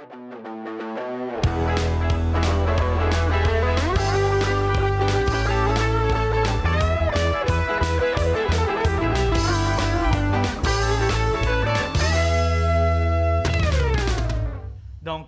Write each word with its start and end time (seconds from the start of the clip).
Donc, 0.00 0.14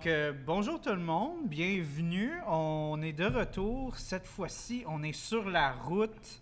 euh, 0.07 0.33
bonjour 0.45 0.81
tout 0.81 0.89
le 0.89 0.97
monde, 0.97 1.45
bienvenue. 1.45 2.31
On 2.47 2.99
est 3.03 3.13
de 3.13 3.25
retour. 3.25 3.95
Cette 3.97 4.25
fois-ci, 4.25 4.83
on 4.87 5.03
est 5.03 5.13
sur 5.13 5.47
la 5.49 5.71
route. 5.71 6.41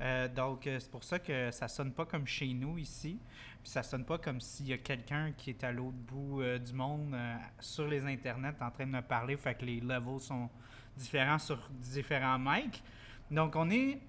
Euh, 0.00 0.28
donc, 0.28 0.66
euh, 0.66 0.78
c'est 0.80 0.90
pour 0.90 1.04
ça 1.04 1.18
que 1.18 1.50
ça 1.50 1.68
sonne 1.68 1.92
pas 1.92 2.06
comme 2.06 2.26
chez 2.26 2.52
nous 2.52 2.78
ici. 2.78 3.18
Puis 3.62 3.70
ça 3.70 3.82
sonne 3.82 4.04
pas 4.04 4.18
comme 4.18 4.40
s'il 4.40 4.68
y 4.68 4.72
a 4.72 4.78
quelqu'un 4.78 5.32
qui 5.32 5.50
est 5.50 5.64
à 5.64 5.72
l'autre 5.72 5.98
bout 5.98 6.42
du 6.58 6.72
monde 6.72 7.14
sur 7.58 7.86
les 7.86 8.06
internets 8.06 8.54
en 8.60 8.70
train 8.70 8.86
de 8.86 8.90
me 8.90 9.02
parler. 9.02 9.36
Fait 9.36 9.54
que 9.54 9.66
les 9.66 9.80
levels 9.80 10.20
sont 10.20 10.48
différents 10.96 11.38
sur 11.38 11.68
différents 11.72 12.38
mics. 12.38 12.82
Donc, 13.30 13.54
on 13.56 13.68
est 13.68 14.00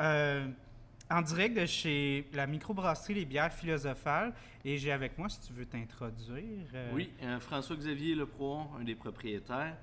en 1.11 1.21
direct 1.21 1.57
de 1.57 1.65
chez 1.65 2.29
la 2.33 2.47
microbrasserie 2.47 3.13
Les 3.13 3.25
Bières 3.25 3.53
Philosophales. 3.53 4.33
Et 4.63 4.77
j'ai 4.77 4.91
avec 4.91 5.17
moi, 5.17 5.27
si 5.27 5.39
tu 5.41 5.53
veux 5.53 5.65
t'introduire. 5.65 6.67
Euh, 6.73 6.91
oui, 6.93 7.11
euh, 7.23 7.39
François-Xavier 7.39 8.15
Lepro, 8.15 8.61
un 8.79 8.83
des 8.83 8.95
propriétaires. 8.95 9.75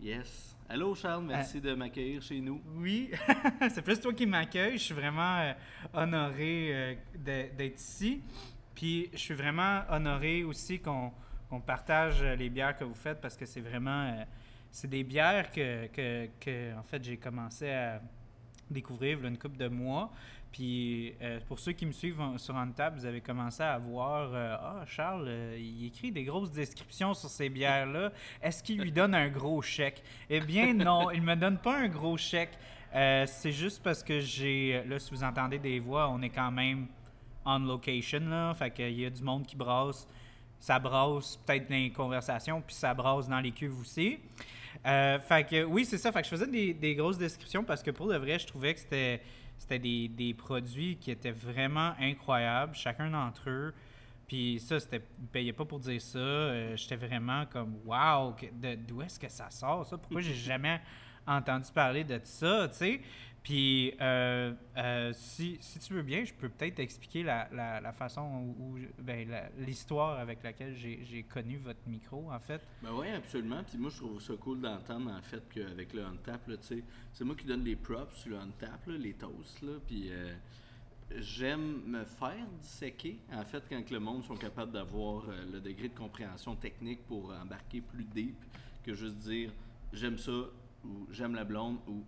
Yes. 0.00 0.53
Allô 0.66 0.94
Charles, 0.94 1.24
merci 1.24 1.60
de 1.60 1.74
m'accueillir 1.74 2.22
chez 2.22 2.40
nous. 2.40 2.58
Oui, 2.76 3.10
c'est 3.68 3.82
plus 3.82 4.00
toi 4.00 4.14
qui 4.14 4.24
m'accueille. 4.24 4.78
Je 4.78 4.84
suis 4.84 4.94
vraiment 4.94 5.36
euh, 5.36 5.52
honoré 5.92 6.98
d'être 7.14 7.78
ici. 7.78 8.22
Puis 8.74 9.10
je 9.12 9.18
suis 9.18 9.34
vraiment 9.34 9.82
honoré 9.90 10.42
aussi 10.42 10.80
qu'on 10.80 11.12
partage 11.66 12.22
les 12.22 12.48
bières 12.48 12.74
que 12.74 12.84
vous 12.84 12.94
faites 12.94 13.20
parce 13.20 13.36
que 13.36 13.44
c'est 13.44 13.60
vraiment. 13.60 14.24
c'est 14.72 14.88
des 14.88 15.04
bières 15.04 15.50
que, 15.52 15.86
j'ai 17.02 17.16
commencé 17.18 17.70
à 17.70 18.00
découvrir 18.70 19.18
il 19.18 19.24
y 19.24 19.28
une 19.28 19.38
couple 19.38 19.58
de 19.58 19.68
mois. 19.68 20.10
Puis 20.54 21.14
euh, 21.20 21.40
pour 21.48 21.58
ceux 21.58 21.72
qui 21.72 21.84
me 21.84 21.90
suivent 21.90 22.22
sur 22.36 22.56
Untap, 22.56 22.94
vous 22.94 23.04
avez 23.06 23.20
commencé 23.20 23.60
à 23.60 23.76
voir 23.76 24.30
euh, 24.32 24.56
Ah, 24.56 24.84
Charles, 24.86 25.26
euh, 25.26 25.58
il 25.58 25.86
écrit 25.86 26.12
des 26.12 26.22
grosses 26.22 26.52
descriptions 26.52 27.12
sur 27.12 27.28
ces 27.28 27.48
bières-là. 27.48 28.12
Est-ce 28.40 28.62
qu'il 28.62 28.80
lui 28.80 28.92
donne 28.92 29.16
un 29.16 29.28
gros 29.30 29.60
chèque? 29.62 30.00
Eh 30.30 30.38
bien, 30.38 30.72
non, 30.72 31.10
il 31.10 31.22
me 31.22 31.34
donne 31.34 31.58
pas 31.58 31.78
un 31.78 31.88
gros 31.88 32.16
chèque. 32.16 32.56
c'est 32.92 33.50
juste 33.50 33.82
parce 33.82 34.04
que 34.04 34.20
j'ai. 34.20 34.80
Là, 34.86 35.00
si 35.00 35.10
vous 35.10 35.24
entendez 35.24 35.58
des 35.58 35.80
voix, 35.80 36.08
on 36.08 36.22
est 36.22 36.30
quand 36.30 36.52
même 36.52 36.86
on 37.44 37.58
location, 37.58 38.20
là. 38.20 38.54
Fait 38.54 38.70
qu'il 38.70 39.00
y 39.00 39.06
a 39.06 39.10
du 39.10 39.24
monde 39.24 39.44
qui 39.44 39.56
brasse. 39.56 40.06
Ça 40.60 40.78
brasse 40.78 41.36
peut-être 41.44 41.68
dans 41.68 41.74
les 41.74 41.90
conversations, 41.90 42.62
puis 42.64 42.76
ça 42.76 42.94
brasse 42.94 43.28
dans 43.28 43.40
les 43.40 43.50
cuves 43.50 43.80
aussi. 43.80 44.20
fait 44.84 45.48
que 45.50 45.64
oui, 45.64 45.84
c'est 45.84 45.98
ça. 45.98 46.12
Fait 46.12 46.20
que 46.20 46.26
je 46.26 46.30
faisais 46.30 46.46
des, 46.46 46.74
des 46.74 46.94
grosses 46.94 47.18
descriptions 47.18 47.64
parce 47.64 47.82
que 47.82 47.90
pour 47.90 48.06
de 48.06 48.16
vrai, 48.16 48.38
je 48.38 48.46
trouvais 48.46 48.72
que 48.72 48.78
c'était 48.78 49.20
c'était 49.58 49.78
des, 49.78 50.34
produits 50.34 50.96
qui 50.96 51.10
étaient 51.10 51.30
vraiment 51.30 51.94
incroyables, 52.00 52.74
chacun 52.74 53.10
d'entre 53.10 53.48
eux. 53.48 53.74
Puis 54.26 54.58
ça, 54.58 54.80
c'était 54.80 55.02
payait 55.32 55.52
pas 55.52 55.64
pour 55.64 55.78
dire 55.78 56.00
ça. 56.00 56.18
Euh, 56.18 56.76
j'étais 56.76 56.96
vraiment 56.96 57.44
comme 57.46 57.76
Wow, 57.84 58.34
d'où 58.86 59.02
est-ce 59.02 59.18
que 59.18 59.28
ça 59.28 59.50
sort 59.50 59.86
ça? 59.86 59.98
Pourquoi 59.98 60.20
j'ai 60.22 60.34
jamais 60.34 60.80
entendu 61.26 61.70
parler 61.72 62.04
de 62.04 62.20
ça, 62.24 62.68
tu 62.68 62.76
sais? 62.76 63.00
Puis, 63.44 63.92
euh, 64.00 64.54
euh, 64.78 65.12
si, 65.12 65.58
si, 65.60 65.78
tu 65.78 65.92
veux 65.92 66.02
bien, 66.02 66.24
je 66.24 66.32
peux 66.32 66.48
peut-être 66.48 66.78
expliquer 66.78 67.22
la, 67.22 67.46
la, 67.52 67.92
façon 67.92 68.54
où, 68.58 68.78
ben, 68.98 69.28
l'histoire 69.58 70.18
avec 70.18 70.42
laquelle 70.42 70.74
j'ai 70.74 71.22
connu 71.24 71.58
votre 71.58 71.86
micro, 71.86 72.32
en 72.32 72.40
fait. 72.40 72.62
Ben 72.82 72.88
oui, 72.94 73.08
absolument. 73.10 73.62
Puis 73.62 73.76
moi, 73.76 73.90
je 73.90 73.98
trouve 73.98 74.18
ça 74.18 74.32
cool 74.40 74.62
d'entendre, 74.62 75.12
en 75.12 75.20
fait, 75.20 75.42
qu'avec 75.52 75.92
le 75.92 76.06
sais, 76.62 76.82
c'est 77.12 77.24
moi 77.24 77.36
qui 77.36 77.44
donne 77.44 77.62
les 77.64 77.76
props 77.76 78.16
sur 78.16 78.30
le 78.30 78.38
Untap, 78.38 78.86
les 78.86 79.12
toasts, 79.12 79.60
là. 79.60 79.74
Puis, 79.86 80.08
euh, 80.10 80.34
j'aime 81.14 81.82
me 81.84 82.02
faire 82.04 82.46
disséquer, 82.62 83.20
en 83.30 83.44
fait, 83.44 83.62
quand 83.68 83.90
le 83.90 84.00
monde 84.00 84.24
sont 84.24 84.36
capables 84.36 84.72
d'avoir 84.72 85.26
le 85.52 85.60
degré 85.60 85.90
de 85.90 85.94
compréhension 85.94 86.56
technique 86.56 87.04
pour 87.06 87.30
embarquer 87.30 87.82
plus 87.82 88.04
deep 88.04 88.42
que 88.82 88.94
juste 88.94 89.16
dire 89.16 89.50
j'aime 89.92 90.18
ça 90.18 90.32
ou 90.84 91.06
j'aime 91.10 91.34
la 91.34 91.44
blonde 91.44 91.78
ou 91.86 92.04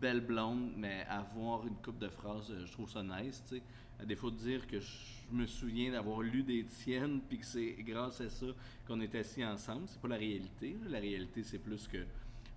belle 0.00 0.20
blonde, 0.20 0.72
mais 0.76 1.04
avoir 1.08 1.66
une 1.66 1.76
coupe 1.76 1.98
de 1.98 2.08
phrases, 2.08 2.50
euh, 2.50 2.64
je 2.66 2.72
trouve 2.72 2.90
ça 2.90 3.02
nice, 3.02 3.42
tu 3.48 3.56
sais. 3.56 3.62
À 4.00 4.06
défaut 4.06 4.30
de 4.30 4.36
dire 4.36 4.66
que 4.66 4.80
je 4.80 4.96
me 5.30 5.46
souviens 5.46 5.92
d'avoir 5.92 6.22
lu 6.22 6.42
des 6.42 6.64
tiennes, 6.64 7.20
puis 7.28 7.38
que 7.38 7.46
c'est 7.46 7.76
grâce 7.80 8.20
à 8.20 8.30
ça 8.30 8.46
qu'on 8.86 9.00
est 9.00 9.14
assis 9.14 9.44
ensemble, 9.44 9.82
c'est 9.86 10.00
pas 10.00 10.08
la 10.08 10.16
réalité. 10.16 10.76
La 10.88 10.98
réalité, 10.98 11.42
c'est 11.44 11.58
plus 11.58 11.86
que 11.86 11.98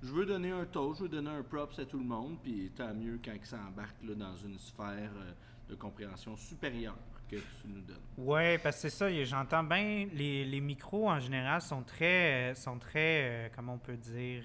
je 0.02 0.12
veux 0.12 0.26
donner 0.26 0.52
un 0.52 0.66
toast, 0.66 1.00
je 1.00 1.04
veux 1.04 1.10
donner 1.10 1.30
un 1.30 1.44
props 1.44 1.78
à 1.80 1.86
tout 1.86 1.98
le 1.98 2.06
monde, 2.06 2.38
puis 2.42 2.72
tant 2.76 2.94
mieux 2.94 3.20
quand 3.24 3.34
ils 3.34 3.46
s'embarquent 3.46 4.04
dans 4.06 4.36
une 4.38 4.58
sphère 4.58 5.12
euh, 5.16 5.34
de 5.70 5.76
compréhension 5.76 6.36
supérieure 6.38 6.98
que 7.30 7.38
tu 7.38 7.68
nous 7.68 7.82
donnes. 7.82 7.98
Oui, 8.18 8.58
parce 8.60 8.78
que 8.78 8.82
c'est 8.84 8.90
ça, 8.90 9.24
j'entends 9.24 9.64
bien, 9.64 10.08
les, 10.14 10.46
les, 10.46 10.60
micros 10.60 11.10
en 11.10 11.20
général 11.20 11.62
sont 11.62 11.84
très, 11.84 12.52
euh, 12.52 12.56
sont 12.56 12.80
très, 12.80 13.52
comment 13.56 13.76
on 13.76 13.78
peut 13.78 13.96
dire, 13.98 14.44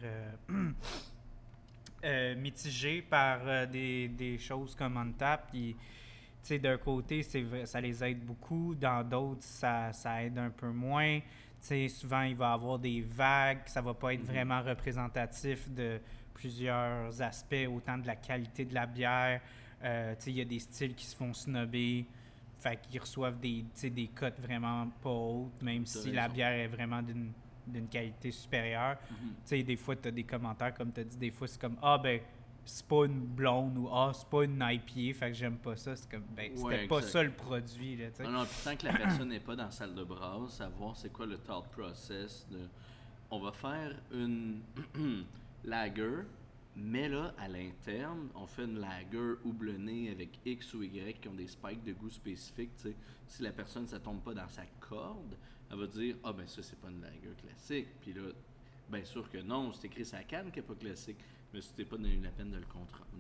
mitigé 2.37 3.03
par 3.03 3.41
euh, 3.47 3.67
des, 3.67 4.09
des, 4.09 4.39
choses 4.39 4.75
comme 4.75 4.97
OnTap. 4.97 5.51
Puis, 5.51 5.77
d'un 6.61 6.79
côté, 6.79 7.23
ça 7.65 7.81
les 7.81 8.05
aide 8.05 8.25
beaucoup. 8.25 8.75
Dans 8.75 9.07
d'autres, 9.07 9.43
ça, 9.43 9.93
ça, 9.93 10.23
aide 10.23 10.39
un 10.39 10.51
peu 10.51 10.71
moins. 10.71 11.21
sais 11.59 11.89
souvent, 11.89 12.23
il 12.23 12.37
va 12.37 12.51
y 12.51 12.55
avoir 12.55 12.79
des 12.79 13.01
vagues. 13.03 13.63
Ça 13.67 13.83
va 13.83 13.95
pas 13.95 14.15
être 14.15 14.23
mm-hmm. 14.23 14.27
vraiment 14.27 14.63
représentatif 14.63 15.69
de 15.71 16.01
plusieurs 16.33 17.21
aspects, 17.21 17.67
autant 17.69 17.99
de 17.99 18.07
la 18.07 18.17
qualité 18.17 18.65
de 18.65 18.75
la 18.75 18.87
bière. 18.87 19.41
Euh, 19.85 20.15
il 20.27 20.33
y 20.33 20.41
a 20.41 20.45
des 20.45 20.59
styles 20.59 20.95
qui 20.95 21.05
se 21.05 21.17
font 21.17 21.35
snobber. 21.35 22.07
Fait 22.61 22.81
qu'ils 22.81 23.01
reçoivent 23.01 23.39
des, 23.39 23.65
des 23.83 24.09
cotes 24.09 24.41
vraiment 24.41 24.89
pas 25.03 25.11
hautes, 25.11 25.63
même 25.63 25.87
si 25.87 26.11
la 26.11 26.29
bière 26.29 26.53
est 26.53 26.67
vraiment 26.67 27.03
d'une 27.03 27.33
d'une 27.69 27.89
qualité 27.89 28.31
supérieure. 28.31 28.97
Mhm. 29.11 29.17
Tu 29.19 29.35
sais, 29.45 29.63
des 29.63 29.77
fois, 29.77 29.97
tu 29.97 30.09
as 30.09 30.11
des 30.11 30.25
commentaires, 30.25 30.75
comme 30.75 30.93
tu 30.93 31.01
as 31.01 31.05
dit, 31.05 31.17
des 31.17 31.31
fois, 31.31 31.47
c'est 31.47 31.61
comme 31.61 31.77
Ah, 31.83 31.99
ben, 31.99 32.21
c'est 32.65 32.87
pas 32.87 33.07
une 33.07 33.21
blonde 33.21 33.79
ou 33.79 33.89
Ah, 33.91 34.13
c'est 34.15 34.29
pas 34.29 34.45
une 34.45 34.63
IPA, 34.63 35.19
fait 35.19 35.29
que 35.31 35.33
j'aime 35.33 35.57
pas 35.57 35.77
ça. 35.77 35.97
C'est 35.97 36.11
comme, 36.11 36.25
ben, 36.37 36.53
c'était 36.55 36.87
pas 36.87 37.03
ça 37.03 37.23
le 37.23 37.31
produit. 37.31 37.97
Là, 37.97 38.07
non, 38.25 38.31
non, 38.31 38.45
puis 38.45 38.57
tant 38.63 38.77
que 38.77 38.87
la 38.87 38.93
personne 38.93 39.29
n'est 39.29 39.41
pas 39.41 39.57
dans 39.57 39.65
la 39.65 39.71
salle 39.71 39.95
de 39.95 40.05
brasse, 40.05 40.55
savoir 40.55 40.97
c'est 40.97 41.13
quoi 41.13 41.27
le 41.27 41.39
thought 41.39 41.67
process 41.71 42.47
de. 42.51 42.59
On 43.31 43.41
va 43.41 43.53
faire 43.53 43.95
une 44.13 44.61
lager, 45.65 46.25
mais 46.77 47.09
là, 47.09 47.35
à 47.39 47.49
l'interne, 47.49 48.29
on 48.35 48.47
fait 48.47 48.65
une 48.65 48.79
lager 48.79 49.35
houblonnée 49.45 50.11
avec 50.11 50.39
X 50.45 50.75
ou 50.75 50.83
Y 50.83 51.21
qui 51.21 51.29
ont 51.29 51.35
des 51.35 51.49
spikes 51.49 51.85
de 51.85 51.93
goût 51.93 52.11
spécifiques. 52.11 52.71
sais 52.77 52.95
Si 53.27 53.43
la 53.43 53.53
personne, 53.53 53.87
ça 53.87 53.99
tombe 53.99 54.21
pas 54.21 54.35
dans 54.35 54.49
sa 54.49 54.65
corde, 54.81 55.37
elle 55.71 55.79
va 55.79 55.87
dire 55.87 56.17
Ah, 56.25 56.33
ben 56.33 56.47
ça, 56.47 56.63
c'est 56.63 56.79
pas 56.79 56.89
une 56.89 57.01
lager 57.01 57.35
classique. 57.43 57.89
Puis 58.01 58.13
là, 58.13 58.31
bien 58.91 59.05
sûr 59.05 59.29
que 59.31 59.39
non, 59.39 59.73
c'est 59.73 59.87
écrit 59.87 60.05
sa 60.05 60.23
canne 60.23 60.51
qui 60.51 60.59
n'est 60.59 60.67
pas 60.67 60.75
classique. 60.75 61.19
Mais 61.53 61.63
si 61.63 61.73
t'es 61.73 61.85
pas 61.85 61.97
donné 61.97 62.19
la 62.23 62.31
peine 62.31 62.51
de 62.51 62.57
le, 62.57 62.63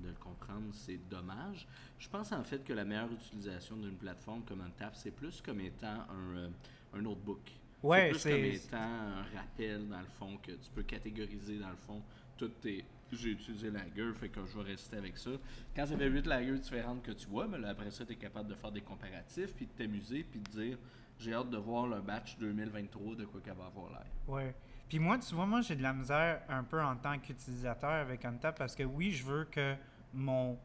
de 0.02 0.08
le 0.08 0.14
comprendre, 0.14 0.68
c'est 0.72 0.98
dommage. 1.08 1.66
Je 1.98 2.08
pense 2.08 2.30
en 2.32 2.44
fait 2.44 2.62
que 2.62 2.72
la 2.74 2.84
meilleure 2.84 3.10
utilisation 3.10 3.76
d'une 3.76 3.96
plateforme 3.96 4.42
comme 4.44 4.60
un 4.60 4.70
TAP, 4.70 4.96
c'est 4.96 5.10
plus 5.10 5.40
comme 5.40 5.60
étant 5.60 6.04
un, 6.10 6.36
euh, 6.36 6.48
un 6.92 7.00
notebook. 7.00 7.40
Ouais, 7.82 8.12
c'est 8.14 8.30
plus 8.38 8.68
comme 8.68 8.76
étant 8.76 8.76
un 8.76 9.22
rappel, 9.34 9.88
dans 9.88 10.00
le 10.00 10.06
fond, 10.18 10.36
que 10.42 10.52
tu 10.52 10.70
peux 10.74 10.82
catégoriser, 10.82 11.58
dans 11.58 11.70
le 11.70 11.76
fond, 11.76 12.02
toutes 12.36 12.60
tes. 12.60 12.84
J'ai 13.10 13.30
utilisé 13.30 13.70
lager, 13.70 14.12
fait 14.12 14.28
que 14.28 14.44
je 14.44 14.58
vais 14.58 14.64
rester 14.64 14.98
avec 14.98 15.16
ça. 15.16 15.30
Quand 15.74 15.86
j'avais 15.86 16.08
huit 16.08 16.26
lagers 16.26 16.58
différentes 16.58 17.02
que 17.02 17.12
tu 17.12 17.26
vois, 17.26 17.48
mais 17.48 17.56
là, 17.56 17.70
après 17.70 17.90
ça, 17.90 18.04
tu 18.04 18.12
es 18.12 18.16
capable 18.16 18.50
de 18.50 18.54
faire 18.54 18.70
des 18.70 18.82
comparatifs, 18.82 19.54
puis 19.54 19.64
de 19.64 19.72
t'amuser, 19.72 20.24
puis 20.24 20.38
de 20.38 20.50
dire 20.50 20.78
j'ai 21.18 21.34
hâte 21.34 21.50
de 21.50 21.56
voir 21.58 21.86
le 21.86 22.00
batch 22.00 22.38
2023 22.38 23.16
de 23.16 23.24
quoi 23.24 23.40
qu'elle 23.40 23.54
va 23.54 23.66
avoir 23.66 23.90
l'air. 23.90 24.06
Oui. 24.26 24.42
Puis 24.88 24.98
moi, 24.98 25.18
tu 25.18 25.34
vois, 25.34 25.46
moi, 25.46 25.60
j'ai 25.60 25.76
de 25.76 25.82
la 25.82 25.92
misère 25.92 26.42
un 26.48 26.64
peu 26.64 26.82
en 26.82 26.96
tant 26.96 27.18
qu'utilisateur 27.18 27.90
avec 27.90 28.24
Untap 28.24 28.58
parce 28.58 28.74
que 28.74 28.84
oui, 28.84 29.10
je 29.10 29.24
veux 29.24 29.44
que 29.44 29.74
mon, 30.14 30.58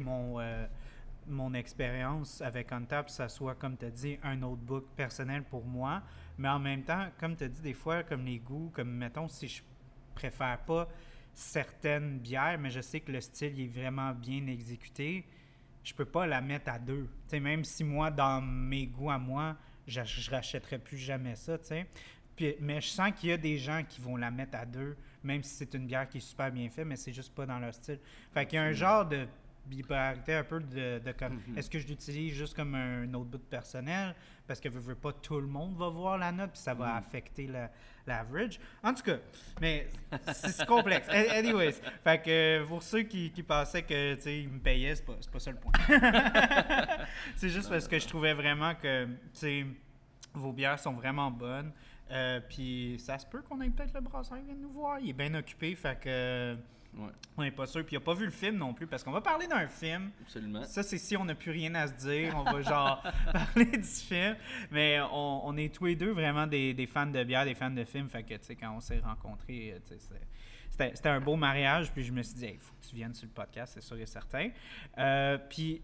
mon, 0.00 0.40
euh, 0.40 0.66
mon 1.26 1.52
expérience 1.52 2.40
avec 2.40 2.72
Untap, 2.72 3.10
ça 3.10 3.28
soit, 3.28 3.54
comme 3.56 3.76
tu 3.76 3.84
as 3.84 3.90
dit, 3.90 4.18
un 4.22 4.36
notebook 4.36 4.86
personnel 4.96 5.44
pour 5.44 5.64
moi. 5.64 6.02
Mais 6.38 6.48
en 6.48 6.58
même 6.58 6.82
temps, 6.82 7.08
comme 7.18 7.36
tu 7.36 7.44
as 7.44 7.48
dit, 7.48 7.60
des 7.60 7.74
fois, 7.74 8.02
comme 8.04 8.24
les 8.24 8.38
goûts, 8.38 8.70
comme 8.72 8.90
mettons, 8.90 9.28
si 9.28 9.48
je 9.48 9.62
préfère 10.14 10.58
pas 10.64 10.88
certaines 11.34 12.18
bières, 12.18 12.58
mais 12.58 12.70
je 12.70 12.80
sais 12.80 13.00
que 13.00 13.12
le 13.12 13.20
style 13.20 13.60
est 13.60 13.66
vraiment 13.66 14.12
bien 14.12 14.46
exécuté, 14.46 15.26
je 15.84 15.94
peux 15.94 16.04
pas 16.04 16.26
la 16.26 16.40
mettre 16.40 16.70
à 16.70 16.78
deux. 16.78 17.08
sais, 17.26 17.40
même 17.40 17.64
si 17.64 17.84
moi, 17.84 18.10
dans 18.10 18.40
mes 18.40 18.86
goûts 18.86 19.10
à 19.10 19.18
moi, 19.18 19.56
je, 19.88 20.00
je 20.04 20.30
rachèterai 20.30 20.78
plus 20.78 20.98
jamais 20.98 21.34
ça, 21.34 21.58
tu 21.58 21.66
sais. 21.66 21.88
mais 22.60 22.80
je 22.80 22.86
sens 22.88 23.10
qu'il 23.16 23.30
y 23.30 23.32
a 23.32 23.36
des 23.36 23.58
gens 23.58 23.82
qui 23.88 24.00
vont 24.00 24.16
la 24.16 24.30
mettre 24.30 24.56
à 24.58 24.64
deux, 24.66 24.96
même 25.24 25.42
si 25.42 25.54
c'est 25.56 25.74
une 25.74 25.86
bière 25.86 26.08
qui 26.08 26.18
est 26.18 26.20
super 26.20 26.52
bien 26.52 26.68
faite, 26.70 26.86
mais 26.86 26.96
c'est 26.96 27.12
juste 27.12 27.34
pas 27.34 27.46
dans 27.46 27.58
leur 27.58 27.74
style. 27.74 27.98
Fait 28.32 28.46
qu'il 28.46 28.56
y 28.56 28.58
a 28.60 28.64
un 28.64 28.72
genre 28.72 29.04
de 29.06 29.26
bipolarité 29.66 30.34
un 30.34 30.44
peu 30.44 30.60
de, 30.60 30.98
de 31.04 31.12
comme, 31.12 31.40
Mhm. 31.48 31.58
est-ce 31.58 31.68
que 31.68 31.78
je 31.78 31.86
l'utilise 31.88 32.34
juste 32.34 32.54
comme 32.54 32.74
un 32.74 33.06
notebook 33.06 33.42
personnel? 33.50 34.14
Parce 34.48 34.58
que 34.58 34.68
je 34.70 34.78
veux 34.78 34.94
pas 34.96 35.12
tout 35.12 35.38
le 35.40 35.46
monde 35.46 35.76
va 35.76 35.88
voir 35.88 36.18
la 36.18 36.32
note 36.32 36.50
puis 36.52 36.60
ça 36.60 36.74
va 36.74 36.88
Mhm. 36.88 36.96
affecter 36.98 37.46
la- 37.46 37.70
l'average. 38.06 38.58
En 38.82 38.94
tout 38.94 39.02
cas, 39.02 39.18
mais 39.60 39.86
c'est 40.32 40.64
complexe. 40.66 41.06
Anyways, 41.10 41.74
fait 42.02 42.22
que 42.22 42.64
pour 42.66 42.82
ceux 42.82 43.02
qui, 43.02 43.30
qui 43.30 43.42
pensaient 43.42 43.82
que 43.82 44.14
tu 44.14 44.22
sais 44.22 44.40
ils 44.40 44.48
me 44.48 44.58
payaient, 44.58 44.94
c'est 44.96 45.04
pas, 45.04 45.14
pas 45.30 45.38
ça 45.38 45.50
le 45.52 45.58
point. 45.58 45.72
c'est 47.36 47.48
juste 47.50 47.68
parce 47.68 47.86
que 47.86 47.98
je 47.98 48.06
trouvais 48.08 48.34
vraiment 48.34 48.74
que 48.74 49.04
tu 49.06 49.12
sais 49.34 49.66
vos 50.34 50.52
bières 50.52 50.78
sont 50.78 50.92
vraiment 50.92 51.30
bonnes. 51.30 51.72
Euh, 52.10 52.40
puis 52.48 52.96
ça 52.98 53.18
se 53.18 53.26
peut 53.26 53.42
qu'on 53.42 53.60
ait 53.60 53.68
peut-être 53.68 53.92
le 53.94 54.00
brasseur 54.00 54.38
qui 54.38 54.44
vient 54.44 54.54
nous 54.54 54.70
voir. 54.70 54.98
Il 54.98 55.10
est 55.10 55.12
bien 55.12 55.34
occupé, 55.34 55.74
fait 55.74 55.98
que 56.00 56.56
Ouais, 56.96 57.10
on 57.36 57.42
n'est 57.42 57.50
pas 57.50 57.66
sûr. 57.66 57.84
Puis 57.84 57.94
il 57.94 57.98
n'a 57.98 58.04
pas 58.04 58.14
vu 58.14 58.24
le 58.24 58.30
film 58.30 58.56
non 58.56 58.72
plus, 58.74 58.86
parce 58.86 59.04
qu'on 59.04 59.12
va 59.12 59.20
parler 59.20 59.46
d'un 59.46 59.68
film. 59.68 60.10
absolument. 60.22 60.64
Ça, 60.64 60.82
c'est 60.82 60.98
si 60.98 61.16
on 61.16 61.24
n'a 61.24 61.34
plus 61.34 61.50
rien 61.52 61.74
à 61.74 61.86
se 61.86 61.92
dire. 61.94 62.34
On 62.36 62.42
va 62.50 62.60
genre 62.62 63.02
parler 63.32 63.66
du 63.66 63.82
film. 63.82 64.36
Mais 64.70 64.98
on, 65.12 65.46
on 65.46 65.56
est 65.56 65.72
tous 65.74 65.84
les 65.86 65.96
deux 65.96 66.10
vraiment 66.12 66.46
des, 66.46 66.74
des 66.74 66.86
fans 66.86 67.06
de 67.06 67.22
bière, 67.24 67.44
des 67.44 67.54
fans 67.54 67.70
de 67.70 67.84
films. 67.84 68.08
Fait 68.08 68.22
que, 68.22 68.34
tu 68.34 68.40
sais, 68.44 68.56
quand 68.56 68.74
on 68.74 68.80
s'est 68.80 69.00
rencontrés, 69.00 69.72
euh, 69.74 69.78
tu 69.86 69.94
sais, 69.94 69.98
c'est- 70.78 70.94
c'était 70.94 71.08
un 71.08 71.20
beau 71.20 71.36
mariage. 71.36 71.92
Puis 71.92 72.04
je 72.04 72.12
me 72.12 72.22
suis 72.22 72.36
dit, 72.38 72.50
il 72.54 72.58
faut 72.58 72.74
que 72.80 72.86
tu 72.88 72.96
viennes 72.96 73.14
sur 73.14 73.26
le 73.26 73.32
podcast, 73.32 73.74
c'est 73.74 73.82
sûr 73.82 73.98
et 73.98 74.06
certain. 74.06 74.50
Euh, 74.98 75.38
puis 75.50 75.82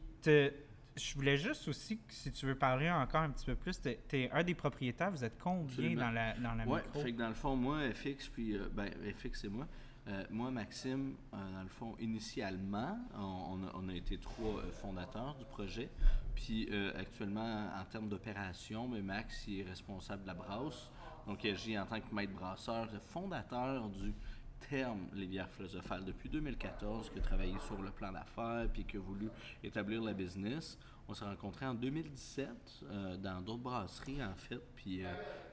je 0.96 1.14
voulais 1.16 1.36
juste 1.36 1.66
aussi, 1.68 2.00
si 2.08 2.30
tu 2.32 2.46
veux 2.46 2.54
parler 2.54 2.90
encore 2.90 3.22
un 3.22 3.30
petit 3.30 3.46
peu 3.46 3.56
plus, 3.56 3.80
tu 3.80 3.88
es, 4.16 4.30
un 4.32 4.42
des 4.44 4.54
propriétaires. 4.54 5.10
Vous 5.10 5.24
êtes 5.24 5.38
combien 5.38 5.64
Absolument. 5.66 6.00
dans 6.06 6.10
la, 6.12 6.34
dans 6.34 6.54
la 6.54 6.64
Ouais, 6.66 6.80
micro? 6.82 7.00
fait 7.02 7.12
que 7.12 7.18
dans 7.18 7.28
le 7.28 7.34
fond, 7.34 7.56
moi, 7.56 7.78
FX, 7.92 8.28
puis 8.28 8.56
euh, 8.56 8.68
ben, 8.72 8.88
FX 9.18 9.44
et 9.44 9.48
moi, 9.48 9.66
euh, 10.06 10.24
moi, 10.30 10.50
Maxime, 10.50 11.14
euh, 11.32 11.36
dans 11.54 11.62
le 11.62 11.68
fond, 11.68 11.96
initialement, 11.98 12.98
on, 13.14 13.88
a, 13.88 13.94
été 13.94 14.18
trois 14.18 14.58
euh, 14.58 14.70
fondateurs 14.72 15.34
du 15.36 15.44
projet. 15.46 15.88
Puis 16.34 16.68
actuellement, 16.98 17.70
en 17.80 17.84
termes 17.84 18.08
d'opération, 18.08 18.88
ben, 18.88 19.02
Max 19.02 19.46
il 19.46 19.60
est 19.60 19.62
responsable 19.62 20.22
de 20.22 20.26
la 20.26 20.34
brasse. 20.34 20.90
Donc, 21.26 21.44
il 21.44 21.52
agit 21.52 21.78
en 21.78 21.86
tant 21.86 22.00
que 22.00 22.12
maître 22.12 22.32
brasseur, 22.32 22.88
fondateur 23.06 23.88
du 23.88 24.12
terme 24.68 25.06
Les 25.14 25.26
bières 25.26 25.48
depuis 26.04 26.28
2014, 26.28 27.10
qui 27.10 27.18
a 27.18 27.22
travaillé 27.22 27.54
sur 27.60 27.80
le 27.80 27.90
plan 27.90 28.10
d'affaires, 28.10 28.68
puis 28.72 28.84
qui 28.84 28.96
a 28.96 29.00
voulu 29.00 29.28
établir 29.62 30.02
la 30.02 30.12
business. 30.12 30.76
On 31.06 31.14
s'est 31.14 31.24
rencontrés 31.24 31.66
en 31.66 31.74
2017 31.74 32.48
euh, 32.82 33.16
dans 33.18 33.40
d'autres 33.40 33.62
brasseries, 33.62 34.24
en 34.24 34.34
fait, 34.34 34.60
puis 34.74 35.02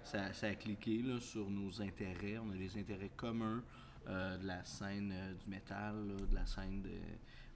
ça, 0.03 0.23
a 0.41 0.55
cliqué 0.55 1.03
sur 1.19 1.49
nos 1.49 1.81
intérêts. 1.81 2.39
On 2.39 2.49
a 2.51 2.55
des 2.55 2.77
intérêts 2.77 3.11
communs 3.15 3.63
euh, 4.07 4.37
de 4.37 4.47
la 4.47 4.63
scène 4.63 5.11
euh, 5.13 5.33
du 5.33 5.49
métal, 5.49 5.95
là, 6.07 6.25
de 6.25 6.35
la 6.35 6.45
scène 6.45 6.81
de. 6.81 6.91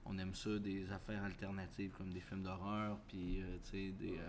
On 0.05 0.17
aime 0.19 0.35
ça, 0.35 0.59
des 0.59 0.91
affaires 0.91 1.23
alternatives 1.23 1.91
comme 1.97 2.11
des 2.13 2.19
films 2.21 2.43
d'horreur, 2.43 2.99
puis 3.07 3.41
euh, 3.41 3.57
tu 3.63 3.69
sais, 3.69 3.91
des, 3.91 4.19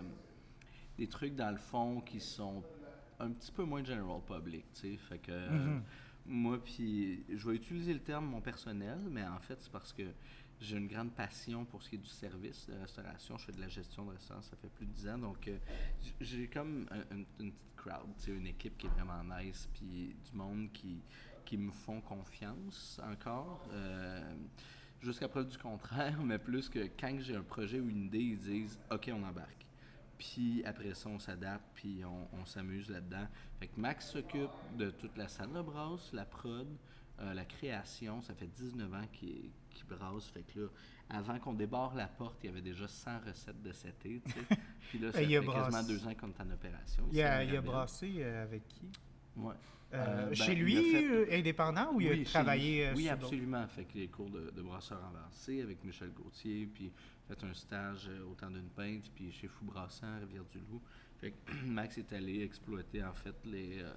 des 0.97 1.07
trucs 1.07 1.35
dans 1.35 1.51
le 1.51 1.57
fond 1.57 2.01
qui 2.01 2.19
sont 2.19 2.63
un 3.19 3.31
petit 3.31 3.51
peu 3.51 3.63
moins 3.63 3.83
general 3.83 4.21
public, 4.25 4.65
tu 4.73 4.79
sais. 4.93 4.97
Fait 4.97 5.19
que 5.19 5.31
Mhm. 5.49 5.83
moi, 6.25 6.63
puis 6.63 7.23
je 7.29 7.47
vais 7.49 7.55
utiliser 7.55 7.93
le 7.93 7.99
terme 8.01 8.25
mon 8.25 8.41
personnel, 8.41 8.99
mais 9.09 9.23
en 9.25 9.39
fait, 9.39 9.61
c'est 9.61 9.71
parce 9.71 9.93
que 9.93 10.03
j'ai 10.59 10.77
une 10.77 10.87
grande 10.87 11.11
passion 11.11 11.63
pour 11.65 11.83
ce 11.83 11.89
qui 11.89 11.95
est 11.95 11.99
du 11.99 12.09
service 12.09 12.67
de 12.67 12.73
restauration. 12.73 13.37
Je 13.37 13.45
fais 13.45 13.51
de 13.51 13.61
la 13.61 13.67
gestion 13.69 14.03
de 14.05 14.11
restaurant, 14.13 14.41
ça 14.41 14.55
fait 14.57 14.69
plus 14.69 14.87
de 14.87 14.91
10 14.91 15.07
ans. 15.09 15.17
Donc, 15.19 15.47
euh, 15.47 15.57
j'ai 16.19 16.47
comme 16.47 16.87
un- 16.89 17.15
une, 17.15 17.25
une 17.39 17.51
petite 17.51 17.75
crowd, 17.75 18.09
une 18.27 18.47
équipe 18.47 18.75
qui 18.79 18.87
est 18.87 18.89
vraiment 18.89 19.23
nice, 19.37 19.69
puis 19.75 20.15
du 20.31 20.35
monde 20.35 20.71
qui, 20.73 20.99
qui 21.47 21.57
me 21.57 21.71
font 21.71 22.01
confiance 22.01 22.99
encore. 23.09 23.65
Euh, 23.71 24.35
Jusqu'à 24.99 25.27
preuve 25.29 25.47
du 25.47 25.57
contraire, 25.57 26.19
mais 26.23 26.39
plus 26.39 26.69
que 26.69 26.79
quand 26.99 27.15
j'ai 27.19 27.35
un 27.35 27.43
projet 27.43 27.79
ou 27.79 27.87
une 27.87 28.05
idée, 28.05 28.19
ils 28.19 28.37
disent 28.37 28.79
OK, 28.91 29.09
on 29.13 29.23
embarque. 29.23 29.65
Puis 30.17 30.63
après 30.65 30.93
ça, 30.95 31.07
on 31.07 31.19
s'adapte, 31.19 31.63
puis 31.75 32.03
on, 32.03 32.27
on 32.35 32.45
s'amuse 32.45 32.89
là-dedans. 32.89 33.27
Fait 33.59 33.67
que 33.67 33.79
Max 33.79 34.09
s'occupe 34.09 34.49
de 34.75 34.89
toute 34.89 35.15
la 35.15 35.27
salle 35.27 35.53
de 35.53 35.61
brasse, 35.61 36.11
la 36.13 36.25
prod, 36.25 36.67
euh, 37.19 37.33
la 37.33 37.45
création. 37.45 38.21
Ça 38.23 38.33
fait 38.33 38.47
19 38.47 38.93
ans 38.93 39.07
qu'il 39.13 39.51
qu'il 39.69 39.85
brasse. 39.85 40.27
Fait 40.29 40.41
que 40.41 40.59
là, 40.59 40.67
avant 41.11 41.39
qu'on 41.39 41.53
débarre 41.53 41.93
la 41.93 42.07
porte, 42.07 42.43
il 42.43 42.47
y 42.47 42.49
avait 42.49 42.61
déjà 42.61 42.87
100 42.87 43.19
recettes 43.27 43.61
de 43.61 43.71
cet 43.71 44.03
été. 44.05 44.21
Puis 44.89 44.97
là, 44.97 45.11
ça 45.11 45.21
Il 45.21 45.39
fait 45.39 45.45
quasiment 45.45 45.83
deux 45.83 46.05
ans 46.07 46.13
qu'on 46.15 46.29
est 46.29 46.41
en 46.41 46.51
opération. 46.51 47.03
Il 47.11 47.21
a, 47.21 47.43
il 47.43 47.55
a 47.55 47.61
brassé 47.61 48.15
euh, 48.17 48.43
avec 48.43 48.67
qui? 48.67 48.89
Ouais. 49.37 49.53
Euh, 49.93 49.97
Euh, 49.97 50.25
ben, 50.29 50.35
chez 50.35 50.55
lui, 50.55 50.75
fait- 50.91 51.05
euh, 51.05 51.27
indépendant, 51.31 51.93
ou 51.93 52.01
il 52.01 52.09
Oui, 52.09 52.21
a 52.21 52.25
travaillé 52.25 52.91
Oui, 52.95 53.07
absolument. 53.07 53.65
Fait 53.67 53.85
que 53.85 53.97
les 53.97 54.07
cours 54.09 54.29
de, 54.29 54.51
de 54.51 54.61
brasseur 54.61 54.99
avancé 55.03 55.61
avec 55.61 55.81
Michel 55.85 56.11
Gauthier, 56.11 56.65
puis 56.73 56.91
fait 57.27 57.41
un 57.45 57.53
stage 57.53 58.09
au 58.29 58.33
temps 58.35 58.51
d'une 58.51 58.67
pinte, 58.69 59.09
puis 59.15 59.31
chez 59.31 59.47
Fou 59.47 59.63
Brassant 59.63 60.07
à 60.07 60.17
Rivière-du-Loup. 60.19 60.81
Fait 61.21 61.31
que 61.31 61.53
Max 61.65 61.97
est 61.97 62.11
allé 62.11 62.41
exploiter 62.43 63.01
en 63.03 63.13
fait 63.13 63.35
les, 63.45 63.79
euh, 63.79 63.93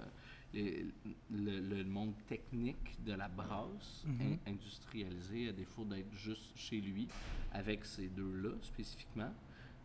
les- 0.53 0.85
le, 1.29 1.59
le 1.59 1.83
monde 1.83 2.13
technique 2.25 2.97
de 3.03 3.11
la 3.13 3.27
brasse 3.27 4.05
Mhm. 4.07 4.21
in- 4.47 4.51
industrialisée 4.51 5.49
à 5.49 5.51
défaut 5.51 5.83
d'être 5.83 6.13
juste 6.13 6.57
chez 6.57 6.79
lui 6.79 7.07
avec 7.51 7.83
ces 7.83 8.07
deux-là 8.07 8.51
spécifiquement. 8.61 9.33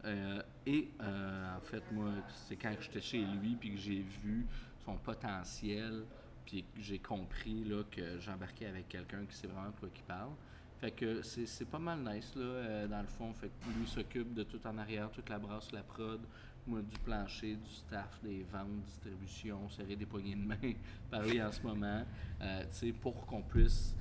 Euh, 0.05 0.41
et 0.67 0.89
euh, 1.01 1.57
en 1.57 1.61
fait, 1.63 1.83
moi, 1.91 2.13
c'est 2.29 2.55
quand 2.57 2.73
j'étais 2.81 3.01
chez 3.01 3.25
lui 3.25 3.57
puis 3.57 3.73
que 3.73 3.79
j'ai 3.79 4.03
vu 4.23 4.47
son 4.87 4.97
potentiel 4.97 6.05
puis 6.47 6.65
j'ai 6.79 7.01
compris 7.01 7.65
là, 7.65 7.83
que 7.91 8.19
j'embarquais 8.21 8.67
avec 8.67 8.89
quelqu'un 8.89 9.27
qui 9.27 9.37
sait 9.37 9.49
vraiment 9.49 9.73
quoi 9.79 9.89
il 9.95 10.03
parle. 10.03 10.31
Fait 10.79 10.93
que 10.93 11.23
c'est 11.23 11.47
c'est 11.47 11.65
pas 11.65 11.79
mal 11.79 11.99
nice 12.01 12.35
là, 12.37 12.45
euh, 12.45 12.87
dans 12.87 13.01
le 13.01 13.09
fond. 13.09 13.33
Fait 13.35 13.49
que 13.49 13.79
lui 13.79 13.87
s'occupe 13.87 14.33
de 14.33 14.45
tout 14.45 14.65
en 14.67 14.79
arrière, 14.79 15.11
toute 15.11 15.29
la 15.29 15.39
brasse, 15.39 15.73
la 15.73 15.83
prod, 15.83 16.21
moi 16.67 16.83
du 16.83 16.97
plancher, 16.99 17.57
du 17.57 17.71
staff, 17.71 18.21
des 18.23 18.45
ventes, 18.45 18.85
distribution, 18.85 19.69
serrer 19.69 19.97
des 19.97 20.07
poignées 20.07 20.37
de 20.37 20.47
main, 20.47 20.75
parler 21.11 21.43
en 21.43 21.51
ce 21.51 21.63
moment, 21.63 22.05
euh, 22.41 22.63
tu 22.71 22.77
sais, 22.77 22.93
pour 22.93 23.27
qu'on 23.27 23.43
puisse 23.43 23.97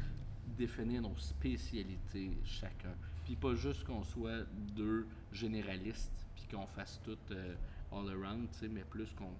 définir 0.57 1.01
nos 1.01 1.17
spécialités 1.17 2.37
chacun. 2.43 2.93
Puis 3.23 3.35
pas 3.35 3.55
juste 3.55 3.83
qu'on 3.85 4.03
soit 4.03 4.45
deux 4.75 5.07
généralistes, 5.31 6.27
puis 6.35 6.45
qu'on 6.51 6.67
fasse 6.67 7.01
tout 7.03 7.17
euh, 7.31 7.55
all 7.91 8.07
around, 8.09 8.51
tu 8.51 8.59
sais, 8.59 8.67
mais 8.67 8.83
plus 8.83 9.11
qu'on 9.13 9.33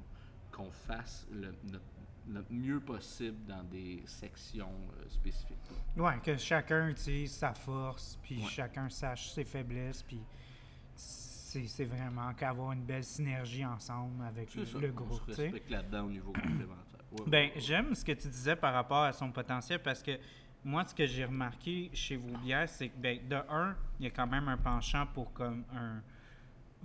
qu'on 0.56 0.72
fasse 0.72 1.28
le, 1.34 1.54
notre, 1.66 1.84
notre 2.28 2.52
mieux 2.54 2.80
possible 2.80 3.46
dans 3.46 3.64
des 3.64 4.02
sections 4.06 4.72
euh, 4.98 5.10
spécifiques. 5.10 5.58
Ouais, 5.98 6.18
que 6.24 6.38
chacun 6.38 6.88
utilise 6.88 7.34
sa 7.34 7.54
force, 7.54 8.18
puis 8.24 8.38
Ouais. 8.38 8.50
chacun 8.50 8.90
sache 8.90 9.32
ses 9.32 9.44
faiblesses, 9.44 10.02
puis 10.04 10.22
c'est 10.96 11.86
vraiment 11.86 12.34
qu'avoir 12.34 12.72
une 12.72 12.84
belle 12.84 13.04
synergie 13.04 13.66
ensemble 13.66 14.24
avec 14.26 14.54
le, 14.56 14.66
ça, 14.66 14.78
le 14.80 14.90
on 14.92 14.94
groupe, 14.94 15.22
se 15.32 15.42
respecte 15.42 15.70
là-dedans 15.70 16.06
au 16.06 16.10
niveau 16.10 16.32
complémentaire. 16.32 16.76
Ouais, 17.12 17.24
Ben, 17.28 17.50
ouais, 17.54 17.60
j'aime 17.62 17.94
ce 17.96 18.04
que 18.04 18.12
tu 18.14 18.28
disais 18.28 18.56
par 18.56 18.74
rapport 18.74 19.04
à 19.04 19.14
son 19.14 19.32
potentiel 19.32 19.82
parce 19.82 20.02
que 20.04 20.18
moi, 20.64 20.84
ce 20.86 20.96
que 20.96 21.06
j'ai 21.06 21.26
remarqué 21.26 21.90
chez 21.94 22.16
vos 22.18 22.36
bières, 22.40 22.68
c'est 22.68 22.90
que, 22.90 22.98
ben, 22.98 23.20
de 23.28 23.36
un, 23.50 23.76
il 24.00 24.06
y 24.06 24.08
a 24.08 24.12
quand 24.12 24.26
même 24.28 24.48
un 24.48 24.58
penchant 24.58 25.06
pour 25.14 25.32
comme 25.34 25.64
un. 25.74 26.02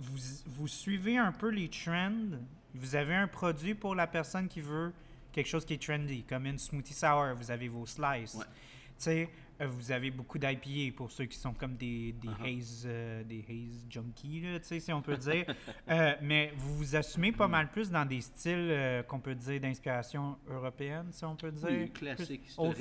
Vous, 0.01 0.17
vous 0.47 0.67
suivez 0.67 1.17
un 1.17 1.31
peu 1.31 1.49
les 1.49 1.69
trends. 1.69 2.37
Vous 2.73 2.95
avez 2.95 3.15
un 3.15 3.27
produit 3.27 3.75
pour 3.75 3.95
la 3.95 4.07
personne 4.07 4.47
qui 4.47 4.61
veut 4.61 4.91
quelque 5.31 5.47
chose 5.47 5.65
qui 5.65 5.73
est 5.73 5.81
trendy, 5.81 6.23
comme 6.23 6.45
une 6.45 6.57
smoothie 6.57 6.93
sour. 6.93 7.33
Vous 7.37 7.51
avez 7.51 7.67
vos 7.67 7.85
slices. 7.85 8.35
Ouais. 8.35 9.29
Euh, 9.61 9.67
vous 9.67 9.91
avez 9.91 10.11
beaucoup 10.11 10.37
d'IPA 10.39 10.95
pour 10.95 11.11
ceux 11.11 11.25
qui 11.25 11.37
sont 11.37 11.53
comme 11.53 11.75
des, 11.75 12.13
des 12.13 12.27
Uh-huh. 12.27 12.59
haze, 12.59 12.83
euh, 12.85 13.23
des 13.23 13.45
haze 13.47 13.85
junkies, 13.89 14.41
là, 14.41 14.59
si 14.61 14.91
on 14.93 15.01
peut 15.01 15.17
dire. 15.17 15.45
Euh, 15.89 16.15
mais 16.21 16.53
vous 16.55 16.75
vous 16.77 16.95
assumez 16.95 17.31
pas 17.31 17.47
mal 17.47 17.69
plus 17.69 17.89
dans 17.91 18.05
des 18.05 18.21
styles 18.21 18.69
euh, 18.71 19.03
qu'on 19.03 19.19
peut 19.19 19.35
dire 19.35 19.59
d'inspiration 19.59 20.37
européenne, 20.49 21.07
si 21.11 21.25
on 21.25 21.35
peut 21.35 21.51
dire? 21.51 21.67
Oui, 21.69 21.91
classique, 21.91 22.41
euh, 22.57 22.73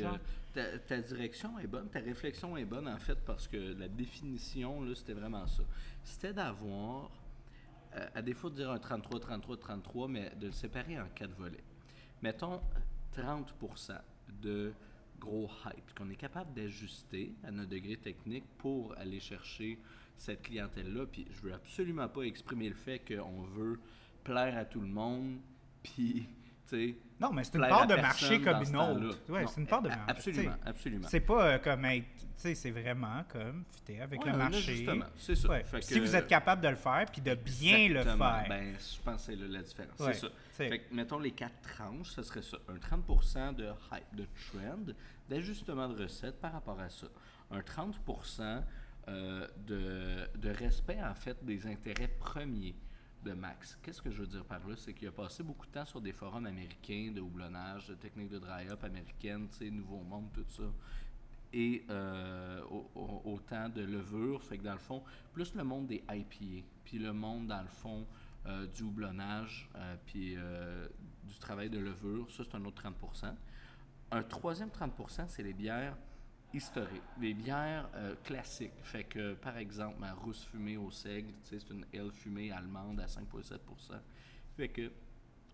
genre? 0.00 0.18
ta, 0.52 0.78
ta 0.78 0.98
direction 0.98 1.58
est 1.58 1.66
bonne, 1.66 1.88
ta 1.88 2.00
réflexion 2.00 2.56
est 2.56 2.64
bonne 2.64 2.88
en 2.88 2.98
fait 2.98 3.18
parce 3.24 3.46
que 3.46 3.78
la 3.78 3.88
définition, 3.88 4.82
là, 4.82 4.94
c'était 4.94 5.14
vraiment 5.14 5.46
ça. 5.46 5.62
C'était 6.02 6.32
d'avoir, 6.32 7.10
à 8.14 8.20
défaut 8.22 8.50
de 8.50 8.56
dire 8.56 8.70
un 8.70 8.78
33, 8.78 9.20
33, 9.20 9.56
33, 9.56 10.08
mais 10.08 10.30
de 10.36 10.46
le 10.46 10.52
séparer 10.52 10.98
en 11.00 11.06
quatre 11.14 11.34
volets. 11.36 11.62
Mettons 12.22 12.60
30% 13.16 13.92
de 14.42 14.72
gros 15.18 15.50
hype 15.66 15.94
qu'on 15.94 16.10
est 16.10 16.16
capable 16.16 16.54
d'ajuster 16.54 17.34
à 17.44 17.50
notre 17.50 17.70
degré 17.70 17.96
technique 17.96 18.44
pour 18.58 18.96
aller 18.98 19.20
chercher 19.20 19.78
cette 20.16 20.42
clientèle-là. 20.42 21.06
Puis 21.06 21.26
je 21.30 21.40
veux 21.40 21.52
absolument 21.52 22.08
pas 22.08 22.22
exprimer 22.22 22.68
le 22.68 22.74
fait 22.74 23.00
qu'on 23.00 23.42
veut 23.42 23.78
plaire 24.24 24.56
à 24.56 24.64
tout 24.64 24.80
le 24.80 24.88
monde, 24.88 25.38
puis, 25.82 26.28
Non, 27.20 27.32
mais 27.32 27.42
c'est 27.44 27.56
une 27.58 27.66
part 27.68 27.86
de 27.86 27.94
marché 27.96 28.40
comme 28.40 28.62
une 28.62 28.76
autre. 28.76 29.18
Ouais, 29.28 29.44
c'est 29.46 29.60
une 29.60 29.66
part 29.66 29.82
de 29.82 29.88
marché. 29.88 30.04
Absolument, 30.08 30.54
absolument. 30.64 31.08
C'est 31.08 31.20
pas 31.20 31.46
euh, 31.54 31.58
comme 31.58 31.84
être. 31.86 32.06
Tu 32.16 32.24
sais, 32.36 32.54
c'est 32.54 32.70
vraiment 32.70 33.24
comme 33.28 33.64
fitter 33.72 34.00
avec 34.00 34.24
Ouais, 34.24 34.30
le 34.30 34.38
marché. 34.38 34.58
ajustement, 34.72 35.06
c'est 35.16 35.34
ça. 35.34 35.48
Ouais. 35.48 35.64
Fait 35.64 35.82
Si 35.82 35.98
vous 35.98 36.14
êtes 36.14 36.28
capable 36.28 36.62
de 36.62 36.68
le 36.68 36.76
faire, 36.76 37.06
puis 37.10 37.20
de 37.20 37.34
bien 37.34 37.88
le 37.88 38.02
faire. 38.02 38.44
Ben, 38.48 38.74
je 38.78 39.02
pense 39.02 39.26
que 39.26 39.32
c'est 39.32 39.36
la 39.36 39.62
différence. 39.62 39.98
Ouais, 39.98 40.14
C'est 40.14 40.20
ça. 40.20 40.28
Fait 40.52 40.78
que, 40.78 40.94
mettons 40.94 41.18
les 41.18 41.32
quatre 41.32 41.60
tranches, 41.62 42.10
ce 42.10 42.22
serait 42.22 42.42
ça. 42.42 42.56
Un 42.68 42.76
30% 42.76 43.54
de 43.56 43.66
hype, 43.92 44.14
de 44.16 44.26
trend, 44.52 44.92
d'ajustement 45.28 45.88
de 45.88 46.02
recettes 46.02 46.40
par 46.40 46.52
rapport 46.52 46.78
à 46.78 46.88
ça. 46.90 47.08
Un 47.50 47.60
30% 47.60 48.62
euh, 49.08 49.46
de, 49.66 50.28
de 50.38 50.50
respect, 50.50 50.98
en 51.02 51.14
fait, 51.14 51.44
des 51.44 51.66
intérêts 51.66 52.08
premiers 52.20 52.76
de 53.24 53.32
Max. 53.32 53.78
Qu'est-ce 53.82 54.00
que 54.02 54.10
je 54.10 54.20
veux 54.20 54.26
dire 54.26 54.44
par 54.44 54.66
là? 54.66 54.74
C'est 54.76 54.94
qu'il 54.94 55.08
a 55.08 55.12
passé 55.12 55.42
beaucoup 55.42 55.66
de 55.66 55.72
temps 55.72 55.84
sur 55.84 56.00
des 56.00 56.12
forums 56.12 56.46
américains 56.46 57.10
de 57.14 57.20
houblonnage, 57.20 57.88
de 57.88 57.94
techniques 57.94 58.30
de 58.30 58.38
dry-up 58.38 58.82
américaines, 58.84 59.48
Nouveau 59.70 60.00
Monde, 60.02 60.28
tout 60.32 60.44
ça. 60.48 60.62
Et 61.52 61.84
euh, 61.90 62.62
au- 62.70 62.90
au- 62.94 63.22
autant 63.34 63.68
de 63.68 63.80
levure, 63.82 64.42
fait 64.42 64.58
que 64.58 64.64
dans 64.64 64.72
le 64.74 64.78
fond, 64.78 65.02
plus 65.32 65.54
le 65.54 65.64
monde 65.64 65.86
des 65.86 66.04
IPA, 66.10 66.64
puis 66.84 66.98
le 66.98 67.12
monde, 67.12 67.46
dans 67.48 67.62
le 67.62 67.68
fond, 67.68 68.06
euh, 68.46 68.66
du 68.66 68.82
houblonnage, 68.82 69.68
euh, 69.74 69.96
puis 70.06 70.36
du 71.24 71.38
travail 71.38 71.70
de 71.70 71.78
levure, 71.78 72.30
ça, 72.30 72.44
c'est 72.44 72.54
un 72.54 72.64
autre 72.64 72.82
30 72.82 73.34
Un 74.10 74.22
troisième 74.22 74.70
30% 74.70 75.26
c'est 75.28 75.42
les 75.42 75.52
bières 75.54 75.96
historiques, 76.52 77.02
les 77.20 77.34
bières 77.34 77.88
euh, 77.94 78.14
classiques. 78.24 78.72
Fait 78.82 79.04
que, 79.04 79.34
par 79.34 79.56
exemple, 79.56 79.98
ma 80.00 80.12
rousse 80.12 80.44
fumée 80.50 80.76
au 80.76 80.90
seigle, 80.90 81.32
c'est 81.42 81.68
une 81.70 81.84
ale 81.94 82.10
fumée 82.10 82.50
allemande 82.50 83.00
à 83.00 83.06
5,7 83.06 83.58
Fait 84.56 84.68
que 84.68 84.90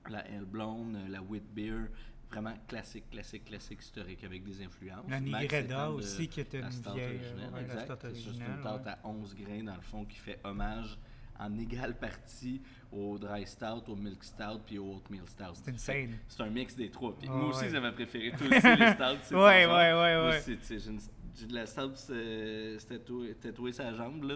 la 0.09 0.21
ale 0.21 0.45
blonde, 0.45 0.97
la 1.09 1.23
wheat 1.23 1.45
beer, 1.53 1.89
vraiment 2.31 2.55
classique, 2.67 3.11
classique, 3.11 3.45
classique, 3.45 3.81
historique, 3.81 4.25
avec 4.25 4.45
des 4.45 4.63
influences. 4.63 5.09
La 5.09 5.21
de 5.21 5.93
aussi, 5.93 6.29
qui 6.29 6.41
était 6.41 6.61
une 6.61 6.69
vieille. 6.95 7.21
ouais, 7.53 7.63
exact. 7.63 8.07
C'est 8.13 8.31
une 8.31 8.63
tarte 8.63 8.87
ouais. 8.87 8.93
à 8.93 9.01
11 9.05 9.35
grains, 9.35 9.65
dans 9.65 9.77
le 9.77 9.83
fond, 9.83 10.05
qui 10.05 10.19
fait 10.19 10.41
hommage 10.45 10.99
en 11.39 11.59
égale 11.59 11.95
partie 11.95 12.61
au 12.93 13.19
dry 13.19 13.47
stout, 13.47 13.89
au 13.89 13.97
milk 13.97 14.23
stout, 14.23 14.61
puis 14.67 14.79
au 14.79 14.95
oatmeal 14.97 15.27
stout. 15.27 15.55
C'est 15.55 15.73
insane. 15.73 16.19
C'est 16.29 16.43
un 16.43 16.51
mix 16.51 16.77
des 16.77 16.91
trois. 16.91 17.17
Puis 17.19 17.29
moi 17.29 17.49
aussi, 17.49 17.67
ouais. 17.67 17.93
préférée. 17.93 18.31
Toi 18.39 18.47
aussi, 18.47 18.77
les 18.77 18.93
stouts, 18.93 19.35
Ouais, 19.35 19.67
ouais, 19.67 19.93
ouais, 19.93 20.47
ouais. 20.47 20.59
j'ai 21.37 21.47
de 21.47 21.55
la 21.55 21.67
stout, 21.67 21.93
c'est 21.97 22.77
tatoué, 23.41 23.73
sa 23.73 23.93
jambe, 23.93 24.23
là. 24.23 24.35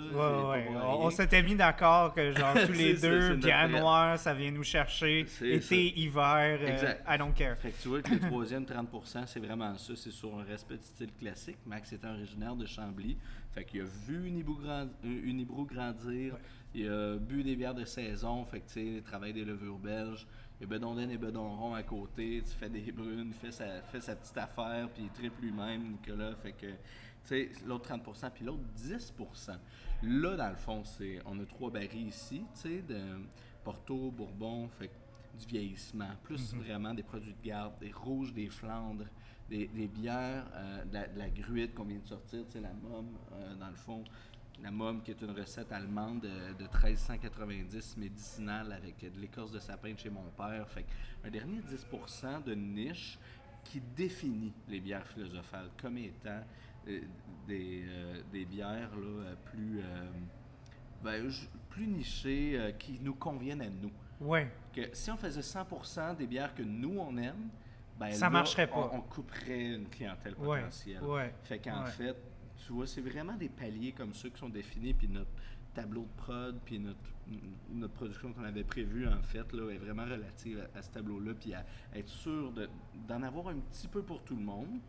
Ouais, 0.51 0.69
ouais. 0.69 0.77
On, 0.83 1.11
s'était 1.11 1.43
mis 1.43 1.55
d'accord 1.55 2.13
que, 2.13 2.33
genre, 2.33 2.55
tous 2.67 2.73
les 2.73 2.95
deux, 2.95 3.39
traite. 3.39 3.71
noire, 3.71 4.19
ça 4.19 4.35
vient 4.35 4.51
nous 4.51 4.65
chercher. 4.65 5.21
Été, 5.21 5.61
ça. 5.61 5.75
hiver, 5.75 6.59
euh, 6.61 6.67
Exact. 6.67 7.05
I 7.09 7.17
don't 7.17 7.33
care. 7.33 7.57
Fait 7.57 7.71
que 7.71 7.81
tu 7.81 7.89
vois 7.89 8.03
que 8.03 8.11
le 8.11 8.19
troisième 8.29 8.65
30%, 8.65 9.27
c'est 9.27 9.39
vraiment 9.39 9.77
ça. 9.79 9.93
C'est 9.95 10.11
sur 10.11 10.37
un 10.37 10.43
respect 10.43 10.77
du 10.77 10.85
style 10.85 11.13
classique. 11.13 11.59
Max 11.67 11.93
est 11.93 12.05
originaire 12.05 12.57
de 12.57 12.67
Chambly. 12.67 13.17
Fait 13.55 13.65
qu'il 13.65 13.83
a 13.83 13.85
vu 13.85 14.45
euh, 14.67 14.87
Unibrew 15.05 15.67
grandir. 15.67 16.35
Il 16.75 16.89
a 16.89 17.17
bu 17.17 17.43
des 17.43 17.57
bières 17.57 17.75
de 17.75 17.85
saison. 17.85 18.45
Fait 18.45 18.61
que 18.61 18.67
tu 18.67 18.73
sais, 18.75 18.87
il 18.87 19.03
travaille 19.03 19.33
des 19.33 19.45
levures 19.45 19.79
belges. 19.79 20.27
Il 20.61 20.65
y 20.65 20.65
a 20.65 20.67
Bedondon 20.67 21.09
et 21.09 21.17
Bedonron 21.17 21.75
à 21.75 21.83
côté. 21.83 22.43
Tu 22.43 22.55
fais 22.57 22.69
des 22.69 22.93
brunes, 22.93 23.33
fait 23.33 23.53
sa, 23.53 23.81
fait 23.83 24.01
sa 24.01 24.17
petite 24.17 24.37
affaire. 24.37 24.89
Puis 24.93 25.05
il 25.05 25.11
triple 25.11 25.43
lui-même, 25.43 25.93
Nicolas. 25.93 26.35
Fait 26.37 26.53
que, 26.53 26.67
tu 26.67 26.77
sais, 27.25 27.51
l'autre 27.67 27.89
30%. 27.89 28.31
Puis 28.31 28.45
l'autre 28.45 28.65
10%. 28.77 29.57
Là, 30.03 30.37
dans 30.37 30.51
le 30.51 30.57
fond, 30.57 30.85
c'est 30.85 31.21
on 31.27 31.39
a 31.41 31.45
trois 31.45 31.71
barils 31.71 32.09
ici, 32.09 32.43
tu 32.55 32.61
sais, 32.61 32.83
de 32.83 33.01
Porto, 33.65 34.11
Bourbon. 34.11 34.69
Fait 34.69 34.89
que 34.89 34.95
du 35.39 35.47
vieillissement, 35.47 36.11
plus 36.23 36.55
vraiment 36.55 36.95
des 36.95 37.03
produits 37.03 37.35
de 37.35 37.47
garde, 37.47 37.79
des 37.79 37.93
rouges, 37.93 38.33
des 38.33 38.49
Flandres, 38.49 39.07
des, 39.49 39.69
des 39.69 39.87
bières, 39.87 40.47
euh, 40.55 40.85
de, 40.85 40.95
la, 40.95 41.07
de 41.07 41.19
la 41.19 41.31
gruite 41.31 41.75
qu'on 41.75 41.85
vient 41.85 41.99
de 41.99 42.07
sortir, 42.07 42.45
tu 42.47 42.53
sais, 42.53 42.61
la 42.61 42.73
Mom, 42.73 43.07
euh, 43.33 43.55
dans 43.55 43.69
le 43.69 43.77
fond. 43.77 44.05
La 44.63 44.71
Mom, 44.73 45.03
qui 45.03 45.13
est 45.13 45.23
une 45.23 45.31
recette 45.31 45.71
allemande 45.71 46.21
de, 46.21 46.53
de 46.55 46.65
1390 46.65 47.97
médicinale 47.97 48.73
avec 48.73 48.99
de 49.01 49.21
l'écorce 49.21 49.53
de 49.53 49.59
sapin 49.61 49.93
de 49.93 49.99
chez 49.99 50.11
mon 50.11 50.25
père. 50.37 50.69
Fait 50.69 50.85
un 51.25 51.31
dernier 51.31 51.61
10% 51.61 52.43
de 52.43 52.55
niche 52.55 53.19
qui 53.65 53.81
définit 53.81 54.53
les 54.69 54.81
bières 54.81 55.07
philosophales 55.07 55.71
comme 55.81 55.99
étant 55.99 56.41
euh, 56.89 57.01
des, 57.47 57.85
euh, 57.87 58.23
des 58.33 58.45
bières 58.45 58.91
là, 58.97 59.07
euh, 59.27 59.35
plus, 59.45 59.81
euh, 59.81 60.11
ben, 61.05 61.31
plus 61.71 61.87
nichées, 61.87 62.75
qui 62.79 62.99
nous 63.01 63.15
conviennent 63.15 63.63
à 63.63 63.69
nous 63.71 63.93
Ouais. 64.21 64.51
que 64.75 64.81
si 64.93 65.11
on 65.13 65.17
faisait 65.17 65.41
100% 65.43 66.17
des 66.17 66.27
bières 66.27 66.53
que 66.53 66.63
nous 66.63 66.99
on 66.99 67.17
aime, 67.19 67.49
ben 68.01 68.11
Ça 68.13 68.27
là, 68.27 68.31
marcherait 68.31 68.67
pas. 68.67 68.91
On, 68.93 68.97
on 68.97 69.01
couperait 69.03 69.75
une 69.75 69.89
clientèle 69.89 70.35
Ouais. 70.39 70.59
potentielle. 70.61 71.03
Ouais. 71.05 71.33
Fait 71.45 71.59
qu'en 71.61 71.85
Ouais. 71.85 71.91
fait, 71.91 72.17
tu 72.65 72.73
vois, 72.73 72.87
c'est 72.87 73.01
vraiment 73.01 73.35
des 73.35 73.49
paliers 73.49 73.93
comme 73.93 74.15
ceux 74.15 74.31
qui 74.31 74.39
sont 74.39 74.49
définis, 74.49 74.95
puis 74.95 75.09
notre 75.09 75.31
tableau 75.75 76.03
de 76.03 76.23
prod, 76.23 76.59
puis 76.65 76.79
notre, 76.79 76.99
notre 77.71 77.95
production 77.95 78.33
qu'on 78.33 78.45
avait 78.45 78.65
prévue, 78.65 79.07
en 79.07 79.23
fait, 79.23 79.53
là, 79.53 79.71
est 79.71 79.79
vraiment 79.79 80.05
relative 80.05 80.67
à, 80.75 80.83
ce 80.83 80.91
tableau-là, 80.91 81.35
puis 81.39 81.55
à 81.55 81.65
être 81.95 82.09
sûr 82.09 82.53
de- 82.53 82.69
d'en 83.07 83.23
avoir 83.23 83.49
un 83.49 83.59
petit 83.71 83.89
peu 83.89 84.03
pour 84.03 84.23
tout 84.23 84.37
le 84.37 84.43
monde, 84.43 84.81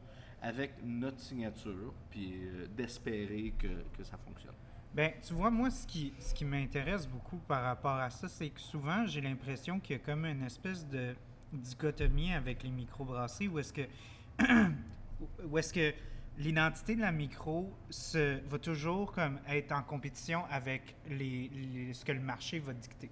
avec 0.42 0.74
notre 0.84 1.20
signature, 1.20 1.94
puis 2.10 2.32
euh, 2.34 2.66
d'espérer 2.76 3.54
que, 3.60 3.68
que 3.98 4.04
ça 4.04 4.18
fonctionne. 4.18 4.54
Ben, 4.94 5.12
tu 5.22 5.34
vois, 5.34 5.52
moi, 5.52 5.70
ce 5.70 5.86
qui, 5.86 6.14
ce 6.18 6.34
qui 6.34 6.46
m'intéresse 6.46 7.08
beaucoup 7.08 7.38
par 7.38 7.64
rapport 7.64 7.98
à 7.98 8.10
ça, 8.10 8.28
c'est 8.28 8.50
que 8.50 8.60
souvent, 8.60 9.06
j'ai 9.06 9.22
l'impression 9.22 9.80
qu'il 9.80 9.98
y 9.98 10.00
a 10.00 10.04
comme 10.04 10.26
une 10.26 10.42
espèce 10.44 10.88
de 10.88 11.14
dichotomie 11.54 12.34
avec 12.34 12.64
les 12.64 12.72
microbrasseries 12.72 13.48
où 13.48 13.60
est-ce 13.60 13.74
que, 13.74 13.82
où 15.48 15.58
est-ce 15.58 15.74
que 15.74 15.94
l'identité 16.40 16.96
de 16.96 17.02
la 17.02 17.12
micro 17.12 17.72
se, 17.90 18.40
va 18.48 18.58
toujours 18.60 19.12
comme 19.12 19.40
être 19.48 19.72
en 19.72 19.84
compétition 19.84 20.44
avec 20.50 20.96
les, 21.10 21.50
les- 21.50 21.94
ce 21.94 22.04
que 22.06 22.12
le 22.14 22.22
marché 22.22 22.60
va 22.60 22.74
dicter. 22.74 23.10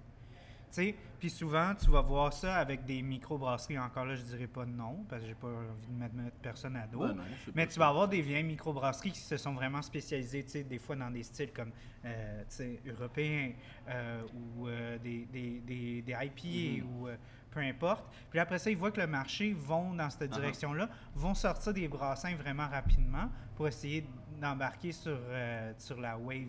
Puis 1.18 1.30
souvent, 1.30 1.74
tu 1.74 1.90
vas 1.90 2.02
voir 2.02 2.32
ça 2.32 2.56
avec 2.56 2.84
des 2.84 3.02
microbrasseries. 3.02 3.78
Encore 3.78 4.04
là, 4.04 4.14
je 4.14 4.22
dirais 4.22 4.46
pas 4.46 4.64
non, 4.64 5.04
parce 5.08 5.22
que 5.22 5.28
j'ai 5.28 5.34
pas 5.34 5.48
envie 5.48 5.88
de 5.88 5.98
mettre, 5.98 6.14
mettre 6.14 6.36
personne 6.36 6.76
à 6.76 6.86
dos. 6.86 7.00
Ben 7.00 7.14
non, 7.14 7.22
Mais 7.54 7.66
tu 7.66 7.78
vas 7.78 7.88
avoir 7.88 8.06
des 8.06 8.20
vieilles 8.20 8.44
microbrasseries 8.44 9.10
qui 9.12 9.20
se 9.20 9.36
sont 9.36 9.54
vraiment 9.54 9.82
spécialisées, 9.82 10.44
des 10.64 10.78
fois 10.78 10.94
dans 10.94 11.10
des 11.10 11.22
styles 11.24 11.52
comme, 11.52 11.72
euh, 12.04 12.44
européens 12.86 13.52
euh, 13.88 14.22
ou 14.34 14.68
euh, 14.68 14.98
des, 14.98 15.26
des, 15.32 15.60
des, 15.60 15.60
des 16.02 16.12
IPA 16.12 16.84
Mhm. 16.84 16.90
ou 17.00 17.08
euh, 17.08 17.16
peu 17.50 17.60
importe. 17.60 18.04
Puis 18.30 18.38
après 18.38 18.58
ça, 18.58 18.70
ils 18.70 18.76
voient 18.76 18.90
que 18.92 19.00
le 19.00 19.06
marché 19.06 19.52
vont 19.52 19.94
dans 19.94 20.10
cette 20.10 20.30
Uh-huh. 20.30 20.34
direction-là, 20.40 20.88
vont 21.14 21.34
sortir 21.34 21.72
des 21.72 21.88
brassins 21.88 22.34
vraiment 22.36 22.68
rapidement 22.68 23.30
pour 23.56 23.66
essayer 23.68 24.06
d'embarquer 24.40 24.92
sur, 24.92 25.18
euh, 25.18 25.72
sur 25.78 26.00
la 26.00 26.16
wave, 26.18 26.46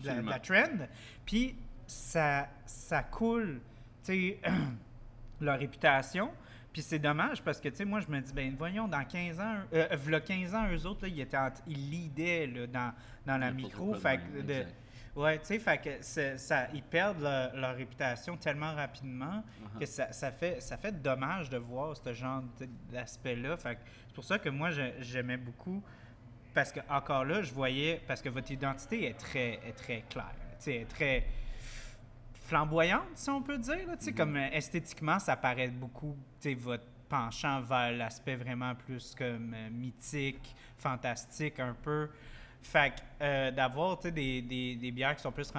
de 0.00 0.06
la, 0.06 0.22
de 0.22 0.28
la 0.28 0.38
trend. 0.38 0.86
Puis 1.24 1.56
ça, 1.86 2.48
ça 2.66 3.02
coule, 3.02 3.60
leur 5.40 5.58
réputation. 5.58 6.30
Puis 6.72 6.82
c'est 6.82 6.98
dommage 6.98 7.42
parce 7.42 7.58
que, 7.60 7.68
tu 7.70 7.76
sais, 7.76 7.84
moi, 7.84 8.00
je 8.00 8.08
me 8.08 8.20
dis, 8.20 8.32
ben 8.34 8.54
voyons, 8.56 8.86
dans 8.86 9.02
15 9.04 9.40
ans, 9.40 9.54
euh, 9.72 9.88
v'là 9.96 10.20
15 10.20 10.54
ans, 10.54 10.66
eux 10.70 10.86
autres, 10.86 11.02
là, 11.02 11.08
ils, 11.08 11.20
étaient 11.20 11.36
en- 11.36 11.50
ils 11.66 11.90
leadaient 11.90 12.46
là, 12.46 12.66
dans, 12.66 12.92
dans 13.24 13.38
la 13.38 13.50
micro. 13.50 13.94
Fait 13.94 14.18
de- 14.42 14.64
ouais, 15.16 15.38
tu 15.40 15.46
sais, 15.46 15.58
fait 15.58 15.78
que 15.78 15.90
c'est- 16.00 16.38
ça, 16.38 16.68
ils 16.74 16.82
perdent 16.82 17.20
leur, 17.22 17.54
leur 17.56 17.74
réputation 17.76 18.36
tellement 18.36 18.74
rapidement 18.74 19.42
Uh-huh. 19.42 19.78
que 19.80 19.86
ça, 19.86 20.12
ça 20.12 20.30
fait, 20.30 20.60
ça 20.60 20.76
fait 20.76 20.92
dommage 21.02 21.50
de 21.50 21.56
voir 21.58 21.96
ce 21.96 22.12
genre 22.12 22.42
d'aspect-là. 22.92 23.56
Fait 23.56 23.74
que 23.76 23.80
c'est 24.06 24.14
pour 24.14 24.24
ça 24.24 24.38
que 24.38 24.48
moi, 24.48 24.70
je- 24.70 24.92
j'aimais 25.00 25.36
beaucoup 25.36 25.82
parce 26.54 26.70
que 26.72 26.80
encore 26.88 27.24
là, 27.24 27.42
je 27.42 27.52
voyais 27.52 28.00
parce 28.06 28.22
que 28.22 28.28
votre 28.28 28.50
identité 28.50 29.06
est 29.06 29.18
très, 29.18 29.54
est 29.66 29.76
très 29.76 30.02
claire, 30.08 30.34
tu 30.58 30.64
sais, 30.64 30.74
est 30.76 30.88
très 30.88 31.26
flamboyante, 32.46 33.08
si 33.14 33.28
on 33.30 33.42
peut 33.42 33.58
dire. 33.58 33.86
là, 33.88 33.96
tu 33.96 34.04
sais, 34.04 34.10
Mhm. 34.12 34.16
Comme 34.16 34.36
euh, 34.36 34.48
esthétiquement, 34.52 35.18
ça 35.18 35.36
paraît 35.36 35.68
beaucoup, 35.68 36.16
tu 36.40 36.50
sais, 36.50 36.54
votre 36.54 36.84
penchant 37.08 37.60
vers 37.60 37.92
l'aspect 37.92 38.36
vraiment 38.36 38.74
plus 38.74 39.14
comme 39.14 39.52
euh, 39.54 39.70
mythique, 39.70 40.54
fantastique 40.78 41.60
un 41.60 41.74
peu. 41.74 42.08
Fait 42.66 42.90
que 42.90 43.00
euh, 43.22 43.50
d'avoir 43.52 43.96
des, 43.98 44.42
des, 44.42 44.74
des 44.76 44.90
bières 44.90 45.14
qui 45.14 45.22
sont 45.22 45.30
plus 45.32 45.52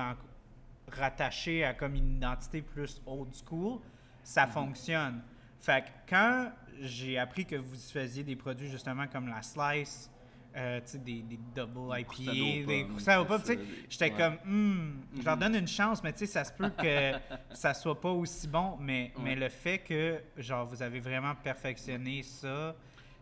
rattachées 0.92 1.64
à 1.64 1.74
comme 1.74 1.96
une 1.96 2.18
identité 2.18 2.62
plus 2.62 3.02
old 3.06 3.34
school, 3.34 3.80
ça 4.24 4.46
Mhm. 4.46 4.52
fonctionne. 4.52 5.22
Fait 5.60 5.84
que 5.86 5.90
quand 6.10 6.52
j'ai 6.82 7.18
appris 7.18 7.46
que 7.46 7.56
vous 7.56 7.76
faisiez 7.76 8.24
des 8.24 8.36
produits 8.36 8.70
justement 8.70 9.08
comme 9.08 9.28
la 9.28 9.42
Slice, 9.42 10.12
euh, 10.56 10.82
des, 10.96 11.22
des 11.22 11.38
double 11.56 11.96
Des 11.96 12.02
IPA, 12.02 12.66
des 12.66 12.88
ça, 13.00 13.24
des- 13.24 13.60
j'étais 13.90 14.12
comme, 14.12 14.38
Hmm, 14.44 15.02
je 15.18 15.24
leur 15.24 15.36
Mhm. 15.36 15.40
donne 15.42 15.56
une 15.56 15.68
chance, 15.68 16.04
mais 16.04 16.12
tu 16.14 16.20
sais, 16.20 16.26
ça 16.28 16.44
se 16.44 16.52
peut 16.52 16.70
que 16.72 17.12
ça 17.54 17.74
soit 17.74 18.00
pas 18.00 18.12
aussi 18.12 18.48
bon, 18.48 18.78
mais, 18.80 19.14
mais 19.20 19.36
le 19.36 19.50
fait 19.50 19.80
que, 19.80 20.22
genre, 20.38 20.66
vous 20.66 20.82
avez 20.82 21.00
vraiment 21.00 21.36
perfectionné 21.36 22.22
ça, 22.24 22.76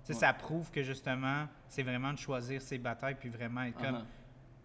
sais, 0.07 0.13
Ouais. 0.13 0.19
ça 0.19 0.33
prouve 0.33 0.69
que 0.71 0.83
justement, 0.83 1.47
c'est 1.67 1.83
vraiment 1.83 2.13
de 2.13 2.17
choisir 2.17 2.62
ses 2.62 2.77
batailles 2.77 3.15
puis 3.19 3.29
vraiment 3.29 3.63
être 3.63 3.77
comme. 3.77 3.95
Uh-huh. 3.97 4.05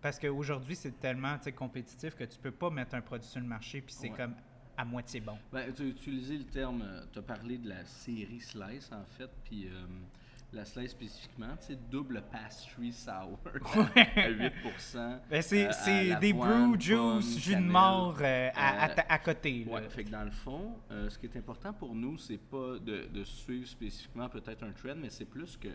Parce 0.03 0.19
qu'aujourd'hui, 0.19 0.77
c'est 0.77 0.99
tellement 0.99 1.37
compétitif 1.57 2.15
que 2.15 2.25
tu 2.25 2.39
peux 2.39 2.51
pas 2.53 2.71
mettre 2.71 2.95
un 2.95 3.01
produit 3.03 3.29
sur 3.29 3.41
le 3.41 3.47
marché 3.47 3.81
puis 3.83 3.95
c'est 3.95 4.11
Ouais. 4.11 4.17
comme 4.17 4.35
à 4.77 4.85
moitié 4.85 5.21
bon. 5.21 5.37
Ben, 5.53 5.71
tu 5.75 5.83
as 5.83 5.87
utilisé 5.87 6.39
le 6.39 6.45
terme, 6.45 6.83
tu 7.13 7.19
as 7.19 7.23
parlé 7.23 7.59
de 7.59 7.69
la 7.69 7.85
série 7.85 8.41
Slice 8.41 8.91
en 8.93 9.05
fait, 9.05 9.31
puis 9.45 9.67
euh, 9.69 9.85
la 10.53 10.65
Slice 10.65 10.91
spécifiquement, 10.91 11.57
tu 11.61 11.69
sais, 11.69 11.79
double 11.91 12.23
pastry 12.31 12.93
sour 12.93 13.39
à 13.97 14.31
8%. 14.31 15.21
Ben, 15.31 15.43
c'est 15.43 15.69
euh, 16.13 16.19
des 16.19 16.33
brew 16.33 16.79
juice, 16.79 17.39
jus 17.39 17.55
de 17.57 17.61
mort 17.61 18.17
euh, 18.21 18.51
à, 18.55 18.85
à 18.85 18.91
Euh, 18.91 19.03
à 19.09 19.19
côté. 19.19 19.65
là. 19.65 19.73
Ouais, 19.75 19.89
fait 19.89 20.05
que 20.05 20.11
dans 20.11 20.25
le 20.25 20.31
fond, 20.31 20.77
euh, 20.91 21.09
ce 21.09 21.19
qui 21.19 21.27
est 21.27 21.37
important 21.37 21.73
pour 21.73 21.95
nous, 21.95 22.17
c'est 22.17 22.39
pas 22.39 22.79
de, 22.79 23.07
de 23.13 23.25
suivre 23.25 23.69
spécifiquement 23.69 24.29
peut-être 24.29 24.65
un 24.65 24.73
trend, 24.73 24.97
mais 24.97 25.11
c'est 25.11 25.25
plus 25.25 25.57
que 25.57 25.69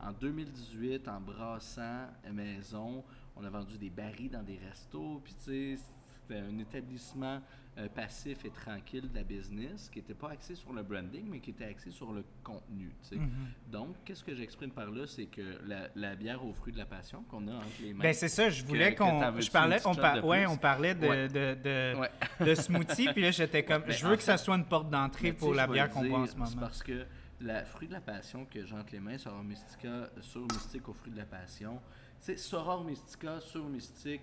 en 0.00 0.12
2018, 0.12 1.06
en 1.08 1.20
brassant 1.20 2.06
maison, 2.32 3.04
on 3.36 3.44
a 3.44 3.50
vendu 3.50 3.78
des 3.78 3.90
barils 3.90 4.30
dans 4.30 4.42
des 4.42 4.58
restos, 4.68 5.20
puis 5.24 5.34
tu 5.34 5.76
sais, 5.76 5.76
c'était 6.04 6.40
un 6.40 6.58
établissement 6.58 7.40
euh, 7.78 7.88
passif 7.88 8.44
et 8.44 8.50
tranquille 8.50 9.08
de 9.10 9.14
la 9.14 9.22
business 9.24 9.88
qui 9.90 9.98
n'était 10.00 10.12
pas 10.14 10.30
axé 10.30 10.54
sur 10.54 10.72
le 10.74 10.82
branding, 10.82 11.26
mais 11.30 11.40
qui 11.40 11.50
était 11.50 11.64
axé 11.64 11.90
sur 11.90 12.12
le 12.12 12.22
contenu. 12.44 12.92
Mhm. 13.12 13.30
Donc, 13.70 13.96
qu'est-ce 14.04 14.22
que 14.22 14.34
j'exprime 14.34 14.70
par 14.70 14.90
là, 14.90 15.06
c'est 15.06 15.24
que 15.26 15.40
la, 15.66 15.88
la 15.94 16.14
bière 16.14 16.44
aux 16.44 16.52
fruits 16.52 16.74
de 16.74 16.78
la 16.78 16.84
passion 16.84 17.22
qu'on 17.30 17.48
a 17.48 17.54
entre 17.54 17.66
les 17.80 17.94
mains. 17.94 18.02
Ben 18.02 18.12
c'est 18.12 18.28
ça, 18.28 18.50
je 18.50 18.62
voulais 18.64 18.94
qu'on. 18.94 19.20
veux-tu 19.30 19.46
Je 19.46 19.50
parlais, 19.50 19.78
on, 19.86 19.94
par- 19.94 20.22
ouais, 20.24 20.44
on 20.46 20.56
parlait 20.58 20.94
de, 20.94 21.06
Ouais. 21.08 21.28
de, 21.28 21.54
de, 21.62 21.98
Ouais. 21.98 22.10
de 22.46 22.54
smoothie, 22.54 23.08
puis 23.12 23.22
là 23.22 23.30
j'étais 23.30 23.64
comme. 23.64 23.82
Ben, 23.86 23.92
je 23.92 24.06
veux 24.06 24.16
que 24.16 24.22
ça 24.22 24.36
soit 24.36 24.56
une 24.56 24.66
porte 24.66 24.90
d'entrée 24.90 25.32
pour 25.32 25.54
la 25.54 25.66
bière 25.66 25.88
qu'on 25.90 26.04
boit 26.06 26.20
en 26.20 26.26
ce 26.26 26.32
C'est 26.32 26.38
moment. 26.38 26.56
parce 26.60 26.82
que 26.82 27.06
la 27.40 27.64
fruit 27.64 27.88
de 27.88 27.92
la 27.94 28.00
passion 28.02 28.44
que 28.44 28.64
Jean 28.66 28.84
Clément, 28.84 29.16
Soror 29.18 29.42
Mystica, 29.42 30.10
sur 30.20 30.42
Mystique 30.42 30.88
au 30.88 30.92
fruit 30.92 31.10
de 31.10 31.16
la 31.16 31.24
passion, 31.24 31.80
c'est 32.20 32.38
Soror 32.38 32.84
Mystica, 32.84 33.40
sur 33.40 33.64
Mystique, 33.68 34.20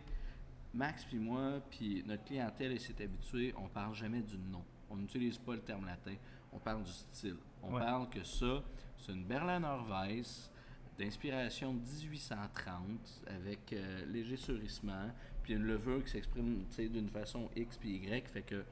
Max 0.74 1.04
puis 1.06 1.18
moi, 1.18 1.62
puis 1.70 2.04
notre 2.06 2.24
clientèle 2.26 2.72
elle 2.74 2.80
s'est 2.80 3.02
habituée, 3.04 3.54
on 3.58 3.68
parle 3.68 3.96
jamais 3.96 4.22
du 4.22 4.38
nom. 4.38 4.64
On 4.90 4.96
n'utilise 4.98 5.38
pas 5.38 5.54
le 5.54 5.62
terme 5.62 5.86
latin, 5.86 6.16
on 6.52 6.60
parle 6.60 6.84
du 6.84 6.92
style. 6.92 7.38
On 7.62 7.74
Ouais. 7.74 7.80
parle 7.82 8.10
que 8.10 8.24
ça, 8.24 8.64
c'est 8.98 9.12
une 9.12 9.26
Berliner 9.26 9.78
Weiss 9.90 10.52
d'inspiration 10.98 11.74
1830 11.74 13.24
avec 13.28 13.74
euh, 13.74 14.06
léger 14.06 14.38
surissement, 14.38 15.10
puis 15.44 15.54
une 15.54 15.64
levure 15.64 16.04
qui 16.04 16.12
s'exprime 16.12 16.66
d'une 16.78 17.10
façon 17.10 17.50
X 17.56 17.78
puis 17.78 17.96
Y. 17.98 18.28
Fait 18.30 18.42
que 18.42 18.64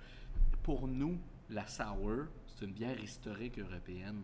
pour 0.64 0.88
nous, 0.88 1.18
la 1.50 1.66
sour, 1.68 2.26
c'est 2.48 2.66
une 2.66 2.74
bière 2.74 3.00
historique 3.02 3.58
européenne. 3.60 4.22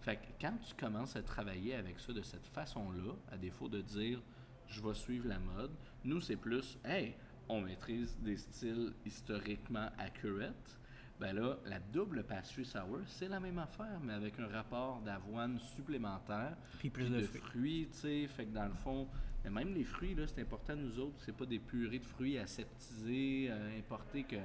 Fait 0.00 0.16
que 0.16 0.26
quand 0.40 0.56
tu 0.58 0.74
commences 0.74 1.16
à 1.16 1.22
travailler 1.22 1.74
avec 1.74 1.98
ça 1.98 2.12
de 2.12 2.22
cette 2.22 2.46
façon-là, 2.48 3.14
à 3.32 3.36
défaut 3.36 3.68
de 3.68 3.80
dire 3.80 4.22
je 4.68 4.80
vais 4.82 4.94
suivre 4.94 5.28
la 5.28 5.38
mode, 5.38 5.74
nous 6.04 6.20
c'est 6.20 6.36
plus 6.36 6.78
hey, 6.84 7.14
on 7.48 7.60
maîtrise 7.60 8.16
des 8.20 8.36
styles 8.36 8.92
historiquement 9.04 9.88
accurate. 9.98 10.78
Ben 11.20 11.32
là, 11.32 11.56
la 11.66 11.78
double 11.78 12.24
pastry 12.24 12.64
sour, 12.64 12.98
c'est 13.06 13.28
la 13.28 13.38
même 13.38 13.58
affaire, 13.58 14.00
mais 14.02 14.14
avec 14.14 14.38
un 14.40 14.48
rapport 14.48 15.00
d'avoine 15.00 15.60
supplémentaire 15.60 16.56
Puis 16.78 16.90
plus 16.90 17.08
de 17.08 17.20
de 17.20 17.22
fruits. 17.22 17.40
fruits, 17.40 17.88
tu 17.92 17.98
sais. 17.98 18.26
Fait 18.26 18.46
que 18.46 18.54
dans 18.54 18.66
le 18.66 18.74
fond, 18.74 19.06
mais 19.44 19.50
même 19.50 19.72
les 19.74 19.84
fruits, 19.84 20.14
là, 20.14 20.26
c'est 20.26 20.40
important 20.40 20.74
nous 20.74 20.98
autres. 20.98 21.14
C'est 21.24 21.36
pas 21.36 21.46
des 21.46 21.60
purées 21.60 22.00
de 22.00 22.04
fruits 22.04 22.36
aseptisées, 22.38 23.46
euh, 23.48 23.78
importées, 23.78 24.24
que 24.24 24.36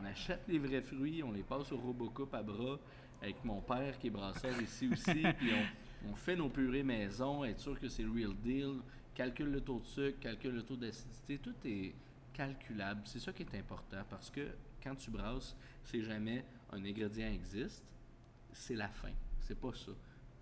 on 0.00 0.04
achète 0.04 0.42
les 0.46 0.58
vrais 0.58 0.82
fruits, 0.82 1.22
on 1.22 1.32
les 1.32 1.42
passe 1.42 1.72
au 1.72 1.78
Robocop 1.78 2.32
à 2.34 2.42
bras, 2.42 2.78
avec 3.22 3.44
mon 3.44 3.60
père 3.60 3.98
qui 3.98 4.08
est 4.08 4.10
brasseur 4.10 4.60
ici 4.60 4.88
aussi, 4.92 5.22
puis 5.38 5.50
on, 6.04 6.10
on 6.10 6.14
fait 6.14 6.36
nos 6.36 6.48
purées 6.48 6.82
maison, 6.82 7.44
être 7.44 7.60
sûr 7.60 7.78
que 7.78 7.88
c'est 7.88 8.02
le 8.02 8.10
real 8.10 8.34
deal, 8.36 8.76
calcule 9.14 9.50
le 9.50 9.60
taux 9.60 9.80
de 9.80 9.84
sucre, 9.84 10.20
calcule 10.20 10.54
le 10.54 10.62
taux 10.62 10.76
d'acidité, 10.76 11.38
tout 11.38 11.54
est 11.64 11.94
calculable. 12.32 13.02
C'est 13.04 13.18
ça 13.20 13.32
qui 13.32 13.42
est 13.42 13.54
important 13.58 14.02
parce 14.08 14.30
que 14.30 14.48
quand 14.82 14.94
tu 14.94 15.10
brasses, 15.10 15.56
c'est 15.84 16.02
jamais 16.02 16.44
un 16.72 16.84
ingrédient 16.84 17.28
existe, 17.28 17.84
c'est 18.52 18.74
la 18.74 18.88
fin. 18.88 19.12
C'est 19.40 19.58
pas 19.58 19.74
ça. 19.74 19.92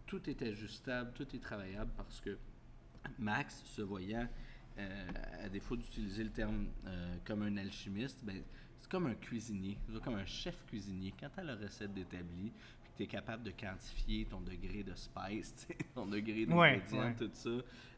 Tout 0.06 0.28
est 0.28 0.40
ajustable, 0.42 1.12
tout 1.12 1.26
est 1.34 1.40
travaillable 1.40 1.90
parce 1.96 2.20
que 2.20 2.38
Max, 3.18 3.62
se 3.64 3.82
voyant, 3.82 4.28
euh, 4.78 5.08
à 5.44 5.48
défaut 5.48 5.76
d'utiliser 5.76 6.24
le 6.24 6.30
terme 6.30 6.68
euh, 6.86 7.16
comme 7.24 7.42
un 7.42 7.56
alchimiste, 7.56 8.24
ben, 8.24 8.42
c'est 8.80 8.90
comme 8.90 9.06
un 9.06 9.14
cuisinier, 9.14 9.76
comme 10.04 10.14
un 10.14 10.26
chef 10.26 10.64
cuisinier. 10.66 11.12
Quand 11.18 11.28
tu 11.30 11.40
as 11.40 11.44
la 11.44 11.56
recette 11.56 11.92
que 11.92 12.52
tu 12.98 13.04
es 13.04 13.06
capable 13.06 13.44
de 13.44 13.52
quantifier 13.52 14.26
ton 14.26 14.40
degré 14.42 14.82
de 14.82 14.94
spice, 14.94 15.66
ton 15.94 16.04
degré 16.06 16.44
Ouais, 16.46 16.78
d'ingrédient, 16.78 16.98
ouais. 17.04 17.14
tout 17.14 17.30
ça, 17.32 17.50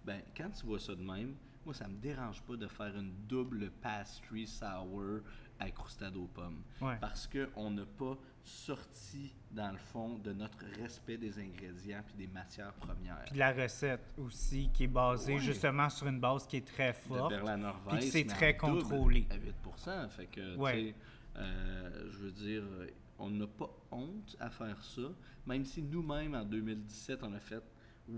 ben, 0.04 0.20
quand 0.36 0.50
tu 0.50 0.64
vois 0.66 0.78
ça 0.78 0.94
de 0.94 1.02
même, 1.02 1.34
moi, 1.64 1.74
ça 1.74 1.88
me 1.88 1.96
dérange 1.96 2.40
pas 2.42 2.56
de 2.56 2.66
faire 2.68 2.94
une 2.96 3.12
double 3.26 3.70
pastry 3.82 4.46
sour 4.46 5.20
à 5.58 5.70
crustado 5.70 6.22
aux 6.22 6.26
pommes. 6.26 6.62
Ouais. 6.80 6.96
Parce 7.00 7.26
qu'on 7.28 7.70
n'a 7.70 7.84
pas 7.84 8.16
sorti, 8.42 9.34
dans 9.50 9.70
le 9.72 9.76
fond, 9.78 10.18
de 10.18 10.32
notre 10.32 10.58
respect 10.80 11.18
des 11.18 11.38
ingrédients 11.38 12.02
puis 12.06 12.14
des 12.16 12.32
matières 12.32 12.72
premières. 12.74 13.22
Puis 13.24 13.34
de 13.34 13.38
la 13.38 13.52
recette 13.52 14.14
aussi, 14.18 14.70
qui 14.72 14.84
est 14.84 14.88
basée 14.88 15.34
Ouais. 15.34 15.40
justement 15.40 15.88
sur 15.90 16.06
une 16.08 16.20
base 16.20 16.46
qui 16.46 16.56
est 16.56 16.66
très 16.66 16.92
forte. 16.94 17.34
Puis 17.88 17.98
que 17.98 18.04
c'est 18.06 18.24
très 18.24 18.56
contrôlé. 18.56 19.26
À 19.30 19.36
8% 19.36 20.08
Fait 20.08 20.26
que, 20.26 20.54
tu 20.54 20.58
Ouais. 20.60 20.72
sais, 20.72 20.94
euh, 21.36 22.08
je 22.10 22.18
veux 22.18 22.32
dire, 22.32 22.62
on 23.20 23.30
n'a 23.30 23.46
pas 23.46 23.70
honte 23.90 24.36
à 24.40 24.50
faire 24.50 24.82
ça, 24.82 25.02
même 25.46 25.64
si 25.64 25.82
nous-mêmes, 25.82 26.34
en 26.34 26.44
2017, 26.44 27.20
on 27.22 27.32
a 27.34 27.40
fait 27.40 27.62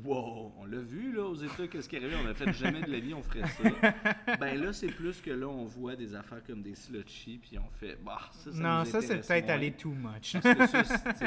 Wow, 0.05 0.55
on 0.57 0.65
l'a 0.65 0.79
vu 0.79 1.13
là 1.13 1.25
aux 1.27 1.35
États, 1.35 1.67
qu'est-ce 1.69 1.87
qui 1.87 1.97
est 1.97 1.99
arrivé? 1.99 2.17
On 2.17 2.27
a 2.27 2.33
fait 2.33 2.51
jamais 2.55 2.81
de 2.83 2.91
la 2.91 2.99
vie, 2.99 3.13
on 3.13 3.23
ferait 3.23 3.47
ça. 3.47 4.37
ben 4.41 4.55
là, 4.59 4.73
c'est 4.73 4.87
plus 4.87 5.21
que 5.21 5.31
là, 5.31 5.47
on 5.47 5.67
voit 5.67 5.97
des 5.97 6.15
affaires 6.15 6.43
comme 6.45 6.63
des 6.63 6.75
slotchies, 6.75 7.39
puis 7.39 7.59
on 7.59 7.69
fait 7.73 7.99
Bah, 8.03 8.21
ça, 8.33 8.53
ça 8.53 8.59
non, 8.59 8.85
ça 8.87 9.03
c'est 9.03 9.21
peut-être 9.27 9.51
aller 9.51 9.73
too 9.73 9.91
much. 9.93 10.33
Parce 10.41 10.73
que 10.73 10.85
ça, 10.85 11.27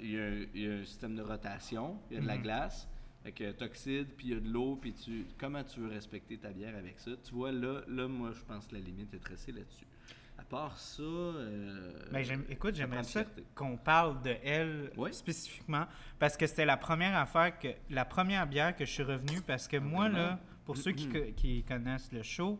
il 0.00 0.10
y, 0.10 0.18
a 0.18 0.24
un- 0.24 0.46
il 0.52 0.60
y 0.62 0.68
a 0.68 0.72
un 0.78 0.84
système 0.84 1.14
de 1.14 1.22
rotation, 1.22 1.96
il 2.10 2.14
y 2.16 2.18
a 2.18 2.22
de 2.22 2.26
la 2.26 2.36
Mhm. 2.38 2.42
glace, 2.42 2.88
avec 3.24 3.56
toxide, 3.56 4.08
puis 4.16 4.28
il 4.28 4.34
y 4.34 4.36
a 4.36 4.40
de 4.40 4.48
l'eau, 4.48 4.76
puis 4.80 4.92
tu, 4.94 5.26
comment 5.38 5.62
tu 5.62 5.78
veux 5.78 5.88
respecter 5.88 6.38
ta 6.38 6.50
bière 6.50 6.74
avec 6.74 6.98
ça? 6.98 7.12
Tu 7.22 7.34
vois, 7.34 7.52
là, 7.52 7.82
là 7.86 8.08
moi, 8.08 8.32
je 8.32 8.40
pense 8.42 8.66
que 8.66 8.74
la 8.74 8.80
limite 8.80 9.14
est 9.14 9.18
tracée 9.18 9.52
là-dessus. 9.52 9.86
Part 10.50 10.76
ça, 10.76 11.00
euh, 11.02 11.92
Ben, 12.10 12.44
écoute, 12.48 12.74
j'aimerais 12.74 13.04
ça 13.04 13.24
qu'on 13.54 13.76
parle 13.76 14.20
de 14.20 14.34
elle 14.42 14.90
Oui. 14.96 15.14
spécifiquement 15.14 15.86
parce 16.18 16.36
que 16.36 16.44
c'était 16.46 16.64
la 16.64 16.76
première 16.76 17.16
affaire 17.16 17.56
que 17.56 17.68
la 17.88 18.04
première 18.04 18.46
bière 18.48 18.74
que 18.74 18.84
je 18.84 18.90
suis 18.90 19.02
revenu 19.04 19.40
parce 19.42 19.68
que 19.68 19.76
moi 19.76 20.08
là, 20.08 20.40
pour 20.64 20.76
ceux 20.76 20.90
qui, 20.90 21.08
co- 21.08 21.32
qui 21.36 21.62
connaissent 21.62 22.10
le 22.10 22.24
show, 22.24 22.58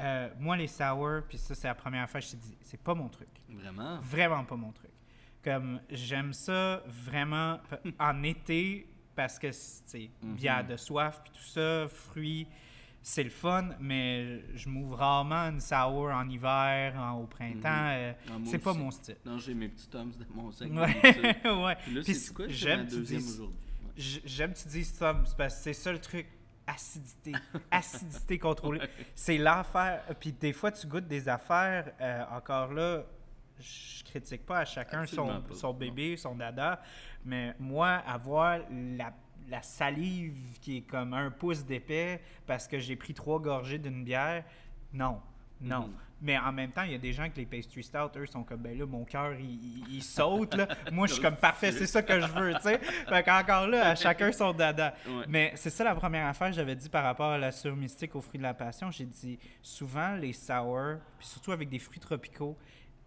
euh, 0.00 0.28
moi 0.40 0.56
les 0.56 0.66
sour 0.66 1.22
puis 1.28 1.38
ça 1.38 1.54
c'est 1.54 1.68
la 1.68 1.74
première 1.76 2.10
fois 2.10 2.18
que 2.20 2.26
je 2.26 2.32
t'ai 2.32 2.36
dit 2.36 2.56
c'est 2.62 2.80
pas 2.80 2.94
mon 2.94 3.08
truc, 3.08 3.28
Vraiment? 3.48 4.00
vraiment 4.00 4.44
pas 4.44 4.56
mon 4.56 4.72
truc. 4.72 4.90
Comme 5.44 5.80
j'aime 5.90 6.32
ça 6.32 6.82
vraiment 6.86 7.60
en 8.00 8.22
été 8.24 8.88
parce 9.14 9.38
que 9.38 9.52
c'est 9.52 10.10
Mhm. 10.20 10.34
bière 10.34 10.66
de 10.66 10.76
soif 10.76 11.20
puis 11.22 11.32
tout 11.32 11.44
ça, 11.48 11.86
fruits, 11.86 12.48
c'est 13.06 13.22
le 13.22 13.28
fun, 13.30 13.68
mais 13.80 14.40
je 14.56 14.66
m'ouvre 14.68 14.96
rarement 14.96 15.50
une 15.50 15.60
sour 15.60 16.10
en 16.10 16.26
hiver, 16.26 16.94
en- 16.98 17.18
au 17.20 17.26
printemps. 17.26 17.60
Ah, 17.68 18.14
moi 18.30 18.40
c'est 18.46 18.58
pas 18.58 18.70
aussi. 18.70 18.78
mon 18.80 18.90
style. 18.90 19.16
Non, 19.26 19.36
j'ai 19.38 19.52
mes 19.52 19.68
petits 19.68 19.88
toms 19.88 20.10
dans 20.18 20.42
mon 20.42 20.50
sac. 20.50 20.70
Ouais, 20.70 21.52
ouais. 21.64 21.76
Puis 21.84 21.94
là, 21.94 22.00
c'est 22.02 22.32
quoi? 22.34 22.46
j'aime 22.48 22.56
J'aime 22.78 22.86
que 22.86 22.90
tu 22.90 22.96
deuxième 22.96 23.20
dises- 23.20 23.34
aujourd'hui. 23.34 23.56
Ouais. 23.84 23.92
J- 23.96 24.22
J'aime 24.24 24.52
que 24.54 24.58
tu 24.58 24.68
dises 24.68 24.92
ça, 24.94 25.20
c'est 25.26 25.36
parce 25.36 25.54
que 25.56 25.60
c'est 25.62 25.72
ça 25.74 25.92
le 25.92 25.98
truc. 26.00 26.26
Acidité. 26.66 27.32
Acidité 27.70 28.38
contrôlée. 28.38 28.80
C'est 29.14 29.36
l'affaire. 29.36 30.02
Puis 30.18 30.32
des 30.32 30.54
fois, 30.54 30.72
tu 30.72 30.86
goûtes 30.86 31.06
des 31.06 31.28
affaires. 31.28 31.92
euh, 32.00 32.24
encore 32.32 32.72
là, 32.72 33.02
je 33.60 34.02
critique 34.04 34.46
pas 34.46 34.60
à 34.60 34.64
chacun 34.64 35.04
son, 35.04 35.26
pas. 35.42 35.54
son 35.54 35.74
bébé, 35.74 36.16
son 36.16 36.34
dada. 36.34 36.80
Mais 37.22 37.54
moi, 37.60 37.90
avoir 38.06 38.60
la, 38.70 39.12
la 39.48 39.62
salive 39.62 40.58
qui 40.60 40.78
est 40.78 40.80
comme 40.82 41.12
un 41.14 41.30
pouce 41.30 41.64
d'épais 41.64 42.20
parce 42.46 42.66
que 42.68 42.78
j'ai 42.78 42.96
pris 42.96 43.14
trois 43.14 43.38
gorgées 43.40 43.78
d'une 43.78 44.04
bière, 44.04 44.44
non. 44.92 45.20
Non. 45.60 45.86
Mhm. 45.88 45.92
Mais 46.22 46.38
en 46.38 46.52
même 46.52 46.70
temps, 46.70 46.82
il 46.84 46.92
y 46.92 46.94
a 46.94 46.98
des 46.98 47.12
gens 47.12 47.28
que 47.28 47.36
les 47.36 47.44
pastry 47.44 47.82
stout, 47.82 48.16
eux, 48.16 48.24
sont 48.26 48.44
comme, 48.44 48.60
ben 48.60 48.78
là, 48.78 48.86
mon 48.86 49.04
cœur, 49.04 49.34
il, 49.38 49.44
il- 49.44 49.96
il 49.96 50.02
saute, 50.02 50.54
là. 50.54 50.66
Moi, 50.90 51.06
je 51.06 51.14
suis 51.14 51.22
comme, 51.22 51.36
parfait, 51.36 51.70
c'est 51.70 51.86
ça 51.86 52.02
que 52.02 52.18
je 52.18 52.26
veux, 52.28 52.54
tu 52.54 52.60
sais. 52.62 52.78
Fait 52.78 53.22
qu'encore 53.22 53.66
là, 53.66 53.90
à 53.90 53.94
chacun 53.94 54.32
son 54.32 54.52
dada. 54.54 54.94
Ouais. 55.06 55.24
Mais 55.28 55.52
c'est 55.56 55.68
ça 55.70 55.84
la 55.84 55.94
première 55.94 56.26
affaire 56.26 56.48
que 56.48 56.54
j'avais 56.54 56.76
dit 56.76 56.88
par 56.88 57.04
rapport 57.04 57.30
à 57.32 57.38
la 57.38 57.52
sur 57.52 57.76
mystique 57.76 58.14
aux 58.16 58.20
fruits 58.22 58.38
de 58.38 58.42
la 58.44 58.54
passion. 58.54 58.90
J'ai 58.90 59.04
dit, 59.04 59.38
souvent, 59.60 60.14
les 60.14 60.32
sour, 60.32 60.96
puis 61.18 61.26
surtout 61.26 61.52
avec 61.52 61.68
des 61.68 61.78
fruits 61.78 62.00
tropicaux, 62.00 62.56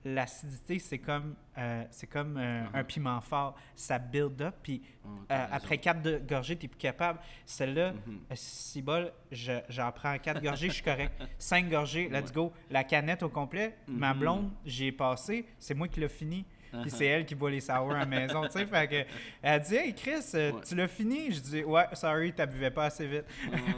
l'acidité, 0.05 0.79
c'est 0.79 0.99
comme, 0.99 1.36
euh, 1.57 1.83
c'est 1.91 2.07
comme 2.07 2.38
euh, 2.38 2.62
Mhm. 2.63 2.69
un 2.73 2.83
piment 2.83 3.21
fort. 3.21 3.55
Ça 3.75 3.99
build 3.99 4.41
up, 4.41 4.55
puis 4.63 4.81
Oh, 5.03 5.10
euh, 5.31 5.45
après 5.51 5.77
quatre 5.77 6.01
de- 6.01 6.17
gorgées, 6.27 6.55
t'es 6.55 6.67
plus 6.67 6.77
capable. 6.77 7.19
Celle-là, 7.45 7.91
Mhm. 7.93 8.19
euh, 8.31 8.33
si 8.36 8.81
bol, 8.81 9.12
je- 9.31 9.62
j'en 9.69 9.91
prends 9.91 10.17
quatre 10.19 10.41
gorgées, 10.41 10.67
je 10.69 10.73
suis 10.75 10.83
correct. 10.83 11.12
Cinq 11.38 11.69
gorgées, 11.69 12.10
let's 12.10 12.27
Ouais. 12.29 12.33
go. 12.36 12.53
La 12.69 12.83
canette 12.83 13.23
au 13.23 13.29
complet, 13.29 13.75
ma 13.88 14.13
Mhm. 14.13 14.19
blonde, 14.19 14.51
j'ai 14.65 14.91
passé, 14.91 15.45
c'est 15.60 15.73
moi 15.73 15.88
qui 15.88 15.99
l'ai 15.99 16.10
fini. 16.10 16.45
Puis 16.69 16.81
Uh-huh. 16.81 16.89
c'est 16.89 17.05
elle 17.05 17.25
qui 17.25 17.33
boit 17.33 17.49
les 17.49 17.62
sour 17.62 17.91
à 17.93 17.99
la 17.99 18.05
maison, 18.05 18.41
tu 18.43 18.51
sais. 18.51 18.65
Fait 18.65 18.88
que, 18.89 19.10
elle 19.41 19.62
dit, 19.62 19.75
hey 19.75 19.95
Chris, 19.95 20.15
Ouais. 20.33 20.53
tu 20.67 20.75
l'as 20.75 20.89
fini? 20.89 21.31
Je 21.31 21.39
dis, 21.39 21.63
ouais, 21.63 21.86
sorry, 21.93 22.33
t'as 22.33 22.45
buvais 22.45 22.71
pas 22.71 22.86
assez 22.88 23.07
vite. 23.07 23.23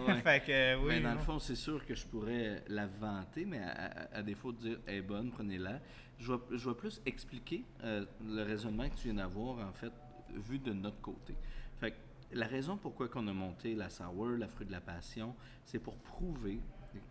Ouais, 0.08 0.15
fait 0.23 0.43
que, 0.43 0.75
oui. 0.77 0.95
mais 0.95 0.99
dans 1.01 1.13
le 1.13 1.19
fond, 1.19 1.38
c'est 1.38 1.55
sûr 1.55 1.86
que 1.86 1.93
je 1.93 2.05
pourrais 2.08 2.63
la 2.67 2.88
vanter, 2.88 3.45
mais 3.45 3.60
à, 3.60 3.69
à- 3.69 4.17
à 4.17 4.21
défaut 4.23 4.51
de 4.51 4.58
dire 4.58 4.79
elle 4.88 4.95
est 4.95 5.01
bonne, 5.03 5.29
prenez-la. 5.29 5.79
Je 6.19 6.34
vais, 6.34 6.39
je 6.51 6.69
vais 6.69 6.75
plus 6.75 7.01
expliquer 7.05 7.63
euh, 7.84 8.05
le 8.25 8.43
raisonnement 8.43 8.88
que 8.89 8.95
tu 8.95 9.05
viens 9.05 9.15
d'avoir, 9.15 9.65
en 9.65 9.71
fait, 9.71 9.93
vu 10.34 10.60
de 10.60 10.73
notre 10.73 11.01
côté. 11.01 11.36
Fait 11.79 11.91
que 11.91 11.97
la 12.32 12.45
raison 12.45 12.77
pourquoi 12.77 13.08
qu'on 13.08 13.27
a 13.27 13.34
monté 13.34 13.75
la 13.75 13.89
sour, 13.89 14.29
la 14.38 14.47
fruit 14.47 14.67
de 14.67 14.71
la 14.71 14.82
passion, 14.82 15.36
c'est 15.65 15.79
pour 15.79 15.97
prouver, 15.97 16.60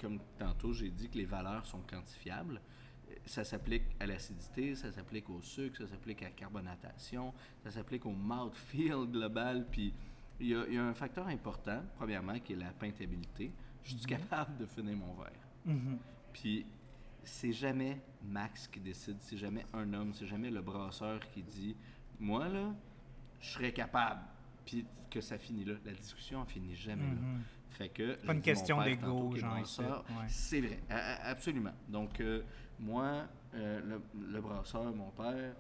comme 0.01 0.21
tantôt 0.39 0.73
j'ai 0.73 0.91
dit, 0.91 1.09
que 1.09 1.19
les 1.19 1.25
valeurs 1.25 1.67
sont 1.67 1.81
quantifiables. 1.81 2.61
Ça 3.25 3.43
s'applique 3.45 3.85
à 3.99 4.07
l'acidité, 4.07 4.75
ça 4.75 4.93
s'applique 4.93 5.29
au 5.31 5.41
sucre, 5.41 5.79
ça 5.79 5.89
s'applique 5.89 6.23
à 6.23 6.27
la 6.27 6.31
carbonatation, 6.33 7.33
ça 7.65 7.71
s'applique 7.71 8.05
au 8.07 8.13
mouthfeel 8.13 9.07
global, 9.11 9.67
puis 9.71 9.93
il 10.41 10.49
y, 10.49 10.55
a, 10.55 10.65
il 10.69 10.75
y 10.75 10.79
a 10.79 10.85
un 10.85 10.95
facteur 10.95 11.27
important, 11.27 11.83
premièrement, 11.97 12.39
qui 12.39 12.53
est 12.53 12.57
la 12.57 12.71
peintabilité. 12.71 13.51
Je 13.83 13.97
suis 13.97 14.07
capable 14.07 14.57
de 14.59 14.67
finir 14.67 14.97
mon 14.97 15.15
verre. 15.15 15.49
Mhm. 15.65 15.99
Puis 16.33 16.67
c'est 17.25 17.53
jamais 17.53 18.01
Max 18.23 18.67
qui 18.69 18.81
décide, 18.81 19.17
c'est 19.21 19.37
jamais 19.37 19.65
un 19.73 19.93
homme, 19.95 20.13
c'est 20.13 20.27
jamais 20.27 20.51
le 20.51 20.61
brasseur 20.61 21.21
qui 21.31 21.43
dit 21.43 21.77
Moi, 22.21 22.49
là, 22.49 22.75
je 23.41 23.49
serais 23.51 23.73
capable. 23.73 24.21
Puis 24.67 24.85
que 25.11 25.21
ça 25.21 25.39
finit 25.39 25.65
là. 25.65 25.75
La 25.85 25.93
discussion, 25.93 26.45
finit 26.45 26.75
jamais 26.75 27.05
là. 27.05 27.11
Mhm. 27.13 27.43
Fait 27.71 27.89
que. 27.89 28.15
Pas 28.27 28.33
une 28.35 28.41
question 28.43 28.77
d'ego, 28.85 29.31
genre, 29.41 29.55
ouais. 30.11 30.27
C'est 30.29 30.61
vrai, 30.61 30.81
a- 30.91 31.29
absolument. 31.31 31.73
Donc, 31.89 32.21
euh, 32.21 32.43
moi, 32.79 33.25
euh, 33.55 33.81
le, 33.83 34.03
le 34.33 34.41
brasseur, 34.41 34.93
mon 34.95 35.11
père, 35.11 35.55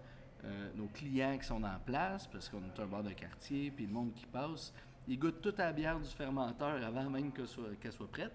euh, 0.44 0.71
nos 0.75 0.87
clients 0.88 1.38
qui 1.38 1.47
sont 1.47 1.62
en 1.62 1.79
place, 1.85 2.27
parce 2.27 2.49
qu'on 2.49 2.62
est 2.64 2.81
un 2.81 2.87
bar 2.87 3.03
de 3.03 3.11
quartier, 3.12 3.71
puis 3.71 3.87
le 3.87 3.92
monde 3.92 4.12
qui 4.14 4.27
passe, 4.27 4.73
ils 5.07 5.18
goûtent 5.18 5.40
toute 5.40 5.59
la 5.59 5.73
bière 5.73 5.99
du 5.99 6.09
fermenteur 6.09 6.85
avant 6.85 7.09
même 7.09 7.33
que 7.33 7.47
soit- 7.47 7.75
qu'elle 7.81 7.92
soit 7.92 8.11
prête, 8.11 8.33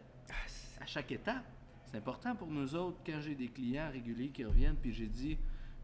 à 0.81 0.85
chaque 0.85 1.11
étape. 1.11 1.43
C'est 1.93 1.99
important 1.99 2.35
pour 2.35 2.47
nous 2.47 2.73
autres, 2.75 2.97
quand 3.05 3.21
j'ai 3.21 3.35
des 3.35 3.49
clients 3.49 3.87
réguliers 3.91 4.29
qui 4.29 4.43
reviennent, 4.43 4.75
puis 4.77 4.91
j'ai 4.91 5.05
dit, 5.05 5.37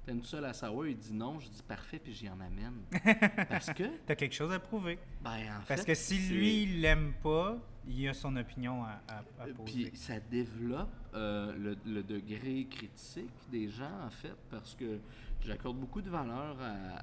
t'aimes 0.04 0.24
ça 0.24 0.42
la 0.42 0.54
sour? 0.54 0.88
Il 0.88 0.98
dit 0.98 1.14
non, 1.14 1.40
je 1.40 1.48
dis 1.48 1.62
parfait, 1.62 2.00
puis 2.00 2.12
j'y 2.14 2.28
en 2.28 2.40
amène. 2.40 2.82
parce 3.48 3.72
que, 3.72 3.84
T'as 4.08 4.16
quelque 4.16 4.34
chose 4.34 4.52
à 4.52 4.58
prouver. 4.58 4.98
ben 5.24 5.30
en 5.34 5.62
Parce 5.68 5.82
fait, 5.82 5.86
que 5.86 5.94
si 5.94 6.18
lui, 6.18 6.64
il 6.64 6.82
l'aime 6.82 7.14
pas, 7.22 7.60
il 7.88 8.08
a 8.08 8.16
son 8.16 8.36
opinion 8.38 8.84
à, 8.84 9.00
à, 9.08 9.18
à 9.40 9.46
Euh, 9.46 9.54
poser. 9.54 9.84
Puis 9.92 9.98
ça 10.00 10.20
développe 10.20 10.90
euh, 11.14 11.54
le, 11.56 11.78
le 11.86 12.02
degré 12.02 12.66
critique 12.66 13.30
des 13.52 13.70
gens, 13.70 14.02
en 14.04 14.10
fait, 14.10 14.36
parce 14.50 14.74
que 14.74 14.98
j'accorde 15.42 15.78
beaucoup 15.78 16.02
de 16.02 16.10
valeur 16.10 16.58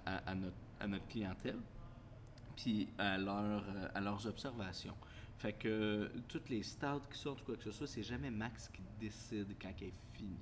à, 0.05 0.35
notre, 0.35 1.07
clientèle, 1.07 1.59
puis 2.57 2.89
à, 2.99 3.17
leur, 3.19 3.63
euh, 3.69 3.89
à 3.95 4.01
leurs 4.01 4.27
observations. 4.27 4.95
Fait 5.39 5.53
que 5.53 5.69
euh, 5.69 6.09
toutes 6.29 6.49
les 6.49 6.63
stouts 6.63 7.09
qui 7.11 7.19
sortent 7.19 7.43
ou 7.43 7.45
quoi 7.45 7.57
que 7.57 7.65
ce 7.65 7.71
soit, 7.71 7.87
c'est 7.87 8.03
jamais 8.03 8.31
Max 8.31 8.69
qui 8.69 8.83
décide 8.99 9.55
quand 9.61 9.73
elle 9.81 9.89
est 9.89 9.93
finie. 10.13 10.41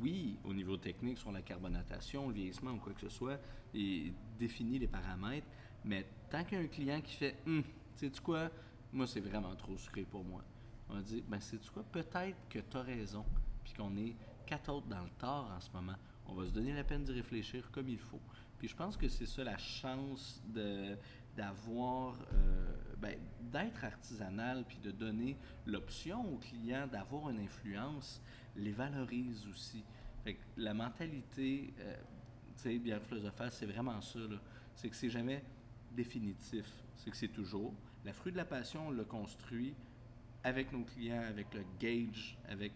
Oui, 0.00 0.38
au 0.44 0.52
niveau 0.52 0.76
technique, 0.76 1.18
sur 1.18 1.32
la 1.32 1.42
carbonatation, 1.42 2.28
le 2.28 2.34
vieillissement 2.34 2.72
ou 2.72 2.78
quoi 2.78 2.92
que 2.92 3.00
ce 3.00 3.08
soit, 3.08 3.38
il 3.72 4.12
définit 4.38 4.78
les 4.78 4.88
paramètres, 4.88 5.46
mais 5.84 6.06
tant 6.28 6.44
qu'il 6.44 6.58
y 6.58 6.60
a 6.60 6.64
un 6.64 6.68
client 6.68 7.00
qui 7.00 7.14
fait 7.14 7.36
Hum, 7.46 7.62
sais-tu 7.94 8.20
quoi, 8.20 8.50
moi 8.92 9.06
c'est 9.06 9.20
vraiment 9.20 9.54
trop 9.54 9.76
sucré 9.76 10.02
pour 10.02 10.24
moi. 10.24 10.44
On 10.88 10.94
va 10.94 11.02
dire, 11.02 11.22
ben 11.28 11.40
sais-tu 11.40 11.70
quoi, 11.70 11.84
peut-être 11.84 12.48
que 12.48 12.58
tu 12.58 12.76
as 12.76 12.82
raison, 12.82 13.24
puis 13.62 13.72
qu'on 13.74 13.96
est 13.96 14.16
quatre 14.46 14.72
autres 14.72 14.88
dans 14.88 15.02
le 15.02 15.10
tort 15.18 15.50
en 15.56 15.60
ce 15.60 15.70
moment. 15.72 15.96
On 16.26 16.34
va 16.34 16.46
se 16.46 16.52
donner 16.52 16.74
la 16.74 16.84
peine 16.84 17.04
d'y 17.04 17.12
réfléchir 17.12 17.70
comme 17.70 17.88
il 17.88 17.98
faut. 17.98 18.20
Puis 18.58 18.68
je 18.68 18.74
pense 18.74 18.96
que 18.96 19.08
c'est 19.08 19.26
ça 19.26 19.44
la 19.44 19.56
chance 19.56 20.42
d'avoir, 21.36 22.18
euh, 22.32 22.74
ben, 23.00 23.16
d'être 23.52 23.84
artisanal, 23.84 24.64
puis 24.66 24.78
de 24.82 24.90
donner 24.90 25.36
l'option 25.66 26.34
aux 26.34 26.38
clients 26.38 26.86
d'avoir 26.86 27.30
une 27.30 27.40
influence, 27.40 28.20
les 28.56 28.72
valorise 28.72 29.46
aussi. 29.48 29.84
La 30.56 30.74
mentalité, 30.74 31.72
euh, 31.80 31.96
tu 32.56 32.62
sais, 32.62 32.78
bière 32.78 33.02
philosophale, 33.02 33.50
c'est 33.50 33.66
vraiment 33.66 34.00
ça. 34.02 34.18
C'est 34.74 34.90
que 34.90 34.96
c'est 34.96 35.10
jamais 35.10 35.42
définitif. 35.92 36.66
C'est 36.96 37.10
que 37.10 37.16
c'est 37.16 37.28
toujours. 37.28 37.72
La 38.04 38.12
fruit 38.12 38.32
de 38.32 38.36
la 38.36 38.44
passion, 38.44 38.88
on 38.88 38.90
l'a 38.90 39.04
construit 39.04 39.74
avec 40.44 40.72
nos 40.72 40.84
clients, 40.84 41.22
avec 41.22 41.54
le 41.54 41.64
gauge, 41.80 42.36
avec 42.48 42.72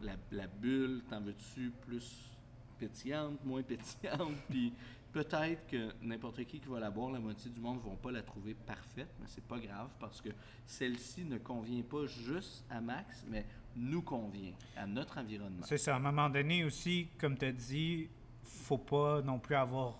la, 0.00 0.16
la 0.32 0.46
bulle, 0.46 1.02
t'en 1.08 1.20
veux-tu 1.20 1.70
plus 1.82 2.38
pétillante, 2.78 3.44
moins 3.44 3.62
pétillante, 3.64 4.36
puis 4.48 4.72
peut-être 5.12 5.66
que 5.66 5.92
n'importe 6.02 6.44
qui 6.44 6.60
qui 6.60 6.68
va 6.68 6.80
la 6.80 6.90
boire, 6.90 7.10
la 7.10 7.20
moitié 7.20 7.50
du 7.50 7.60
monde 7.60 7.76
ne 7.78 7.82
vont 7.82 7.96
pas 7.96 8.10
la 8.10 8.22
trouver 8.22 8.54
parfaite, 8.54 9.10
mais 9.20 9.26
c'est 9.26 9.44
pas 9.44 9.58
grave 9.58 9.90
parce 9.98 10.20
que 10.20 10.30
celle-ci 10.66 11.24
ne 11.24 11.38
convient 11.38 11.82
pas 11.82 12.06
juste 12.06 12.64
à 12.70 12.80
Max, 12.80 13.24
mais 13.28 13.46
nous 13.76 14.02
convient, 14.02 14.52
à 14.76 14.86
notre 14.86 15.18
environnement. 15.18 15.64
C'est 15.64 15.78
ça. 15.78 15.94
À 15.94 15.96
un 15.96 16.00
moment 16.00 16.28
donné 16.28 16.64
aussi, 16.64 17.08
comme 17.18 17.36
tu 17.36 17.44
as 17.44 17.52
dit, 17.52 18.08
faut 18.42 18.78
pas 18.78 19.22
non 19.22 19.38
plus 19.38 19.54
avoir 19.54 19.98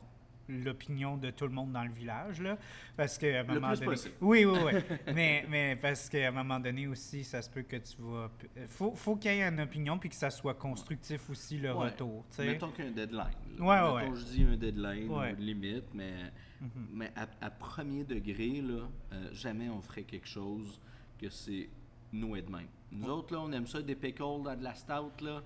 l'opinion 0.51 1.17
de 1.17 1.31
tout 1.31 1.45
le 1.47 1.53
monde 1.53 1.73
dans 1.73 1.85
le 1.85 1.91
village, 1.93 2.41
là, 2.41 2.59
parce 2.97 3.17
qu'à 3.19 3.41
un 3.41 3.43
Le 3.43 3.55
moment 3.55 3.69
plus 3.69 3.79
donné... 3.81 3.91
possible. 3.91 4.15
Oui, 4.21 4.45
oui, 4.45 4.59
oui. 4.65 4.73
mais, 5.15 5.45
mais 5.49 5.77
parce 5.77 6.09
qu'à 6.09 6.29
un 6.29 6.31
moment 6.33 6.61
donné 6.61 6.87
aussi, 6.87 7.25
ça 7.25 7.41
se 7.43 7.49
peut 7.51 7.63
que 7.63 7.77
tu 7.77 7.97
vas... 8.01 8.31
Faut, 8.69 8.95
faut 8.95 9.17
qu'il 9.17 9.33
y 9.33 9.41
ait 9.41 9.49
une 9.49 9.61
opinion 9.61 9.99
puis 9.99 10.09
que 10.09 10.15
ça 10.17 10.31
soit 10.31 10.55
constructif 10.55 11.29
aussi, 11.31 11.59
le 11.59 11.71
Ouais. 11.73 11.87
retour, 11.87 12.25
tu 12.31 12.37
sais. 12.37 12.47
Mettons 12.47 12.71
qu'il 12.71 12.85
y 12.85 12.89
a 12.89 12.91
un 12.91 12.95
deadline. 12.95 13.27
là. 13.59 13.65
Ouais, 13.65 14.01
Mettons, 14.01 14.13
ouais. 14.13 14.19
je 14.21 14.25
dis 14.25 14.43
un 14.45 14.57
deadline 14.57 15.09
Ouais. 15.11 15.31
une 15.31 15.41
limite, 15.45 15.95
mais, 15.95 16.13
Mhm. 16.61 16.87
mais 16.93 17.13
à, 17.17 17.27
à 17.47 17.51
premier 17.51 18.05
degré, 18.05 18.61
là, 18.61 18.83
euh, 19.13 19.29
jamais 19.33 19.69
on 19.71 19.81
ferait 19.81 20.03
quelque 20.03 20.29
chose 20.29 20.81
que 21.19 21.29
c'est 21.31 21.69
nous 22.13 22.35
et 22.37 22.43
de 22.43 22.51
même. 22.51 22.67
Nous 22.93 23.09
autres, 23.09 23.33
là, 23.33 23.41
on 23.41 23.53
aime 23.53 23.67
ça, 23.69 23.81
des 23.81 23.95
pickles 23.95 24.19
dans 24.43 24.57
de 24.57 24.65
la 24.65 24.75
stout, 24.75 25.13
là. 25.23 25.43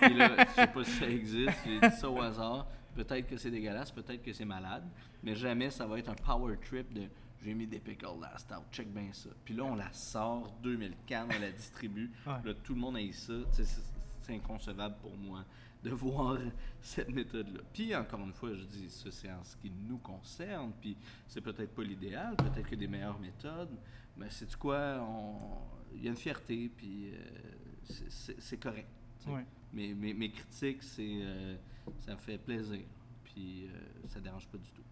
Puis 0.00 0.14
là, 0.14 0.30
je 0.48 0.52
sais 0.54 0.66
pas 0.66 0.82
si 0.84 0.90
ça 0.92 1.06
existe, 1.10 1.52
j'ai 1.66 1.78
dit 1.78 1.94
ça 1.94 2.08
au 2.10 2.20
hasard. 2.22 2.66
Peut-être 2.96 3.26
que 3.28 3.36
c'est 3.36 3.50
dégueulasse, 3.50 3.90
peut-être 3.92 4.22
que 4.22 4.32
c'est 4.32 4.44
malade, 4.44 4.84
mais 5.22 5.34
jamais 5.36 5.70
ça 5.70 5.86
va 5.86 5.98
être 5.98 6.08
un 6.08 6.14
power 6.14 6.56
trip 6.58 6.92
de 6.92 7.02
j'ai 7.44 7.54
mis 7.54 7.66
des 7.66 7.78
pickles 7.78 8.06
dans 8.06 8.20
la 8.20 8.38
stout, 8.38 8.54
check 8.72 8.88
bien 8.92 9.12
ça. 9.12 9.28
Puis 9.44 9.54
là, 9.54 9.64
on 9.64 9.74
la 9.76 9.92
sort, 9.92 10.50
2000 10.62 10.94
cannes, 11.06 11.28
on 11.36 11.40
la 11.40 11.50
distribue. 11.52 12.10
Ouais. 12.26 12.32
Là, 12.44 12.54
tout 12.64 12.74
le 12.74 12.80
monde 12.80 12.96
a 12.96 13.02
eu 13.02 13.12
ça. 13.12 13.34
C'est 13.52 14.34
inconcevable 14.34 14.96
pour 15.00 15.16
moi 15.16 15.44
de 15.84 15.90
voir 15.94 16.38
cette 16.80 17.10
méthode-là. 17.10 17.60
Puis, 17.72 17.94
encore 17.94 18.20
une 18.20 18.32
fois, 18.32 18.52
je 18.54 18.64
dis, 18.64 18.90
ça, 18.90 19.10
c'est 19.12 19.30
en 19.30 19.44
ce 19.44 19.54
qui 19.58 19.70
nous 19.70 19.98
concerne. 19.98 20.72
Puis, 20.80 20.96
c'est 21.28 21.40
peut-être 21.42 21.72
pas 21.74 21.82
l'idéal, 21.84 22.34
peut-être 22.36 22.66
qu'il 22.68 22.80
y 22.80 22.84
a 22.84 22.86
des 22.86 22.88
meilleures 22.88 23.20
méthodes. 23.20 23.76
Mais 24.16 24.26
c'est 24.30 24.52
quoi, 24.56 24.98
on- 25.08 25.94
il 25.94 26.02
y 26.02 26.06
a 26.08 26.10
une 26.10 26.16
fierté, 26.16 26.68
puis 26.74 27.10
euh, 27.12 27.18
c'est- 27.84 28.56
correct. 28.60 28.88
Ouais. 29.28 29.44
Mes, 29.72 29.94
mes, 29.94 30.14
mes 30.14 30.30
critiques, 30.30 30.82
c'est 30.82 31.18
euh, 31.22 31.56
ça 32.00 32.16
fait 32.16 32.38
plaisir. 32.38 32.80
Puis, 33.24 33.66
euh, 33.66 33.78
ça 34.08 34.20
dérange 34.20 34.46
pas 34.48 34.58
du 34.58 34.70
tout. 34.70 34.82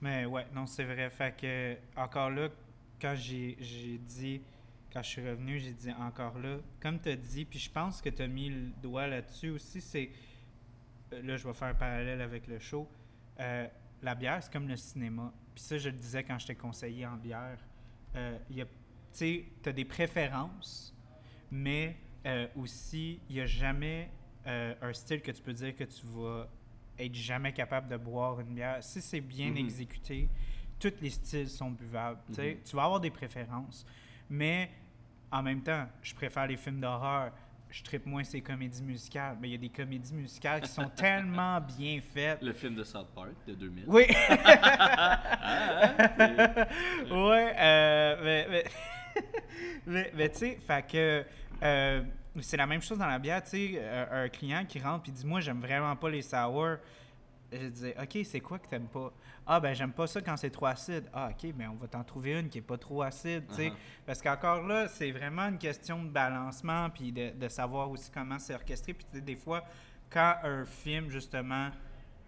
Mais 0.00 0.24
ouais, 0.24 0.46
non, 0.54 0.66
c'est 0.66 0.84
vrai. 0.84 1.10
Fait 1.10 1.36
que, 1.36 1.76
encore 2.00 2.30
là, 2.30 2.48
quand 3.00 3.14
j'ai 3.16 3.56
dit, 3.98 4.40
quand 4.92 5.02
je 5.02 5.08
suis 5.08 5.28
revenu, 5.28 5.58
j'ai 5.58 5.72
dit 5.72 5.92
encore 5.92 6.38
là, 6.38 6.58
comme 6.80 6.98
tu 7.00 7.10
as 7.10 7.16
dit, 7.16 7.44
puis 7.44 7.58
je 7.58 7.70
pense 7.70 8.00
que 8.00 8.08
tu 8.08 8.22
as 8.22 8.26
mis 8.26 8.48
le 8.50 8.68
doigt 8.82 9.06
là-dessus 9.06 9.50
aussi, 9.50 9.80
c'est. 9.80 10.10
euh, 11.12 11.22
Là, 11.22 11.36
je 11.36 11.46
vais 11.46 11.54
faire 11.54 11.68
un 11.68 11.74
parallèle 11.74 12.20
avec 12.20 12.46
le 12.46 12.58
show. 12.58 12.88
Euh, 13.38 13.66
la 14.02 14.14
bière, 14.14 14.42
c'est 14.42 14.52
comme 14.52 14.68
le 14.68 14.76
cinéma. 14.76 15.32
Puis 15.54 15.64
ça, 15.64 15.76
je 15.78 15.90
le 15.90 15.96
disais 15.96 16.22
quand 16.24 16.38
j'étais 16.38 16.54
conseillé 16.54 17.06
en 17.06 17.16
bière. 17.16 17.58
Euh, 18.16 18.38
Tu 18.48 18.64
sais, 19.12 19.44
tu 19.62 19.68
as 19.68 19.72
des 19.72 19.84
préférences, 19.84 20.94
mais 21.50 21.96
euh, 22.26 22.46
aussi, 22.56 23.20
il 23.28 23.34
n'y 23.36 23.40
a 23.40 23.46
jamais 23.46 24.10
euh, 24.46 24.74
un 24.82 24.92
style 24.92 25.20
que 25.22 25.30
tu 25.30 25.42
peux 25.42 25.52
dire 25.52 25.74
que 25.76 25.84
tu 25.84 26.06
vas 26.06 26.48
être 26.98 27.14
jamais 27.14 27.52
capable 27.52 27.88
de 27.88 27.96
boire 27.96 28.40
une 28.40 28.54
bière. 28.54 28.78
Si 28.82 29.00
c'est 29.00 29.20
bien 29.20 29.50
Mhm. 29.50 29.56
exécuté, 29.58 30.28
tous 30.78 30.92
les 31.00 31.10
styles 31.10 31.48
sont 31.48 31.70
buvables. 31.70 32.18
tu 32.28 32.34
sais. 32.34 32.54
Mhm. 32.54 32.60
Tu 32.64 32.76
vas 32.76 32.84
avoir 32.84 33.00
des 33.00 33.10
préférences, 33.10 33.84
mais 34.28 34.70
en 35.30 35.42
même 35.42 35.62
temps, 35.62 35.86
je 36.02 36.14
préfère 36.14 36.46
les 36.46 36.56
films 36.56 36.80
d'horreur. 36.80 37.32
Je 37.72 37.84
tripe 37.84 38.04
moins 38.04 38.24
ces 38.24 38.40
comédies 38.40 38.82
musicales. 38.82 39.36
Mais 39.40 39.48
il 39.48 39.52
y 39.52 39.54
a 39.54 39.58
des 39.58 39.68
comédies 39.68 40.12
musicales 40.12 40.60
qui 40.62 40.68
sont 40.68 40.88
tellement 40.96 41.60
bien 41.60 42.00
faites. 42.00 42.42
Le 42.42 42.52
film 42.52 42.74
de 42.74 42.82
South 42.82 43.06
Park 43.14 43.30
de 43.46 43.54
2000. 43.54 43.84
Oui, 43.86 44.06
Ah, 44.28 45.20
hein? 46.18 46.66
ouais, 47.10 47.54
euh, 47.58 48.16
mais, 48.24 48.46
mais, 48.50 48.64
mais, 49.86 50.10
mais 50.14 50.28
tu 50.30 50.38
sais, 50.38 50.58
fait 50.66 50.86
que 50.90 51.24
euh, 51.62 52.02
c'est 52.40 52.56
la 52.56 52.66
même 52.66 52.80
chose 52.82 52.98
dans 52.98 53.06
la 53.06 53.18
bière, 53.18 53.42
tu 53.42 53.50
sais, 53.50 53.72
euh, 53.76 54.24
un 54.24 54.28
client 54.28 54.64
qui 54.64 54.78
rentre 54.78 55.08
et 55.08 55.12
dit 55.12 55.26
moi 55.26 55.40
j'aime 55.40 55.60
vraiment 55.60 55.94
pas 55.96 56.08
les 56.10 56.22
sour. 56.22 56.76
Je 57.52 57.66
disais 57.66 57.96
ok 58.00 58.18
c'est 58.24 58.40
quoi 58.40 58.60
que 58.60 58.68
t'aimes 58.68 58.86
pas? 58.86 59.12
Ah 59.44 59.58
ben 59.58 59.74
j'aime 59.74 59.92
pas 59.92 60.06
ça 60.06 60.20
quand 60.22 60.36
c'est 60.36 60.50
trop 60.50 60.66
acide. 60.66 61.04
Ah 61.12 61.30
ok 61.32 61.52
ben 61.52 61.68
on 61.70 61.74
va 61.74 61.88
t'en 61.88 62.04
trouver 62.04 62.38
une 62.38 62.48
qui 62.48 62.58
est 62.58 62.62
pas 62.62 62.78
trop 62.78 63.02
acide, 63.02 63.44
tu 63.48 63.54
sais, 63.56 63.68
Uh-huh. 63.70 63.74
parce 64.06 64.22
qu'encore 64.22 64.62
là 64.62 64.86
c'est 64.86 65.10
vraiment 65.10 65.48
une 65.48 65.58
question 65.58 66.02
de 66.04 66.08
balancement 66.10 66.88
puis 66.90 67.10
de, 67.10 67.30
de 67.30 67.48
savoir 67.48 67.90
aussi 67.90 68.08
comment 68.12 68.38
c'est 68.38 68.54
orchestré 68.54 68.94
puis 68.94 69.04
tu 69.04 69.16
sais, 69.16 69.20
des 69.20 69.34
fois 69.36 69.64
quand 70.08 70.36
un 70.44 70.64
film 70.64 71.10
justement 71.10 71.70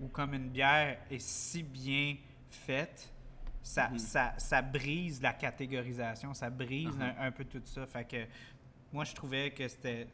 ou 0.01 0.09
comme 0.09 0.35
une 0.35 0.49
bière 0.49 0.99
est 1.09 1.21
si 1.21 1.63
bien 1.63 2.17
faite 2.51 3.09
ça, 3.65 3.91
Mhm. 3.91 3.99
ça, 4.01 4.33
ça 4.39 4.61
brise 4.61 5.23
la 5.23 5.33
catégorisation, 5.35 6.35
ça 6.35 6.51
brise 6.51 6.89
Uh-huh. 6.99 7.15
un, 7.21 7.27
un 7.29 7.31
peu 7.31 7.45
tout 7.45 7.63
ça. 7.65 7.87
Fait 7.87 8.05
que 8.05 8.17
moi, 8.93 9.05
je 9.05 9.15
trouvais 9.15 9.51
que 9.51 9.67
c'était 9.69 10.07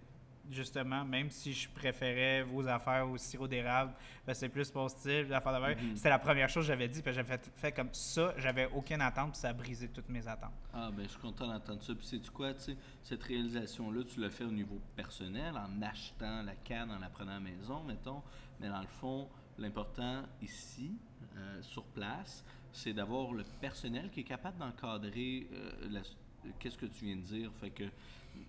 justement, 0.51 1.05
même 1.05 1.29
si 1.31 1.53
je 1.53 1.69
préférais 1.69 2.43
vos 2.43 2.67
affaires 2.67 3.07
au 3.07 3.19
sirop 3.19 3.47
d'érable, 3.47 3.93
ben, 4.27 4.33
c'est 4.33 4.49
plus 4.49 4.75
mon 4.75 4.89
style, 4.89 5.27
l'affaire 5.29 5.61
Mhm. 5.61 5.95
c'était 5.95 6.09
la 6.09 6.19
première 6.19 6.49
chose 6.49 6.65
que 6.65 6.69
j'avais 6.69 6.89
dit, 6.89 7.03
puis 7.03 7.13
j'avais 7.13 7.29
fait, 7.37 7.51
fait 7.55 7.71
comme 7.73 7.93
ça, 7.93 8.33
j'avais 8.39 8.65
aucune 8.75 9.03
attente, 9.03 9.33
puis 9.33 9.41
ça 9.41 9.51
a 9.51 9.53
brisé 9.53 9.89
toutes 9.89 10.09
mes 10.09 10.27
attentes. 10.27 10.55
Ah, 10.73 10.91
ben, 10.91 11.03
je 11.03 11.09
suis 11.11 11.19
content 11.21 11.47
d'entendre 11.49 11.83
ça. 11.83 11.95
Puis, 11.95 12.07
sais-tu 12.07 12.31
quoi, 12.31 12.55
tu 12.55 12.61
sais, 12.63 12.77
cette 13.03 13.23
réalisation-là, 13.25 14.05
tu 14.05 14.21
l'as 14.21 14.31
fait 14.31 14.45
au 14.45 14.51
niveau 14.51 14.81
personnel, 14.97 15.55
en 15.55 15.83
achetant 15.83 16.43
la 16.43 16.55
canne, 16.55 16.91
en 16.93 16.99
la 16.99 17.11
prenant 17.11 17.33
à 17.33 17.35
la 17.35 17.41
maison, 17.41 17.83
mettons. 17.85 18.23
Mais 18.59 18.69
dans 18.69 18.81
le 18.81 18.87
fond, 18.87 19.29
l'important 19.59 20.23
ici, 20.41 20.93
euh, 21.37 21.61
sur 21.61 21.85
place, 21.85 22.43
c'est 22.73 22.95
d'avoir 22.95 23.33
le 23.33 23.45
personnel 23.61 24.11
qui 24.11 24.21
est 24.21 24.25
capable 24.25 24.57
d'encadrer 24.57 25.47
euh, 25.53 25.73
la- 25.91 26.01
qu'est-ce 26.59 26.79
que 26.79 26.87
tu 26.87 27.05
viens 27.05 27.17
de 27.17 27.21
dire? 27.23 27.51
Fait 27.61 27.69
que 27.71 27.85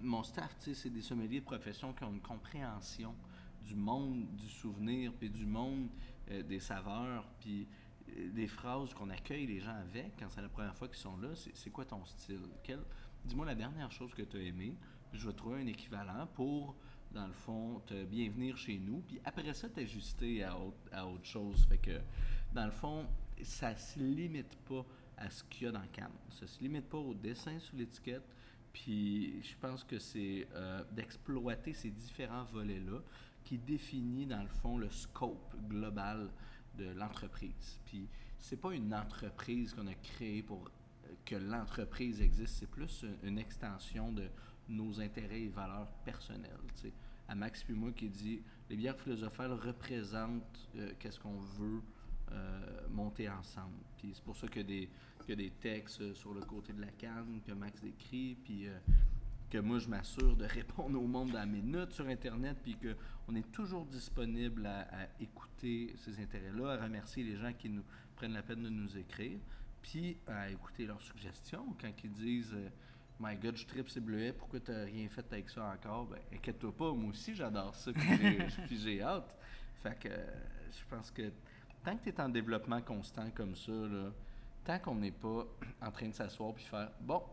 mon 0.02 0.24
staff, 0.24 0.56
c'est 0.60 0.90
des 0.90 1.02
sommeliers 1.02 1.40
de 1.40 1.46
profession 1.46 1.94
qui 1.94 2.04
ont 2.04 2.12
une 2.12 2.22
compréhension 2.22 3.16
du 3.64 3.76
monde 3.76 4.26
du 4.36 4.50
souvenir, 4.50 5.14
puis 5.14 5.30
du 5.30 5.46
monde 5.46 5.90
euh, 6.32 6.44
des 6.44 6.60
saveurs, 6.60 7.28
puis 7.40 7.68
euh, 8.18 8.30
des 8.32 8.48
phrases 8.48 8.94
qu'on 8.94 9.10
accueille 9.10 9.46
les 9.46 9.60
gens 9.60 9.76
avec 9.76 10.14
quand 10.18 10.30
c'est 10.30 10.42
la 10.42 10.50
première 10.50 10.76
fois 10.76 10.88
qu'ils 10.88 10.98
sont 10.98 11.18
là. 11.18 11.30
C'est, 11.54 11.70
quoi 11.70 11.86
ton 11.86 12.04
style? 12.06 12.42
Dis-moi 13.26 13.46
la 13.46 13.56
dernière 13.56 13.92
chose 13.92 14.14
que 14.14 14.22
tu 14.22 14.38
as 14.38 14.42
aimée. 14.42 14.76
Je 15.14 15.28
vais 15.28 15.34
trouver 15.34 15.62
un 15.62 15.68
équivalent 15.68 16.28
pour, 16.34 16.76
dans 17.12 17.28
le 17.28 17.34
fond, 17.34 17.82
te 17.86 18.06
bien 18.06 18.30
venir 18.30 18.58
chez 18.58 18.78
nous. 18.78 19.02
Puis 19.02 19.20
après 19.26 19.54
ça, 19.54 19.70
t'ajuster 19.70 20.44
à 20.44 20.58
autre, 20.58 20.78
à 20.92 21.06
autre 21.06 21.26
chose. 21.26 21.66
Fait 21.68 21.78
que, 21.78 22.00
dans 22.54 22.66
le 22.66 22.72
fond, 22.72 23.08
ça 23.42 23.76
se 23.76 24.00
limite 24.00 24.56
pas 24.68 24.86
à 25.18 25.30
ce 25.30 25.44
qu'il 25.44 25.66
y 25.66 25.68
a 25.68 25.72
dans 25.72 25.82
le 25.82 25.88
canne. 25.88 26.12
Ça 26.30 26.48
se 26.48 26.60
limite 26.62 26.88
pas 26.88 26.98
au 26.98 27.14
dessin 27.14 27.60
sur 27.60 27.76
l'étiquette. 27.76 28.24
Puis 28.74 29.42
je 29.44 29.56
pense 29.60 29.84
que 29.84 30.00
c'est 30.00 30.48
euh, 30.54 30.84
d'exploiter 30.92 31.74
ces 31.74 31.90
différents 31.90 32.44
volets-là 32.46 33.00
qui 33.44 33.58
définit 33.58 34.26
dans 34.26 34.42
le 34.42 34.50
fond 34.50 34.78
le 34.78 34.90
scope 34.90 35.56
global 35.68 36.30
de 36.78 36.92
l'entreprise. 36.92 37.80
Puis 37.86 38.08
c'est 38.38 38.60
pas 38.60 38.74
une 38.74 38.94
entreprise 38.94 39.74
qu'on 39.74 39.88
a 39.88 39.96
créée 39.96 40.44
pour 40.44 40.70
euh, 41.06 41.14
que 41.26 41.36
l'entreprise 41.36 42.22
existe, 42.22 42.56
c'est 42.60 42.70
plus 42.70 43.06
une 43.24 43.40
extension 43.40 44.12
de 44.12 44.30
nos 44.68 45.02
intérêts 45.02 45.42
et 45.42 45.50
valeurs 45.50 45.90
personnelles. 46.06 46.60
tu 46.76 46.82
sais. 46.82 46.94
À 47.28 47.36
Max 47.36 47.64
moi 47.70 47.92
qui 47.92 48.10
dit 48.10 48.42
les 48.70 48.76
bières 48.76 49.00
philosophales 49.00 49.54
représentent 49.54 50.70
euh, 50.76 50.94
qu'est-ce 51.00 51.20
qu'on 51.20 51.40
veut 51.40 51.82
monter 52.92 53.28
ensemble. 53.28 53.74
Puis 53.98 54.12
c'est 54.14 54.24
pour 54.24 54.38
ça 54.38 54.48
que 54.48 54.60
des 54.60 54.88
qu'il 55.36 55.42
y 55.42 55.46
a 55.46 55.50
des 55.50 55.56
textes 55.56 56.02
euh, 56.02 56.14
sur 56.16 56.34
le 56.34 56.42
côté 56.42 56.74
de 56.74 56.82
la 56.82 56.88
canne 56.88 57.40
que 57.46 57.52
Max 57.52 57.82
décrit, 57.82 58.36
puis 58.44 58.68
euh, 58.68 58.78
que 59.50 59.58
moi 59.60 59.78
je 59.80 59.88
m'assure 59.88 60.36
de 60.36 60.46
répondre 60.46 61.00
au 61.00 61.06
monde 61.08 61.32
dans 61.32 61.48
mes 61.48 61.62
notes 61.62 61.94
sur 61.94 62.08
Internet, 62.08 62.58
puis 62.64 62.76
qu'on 62.76 63.36
est 63.36 63.52
toujours 63.52 63.86
disponible 63.86 64.66
à, 64.66 64.82
à 64.82 65.08
écouter 65.20 65.94
ces 65.98 66.20
intérêts-là, 66.20 66.74
à 66.74 66.84
remercier 66.84 67.24
les 67.24 67.36
gens 67.38 67.54
qui 67.54 67.70
nous 67.70 67.84
prennent 68.16 68.34
la 68.34 68.42
peine 68.42 68.64
de 68.64 68.70
nous 68.70 68.98
écrire, 68.98 69.40
puis 69.82 70.18
à 70.28 70.50
écouter 70.50 70.86
leurs 70.88 71.02
suggestions 71.02 71.76
quand 71.80 71.92
ils 72.04 72.12
disent 72.12 72.54
euh, 72.54 72.70
My 73.22 73.36
God, 73.36 73.56
je 73.58 73.66
tripe 73.68 73.90
ces 73.90 74.00
bleuets, 74.00 74.32
pourquoi 74.34 74.62
tu 74.62 74.72
rien 74.72 75.10
fait 75.10 75.26
avec 75.32 75.50
ça 75.50 75.66
encore? 75.76 76.06
Ben, 76.08 76.20
inquiète-toi 76.34 76.76
pas, 76.76 76.92
moi 76.94 77.10
aussi 77.12 77.36
j'adore 77.36 77.76
ça, 77.76 77.92
puis 77.92 78.02
j'ai- 78.18 78.48
puis 78.68 78.78
j'ai 78.80 79.02
hâte. 79.02 79.36
Fait 79.84 79.98
que 80.00 80.08
euh, 80.10 80.26
je 80.72 80.86
pense 80.96 81.12
que 81.12 81.32
tant 81.84 81.98
que 81.98 82.04
tu 82.04 82.10
es 82.10 82.20
en 82.22 82.30
développement 82.30 82.82
constant 82.82 83.30
comme 83.32 83.56
ça, 83.56 83.72
là, 83.74 84.12
tant 84.70 84.78
qu'on 84.78 84.96
n'est 84.96 85.12
pas 85.12 85.48
en 85.82 85.90
train 85.92 86.10
de 86.10 86.14
s'asseoir 86.14 86.54
puis 86.54 86.64
faire 86.64 86.92
bon, 87.02 87.24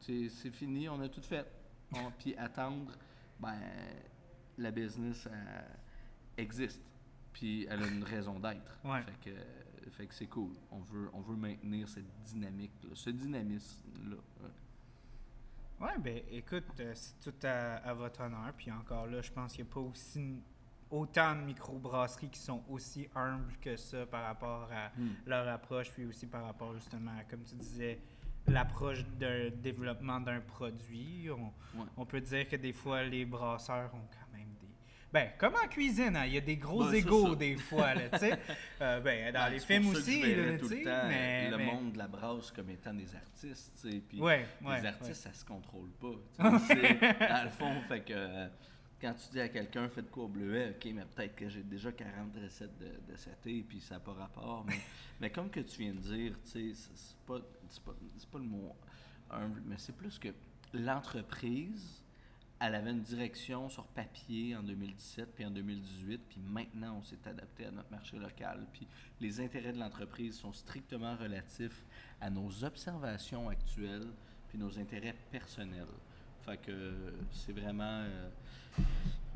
c'est 0.00 0.50
fini, 0.50 0.88
on 0.88 1.00
a 1.00 1.08
tout 1.08 1.22
fait. 1.22 1.46
On- 1.94 2.10
puis 2.18 2.34
attendre, 2.36 2.92
ben, 3.38 3.54
la 4.56 4.72
business 4.72 5.28
elle 5.30 6.42
existe. 6.42 6.82
Puis 7.32 7.64
elle 7.70 7.84
a 7.84 7.86
une 7.86 8.02
raison 8.02 8.40
d'être. 8.40 8.76
Ouais. 8.84 9.02
Fait 9.02 9.30
que, 9.30 9.90
fait 9.92 10.06
que 10.08 10.14
c'est 10.14 10.26
cool. 10.26 10.50
On 10.72 10.80
veut, 10.80 11.08
on 11.12 11.20
veut 11.20 11.36
maintenir 11.36 11.88
cette 11.88 12.10
dynamique, 12.24 12.72
ce 12.92 13.10
dynamisme-là. 13.10 14.16
Ouais. 14.42 15.86
Ouais, 15.86 15.98
ben 16.00 16.22
écoute, 16.32 16.64
euh, 16.80 16.92
c'est 16.96 17.20
tout 17.20 17.46
à, 17.46 17.76
à 17.76 17.94
votre 17.94 18.20
honneur. 18.22 18.52
Puis 18.56 18.72
encore 18.72 19.06
là, 19.06 19.22
je 19.22 19.30
pense 19.30 19.52
qu'il 19.52 19.64
n'y 19.64 19.70
a 19.70 19.74
pas 19.74 19.80
aussi 19.80 20.42
autant 20.90 21.34
de 21.36 21.40
microbrasseries 21.42 22.28
qui 22.30 22.40
sont 22.40 22.62
aussi 22.68 23.08
humbles 23.14 23.52
que 23.60 23.76
ça 23.76 24.06
par 24.06 24.24
rapport 24.24 24.68
à 24.72 24.88
Hmm. 24.98 25.10
leur 25.26 25.46
approche, 25.48 25.90
puis 25.90 26.04
aussi 26.06 26.26
par 26.26 26.44
rapport 26.44 26.74
justement 26.74 27.12
à, 27.18 27.24
comme 27.24 27.42
tu 27.44 27.54
disais, 27.56 27.98
l'approche 28.46 29.04
d'un 29.18 29.50
développement 29.50 30.20
d'un 30.20 30.40
produit. 30.40 31.28
On, 31.30 31.52
Ouais. 31.78 31.86
on 31.96 32.06
peut 32.06 32.20
dire 32.20 32.48
que 32.48 32.56
des 32.56 32.72
fois, 32.72 33.02
les 33.02 33.24
brasseurs 33.26 33.92
ont 33.94 34.06
quand 34.10 34.32
même 34.38 34.48
des... 34.60 34.68
Ben, 35.12 35.30
comme 35.38 35.54
en 35.54 35.68
cuisine, 35.68 36.16
hein, 36.16 36.24
il 36.26 36.32
y 36.34 36.38
a 36.38 36.40
des 36.40 36.56
gros 36.56 36.84
Ben, 36.84 37.02
ça. 37.02 37.34
des 37.36 37.56
fois, 37.56 37.92
tu 38.12 38.18
sais. 38.18 38.38
Euh, 38.80 39.00
ben, 39.00 39.32
dans 39.32 39.40
Ben, 39.44 39.50
les 39.50 39.58
films 39.60 39.88
aussi, 39.88 40.22
là, 40.22 40.56
tout 40.58 40.68
le 40.68 40.82
temps 40.84 41.08
mais... 41.08 41.50
le 41.50 41.56
mais- 41.58 41.66
monde 41.66 41.92
de 41.92 41.98
la 41.98 42.08
brasse 42.08 42.50
comme 42.52 42.70
étant 42.70 42.94
des 42.94 43.14
artistes, 43.14 43.72
tu 43.82 43.90
sais. 43.90 43.98
Puis 44.08 44.20
Ouais, 44.20 44.46
ouais, 44.64 44.80
les 44.80 44.86
artistes, 44.86 45.14
ça 45.22 45.32
se 45.32 45.44
contrôle 45.44 45.90
pas. 46.00 46.14
dans 46.38 47.44
le 47.44 47.50
fond, 47.50 47.80
fait 47.88 48.00
que 48.00 48.12
euh, 48.14 48.48
quand 49.00 49.14
tu 49.14 49.30
dis 49.30 49.40
à 49.40 49.48
quelqu'un, 49.48 49.88
fais 49.88 50.02
de 50.02 50.08
quoi 50.08 50.24
au 50.24 50.28
bleuet, 50.28 50.70
ok, 50.70 50.90
mais 50.94 51.04
peut-être 51.04 51.36
que 51.36 51.48
j'ai 51.48 51.62
déjà 51.62 51.92
40 51.92 52.36
recettes 52.42 52.78
de, 52.78 53.12
de 53.12 53.16
saté, 53.16 53.64
puis 53.68 53.80
ça 53.80 53.94
n'a 53.94 54.00
pas 54.00 54.12
rapport. 54.12 54.64
Mais, 54.66 54.78
mais 55.20 55.30
comme 55.30 55.50
que 55.50 55.60
tu 55.60 55.82
viens 55.82 55.94
de 55.94 56.00
dire, 56.00 56.34
tu 56.44 56.74
sais, 56.74 56.90
c'est 56.94 57.16
pas, 57.26 57.40
c'est 57.68 57.82
pas, 57.82 57.94
c'est 58.16 58.28
pas 58.28 58.38
le 58.38 58.44
mot 58.44 58.74
humble, 59.30 59.62
mais 59.66 59.76
c'est 59.78 59.96
plus 59.96 60.18
que 60.18 60.28
l'entreprise, 60.72 62.02
elle 62.60 62.74
avait 62.74 62.90
une 62.90 63.02
direction 63.02 63.68
sur 63.68 63.86
papier 63.86 64.56
en 64.56 64.62
2017 64.62 65.32
puis 65.34 65.44
en 65.44 65.50
2018, 65.50 66.20
puis 66.28 66.40
maintenant 66.40 66.96
on 66.98 67.02
s'est 67.02 67.26
adapté 67.26 67.66
à 67.66 67.70
notre 67.70 67.90
marché 67.90 68.18
local. 68.18 68.66
Puis 68.72 68.88
les 69.20 69.40
intérêts 69.40 69.72
de 69.72 69.78
l'entreprise 69.78 70.36
sont 70.36 70.52
strictement 70.52 71.16
relatifs 71.16 71.84
à 72.20 72.30
nos 72.30 72.64
observations 72.64 73.48
actuelles 73.48 74.08
puis 74.48 74.58
nos 74.58 74.76
intérêts 74.78 75.14
personnels. 75.30 75.86
Fait 76.48 76.56
que 76.56 76.94
c'est 77.30 77.52
vraiment 77.52 77.84
euh, 77.84 78.30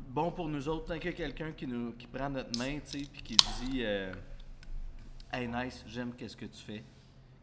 bon 0.09 0.31
pour 0.31 0.47
nous 0.47 0.67
autres, 0.67 0.85
tant 0.85 0.97
qu'il 0.97 1.11
y 1.11 1.13
a 1.13 1.17
quelqu'un 1.17 1.51
qui, 1.51 1.67
nous, 1.67 1.91
qui 1.91 2.07
prend 2.07 2.27
notre 2.27 2.57
main, 2.57 2.79
tu 2.79 3.01
sais, 3.01 3.07
puis 3.11 3.21
qui 3.21 3.35
dit 3.35 3.81
euh, 3.83 4.11
Hey 5.31 5.47
nice, 5.47 5.83
j'aime 5.87 6.13
qu'est-ce 6.15 6.35
que 6.35 6.45
tu 6.45 6.63
fais. 6.63 6.83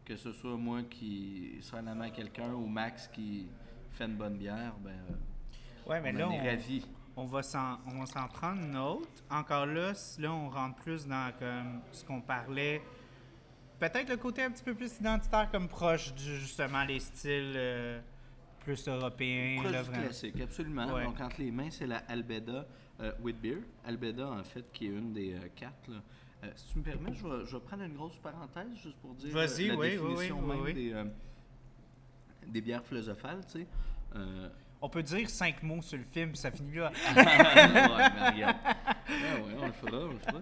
Que 0.04 0.16
ce 0.16 0.32
soit 0.32 0.56
moi 0.56 0.82
qui 0.90 1.58
serai 1.60 1.82
en 1.82 1.86
amant 1.86 2.04
à 2.04 2.10
quelqu'un 2.10 2.52
ou 2.52 2.66
Max 2.66 3.06
qui 3.06 3.46
fait 3.92 4.06
une 4.06 4.16
bonne 4.16 4.36
bière, 4.38 4.74
ben 4.80 4.90
euh, 4.90 5.88
Ouais, 5.88 6.00
mais 6.00 6.12
on 6.16 6.18
là, 6.18 6.28
on, 6.30 6.44
ravis. 6.44 6.84
on 7.16 7.26
va 7.26 7.42
s'en 7.44 7.78
on 7.86 8.00
va 8.00 8.06
s'en 8.06 8.26
prendre 8.26 8.62
une 8.62 8.76
autre. 8.76 9.08
Encore 9.30 9.66
là, 9.66 9.92
là, 10.18 10.32
on 10.32 10.48
rentre 10.48 10.82
plus 10.82 11.06
dans 11.06 11.32
comme 11.38 11.80
ce 11.92 12.04
qu'on 12.04 12.20
parlait. 12.20 12.82
Peut-être 13.78 14.08
le 14.08 14.16
côté 14.16 14.42
un 14.42 14.50
petit 14.50 14.64
peu 14.64 14.74
plus 14.74 14.98
identitaire, 14.98 15.48
comme 15.52 15.68
proche 15.68 16.12
du 16.14 16.38
justement 16.40 16.82
les 16.82 16.98
styles 16.98 17.54
euh, 17.54 18.00
plus 18.60 18.88
européens. 18.88 19.60
Proche 19.60 19.72
là, 19.72 19.82
du 19.82 19.90
classique, 19.90 20.40
absolument. 20.40 20.92
Ouais. 20.92 21.04
Donc, 21.04 21.20
entre 21.20 21.40
les 21.40 21.50
mains, 21.50 21.70
c'est 21.70 21.86
la 21.86 21.98
Albeda 22.08 22.66
euh, 23.00 23.12
with 23.20 23.40
Beer. 23.40 23.58
Albeda, 23.84 24.28
en 24.30 24.44
fait, 24.44 24.70
qui 24.72 24.86
est 24.86 24.90
une 24.90 25.12
des 25.12 25.34
euh, 25.34 25.48
quatre. 25.54 25.88
là. 25.88 26.02
Euh, 26.42 26.50
si 26.56 26.72
tu 26.72 26.78
me 26.78 26.84
permets, 26.84 27.12
je 27.12 27.26
vais, 27.26 27.46
je 27.46 27.56
vais 27.56 27.62
prendre 27.62 27.82
une 27.82 27.94
grosse 27.94 28.18
parenthèse 28.18 28.74
juste 28.82 28.98
pour 29.00 29.14
dire 29.14 29.36
euh, 29.36 29.46
Vas-y, 29.46 29.68
la 29.68 29.76
oui, 29.76 29.98
oui, 29.98 30.08
définition 30.08 30.40
oui, 30.40 30.48
même 30.48 30.60
oui. 30.62 30.74
Des, 30.74 30.92
euh, 30.94 31.04
des 32.46 32.60
bières 32.62 32.84
philosophales, 32.84 33.44
tu 33.46 33.60
sais. 33.60 33.66
On 34.82 34.88
peut 34.88 35.02
dire 35.02 35.28
cinq 35.28 35.62
mots 35.62 35.82
sur 35.82 35.98
le 35.98 36.04
film, 36.04 36.30
puis 36.30 36.38
ça 36.38 36.50
finit 36.50 36.76
là. 36.76 36.90
ouais, 37.14 37.22
mais 37.24 38.30
regarde. 38.30 38.56
Ouais, 38.64 39.42
ouais, 39.42 39.56
on 39.60 39.66
le 39.66 39.72
fera, 39.72 39.98
on 39.98 40.12
le 40.12 40.18
fera. 40.18 40.40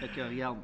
Fait 0.00 0.08
que 0.08 0.20
regarde, 0.20 0.58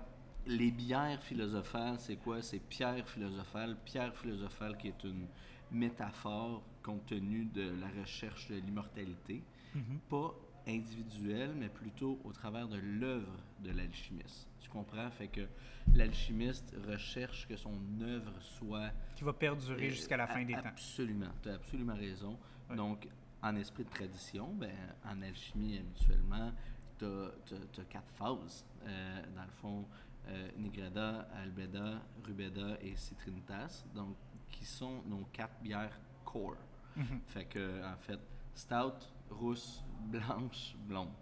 les 0.46 0.72
bières 0.72 1.22
philosophales, 1.22 1.96
c'est 2.00 2.16
quoi? 2.16 2.42
C'est 2.42 2.58
pierre 2.58 3.08
philosophale. 3.08 3.76
Pierre 3.84 4.12
philosophale 4.16 4.76
qui 4.76 4.88
est 4.88 5.04
une 5.04 5.28
métaphore 5.70 6.62
compte 6.82 7.06
tenu 7.06 7.46
de 7.46 7.74
la 7.80 7.88
recherche 8.00 8.48
de 8.48 8.56
l'immortalité. 8.56 9.42
Mhm. 9.74 9.98
Pas 10.08 10.34
individuelle, 10.66 11.54
mais 11.56 11.68
plutôt 11.68 12.20
au 12.24 12.32
travers 12.32 12.68
de 12.68 12.76
l'œuvre 12.76 13.36
de 13.60 13.70
l'alchimiste. 13.70 14.48
Tu 14.60 14.70
comprends? 14.70 15.10
Fait 15.10 15.28
que 15.28 15.46
l'alchimiste 15.94 16.74
recherche 16.88 17.46
que 17.46 17.56
son 17.56 17.78
œuvre 18.00 18.32
soit 18.40 18.90
Qui 19.16 19.24
va 19.24 19.32
perdurer 19.32 19.90
jusqu'à 19.90 20.16
la 20.16 20.26
fin 20.26 20.44
des 20.44 20.54
temps. 20.54 20.60
Absolument, 20.64 21.30
tu 21.42 21.50
as 21.50 21.54
absolument 21.54 21.94
raison. 21.94 22.38
Donc, 22.74 23.08
en 23.42 23.56
esprit 23.56 23.84
de 23.84 23.90
tradition, 23.90 24.54
ben, 24.54 24.74
en 25.04 25.20
alchimie, 25.20 25.78
habituellement, 25.78 26.52
tu 26.98 27.04
as, 27.04 27.84
quatre 27.90 28.10
phases. 28.14 28.64
Euh, 28.86 29.22
dans 29.34 29.44
le 29.44 29.50
fond, 29.60 29.84
euh, 30.28 30.48
Nigrada, 30.56 31.28
Albeda, 31.42 32.00
Rubeda 32.24 32.78
et 32.80 32.96
Citrinitas, 32.96 33.84
donc, 33.94 34.16
qui 34.54 34.64
sont 34.64 35.02
nos 35.06 35.24
quatre 35.32 35.60
bières 35.60 35.98
core. 36.24 36.56
Mhm. 36.96 37.20
Fait 37.26 37.44
que, 37.44 37.84
en 37.84 37.96
fait, 37.96 38.20
stout, 38.54 39.04
rousse, 39.30 39.84
blanche, 40.06 40.76
blonde. 40.78 41.12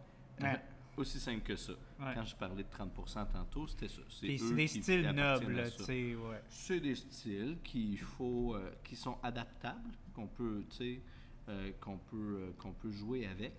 Ouais. 0.40 0.60
Aussi 0.96 1.18
simple 1.18 1.42
que 1.42 1.56
ça. 1.56 1.72
Ouais. 1.98 2.12
Quand 2.14 2.24
je 2.24 2.36
parlais 2.36 2.62
de 2.62 2.68
30 2.68 2.92
tantôt, 3.32 3.66
c'était 3.66 3.88
ça. 3.88 4.02
C'est 4.10 4.26
des 4.26 4.66
qui 4.66 4.82
styles 4.82 5.10
nobles, 5.10 5.70
tu 5.76 5.84
sais, 5.84 6.14
ouais. 6.14 6.42
C'est 6.48 6.80
des 6.80 6.94
styles 6.94 7.58
qu'il 7.64 7.98
faut, 7.98 8.54
euh, 8.54 8.74
qui 8.84 8.94
sont 8.94 9.16
adaptables, 9.22 9.90
qu'on 10.14 10.26
peut, 10.26 10.64
tu 10.68 10.76
sais, 10.76 11.02
euh, 11.48 11.72
qu'on 11.80 11.98
peut, 11.98 12.38
euh, 12.40 12.52
qu'on 12.58 12.72
peut 12.72 12.90
jouer 12.90 13.26
avec. 13.26 13.54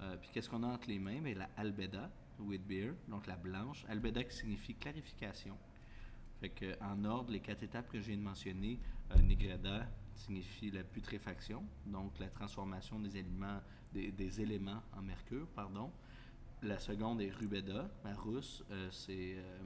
Euh, 0.00 0.16
puis 0.16 0.30
qu'est-ce 0.32 0.48
qu'on 0.48 0.62
a 0.62 0.66
entre 0.66 0.88
les 0.88 0.98
mains? 0.98 1.20
Ben, 1.20 1.36
la 1.36 1.50
albeda, 1.56 2.10
with 2.38 2.66
beer, 2.66 2.94
donc 3.08 3.26
la 3.26 3.36
blanche. 3.36 3.84
Albeda 3.88 4.24
qui 4.24 4.34
signifie 4.34 4.74
clarification. 4.74 5.56
Fait 6.40 6.48
que, 6.48 6.82
en 6.82 7.04
ordre, 7.04 7.32
les 7.32 7.40
quatre 7.40 7.62
étapes 7.62 7.88
que 7.90 7.98
de 7.98 8.16
mentionner, 8.16 8.78
euh, 9.12 9.82
signifie 10.14 10.70
la 10.70 10.82
putréfaction, 10.82 11.64
donc 11.86 12.18
la 12.18 12.28
transformation 12.28 12.98
des 12.98 14.40
éléments 14.40 14.82
en 14.96 15.02
mercure, 15.02 15.46
pardon. 15.48 15.90
La 16.62 16.78
seconde 16.78 17.22
est 17.22 17.30
Rubeda, 17.30 17.90
la 18.04 18.14
euh, 18.70 18.88
c'est 18.90 19.34
euh, 19.36 19.58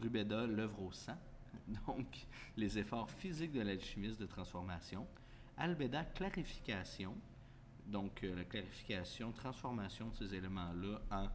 Rubeda, 0.00 0.46
l'œuvre 0.46 0.82
au 0.82 0.92
sang, 0.92 1.18
donc 1.86 2.26
les 2.56 2.78
efforts 2.78 3.10
physiques 3.10 3.52
de 3.52 3.62
l'alchimiste 3.62 4.20
de 4.20 4.26
transformation. 4.26 5.06
Albeda, 5.56 6.04
clarification, 6.04 7.16
donc, 7.86 8.22
euh, 8.24 8.34
la 8.36 8.44
clarification, 8.44 9.32
transformation 9.32 10.08
de 10.08 10.14
ces 10.14 10.34
éléments-là 10.34 11.00
en 11.10 11.28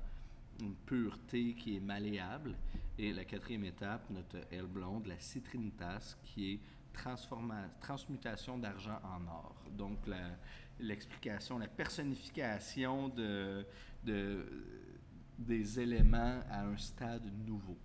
une 0.62 0.76
pureté 0.76 1.54
qui 1.54 1.78
est 1.78 1.80
malléable. 1.80 2.56
Et 3.00 3.14
la 3.14 3.26
quatrième 3.26 3.64
étape, 3.66 4.10
notre 4.10 4.38
aile 4.52 4.66
blonde, 4.66 5.06
la 5.08 5.20
citrinitas, 5.20 6.16
qui 6.24 6.54
est 6.54 6.60
transmutation 7.80 8.58
d'argent 8.58 9.00
en 9.04 9.28
or. 9.28 9.56
Donc, 9.72 10.00
l'explication, 10.80 11.60
la 11.60 11.68
personnification 11.68 13.10
de, 13.10 13.66
de- 14.04 14.46
des 15.38 15.80
éléments 15.80 16.42
à 16.50 16.66
un 16.66 16.78
stade 16.78 17.32
nouveau. 17.46 17.78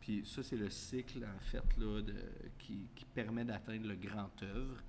Puis 0.00 0.24
ça, 0.24 0.42
c'est 0.44 0.56
le 0.56 0.70
cycle, 0.70 1.24
en 1.24 1.40
fait, 1.40 1.76
là, 1.76 2.00
qui 2.94 3.04
permet 3.14 3.44
d'atteindre 3.44 3.88
le 3.88 3.96
grand 3.96 4.30
œuvre, 4.42 4.80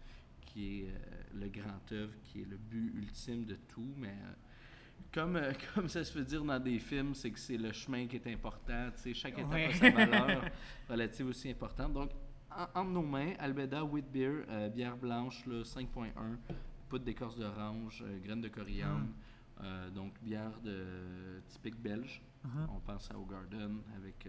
qui 0.42 0.82
est 0.82 0.88
euh, 0.90 1.24
le 1.34 1.50
grand 1.50 1.92
œuvre, 1.92 2.14
qui 2.24 2.42
est 2.42 2.46
le 2.46 2.58
but 2.58 2.94
ultime 2.96 3.46
de 3.46 3.56
tout. 3.56 3.94
Mais 3.98 4.10
euh, 4.10 4.34
comme, 5.14 5.36
euh, 5.36 5.52
comme 5.76 5.88
ça 5.88 6.04
se 6.04 6.12
fait 6.12 6.24
dire 6.26 6.44
dans 6.44 6.60
des 6.60 6.80
films, 6.80 7.14
c'est 7.16 7.32
que 7.32 7.40
c'est 7.40 7.58
le 7.58 7.72
chemin 7.72 8.08
qui 8.08 8.16
est 8.18 8.28
important. 8.28 8.90
Chaque 9.14 9.38
étape 9.38 9.52
Ouais. 9.52 9.66
a 9.66 9.74
sa 9.74 9.90
valeur 10.06 10.44
relative 10.90 11.28
aussi 11.28 11.50
importante. 11.52 11.94
Donc, 11.94 12.12
en, 12.52 12.64
entre 12.82 12.90
nos 12.92 13.04
mains, 13.04 13.34
Albeda 13.40 13.84
Wheat 13.84 14.12
Beer, 14.12 14.46
euh, 14.50 14.70
bière 14.70 14.98
blanche, 14.98 15.46
là, 15.46 15.64
5.1, 15.64 16.12
poudre 16.90 17.06
d'écorce 17.06 17.38
d'orange, 17.38 18.04
euh, 18.06 18.20
graines 18.24 18.42
de 18.42 18.50
coriandre. 18.50 19.08
euh, 19.62 19.90
donc, 19.92 20.14
bière 20.22 20.60
de, 20.64 21.42
typique 21.48 21.80
belge. 21.82 22.22
Mhm. 22.44 22.68
On 22.76 22.80
pense 22.80 23.10
à 23.10 23.14
Garden 23.30 23.82
avec, 23.96 24.28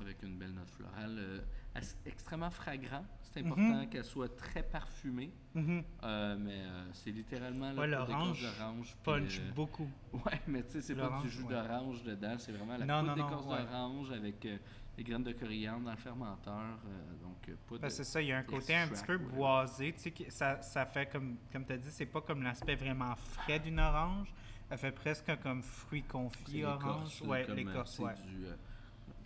avec 0.00 0.22
une 0.22 0.38
belle 0.38 0.52
note 0.54 0.70
florale. 0.70 1.42
Euh, 1.76 1.80
extrêmement 2.06 2.50
fragrant. 2.50 3.04
C'est 3.22 3.40
important 3.40 3.62
Mhm. 3.82 3.88
qu'elle 3.88 4.04
soit 4.04 4.36
très 4.36 4.62
parfumée. 4.62 5.30
Mhm. 5.54 5.84
euh, 6.02 6.36
mais 6.38 6.60
euh, 6.62 6.88
c'est 6.92 7.10
littéralement 7.12 7.72
Ouais, 7.72 7.86
la 7.86 8.04
d'écorce 8.04 8.40
d'orange. 8.42 8.96
Punch 9.04 9.38
euh, 9.40 9.52
beaucoup. 9.52 9.88
Ouais, 10.12 10.40
mais 10.48 10.62
tu 10.64 10.72
sais, 10.72 10.80
c'est 10.82 10.94
pas 10.96 11.20
du 11.22 11.28
jus 11.30 11.42
ouais. 11.44 11.50
d'orange 11.50 12.02
dedans, 12.02 12.34
c'est 12.38 12.52
vraiment 12.52 12.76
la 12.76 12.84
Non, 12.86 13.14
d'écorce 13.14 13.46
ouais. 13.46 13.62
d'orange 13.64 14.10
avec 14.10 14.44
euh, 14.46 14.58
les 14.98 15.04
graines 15.04 15.22
de 15.22 15.32
coriandre 15.32 15.84
dans 15.84 15.90
le 15.92 15.96
fermenteur. 15.96 16.78
euh, 16.86 17.22
donc, 17.22 17.48
euh, 17.48 17.54
pas 17.68 17.78
Ben, 17.78 17.90
c'est 17.90 18.04
ça, 18.04 18.20
il 18.20 18.28
y 18.28 18.32
a 18.32 18.38
un 18.38 18.42
côté 18.42 18.74
un 18.74 18.88
petit 18.88 19.04
peu 19.04 19.18
boisé, 19.18 19.92
tu 19.92 20.00
sais, 20.00 20.10
qui- 20.10 20.30
ça, 20.30 20.60
ça 20.62 20.84
fait 20.86 21.06
comme, 21.06 21.36
comme 21.52 21.64
tu 21.64 21.72
as 21.72 21.78
dit, 21.78 21.90
c'est 21.90 22.06
pas 22.06 22.20
comme 22.20 22.42
l'aspect 22.42 22.74
vraiment 22.74 23.14
frais 23.14 23.60
d'une 23.60 23.78
orange, 23.78 24.32
ça 24.68 24.76
fait 24.76 24.92
presque 24.92 25.36
comme 25.40 25.62
fruit 25.62 26.02
confit 26.02 26.52
l'écorce, 26.58 26.84
orange. 26.84 27.22
Ouais, 27.22 27.46
euh, 27.48 27.54
l'écorce, 27.54 27.98
ouais. 28.00 28.14
du 28.14 28.44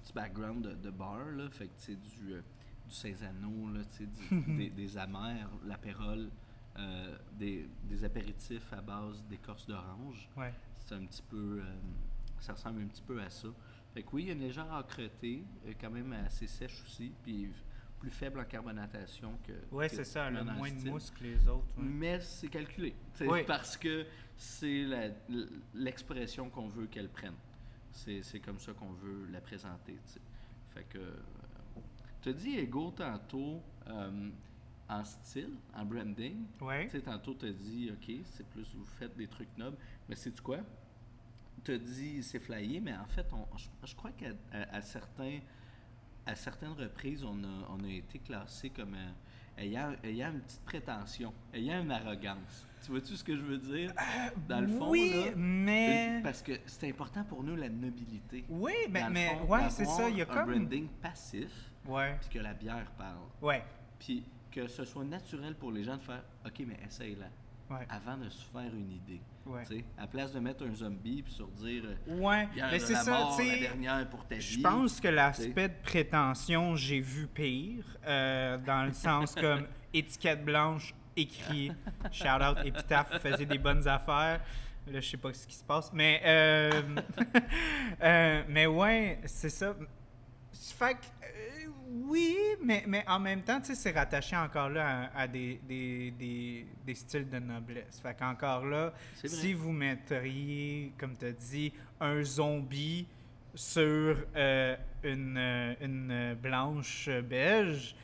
petit 0.05 0.13
background 0.13 0.63
de, 0.67 0.75
de 0.75 0.91
bar, 0.91 1.25
là, 1.33 1.49
fait 1.51 1.67
que 1.67 1.73
c'est 1.79 1.97
du, 1.99 2.35
euh, 2.35 2.43
du 2.87 2.95
là, 3.73 3.81
du- 4.31 4.57
des, 4.57 4.71
des 4.71 4.99
amers, 4.99 5.49
l'apérole, 5.65 6.29
euh, 6.79 7.17
des, 7.33 7.69
des 7.85 8.05
apéritifs 8.05 8.73
à 8.73 8.81
base 8.81 9.25
d'écorce 9.27 9.67
d'orange. 9.67 10.29
Ouais. 10.37 10.53
C'est 10.75 10.95
un 10.95 11.05
petit 11.07 11.23
peu. 11.23 11.61
euh, 11.61 11.65
ça 12.41 12.53
ressemble 12.53 12.83
un 12.83 12.87
petit 12.87 13.03
peu 13.03 13.21
à 13.23 13.31
ça. 13.31 13.49
Fait 13.95 14.03
que 14.03 14.09
oui, 14.13 14.23
il 14.25 14.27
y 14.27 14.31
a 14.31 14.35
une 14.35 14.41
légère 14.41 14.71
âcreté, 14.73 15.45
euh, 15.67 15.73
quand 15.81 15.91
même 15.91 16.13
assez 16.13 16.47
sèche 16.47 16.83
aussi, 16.85 17.13
puis 17.23 17.49
plus 18.01 18.11
faible 18.11 18.41
en 18.41 18.45
carbonatation 18.45 19.39
que. 19.47 19.53
Que 19.89 19.97
c'est 19.97 20.05
ça, 20.05 20.27
elle 20.29 20.37
a 20.37 20.45
dans 20.45 20.53
le 20.53 20.59
moins 20.59 20.69
de 20.71 20.91
mousse 20.91 21.11
que 21.11 21.25
les 21.25 21.49
autres. 21.49 21.65
ouais. 21.79 21.85
Mais 21.85 22.21
c'est 22.21 22.49
calculé. 22.49 22.95
Oui. 23.21 23.45
Parce 23.47 23.77
que 23.79 24.05
c'est 24.37 24.85
l'expression 25.73 26.51
qu'on 26.51 26.69
veut 26.69 26.87
qu'elle 26.87 27.09
prenne. 27.09 27.35
C'est 27.95 28.23
c'est 28.23 28.41
comme 28.41 28.59
ça 28.59 28.73
qu'on 28.73 28.93
veut 28.93 29.27
la 29.31 29.41
présenter. 29.41 29.97
Fait 30.75 30.85
que. 30.85 31.15
tu 32.21 32.29
as 32.29 32.33
dit 32.33 32.59
ego 32.59 32.91
tantôt 32.91 33.63
euh, 33.87 34.31
en 34.89 35.05
style, 35.05 35.55
en 35.75 35.85
branding. 35.85 36.45
Ouais. 36.61 36.87
Tu 36.87 36.91
sais, 36.91 37.01
tantôt, 37.01 37.35
tu 37.35 37.47
as 37.47 37.53
dit, 37.53 37.91
OK, 37.93 38.15
c'est 38.25 38.47
plus, 38.49 38.75
vous 38.75 38.85
faites 38.85 39.17
des 39.17 39.29
trucs 39.29 39.57
nobles. 39.57 39.77
Mais 40.09 40.17
c'est 40.17 40.39
quoi? 40.41 40.59
Tu 41.63 41.73
as 41.73 41.79
dit, 41.79 42.23
c'est 42.23 42.41
flyé, 42.41 42.81
mais 42.81 42.95
en 42.97 43.07
fait, 43.07 43.27
on, 43.33 43.47
je, 43.57 43.69
je 43.85 43.95
crois 43.95 44.11
qu'à 44.11 44.31
à, 44.53 44.77
à 44.77 44.83
certains, 44.83 45.39
à 46.27 46.35
certaines 46.35 46.73
reprises, 46.73 47.25
on 47.25 47.43
a, 47.45 47.69
on 47.71 47.83
a 47.85 47.89
été 47.89 48.19
classé 48.19 48.71
comme 48.71 48.95
euh, 48.95 49.13
ayant, 49.63 49.95
ayant 50.03 50.33
une 50.33 50.41
petite 50.41 50.65
prétention, 50.65 51.33
ayant 51.55 51.81
une 51.83 51.93
arrogance. 51.93 52.67
Tu 52.85 52.91
vois-tu 52.91 53.17
ce 53.17 53.25
que 53.25 53.35
je 53.37 53.43
veux 53.43 53.57
dire? 53.59 53.93
Dans 54.49 54.61
le 54.61 54.69
fond, 54.69 54.91
oui, 54.91 55.13
là, 55.27 55.33
mais. 55.37 56.17
une- 56.17 56.23
parce 56.23 56.43
que 56.43 56.53
c'est 56.67 56.89
important 56.89 57.25
pour 57.25 57.43
nous, 57.43 57.57
la 57.57 57.69
nobilité. 57.69 58.45
Oui, 58.49 58.73
Dans 58.87 58.93
mais, 58.93 59.05
le 59.05 59.11
mais 59.11 59.29
fond, 59.39 59.47
ouais, 59.53 59.71
c'est 59.71 59.85
ça, 59.87 60.09
il 60.11 60.19
y 60.19 60.21
a 60.21 60.25
un 60.25 60.35
comme. 60.35 60.51
branding 60.51 60.89
passif, 61.01 61.51
Ouais, 61.87 62.17
puis 62.21 62.39
que 62.39 62.39
la 62.45 62.53
bière 62.55 62.91
parle. 62.99 63.17
ouais, 63.43 63.63
Puis 63.99 64.25
que 64.51 64.67
ce 64.67 64.85
soit 64.85 65.05
naturel 65.05 65.55
pour 65.55 65.73
les 65.73 65.83
gens 65.85 65.97
de 65.97 66.03
faire 66.03 66.23
OK, 66.47 66.63
mais 66.67 66.79
essaye-la 66.87 67.27
ouais, 67.77 67.87
avant 67.89 68.17
de 68.19 68.29
se 68.29 68.45
faire 68.53 68.75
une 68.75 68.91
idée. 68.93 69.21
ouais. 69.47 69.63
Tu 69.63 69.79
sais, 69.79 69.85
à 69.99 70.07
place 70.07 70.33
de 70.33 70.41
mettre 70.41 70.65
un 70.67 70.75
zombie 70.75 71.23
puis 71.23 71.33
sur 71.33 71.49
dire 71.49 71.85
euh, 71.87 72.19
Ouais, 72.21 72.49
mais 72.55 72.79
c'est 72.79 72.95
ça, 72.95 73.19
la 73.19 73.31
sais. 73.31 73.61
dernière 73.61 74.09
pour 74.11 74.27
ta 74.27 74.35
vie. 74.37 74.41
Je 74.43 74.61
pense 74.61 75.01
que 75.01 75.09
l'aspect 75.09 75.69
de 75.71 75.75
prétention, 75.83 76.77
j'ai 76.77 77.01
vu 77.01 77.27
pire, 77.29 77.85
euh, 78.07 78.59
dans 78.59 78.85
le 78.85 78.93
sens 78.93 79.35
comme 79.35 79.67
étiquette 79.95 80.45
blanche, 80.45 80.95
écrit, 81.17 81.73
shout 82.13 82.43
out, 82.43 82.59
épitaphe, 82.65 83.19
faisait 83.21 83.47
des 83.47 83.59
bonnes 83.59 83.87
affaires. 83.89 84.41
Là, 84.87 85.01
je 85.01 85.09
sais 85.09 85.17
pas 85.17 85.33
ce 85.33 85.47
qui 85.47 85.55
se 85.55 85.65
passe, 85.65 85.93
mais 85.93 86.21
euh, 86.25 86.83
euh, 88.03 88.43
mais 88.49 88.67
ouais, 88.67 89.19
c'est 89.25 89.49
ça. 89.49 89.75
Fait 90.53 90.95
que, 90.95 91.07
euh, 91.25 91.71
oui, 92.07 92.37
mais, 92.63 92.85
mais 92.87 93.03
en 93.09 93.19
même 93.19 93.43
temps, 93.43 93.61
tu 93.61 93.69
sais, 93.69 93.75
c'est 93.75 93.93
rattaché 93.93 94.37
encore 94.37 94.69
là 94.69 95.11
à, 95.15 95.23
à 95.23 95.27
des, 95.27 95.59
des, 95.67 96.11
des, 96.11 96.67
des 96.85 96.95
styles 96.95 97.29
de 97.31 97.39
noblesse. 97.39 98.01
Fait 98.03 98.15
qu'encore 98.15 98.67
là, 98.67 98.93
si 99.25 99.55
vous 99.55 99.73
mettriez, 99.73 100.93
comme 100.99 101.17
tu 101.17 101.27
as 101.27 101.33
dit, 101.33 101.73
un 102.01 102.23
zombie 102.23 103.07
sur 103.55 104.17
une, 105.03 105.77
une 105.81 106.37
blanche 106.43 107.09
belge, 107.09 107.95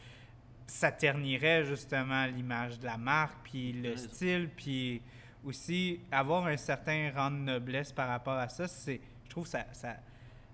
ça 0.71 0.93
ternirait 0.93 1.65
justement 1.65 2.27
l'image 2.27 2.79
de 2.79 2.87
la 2.87 2.97
marque, 2.97 3.37
puis 3.45 3.73
le 3.73 3.97
style, 3.97 4.49
puis 4.57 5.03
aussi 5.45 6.01
avoir 6.13 6.47
un 6.47 6.57
certain 6.57 7.11
rang 7.15 7.31
de 7.31 7.37
noblesse 7.39 7.93
par 7.93 8.09
rapport 8.09 8.35
à 8.39 8.49
ça, 8.49 8.69
c'est, 8.69 9.01
je 9.25 9.31
trouve 9.31 9.45
que 9.45 9.51
ça, 9.51 9.67
ça, 9.73 9.97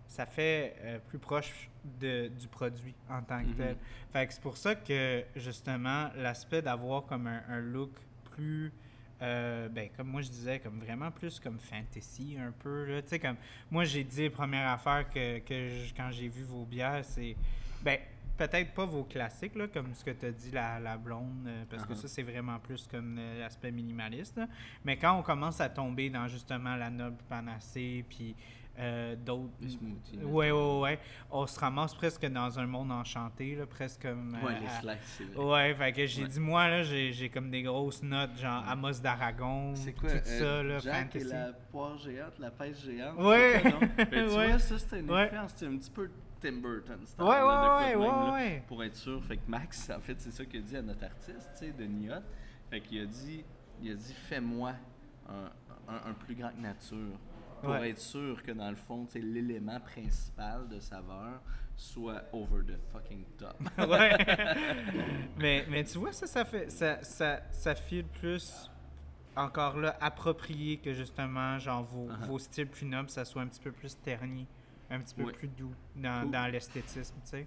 ça 0.07 0.25
fait 0.27 0.75
euh, 0.81 0.99
plus 1.07 1.19
proche 1.19 1.69
de, 2.01 2.29
du 2.29 2.49
produit 2.49 2.95
en 3.11 3.21
tant 3.23 3.43
que 3.45 3.51
tel. 3.53 3.77
Fait 4.13 4.27
que 4.27 4.33
c'est 4.33 4.41
pour 4.43 4.57
ça 4.57 4.75
que 4.75 5.25
justement 5.37 6.09
l'aspect 6.17 6.63
d'avoir 6.63 7.05
comme 7.05 7.27
un, 7.27 7.43
un 7.49 7.61
look 7.61 7.91
plus 8.35 8.73
euh, 9.23 9.69
ben, 9.69 9.89
comme 9.97 10.09
moi 10.09 10.21
je 10.23 10.29
disais, 10.29 10.59
comme 10.61 10.79
vraiment 10.79 11.11
plus 11.11 11.41
comme 11.41 11.59
fantasy 11.59 12.37
un 12.39 12.53
peu. 12.53 12.85
Là. 12.85 13.03
Tu 13.03 13.09
sais, 13.09 13.19
comme 13.19 13.37
moi 13.71 13.85
j'ai 13.85 14.05
dit, 14.05 14.29
première 14.31 14.69
affaire 14.71 15.09
que, 15.11 15.39
que 15.41 15.69
je- 15.69 15.95
quand 15.95 16.11
j'ai 16.11 16.29
vu 16.29 16.43
vos 16.43 16.65
bières, 16.65 17.03
c'est 17.05 17.35
ben 17.83 17.99
peut-être 18.37 18.73
pas 18.75 18.85
vos 18.87 19.05
classiques, 19.05 19.55
là, 19.57 19.67
comme 19.69 19.95
ce 19.95 20.05
que 20.05 20.11
tu 20.11 20.27
as 20.27 20.33
dit, 20.33 20.51
la, 20.53 20.79
la 20.81 20.97
blonde, 20.97 21.47
euh, 21.47 21.65
parce 21.71 21.85
que 21.85 21.93
Uh-huh. 21.93 21.97
ça 22.03 22.09
c'est 22.09 22.23
vraiment 22.23 22.59
plus 22.59 22.87
comme 22.87 23.17
euh, 23.19 23.41
l'aspect 23.41 23.71
minimaliste. 23.71 24.37
là. 24.37 24.47
Mais 24.85 24.97
quand 24.97 25.19
on 25.19 25.23
commence 25.23 25.61
à 25.61 25.69
tomber 25.69 26.11
dans 26.11 26.29
justement 26.29 26.77
la 26.77 26.91
noble 26.91 27.19
panacée, 27.29 28.05
puis 28.09 28.35
euh, 28.79 29.17
d'autres. 29.17 29.55
Les 29.61 29.71
smoothies. 29.71 30.19
Ouais, 30.23 30.51
ouais, 30.51 30.81
ouais. 30.81 30.99
On 31.31 31.47
se 31.47 31.59
ramasse 31.59 31.95
presque 31.95 32.27
dans 32.27 32.59
un 32.59 32.67
monde 32.67 32.93
enchanté, 32.93 33.55
là, 33.55 33.65
presque 33.65 34.03
comme. 34.03 34.35
Ouais, 34.45 34.53
euh, 34.53 34.61
les 34.61 34.67
à- 34.67 34.81
slices, 34.81 34.99
c'est 35.17 35.25
vrai. 35.33 35.45
Ouais, 35.71 35.75
fait 35.75 35.93
que 35.93 36.07
j'ai 36.07 36.23
Ouais. 36.25 36.29
dit, 36.29 36.41
moi, 36.41 36.69
là, 36.69 36.83
j'ai 36.83 37.11
j'ai 37.15 37.31
comme 37.31 37.51
des 37.51 37.63
grosses 37.63 38.03
notes, 38.03 38.37
genre 38.37 38.63
Ouais. 38.65 38.71
Amos 38.73 39.01
d'Aragon, 39.03 39.73
tout 39.73 40.07
euh, 40.07 40.21
ça, 40.23 40.63
là, 40.63 40.79
Jack 40.81 41.17
et 41.17 41.25
la 41.25 41.53
poire 41.73 41.97
géante, 41.97 42.39
la 42.39 42.51
pêche 42.51 42.85
géante? 42.85 43.17
Ouais. 43.19 43.61
c'est 43.63 43.71
quoi, 43.71 43.81
non? 43.81 43.89
Ben, 43.97 44.09
tu 44.11 44.15
Ouais. 44.37 44.49
vois, 44.51 44.59
ça, 44.59 44.79
c'était 44.79 45.01
une 45.01 45.11
Ouais. 45.11 45.23
influence. 45.23 45.53
C'était 45.57 45.73
un 45.73 45.79
petit 45.79 45.91
peu 45.91 46.11
Tim 46.41 46.61
Burton. 46.61 47.07
style, 47.07 47.23
Ouais, 47.25 47.31
là, 47.31 47.41
de 47.41 47.45
quoi 47.47 47.77
ouais, 47.79 47.95
ouais, 47.95 47.97
même, 47.97 48.01
ouais, 48.21 48.27
là, 48.27 48.33
ouais. 48.35 48.65
Pour 48.69 48.85
être 48.85 48.97
sûr. 48.97 49.23
Fait 49.25 49.37
que 49.37 49.49
Max, 49.49 49.91
en 49.91 50.01
fait, 50.01 50.21
c'est 50.21 50.31
ça 50.31 50.45
qu'il 50.45 50.61
a 50.61 50.63
dit 50.63 50.77
à 50.77 50.83
notre 50.83 51.05
artiste, 51.05 51.51
tu 51.53 51.59
sais, 51.67 51.73
de 51.73 51.85
Niot. 51.85 52.13
Fait 52.71 52.81
qu'il 52.81 53.01
a 53.01 53.07
dit, 53.07 53.45
il 53.83 53.91
a 53.93 53.95
dit, 53.95 54.13
fais-moi 54.15 54.73
un, 55.29 55.51
un- 55.93 56.11
un 56.11 56.13
plus 56.15 56.35
grand 56.35 56.51
que 56.51 56.61
nature. 56.61 57.19
Pour 57.63 57.71
Ouais. 57.71 57.91
être 57.91 57.99
sûr 58.01 58.43
que 58.43 58.53
dans 58.53 58.69
le 58.69 58.77
fond, 58.77 59.07
tu 59.07 59.13
sais, 59.13 59.21
l'élément 59.21 59.81
principal 59.81 60.69
de 60.69 60.79
saveur 60.79 61.41
soit 61.75 62.23
over 62.33 62.63
the 62.67 62.77
fucking 62.93 63.25
top. 63.39 63.57
ouais. 63.91 64.17
mais, 65.39 65.65
mais 65.69 65.85
tu 65.85 65.99
vois, 65.99 66.13
ça, 66.13 66.27
ça 66.27 66.45
fait. 66.45 66.71
Ça, 66.71 67.03
ça, 67.03 67.41
ça 67.53 67.75
file 67.75 68.05
plus 68.07 68.71
encore 69.37 69.77
là 69.79 69.97
approprié 70.01 70.79
que 70.79 70.93
justement, 70.93 71.59
genre, 71.59 71.83
vos, 71.85 72.09
Uh-huh. 72.09 72.27
vos 72.27 72.39
styles 72.39 72.69
plus 72.69 72.87
nobles, 72.87 73.11
ça 73.11 73.25
soit 73.25 73.43
un 73.43 73.47
petit 73.47 73.61
peu 73.61 73.73
plus 73.73 73.97
terni, 74.01 74.47
un 74.91 75.01
petit 75.01 75.15
peu 75.15 75.25
Oui. 75.25 75.33
plus 75.33 75.49
doux 75.49 75.73
dans, 75.95 76.23
Cool. 76.23 76.31
dans 76.31 76.47
l'esthétisme, 76.53 77.17
tu 77.25 77.31
sais. 77.31 77.47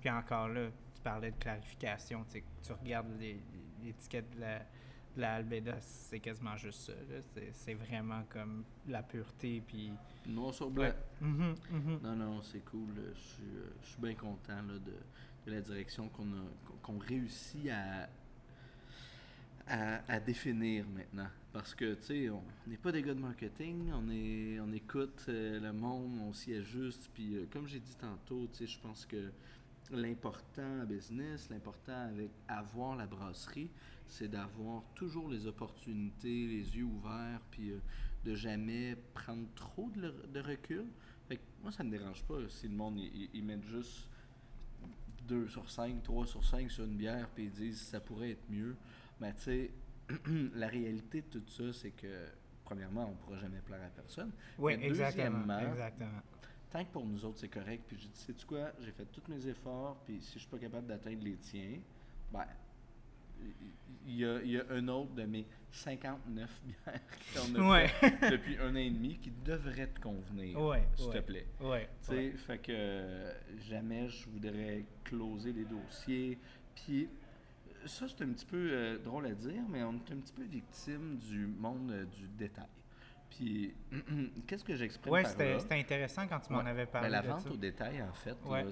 Puis 0.00 0.10
encore 0.10 0.48
là, 0.48 0.68
tu 0.94 1.00
parlais 1.02 1.30
de 1.30 1.36
clarification, 1.36 2.24
tu 2.24 2.32
sais, 2.40 2.44
tu 2.62 2.72
regardes 2.72 3.18
les- 3.20 3.40
l'étiquette 3.82 4.30
de 4.34 4.40
la, 4.40 4.58
de 4.58 5.20
la 5.20 5.34
Albeda, 5.34 5.80
c'est 5.80 6.20
quasiment 6.20 6.56
juste 6.56 6.80
ça. 6.86 6.92
C'est- 7.52 7.74
vraiment 7.74 8.22
comme 8.30 8.64
la 8.88 9.02
pureté, 9.02 9.62
puis. 9.66 9.92
Noir 10.26 10.54
sur 10.54 10.70
blanc. 10.70 10.84
Ouais. 10.84 10.94
Mhm, 11.20 11.54
mhm. 11.70 11.98
Non, 12.02 12.16
non, 12.16 12.42
c'est 12.42 12.64
cool. 12.64 12.88
Je 13.14 13.20
suis, 13.20 13.42
euh, 13.56 13.70
je 13.82 13.86
suis 13.88 14.00
bien 14.00 14.14
content 14.14 14.56
là, 14.62 14.74
de, 14.78 14.94
de 15.46 15.50
la 15.54 15.60
direction 15.60 16.08
qu'on 16.08 16.32
a 16.32 16.44
qu'on- 16.66 16.94
qu'on 16.94 16.98
réussit 16.98 17.68
à, 17.70 18.08
à, 19.66 20.20
définir 20.20 20.86
maintenant. 20.88 21.28
Parce 21.52 21.74
que, 21.74 21.94
tu 21.94 22.02
sais, 22.02 22.30
on 22.30 22.42
n'est 22.66 22.76
pas 22.76 22.92
des 22.92 23.02
gars 23.02 23.14
de 23.14 23.20
marketing, 23.20 23.90
on, 23.92 24.08
est, 24.10 24.58
on 24.60 24.72
écoute 24.72 25.26
euh, 25.28 25.60
le 25.60 25.72
monde, 25.72 26.18
on 26.22 26.32
s'y 26.32 26.54
ajuste. 26.54 27.10
Puis, 27.12 27.36
euh, 27.36 27.46
comme 27.52 27.68
j'ai 27.68 27.80
dit 27.80 27.94
tantôt, 27.96 28.48
tu 28.52 28.58
sais, 28.58 28.66
je 28.66 28.78
pense 28.78 29.04
que 29.04 29.30
l'important 29.90 30.84
business, 30.86 31.48
l'important 31.50 32.08
avec 32.08 32.30
avoir 32.48 32.96
la 32.96 33.06
brasserie, 33.06 33.70
c'est 34.06 34.28
d'avoir 34.28 34.82
toujours 34.94 35.28
les 35.28 35.46
opportunités, 35.46 36.46
les 36.46 36.76
yeux 36.76 36.84
ouverts, 36.84 37.40
puis 37.50 37.70
euh, 37.72 37.78
de 38.24 38.34
jamais 38.34 38.96
prendre 39.12 39.46
trop 39.54 39.90
de, 39.90 40.40
recul. 40.40 40.86
Fait 41.28 41.36
que 41.36 41.42
moi, 41.62 41.70
ça 41.70 41.84
me 41.84 41.90
dérange 41.90 42.22
pas 42.24 42.36
si 42.48 42.68
le 42.68 42.74
monde, 42.74 42.98
ils 42.98 43.44
mettent 43.44 43.64
juste 43.64 44.08
2 45.28 45.48
sur 45.48 45.70
5, 45.70 46.02
3 46.02 46.26
sur 46.26 46.44
5 46.44 46.70
sur 46.70 46.84
une 46.84 46.96
bière, 46.96 47.28
puis 47.34 47.44
ils 47.44 47.50
disent 47.50 47.80
ça 47.80 48.00
pourrait 48.00 48.30
être 48.30 48.50
mieux. 48.50 48.76
Mais 49.22 49.32
tu 49.34 49.42
sais, 49.42 49.70
la 50.54 50.66
réalité 50.66 51.22
de 51.22 51.38
tout 51.38 51.48
ça, 51.48 51.72
c'est 51.72 51.92
que, 51.92 52.26
premièrement, 52.64 53.06
on 53.06 53.10
ne 53.12 53.16
pourra 53.16 53.38
jamais 53.38 53.60
plaire 53.60 53.80
à 53.86 53.88
personne. 53.88 54.32
Oui, 54.58 54.72
exactement, 54.72 55.60
exactement. 55.60 56.22
Tant 56.68 56.84
que 56.84 56.90
pour 56.90 57.06
nous 57.06 57.24
autres, 57.24 57.38
c'est 57.38 57.48
correct, 57.48 57.84
puis 57.86 57.96
je 58.00 58.08
dis, 58.08 58.16
sais-tu 58.16 58.44
quoi, 58.44 58.72
j'ai 58.80 58.90
fait 58.90 59.04
tous 59.04 59.22
mes 59.30 59.46
efforts, 59.46 60.02
puis 60.04 60.20
si 60.20 60.34
je 60.34 60.38
suis 60.40 60.48
pas 60.48 60.58
capable 60.58 60.88
d'atteindre 60.88 61.22
les 61.22 61.36
tiens, 61.36 61.78
ben, 62.32 62.46
il 64.06 64.16
y, 64.16 64.24
a, 64.24 64.42
il 64.42 64.50
y, 64.50 64.58
a, 64.58 64.64
un 64.70 64.88
autre 64.88 65.14
de 65.14 65.22
mes 65.22 65.46
59 65.70 66.62
bières 66.64 67.00
qu'on 67.32 67.70
a 67.70 67.86
fait 67.86 68.30
depuis 68.32 68.56
un 68.58 68.72
an 68.72 68.76
et 68.76 68.90
demi 68.90 69.18
qui 69.18 69.30
devrait 69.44 69.86
te 69.86 70.00
convenir, 70.00 70.58
s'il 70.96 71.10
te 71.10 71.18
plaît. 71.18 71.46
Ouais, 71.60 71.88
sais, 72.00 72.32
Fait 72.32 72.58
que 72.58 73.32
jamais 73.68 74.08
je 74.08 74.28
voudrais 74.28 74.84
closer 75.04 75.52
les 75.52 75.64
dossiers. 75.64 76.38
Puis 76.74 77.08
ça, 77.86 78.06
c'est 78.08 78.22
un 78.22 78.32
petit 78.32 78.46
peu 78.46 78.68
euh, 78.70 78.98
drôle 78.98 79.26
à 79.26 79.34
dire, 79.34 79.62
mais 79.68 79.82
on 79.82 79.94
est 79.94 80.12
un 80.12 80.16
petit 80.16 80.32
peu 80.32 80.42
victime 80.42 81.18
du 81.18 81.46
monde 81.46 81.90
euh, 81.90 82.04
du 82.04 82.28
détail. 82.28 82.66
Puis, 83.30 83.74
qu'est-ce 84.46 84.64
que 84.64 84.74
j'exprime 84.74 85.12
ouais, 85.12 85.22
par 85.22 85.38
là? 85.38 85.54
Oui, 85.54 85.60
c'était 85.60 85.80
intéressant 85.80 86.26
quand 86.26 86.40
tu 86.40 86.52
m'en 86.52 86.60
avais 86.60 86.86
parlé. 86.86 87.08
Ben, 87.08 87.12
la 87.12 87.22
vente 87.22 87.50
au 87.50 87.56
détail, 87.56 88.02
en 88.02 88.12
fait, 88.12 88.36
là, 88.44 88.64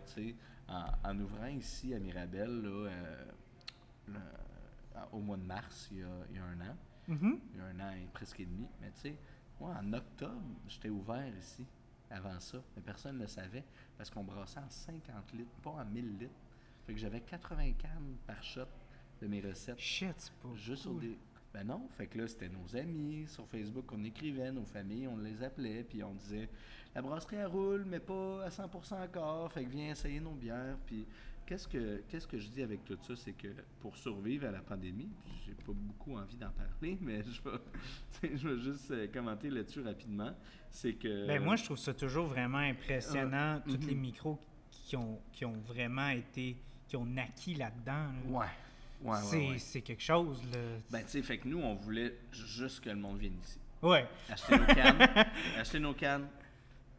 en, 0.69 1.11
en, 1.11 1.19
ouvrant 1.19 1.47
ici 1.47 1.95
à 1.95 1.99
Mirabel, 1.99 2.63
là, 2.63 2.91
euh, 2.91 4.19
au 5.13 5.21
mois 5.21 5.37
de 5.37 5.45
mars, 5.45 5.89
il 5.93 5.99
y 5.99 6.03
a, 6.03 6.09
il 6.31 6.37
y 6.37 6.39
a 6.39 6.45
un 6.45 6.61
an, 6.61 6.77
mm-hmm. 7.09 7.39
il 7.53 7.59
y 7.59 7.61
a 7.61 7.65
un 7.65 7.81
an 7.89 7.93
et 7.93 8.07
presque 8.13 8.41
et 8.41 8.47
demi, 8.47 8.69
mais 8.81 8.91
tu 8.93 9.01
sais, 9.01 9.17
moi, 9.59 9.75
en 9.81 9.93
octobre, 9.93 10.43
j'étais 10.69 10.89
ouvert 10.89 11.33
ici, 11.39 11.67
avant 12.11 12.39
ça, 12.41 12.63
mais 12.75 12.83
personne 12.83 13.17
ne 13.17 13.23
le 13.23 13.29
savait, 13.29 13.65
parce 13.97 14.11
qu'on 14.11 14.25
brassait 14.25 14.61
en 14.61 14.69
50 14.69 15.33
litres, 15.33 15.51
pas 15.63 15.71
en 15.71 15.85
1000 15.85 16.19
litres. 16.19 16.35
Fait 16.87 16.95
que 16.95 16.99
j'avais 16.99 17.21
80 17.21 17.73
cannes 17.75 18.17
par 18.27 18.43
shot 18.43 18.67
de 19.21 19.27
mes 19.27 19.41
recettes. 19.41 19.79
Shit, 19.79 20.15
c'est 20.17 20.33
pas 20.35 20.55
Juste 20.55 20.83
sur 20.83 20.95
des. 20.95 21.17
Ben 21.53 21.65
non, 21.65 21.89
fait 21.91 22.07
que 22.07 22.19
là, 22.19 22.29
c'était 22.29 22.49
nos 22.49 22.77
amis 22.77 23.27
sur 23.27 23.45
Facebook, 23.49 23.91
on 23.93 24.05
écrivait, 24.05 24.53
nos 24.53 24.65
familles, 24.65 25.09
on 25.09 25.17
les 25.17 25.43
appelait, 25.43 25.83
puis 25.83 26.05
on 26.05 26.15
disait 26.15 26.49
la 26.95 27.03
brasserie 27.03 27.37
elle 27.37 27.47
roule, 27.47 27.85
mais 27.87 27.99
pas 27.99 28.45
à 28.45 28.49
100% 28.49 29.03
encore, 29.03 29.51
fait 29.53 29.65
que 29.65 29.71
viens 29.71 29.91
essayer 29.91 30.21
nos 30.21 30.35
bières. 30.35 30.77
Puis 30.87 31.05
qu'est-ce 31.47 31.67
que 31.67 32.03
qu'est-ce 32.09 32.29
que 32.29 32.39
je 32.39 32.49
dis 32.49 32.63
avec 32.63 32.85
tout 32.85 32.97
ça, 33.01 33.17
c'est 33.17 33.33
que 33.33 33.49
pour 33.81 33.97
survivre 33.97 34.47
à 34.47 34.53
la 34.53 34.61
pandémie, 34.61 35.11
j'ai 35.45 35.55
pas 35.55 35.73
beaucoup 35.73 36.17
envie 36.17 36.37
d'en 36.37 36.51
parler, 36.51 36.99
mais 37.01 37.25
je 37.25 37.43
vais, 37.43 38.37
je 38.37 38.49
vais 38.49 38.61
juste 38.61 38.91
euh, 38.93 39.09
commenter 39.13 39.51
là-dessus 39.51 39.81
rapidement. 39.81 40.33
C'est 40.71 40.95
que. 40.95 41.27
Ben 41.27 41.43
moi, 41.43 41.57
je 41.57 41.65
trouve 41.65 41.79
ça 41.79 41.95
toujours 41.95 42.27
vraiment 42.27 42.59
impressionnant, 42.59 43.61
tous 43.67 43.87
les 43.89 43.97
mhm. 43.97 44.01
micros 44.01 44.39
qui 44.71 44.95
ont, 44.95 45.21
qui 45.33 45.45
ont 45.45 45.61
vraiment 45.67 46.11
été, 46.11 46.57
qui 46.87 46.97
ont 46.97 47.07
naquis 47.07 47.55
là-dedans. 47.55 48.13
Ouais 48.29 48.47
c'est 49.59 49.81
quelque 49.81 50.03
chose. 50.03 50.43
Là. 50.53 50.59
Ben, 50.91 51.03
tu 51.03 51.11
sais, 51.11 51.23
fait 51.23 51.39
que 51.39 51.49
nous, 51.49 51.61
on 51.61 51.75
voulait 51.75 52.17
juste 52.33 52.81
que 52.81 52.91
le 52.91 52.97
monde 52.97 53.19
vienne 53.19 53.39
ici. 53.43 53.59
Ouais. 53.83 54.07
Acheter 54.29 54.59
nos 54.59 54.67
cannes. 54.67 55.09
acheter 55.59 55.79
nos 55.79 55.95
cannes. 55.95 56.29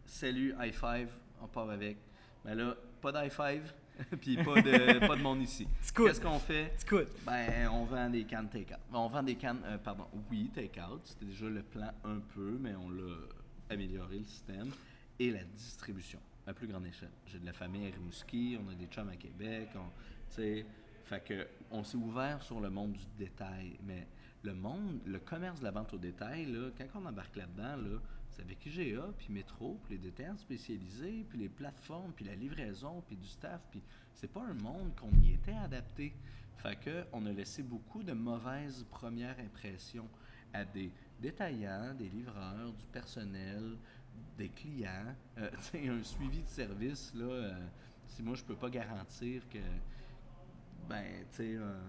Salut, 0.06 0.56
high 0.60 0.74
five, 0.74 1.10
on 1.42 1.48
part 1.48 1.70
avec. 1.70 1.98
Mais 2.44 2.56
ben 2.56 2.68
là, 2.68 2.76
pas 3.02 3.12
d'high 3.12 3.32
five, 3.32 3.72
puis 4.22 4.38
pas 4.38 4.62
de, 4.62 5.00
pas 5.08 5.16
de 5.16 5.22
monde 5.22 5.42
ici. 5.42 5.68
Qu'est-ce 5.96 6.20
qu'on 6.20 6.40
fait? 6.40 6.74
Ben, 7.26 7.70
on 7.72 7.86
vend 7.86 8.10
des 8.10 8.24
cannes 8.24 8.50
take-out. 8.50 8.80
On 8.92 9.08
vend 9.08 9.24
des 9.24 9.36
cannes, 9.36 9.62
euh, 9.66 9.78
pardon, 9.78 10.08
oui, 10.30 10.50
take-out. 10.54 11.02
C'était 11.04 11.26
déjà 11.26 11.46
le 11.46 11.62
plan 11.62 11.92
un 12.04 12.20
peu, 12.34 12.58
mais 12.60 12.74
on 12.76 12.90
l'a 12.90 13.16
amélioré 13.70 14.18
le 14.18 14.26
système. 14.26 14.72
Et 15.20 15.30
la 15.30 15.44
distribution, 15.44 16.20
à 16.48 16.54
plus 16.54 16.68
grande 16.68 16.88
échelle. 16.88 17.12
J'ai 17.28 17.38
de 17.38 17.46
la 17.46 17.54
famille 17.54 17.88
à 17.88 17.92
Rimouski, 17.92 18.58
on 18.60 18.72
a 18.72 18.76
des 18.76 18.88
chums 18.88 19.10
à 19.10 19.16
Québec, 19.16 19.70
on, 19.76 19.92
fait 21.12 21.20
que 21.26 21.48
on 21.72 21.84
s'est 21.84 21.98
ouvert 21.98 22.42
sur 22.42 22.62
le 22.62 22.70
monde 22.70 22.94
du 22.94 23.06
détail, 23.18 23.78
mais 23.84 24.08
le 24.44 24.54
monde, 24.54 25.02
le 25.06 25.20
commerce 25.20 25.60
de 25.60 25.66
la 25.66 25.72
vente 25.72 25.94
au 25.94 25.98
détail, 25.98 26.46
là, 26.46 26.70
quand 26.78 27.02
on 27.02 27.06
embarque 27.06 27.36
là-dedans, 27.36 27.76
là, 27.76 28.00
c'est 28.30 28.44
avec 28.44 28.66
IGA, 28.66 29.10
puis 29.18 29.28
Métro, 29.30 29.78
puis 29.84 29.96
les 29.96 29.98
détaillants 29.98 30.38
spécialisés, 30.38 31.26
puis 31.28 31.38
les 31.38 31.50
plateformes, 31.50 32.14
puis 32.14 32.24
la 32.24 32.36
livraison, 32.36 33.04
puis 33.06 33.18
du 33.18 33.28
staff, 33.28 33.60
puis 33.70 33.84
c'est 34.16 34.32
pas 34.32 34.42
un 34.42 34.54
monde 34.54 34.96
qu'on 34.96 35.12
y 35.22 35.34
était 35.34 35.52
adapté. 35.52 36.16
Fait 36.56 36.80
que 36.80 37.04
on 37.12 37.26
a 37.26 37.34
laissé 37.34 37.62
beaucoup 37.62 38.04
de 38.04 38.14
mauvaises 38.14 38.86
premières 38.90 39.38
impressions 39.40 40.08
à 40.54 40.64
des 40.64 40.94
détaillants, 41.20 41.94
des 41.94 42.08
livreurs, 42.08 42.72
du 42.72 42.86
personnel, 42.86 43.76
des 44.38 44.48
clients. 44.48 45.14
Euh, 45.40 45.50
un 45.74 46.04
suivi 46.04 46.42
de 46.42 46.48
service, 46.48 47.14
là, 47.14 47.26
euh, 47.26 47.68
si 48.08 48.24
moi 48.24 48.36
je 48.36 48.46
peux 48.46 48.56
pas 48.56 48.70
garantir 48.70 49.42
que 49.50 49.60
ben, 50.92 51.26
tu 51.32 51.38
sais, 51.38 51.56
euh, 51.56 51.80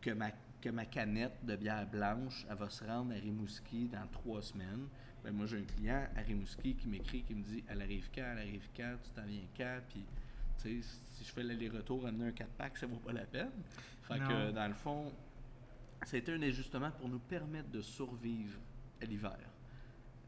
que, 0.00 0.10
ma, 0.10 0.30
que 0.60 0.68
ma 0.68 0.86
canette 0.86 1.44
de 1.44 1.56
bière 1.56 1.86
blanche, 1.86 2.46
elle 2.48 2.56
va 2.56 2.70
se 2.70 2.84
rendre 2.84 3.12
à 3.12 3.16
Rimouski 3.16 3.88
dans 3.88 4.06
trois 4.08 4.42
semaines. 4.42 4.86
Ben, 5.22 5.32
moi, 5.32 5.46
j'ai 5.46 5.58
un 5.58 5.64
client 5.64 6.06
à 6.16 6.20
Rimouski 6.20 6.74
qui 6.74 6.88
m'écrit, 6.88 7.22
qui 7.22 7.34
me 7.34 7.42
dit 7.42 7.64
Elle 7.68 7.82
arrive 7.82 8.08
quand 8.14 8.22
Elle 8.32 8.38
arrive 8.38 8.68
quand 8.76 8.94
Tu 9.02 9.10
t'en 9.10 9.26
viens 9.26 9.46
quand? 9.56 9.80
Puis, 9.88 10.04
tu 10.58 10.82
sais, 10.82 10.88
si 11.12 11.24
je 11.24 11.32
fais 11.32 11.42
l'aller-retour, 11.42 12.06
amener 12.06 12.28
un 12.28 12.30
4-pack, 12.30 12.78
ça 12.78 12.86
vaut 12.86 12.96
pas 12.96 13.12
la 13.12 13.24
peine. 13.24 13.50
Fait 14.02 14.18
que, 14.18 14.52
dans 14.52 14.68
le 14.68 14.74
fond, 14.74 15.12
c'était 16.04 16.32
un 16.32 16.42
ajustement 16.42 16.90
pour 16.92 17.08
nous 17.08 17.18
permettre 17.18 17.70
de 17.70 17.80
survivre 17.80 18.58
à 19.02 19.06
l'hiver. 19.06 19.38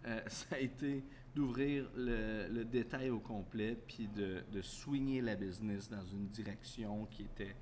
Euh, 0.06 0.20
ça 0.26 0.56
a 0.56 0.58
été 0.58 1.04
d'ouvrir 1.34 1.88
le, 1.94 2.64
détail 2.64 3.10
au 3.10 3.20
complet, 3.20 3.76
puis 3.86 4.08
de, 4.08 4.42
de 4.50 4.62
swinger 4.62 5.20
la 5.20 5.36
business 5.36 5.90
dans 5.90 6.04
une 6.04 6.28
direction 6.28 7.04
qui 7.06 7.22
était, 7.22 7.54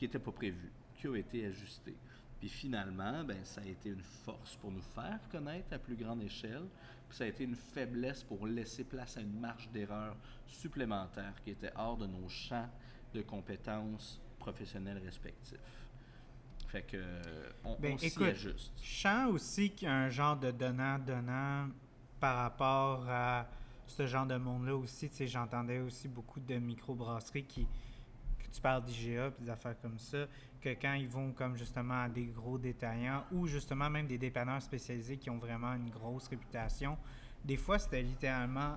qui 0.00 0.06
était 0.06 0.18
pas 0.18 0.32
prévue, 0.32 0.72
qui 0.94 1.08
a 1.08 1.14
été 1.14 1.44
ajustée. 1.44 1.94
Puis 2.38 2.48
finalement, 2.48 3.22
ben, 3.22 3.44
ça 3.44 3.60
a 3.60 3.66
été 3.66 3.90
une 3.90 4.02
force 4.24 4.56
pour 4.56 4.70
nous 4.70 4.80
faire 4.80 5.18
connaître 5.30 5.74
à 5.74 5.78
plus 5.78 5.94
grande 5.94 6.22
échelle, 6.22 6.64
puis 7.06 7.18
ça 7.18 7.24
a 7.24 7.26
été 7.26 7.44
une 7.44 7.54
faiblesse 7.54 8.22
pour 8.22 8.46
laisser 8.46 8.84
place 8.84 9.18
à 9.18 9.20
une 9.20 9.38
marge 9.38 9.68
d'erreur 9.68 10.16
supplémentaire 10.46 11.34
qui 11.44 11.50
était 11.50 11.70
hors 11.76 11.98
de 11.98 12.06
nos 12.06 12.30
champs 12.30 12.70
de 13.12 13.20
compétences 13.20 14.18
professionnelles 14.38 15.02
respectifs. 15.04 15.84
Fait 16.68 16.80
que 16.80 17.20
on, 17.62 17.76
ben, 17.78 17.98
s'y 17.98 18.24
ajuste. 18.24 18.72
Aussi 19.28 19.74
un 19.82 20.08
genre 20.08 20.38
de 20.38 20.50
donnant-donnant 20.50 21.68
par 22.18 22.36
rapport 22.36 23.04
à 23.06 23.46
ce 23.86 24.06
genre 24.06 24.26
de 24.26 24.36
monde-là 24.36 24.76
aussi. 24.76 25.10
Tu 25.10 25.16
sais, 25.16 25.26
j'entendais 25.26 25.80
aussi 25.80 26.08
beaucoup 26.08 26.40
de 26.40 26.54
microbrasseries 26.54 27.44
qui, 27.44 27.66
tu 28.52 28.60
parles 28.60 28.84
d'IGA 28.84 29.26
et 29.28 29.42
des 29.42 29.50
affaires 29.50 29.78
comme 29.80 29.98
ça, 29.98 30.26
que 30.60 30.70
quand 30.70 30.94
ils 30.94 31.08
vont 31.08 31.32
comme 31.32 31.56
justement 31.56 32.02
à 32.02 32.08
des 32.08 32.26
gros 32.26 32.58
détaillants 32.58 33.24
ou 33.32 33.46
justement 33.46 33.88
même 33.88 34.06
des 34.06 34.18
dépanneurs 34.18 34.62
spécialisés 34.62 35.16
qui 35.16 35.30
ont 35.30 35.38
vraiment 35.38 35.74
une 35.74 35.90
grosse 35.90 36.28
réputation, 36.28 36.98
des 37.44 37.56
fois 37.56 37.78
c'était 37.78 38.02
littéralement 38.02 38.76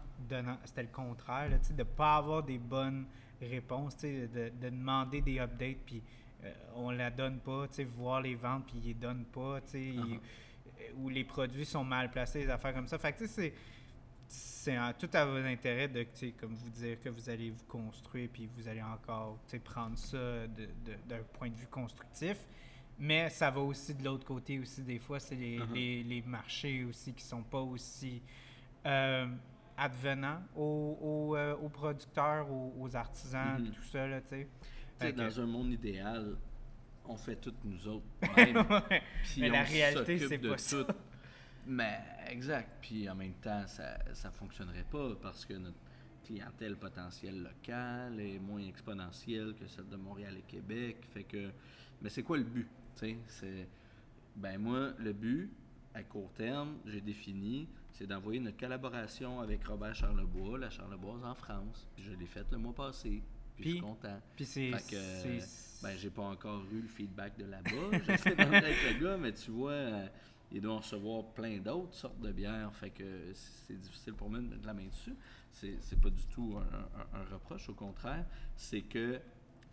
c'était 0.65 0.83
le 0.83 0.89
contraire, 0.89 1.49
là, 1.49 1.57
de 1.57 1.73
ne 1.73 1.83
pas 1.83 2.15
avoir 2.17 2.43
des 2.43 2.57
bonnes 2.57 3.05
réponses, 3.41 3.97
de, 3.97 4.27
de 4.27 4.69
demander 4.69 5.21
des 5.21 5.39
updates 5.39 5.79
puis 5.85 6.01
euh, 6.43 6.53
on 6.75 6.91
la 6.91 7.09
donne 7.09 7.39
pas, 7.39 7.67
voir 7.95 8.21
les 8.21 8.35
ventes 8.35 8.65
puis 8.67 8.77
ils 8.77 8.87
les 8.87 8.93
donnent 8.93 9.25
pas, 9.25 9.59
sais. 9.65 9.79
Uh-huh 9.79 10.19
où 10.97 11.09
les 11.09 11.23
produits 11.23 11.65
sont 11.65 11.83
mal 11.83 12.11
placés, 12.11 12.43
des 12.43 12.49
affaires 12.49 12.73
comme 12.73 12.87
ça. 12.87 12.97
Fait 12.97 13.13
que, 13.13 13.25
c'est 13.27 13.53
c'est 14.33 14.77
tout 14.97 15.09
à 15.13 15.25
vos 15.25 15.37
intérêts 15.37 15.87
de, 15.87 16.07
comme 16.39 16.55
vous 16.55 16.69
dire, 16.71 16.99
que 16.99 17.09
vous 17.09 17.29
allez 17.29 17.51
vous 17.51 17.65
construire, 17.67 18.29
puis 18.33 18.49
vous 18.55 18.67
allez 18.67 18.81
encore 18.81 19.37
prendre 19.63 19.97
ça 19.97 20.47
d'un 20.47 21.23
point 21.33 21.49
de 21.49 21.55
vue 21.55 21.67
constructif. 21.67 22.37
Mais 22.97 23.29
ça 23.29 23.51
va 23.51 23.61
aussi 23.61 23.93
de 23.93 24.03
l'autre 24.03 24.25
côté 24.25 24.59
aussi, 24.59 24.81
des 24.81 24.99
fois, 24.99 25.19
c'est 25.19 25.35
les, 25.35 25.59
uh-huh. 25.59 25.73
les, 25.73 26.03
les, 26.03 26.21
marchés 26.21 26.83
aussi 26.83 27.13
qui 27.13 27.23
sont 27.23 27.43
pas 27.43 27.59
aussi 27.59 28.21
euh, 28.85 29.27
advenants 29.77 30.41
aux, 30.55 31.35
euh, 31.35 31.55
aux, 31.57 31.69
producteurs, 31.69 32.47
aux, 32.51 32.95
artisans, 32.95 33.59
mm-hmm. 33.59 33.71
tout 33.71 33.83
ça, 33.83 34.07
tu 34.21 34.47
sais. 34.99 35.13
Dans 35.13 35.39
un 35.39 35.45
monde 35.45 35.71
idéal, 35.71 36.37
on 37.05 37.17
fait 37.17 37.35
tout 37.35 37.53
nous 37.63 37.87
autres. 37.87 38.05
Mais 39.37 39.49
la 39.49 39.63
réalité, 39.63 40.19
c'est 40.19 40.37
pas 40.37 40.57
ça. 40.57 40.85
Mais 41.65 41.99
exact. 42.27 42.69
Puis 42.81 43.09
en 43.09 43.15
même 43.15 43.33
temps, 43.35 43.65
ça 43.67 43.97
ne 44.07 44.31
fonctionnerait 44.31 44.85
pas 44.91 45.15
parce 45.21 45.45
que 45.45 45.53
notre 45.53 45.77
clientèle 46.23 46.75
potentielle 46.77 47.43
locale 47.43 48.19
est 48.19 48.39
moins 48.39 48.65
exponentielle 48.65 49.53
que 49.55 49.67
celle 49.67 49.87
de 49.89 49.95
Montréal 49.95 50.35
et 50.37 50.41
Québec. 50.41 50.97
Fait 51.13 51.23
que, 51.23 51.51
mais 52.01 52.09
c'est 52.09 52.23
quoi 52.23 52.37
le 52.37 52.43
but? 52.43 52.67
C'est 52.95 53.67
Ben 54.35 54.57
moi, 54.57 54.93
le 54.99 55.13
but, 55.13 55.51
à 55.93 56.03
court 56.03 56.31
terme, 56.33 56.77
j'ai 56.85 57.01
défini, 57.01 57.67
c'est 57.91 58.07
d'envoyer 58.07 58.39
notre 58.39 58.57
collaboration 58.57 59.39
avec 59.39 59.65
Robert 59.65 59.95
Charlebois, 59.95 60.57
la 60.57 60.69
Charleboise 60.69 61.23
en 61.23 61.35
France. 61.35 61.87
Puis 61.95 62.03
je 62.03 62.11
l'ai 62.13 62.25
faite 62.25 62.47
le 62.51 62.57
mois 62.57 62.73
passé. 62.73 63.21
Puis, 63.55 63.65
je 63.65 63.69
suis 63.69 63.81
content. 63.81 64.19
Puis 64.35 64.45
c'est. 64.45 64.71
Ben, 65.83 65.97
j'ai 65.97 66.09
pas 66.09 66.23
encore 66.23 66.63
eu 66.71 66.79
le 66.79 66.87
feedback 66.87 67.37
de 67.37 67.45
là-bas. 67.45 67.97
J'essaie 68.07 68.35
d'entrer 68.35 68.57
avec 68.57 68.93
le 68.93 69.03
gars, 69.03 69.17
mais 69.17 69.33
tu 69.33 69.51
vois, 69.51 69.71
euh, 69.71 70.07
il 70.51 70.61
doit 70.61 70.73
en 70.75 70.79
recevoir 70.79 71.25
plein 71.33 71.57
d'autres 71.59 71.93
sortes 71.95 72.19
de 72.21 72.31
bières. 72.31 72.73
Fait 72.75 72.89
que 72.91 73.31
c'est 73.33 73.77
difficile 73.77 74.13
pour 74.13 74.29
moi 74.29 74.39
de 74.39 74.47
mettre 74.47 74.65
la 74.65 74.73
main 74.73 74.85
dessus. 74.87 75.15
C'est 75.51 75.99
pas 75.99 76.09
du 76.09 76.25
tout 76.27 76.55
un, 76.57 77.17
un- 77.17 77.21
un 77.21 77.23
reproche, 77.33 77.69
au 77.69 77.73
contraire. 77.73 78.25
C'est 78.55 78.81
que 78.81 79.19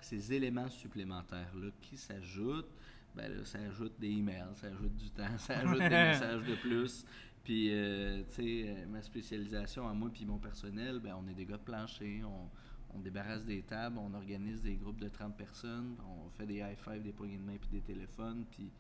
ces 0.01 0.33
éléments 0.33 0.68
supplémentaires-là 0.71 1.68
qui 1.83 1.97
s'ajoutent, 1.97 2.71
ben 3.14 3.29
là, 3.37 3.45
ça 3.45 3.59
ajoute 3.59 3.99
des 3.99 4.09
emails, 4.09 4.55
ça 4.55 4.68
ajoute 4.68 4.97
du 4.97 5.11
temps, 5.11 5.37
ça 5.39 5.59
ajoute 5.59 5.79
des 5.81 5.89
messages 5.89 6.45
de 6.45 6.55
plus. 6.55 7.05
Puis, 7.45 7.68
euh, 7.73 8.23
tu 8.29 8.35
sais, 8.35 8.64
euh, 8.68 8.87
ma 8.87 9.03
spécialisation 9.03 9.89
à 9.89 9.93
moi 9.93 10.11
puis 10.12 10.25
mon 10.25 10.39
personnel, 10.39 11.01
ben, 11.01 11.16
on 11.18 11.27
est 11.29 11.35
des 11.35 11.45
gars 11.47 11.57
de 11.57 11.62
plancher, 11.62 12.23
on, 12.25 12.97
on 12.97 13.01
débarrasse 13.01 13.45
des 13.45 13.62
tables, 13.62 13.99
on 13.99 14.12
organise 14.14 14.62
des 14.62 14.77
groupes 14.77 15.01
de 15.01 15.09
30 15.09 15.37
personnes, 15.37 15.97
on 16.07 16.31
fait 16.31 16.47
des 16.47 16.59
high-five, 16.59 17.03
des 17.03 17.12
poignées 17.12 17.39
de 17.39 17.43
main 17.43 17.57
puis 17.59 17.68
des 17.71 17.81
téléphones. 17.81 18.45
Puis, 18.51 18.71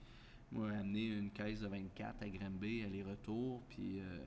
moi, 0.52 0.70
amener 0.72 1.06
une 1.08 1.30
caisse 1.30 1.60
de 1.60 1.68
24 1.68 2.22
à 2.22 2.28
Granby, 2.28 2.82
aller-retour, 2.84 3.62
puis 3.68 4.00
euh, 4.00 4.24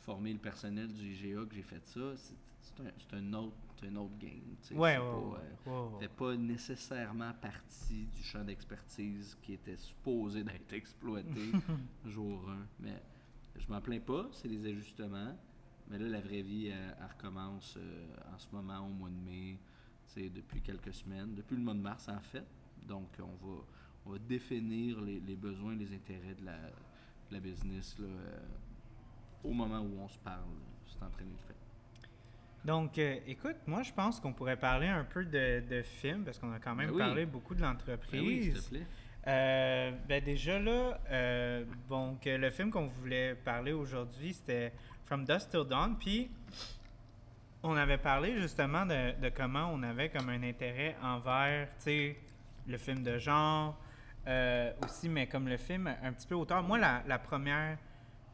former 0.00 0.32
le 0.32 0.38
personnel 0.38 0.92
du 0.92 1.12
IGA 1.12 1.44
que 1.46 1.54
j'ai 1.54 1.62
fait 1.62 1.84
ça, 1.86 2.12
c'est 2.60 3.14
un, 3.14 3.18
un 3.18 3.32
autre, 3.34 3.56
un 3.82 3.96
autre 3.96 4.16
game. 4.18 4.56
tu 4.62 4.68
sais, 4.68 4.74
Ouais, 4.74 4.94
c'est 4.94 5.00
ouais, 5.00 5.38
pas, 5.64 5.82
ouais, 5.88 6.04
euh, 6.04 6.08
pas 6.16 6.36
nécessairement 6.36 7.32
partie 7.34 8.06
du 8.06 8.22
champ 8.22 8.44
d'expertise 8.44 9.36
qui 9.42 9.54
était 9.54 9.76
supposé 9.76 10.42
d'être 10.44 10.72
exploité 10.72 11.52
jour 12.06 12.48
1. 12.48 12.56
Mais 12.80 13.02
je 13.56 13.66
m'en 13.68 13.80
plains 13.80 14.00
pas, 14.00 14.28
c'est 14.32 14.48
des 14.48 14.66
ajustements. 14.70 15.36
Mais 15.88 15.98
là, 15.98 16.08
la 16.08 16.20
vraie 16.20 16.40
vie, 16.42 16.68
elle, 16.68 16.96
elle 16.98 17.06
recommence 17.06 17.76
euh, 17.78 18.06
en 18.34 18.38
ce 18.38 18.46
moment, 18.52 18.86
au 18.86 18.90
mois 18.90 19.10
de 19.10 19.16
mai, 19.30 19.58
depuis 20.16 20.60
quelques 20.60 20.94
semaines, 20.94 21.34
depuis 21.34 21.56
le 21.56 21.62
mois 21.62 21.74
de 21.74 21.80
mars 21.80 22.08
en 22.08 22.20
fait. 22.20 22.46
Donc, 22.86 23.08
on 23.18 23.34
va, 23.46 23.62
on 24.06 24.10
va 24.12 24.18
définir 24.18 25.00
les, 25.00 25.20
les 25.20 25.36
besoins, 25.36 25.74
les 25.74 25.92
intérêts 25.94 26.34
de 26.38 26.44
la, 26.44 26.56
de 26.56 27.32
la 27.32 27.40
business 27.40 27.96
là, 27.98 28.06
euh, 28.06 28.38
au 29.42 29.52
moment 29.52 29.80
où 29.80 29.98
on 30.00 30.08
se 30.08 30.18
parle. 30.18 30.44
C'est 30.86 31.02
en 31.02 31.10
train 31.10 31.24
d'être 31.24 31.42
fait. 31.46 31.54
Donc, 32.64 32.96
euh, 32.98 33.18
écoute, 33.26 33.56
moi, 33.66 33.82
je 33.82 33.92
pense 33.92 34.20
qu'on 34.20 34.32
pourrait 34.32 34.56
parler 34.56 34.86
un 34.86 35.04
peu 35.04 35.24
de, 35.24 35.62
de 35.68 35.82
films, 35.82 36.24
parce 36.24 36.38
qu'on 36.38 36.52
a 36.52 36.58
quand 36.58 36.74
même 36.74 36.88
Ben 36.88 36.94
oui. 36.94 36.98
parlé 36.98 37.26
beaucoup 37.26 37.54
de 37.54 37.60
Ben 37.60 37.66
oui, 37.68 37.72
l'entreprise. 37.72 38.54
s'il 38.54 38.62
te 38.62 38.68
plaît. 38.70 38.86
Euh, 39.26 39.90
ben 40.06 40.22
déjà 40.22 40.58
là, 40.58 41.00
euh, 41.10 41.64
que 42.20 42.28
le 42.30 42.50
film 42.50 42.70
qu'on 42.70 42.86
voulait 42.88 43.34
parler 43.34 43.72
aujourd'hui, 43.72 44.34
c'était 44.34 44.72
From 45.06 45.24
Dusk 45.24 45.48
Till 45.50 45.64
Dawn. 45.68 45.96
Puis, 45.98 46.30
on 47.62 47.74
avait 47.76 47.96
parlé 47.98 48.36
justement 48.38 48.84
de, 48.84 49.18
de 49.20 49.28
comment 49.30 49.70
on 49.72 49.82
avait 49.82 50.10
comme 50.10 50.28
un 50.28 50.42
intérêt 50.42 50.94
envers, 51.02 51.68
tu 51.78 51.84
sais, 51.84 52.16
le 52.66 52.76
film 52.78 53.02
de 53.02 53.16
genre, 53.18 53.78
euh, 54.26 54.72
aussi, 54.84 55.08
mais 55.08 55.26
comme 55.26 55.48
le 55.48 55.56
film 55.56 55.92
un 56.02 56.12
petit 56.12 56.26
peu 56.26 56.34
auteur. 56.34 56.62
Moi, 56.62 56.78
la, 56.78 57.02
la 57.06 57.18
première, 57.18 57.78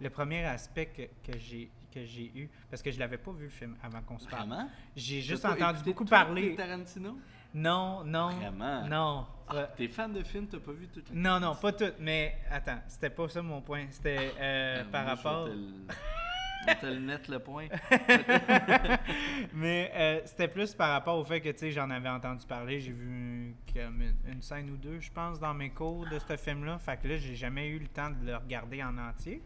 le 0.01 0.11
premier 0.11 0.45
aspect 0.45 0.87
que, 0.87 1.31
que 1.33 1.39
j'ai 1.39 1.71
que 1.93 2.05
j'ai 2.05 2.31
eu, 2.37 2.49
parce 2.71 2.83
que 2.83 2.91
je 2.93 3.01
l'avais 3.01 3.19
pas 3.19 3.33
vu 3.33 3.45
le 3.45 3.51
film 3.51 3.77
avant 3.83 4.01
qu'on 4.03 4.19
se 4.19 4.29
parle. 4.29 4.49
Vraiment? 4.49 4.71
J'ai 4.95 5.21
juste 5.21 5.45
entendu 5.45 5.81
beaucoup 5.85 6.05
parler. 6.05 6.55
Tarantino? 6.55 7.19
Non, 7.53 8.05
non. 8.05 8.29
Vraiment? 8.31 8.87
Non. 8.87 9.27
Ah, 9.49 9.65
T'es 9.77 9.89
fan 9.89 10.13
de 10.13 10.23
films, 10.23 10.47
t'as 10.47 10.61
pas 10.61 10.71
vu 10.71 10.87
toutes 10.87 11.11
les 11.11 11.17
Non, 11.17 11.41
non, 11.41 11.57
pas 11.57 11.73
toutes, 11.73 11.99
mais 11.99 12.37
attends, 12.49 12.79
c'était 12.87 13.11
pas 13.11 13.29
ça 13.29 13.43
mon 13.43 13.61
point. 13.61 13.87
C'était 13.91 14.33
euh, 14.39 14.83
Ah, 14.83 14.85
par 14.93 15.03
moi, 15.03 15.15
rapport. 15.15 15.49
Vais 16.67 16.75
te 16.77 16.87
le- 16.87 17.01
mettre 17.01 17.31
le 17.31 17.39
point. 17.39 17.67
mais 19.55 19.91
euh, 19.95 20.21
c'était 20.27 20.49
plus 20.49 20.75
par 20.75 20.91
rapport 20.91 21.17
au 21.19 21.25
fait 21.25 21.41
que, 21.41 21.49
tu 21.51 21.59
sais, 21.59 21.71
j'en 21.71 21.89
avais 21.91 22.09
entendu 22.09 22.47
parler. 22.47 22.81
J'ai 22.81 22.93
vu 22.93 23.55
comme 23.75 24.03
une, 24.29 24.43
scène 24.43 24.71
ou 24.71 24.77
deux, 24.77 25.01
je 25.01 25.11
pense, 25.11 25.41
dans 25.41 25.55
mes 25.55 25.71
cours 25.71 26.07
de 26.09 26.19
ce 26.19 26.37
film-là. 26.37 26.79
Fait 26.79 26.99
que 27.01 27.09
là, 27.09 27.17
j'ai 27.17 27.35
jamais 27.35 27.69
eu 27.69 27.79
le 27.79 27.89
temps 27.89 28.11
de 28.11 28.27
le 28.27 28.37
regarder 28.37 28.83
en 28.83 28.97
entier. 28.99 29.43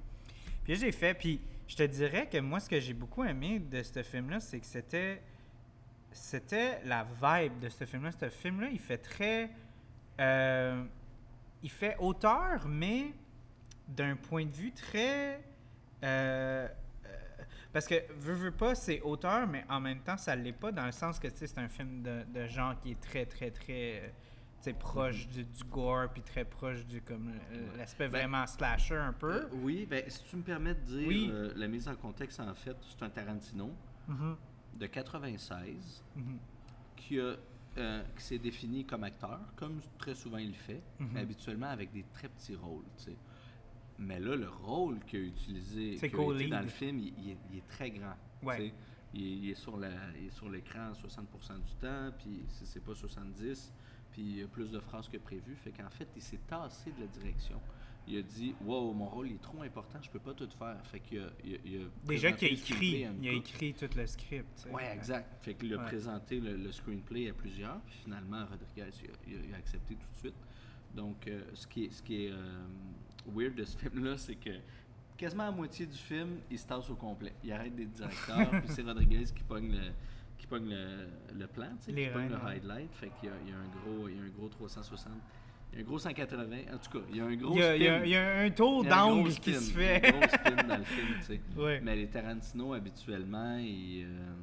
Puis 0.65 0.77
j'ai 0.77 0.93
fait. 0.93 1.15
Puis 1.15 1.41
je 1.69 1.77
te 1.77 1.83
dirais 1.85 2.29
que 2.29 2.39
moi, 2.39 2.59
ce 2.61 2.69
que 2.69 2.81
j'ai 2.81 2.95
beaucoup 2.95 3.25
aimé 3.25 3.59
de 3.61 3.83
ce 3.83 4.03
film-là, 4.03 4.41
c'est 4.41 4.61
que 4.61 4.67
c'était. 4.67 5.23
C'était 6.13 6.81
la 6.85 7.05
vibe 7.05 7.59
de 7.59 7.69
ce 7.69 7.85
film-là. 7.85 8.13
Ce 8.13 8.29
film-là, 8.29 8.69
il 8.71 8.79
fait 8.79 8.99
très. 8.99 9.51
euh, 10.21 10.85
il 11.63 11.71
fait 11.71 11.97
auteur, 11.99 12.67
mais 12.69 13.13
d'un 13.89 14.15
point 14.17 14.45
de 14.47 14.53
vue 14.53 14.73
très. 14.73 15.41
euh, 16.05 16.69
parce 17.75 17.87
que, 17.87 17.97
veux, 18.19 18.33
veux 18.35 18.51
pas, 18.53 18.75
c'est 18.75 19.01
auteur, 19.03 19.47
mais 19.47 19.65
en 19.69 19.81
même 19.81 19.99
temps, 20.01 20.17
ça 20.17 20.35
l'est 20.35 20.53
pas, 20.53 20.73
dans 20.73 20.87
le 20.87 20.93
sens 20.93 21.19
que, 21.19 21.29
tu 21.29 21.37
sais, 21.37 21.47
c'est 21.49 21.59
un 21.59 21.69
film 21.69 22.03
de, 22.03 22.23
de 22.33 22.47
genre 22.47 22.75
qui 22.81 22.93
est 22.93 23.01
très, 23.01 23.27
très, 23.27 23.51
très, 23.51 24.13
euh, 24.67 24.73
proche 24.79 25.29
du, 25.29 25.45
du 25.45 25.65
gore, 25.65 26.09
puis 26.11 26.23
très 26.23 26.45
proche 26.45 26.87
du, 26.87 27.03
comme, 27.03 27.29
euh, 27.53 27.77
l'aspect 27.77 28.09
Ben, 28.09 28.21
vraiment 28.29 28.47
slasher 28.47 28.97
un 28.97 29.13
peu. 29.13 29.33
Euh, 29.43 29.49
oui, 29.55 29.87
ben, 29.91 30.03
si 30.09 30.23
tu 30.25 30.37
me 30.37 30.43
permets 30.43 30.75
de 30.75 30.81
dire, 30.81 31.07
Oui. 31.09 31.29
euh, 31.31 31.53
la 31.57 31.67
mise 31.69 31.87
en 31.89 31.97
contexte, 31.97 32.41
en 32.41 32.55
fait, 32.55 32.77
c'est 32.81 33.03
un 33.05 33.11
Tarantino 33.11 33.71
Mhm, 34.09 34.37
de 34.79 34.87
96 34.87 36.03
mhm, 36.17 36.39
qui, 36.97 37.19
a, 37.21 37.35
euh, 37.77 38.03
qui 38.17 38.23
s'est 38.23 38.39
défini 38.39 38.85
comme 38.87 39.03
acteur, 39.05 39.41
comme 39.57 39.81
très 39.99 40.15
souvent 40.15 40.39
il 40.39 40.49
le 40.49 40.55
fait, 40.55 40.81
mais 41.01 41.21
habituellement 41.21 41.69
avec 41.71 41.93
des 41.93 42.05
très 42.13 42.29
petits 42.29 42.55
rôles. 42.55 42.85
tu 42.97 43.05
sais. 43.05 43.17
Mais 43.99 44.19
là, 44.19 44.35
le 44.37 44.49
rôle 44.49 44.99
qu'il 45.07 45.21
a 45.21 45.23
utilisé 45.25 45.91
a 45.91 45.95
été 45.95 46.11
co-lead. 46.11 46.51
dans 46.51 46.61
le 46.61 46.69
film, 46.69 46.99
il, 46.99 47.15
il 47.19 47.31
est, 47.31 47.39
il 47.53 47.59
est 47.59 47.69
très 47.69 47.91
grand. 47.91 48.15
Ouais. 48.43 48.73
Il, 49.15 49.23
est- 49.23 49.37
il 49.37 49.51
est 49.51 49.55
sur 49.55 49.77
la, 49.77 49.91
il 50.21 50.27
est 50.27 50.31
sur 50.35 50.49
l'écran 50.51 50.91
60% 50.93 51.63
du 51.63 51.75
temps, 51.81 52.11
puis 52.19 52.45
si 52.49 52.67
c'est 52.67 52.81
pas 52.85 52.95
70, 52.95 53.73
puis 54.11 54.23
il 54.23 54.39
y 54.39 54.43
a 54.43 54.47
plus 54.49 54.71
de 54.73 54.81
phrases 54.81 55.09
que 55.09 55.19
prévu. 55.19 55.55
Fait 55.55 55.71
qu'en 55.71 55.89
fait, 55.91 56.09
il 56.17 56.23
s'est 56.23 56.41
tassé 56.49 56.91
de 56.93 57.01
la 57.01 57.07
direction. 57.07 57.61
Il 58.07 58.19
a 58.19 58.23
dit 58.23 58.55
Wow, 58.63 58.93
mon 58.93 59.07
rôle 59.09 59.29
est 59.31 59.41
trop 59.41 59.63
important, 59.63 59.99
je 60.03 60.11
peux 60.11 60.19
pas 60.19 60.35
tout 60.35 60.49
faire. 60.59 60.85
Fait 60.87 60.99
qu'il 61.01 61.21
a, 61.21 61.29
il 61.45 61.55
a- 61.83 62.07
Déjà 62.07 62.33
qu'il 62.33 62.49
a 62.49 62.51
écrit, 62.51 63.07
il 63.23 63.29
a 63.29 63.33
écrit 63.33 63.73
tout 63.75 63.89
le 63.97 64.07
script. 64.07 64.69
Ouais, 64.73 64.93
exact. 64.93 65.43
Fait 65.45 65.55
qu'il 65.55 65.73
a 65.73 65.79
Ouais. 65.79 65.85
présenté 65.85 66.41
le, 66.41 66.57
le 66.57 66.73
screenplay 66.73 67.31
à 67.31 67.33
plusieurs, 67.33 67.81
puis 67.83 67.95
finalement, 68.03 68.45
Rodriguez 68.47 68.91
il 69.03 69.11
a, 69.11 69.15
il 69.29 69.35
a- 69.37 69.45
il 69.49 69.55
a 69.55 69.57
accepté 69.59 69.95
tout 69.95 70.11
de 70.13 70.17
suite. 70.19 70.35
Donc, 70.95 71.27
euh, 71.29 71.43
ce 71.55 71.67
qui 71.67 71.85
est, 71.85 71.91
ce 71.93 72.03
qui 72.03 72.27
est 72.27 72.31
euh, 72.31 72.67
weird 73.27 73.55
de 73.55 73.65
ce 73.65 73.77
film-là, 73.79 74.17
c'est 74.19 74.35
que 74.37 74.51
quasiment 75.17 75.49
à 75.49 75.51
moitié 75.51 75.87
du 75.87 75.97
film, 75.97 76.39
il 76.51 76.59
se 76.59 76.67
tasse 76.67 76.89
au 76.91 76.97
complet. 76.97 77.33
Il 77.43 77.53
arrête 77.53 77.75
d'être 77.75 77.93
directeur, 77.93 78.51
puis 78.51 78.69
c'est 78.69 78.83
Rodriguez 78.83 79.25
qui 79.35 79.43
pogne 79.45 79.71
le, 79.73 79.93
qui 80.39 80.47
pogne 80.47 80.69
le, 80.69 81.09
le 81.39 81.47
plan, 81.47 81.69
tu 81.81 81.93
sais, 81.93 81.95
qui 81.95 82.11
pogne 82.13 82.29
le 82.29 82.37
highlight. 82.37 82.95
Fait 82.95 83.11
qu'il 83.21 83.29
y 83.29 83.33
a, 83.33 83.37
il 83.45 83.51
y 83.51 83.53
a 83.53 83.57
un 83.59 83.69
gros, 83.69 84.09
il 84.09 84.17
y 84.17 84.19
a 84.21 84.23
un 84.23 84.29
gros 84.29 84.49
360, 84.49 85.13
il 85.73 85.77
y 85.79 85.79
a 85.79 85.85
un 85.85 85.87
gros 85.87 85.99
180. 85.99 86.57
En 86.75 86.79
tout 86.79 86.99
cas, 86.99 87.05
il 87.11 87.17
y 87.17 87.21
a 87.21 87.25
un 87.25 87.37
gros 87.37 87.55
Il 87.55 87.61
y, 87.61 87.63
a, 87.63 87.77
il 87.77 87.83
y 87.83 87.89
a- 87.89 87.97
spin. 87.99 88.05
il 88.07 88.11
y 88.11 88.17
a 88.17 88.39
un 88.41 88.51
tour 88.51 88.83
Il 88.85 88.89
y 88.89 88.93
a 88.93 89.03
un 89.03 89.07
gros 89.07 89.15
d'angle 89.17 89.35
qui 89.35 89.55
se 89.55 89.71
Il 89.73 89.81
y 89.81 89.85
a 89.87 90.01
fait. 90.01 90.07
un 90.07 90.19
gros 90.19 90.29
spin 90.29 90.63
dans 90.69 90.77
le 90.79 90.85
film, 90.85 91.09
tu 91.19 91.23
sais. 91.25 91.41
Ouais. 91.57 91.81
Mais 91.83 91.97
les 91.97 92.09
Tarantino, 92.09 92.73
habituellement, 92.75 93.57
ils, 93.59 94.05
euh, 94.05 94.35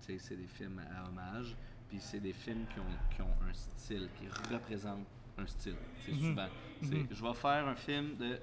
tu 0.00 0.06
sais, 0.06 0.18
c'est 0.18 0.36
des 0.36 0.46
films 0.48 0.80
à 0.96 1.08
hommage, 1.08 1.56
puis 1.88 1.98
c'est 2.00 2.20
des 2.20 2.32
films 2.32 2.64
qui 2.72 2.78
ont, 2.80 3.14
qui 3.14 3.22
ont 3.22 3.48
un 3.48 3.52
style, 3.52 4.08
qui 4.18 4.26
représentent 4.54 5.06
un 5.38 5.46
style. 5.46 5.76
C'est 6.04 6.12
Mhm. 6.12 6.18
souvent. 6.30 6.48
c'est, 6.82 6.94
Mhm. 6.94 7.06
Je 7.10 7.22
vais 7.22 7.34
faire 7.34 7.66
un 7.68 7.74
film 7.74 8.16
de 8.16 8.38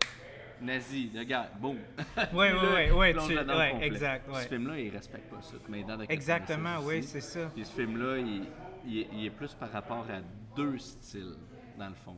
nazi, 0.62 1.10
de 1.10 1.24
guerre, 1.24 1.52
boum. 1.60 1.78
Ouais, 1.78 1.78
ouais, 2.34 2.54
ouais, 2.54 2.92
ouais, 2.92 3.14
tu- 3.14 3.38
ouais, 3.38 3.78
exact, 3.86 4.28
ouais. 4.30 4.44
Ce 4.44 4.48
film-là, 4.48 4.80
il 4.80 4.90
respecte 4.90 5.30
pas 5.30 5.42
ça. 5.42 5.56
Tu 5.66 5.74
Exactement, 6.10 6.64
96 6.76 6.88
oui, 6.88 7.04
c'est 7.04 7.22
ça. 7.22 7.52
Puis 7.54 7.66
ce 7.66 7.72
film-là, 7.74 8.18
il, 8.18 8.44
il 8.86 8.98
est- 9.00 9.08
il 9.14 9.26
est 9.26 9.30
plus 9.30 9.54
par 9.54 9.72
rapport 9.72 10.06
à 10.10 10.22
deux 10.56 10.78
styles, 10.78 11.36
dans 11.78 11.90
le 11.90 11.96
fond. 11.96 12.18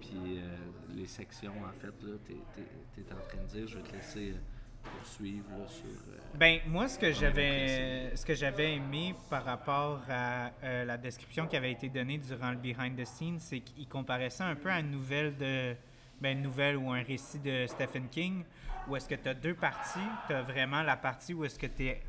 Puis 0.00 0.10
euh, 0.38 0.56
les 0.94 1.06
sections, 1.06 1.52
en 1.64 1.72
fait, 1.80 1.86
là, 2.02 2.16
t'es, 2.26 2.34
t'es- 2.54 3.02
t'es 3.02 3.12
en 3.12 3.16
train 3.28 3.38
de 3.42 3.46
dire, 3.46 3.68
je 3.68 3.76
vais 3.78 3.82
te 3.84 3.92
laisser 3.94 4.30
euh, 4.32 4.38
poursuivre 4.82 5.46
là, 5.58 5.66
sur. 5.68 5.84
euh, 5.86 6.18
Ben 6.34 6.60
moi 6.66 6.88
ce 6.88 6.98
que 6.98 7.12
j'avais 7.12 8.14
ce 8.16 8.24
que 8.24 8.34
j'avais 8.34 8.74
aimé 8.74 9.14
par 9.30 9.44
rapport 9.44 10.00
à 10.08 10.50
euh, 10.62 10.84
la 10.84 10.96
description 10.96 11.46
qui 11.46 11.56
avait 11.56 11.72
été 11.72 11.88
donnée 11.88 12.18
durant 12.18 12.50
le 12.50 12.56
behind 12.56 12.96
the 12.96 13.04
scenes, 13.04 13.38
c'est 13.38 13.60
qu'il 13.60 13.88
comparait 13.88 14.30
ça 14.30 14.46
un 14.46 14.54
peu 14.54 14.70
à 14.70 14.80
une 14.80 14.90
nouvelle 14.90 15.36
de 15.36 15.74
ben, 16.20 16.36
une 16.36 16.42
nouvelle 16.42 16.76
ou 16.76 16.90
un 16.92 17.02
récit 17.02 17.38
de 17.40 17.66
Stephen 17.66 18.08
King 18.08 18.44
où 18.88 18.96
est-ce 18.96 19.08
que 19.08 19.14
tu 19.14 19.28
as 19.28 19.34
deux 19.34 19.54
parties, 19.54 19.98
tu 20.26 20.34
as 20.34 20.42
vraiment 20.42 20.82
la 20.82 20.96
partie 20.96 21.34
où 21.34 21.44
est-ce 21.44 21.58
que 21.58 21.66
tu 21.66 21.86
es 21.86 22.02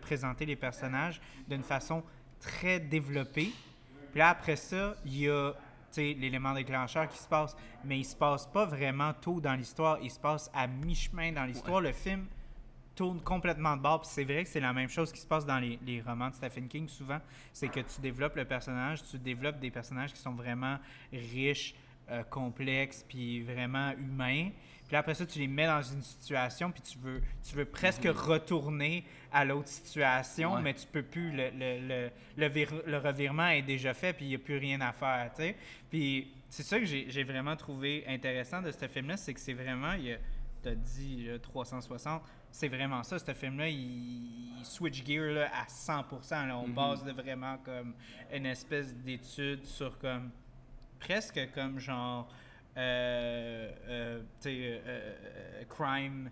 présenté 0.00 0.44
les 0.44 0.56
personnages 0.56 1.20
d'une 1.48 1.62
façon 1.62 2.02
très 2.40 2.80
développée. 2.80 3.52
Puis 4.10 4.18
là 4.18 4.30
après 4.30 4.56
ça, 4.56 4.96
il 5.04 5.18
y 5.18 5.28
a 5.28 5.52
l'élément 5.96 6.54
déclencheur 6.54 7.08
qui 7.08 7.18
se 7.18 7.28
passe, 7.28 7.56
mais 7.84 7.98
il 7.98 8.04
se 8.04 8.16
passe 8.16 8.46
pas 8.46 8.64
vraiment 8.64 9.12
tôt 9.14 9.40
dans 9.40 9.54
l'histoire, 9.54 9.98
il 10.02 10.10
se 10.10 10.20
passe 10.20 10.50
à 10.54 10.66
mi-chemin 10.66 11.32
dans 11.32 11.44
l'histoire. 11.44 11.80
Le 11.80 11.92
film 11.92 12.26
tourne 12.94 13.20
complètement 13.20 13.76
de 13.76 13.82
bord. 13.82 14.00
Puis 14.00 14.10
c'est 14.12 14.24
vrai 14.24 14.42
que 14.42 14.48
c'est 14.48 14.60
la 14.60 14.72
même 14.72 14.88
chose 14.88 15.12
qui 15.12 15.20
se 15.20 15.26
passe 15.26 15.46
dans 15.46 15.58
les, 15.58 15.78
les 15.86 16.00
romans 16.00 16.30
de 16.30 16.34
Stephen 16.34 16.66
King 16.66 16.88
souvent. 16.88 17.20
C'est 17.52 17.68
que 17.68 17.80
tu 17.80 18.00
développes 18.00 18.36
le 18.36 18.44
personnage, 18.44 19.02
tu 19.08 19.18
développes 19.18 19.60
des 19.60 19.70
personnages 19.70 20.12
qui 20.12 20.20
sont 20.20 20.32
vraiment 20.32 20.78
riches, 21.12 21.74
euh, 22.10 22.22
complexes, 22.24 23.04
puis 23.06 23.42
vraiment 23.42 23.92
humains. 23.92 24.50
Puis 24.88 24.96
après 24.96 25.14
ça, 25.14 25.26
tu 25.26 25.38
les 25.40 25.48
mets 25.48 25.66
dans 25.66 25.82
une 25.82 26.02
situation, 26.02 26.70
puis 26.70 26.80
tu 26.82 26.96
veux, 26.98 27.20
tu 27.42 27.56
veux 27.56 27.64
presque 27.64 28.04
retourner 28.04 29.04
à 29.32 29.44
l'autre 29.44 29.68
situation, 29.68 30.54
Ouais. 30.54 30.62
mais 30.62 30.74
tu 30.74 30.86
peux 30.86 31.02
plus. 31.02 31.30
Le, 31.32 31.50
le, 31.50 31.88
le, 31.88 32.10
le, 32.36 32.48
vir- 32.48 32.82
le 32.86 32.98
revirement 32.98 33.48
est 33.48 33.62
déjà 33.62 33.94
fait, 33.94 34.12
puis 34.12 34.26
il 34.26 34.28
n'y 34.28 34.34
a 34.36 34.38
plus 34.38 34.58
rien 34.58 34.80
à 34.80 34.92
faire, 34.92 35.30
tu 35.34 35.42
sais. 35.42 35.56
Puis 35.90 36.32
c'est 36.48 36.62
ça 36.62 36.78
que 36.78 36.84
j'ai 36.86 37.24
vraiment 37.24 37.56
trouvé 37.56 38.04
intéressant 38.06 38.62
de 38.62 38.70
ce 38.70 38.86
film-là, 38.86 39.16
c'est 39.16 39.34
que 39.34 39.40
c'est 39.40 39.54
vraiment, 39.54 39.94
tu 40.62 40.68
as 40.68 40.74
dit 40.74 41.26
là, 41.26 41.38
360, 41.40 42.22
c'est 42.52 42.68
vraiment 42.68 43.02
ça. 43.02 43.18
Ce 43.18 43.34
film-là, 43.34 43.68
il, 43.68 44.58
il 44.58 44.64
switch 44.64 45.04
gear 45.04 45.32
là, 45.32 45.50
à 45.52 45.64
100%. 45.66 46.46
Là. 46.46 46.56
On 46.56 46.68
Mhm. 46.68 46.74
base 46.74 47.04
de 47.04 47.10
vraiment 47.12 47.58
comme 47.58 47.92
une 48.32 48.46
espèce 48.46 48.96
d'étude 48.96 49.64
sur 49.64 49.98
comme 49.98 50.30
presque 51.00 51.40
comme 51.54 51.78
genre 51.78 52.28
euh, 52.76 53.70
euh, 53.88 54.20
euh, 54.46 55.12
crime 55.68 56.30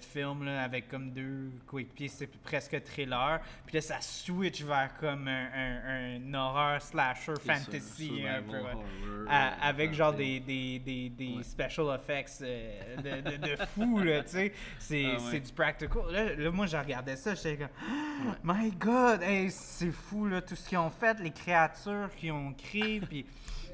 film 0.00 0.44
là, 0.44 0.64
avec 0.64 0.88
comme 0.88 1.12
deux 1.12 1.52
coéquipiers 1.64 2.08
c'est 2.08 2.26
presque 2.42 2.82
thriller 2.82 3.40
puis 3.64 3.76
là 3.76 3.80
ça 3.80 4.00
switch 4.00 4.62
vers 4.64 4.92
comme 4.98 5.28
un, 5.28 5.46
un, 5.54 6.16
un 6.20 6.34
horreur 6.34 6.82
slasher 6.82 7.34
fantasy 7.46 8.24
un 8.28 8.42
peu 8.42 8.58
ouais. 8.58 9.24
À- 9.28 9.68
avec 9.68 9.94
genre 9.94 10.12
des, 10.12 10.40
des, 10.40 10.80
des, 10.80 11.08
des 11.10 11.34
Ouais. 11.36 11.42
special 11.44 11.94
effects 11.94 12.42
euh, 12.42 12.96
de, 12.96 13.30
de, 13.30 13.36
de 13.36 13.56
fou, 13.66 13.98
là, 14.00 14.22
tu 14.24 14.30
sais. 14.30 14.52
C'est 14.78 15.04
Ah 15.16 15.22
ouais. 15.30 15.40
du 15.40 15.52
practical. 15.52 16.02
Là, 16.10 16.34
là, 16.34 16.50
moi, 16.50 16.66
je 16.66 16.76
regardais 16.76 17.14
ça, 17.16 17.34
j'étais 17.34 17.56
comme, 17.58 17.68
Oh 17.80 18.32
my 18.44 18.70
God, 18.72 19.22
hey, 19.22 19.50
c'est 19.50 19.92
fou, 19.92 20.26
là, 20.26 20.40
tout 20.40 20.56
ce 20.56 20.66
qu'ils 20.68 20.78
ont 20.78 20.88
fait, 20.90 21.20
les 21.20 21.30
créatures 21.30 22.08
qu'ils 22.16 22.32
ont 22.32 22.52
créées, 22.54 23.00
puis... 23.00 23.26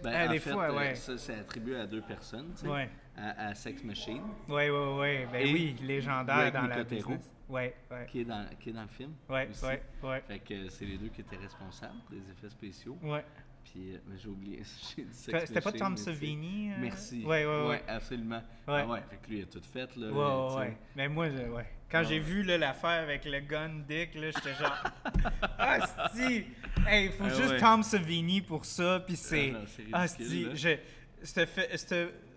Ben, 0.05 0.12
Ah, 0.14 0.28
en 0.28 0.32
des 0.32 0.38
fait, 0.38 0.50
fois, 0.52 0.64
euh, 0.70 0.76
ouais. 0.76 0.94
ça, 0.94 1.18
c'est 1.18 1.34
attribué 1.34 1.76
à 1.80 1.86
deux 1.86 2.02
personnes, 2.02 2.52
tu 2.55 2.62
sais, 2.62 2.68
Ouais, 2.68 2.88
à, 3.16 3.48
à 3.48 3.55
Sex 3.55 3.82
Machine, 3.84 4.22
ouais, 4.48 4.70
ouais, 4.70 4.94
ouais, 4.98 5.28
ben 5.32 5.46
Et 5.46 5.52
oui, 5.52 5.76
légendaire 5.82 6.52
dans 6.52 6.66
la 6.66 6.84
business. 6.84 7.32
Ouais, 7.48 7.74
ouais, 7.90 8.07
qui 8.09 8.20
est 8.20 8.24
dans, 8.24 8.46
qui 8.59 8.70
est 8.70 8.72
dans 8.72 8.82
le 8.82 8.88
film. 8.88 9.12
ouais, 9.28 9.48
aussi. 9.50 9.64
ouais, 9.66 9.82
ouais, 10.02 10.22
Fait 10.26 10.38
que 10.38 10.55
euh, 10.55 10.68
c'est 10.70 10.84
les 10.86 10.96
deux 10.96 11.09
qui 11.09 11.20
étaient 11.20 11.36
responsables 11.36 11.94
des 12.11 12.18
effets 12.30 12.48
spéciaux. 12.50 12.96
ouais. 13.02 13.24
Puis, 13.65 13.95
euh, 13.95 13.99
j'ai 14.23 14.29
oublié. 14.29 14.62
C'était 15.11 15.61
pas 15.61 15.73
Tom 15.73 15.97
Savini? 15.97 16.71
euh? 16.71 16.77
Merci. 16.81 17.25
Ouais, 17.25 17.45
ouais, 17.47 17.67
ouais. 17.69 17.83
absolument. 17.89 18.43
Ouais. 18.69 18.83
Ah 18.83 18.87
ouais, 18.87 19.01
fait 19.11 19.17
que 19.17 19.31
lui, 19.31 19.39
il 19.39 19.43
a 19.43 19.47
tout 19.47 19.61
fait, 19.73 19.97
là. 19.97 20.11
Ouais, 20.12 20.55
ouais, 20.55 20.61
ouais. 20.69 20.77
Mais 20.95 21.09
moi, 21.09 21.29
je- 21.31 21.49
ouais. 21.51 21.67
Quand 21.91 21.99
Ouais, 22.01 22.05
j'ai 22.07 22.15
ouais. 22.15 22.21
vu 22.21 22.43
l'affaire 22.43 23.03
avec 23.03 23.25
le 23.25 23.41
gun 23.41 23.81
dick, 23.89 24.11
j'étais 24.15 24.55
genre. 24.55 24.85
Ah, 25.59 26.11
si! 26.15 26.45
Hey, 26.87 27.09
faut 27.11 27.25
Ah, 27.25 27.29
juste 27.31 27.51
ouais. 27.53 27.61
Tom 27.61 27.83
Savini 27.83 28.43
pour 28.43 28.65
ça, 28.65 29.03
puis 29.07 29.17
c'est. 29.17 29.53
Ah, 29.55 29.65
c'est 29.67 29.85
Ah, 29.93 30.09
si! 30.09 30.47
Je. 30.57 30.77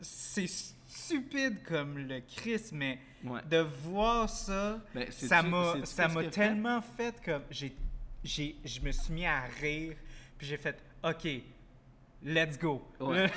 C'est 0.01 0.47
stupide 0.47 1.61
comme 1.63 1.97
le 1.97 2.21
Chris, 2.21 2.69
mais 2.71 2.99
Ouais. 3.23 3.41
de 3.49 3.57
voir 3.57 4.29
ça, 4.29 4.79
Ben, 4.93 5.11
ça 5.11 5.41
m'a 5.43 5.71
a 5.71 6.23
fait? 6.23 6.29
tellement 6.29 6.81
fait 6.81 7.15
comme. 7.25 7.41
j'ai 7.49 7.75
j'ai 8.23 8.55
Je 8.63 8.79
me 8.81 8.91
suis 8.91 9.13
mis 9.13 9.25
à 9.25 9.41
rire, 9.59 9.95
puis 10.37 10.47
j'ai 10.47 10.57
fait 10.57 10.81
OK, 11.03 11.27
let's 12.23 12.57
go. 12.59 12.81
Ouais. 12.99 13.29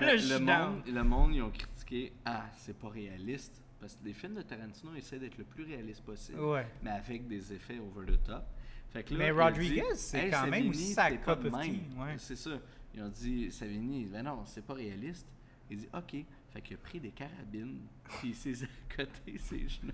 Le, 0.00 0.38
monde, 0.40 0.82
le 0.86 1.02
monde, 1.02 1.34
ils 1.34 1.42
ont 1.42 1.50
critiqué 1.50 2.12
Ah, 2.24 2.46
c'est 2.56 2.76
pas 2.78 2.88
réaliste. 2.88 3.62
Parce 3.80 3.94
que 3.96 4.04
les 4.04 4.12
films 4.12 4.34
de 4.34 4.42
Tarantino 4.42 4.94
essaient 4.94 5.18
d'être 5.18 5.38
le 5.38 5.44
plus 5.44 5.64
réaliste 5.64 6.02
possible, 6.04 6.38
Ouais. 6.40 6.66
mais 6.82 6.90
avec 6.90 7.26
des 7.26 7.52
effets 7.54 7.78
over 7.78 8.06
the 8.12 8.22
top. 8.24 8.44
Fait 8.92 9.02
que 9.04 9.14
là, 9.14 9.18
Mais 9.18 9.30
Rodriguez, 9.30 9.84
c'est 9.94 10.26
Hey, 10.26 10.30
quand 10.30 10.46
même 10.48 10.68
aussi 10.68 10.92
sa 10.92 11.10
cup 11.12 11.42
de 11.42 11.48
of 11.48 11.52
même. 11.56 11.62
tea, 11.62 11.82
ouais. 11.98 12.14
C'est 12.18 12.36
ça. 12.36 12.50
Ils 12.94 13.02
ont 13.02 13.08
dit 13.08 13.50
Savini, 13.50 14.04
ben 14.06 14.22
non, 14.24 14.42
c'est 14.44 14.64
pas 14.66 14.74
réaliste. 14.74 15.26
Il 15.70 15.78
dit 15.78 15.88
OK. 15.94 16.16
Fait 16.52 16.60
qu'il 16.60 16.74
a 16.74 16.78
pris 16.78 16.98
des 16.98 17.10
carabines, 17.12 17.78
puis 18.04 18.30
il 18.30 18.34
s'est 18.34 18.66
accoté 18.90 19.38
ses 19.38 19.68
genoux 19.68 19.92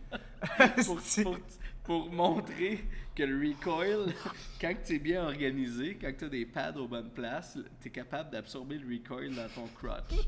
pour, 0.85 0.97
pour, 1.23 1.39
pour 1.87 2.11
montrer 2.11 2.81
que 3.15 3.23
le 3.23 3.49
recoil, 3.49 4.13
quand 4.61 4.75
tu 4.85 4.97
es 4.97 4.99
bien 4.99 5.23
organisé, 5.25 5.97
quand 6.01 6.13
tu 6.19 6.25
as 6.25 6.29
des 6.29 6.45
pads 6.45 6.77
aux 6.77 6.89
bonnes 6.89 7.11
places, 7.11 7.57
tu 7.81 7.89
es 7.89 7.91
capable 7.91 8.31
d'absorber 8.31 8.77
le 8.79 8.95
recoil 8.97 9.35
dans 9.35 9.49
ton 9.49 9.67
crotch. 9.69 10.21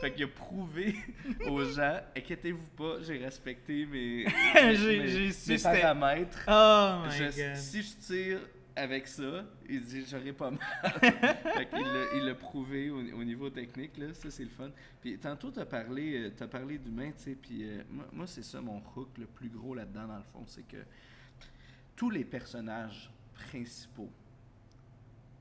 fait 0.00 0.12
qu'il 0.12 0.24
a 0.24 0.28
prouvé 0.28 0.94
aux 1.48 1.64
gens, 1.64 1.98
inquiétez-vous 2.16 2.68
pas, 2.76 2.98
j'ai 3.02 3.16
respecté 3.18 3.86
mes, 3.86 4.26
mes- 4.54 4.78
mes 5.26 5.32
c'était- 5.32 5.80
paramètres. 5.80 6.44
Oh 6.46 7.06
my 7.08 7.16
Je- 7.16 7.24
god. 7.48 7.56
si 7.56 7.82
je 7.82 7.96
tire 8.06 8.38
avec 8.76 9.06
ça, 9.08 9.44
il 9.68 9.80
dit 9.84 10.04
j'aurais 10.08 10.32
pas 10.32 10.50
mal. 10.50 10.60
fait 11.00 11.68
il 12.14 12.24
l'a 12.24 12.34
prouvé 12.34 12.90
au, 12.90 12.98
au 12.98 13.24
niveau 13.24 13.48
technique, 13.50 13.96
là, 13.96 14.12
ça 14.14 14.30
c'est 14.30 14.44
le 14.44 14.50
fun. 14.50 14.70
Puis 15.00 15.18
tantôt 15.18 15.50
tu 15.50 15.58
as 15.60 15.66
parlé, 15.66 16.18
euh, 16.26 16.30
t'as 16.36 16.46
parlé 16.46 16.78
d'humain, 16.78 17.10
tu 17.16 17.22
sais, 17.24 17.34
puis 17.34 17.64
euh, 17.64 17.82
moi, 17.90 18.04
moi, 18.12 18.26
c'est 18.26 18.42
ça 18.44 18.60
mon 18.60 18.82
hook 18.94 19.16
le 19.18 19.26
plus 19.26 19.48
gros 19.48 19.74
là-dedans 19.74 20.06
dans 20.08 20.18
le 20.18 20.24
fond, 20.24 20.44
c'est 20.46 20.66
que 20.68 20.76
tous 21.96 22.10
les 22.10 22.24
personnages 22.24 23.10
principaux 23.34 24.10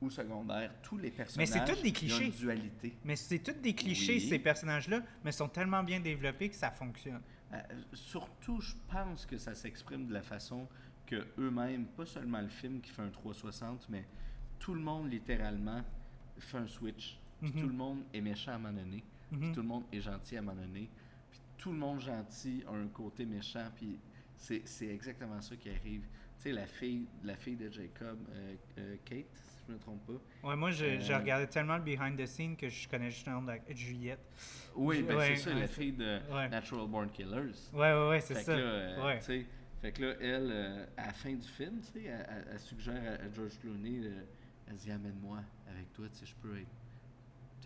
ou 0.02 0.10
secondaires, 0.10 0.74
tous 0.82 0.98
les 0.98 1.12
personnages 1.12 1.48
c'est 1.50 1.66
tous 1.66 1.82
des 1.82 1.90
ils 1.90 1.92
ont 1.92 1.94
clichés. 1.94 2.26
une 2.26 2.32
dualité. 2.32 2.94
Mais 3.04 3.16
c'est 3.16 3.40
tous 3.40 3.54
des 3.54 3.74
clichés, 3.74 4.14
Oui. 4.16 4.22
ces 4.30 4.40
personnages-là, 4.40 5.02
mais 5.24 5.32
sont 5.32 5.48
tellement 5.50 5.84
bien 5.84 6.00
développés 6.00 6.50
que 6.50 6.56
ça 6.56 6.70
fonctionne. 6.72 7.22
Euh, 7.54 7.58
surtout, 7.94 8.60
je 8.60 8.74
pense 8.90 9.26
que 9.26 9.38
ça 9.38 9.56
s'exprime 9.56 10.08
de 10.08 10.14
la 10.14 10.22
façon 10.22 10.68
que 11.06 11.26
eux-mêmes, 11.40 11.86
pas 11.88 12.06
seulement 12.06 12.42
le 12.42 12.48
film 12.50 12.82
qui 12.82 12.92
fait 12.92 13.02
un 13.02 13.10
360, 13.10 13.88
mais 13.90 14.06
tout 14.60 14.74
le 14.74 14.82
monde 14.82 15.12
littéralement 15.12 15.82
fait 16.40 16.58
un 16.58 16.68
switch. 16.68 17.20
Puis 17.42 17.52
Mhm. 17.54 17.62
Tout 17.62 17.68
le 17.68 17.74
monde 17.74 18.00
est 18.14 18.22
méchant 18.22 18.52
à 18.52 18.56
un 18.56 18.60
moment 18.60 18.74
donné, 18.82 19.04
puis 19.32 19.40
Mhm. 19.42 19.54
tout 19.54 19.62
le 19.62 19.68
monde 19.68 19.84
est 19.92 20.02
gentil 20.02 20.38
à 20.38 20.40
un 20.40 20.42
moment 20.42 20.62
donné. 20.62 20.90
Puis 21.30 21.40
tout 21.58 21.72
le 21.72 21.78
monde 21.78 22.00
gentil 22.00 22.64
a 22.68 22.72
un 22.72 22.88
côté 22.88 23.26
méchant, 23.26 23.68
puis 23.76 24.00
c'est 24.38 24.88
exactement 24.88 25.42
ça 25.42 25.56
qui 25.56 25.70
arrive. 25.70 26.02
Tu 26.38 26.44
sais, 26.44 26.52
la 26.52 26.66
fille, 26.66 27.06
la 27.24 27.36
fille 27.36 27.56
de 27.56 27.70
Jacob, 27.72 28.18
euh, 28.30 28.56
euh, 28.78 28.96
Kate, 29.06 29.26
si 29.34 29.56
je 29.68 29.74
me 29.74 29.80
trompe 29.80 30.06
pas. 30.06 30.48
Ouais, 30.50 30.56
moi, 30.56 30.72
je, 30.72 30.86
Euh, 30.86 31.00
je 31.00 31.14
regardais 31.14 31.48
tellement 31.48 31.78
le 31.78 31.84
behind 31.84 32.18
the 32.18 32.26
scenes 32.26 32.56
que 32.58 32.68
je 32.70 32.88
connais 32.90 33.10
juste 33.12 33.26
le 33.28 33.34
nom 33.34 33.42
de 33.44 33.54
Juliette. 33.74 34.20
Oui, 34.76 35.02
ben 35.04 35.16
Ouais, 35.18 35.36
c'est 35.36 35.44
ça, 35.44 35.54
ouais, 35.54 35.60
la 35.62 35.68
fille 35.68 35.94
de. 35.94 36.20
Natural 36.50 36.88
Born 36.88 37.10
Killers. 37.10 37.52
Ouais, 37.74 37.80
ouais, 37.94 38.10
ouais, 38.10 38.22
c'est 38.22 38.36
ça. 38.36 38.54
que 38.56 38.60
là, 38.60 39.06
ouais. 39.06 39.20
Fait 39.82 39.92
que 39.92 40.02
là, 40.04 40.14
elle, 40.20 40.50
euh, 40.52 40.86
à 40.98 41.08
la 41.08 41.14
fin 41.14 41.34
du 41.34 41.48
film, 41.48 41.80
tu 41.82 42.00
sais, 42.00 42.06
elle, 42.06 42.60
suggère 42.60 42.96
à, 42.96 43.24
à 43.24 43.32
George 43.34 43.60
Clooney, 43.62 44.02
euh, 44.04 44.22
elle 44.68 44.76
dit 44.76 44.92
amène-moi 44.92 45.40
avec 45.70 45.94
toi, 45.94 46.06
tu 46.12 46.20
sais, 46.20 46.26
je 46.26 46.36
peux 46.36 46.58
être. 46.58 46.68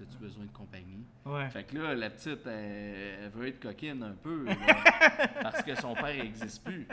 As-tu 0.02 0.18
besoin 0.18 0.46
de 0.46 0.52
compagnie? 0.52 1.04
Ouais. 1.26 1.50
Fait 1.50 1.66
que 1.66 1.78
là, 1.78 1.94
la 1.94 2.10
petite, 2.10 2.48
elle, 2.48 3.20
elle 3.22 3.30
veut 3.32 3.48
être 3.48 3.60
coquine 3.60 4.02
un 4.02 4.14
peu, 4.14 4.46
là, 4.46 4.56
parce 5.42 5.62
que 5.62 5.76
son 5.76 5.94
père 5.94 6.24
n'existe 6.24 6.64
plus. 6.64 6.88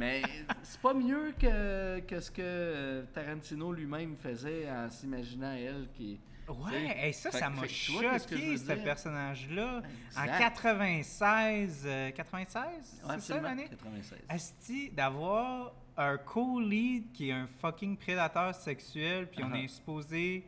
Mais 0.00 0.22
c'est 0.64 0.80
pas 0.80 0.92
mieux 0.92 1.32
que, 1.38 2.00
que 2.00 2.18
ce 2.18 2.32
que 2.32 2.42
euh, 2.42 3.04
Tarantino 3.14 3.72
lui-même 3.72 4.16
faisait 4.16 4.68
en 4.68 4.90
s'imaginant 4.90 5.52
elle 5.52 5.86
qui. 5.94 6.18
Ouais, 6.48 6.96
hey, 7.08 7.12
ça, 7.14 7.30
Fait 7.30 7.38
ça 7.38 7.50
m'a 7.50 7.62
fait 7.62 7.68
choqué, 7.68 8.56
ce 8.56 8.72
personnage-là. 8.72 9.82
En 10.16 10.22
Exact. 10.24 10.38
96, 10.38 11.82
euh, 11.86 12.10
96, 12.12 13.02
Ouais, 13.06 13.14
c'est 13.18 13.20
ça 13.20 13.40
l'année? 13.40 13.68
96. 13.68 14.18
Asti, 14.28 14.90
d'avoir 14.90 15.72
un 15.96 16.16
co-lead 16.16 17.12
qui 17.12 17.28
est 17.30 17.32
un 17.32 17.46
fucking 17.60 17.96
prédateur 17.96 18.54
sexuel, 18.54 19.26
puis 19.28 19.42
on 19.44 19.48
Uh-huh. 19.50 19.64
est 19.64 19.68
supposé. 19.68 20.44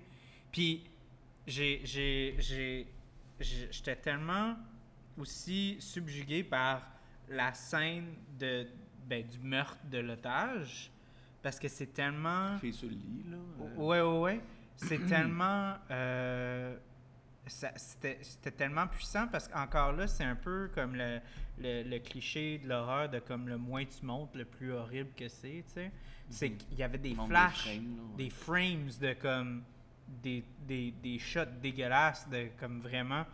Puis 0.52 0.84
j'ai. 1.46 1.80
j'ai- 1.84 2.86
J'étais 3.70 3.96
tellement 3.96 4.54
aussi 5.16 5.76
subjugué 5.80 6.44
par 6.44 6.82
la 7.28 7.54
scène 7.54 8.14
de, 8.38 8.66
ben, 9.08 9.26
du 9.26 9.38
meurtre 9.38 9.78
de 9.90 9.96
l'otage, 9.98 10.90
parce 11.42 11.58
que 11.58 11.66
c'est 11.68 11.86
tellement. 11.94 12.58
Fille 12.58 12.72
sur 12.74 12.88
le 12.88 12.94
lit, 12.96 13.24
là. 13.30 13.36
euh, 13.62 13.76
Ouais, 13.76 14.00
ouais, 14.02 14.18
ouais. 14.34 14.40
C'est 14.86 15.06
tellement. 15.06 15.74
euh, 15.90 16.76
C'était 17.46 18.50
tellement 18.56 18.86
puissant 18.86 19.26
parce 19.26 19.48
qu'encore 19.48 19.92
là, 19.92 20.06
c'est 20.06 20.24
un 20.24 20.36
peu 20.36 20.70
comme 20.74 20.94
le, 20.94 21.20
le, 21.58 21.82
le 21.82 21.98
cliché 21.98 22.58
de 22.58 22.68
l'horreur 22.68 23.08
de 23.08 23.18
comme 23.18 23.48
le 23.48 23.56
moins 23.58 23.84
tu 23.84 24.04
montes, 24.06 24.34
le 24.36 24.44
plus 24.44 24.72
horrible 24.72 25.10
que 25.16 25.28
c'est, 25.28 25.64
tu 25.66 25.74
sais. 25.74 25.92
C'est 26.28 26.50
Mhm. 26.50 26.56
qu'il 26.58 26.78
y 26.78 26.82
avait 26.84 26.98
des 26.98 27.14
flashs, 27.14 27.62
frames, 27.62 27.96
là, 27.96 28.02
ouais. 28.02 28.16
des 28.24 28.30
frames 28.30 28.88
de 29.00 29.12
comme. 29.14 29.64
Des, 30.22 30.44
des, 30.66 30.90
des 30.90 31.18
shots 31.20 31.44
dégueulasses 31.62 32.28
de 32.28 32.48
comme 32.58 32.80
vraiment. 32.80 33.24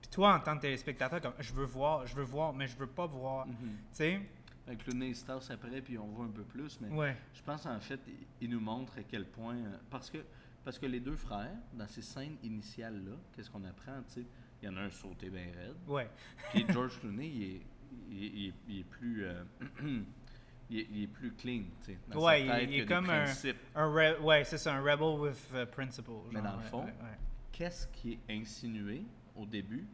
Puis 0.00 0.08
toi, 0.10 0.34
en 0.36 0.40
tant 0.40 0.54
que 0.56 0.62
téléspectateur, 0.62 1.20
comme 1.20 1.34
je 1.40 1.52
veux 1.52 1.64
voir, 1.64 2.06
je 2.06 2.14
veux 2.14 2.22
voir, 2.22 2.52
mais 2.52 2.68
je 2.68 2.76
veux 2.76 2.86
pas 2.86 3.06
voir. 3.06 3.46
Mhm. 3.46 3.54
Tu 3.56 3.76
sais? 3.92 4.20
Avec 4.66 4.86
le 4.86 4.94
après, 5.50 5.80
puis 5.82 5.98
on 5.98 6.06
voit 6.06 6.24
un 6.24 6.30
peu 6.30 6.42
plus, 6.44 6.78
mais 6.80 6.88
Ouais. 6.88 7.16
je 7.34 7.42
pense 7.42 7.66
en 7.66 7.78
fait, 7.80 8.00
il- 8.06 8.26
nous 8.50 8.60
montre 8.60 8.98
à 8.98 9.02
quel 9.02 9.26
point. 9.26 9.56
euh, 9.56 9.76
Parce 9.90 10.10
que, 10.10 10.18
parce 10.64 10.78
que 10.78 10.86
les 10.86 11.00
deux 11.00 11.16
frères, 11.16 11.56
dans 11.74 11.86
ces 11.86 12.00
scènes 12.02 12.36
initiales-là, 12.42 13.16
qu'est-ce 13.34 13.50
qu'on 13.50 13.64
apprend, 13.64 14.02
tu 14.08 14.22
sais? 14.22 14.26
Il 14.62 14.66
y 14.66 14.68
en 14.68 14.76
a 14.76 14.80
un 14.82 14.90
sauté 14.90 15.28
bien 15.28 15.44
raide. 15.54 15.76
Ouais. 15.86 16.08
Puis 16.50 16.64
George 16.70 16.98
Clooney, 17.00 17.28
il 17.28 17.42
est, 17.42 17.60
il 18.10 18.24
est- 18.24 18.28
il 18.28 18.46
est- 18.48 18.54
il 18.68 18.78
est 18.80 18.84
plus. 18.84 19.24
euh, 19.26 19.44
il, 20.70 20.78
est, 20.78 20.86
il 20.90 21.02
est 21.02 21.06
plus 21.08 21.32
clean, 21.32 21.64
tu 21.80 21.92
sais. 21.92 21.98
dans 22.08 22.24
Ouais, 22.24 22.46
tête, 22.46 22.68
il 22.70 22.80
est 22.80 22.86
comme 22.86 23.10
un-. 23.10 23.26
Un 23.74 23.86
re- 23.92 24.20
ouais, 24.22 24.44
c'est 24.44 24.56
ça, 24.58 24.74
un 24.74 24.80
rebel 24.80 25.20
with 25.20 25.50
uh, 25.54 25.66
principle. 25.66 26.10
Mais 26.32 26.40
dans 26.40 26.56
le 26.56 26.62
fond, 26.62 26.84
ouais, 26.84 26.90
ouais. 27.02 27.18
qu'est-ce 27.52 27.86
qui 27.88 28.12
est 28.12 28.20
insinué 28.40 29.04
au 29.36 29.44
début? 29.44 29.86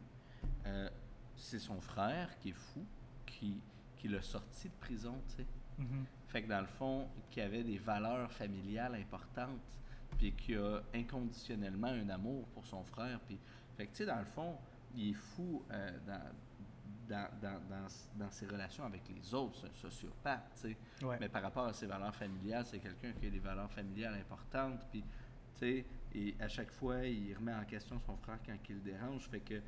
Euh, 0.65 0.89
c'est 1.35 1.59
son 1.59 1.81
frère 1.81 2.37
qui 2.39 2.49
est 2.49 2.53
fou, 2.53 2.85
qui, 3.25 3.59
qui 4.01 4.07
l'a 4.07 4.21
sorti 4.21 4.67
de 4.67 4.73
prison, 4.79 5.21
tu 5.29 5.35
sais. 5.35 5.47
Mhm. 5.77 6.05
Fait 6.27 6.41
que 6.41 6.49
dans 6.49 6.61
le 6.61 6.67
fond, 6.67 7.07
qui 7.29 7.39
avait 7.39 7.63
des 7.63 7.77
valeurs 7.77 8.31
familiales 8.31 8.95
importantes, 8.95 9.77
puis 10.17 10.33
qui 10.33 10.55
a 10.55 10.81
inconditionnellement 10.93 11.87
un 11.87 12.09
amour 12.09 12.47
pour 12.47 12.65
son 12.65 12.83
frère. 12.83 13.19
Puis, 13.27 13.39
fait 13.77 13.85
que 13.85 13.91
tu 13.91 13.97
sais, 13.97 14.05
dans 14.05 14.17
le 14.17 14.25
fond, 14.25 14.57
il 14.95 15.11
est 15.11 15.13
fou 15.13 15.63
euh, 15.71 15.91
dans, 16.07 16.21
dans, 17.07 17.29
dans, 17.41 17.59
dans, 17.69 17.87
dans 18.15 18.31
ses 18.31 18.47
relations 18.47 18.85
avec 18.85 19.03
les 19.09 19.33
autres, 19.33 19.57
c'est 19.61 19.67
un 19.67 19.89
sociopathe, 19.89 20.51
tu 20.55 20.61
sais. 20.61 21.05
Ouais. 21.05 21.17
Mais 21.19 21.29
par 21.29 21.43
rapport 21.43 21.67
à 21.67 21.73
ses 21.73 21.85
valeurs 21.85 22.15
familiales, 22.15 22.65
c'est 22.65 22.79
quelqu'un 22.79 23.11
qui 23.13 23.27
a 23.27 23.29
des 23.29 23.39
valeurs 23.39 23.71
familiales 23.71 24.15
importantes. 24.15 24.83
Puis, 24.89 25.01
tu 25.01 25.59
sais, 25.59 25.85
et 26.15 26.35
à 26.39 26.47
chaque 26.47 26.71
fois, 26.71 27.05
il 27.05 27.35
remet 27.35 27.53
en 27.53 27.65
question 27.65 27.99
son 27.99 28.17
frère 28.17 28.39
quand 28.43 28.57
il 28.67 28.75
le 28.75 28.81
dérange. 28.81 29.27
Fait 29.29 29.41
que 29.41 29.61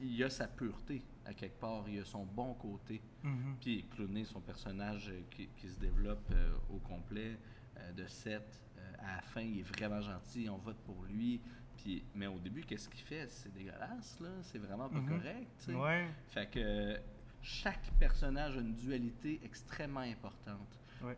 il 0.00 0.22
a 0.22 0.30
sa 0.30 0.46
pureté 0.46 1.02
à 1.28 1.34
quelque 1.34 1.60
part, 1.60 1.84
il 1.88 2.00
a 2.00 2.04
son 2.04 2.24
bon 2.24 2.54
côté. 2.54 3.00
Mhm. 3.22 3.56
Puis 3.60 3.84
Clooney, 3.94 4.24
son 4.24 4.40
personnage 4.40 5.10
euh, 5.10 5.20
qui, 5.30 5.46
qui 5.56 5.68
se 5.68 5.78
développe 5.78 6.30
euh, 6.32 6.54
au 6.70 6.78
complet 6.78 7.38
euh, 7.76 7.92
de 7.92 8.06
Seth, 8.06 8.60
euh, 8.78 8.92
à 9.00 9.16
la 9.16 9.22
fin, 9.22 9.42
il 9.42 9.58
est 9.60 9.62
vraiment 9.76 10.00
gentil, 10.00 10.48
on 10.50 10.56
vote 10.56 10.78
pour 10.86 11.04
lui. 11.04 11.40
Puis, 11.76 12.02
mais 12.14 12.26
au 12.26 12.38
début, 12.38 12.62
qu'est-ce 12.62 12.88
qu'il 12.88 13.04
fait? 13.04 13.30
C'est 13.30 13.52
dégueulasse, 13.52 14.18
là. 14.20 14.30
C'est 14.42 14.58
vraiment 14.58 14.88
pas 14.88 14.98
Mhm. 15.00 15.08
correct. 15.08 15.68
Ouais. 15.68 16.08
Fait 16.28 16.48
que 16.50 16.98
chaque 17.42 17.92
personnage 18.00 18.56
a 18.56 18.60
une 18.60 18.74
dualité 18.74 19.38
extrêmement 19.44 20.00
importante. 20.00 20.80
Ouais. 21.02 21.16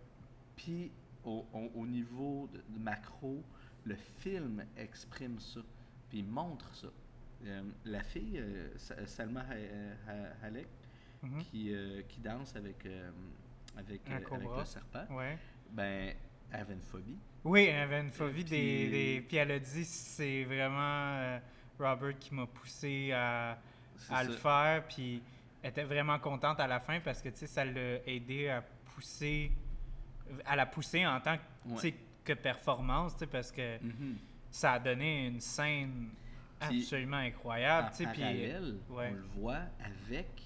Puis 0.57 0.91
au, 1.25 1.47
au- 1.55 1.71
au 1.75 1.87
niveau 1.87 2.49
de, 2.53 2.59
de 2.59 2.79
macro, 2.83 3.43
le 3.85 3.95
film 3.95 4.65
exprime 4.77 5.39
ça, 5.39 5.61
puis 6.09 6.19
il 6.19 6.27
montre 6.27 6.75
ça. 6.75 6.89
Euh, 7.47 7.62
la 7.86 8.03
fille, 8.03 8.38
euh, 8.38 8.68
Sa- 8.76 9.07
Salma 9.07 9.41
Ha- 9.41 10.11
Ha- 10.11 10.47
Halek, 10.47 10.66
Mhm. 11.22 11.43
qui, 11.43 11.72
euh, 11.74 12.03
qui 12.09 12.20
danse 12.20 12.55
avec, 12.57 12.86
avec, 13.76 14.01
Un 14.11 14.16
avec 14.16 14.28
le 14.59 14.64
serpent, 14.64 15.07
Ouais. 15.11 15.38
ben, 15.70 16.14
elle 16.53 16.61
avait 16.61 16.74
une 16.74 16.82
phobie. 16.82 17.16
Oui, 17.45 17.64
elle 17.64 17.80
avait 17.82 18.01
une 18.01 18.11
phobie 18.11 18.45
Puis- 18.45 18.51
des, 18.51 18.91
des- 18.91 19.24
Puis 19.26 19.36
elle 19.38 19.53
a 19.53 19.59
dit 19.59 19.84
c'est 19.84 20.45
vraiment 20.45 21.41
Robert 21.78 22.18
qui 22.18 22.34
m'a 22.34 22.47
poussé 22.47 23.12
à, 23.12 23.59
à 24.11 24.24
le 24.24 24.32
faire. 24.32 24.86
Puis 24.86 25.22
elle 25.62 25.70
était 25.70 25.84
vraiment 25.84 26.18
contente 26.18 26.61
à 26.61 26.66
la 26.66 26.80
fin 26.80 27.01
parce 27.01 27.22
que 27.22 27.30
tu 27.30 27.36
sais, 27.38 27.47
ça 27.47 27.64
l'a 27.64 28.05
aidé 28.07 28.49
à 28.49 28.62
pousser. 28.95 29.51
à 30.45 30.55
la 30.55 30.64
pousser 30.64 31.05
en 31.05 31.20
tant 31.20 31.36
que, 31.38 31.72
Ouais. 31.86 31.95
que 32.22 32.34
performance, 32.34 33.14
tu 33.14 33.20
sais, 33.20 33.26
parce 33.26 33.51
que 33.51 33.82
Mhm. 33.82 34.16
ça 34.49 34.74
a 34.74 34.78
donné 34.78 35.26
une 35.26 35.41
scène 35.41 36.11
Absolument 36.61 37.17
En 37.17 37.21
incroyable. 37.21 37.91
puis- 37.95 38.05
parallèle, 38.05 38.77
ouais. 38.91 39.09
on 39.11 39.15
le 39.15 39.23
voit 39.41 39.63
avec, 39.83 40.43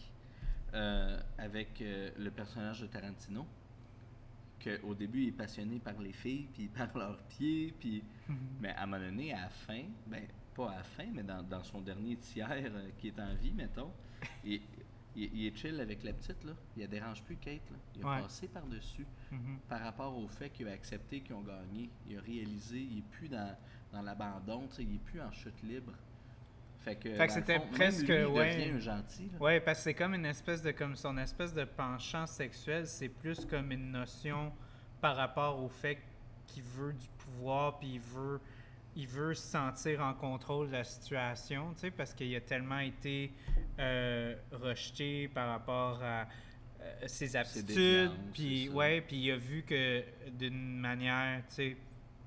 euh, 0.75 1.21
avec 1.39 1.81
euh, 1.83 2.11
le 2.19 2.31
personnage 2.31 2.81
de 2.83 2.87
Tarantino, 2.87 3.47
qu'au 4.63 4.95
début, 4.95 5.23
il 5.25 5.29
est 5.29 5.33
passionné 5.33 5.79
par 5.79 5.99
les 6.01 6.13
filles, 6.13 6.49
puis 6.53 6.69
par 6.75 6.97
leurs 6.97 7.19
pieds, 7.25 7.75
puis... 7.79 8.03
Mais 8.61 8.71
à 8.71 8.83
un 8.83 8.87
moment 8.87 9.05
donné, 9.05 9.33
à 9.35 9.43
la 9.43 9.49
fin, 9.49 9.83
ben, 10.07 10.25
pas 10.55 10.71
à 10.71 10.77
la 10.77 10.83
fin, 10.85 11.07
mais 11.13 11.25
dans, 11.25 11.43
dans 11.43 11.65
son 11.65 11.81
dernier 11.81 12.17
tiers 12.17 12.49
euh, 12.73 12.89
qui 12.97 13.09
est 13.09 13.19
en 13.21 13.35
vie, 13.35 13.51
mettons, 13.53 13.91
il, 14.45 14.61
il- 15.17 15.31
il 15.35 15.47
est 15.47 15.57
chill 15.57 15.79
avec 15.81 16.03
la 16.05 16.13
petite, 16.13 16.43
là. 16.45 16.53
Il 16.77 16.83
ne 16.83 16.87
dérange 16.89 17.23
plus 17.25 17.37
Kate, 17.37 17.69
là. 17.71 17.77
Il 17.97 18.05
a 18.05 18.09
Ouais. 18.09 18.23
passé 18.23 18.47
par-dessus 18.49 19.07
Mhm. 19.33 19.59
par 19.69 19.81
rapport 19.81 20.17
au 20.17 20.29
fait 20.29 20.51
qu'il 20.51 20.69
a 20.69 20.73
accepté 20.73 21.21
qu'ils 21.21 21.35
ont 21.35 21.43
gagné. 21.43 21.91
Il 22.09 22.17
a 22.19 22.21
réalisé, 22.21 22.79
il 22.81 22.97
n'est 22.97 23.03
plus 23.03 23.29
dans, 23.29 23.57
dans 23.95 24.03
l'abandon, 24.03 24.67
tu 24.69 24.77
sais, 24.77 24.83
il 24.83 24.93
n'est 24.93 24.99
plus 24.99 25.21
en 25.21 25.33
chute 25.33 25.63
libre. 25.63 25.93
Fait 26.81 26.97
que, 26.97 27.15
Fait 27.15 27.29
c'était 27.31 27.61
presque, 27.61 28.09
lui, 28.09 28.17
il 28.17 28.27
ouais. 28.27 28.57
devient 28.57 28.71
un 28.73 28.79
gentil. 28.79 29.31
là. 29.33 29.39
Ouais, 29.41 29.61
parce 29.61 29.79
que 29.79 29.85
c'est 29.85 29.95
comme 29.95 30.15
une 30.15 30.27
espèce 30.27 30.61
de 30.61 30.71
comme 30.71 30.97
son 30.97 31.17
espèce 31.17 31.55
de 31.55 31.65
penchant 31.65 32.27
sexuel, 32.27 32.87
c'est 32.87 33.09
plus 33.09 33.47
comme 33.47 33.73
une 33.73 33.91
notion 33.93 34.53
par 35.01 35.17
rapport 35.17 35.63
au 35.63 35.69
fait 35.69 35.99
qu'il 36.47 36.63
veut 36.63 36.93
du 36.93 37.09
pouvoir 37.17 37.79
puis 37.79 37.95
il 37.95 38.01
veut 38.01 38.41
il 38.97 39.09
veut 39.09 39.35
se 39.35 39.43
sentir 39.43 40.01
en 40.03 40.15
contrôle 40.15 40.69
de 40.69 40.73
la 40.73 40.85
situation, 40.85 41.73
tu 41.75 41.81
sais, 41.81 41.91
parce 41.91 42.15
qu'il 42.15 42.35
a 42.37 42.41
tellement 42.41 42.79
été 42.79 43.33
euh, 43.81 44.37
rejeté 44.53 45.29
par 45.29 45.49
rapport 45.49 46.01
à 46.03 46.29
euh, 46.81 46.93
ses 47.07 47.35
aptitudes, 47.35 48.13
puis 48.33 48.69
ouais, 48.69 49.01
puis 49.01 49.17
il 49.17 49.33
a 49.33 49.37
vu 49.37 49.65
que 49.65 50.05
d'une 50.31 50.79
manière, 50.79 51.41
tu 51.49 51.55
sais, 51.55 51.77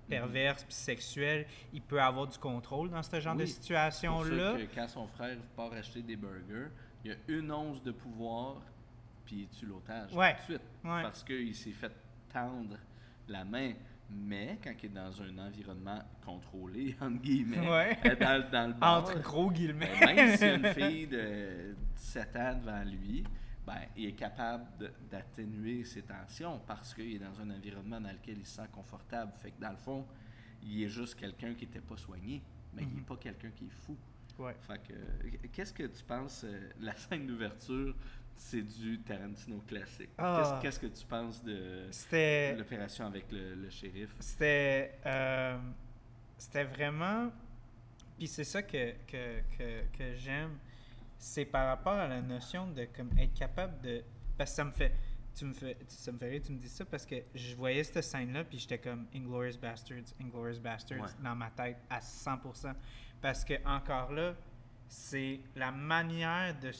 perverse 0.09 0.63
puis 0.63 0.73
sexuelle, 0.73 1.45
il 1.73 1.81
peut 1.81 2.01
avoir 2.01 2.27
du 2.27 2.37
contrôle 2.37 2.89
dans 2.89 3.03
ce 3.03 3.19
genre 3.19 3.35
de 3.35 3.41
Oui, 3.41 3.47
situation-là. 3.47 4.55
quand 4.73 4.87
son 4.87 5.07
frère 5.07 5.37
part 5.55 5.73
acheter 5.73 6.01
des 6.01 6.15
burgers, 6.15 6.69
il 7.03 7.11
y 7.11 7.13
a 7.13 7.17
une 7.27 7.51
once 7.51 7.81
de 7.83 7.91
pouvoir, 7.91 8.61
puis 9.25 9.41
il 9.41 9.47
tue 9.49 9.65
l'otage 9.65 10.13
Ouais. 10.13 10.33
tout 10.33 10.39
de 10.39 10.43
suite. 10.43 10.61
Ouais. 10.83 11.01
Parce 11.01 11.23
qu'il 11.23 11.53
s'est 11.55 11.71
fait 11.71 11.91
tendre 12.33 12.77
la 13.27 13.43
main. 13.45 13.73
Mais 14.09 14.57
quand 14.63 14.71
il 14.81 14.85
est 14.85 14.89
dans 14.93 15.21
un 15.21 15.37
environnement 15.47 16.01
contrôlé, 16.25 16.95
entre 17.01 17.21
guillemets, 17.21 17.69
Ouais. 17.69 17.97
euh, 18.05 18.15
dans, 18.15 18.49
dans 18.49 18.67
le 18.67 18.73
bar, 18.79 18.99
Entre 19.03 19.19
gros 19.19 19.51
guillemets. 19.51 19.91
Ben, 19.99 20.15
même 20.15 20.37
s'il 20.37 20.47
y 20.47 20.49
a 20.49 20.55
une 20.55 20.73
fille 20.73 21.07
de 21.07 21.75
17 21.97 22.35
ans 22.37 22.55
devant 22.63 22.83
lui, 22.85 23.25
ben, 23.67 23.81
il 23.97 24.05
est 24.05 24.13
capable 24.13 24.65
d'atténuer 25.11 25.83
ses 25.83 26.01
tensions 26.01 26.59
parce 26.65 26.93
qu'il 26.93 27.15
est 27.15 27.19
dans 27.19 27.37
un 27.41 27.49
environnement 27.51 27.99
dans 27.99 28.11
lequel 28.13 28.37
il 28.39 28.45
se 28.45 28.55
sent 28.55 28.67
confortable. 28.71 29.33
Fait 29.41 29.51
que 29.51 29.59
dans 29.61 29.71
le 29.71 29.75
fond, 29.77 30.07
il 30.63 30.83
est 30.83 30.87
juste 30.89 31.15
quelqu'un 31.15 31.53
qui 31.53 31.65
n'était 31.65 31.81
pas 31.81 31.97
soigné, 31.97 32.41
mais 32.73 32.83
il 32.83 32.87
n'est 32.89 33.01
Mhm. 33.01 33.03
pas 33.05 33.17
quelqu'un 33.17 33.51
qui 33.51 33.65
est 33.65 33.69
fou. 33.85 33.97
Ouais. 34.39 34.55
Fait 34.61 34.79
que, 34.87 35.47
qu'est-ce 35.47 35.73
que 35.73 35.83
tu 35.83 36.03
penses, 36.03 36.45
euh, 36.45 36.69
la 36.79 36.95
scène 36.95 37.27
d'ouverture, 37.27 37.93
c'est 38.35 38.61
du 38.61 38.99
Tarantino 39.01 39.59
classique? 39.67 40.11
Ah. 40.17 40.59
Qu'est-ce, 40.61 40.79
que 40.79 40.87
tu 40.87 41.05
penses 41.05 41.43
de 41.43 41.89
l'opération 42.57 43.05
avec 43.05 43.29
le, 43.31 43.55
le 43.55 43.69
shérif? 43.69 44.15
C'était. 44.19 44.97
euh, 45.05 45.57
c'était 46.37 46.63
vraiment. 46.65 47.31
Puis 48.17 48.27
c'est 48.27 48.43
ça 48.43 48.61
que, 48.63 48.93
que, 49.07 49.41
que, 49.57 49.81
que 49.97 50.15
j'aime. 50.15 50.57
C'est 51.19 51.45
par 51.45 51.67
rapport 51.67 51.93
à 51.93 52.07
la 52.07 52.21
notion 52.21 52.67
de 52.71 52.85
comme 52.85 53.09
être 53.17 53.33
capable 53.33 53.81
de. 53.81 54.03
Parce 54.37 54.51
que 54.51 54.55
ça 54.57 54.63
me 54.65 54.71
fait. 54.71 54.93
Tu 55.35 55.45
me 55.45 55.53
fais, 55.53 55.77
ça 55.87 56.11
me 56.11 56.17
fait 56.17 56.29
rire, 56.29 56.41
tu 56.43 56.51
me 56.51 56.57
dis 56.57 56.67
ça 56.67 56.83
parce 56.83 57.05
que 57.05 57.15
je 57.35 57.55
voyais 57.55 57.83
cette 57.83 58.03
scène-là, 58.03 58.43
puis 58.43 58.57
j'étais 58.57 58.79
comme 58.79 59.05
Inglorious 59.13 59.59
Bastards, 59.61 60.13
Inglorious 60.19 60.59
Bastards 60.59 60.99
Ouais. 60.99 61.23
dans 61.23 61.35
ma 61.35 61.51
tête 61.51 61.77
à 61.91 61.99
100%. 61.99 62.73
Parce 63.21 63.45
que, 63.45 63.53
encore 63.63 64.11
là, 64.13 64.33
c'est 64.87 65.39
la 65.55 65.71
manière 65.71 66.59
de 66.59 66.71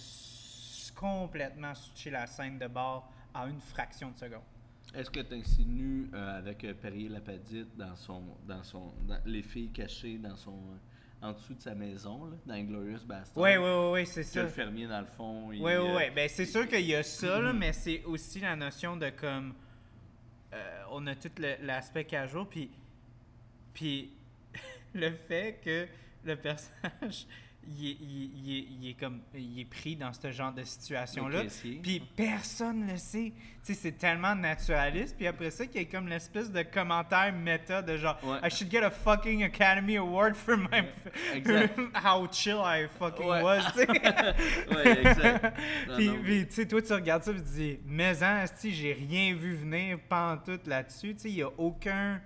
complètement 0.96 1.74
switcher 1.76 2.10
la 2.12 2.26
scène 2.28 2.58
de 2.58 2.68
bord 2.68 3.12
à 3.34 3.48
une 3.48 3.60
fraction 3.62 4.12
de 4.12 4.18
seconde. 4.18 4.42
Est-ce 4.96 5.12
que 5.12 5.20
tu 5.20 5.36
insinues 5.36 6.10
euh, 6.14 6.38
avec 6.40 6.64
euh, 6.64 6.74
Perrier 6.74 7.10
Lapadite 7.10 7.76
dans 7.78 7.96
son 7.96 8.24
dans 8.48 8.64
son 8.64 8.94
dans 9.06 9.20
les 9.26 9.44
filles 9.44 9.70
cachées 9.72 10.18
dans 10.18 10.36
son 10.38 10.54
euh, 10.54 10.78
en 11.22 11.32
dessous 11.34 11.54
de 11.56 11.62
sa 11.62 11.74
maison 11.74 12.26
là, 12.26 12.36
dans 12.46 12.54
Inglorious 12.54 13.04
Bastard? 13.06 13.42
Oui, 13.44 13.58
oui, 13.58 13.92
oui, 13.92 14.06
c'est 14.06 14.24
ça. 14.24 14.44
le 14.44 14.50
fermier 14.50 14.88
dans 14.88 15.00
le 15.00 15.08
fond. 15.08 15.48
Oui, 15.48 15.60
oui, 15.62 15.74
oui. 15.76 16.04
Ben, 16.16 16.30
c'est 16.30 16.46
sûr 16.46 16.68
qu'il 16.68 16.86
y 16.86 16.96
a 16.96 17.04
ça, 17.04 17.40
là, 17.42 17.54
mais 17.54 17.74
c'est 17.74 18.04
aussi 18.04 18.40
la 18.40 18.56
notion 18.56 18.96
de 18.98 19.10
comme. 19.10 19.54
euh, 20.54 20.84
on 20.92 21.06
a 21.08 21.16
tout 21.16 21.32
l'aspect 21.62 22.06
casual, 22.06 22.46
puis. 22.50 22.70
Puis 23.74 24.12
le 24.94 25.12
fait 25.12 25.60
que 25.64 25.88
le 26.24 26.36
personnage. 26.36 27.26
Il 27.70 27.86
est, 27.90 27.98
il 28.00 28.24
est- 28.24 28.30
il 28.36 28.58
est- 28.58 28.66
il 28.82 28.90
est 28.90 28.94
comme 28.94 29.20
il 29.36 29.60
est 29.60 29.66
pris 29.66 29.96
dans 29.96 30.14
ce 30.14 30.32
genre 30.32 30.54
de 30.54 30.64
situation-là. 30.64 31.38
Le 31.40 31.44
caissier. 31.44 31.80
Puis 31.84 32.02
personne 32.16 32.88
le 32.88 32.98
sait. 32.98 33.34
Tu 33.66 33.74
sais, 33.74 33.74
c'est 33.74 33.92
tellement 33.98 34.36
naturaliste. 34.36 35.18
Puis 35.18 35.28
après 35.28 35.52
ça, 35.52 35.66
qu'il 35.68 35.82
y 35.82 35.86
a 35.86 35.88
comme 35.90 36.08
l'espèce 36.08 36.50
de 36.52 36.62
commentaire 36.64 37.34
méta 37.34 37.82
de 37.82 37.98
genre 37.98 38.18
Ouais. 38.24 38.38
I 38.44 38.50
should 38.50 38.72
get 38.72 38.84
a 38.84 38.90
fucking 38.90 39.44
Academy 39.44 39.98
Award 39.98 40.36
for 40.36 40.56
my 40.58 40.84
exact. 41.34 41.78
how 42.06 42.26
chill 42.32 42.62
I 42.64 42.88
fucking 42.98 43.26
Ouais. 43.26 43.42
was. 43.44 43.62
tu 43.74 43.80
sais. 43.80 43.88
Ouais, 44.74 45.00
exact. 45.08 45.58
Non, 45.90 45.96
puis, 46.24 46.48
tu 46.48 46.54
sais, 46.54 46.68
toi, 46.68 46.82
tu 46.82 46.94
regardes 46.94 47.24
ça 47.24 47.32
et 47.32 47.36
tu 47.36 47.42
dis, 47.42 47.80
mais 47.86 48.24
hein, 48.24 48.38
asti, 48.44 48.72
j'ai 48.74 48.94
rien 48.94 49.34
vu 49.36 49.56
venir 49.56 50.00
pantoute 50.08 50.68
là-dessus. 50.68 51.16
Tu 51.16 51.20
sais, 51.22 51.30
il 51.30 51.36
n'y 51.36 51.42
a 51.44 51.50
aucun. 51.58 52.22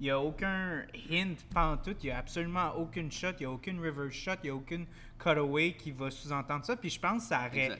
Il 0.00 0.06
y 0.06 0.10
a 0.10 0.18
aucun 0.20 0.82
hint 1.10 1.36
pantoute, 1.54 2.02
il 2.02 2.06
n'y 2.06 2.12
a 2.12 2.18
absolument 2.18 2.72
aucune 2.76 3.10
shot, 3.12 3.28
il 3.38 3.40
n'y 3.40 3.46
a 3.46 3.50
aucune 3.50 3.78
reverse 3.80 4.12
shot, 4.14 4.32
il 4.42 4.46
n'y 4.46 4.50
a 4.50 4.54
aucune 4.54 4.86
cutaway 5.18 5.72
qui 5.74 5.92
va 5.92 6.10
sous-entendre 6.10 6.64
ça. 6.64 6.76
Puis 6.76 6.90
je 6.90 6.98
pense 7.00 7.22
que 7.22 7.28
ça 7.28 7.46
aurait. 7.46 7.78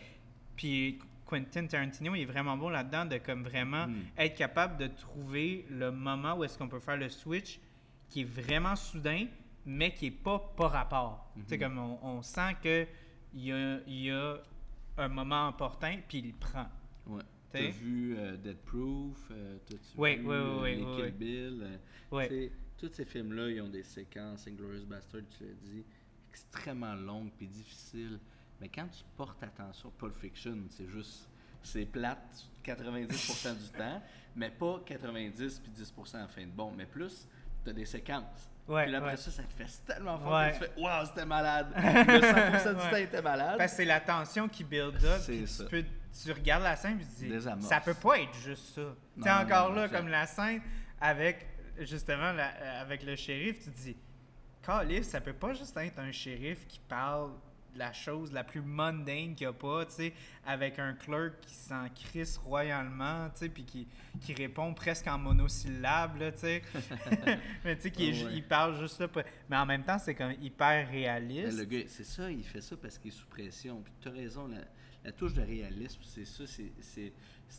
Puis 0.57 0.99
Quentin 1.27 1.67
Tarantino 1.67 2.15
il 2.15 2.23
est 2.23 2.27
vraiment 2.27 2.57
bon 2.57 2.69
là-dedans 2.69 3.07
de 3.07 3.19
comme 3.19 3.43
vraiment 3.43 3.87
Mm. 3.89 3.95
être 4.19 4.37
capable 4.37 4.77
de 4.77 4.87
trouver 4.89 5.67
le 5.71 5.91
moment 5.91 6.35
où 6.35 6.45
est-ce 6.45 6.57
qu'on 6.57 6.69
peut 6.69 6.79
faire 6.81 6.97
le 6.97 7.09
switch 7.09 7.59
qui 8.09 8.21
est 8.21 8.25
vraiment 8.25 8.77
soudain, 8.77 9.27
mais 9.67 9.93
qui 9.93 10.07
est 10.07 10.11
pas 10.11 10.39
par 10.57 10.71
rapport. 10.71 11.33
Sais, 11.49 11.57
Mhm. 11.57 11.63
comme 11.63 11.79
on, 11.79 11.99
on 12.03 12.23
sent 12.23 12.55
que 12.63 12.87
il 13.33 13.43
y 13.47 13.53
a, 13.53 13.79
y 13.89 14.11
a 14.11 14.37
un 14.99 15.09
moment 15.09 15.49
important, 15.49 15.93
puis 16.07 16.19
il 16.19 16.35
prend. 16.35 16.67
T'as 17.55 17.71
vu 17.71 18.17
euh, 18.19 18.37
Dead 18.37 18.57
Proof, 18.59 19.17
euh, 19.31 19.59
t'as-tu 19.67 19.97
Ouais, 19.99 20.17
vu 20.17 20.29
euh, 20.29 20.61
ouais, 20.61 20.75
les 20.75 20.85
Kill. 20.85 21.13
Bill, 21.13 21.79
euh, 22.13 22.49
tous 22.77 22.91
ces 22.93 23.05
films-là, 23.05 23.49
ils 23.49 23.61
ont 23.63 23.69
des 23.69 23.85
séquences, 23.85 24.47
Inglourious 24.49 24.85
Bastard, 24.87 25.21
tu 25.39 25.45
l'as 25.45 25.53
dit, 25.53 25.85
extrêmement 26.31 26.95
longue 26.95 27.31
puis 27.37 27.47
difficile. 27.47 28.19
Mais 28.61 28.69
quand 28.69 28.89
tu 28.89 29.05
portes 29.17 29.43
attention, 29.43 29.93
Pulp 29.97 30.17
Fiction, 30.17 30.59
c'est 30.71 30.89
juste. 30.89 31.29
C'est 31.63 31.87
plate 31.87 32.45
90% 32.63 33.57
du 33.57 33.69
temps, 33.79 34.03
mais 34.37 34.51
pas 34.51 34.83
90 34.85 35.61
puis 35.61 35.73
10% 35.73 36.23
en 36.23 36.29
fin 36.29 36.43
de 36.43 36.51
bon, 36.51 36.71
mais 36.77 36.85
plus, 36.85 37.27
tu 37.65 37.71
as 37.71 37.73
des 37.73 37.87
séquences. 37.87 38.51
Ouais, 38.69 38.83
puis 38.83 38.93
là, 38.93 38.99
après 38.99 39.11
ouais. 39.13 39.17
ça, 39.17 39.31
ça 39.31 39.43
te 39.45 39.53
fait 39.55 39.71
tellement 39.87 40.19
fort 40.19 40.33
Ouais. 40.35 40.51
que 40.59 40.65
tu 40.65 40.71
fais 40.73 40.81
Waouh, 40.83 41.07
c'était 41.07 41.25
malade! 41.25 41.69
Puis 41.75 41.83
là, 41.85 42.61
100% 42.61 42.75
du 42.75 42.91
temps, 42.91 42.97
il 42.97 43.03
était 43.05 43.23
malade. 43.23 43.57
Parce 43.59 43.73
que 43.73 43.77
c'est 43.79 43.85
la 43.87 44.01
tension 44.01 44.49
qui 44.49 44.65
build 44.65 45.03
up. 45.05 45.21
C'est 45.21 45.47
ça. 45.47 45.65
Tu, 45.65 45.71
peux, 45.71 45.85
tu 46.23 46.33
regardes 46.33 46.63
la 46.63 46.77
scène 46.77 46.99
et 47.01 47.05
tu 47.21 47.29
dis, 47.29 47.41
ça 47.61 47.81
peut 47.81 47.95
pas 47.95 48.21
être 48.21 48.35
juste 48.35 48.75
ça. 48.75 48.95
Tu 49.23 49.29
encore 49.29 49.71
non, 49.71 49.77
là, 49.77 49.85
exact. 49.87 49.99
comme 49.99 50.09
la 50.09 50.27
scène 50.27 50.63
avec, 51.01 51.47
justement, 51.81 52.33
la- 52.33 52.55
euh, 52.55 52.83
avec 52.83 53.03
le 53.03 53.17
shérif, 53.17 53.59
tu 53.59 53.71
te 53.71 53.77
dis, 53.77 53.97
Calice, 54.63 55.09
ça 55.09 55.21
peut 55.21 55.33
pas 55.35 55.53
juste 55.53 55.77
être 55.77 55.99
un 55.99 56.11
shérif 56.13 56.67
qui 56.67 56.81
parle 56.89 57.33
de 57.75 57.79
la 57.81 57.93
chose 57.93 58.33
la 58.33 58.45
plus 58.45 58.63
mundane 58.63 59.35
qu'il 59.35 59.47
n'y 59.47 59.47
a 59.47 59.53
pas, 59.53 59.85
tu 59.85 59.93
sais, 59.95 60.15
avec 60.47 60.79
un 60.79 60.95
clerk 60.95 61.41
qui 61.41 61.55
s'en 61.55 61.89
crisse 61.89 62.37
royalement, 62.39 63.29
tu 63.31 63.41
sais, 63.41 63.49
puis 63.49 63.65
qui, 63.65 63.89
qui 64.21 64.33
répond 64.33 64.73
presque 64.73 65.09
en 65.09 65.19
monosyllabes, 65.19 66.17
là, 66.19 66.31
tu 66.33 66.39
sais. 66.39 66.63
Mais 67.65 67.75
tu 67.77 67.83
sais, 67.83 67.91
qui 67.91 68.11
ouais. 68.25 68.33
il 68.35 68.45
parle 68.45 68.79
juste 68.81 69.01
là. 69.01 69.09
Mais 69.51 69.57
en 69.57 69.67
même 69.67 69.83
temps, 69.83 69.99
c'est 69.99 70.15
comme 70.15 70.33
hyper 70.41 70.87
Mais 70.87 70.99
réaliste. 70.99 71.59
le 71.59 71.65
gars, 71.65 71.85
c'est 71.89 72.05
ça, 72.05 72.31
il 72.31 72.45
fait 72.45 72.61
ça 72.61 72.77
parce 72.81 72.97
qu'il 72.97 73.09
est 73.13 73.15
sous 73.17 73.27
pression. 73.27 73.83
Puis 73.83 73.93
tu 74.01 74.09
as 74.09 74.13
raison, 74.13 74.47
la, 74.47 74.59
la 75.05 75.13
touche 75.13 75.35
de 75.35 75.43
réalisme, 75.43 76.01
c'est 76.03 76.25
ça, 76.25 76.45
c'est- 76.47 77.13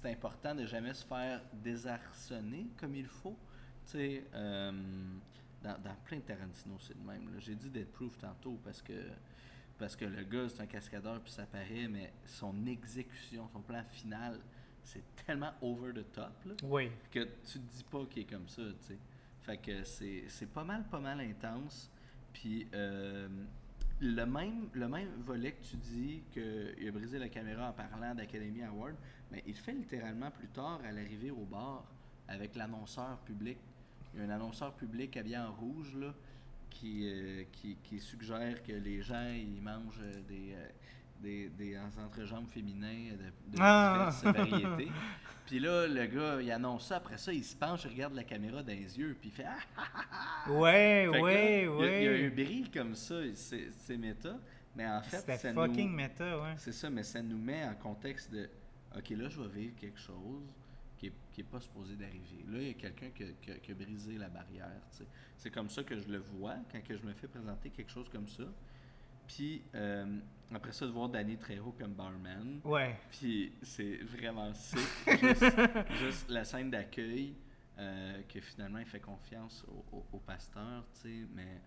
important 0.05 0.53
de 0.55 0.65
jamais 0.65 0.93
se 0.93 1.05
faire 1.05 1.41
désarçonner 1.63 2.67
comme 2.77 2.95
il 2.95 3.05
faut. 3.05 3.37
Tu 3.85 3.91
sais, 3.91 4.23
euh, 4.33 4.71
dans, 5.63 5.79
dans 5.81 5.95
plein 6.05 6.17
de 6.17 6.23
Tarantino, 6.23 6.77
c'est 6.79 6.95
le 6.95 7.03
même. 7.03 7.29
J'ai 7.39 7.55
dit 7.55 7.69
Dead 7.69 7.87
Proof 7.87 8.17
tantôt 8.17 8.59
parce 8.63 8.81
que, 8.81 8.93
parce 9.77 9.95
que 9.95 10.05
le 10.05 10.23
gars, 10.23 10.49
c'est 10.49 10.61
un 10.61 10.65
cascadeur, 10.67 11.21
puis 11.21 11.31
ça 11.31 11.45
paraît, 11.45 11.87
mais 11.87 12.11
son 12.25 12.65
exécution, 12.65 13.47
son 13.53 13.61
plan 13.61 13.83
final, 13.91 14.39
c'est 14.83 15.03
tellement 15.25 15.53
over 15.61 15.93
the 15.93 16.11
top. 16.11 16.33
Là 16.45 16.53
Oui. 16.63 16.89
que 17.11 17.23
tu 17.45 17.59
te 17.59 17.75
dis 17.75 17.83
pas 17.89 18.05
qu'il 18.05 18.23
est 18.23 18.25
comme 18.29 18.47
ça, 18.47 18.61
tu 18.81 18.87
sais. 18.87 18.97
Fait 19.41 19.57
que 19.57 19.83
c'est 19.83 20.25
c'est 20.27 20.51
pas 20.51 20.63
mal, 20.63 20.83
pas 20.89 20.99
mal 20.99 21.19
intense. 21.21 21.91
Puis 22.33 22.67
euh, 22.73 23.27
le, 24.01 24.25
même, 24.25 24.67
le 24.73 24.87
même 24.87 25.09
volet 25.25 25.53
que 25.53 25.63
tu 25.63 25.77
dis 25.77 26.23
qu'il 26.31 26.87
a 26.87 26.91
brisé 26.91 27.17
la 27.17 27.29
caméra 27.29 27.69
en 27.69 27.73
parlant 27.73 28.13
d'Academy 28.13 28.63
Award, 28.63 28.95
mais 29.31 29.43
il 29.47 29.55
fait 29.55 29.73
littéralement 29.73 30.31
plus 30.31 30.47
tard 30.47 30.81
à 30.87 30.91
l'arrivée 30.91 31.31
au 31.31 31.45
bar 31.45 31.83
avec 32.27 32.55
l'annonceur 32.55 33.17
public. 33.19 33.57
Il 34.13 34.21
y 34.21 34.23
a 34.23 34.27
un 34.27 34.29
annonceur 34.29 34.73
public 34.73 35.15
habillé 35.17 35.37
en 35.37 35.53
rouge 35.53 35.95
là, 35.95 36.13
qui, 36.69 37.07
euh, 37.07 37.43
qui, 37.51 37.77
qui 37.83 37.99
suggère 37.99 38.61
que 38.63 38.73
les 38.73 39.01
gens 39.01 39.29
ils 39.29 39.61
mangent 39.61 40.01
euh, 40.01 40.21
des, 40.27 40.53
euh, 40.53 40.67
des, 41.25 41.49
des 41.49 41.77
entrejambes 42.05 42.47
féminins 42.47 43.11
de, 43.11 43.55
de 43.55 43.57
Ah! 43.59 44.09
diverses 44.21 44.23
variétés. 44.63 44.91
Puis 45.45 45.59
là, 45.59 45.87
le 45.87 46.05
gars, 46.07 46.41
il 46.41 46.51
annonce 46.51 46.87
ça. 46.87 46.97
Après 46.97 47.17
ça, 47.17 47.31
il 47.33 47.43
se 47.43 47.55
penche, 47.55 47.83
il 47.85 47.91
regarde 47.91 48.13
la 48.13 48.23
caméra 48.23 48.61
dans 48.63 48.71
les 48.71 48.97
yeux, 48.97 49.15
puis 49.19 49.29
il 49.29 49.31
fait 49.31 49.45
Ah! 49.47 50.49
Ouais, 50.51 51.07
Fait 51.11 51.19
ouais, 51.21 51.65
là, 51.65 51.71
ouais. 51.71 52.03
Il 52.05 52.21
y 52.21 52.23
a, 52.23 52.27
un 52.27 52.29
brille 52.29 52.71
comme 52.71 52.95
ça, 52.95 53.15
c'est 53.33 53.97
méta. 53.97 54.37
Mais 54.75 54.87
en 54.87 55.01
fait, 55.01 55.37
ça 55.37 55.53
fucking 55.53 55.89
nous, 55.89 55.95
méta, 55.95 56.41
ouais. 56.41 56.53
c'est 56.57 56.73
ça, 56.73 56.89
mais 56.89 57.03
ça 57.03 57.21
nous 57.21 57.37
met 57.37 57.63
en 57.65 57.75
contexte 57.75 58.31
de 58.33 58.49
OK, 58.97 59.09
là, 59.11 59.29
je 59.29 59.41
vais 59.41 59.47
vivre 59.61 59.75
quelque 59.75 59.99
chose 59.99 60.43
qui 60.97 61.07
n'est 61.07 61.13
qui 61.31 61.41
est 61.41 61.45
pas 61.45 61.59
supposé 61.61 61.95
d'arriver. 61.95 62.43
Là, 62.49 62.57
il 62.59 62.67
y 62.67 62.71
a 62.71 62.73
quelqu'un 62.73 63.09
qui, 63.15 63.23
qui 63.41 63.51
a- 63.51 63.57
qui 63.59 63.71
a 63.71 63.75
brisé 63.75 64.17
la 64.17 64.27
barrière. 64.29 64.71
C'est 65.37 65.49
comme 65.49 65.69
ça 65.69 65.83
que 65.83 65.97
je 65.97 66.07
le 66.09 66.17
vois 66.19 66.55
quand 66.71 66.81
que 66.83 66.95
je 66.97 67.03
me 67.03 67.13
fais 67.13 67.27
présenter 67.27 67.69
quelque 67.69 67.91
chose 67.91 68.07
comme 68.09 68.27
ça. 68.27 68.43
Puis 69.27 69.61
euh, 69.75 70.19
après 70.53 70.71
ça, 70.71 70.85
de 70.85 70.91
voir 70.91 71.09
Danny 71.09 71.37
Trejo 71.37 71.71
comme 71.77 71.93
barman. 71.93 72.59
Ouais. 72.63 72.97
Puis 73.11 73.53
c'est 73.61 73.97
vraiment 74.03 74.53
sick. 74.53 74.79
juste, 75.21 75.45
juste 75.99 76.29
la 76.29 76.43
scène 76.45 76.69
d'accueil, 76.71 77.35
euh, 77.77 78.21
que 78.29 78.39
finalement 78.39 78.79
il 78.79 78.85
fait 78.85 78.99
confiance 78.99 79.65
au, 79.67 79.85
au- 79.97 80.05
au 80.13 80.19
pasteur, 80.19 80.85
tu 80.93 81.01
sais, 81.01 81.27
mais 81.33 81.61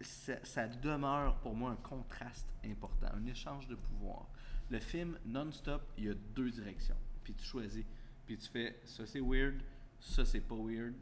ça, 0.00 0.34
ça 0.44 0.68
demeure 0.68 1.36
pour 1.40 1.54
moi 1.54 1.70
un 1.72 1.76
contraste 1.76 2.48
important, 2.64 3.08
un 3.14 3.26
échange 3.26 3.66
de 3.66 3.74
pouvoir. 3.74 4.28
Le 4.70 4.78
film, 4.78 5.18
non-stop, 5.24 5.82
il 5.98 6.04
y 6.04 6.08
a 6.10 6.14
deux 6.14 6.50
directions. 6.50 6.96
Puis 7.24 7.34
tu 7.34 7.44
choisis. 7.44 7.84
Puis 8.26 8.36
tu 8.38 8.48
fais, 8.48 8.80
ça 8.84 9.06
c'est 9.06 9.20
weird, 9.20 9.60
ça 9.98 10.24
c'est 10.24 10.40
pas 10.40 10.54
weird. 10.54 10.94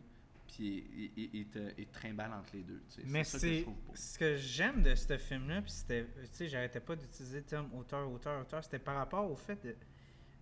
Puis 0.48 1.10
il, 1.16 1.46
te, 1.48 1.58
il 1.78 1.86
te 1.86 1.92
trimballe 1.92 2.32
entre 2.32 2.50
les 2.54 2.62
deux. 2.62 2.82
tu 2.88 3.02
sais. 3.02 3.02
Mais 3.06 3.24
c'est 3.24 3.66
ce 3.94 4.18
que 4.18 4.36
j'aime 4.36 4.82
de 4.82 4.94
ce 4.94 5.18
film-là, 5.18 5.62
puis 5.62 5.70
c'était, 5.70 6.04
tu 6.04 6.26
sais, 6.32 6.48
j'arrêtais 6.48 6.80
pas 6.80 6.96
d'utiliser 6.96 7.38
le 7.38 7.44
terme 7.44 7.68
auteur, 7.74 8.10
auteur, 8.10 8.40
auteur, 8.40 8.62
c'était 8.64 8.78
par 8.78 8.96
rapport 8.96 9.30
au 9.30 9.36
fait 9.36 9.62
de, 9.64 9.74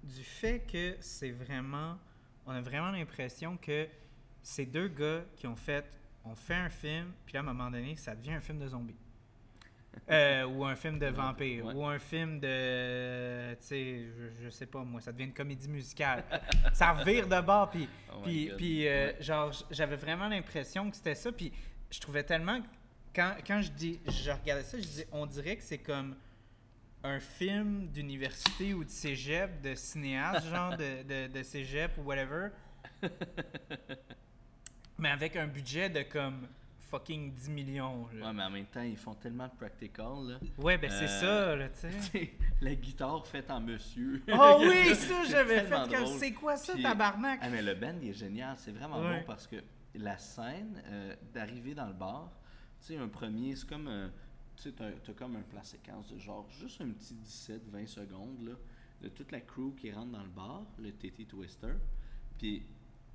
du 0.02 0.22
fait 0.22 0.60
que 0.60 0.96
c'est 1.00 1.30
vraiment, 1.30 1.98
on 2.46 2.52
a 2.52 2.60
vraiment 2.60 2.90
l'impression 2.90 3.56
que 3.56 3.88
ces 4.42 4.66
deux 4.66 4.88
gars 4.88 5.24
qui 5.36 5.46
ont 5.46 5.56
fait, 5.56 5.84
on 6.24 6.34
fait 6.34 6.54
un 6.54 6.68
film, 6.70 7.12
puis 7.24 7.34
là, 7.34 7.40
à 7.40 7.42
un 7.42 7.46
moment 7.46 7.70
donné, 7.70 7.96
ça 7.96 8.14
devient 8.14 8.34
un 8.34 8.40
film 8.40 8.58
de 8.58 8.68
zombies. 8.68 8.96
Euh, 10.10 10.44
ou 10.44 10.64
un 10.64 10.74
film 10.76 10.98
de 10.98 11.06
vampire, 11.06 11.64
ouais. 11.64 11.74
ou 11.74 11.86
un 11.86 11.98
film 11.98 12.38
de, 12.40 13.54
tu 13.54 13.66
sais, 13.66 14.06
je, 14.16 14.44
je 14.44 14.50
sais 14.50 14.66
pas 14.66 14.82
moi, 14.84 15.00
ça 15.00 15.12
devient 15.12 15.24
une 15.24 15.32
comédie 15.32 15.68
musicale. 15.68 16.24
ça 16.74 16.92
revire 16.92 17.26
de 17.26 17.40
bord, 17.40 17.70
puis 17.70 17.88
Oh 18.12 18.20
puis, 18.22 18.50
puis 18.56 18.86
euh, 18.86 19.06
Ouais. 19.12 19.16
genre, 19.22 19.52
j'avais 19.70 19.96
vraiment 19.96 20.28
l'impression 20.28 20.90
que 20.90 20.96
c'était 20.96 21.14
ça. 21.14 21.32
Puis 21.32 21.52
je 21.90 22.00
trouvais 22.00 22.22
tellement. 22.22 22.60
Quand, 23.14 23.34
quand 23.46 23.62
je, 23.62 23.70
dis, 23.70 24.00
je 24.06 24.30
regardais 24.30 24.64
ça, 24.64 24.76
je 24.78 24.82
disais, 24.84 25.08
on 25.12 25.24
dirait 25.26 25.56
que 25.56 25.62
c'est 25.62 25.78
comme 25.78 26.16
un 27.02 27.20
film 27.20 27.88
d'université 27.88 28.74
ou 28.74 28.84
de 28.84 28.90
cégep, 28.90 29.60
de 29.62 29.74
cinéaste, 29.74 30.46
genre 30.48 30.76
de, 30.76 31.02
de, 31.28 31.32
de 31.32 31.42
cégep 31.42 31.96
ou 31.98 32.02
whatever. 32.02 32.48
mais 34.98 35.10
avec 35.10 35.36
un 35.36 35.46
budget 35.46 35.88
de 35.90 36.02
comme 36.02 36.46
fucking 36.98 37.34
10 37.34 37.48
millions. 37.50 38.06
là. 38.12 38.26
Ouais, 38.28 38.32
mais 38.32 38.42
en 38.44 38.50
même 38.50 38.66
temps, 38.66 38.82
ils 38.82 38.96
font 38.96 39.14
tellement 39.14 39.48
de 39.48 39.52
practical, 39.54 40.28
là. 40.28 40.38
Ouais, 40.58 40.78
ben 40.78 40.90
c'est 40.90 41.04
Euh, 41.06 41.20
ça, 41.20 41.56
là, 41.56 41.68
tu 41.68 41.90
sais. 42.02 42.34
La 42.60 42.74
guitare 42.74 43.26
faite 43.26 43.50
en 43.50 43.60
monsieur. 43.60 44.22
Oh 44.32 44.58
oui, 44.60 44.94
ça, 44.94 45.22
C'est 45.24 45.30
j'avais 45.30 45.62
fait 45.62 45.88
comme 45.90 46.06
c'est 46.18 46.32
quoi 46.32 46.56
ça, 46.56 46.74
Puis- 46.74 46.82
tabarnak? 46.82 47.40
Ah, 47.42 47.48
mais 47.50 47.62
le 47.62 47.74
band, 47.74 47.94
il 48.02 48.10
est 48.10 48.12
génial. 48.12 48.54
C'est 48.58 48.70
vraiment 48.72 49.00
Ouais. 49.00 49.20
bon 49.20 49.24
parce 49.26 49.46
que 49.46 49.56
la 49.94 50.16
scène 50.18 50.80
euh, 50.86 51.14
d'arriver 51.32 51.74
dans 51.74 51.86
le 51.86 51.92
bar, 51.94 52.30
tu 52.80 52.86
sais, 52.94 52.96
un 52.96 53.08
premier, 53.08 53.56
c'est 53.56 53.68
comme 53.68 53.88
un. 53.88 54.10
Tu 54.56 54.62
sais, 54.70 54.72
t'as, 54.72 55.12
comme 55.14 55.34
un 55.34 55.42
plan 55.42 55.64
séquence 55.64 56.12
de 56.12 56.18
genre 56.20 56.48
juste 56.60 56.80
un 56.80 56.90
petit 56.90 57.14
17-20 57.14 57.86
secondes, 57.88 58.40
là, 58.46 58.52
de 59.02 59.08
toute 59.08 59.32
la 59.32 59.40
crew 59.40 59.74
qui 59.76 59.90
rentre 59.90 60.12
dans 60.12 60.22
le 60.22 60.28
bar, 60.30 60.62
le 60.78 60.92
TT 60.92 61.24
Twister. 61.26 61.72
Puis 62.38 62.64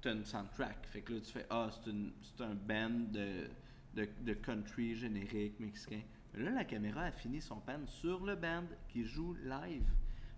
t'as 0.01 0.13
une 0.13 0.25
soundtrack. 0.25 0.85
Fait 0.87 1.01
que 1.01 1.13
là, 1.13 1.19
tu 1.21 1.31
fais 1.31 1.45
Ah, 1.49 1.69
c'est 1.71 2.43
un 2.43 2.55
band 2.55 2.89
de, 3.11 3.47
de, 3.95 4.07
de 4.21 4.33
country 4.33 4.95
générique 4.95 5.59
mexicain. 5.59 6.01
Mais 6.33 6.43
là, 6.43 6.51
la 6.51 6.65
caméra 6.65 7.03
a 7.03 7.11
fini 7.11 7.41
son 7.41 7.59
pan 7.59 7.85
sur 7.85 8.23
le 8.25 8.35
band 8.35 8.65
qui 8.87 9.03
joue 9.03 9.33
live. 9.43 9.89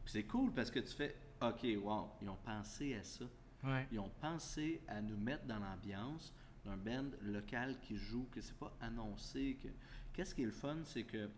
Puis 0.04 0.14
c'est 0.14 0.24
cool 0.24 0.52
parce 0.54 0.72
que 0.72 0.80
tu 0.80 0.94
fais 0.94 1.16
OK, 1.42 1.66
wow, 1.84 2.10
ils 2.22 2.30
ont 2.30 2.38
pensé 2.46 2.96
à 2.96 3.04
ça. 3.04 3.26
Ouais. 3.64 3.88
Ils 3.92 4.00
ont 4.00 4.12
pensé 4.22 4.82
à 4.88 5.02
nous 5.02 5.18
mettre 5.18 5.46
dans 5.46 5.60
l'ambiance 5.60 6.34
d'un 6.66 6.78
band 6.78 7.10
local 7.24 7.78
qui 7.82 7.98
joue, 7.98 8.28
que 8.32 8.42
c'est 8.42 8.58
pas 8.58 8.76
annoncé. 8.80 9.58
Que... 9.62 9.68
Qu'est-ce 10.14 10.36
qui 10.36 10.44
est 10.44 10.46
le 10.46 10.52
fun, 10.52 10.78
c'est 10.84 11.04
que 11.04 11.30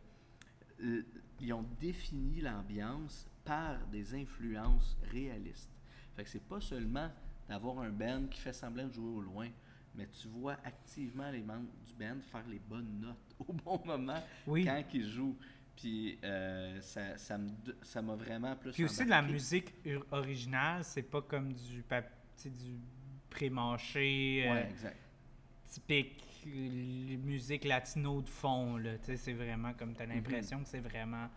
euh, 0.81 1.03
ils 1.39 1.53
ont 1.53 1.65
défini 1.79 2.41
l'ambiance 2.41 3.27
par 3.45 3.85
des 3.87 4.13
influences 4.15 4.97
réalistes. 5.11 5.71
Fait 6.15 6.23
que 6.23 6.29
c'est 6.29 6.47
pas 6.47 6.61
seulement 6.61 7.09
d'avoir 7.47 7.79
un 7.79 7.89
band 7.89 8.27
qui 8.29 8.39
fait 8.39 8.53
semblant 8.53 8.87
de 8.87 8.93
jouer 8.93 9.09
au 9.09 9.21
loin, 9.21 9.49
mais 9.95 10.07
tu 10.07 10.27
vois 10.27 10.57
activement 10.63 11.29
les 11.31 11.41
membres 11.41 11.69
du 11.85 11.93
band 11.93 12.19
faire 12.31 12.47
les 12.49 12.59
bonnes 12.59 12.99
notes 12.99 13.35
au 13.47 13.53
bon 13.53 13.79
moment 13.85 14.21
Oui. 14.47 14.65
quand 14.65 14.83
ils 14.93 15.07
jouent. 15.07 15.37
Puis 15.75 16.19
euh, 16.23 16.79
ça, 16.81 17.17
ça, 17.17 17.37
me 17.37 17.49
d- 17.49 17.73
ça 17.81 18.01
m'a 18.01 18.15
vraiment 18.15 18.55
plus. 18.55 18.71
Puis 18.71 18.83
aussi 18.85 19.05
de 19.05 19.09
la 19.09 19.21
musique 19.23 19.73
originale, 20.11 20.83
c'est 20.83 21.01
pas 21.03 21.21
comme 21.21 21.51
du 21.53 21.83
du 22.45 22.77
pré-mâché 23.29 24.43
euh, 24.47 24.53
Ouais, 24.53 24.95
typique 25.69 26.45
musique 26.45 27.63
latino 27.63 28.21
de 28.21 28.29
fond 28.29 28.77
c'est 29.01 29.33
vraiment 29.33 29.73
comme 29.73 29.95
tu 29.95 30.01
as 30.01 30.05
l'impression 30.05 30.61
que 30.61 30.67
c'est 30.67 30.79
vraiment 30.81 31.29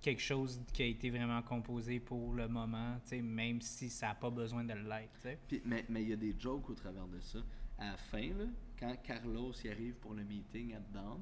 quelque 0.00 0.22
chose 0.22 0.62
qui 0.72 0.82
a 0.82 0.86
été 0.86 1.10
vraiment 1.10 1.42
composé 1.42 2.00
pour 2.00 2.32
le 2.32 2.48
moment, 2.48 2.96
même 3.22 3.60
si 3.60 3.90
ça 3.90 4.08
n'a 4.08 4.14
pas 4.14 4.30
besoin 4.30 4.64
de 4.64 4.72
l'être, 4.74 5.38
mais 5.64 6.02
il 6.02 6.08
y 6.08 6.12
a 6.12 6.16
des 6.16 6.34
jokes 6.38 6.70
au 6.70 6.74
travers 6.74 7.06
de 7.06 7.20
ça. 7.20 7.40
À 7.78 7.86
la 7.92 7.96
fin, 7.96 8.20
là, 8.20 8.44
quand 8.78 8.94
Carlos 9.02 9.52
y 9.64 9.68
arrive 9.70 9.94
pour 9.94 10.14
le 10.14 10.24
meeting 10.24 10.74
à 10.74 10.80
Dawn, 10.92 11.20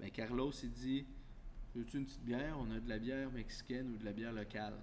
ben 0.00 0.10
Carlos 0.10 0.50
il 0.62 0.70
dit 0.72 1.06
Veux-tu 1.74 1.98
une 1.98 2.04
petite 2.04 2.24
bière? 2.24 2.56
On 2.58 2.70
a 2.74 2.80
de 2.80 2.88
la 2.88 2.98
bière 2.98 3.30
mexicaine 3.30 3.90
ou 3.94 3.96
de 3.98 4.04
la 4.04 4.12
bière 4.12 4.32
locale 4.32 4.74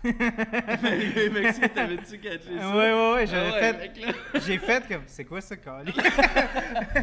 mais 0.04 1.28
Maxime, 1.30 1.68
t'avais-tu 1.74 2.18
catché 2.20 2.50
Ouais, 2.54 2.60
ça? 2.60 2.76
ouais, 2.76 3.14
ouais, 3.14 3.26
j'avais 3.26 3.50
Ah 3.74 3.78
ouais, 3.78 3.90
fait. 3.90 4.40
J'ai 4.46 4.58
fait 4.58 4.86
comme. 4.86 5.02
C'est 5.06 5.24
quoi 5.24 5.40
ça, 5.40 5.56
Carly? 5.56 5.92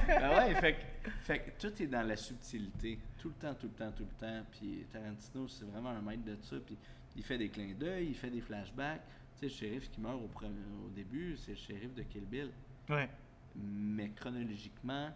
Ah 0.08 0.48
ouais, 0.48 0.56
fait 0.56 0.74
que, 0.74 1.10
fait 1.24 1.54
tout 1.60 1.82
est 1.84 1.88
dans 1.88 2.04
la 2.08 2.16
subtilité. 2.16 2.98
Tout 3.18 3.28
le 3.30 3.34
temps, 3.36 3.54
tout 3.54 3.68
le 3.68 3.74
temps, 3.74 3.92
tout 3.92 4.06
le 4.10 4.18
temps. 4.28 4.46
Puis 4.50 4.86
Tarantino, 4.92 5.46
c'est 5.50 5.66
vraiment 5.66 5.90
un 5.90 6.02
maître 6.02 6.24
de 6.24 6.38
ça. 6.42 6.56
Puis 6.66 6.78
il 7.18 7.24
fait 7.24 7.38
des 7.38 7.50
clins 7.50 7.74
d'œil, 7.78 8.08
il 8.12 8.16
fait 8.16 8.30
des 8.30 8.40
flashbacks. 8.40 9.02
Tu 9.34 9.40
sais, 9.40 9.46
le 9.48 9.52
shérif 9.52 9.92
qui 9.92 10.00
meurt 10.00 10.16
au, 10.24 10.28
premier- 10.28 10.56
au 10.86 10.90
début, 10.90 11.36
c'est 11.36 11.52
le 11.52 11.58
shérif 11.58 11.94
de 11.94 12.04
Kill 12.04 12.24
Bill. 12.24 12.50
Ouais. 12.90 13.10
Mais 13.56 14.10
chronologiquement, 14.16 15.10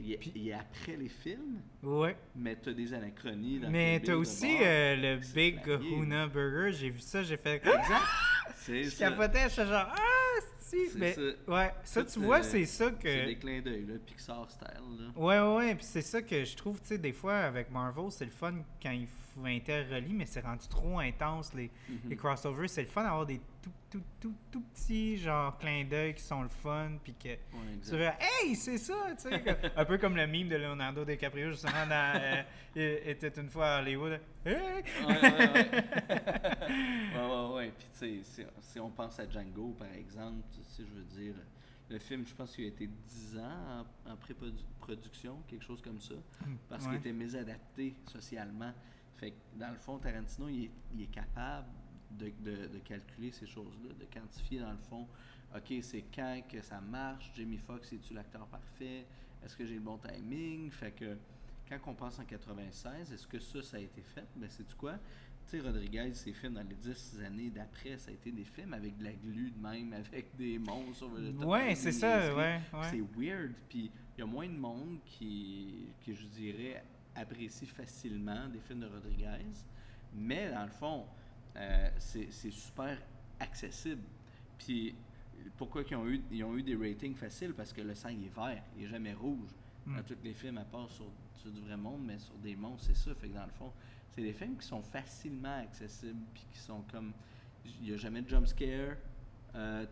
il 0.00 0.12
est, 0.12 0.16
Puis- 0.18 0.32
il 0.34 0.48
est 0.48 0.52
après 0.54 0.96
les 0.96 1.08
films, 1.08 1.60
Ouais. 1.82 2.16
mais 2.34 2.56
t'as 2.56 2.72
des 2.72 2.92
anachronies 2.92 3.60
dans 3.60 3.70
Mais 3.70 4.00
t'as 4.00 4.14
aussi 4.16 4.56
euh, 4.60 4.96
le 5.16 5.22
C'est 5.22 5.34
Big 5.34 5.62
Kahuna 5.62 6.26
Burger. 6.26 6.72
J'ai 6.72 6.90
vu 6.90 7.00
ça, 7.00 7.22
j'ai 7.22 7.36
fait. 7.36 7.56
Exact. 7.56 7.84
C'est 8.56 8.84
Je 8.84 8.90
ça. 8.90 9.10
capotais, 9.10 9.48
je 9.50 9.54
genre. 9.56 9.68
Ah, 9.90 10.40
si. 10.58 10.88
C'est 10.88 10.98
Mais, 10.98 11.12
ça. 11.12 11.20
ouais, 11.48 11.74
ça, 11.84 12.02
Tout, 12.02 12.10
tu 12.12 12.18
vois, 12.20 12.38
euh, 12.38 12.42
c'est 12.42 12.64
ça 12.64 12.86
C'est 12.86 12.98
que. 12.98 13.26
des 13.26 13.36
clins 13.36 13.60
d'œil, 13.60 13.84
là, 13.86 13.94
Pixar 14.04 14.50
style. 14.50 14.66
Là. 14.98 15.10
Ouais, 15.14 15.38
ouais, 15.38 15.56
ouais. 15.56 15.74
Puis 15.74 15.84
c'est 15.84 16.00
ça 16.02 16.22
que 16.22 16.42
je 16.44 16.56
trouve, 16.56 16.80
tu 16.80 16.86
sais, 16.88 16.98
des 16.98 17.12
fois, 17.12 17.36
avec 17.40 17.70
Marvel, 17.70 18.10
c'est 18.10 18.24
le 18.24 18.30
fun 18.30 18.54
quand 18.82 18.90
ils 18.90 19.06
interrelient, 19.44 20.14
mais 20.14 20.24
c'est 20.26 20.40
rendu 20.40 20.66
trop 20.66 20.98
intense. 20.98 21.52
Les, 21.54 21.70
Mhm. 21.88 21.98
les 22.08 22.16
crossovers, 22.16 22.68
c'est 22.68 22.82
le 22.82 22.88
fun 22.88 23.02
d'avoir 23.04 23.26
des 23.26 23.40
tout, 23.64 23.70
tout, 23.90 24.02
tout, 24.20 24.34
tout 24.52 24.60
petits, 24.60 25.16
genre, 25.16 25.56
clins 25.58 25.84
d'œil 25.84 26.14
qui 26.14 26.22
sont 26.22 26.42
le 26.42 26.48
fun. 26.48 26.92
Puis 27.02 27.14
que 27.14 27.34
tu 27.82 27.96
vas, 27.96 28.16
hey, 28.20 28.54
c'est 28.54 28.76
ça, 28.78 28.94
tu 29.16 29.28
sais. 29.30 29.42
comme- 29.42 29.70
un 29.76 29.84
peu 29.84 29.98
comme 29.98 30.16
le 30.16 30.26
meme 30.26 30.48
de 30.48 30.56
Leonardo 30.56 31.04
DiCaprio, 31.04 31.50
justement, 31.50 31.86
dans 31.88 32.20
euh, 32.20 32.42
Il 32.76 32.82
était 33.10 33.28
une 33.40 33.48
fois 33.48 33.76
à 33.76 33.80
Hollywood. 33.82 34.20
Hey! 34.44 34.54
Ouais, 34.54 35.06
ouais, 35.06 35.52
ouais. 35.52 35.84
ouais, 37.16 37.26
ouais, 37.48 37.54
ouais. 37.54 37.72
Puis, 37.78 37.86
tu 37.92 37.98
sais, 37.98 38.20
si, 38.22 38.42
si 38.60 38.80
on 38.80 38.90
pense 38.90 39.18
à 39.18 39.28
Django, 39.28 39.74
par 39.78 39.92
exemple, 39.92 40.42
tu 40.52 40.60
sais, 40.62 40.84
je 40.88 40.94
veux 40.94 41.04
dire, 41.24 41.34
le 41.88 41.98
film, 41.98 42.26
je 42.26 42.34
pense 42.34 42.54
qu'il 42.54 42.64
a 42.64 42.68
été 42.68 42.86
10 42.86 43.38
ans 43.38 43.84
en, 44.06 44.12
en 44.12 44.16
pré-production, 44.16 45.38
quelque 45.48 45.64
chose 45.64 45.80
comme 45.82 46.00
ça, 46.00 46.14
parce 46.68 46.84
Ouais. 46.84 46.90
qu'il 46.90 46.98
était 46.98 47.12
mésadapté 47.12 47.94
socialement. 48.06 48.72
Fait 49.16 49.30
que, 49.30 49.36
dans 49.58 49.70
le 49.70 49.76
fond, 49.78 49.98
Tarantino, 49.98 50.48
il 50.48 50.64
est, 50.64 50.70
il 50.94 51.02
est 51.02 51.06
capable 51.12 51.68
de, 52.18 52.32
de- 52.40 52.66
de 52.68 52.78
calculer 52.78 53.30
ces 53.32 53.46
choses-là, 53.46 53.90
de 53.98 54.04
quantifier, 54.12 54.60
dans 54.60 54.72
le 54.72 54.78
fond, 54.78 55.06
OK, 55.54 55.72
c'est 55.82 56.04
quand 56.14 56.40
que 56.50 56.60
ça 56.62 56.80
marche, 56.80 57.30
Jamie 57.36 57.58
Foxx, 57.58 57.92
est-tu 57.92 58.14
l'acteur 58.14 58.46
parfait, 58.46 59.06
est-ce 59.44 59.56
que 59.56 59.64
j'ai 59.66 59.74
le 59.74 59.80
bon 59.80 59.98
timing? 59.98 60.70
Fait 60.70 60.90
que, 60.92 61.16
quand 61.68 61.78
on 61.86 61.94
pense 61.94 62.18
en 62.18 62.24
96, 62.24 63.12
est-ce 63.12 63.26
que 63.26 63.38
ça, 63.38 63.62
ça 63.62 63.76
a 63.76 63.80
été 63.80 64.02
fait? 64.02 64.24
Ben, 64.36 64.48
c'est 64.50 64.66
tu 64.66 64.74
quoi? 64.74 64.94
Tu 65.46 65.50
sais, 65.50 65.60
Rodriguez, 65.60 66.14
ses 66.14 66.32
films 66.32 66.54
dans 66.54 66.66
les 66.66 66.74
10 66.74 67.20
années 67.24 67.50
d'après, 67.50 67.98
ça 67.98 68.10
a 68.10 68.14
été 68.14 68.32
des 68.32 68.44
films 68.44 68.72
avec 68.72 68.96
de 68.96 69.04
la 69.04 69.12
glu 69.12 69.50
de 69.50 69.58
même, 69.62 69.92
avec 70.12 70.34
des 70.36 70.58
monstres 70.58 71.06
Ouais, 71.44 71.74
c'est 71.74 71.92
ça, 71.92 72.34
ouais. 72.34 72.60
ouais. 72.72 72.80
C'est 72.90 73.02
weird, 73.16 73.52
puis 73.68 73.90
il 74.16 74.20
y 74.20 74.22
a 74.22 74.26
moins 74.26 74.48
de 74.48 74.56
monde 74.56 74.98
qui, 75.04 75.86
que 76.04 76.14
je 76.14 76.24
dirais, 76.26 76.82
apprécie 77.14 77.66
facilement 77.66 78.48
des 78.48 78.58
films 78.60 78.80
de 78.80 78.86
Rodriguez, 78.86 79.52
mais 80.14 80.50
dans 80.50 80.64
le 80.64 80.70
fond, 80.70 81.04
euh, 81.56 81.88
c'est 81.98 82.30
super 82.50 82.98
accessible. 83.40 84.02
Puis 84.58 84.94
pourquoi 85.56 85.82
ils 85.88 85.96
ont, 85.96 86.06
eu, 86.06 86.22
ils 86.30 86.44
ont 86.44 86.56
eu 86.56 86.62
des 86.62 86.76
ratings 86.76 87.14
faciles? 87.14 87.52
Parce 87.54 87.72
que 87.72 87.80
le 87.82 87.94
sang 87.94 88.08
il 88.08 88.24
est 88.24 88.34
vert, 88.34 88.62
il 88.76 88.84
est 88.84 88.88
jamais 88.88 89.12
rouge. 89.14 89.50
Mm. 89.86 89.96
Dans 89.96 90.02
tous 90.02 90.16
les 90.24 90.32
films, 90.32 90.58
à 90.58 90.64
part 90.64 90.88
sur, 90.90 91.06
sur 91.34 91.50
du 91.50 91.60
vrai 91.60 91.76
monde, 91.76 92.00
mais 92.04 92.18
sur 92.18 92.34
des 92.36 92.56
monstres, 92.56 92.86
c'est 92.86 92.96
ça. 92.96 93.14
Fait 93.14 93.28
que 93.28 93.34
dans 93.34 93.44
le 93.44 93.52
fond, 93.52 93.72
c'est 94.14 94.22
des 94.22 94.32
films 94.32 94.56
qui 94.56 94.66
sont 94.66 94.82
facilement 94.82 95.58
accessibles, 95.58 96.20
puis 96.32 96.44
qui 96.52 96.58
sont 96.58 96.82
comme. 96.90 97.12
Il 97.66 97.88
n'y 97.88 97.92
a 97.92 97.96
jamais 97.96 98.20
de 98.22 98.28
jump 98.28 98.46
scare. 98.46 98.96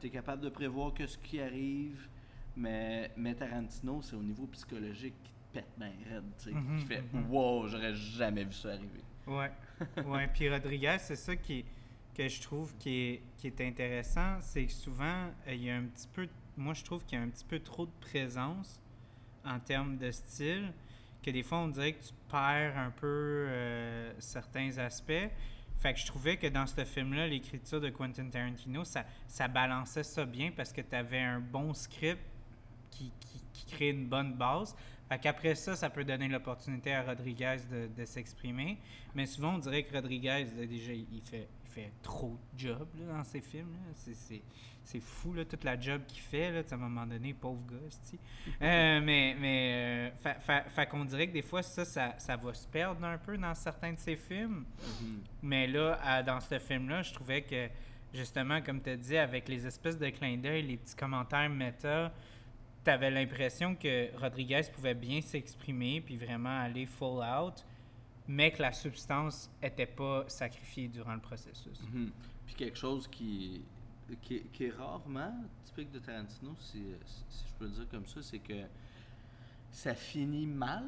tu 0.00 0.06
es 0.06 0.10
capable 0.10 0.42
de 0.42 0.48
prévoir 0.50 0.92
que 0.94 1.06
ce 1.06 1.16
qui 1.18 1.40
arrive, 1.40 2.06
mais, 2.56 3.10
mais 3.16 3.34
Tarantino, 3.34 4.02
c'est 4.02 4.14
au 4.16 4.22
niveau 4.22 4.46
psychologique 4.48 5.14
qui 5.22 5.30
te 5.32 5.54
pète 5.54 5.68
bien 5.78 5.92
raide, 6.08 6.24
tu 6.38 6.44
sais, 6.44 6.52
Mhm, 6.52 6.78
qui 6.78 6.84
fait 6.84 7.02
mhm. 7.12 7.30
Wow, 7.30 7.68
j'aurais 7.68 7.94
jamais 7.94 8.44
vu 8.44 8.52
ça 8.52 8.70
arriver. 8.70 9.02
Ouais. 9.26 9.50
ouais. 10.06 10.28
Puis 10.28 10.48
Rodriguez, 10.48 10.96
c'est 11.00 11.16
ça 11.16 11.36
qui, 11.36 11.64
que 12.14 12.28
je 12.28 12.40
trouve 12.40 12.74
qui 12.78 13.00
est, 13.00 13.22
qui 13.38 13.46
est 13.46 13.60
intéressant, 13.60 14.38
c'est 14.40 14.66
que 14.66 14.72
souvent, 14.72 15.30
euh, 15.46 15.54
il 15.54 15.64
y 15.64 15.70
a 15.70 15.76
un 15.76 15.84
petit 15.84 16.08
peu, 16.08 16.28
moi 16.56 16.74
je 16.74 16.84
trouve 16.84 17.04
qu'il 17.04 17.18
y 17.18 17.20
a 17.20 17.24
un 17.24 17.28
petit 17.28 17.44
peu 17.44 17.58
trop 17.60 17.86
de 17.86 17.92
présence 18.00 18.80
en 19.44 19.58
termes 19.58 19.96
de 19.96 20.10
style, 20.10 20.72
que 21.22 21.30
des 21.30 21.42
fois 21.42 21.58
on 21.58 21.68
dirait 21.68 21.92
que 21.92 22.02
tu 22.02 22.12
perds 22.30 22.78
un 22.78 22.90
peu 22.90 23.06
euh, 23.06 24.12
certains 24.18 24.76
aspects. 24.78 25.30
Fait 25.78 25.94
que 25.94 25.98
je 25.98 26.06
trouvais 26.06 26.36
que 26.36 26.46
dans 26.46 26.66
ce 26.66 26.84
film-là, 26.84 27.26
l'écriture 27.26 27.80
de 27.80 27.90
Quentin 27.90 28.28
Tarantino, 28.28 28.84
ça, 28.84 29.04
ça 29.26 29.48
balançait 29.48 30.04
ça 30.04 30.24
bien 30.24 30.52
parce 30.52 30.72
que 30.72 30.80
tu 30.80 30.94
avais 30.94 31.20
un 31.20 31.40
bon 31.40 31.74
script 31.74 32.22
qui, 32.90 33.10
qui 33.52 33.64
crée 33.66 33.90
une 33.90 34.06
bonne 34.06 34.34
base. 34.34 34.76
Fait 35.12 35.18
qu'après 35.18 35.54
ça, 35.54 35.76
ça 35.76 35.90
peut 35.90 36.04
donner 36.04 36.26
l'opportunité 36.26 36.94
à 36.94 37.02
Rodriguez 37.02 37.56
de, 37.70 37.88
de 37.94 38.04
s'exprimer. 38.06 38.78
Mais 39.14 39.26
souvent, 39.26 39.56
on 39.56 39.58
dirait 39.58 39.82
que 39.82 39.92
Rodriguez, 39.94 40.46
là, 40.56 40.64
déjà, 40.66 40.92
il 40.94 41.20
fait, 41.22 41.48
il 41.66 41.70
fait 41.70 41.92
trop 42.02 42.38
de 42.54 42.58
job 42.58 42.88
là, 42.98 43.18
dans 43.18 43.24
ses 43.24 43.42
films. 43.42 43.76
C'est- 43.94 45.00
fou, 45.00 45.34
là, 45.34 45.44
toute 45.44 45.64
la 45.64 45.78
job 45.78 46.00
qu'il 46.08 46.22
fait. 46.22 46.50
Là, 46.50 46.62
à 46.70 46.74
un 46.74 46.78
moment 46.78 47.04
donné, 47.06 47.34
pauvre 47.34 47.60
gars. 47.70 47.76
Euh, 48.62 49.00
mais 49.02 49.36
mais 49.38 49.72
euh, 49.74 50.10
fait, 50.16 50.40
fait- 50.40 50.64
fait 50.70 50.86
qu'on 50.88 51.04
dirait 51.04 51.26
que 51.26 51.32
des 51.34 51.42
fois, 51.42 51.62
ça, 51.62 51.84
ça, 51.84 52.14
ça 52.18 52.36
va 52.36 52.54
se 52.54 52.66
perdre 52.66 53.04
un 53.04 53.18
peu 53.18 53.36
dans 53.36 53.54
certains 53.54 53.92
de 53.92 53.98
ses 53.98 54.16
films. 54.16 54.64
Mhm. 55.02 55.20
Mais 55.42 55.66
là, 55.66 55.98
à- 56.02 56.22
dans 56.22 56.40
ce 56.40 56.58
film-là, 56.58 57.02
je 57.02 57.12
trouvais 57.12 57.42
que, 57.42 57.68
justement, 58.14 58.62
comme 58.62 58.80
tu 58.80 58.88
as 58.88 58.96
dit, 58.96 59.18
avec 59.18 59.46
les 59.46 59.66
espèces 59.66 59.98
de 59.98 60.08
clins 60.08 60.38
d'œil, 60.38 60.62
les 60.62 60.78
petits 60.78 60.96
commentaires 60.96 61.50
méta, 61.50 62.12
tu 62.84 62.90
avais 62.90 63.10
l'impression 63.10 63.74
que 63.74 64.16
Rodriguez 64.18 64.62
pouvait 64.72 64.94
bien 64.94 65.20
s'exprimer 65.20 66.00
puis 66.00 66.16
vraiment 66.16 66.60
aller 66.60 66.86
full 66.86 67.22
out, 67.22 67.64
mais 68.28 68.50
que 68.52 68.62
la 68.62 68.72
substance 68.72 69.50
était 69.62 69.86
pas 69.86 70.24
sacrifiée 70.28 70.88
durant 70.88 71.14
le 71.14 71.20
processus. 71.20 71.80
Mhm. 71.92 72.10
Puis 72.46 72.54
quelque 72.54 72.78
chose 72.78 73.06
qui, 73.08 73.64
qui, 74.20 74.36
est- 74.36 74.46
qui 74.52 74.64
est 74.66 74.70
rarement 74.70 75.34
typique 75.64 75.90
de 75.92 75.98
Tarantino, 76.00 76.54
si, 76.58 76.82
si 77.28 77.44
je 77.48 77.54
peux 77.58 77.64
le 77.66 77.70
dire 77.70 77.88
comme 77.88 78.06
ça, 78.06 78.20
c'est 78.22 78.38
que 78.40 78.62
ça 79.70 79.94
finit 79.94 80.46
mal, 80.46 80.84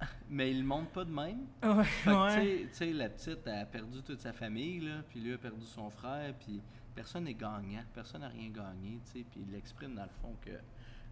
mais 0.28 0.50
il 0.50 0.60
le 0.60 0.66
montre 0.66 0.90
pas 0.90 1.04
de 1.04 1.12
même. 1.12 1.46
Ouais, 1.62 1.84
ouais. 2.12 2.66
tu 2.66 2.68
sais- 2.72 2.92
la 2.92 3.08
petite 3.08 3.46
a 3.46 3.64
perdu 3.66 4.02
toute 4.02 4.20
sa 4.20 4.32
famille, 4.32 4.80
là, 4.80 5.02
puis 5.08 5.20
lui 5.20 5.32
a 5.34 5.38
perdu 5.38 5.64
son 5.64 5.88
frère, 5.90 6.34
puis 6.40 6.60
personne 6.94 7.24
n'est 7.24 7.34
gagnant, 7.34 7.82
personne 7.92 8.22
n'a 8.22 8.28
rien 8.28 8.48
gagné, 8.50 8.98
tu 9.04 9.18
sais, 9.20 9.24
puis 9.30 9.40
il 9.46 9.52
l'exprime 9.52 9.94
dans 9.94 10.04
le 10.04 10.10
fond 10.20 10.34
que, 10.40 10.50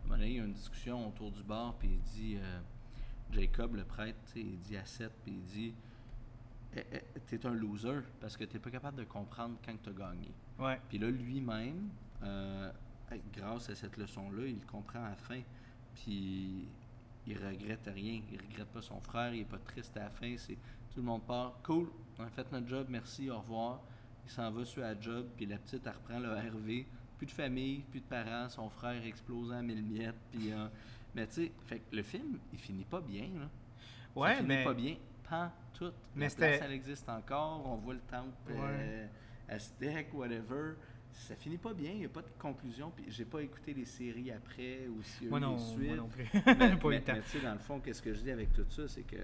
un 0.04 0.08
moment 0.08 0.18
donné, 0.18 0.30
il 0.30 0.36
y 0.36 0.40
a 0.40 0.44
une 0.44 0.52
discussion 0.52 1.08
autour 1.08 1.30
du 1.30 1.42
bar, 1.42 1.74
puis 1.78 1.88
il 1.88 2.00
dit, 2.00 2.36
euh, 2.36 2.60
Jacob, 3.30 3.76
le 3.76 3.84
prêtre, 3.84 4.18
il 4.36 4.58
dit 4.58 4.76
à 4.76 4.84
Seth, 4.84 5.12
puis 5.24 5.32
il 5.32 5.42
dit, 5.42 5.74
Eh, 6.74 6.84
eh, 6.90 7.20
t'es 7.26 7.44
un 7.46 7.52
loser 7.52 8.00
parce 8.20 8.36
que 8.36 8.44
t'es 8.44 8.58
pas 8.58 8.70
capable 8.70 8.96
de 8.96 9.04
comprendre 9.04 9.56
quand 9.64 9.74
tu 9.82 9.90
as 9.90 9.92
gagné. 9.92 10.32
Ouais. 10.58 10.80
Puis 10.88 10.98
là, 10.98 11.10
lui-même, 11.10 11.90
euh, 12.22 12.70
grâce 13.34 13.68
à 13.68 13.74
cette 13.74 13.96
leçon-là, 13.98 14.46
il 14.46 14.64
comprend 14.64 15.04
à 15.04 15.10
la 15.10 15.16
fin. 15.16 15.40
Puis 15.94 16.66
il 17.26 17.36
regrette 17.36 17.90
rien. 17.92 18.22
Il 18.30 18.40
regrette 18.40 18.68
pas 18.68 18.80
son 18.80 19.00
frère. 19.00 19.34
Il 19.34 19.40
est 19.40 19.44
pas 19.44 19.58
triste 19.58 19.96
à 19.98 20.04
la 20.04 20.10
fin. 20.10 20.34
C'est 20.38 20.54
tout 20.54 20.96
le 20.98 21.02
monde 21.02 21.22
part. 21.24 21.58
Cool, 21.62 21.88
on 22.18 22.24
a 22.24 22.30
fait 22.30 22.50
notre 22.50 22.66
job. 22.66 22.86
Merci, 22.88 23.28
au 23.28 23.38
revoir. 23.38 23.80
Il 24.24 24.30
s'en 24.30 24.50
va 24.50 24.64
sur 24.64 24.80
la 24.80 24.98
job. 24.98 25.26
Puis 25.36 25.44
la 25.46 25.58
petite, 25.58 25.86
elle 25.86 25.92
reprend 25.92 26.20
le 26.20 26.30
RV. 26.30 26.86
Plus 27.22 27.26
de 27.26 27.30
famille, 27.30 27.82
plus 27.88 28.00
de 28.00 28.06
parents. 28.06 28.48
Son 28.48 28.68
frère 28.68 29.00
explosé 29.06 29.54
en 29.54 29.62
mille 29.62 29.84
miettes. 29.84 30.16
Puis, 30.32 30.52
euh, 30.52 30.66
mais 31.14 31.24
tu 31.28 31.34
sais, 31.34 31.52
fait 31.66 31.78
que 31.78 31.94
le 31.94 32.02
film, 32.02 32.36
il 32.52 32.58
finit 32.58 32.84
pas 32.84 33.00
bien. 33.00 33.28
Là. 33.38 33.48
Ça 34.12 34.20
Ouais, 34.20 34.34
finit 34.34 34.48
mais- 34.48 34.64
pas 34.64 34.74
bien. 34.74 34.96
Pas 35.30 35.52
tout. 35.72 35.92
Mais 36.16 36.26
place, 36.26 36.60
elle 36.64 36.72
existe 36.72 37.08
encore. 37.08 37.62
On 37.64 37.76
voit 37.76 37.94
le 37.94 38.00
temple 38.00 38.32
euh, 38.50 39.06
Aztec, 39.48 40.12
whatever. 40.12 40.72
Ça 41.12 41.36
finit 41.36 41.58
pas 41.58 41.72
bien. 41.72 41.92
Il 41.92 41.98
n'y 42.00 42.06
a 42.06 42.08
pas 42.08 42.22
de 42.22 42.30
conclusion. 42.40 42.90
Puis 42.90 43.04
j'ai 43.06 43.24
pas 43.24 43.40
écouté 43.40 43.72
les 43.72 43.84
séries 43.84 44.32
après 44.32 44.88
ou 44.88 44.98
a 45.00 45.28
Moi 45.30 45.38
non, 45.38 45.56
moi 45.56 46.08
plus. 46.10 46.28
mais, 46.44 46.76
pas 46.76 46.88
eu 46.88 46.94
le 46.94 47.02
temps. 47.04 47.12
mais 47.34 47.40
dans 47.40 47.52
le 47.52 47.60
fond, 47.60 47.78
qu'est-ce 47.78 48.02
que 48.02 48.12
je 48.12 48.20
dis 48.20 48.32
avec 48.32 48.52
tout 48.52 48.66
ça, 48.68 48.88
c'est 48.88 49.04
que 49.04 49.14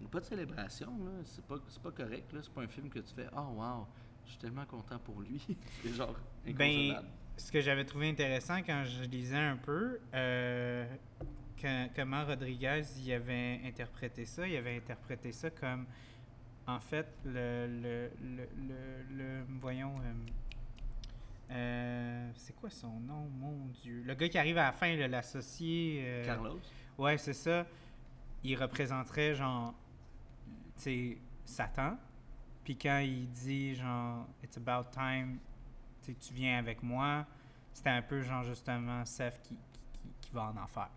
il 0.00 0.02
y 0.02 0.06
a 0.06 0.08
pas 0.08 0.18
de 0.18 0.24
célébration, 0.24 0.90
là. 1.04 1.12
C'est 1.22 1.44
pas, 1.46 1.54
pas 1.84 1.92
correct, 1.92 2.32
là. 2.32 2.40
C'est 2.42 2.52
pas 2.52 2.62
un 2.62 2.66
film 2.68 2.88
que 2.90 2.98
tu 2.98 3.14
fais 3.14 3.28
«Oh, 3.36 3.52
wow, 3.54 3.86
je 4.24 4.30
suis 4.30 4.38
tellement 4.38 4.64
content 4.66 4.98
pour 4.98 5.20
lui.» 5.20 5.40
C'est 5.82 5.94
genre 5.94 6.14
Ben, 6.46 6.96
ce 7.36 7.50
que 7.50 7.60
j'avais 7.60 7.84
trouvé 7.84 8.08
intéressant 8.10 8.58
quand 8.62 8.84
je 8.84 9.02
lisais 9.04 9.36
un 9.36 9.56
peu, 9.56 9.98
euh, 10.14 10.86
que- 11.56 11.94
comment 11.94 12.24
Rodriguez 12.24 12.82
y 12.98 13.12
avait 13.12 13.60
interprété 13.64 14.24
ça, 14.26 14.46
il 14.46 14.56
avait 14.56 14.76
interprété 14.76 15.32
ça 15.32 15.50
comme, 15.50 15.86
en 16.66 16.78
fait, 16.80 17.06
le, 17.24 17.66
le, 17.66 18.10
le, 18.22 18.48
le, 18.68 19.16
le- 19.16 19.44
voyons, 19.60 19.94
euh, 20.00 20.12
euh, 21.50 22.30
c'est 22.36 22.54
quoi 22.56 22.70
son 22.70 22.98
nom, 23.00 23.28
mon 23.38 23.66
Dieu, 23.82 24.02
le 24.04 24.14
gars 24.14 24.28
qui 24.28 24.38
arrive 24.38 24.58
à 24.58 24.64
la 24.66 24.72
fin, 24.72 24.94
l'associé, 24.96 26.22
Carlos? 26.24 26.60
ouais, 26.98 27.18
c'est 27.18 27.32
ça, 27.34 27.66
il 28.42 28.56
représenterait 28.56 29.34
genre, 29.34 29.74
tu 30.76 30.82
sais, 30.82 31.18
Satan, 31.44 31.98
Puis 32.64 32.76
quand 32.76 32.98
il 32.98 33.28
dit, 33.30 33.74
genre, 33.74 34.26
It's 34.42 34.56
about 34.56 34.90
time, 34.92 35.38
tu 36.02 36.34
viens 36.34 36.58
avec 36.58 36.82
moi, 36.82 37.26
c'était 37.72 37.90
un 37.90 38.02
peu, 38.02 38.22
genre, 38.22 38.42
justement, 38.44 39.04
Seth 39.04 39.40
qui, 39.42 39.56
qui, 39.92 40.10
qui- 40.20 40.30
va 40.32 40.44
en 40.44 40.56
enfer. 40.62 40.88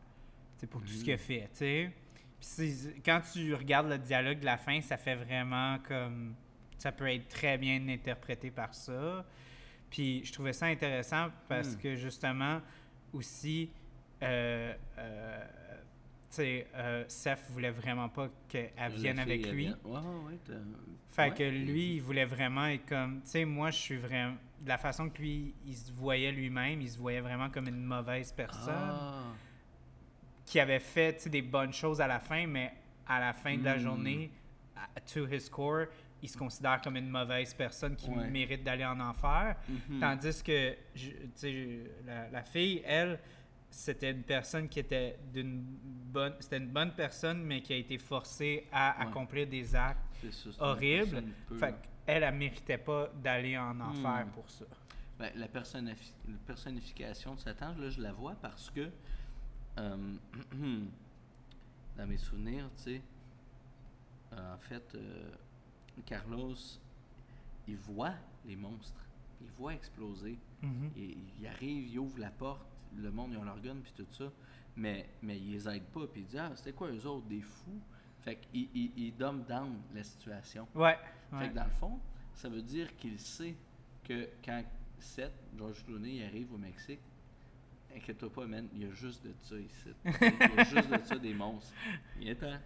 C'est 0.57 0.68
pour 0.68 0.82
tout 0.82 0.88
ce 0.88 1.03
qu'il 1.03 1.13
a 1.13 1.18
fait, 1.18 1.49
tu 1.51 1.57
sais. 1.57 1.91
Puis 2.39 3.01
quand 3.03 3.22
tu 3.34 3.53
regardes 3.53 3.89
le 3.89 3.97
dialogue 3.97 4.39
de 4.39 4.45
la 4.45 4.57
fin, 4.57 4.80
ça 4.82 4.97
fait 4.97 5.16
vraiment 5.16 5.80
comme. 5.80 6.36
Ça 6.78 6.91
peut 6.91 7.07
être 7.11 7.28
très 7.30 7.57
bien 7.57 7.88
interprété 7.88 8.51
par 8.51 8.74
ça. 8.74 9.26
Puis 9.89 10.24
je 10.26 10.32
trouvais 10.34 10.53
ça 10.53 10.66
intéressant 10.68 11.30
parce 11.47 11.76
Hmm. 11.76 11.80
que 11.80 11.95
justement, 11.95 12.61
aussi, 13.13 13.72
euh, 14.22 14.74
euh, 14.97 15.45
sais, 16.36 16.67
euh, 16.75 17.03
Seth 17.07 17.39
voulait 17.49 17.71
vraiment 17.71 18.09
pas 18.09 18.29
qu'elle 18.47 18.71
vienne 18.91 19.19
avec 19.19 19.45
lui. 19.51 19.67
Ouais, 19.83 19.99
ouais, 19.99 20.38
t'as- 20.45 20.53
Fait 21.11 21.29
ouais, 21.29 21.33
que 21.36 21.43
lui, 21.43 21.95
il 21.95 22.01
voulait 22.01 22.25
vraiment 22.25 22.65
être 22.65 22.86
comme. 22.88 23.21
Tu 23.23 23.29
sais, 23.29 23.45
moi, 23.45 23.71
je 23.71 23.77
suis 23.77 23.97
vraiment. 23.97 24.36
De 24.61 24.67
la 24.69 24.77
façon 24.77 25.09
que 25.09 25.19
lui, 25.21 25.53
il 25.65 25.75
se 25.75 25.91
voyait 25.91 26.31
lui-même, 26.31 26.81
il 26.81 26.89
se 26.89 26.97
voyait 26.97 27.21
vraiment 27.21 27.49
comme 27.49 27.67
une 27.67 27.83
mauvaise 27.83 28.31
personne 28.31 28.73
Ah. 28.75 29.23
qui 30.45 30.59
avait 30.59 30.79
fait 30.79 31.27
des 31.27 31.41
bonnes 31.41 31.73
choses 31.73 32.01
à 32.01 32.07
la 32.07 32.19
fin, 32.19 32.45
mais 32.47 32.73
à 33.07 33.19
la 33.19 33.33
fin 33.33 33.57
de 33.57 33.63
la 33.63 33.75
Hmm. 33.75 33.79
journée, 33.79 34.31
to 35.13 35.27
his 35.27 35.49
core, 35.49 35.86
il 36.21 36.29
se 36.29 36.38
considère 36.38 36.81
comme 36.81 36.95
une 36.97 37.09
mauvaise 37.09 37.53
personne 37.53 37.95
qui 37.95 38.09
mérite 38.09 38.63
d'aller 38.63 38.86
en 38.86 38.99
enfer. 38.99 39.55
Mhm. 39.69 39.99
Tandis 39.99 40.41
que 40.43 40.73
tu 40.95 41.11
sais, 41.36 41.81
la, 42.05 42.29
la 42.29 42.43
fille, 42.43 42.81
elle, 42.86 43.19
c'était 43.78 44.11
une 44.11 44.23
personne 44.23 44.69
qui 44.69 44.80
était 44.80 45.19
d'une 45.34 45.61
bonne. 45.61 46.34
C'était 46.39 46.57
une 46.57 46.69
bonne 46.69 46.93
personne, 46.93 47.43
mais 47.43 47.61
qui 47.61 47.73
a 47.73 47.76
été 47.76 47.97
forcée 47.97 48.67
à 48.71 48.95
Ouais. 48.97 49.07
accomplir 49.07 49.47
des 49.47 49.76
actes. 49.76 49.99
C'est 50.21 50.32
ça, 50.32 50.49
c'est 50.51 50.57
une 50.57 50.63
horrible. 50.65 51.03
personne 51.11 51.34
peu- 51.47 51.57
Fait 51.57 51.76
qu'elle, 52.05 52.23
elle 52.23 52.36
méritait 52.36 52.78
pas 52.78 53.09
d'aller 53.21 53.57
en 53.57 53.78
enfer 53.82 54.26
Hmm. 54.26 54.30
pour 54.32 54.49
ça. 54.49 54.65
Ben, 55.19 55.32
la, 55.36 55.47
personnifi- 55.47 56.13
la 56.28 56.38
personnification 56.47 57.36
de 57.36 57.39
Satan, 57.41 57.73
là, 57.78 57.89
je 57.89 58.01
la 58.01 58.13
vois 58.13 58.36
parce 58.41 58.69
que 58.69 58.89
euh, 59.78 60.15
dans 61.97 62.07
mes 62.07 62.17
souvenirs, 62.17 62.69
tu 62.78 62.84
sais, 62.84 63.01
euh, 64.34 64.55
en 64.55 64.57
fait, 64.59 64.95
euh, 64.95 65.32
Carlos, 66.05 66.55
il 67.67 67.76
voit 67.78 68.13
les 68.45 68.55
monstres, 68.55 69.01
il 69.41 69.49
voit 69.51 69.73
exploser, 69.73 70.38
Mhm. 70.61 70.91
il, 70.95 71.17
il 71.39 71.47
arrive, 71.47 71.88
il 71.88 71.99
ouvre 71.99 72.19
la 72.19 72.32
porte, 72.32 72.65
le 72.97 73.11
monde, 73.11 73.31
ils 73.33 73.37
ont 73.37 73.43
leur 73.43 73.59
gun, 73.59 73.77
puis 73.83 73.93
tout 73.95 74.05
ça, 74.11 74.31
mais, 74.75 75.09
mais 75.21 75.37
il 75.37 75.53
les 75.53 75.69
aide 75.69 75.85
pas, 75.85 76.07
puis 76.07 76.21
il 76.21 76.27
dit, 76.27 76.37
ah, 76.37 76.51
c'était 76.55 76.73
quoi 76.73 76.89
eux 76.89 77.05
autres, 77.05 77.27
des 77.27 77.41
fous? 77.41 77.81
Fait 78.21 78.37
qu'il 78.37 78.67
il, 78.73 78.91
il 78.97 79.15
dumb 79.15 79.45
down 79.45 79.81
la 79.93 80.03
situation. 80.03 80.67
Ouais. 80.73 80.97
Fait 81.29 81.35
ouais. 81.35 81.49
que 81.49 81.55
dans 81.55 81.65
le 81.65 81.69
fond, 81.71 81.99
ça 82.33 82.49
veut 82.49 82.61
dire 82.61 82.95
qu'il 82.97 83.19
sait 83.19 83.55
que 84.03 84.29
quand 84.43 84.63
Seth, 84.99 85.33
George 85.57 85.83
Clooney, 85.85 86.15
il 86.15 86.23
arrive 86.23 86.53
au 86.53 86.57
Mexique, 86.57 86.99
inquiète-toi 87.95 88.31
pas, 88.31 88.45
man, 88.45 88.67
il 88.73 88.83
y 88.83 88.85
a 88.85 88.91
juste 88.91 89.23
de 89.23 89.33
ça 89.41 89.55
ici. 89.57 89.89
il 90.05 90.55
y 90.55 90.59
a 90.59 90.63
juste 90.63 90.89
de 90.89 91.03
ça 91.05 91.17
des 91.17 91.33
monstres. 91.33 91.73
Il 92.19 92.29
est 92.29 92.35
temps. 92.35 92.59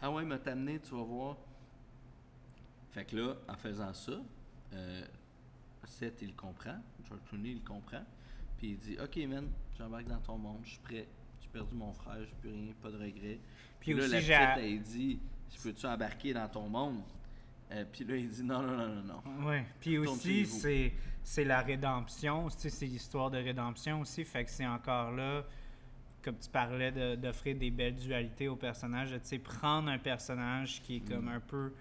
Ah 0.00 0.10
ouais, 0.10 0.24
m'a 0.24 0.38
t'amené, 0.38 0.78
tu 0.80 0.94
vas 0.94 1.02
voir. 1.02 1.36
Fait 2.90 3.04
que 3.04 3.16
là, 3.16 3.36
en 3.48 3.56
faisant 3.56 3.92
ça, 3.92 4.20
euh, 4.72 5.06
Seth, 5.84 6.22
il 6.22 6.34
comprend. 6.34 6.78
George 7.04 7.20
Clooney, 7.28 7.52
il 7.52 7.62
comprend. 7.62 8.04
Puis 8.58 8.68
il 8.70 8.78
dit 8.78 8.96
Ok, 9.02 9.16
man, 9.28 9.48
j'embarque 9.78 10.06
dans 10.06 10.20
ton 10.20 10.36
monde, 10.38 10.60
je 10.64 10.70
suis 10.70 10.78
prêt. 10.80 11.06
J'ai 11.40 11.48
perdu 11.48 11.74
mon 11.74 11.92
frère, 11.92 12.18
j'ai 12.20 12.34
plus 12.40 12.50
rien, 12.50 12.72
pas 12.82 12.90
de 12.90 12.96
regrets. 12.96 13.38
Puis 13.80 13.92
Puis 13.92 13.94
là, 13.94 14.02
aussi, 14.04 14.28
la 14.28 14.46
petite, 14.54 14.64
elle 14.64 14.82
dit 14.82 15.18
Je 15.56 15.62
peux-tu 15.62 15.86
embarquer 15.86 16.32
dans 16.34 16.48
ton 16.48 16.68
monde? 16.68 17.00
Euh, 17.70 17.84
Puis 17.92 18.04
là, 18.04 18.16
il 18.16 18.28
dit 18.28 18.42
Non, 18.42 18.62
non, 18.62 18.76
non, 18.76 18.88
non, 18.88 19.02
non. 19.24 19.46
Ouais. 19.46 19.64
Puis 19.80 19.98
aussi, 19.98 20.44
c'est, 20.46 20.92
c'est 21.22 21.44
la 21.44 21.60
rédemption. 21.60 22.48
C'est 22.50 22.86
l'histoire 22.86 23.30
de 23.30 23.38
rédemption 23.38 24.00
aussi. 24.00 24.24
Fait 24.24 24.44
que 24.44 24.50
c'est 24.50 24.66
encore 24.66 25.12
là, 25.12 25.44
comme 26.22 26.36
tu 26.38 26.48
parlais, 26.50 26.90
de- 26.90 27.14
d'offrir 27.16 27.56
des 27.56 27.70
belles 27.70 27.94
dualités 27.94 28.48
aux 28.48 28.56
personnages. 28.56 29.10
Tu 29.12 29.18
sais, 29.22 29.38
prendre 29.38 29.88
un 29.90 29.98
personnage 29.98 30.82
qui 30.82 30.96
est 30.96 31.00
comme 31.08 31.26
Mm. 31.26 31.36
un 31.36 31.40
peu. 31.40 31.72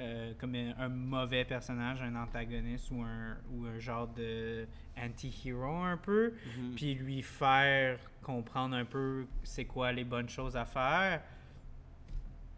euh, 0.00 0.32
comme 0.40 0.56
un, 0.56 0.74
un 0.76 0.88
mauvais 0.88 1.44
personnage, 1.44 2.02
un 2.02 2.16
antagoniste 2.16 2.90
ou 2.90 3.00
un, 3.02 3.36
ou 3.52 3.64
un 3.66 3.78
genre 3.78 4.08
de 4.08 4.66
anti-hero 4.98 5.82
un 5.82 5.96
peu, 5.96 6.32
Mhm. 6.58 6.74
puis 6.74 6.94
lui 6.94 7.22
faire 7.22 7.98
comprendre 8.22 8.76
un 8.76 8.84
peu 8.84 9.26
c'est 9.42 9.64
quoi 9.64 9.92
les 9.92 10.04
bonnes 10.04 10.28
choses 10.28 10.56
à 10.56 10.64
faire, 10.64 11.22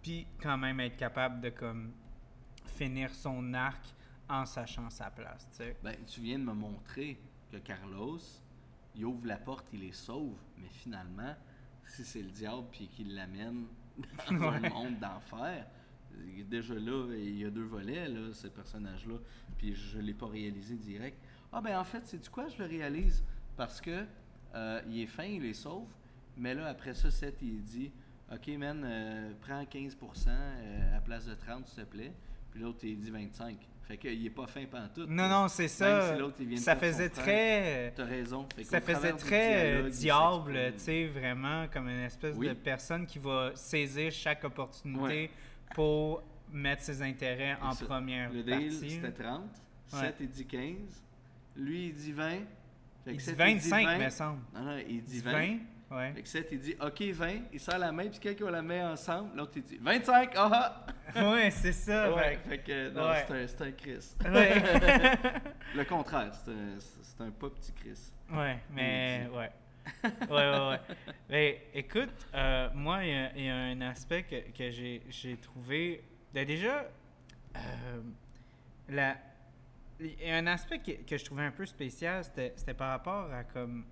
puis 0.03 0.27
quand 0.41 0.59
même 0.59 0.81
être 0.81 0.97
capable 0.97 1.41
de 1.41 1.51
comme 1.51 1.93
finir 2.67 3.13
son 3.15 3.55
arc 3.55 3.85
en 4.29 4.45
sachant 4.45 4.91
sa 4.91 5.11
place. 5.11 5.49
Ben, 5.83 5.97
tu 6.07 6.21
viens 6.21 6.39
de 6.39 6.45
me 6.45 6.53
montrer 6.53 7.19
que 7.51 7.57
Carlos, 7.59 8.19
il 8.95 9.05
ouvre 9.05 9.27
la 9.27 9.37
porte, 9.37 9.69
il 9.73 9.81
les 9.81 9.93
sauve, 9.93 10.37
mais 10.59 10.69
finalement, 10.71 11.35
si 11.85 12.05
c'est 12.05 12.23
le 12.23 12.31
diable 12.31 12.67
puis 12.73 12.89
qu'il 12.89 13.15
l'amène 13.15 13.67
dans 14.31 14.43
un 14.51 14.69
monde 14.69 14.99
d'enfer, 14.99 15.67
déjà 16.49 16.75
là, 16.75 17.15
il 17.15 17.39
y 17.39 17.45
a 17.45 17.51
deux 17.51 17.65
volets, 17.65 18.09
là, 18.09 18.33
ce 18.33 18.49
personnage-là, 18.49 19.17
puis 19.59 19.75
je 19.75 19.99
ne 19.99 20.03
l'ai 20.03 20.15
pas 20.15 20.27
réalisé 20.27 20.77
direct. 20.77 21.19
Ah 21.53 21.61
ben 21.61 21.79
en 21.79 21.85
fait, 21.85 22.03
c'est 22.05 22.19
du 22.21 22.29
quoi 22.29 22.47
je 22.49 22.59
le 22.63 22.69
réalise? 22.69 23.25
Parce 23.57 23.81
que 23.81 24.05
euh, 24.55 24.81
il 24.89 25.01
est 25.03 25.07
fin, 25.07 25.25
il 25.25 25.43
les 25.43 25.55
sauve, 25.55 25.89
mais 26.37 26.55
là, 26.55 26.67
après 26.67 26.95
ça, 26.95 27.11
Seth, 27.11 27.37
il 27.43 27.63
dit 27.63 27.91
Ok, 28.33 28.49
man, 28.59 28.83
euh, 28.85 29.33
prends 29.41 29.63
15% 29.63 29.95
euh, 30.29 30.89
à 30.91 30.95
la 30.95 31.01
place 31.01 31.27
de 31.27 31.35
30, 31.35 31.67
s'il 31.67 31.85
te 31.85 31.89
plaît. 31.89 32.13
Puis 32.51 32.61
l'autre, 32.61 32.81
il 32.83 32.99
dit 32.99 33.11
25. 33.11 33.57
Fait 33.87 33.97
qu'il 33.99 34.27
est 34.27 34.31
pas 34.31 34.49
fin 34.49 34.65
pantoute. 34.65 35.09
Non, 35.09 35.29
non, 35.29 35.47
c'est 35.47 35.69
ça. 35.69 36.17
si 36.37 36.59
ça 36.59 36.75
faisait 36.75 37.09
frère. 37.09 37.25
très. 37.25 37.93
T'as 37.95 38.05
raison. 38.05 38.49
Fait 38.57 38.65
Ça 38.65 38.81
faisait 38.81 39.13
très 39.13 39.77
euh, 39.81 39.89
diable, 39.89 40.73
tu 40.73 40.81
sais, 40.81 41.07
vraiment 41.07 41.69
comme 41.69 41.89
une 41.89 42.01
espèce 42.01 42.35
Oui. 42.37 42.49
de 42.49 42.55
personne 42.55 43.07
qui 43.07 43.21
va 43.21 43.53
saisir 43.55 44.11
chaque 44.11 44.43
opportunité 44.43 45.31
pour 45.73 46.21
mettre 46.53 46.83
ses 46.83 47.01
intérêts 47.01 47.57
en 47.63 47.73
ça. 47.73 47.85
première 47.85 48.33
Le 48.33 48.43
deal, 48.43 48.73
c'était 48.73 49.13
30. 49.13 49.43
Ouais. 49.93 50.01
Seth, 50.01 50.17
il 50.19 50.31
dit 50.31 50.47
15. 50.47 51.05
Lui, 51.57 51.87
il 51.89 51.95
dit 51.95 52.13
20. 52.13 52.31
Fait 52.31 53.13
Il 53.13 53.17
dit 53.17 53.25
Seth, 53.25 53.37
25, 53.37 53.87
20. 53.87 53.99
me 53.99 54.11
semble. 54.11 54.41
Non, 54.55 54.63
non, 54.63 54.79
il 54.79 54.97
Il 54.97 55.03
dit 55.03 55.13
dit 55.13 55.21
20. 55.21 55.33
20, 55.91 55.97
ouais. 55.97 56.13
Fait 56.15 56.23
que 56.23 56.29
Seth, 56.29 56.49
il 56.53 56.59
dit 56.59 56.75
OK, 56.81 57.01
20. 57.03 57.35
Il 57.53 57.61
sort 57.61 57.79
la 57.79 57.93
main, 57.93 58.09
puis 58.09 58.19
quelqu'un 58.19 58.51
la 58.51 58.63
met 58.63 58.83
ensemble. 58.83 59.37
L'autre, 59.37 59.53
il 59.57 59.63
dit 59.63 59.79
25. 59.81 60.33
Ah 60.37 60.85
ouais, 61.17 61.51
c'est 61.51 61.73
ça. 61.73 62.05
ah! 62.07 62.15
Ouais, 62.15 62.39
fait 62.45 62.49
fait 62.49 62.59
que 62.59 62.91
non, 62.91 63.09
Ouais. 63.09 63.25
c'est 63.49 63.63
un, 63.63 63.67
un 63.67 63.73
Chris. 63.73 64.15
ouais. 64.25 64.63
Le 65.75 65.85
contraire, 65.85 66.33
c'est 66.45 66.51
un, 67.23 67.27
un 67.27 67.31
pas 67.31 67.51
petit 67.51 67.73
Chris. 67.73 68.11
Ouais, 68.33 68.59
mais 68.73 69.29
ouais. 69.33 69.51
Ouais, 70.05 70.29
ouais, 70.31 70.69
ouais. 70.71 70.81
Mais 71.31 71.63
écoute, 71.73 72.11
euh, 72.35 72.69
moi, 72.75 73.05
il 73.05 73.11
y, 73.11 73.15
a- 73.15 73.37
il 73.37 73.45
y 73.45 73.49
a 73.49 73.55
un 73.57 73.81
aspect 73.83 74.25
que, 74.25 74.51
que 74.57 74.71
j'ai, 74.73 75.01
j'ai 75.09 75.37
trouvé. 75.37 76.03
ben, 76.35 76.45
déjà, 76.45 76.87
euh, 77.55 78.01
la, 78.89 79.17
a 80.01 80.37
un 80.37 80.47
aspect 80.47 80.79
que, 80.79 80.93
que 81.05 81.17
je 81.17 81.25
trouvais 81.25 81.45
un 81.45 81.51
peu 81.51 81.67
spécial, 81.67 82.25
c'était, 82.25 82.53
c'était 82.57 82.75
par 82.75 82.91
rapport 82.91 83.33
à 83.33 83.45
comme. 83.45 83.85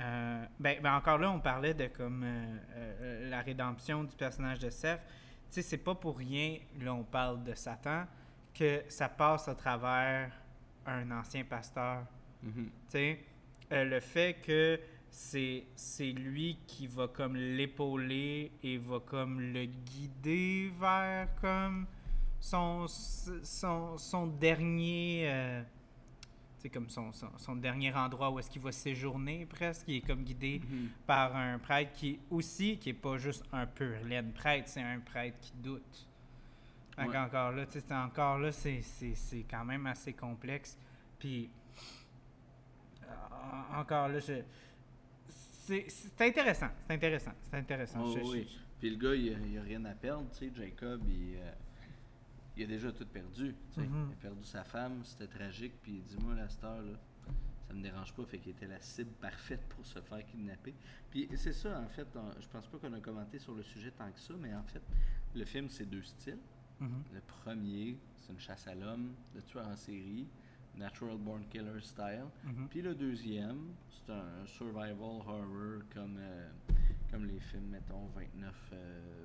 euh, 0.00 0.44
ben, 0.58 0.80
ben 0.82 0.94
encore 0.94 1.18
là, 1.18 1.30
on 1.30 1.40
parlait 1.40 1.74
de 1.74 1.86
comme 1.86 2.22
euh, 2.24 2.56
euh, 2.74 3.30
la 3.30 3.40
rédemption 3.40 4.04
du 4.04 4.14
personnage 4.16 4.58
de 4.58 4.70
Seth. 4.70 5.00
Tu 5.48 5.54
sais, 5.54 5.62
c'est 5.62 5.78
pas 5.78 5.94
pour 5.94 6.18
rien, 6.18 6.58
là, 6.80 6.92
on 6.94 7.04
parle 7.04 7.42
de 7.44 7.54
Satan, 7.54 8.04
que 8.54 8.82
ça 8.88 9.08
passe 9.08 9.48
à 9.48 9.54
travers 9.54 10.32
un 10.86 11.10
ancien 11.10 11.44
pasteur. 11.44 12.04
Mhm. 12.42 12.64
Tu 12.64 12.70
sais, 12.90 13.24
le 13.70 14.00
fait 14.00 14.34
que 14.44 14.78
c'est 15.10 15.64
c'est 15.74 16.12
lui 16.12 16.58
qui 16.66 16.86
va 16.86 17.08
comme 17.08 17.36
l'épauler 17.36 18.52
et 18.62 18.76
va 18.76 19.00
comme 19.00 19.40
le 19.40 19.64
guider 19.64 20.70
vers 20.78 21.28
comme 21.40 21.86
son 22.40 22.86
son, 22.88 23.96
son 23.98 24.26
dernier 24.26 25.22
euh, 25.30 25.62
comme 26.72 26.88
son, 26.88 27.12
son, 27.12 27.28
son 27.38 27.54
dernier 27.54 27.92
endroit 27.94 28.28
où 28.30 28.40
est-ce 28.40 28.50
qu'il 28.50 28.60
va 28.60 28.72
séjourner 28.72 29.46
presque 29.46 29.84
il 29.86 29.96
est 29.96 30.00
comme 30.00 30.24
guidé 30.24 30.60
Mhm. 30.68 30.88
par 31.06 31.36
un 31.36 31.60
prêtre 31.60 31.92
qui 31.92 32.18
aussi 32.28 32.76
qui 32.78 32.88
est 32.90 32.92
pas 32.92 33.18
juste 33.18 33.44
un 33.52 33.66
pur 33.66 33.94
laine 34.04 34.32
prêtre 34.32 34.68
c'est 34.68 34.82
un 34.82 34.98
prêtre 34.98 35.38
qui 35.40 35.52
doute 35.62 36.08
Ouais. 36.98 37.14
encore 37.16 37.52
là 37.52 37.66
tu 37.66 37.78
sais 37.80 37.94
encore 37.94 38.38
là 38.38 38.50
c'est 38.50 38.82
quand 39.50 39.64
même 39.64 39.86
assez 39.86 40.12
complexe 40.14 40.76
puis 41.20 41.50
euh, 43.04 43.78
encore 43.78 44.08
là 44.08 44.18
je 44.18 44.42
c'est 45.28 46.20
intéressant 46.20 46.68
c'est 46.86 46.94
intéressant 46.94 47.32
c'est 47.42 47.56
intéressant 47.58 48.00
Oh, 48.04 48.12
Je- 48.16 48.20
je- 48.20 48.24
oui. 48.32 48.58
Puis 48.80 48.90
le 48.90 48.96
gars, 48.96 49.14
il 49.14 49.26
il 49.50 49.58
a 49.58 49.62
rien 49.62 49.84
à 49.86 49.94
perdre, 49.94 50.24
tu 50.32 50.48
sais. 50.48 50.52
Jacob, 50.54 51.00
il, 51.08 51.36
euh, 51.38 51.52
il 52.56 52.64
a 52.64 52.66
déjà 52.66 52.92
tout 52.92 53.06
perdu. 53.06 53.54
Mhm. 53.76 54.08
Il 54.10 54.12
a 54.12 54.16
perdu 54.20 54.44
sa 54.44 54.64
femme, 54.64 55.04
c'était 55.04 55.26
tragique. 55.26 55.74
Puis 55.82 55.92
il 55.96 56.02
dit 56.02 56.16
Moi, 56.22 56.34
la 56.34 56.48
star, 56.48 56.80
là, 56.82 56.98
ça 57.68 57.74
me 57.74 57.82
dérange 57.82 58.12
pas. 58.14 58.24
Fait 58.24 58.38
qu'il 58.38 58.52
était 58.52 58.66
la 58.66 58.80
cible 58.80 59.10
parfaite 59.20 59.62
pour 59.68 59.84
se 59.84 60.00
faire 60.00 60.24
kidnapper. 60.26 60.74
Puis 61.10 61.28
c'est 61.36 61.52
ça, 61.52 61.80
en 61.80 61.88
fait. 61.88 62.06
on- 62.14 62.40
je 62.40 62.48
pense 62.48 62.66
pas 62.66 62.78
qu'on 62.78 62.92
a 62.92 63.00
commenté 63.00 63.38
sur 63.38 63.54
le 63.54 63.62
sujet 63.62 63.90
tant 63.90 64.10
que 64.10 64.20
ça, 64.20 64.34
mais 64.38 64.54
en 64.54 64.62
fait, 64.64 64.82
le 65.34 65.44
film, 65.44 65.68
c'est 65.68 65.86
deux 65.86 66.02
styles. 66.02 66.38
Mhm. 66.80 67.02
Le 67.14 67.20
premier, 67.20 67.98
c'est 68.16 68.32
une 68.32 68.40
chasse 68.40 68.66
à 68.66 68.74
l'homme, 68.74 69.14
le 69.34 69.42
tueur 69.42 69.66
en 69.66 69.76
série, 69.76 70.26
Natural 70.76 71.16
Born 71.16 71.46
Killer 71.48 71.80
style. 71.80 72.26
Mhm. 72.44 72.68
Puis 72.68 72.82
le 72.82 72.94
deuxième, 72.94 73.74
c'est 73.88 74.12
un 74.12 74.46
survival 74.46 75.00
horror 75.00 75.80
comme, 75.94 76.16
euh, 76.18 76.48
comme 77.10 77.24
les 77.26 77.40
films, 77.40 77.68
mettons, 77.70 78.06
29. 78.14 78.54
euh, 78.74 79.24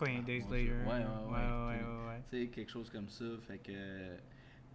28 0.00 0.18
ah, 0.18 0.22
Days. 0.22 0.40
Later. 0.50 0.72
Ouais, 0.86 0.88
ouais, 0.88 1.36
ouais, 1.36 2.08
ouais, 2.08 2.22
tu 2.30 2.38
sais, 2.38 2.48
quelque 2.48 2.70
chose 2.70 2.90
comme 2.90 3.08
ça. 3.08 3.24
Fait 3.46 3.58
que 3.58 3.72
euh, 3.72 4.16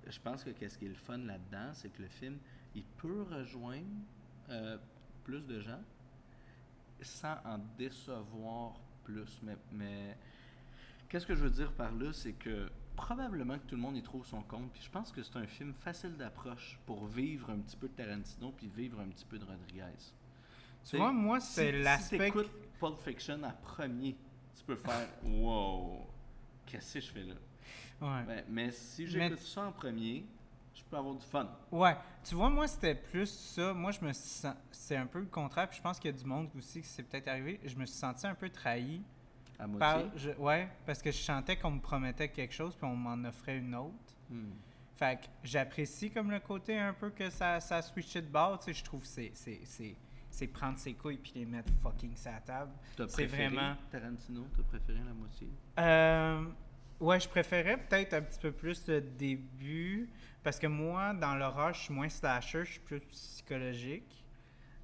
je 0.08 0.20
pense 0.20 0.44
que 0.44 0.52
qu'est-ce 0.52 0.78
qui 0.78 0.86
est 0.86 0.90
le 0.90 0.96
fun 0.96 1.18
là-dedans, 1.18 1.74
c'est 1.74 1.90
que 1.90 2.02
le 2.02 2.08
film, 2.08 2.38
il 2.76 2.84
peut 2.84 3.24
rejoindre 3.24 3.86
euh, 4.50 4.78
plus 5.24 5.46
de 5.46 5.60
gens 5.60 5.82
sans 7.02 7.38
en 7.46 7.60
décevoir 7.78 8.80
plus. 9.04 9.42
Mais, 9.44 9.58
mais 9.72 10.18
qu'est-ce 11.10 11.26
que 11.26 11.36
je 11.36 11.44
veux 11.44 11.50
dire 11.50 11.72
par 11.74 11.92
là, 11.92 12.14
c'est 12.14 12.34
que 12.34 12.70
probablement 12.96 13.58
que 13.58 13.66
tout 13.66 13.76
le 13.76 13.82
monde 13.82 13.98
y 13.98 14.04
trouve 14.04 14.26
son 14.26 14.42
compte. 14.42 14.72
Puis 14.72 14.84
je 14.84 14.90
pense 14.90 15.12
que 15.12 15.22
c'est 15.22 15.36
un 15.38 15.48
film 15.48 15.74
facile 15.74 16.16
d'approche 16.16 16.80
pour 16.86 17.06
vivre 17.06 17.50
un 17.50 17.58
petit 17.58 17.76
peu 17.76 17.88
de 17.88 17.94
Tarantino 17.94 18.52
puis 18.52 18.68
vivre 18.68 19.00
un 19.00 19.08
petit 19.08 19.26
peu 19.26 19.38
de 19.38 19.46
Rodriguez. 19.46 20.14
Tu 20.90 20.98
vois, 20.98 21.12
moi, 21.12 21.40
c'est 21.40 21.72
Si- 21.72 21.84
l'aspect. 21.84 22.32
Si 22.32 22.50
Pulp 22.80 22.98
Fiction 23.04 23.42
à 23.44 23.52
premier, 23.52 24.16
tu 24.56 24.64
peux 24.64 24.76
faire 24.76 25.08
Wow, 25.24 26.08
qu'est-ce 26.66 26.96
que 26.96 27.00
je 27.02 27.12
fais 27.12 27.24
là? 27.24 27.36
Ouais. 28.02 28.24
Mais, 28.28 28.46
mais 28.50 28.72
si 28.72 29.08
j'écoute 29.08 29.40
ça 29.40 29.64
en 29.68 29.72
premier, 29.72 30.26
je 30.74 30.84
peux 30.84 30.98
avoir 30.98 31.16
du 31.16 31.26
fun. 31.26 31.50
Ouais, 31.72 31.96
tu 32.24 32.36
vois, 32.36 32.50
moi, 32.50 32.68
c'était 32.68 32.96
plus 32.96 33.28
ça. 33.28 33.74
Moi, 33.74 33.92
je 33.92 34.02
me 34.04 34.12
sens. 34.14 34.54
C'est 34.72 34.98
un 34.98 35.06
peu 35.06 35.20
le 35.20 35.26
contraire. 35.28 35.70
Puis 35.70 35.78
je 35.78 35.82
pense 35.84 36.00
qu'il 36.00 36.12
y 36.12 36.14
a 36.14 36.18
du 36.18 36.26
monde 36.26 36.50
aussi 36.58 36.82
qui 36.82 36.88
c'est 36.88 37.04
peut-être 37.04 37.28
arrivé. 37.30 37.60
Je 37.64 37.76
me 37.78 37.86
suis 37.86 37.96
senti 37.98 38.28
un 38.28 38.36
peu 38.36 38.50
trahi. 38.50 39.02
À 39.58 39.68
moitié? 39.68 39.80
Par, 40.10 40.18
je- 40.18 40.32
ouais, 40.32 40.68
parce 40.86 41.02
que 41.02 41.12
je 41.12 41.18
sentais 41.18 41.56
qu'on 41.56 41.72
me 41.72 41.80
promettait 41.80 42.28
quelque 42.28 42.54
chose, 42.54 42.76
puis 42.76 42.86
on 42.86 42.96
m'en 42.96 43.28
offrait 43.28 43.58
une 43.58 43.74
autre. 43.74 43.94
Hmm. 44.30 44.52
Fait 44.98 45.18
que 45.22 45.28
j'apprécie 45.44 46.12
comme 46.12 46.30
le 46.32 46.40
côté 46.42 46.78
un 46.78 46.94
peu 46.94 47.10
que 47.10 47.30
ça, 47.30 47.62
ça 47.62 47.82
switché 47.82 48.22
de 48.22 48.28
bord. 48.28 48.60
Tu 48.60 48.66
sais, 48.66 48.74
je 48.74 48.84
trouve 48.84 49.02
que 49.02 49.08
c'est, 49.08 49.32
c'est, 50.36 50.48
prendre 50.48 50.78
ses 50.78 50.94
couilles 50.94 51.18
puis 51.18 51.32
les 51.36 51.46
mettre 51.46 51.72
fucking 51.82 52.16
sur 52.16 52.32
la 52.32 52.40
table. 52.42 52.72
C'est 53.08 53.26
vraiment- 53.26 53.76
Tarantino, 53.90 54.46
t'as 54.56 54.64
préféré 54.64 55.00
la 55.06 55.14
moitié? 55.14 55.48
Euh, 55.80 56.46
ouais, 57.00 57.20
je 57.20 57.30
préférais 57.30 57.78
peut-être 57.78 58.14
un 58.14 58.22
petit 58.22 58.40
peu 58.40 58.52
plus 58.52 58.86
le 58.88 59.02
début, 59.02 60.10
parce 60.44 60.60
que 60.60 60.68
moi, 60.68 61.14
dans 61.14 61.36
l'horreur, 61.36 61.74
je 61.74 61.82
suis 61.84 61.94
moins 61.94 62.10
slasher, 62.10 62.66
je 62.66 62.72
suis 62.72 62.80
plus 62.82 63.00
psychologique. 63.00 64.24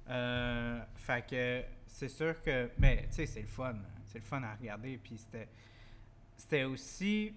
Euh, 0.08 0.80
fait 0.96 1.26
que 1.26 1.62
c'est 1.86 2.08
sûr 2.08 2.40
que. 2.42 2.70
Mais, 2.78 3.06
tu 3.08 3.16
sais, 3.16 3.26
c'est 3.26 3.42
le 3.42 3.46
fun. 3.46 3.76
C'est 4.06 4.18
le 4.18 4.24
fun 4.24 4.42
à 4.42 4.54
regarder. 4.54 4.98
Puis 4.98 5.16
c'était. 5.18 5.48
C'était 6.36 6.64
aussi. 6.64 7.32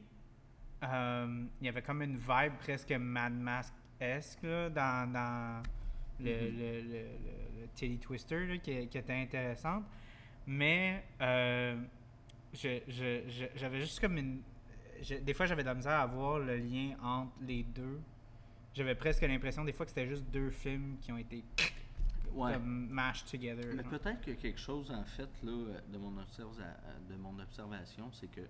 euh, 0.84 1.46
Il 1.62 1.66
y 1.66 1.70
avait 1.70 1.82
comme 1.84 2.02
une 2.02 2.18
vibe 2.18 2.54
presque 2.60 2.92
Mad 2.92 3.34
Mask-esque 3.34 4.46
dans 4.74 5.12
le, 6.20 6.32
Mhm. 6.32 6.58
le, 6.58 6.82
le, 6.82 6.90
le- 6.92 7.62
le 7.62 7.68
Titty 7.74 7.98
Twister 8.00 8.46
là, 8.48 8.58
qui, 8.58 8.88
qui 8.88 8.98
était 8.98 9.14
intéressante. 9.14 9.84
Mais 10.48 11.04
euh, 11.22 11.82
je- 12.54 12.80
je- 12.88 13.24
je- 13.28 13.46
j'avais 13.56 13.80
juste 13.80 14.00
comme 14.00 14.18
une. 14.18 14.42
des 15.24 15.34
fois, 15.34 15.46
j'avais 15.46 15.64
de 15.64 15.68
la 15.68 15.74
misère 15.76 16.00
à 16.00 16.06
voir 16.06 16.40
le 16.40 16.56
lien 16.58 16.96
entre 17.02 17.34
les 17.42 17.64
deux. 17.64 18.00
J'avais 18.74 18.96
presque 18.96 19.22
l'impression 19.24 19.64
des 19.66 19.74
fois 19.74 19.86
que 19.86 19.92
c'était 19.92 20.08
juste 20.08 20.26
deux 20.32 20.50
films 20.52 20.98
qui 21.02 21.12
ont 21.12 21.18
été 21.18 21.44
Ouais. 22.34 22.54
comme 22.54 22.88
mashed 22.90 23.26
together. 23.32 23.74
Mais 23.76 23.84
peut-être 23.84 24.22
que 24.22 24.32
quelque 24.32 24.60
chose, 24.60 24.92
en 24.92 25.04
fait, 25.06 25.30
là, 25.44 25.52
de 25.92 25.98
mon, 25.98 26.12
de 26.12 27.16
mon 27.16 27.40
observation, 27.40 28.10
c'est 28.12 28.28
que 28.32 28.42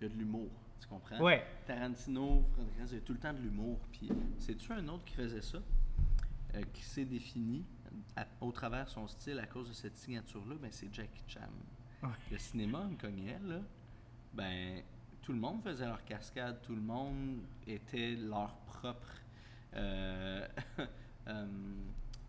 il 0.00 0.04
y 0.08 0.10
a 0.10 0.12
de 0.12 0.18
l'humour. 0.18 0.48
Tu 0.80 0.86
comprends? 0.88 1.18
Ouais. 1.20 1.42
Tarantino, 1.66 2.44
Rodriguez, 2.56 2.84
il 2.90 2.94
y 2.94 2.98
a 2.98 3.00
tout 3.00 3.12
le 3.14 3.18
temps 3.18 3.32
de 3.32 3.40
l'humour. 3.40 3.78
Puis, 3.92 4.10
c'est-tu 4.38 4.72
un 4.72 4.86
autre 4.88 5.04
qui 5.04 5.14
faisait 5.14 5.40
ça? 5.40 5.58
Euh, 6.56 6.62
qui 6.72 6.82
s'est 6.82 7.04
défini 7.04 7.64
à- 8.16 8.26
au 8.40 8.50
travers 8.50 8.86
de 8.86 8.90
son 8.90 9.06
style 9.06 9.38
à 9.38 9.46
cause 9.46 9.68
de 9.68 9.74
cette 9.74 9.96
signature-là? 9.96 10.54
Ben, 10.60 10.70
c'est 10.72 10.92
Jackie 10.92 11.22
Chan. 11.28 11.40
Ouais. 12.02 12.08
Le 12.30 12.38
cinéma, 12.38 12.88
cognait, 12.98 13.38
là. 13.40 13.60
Ben, 14.32 14.82
tout 15.22 15.32
le 15.32 15.38
monde 15.38 15.62
faisait 15.62 15.86
leur 15.86 16.04
cascade, 16.04 16.60
tout 16.62 16.74
le 16.74 16.80
monde 16.80 17.40
était 17.66 18.14
leur 18.16 18.54
propre. 18.60 19.20
euh, 19.74 20.46
euh, 21.28 21.46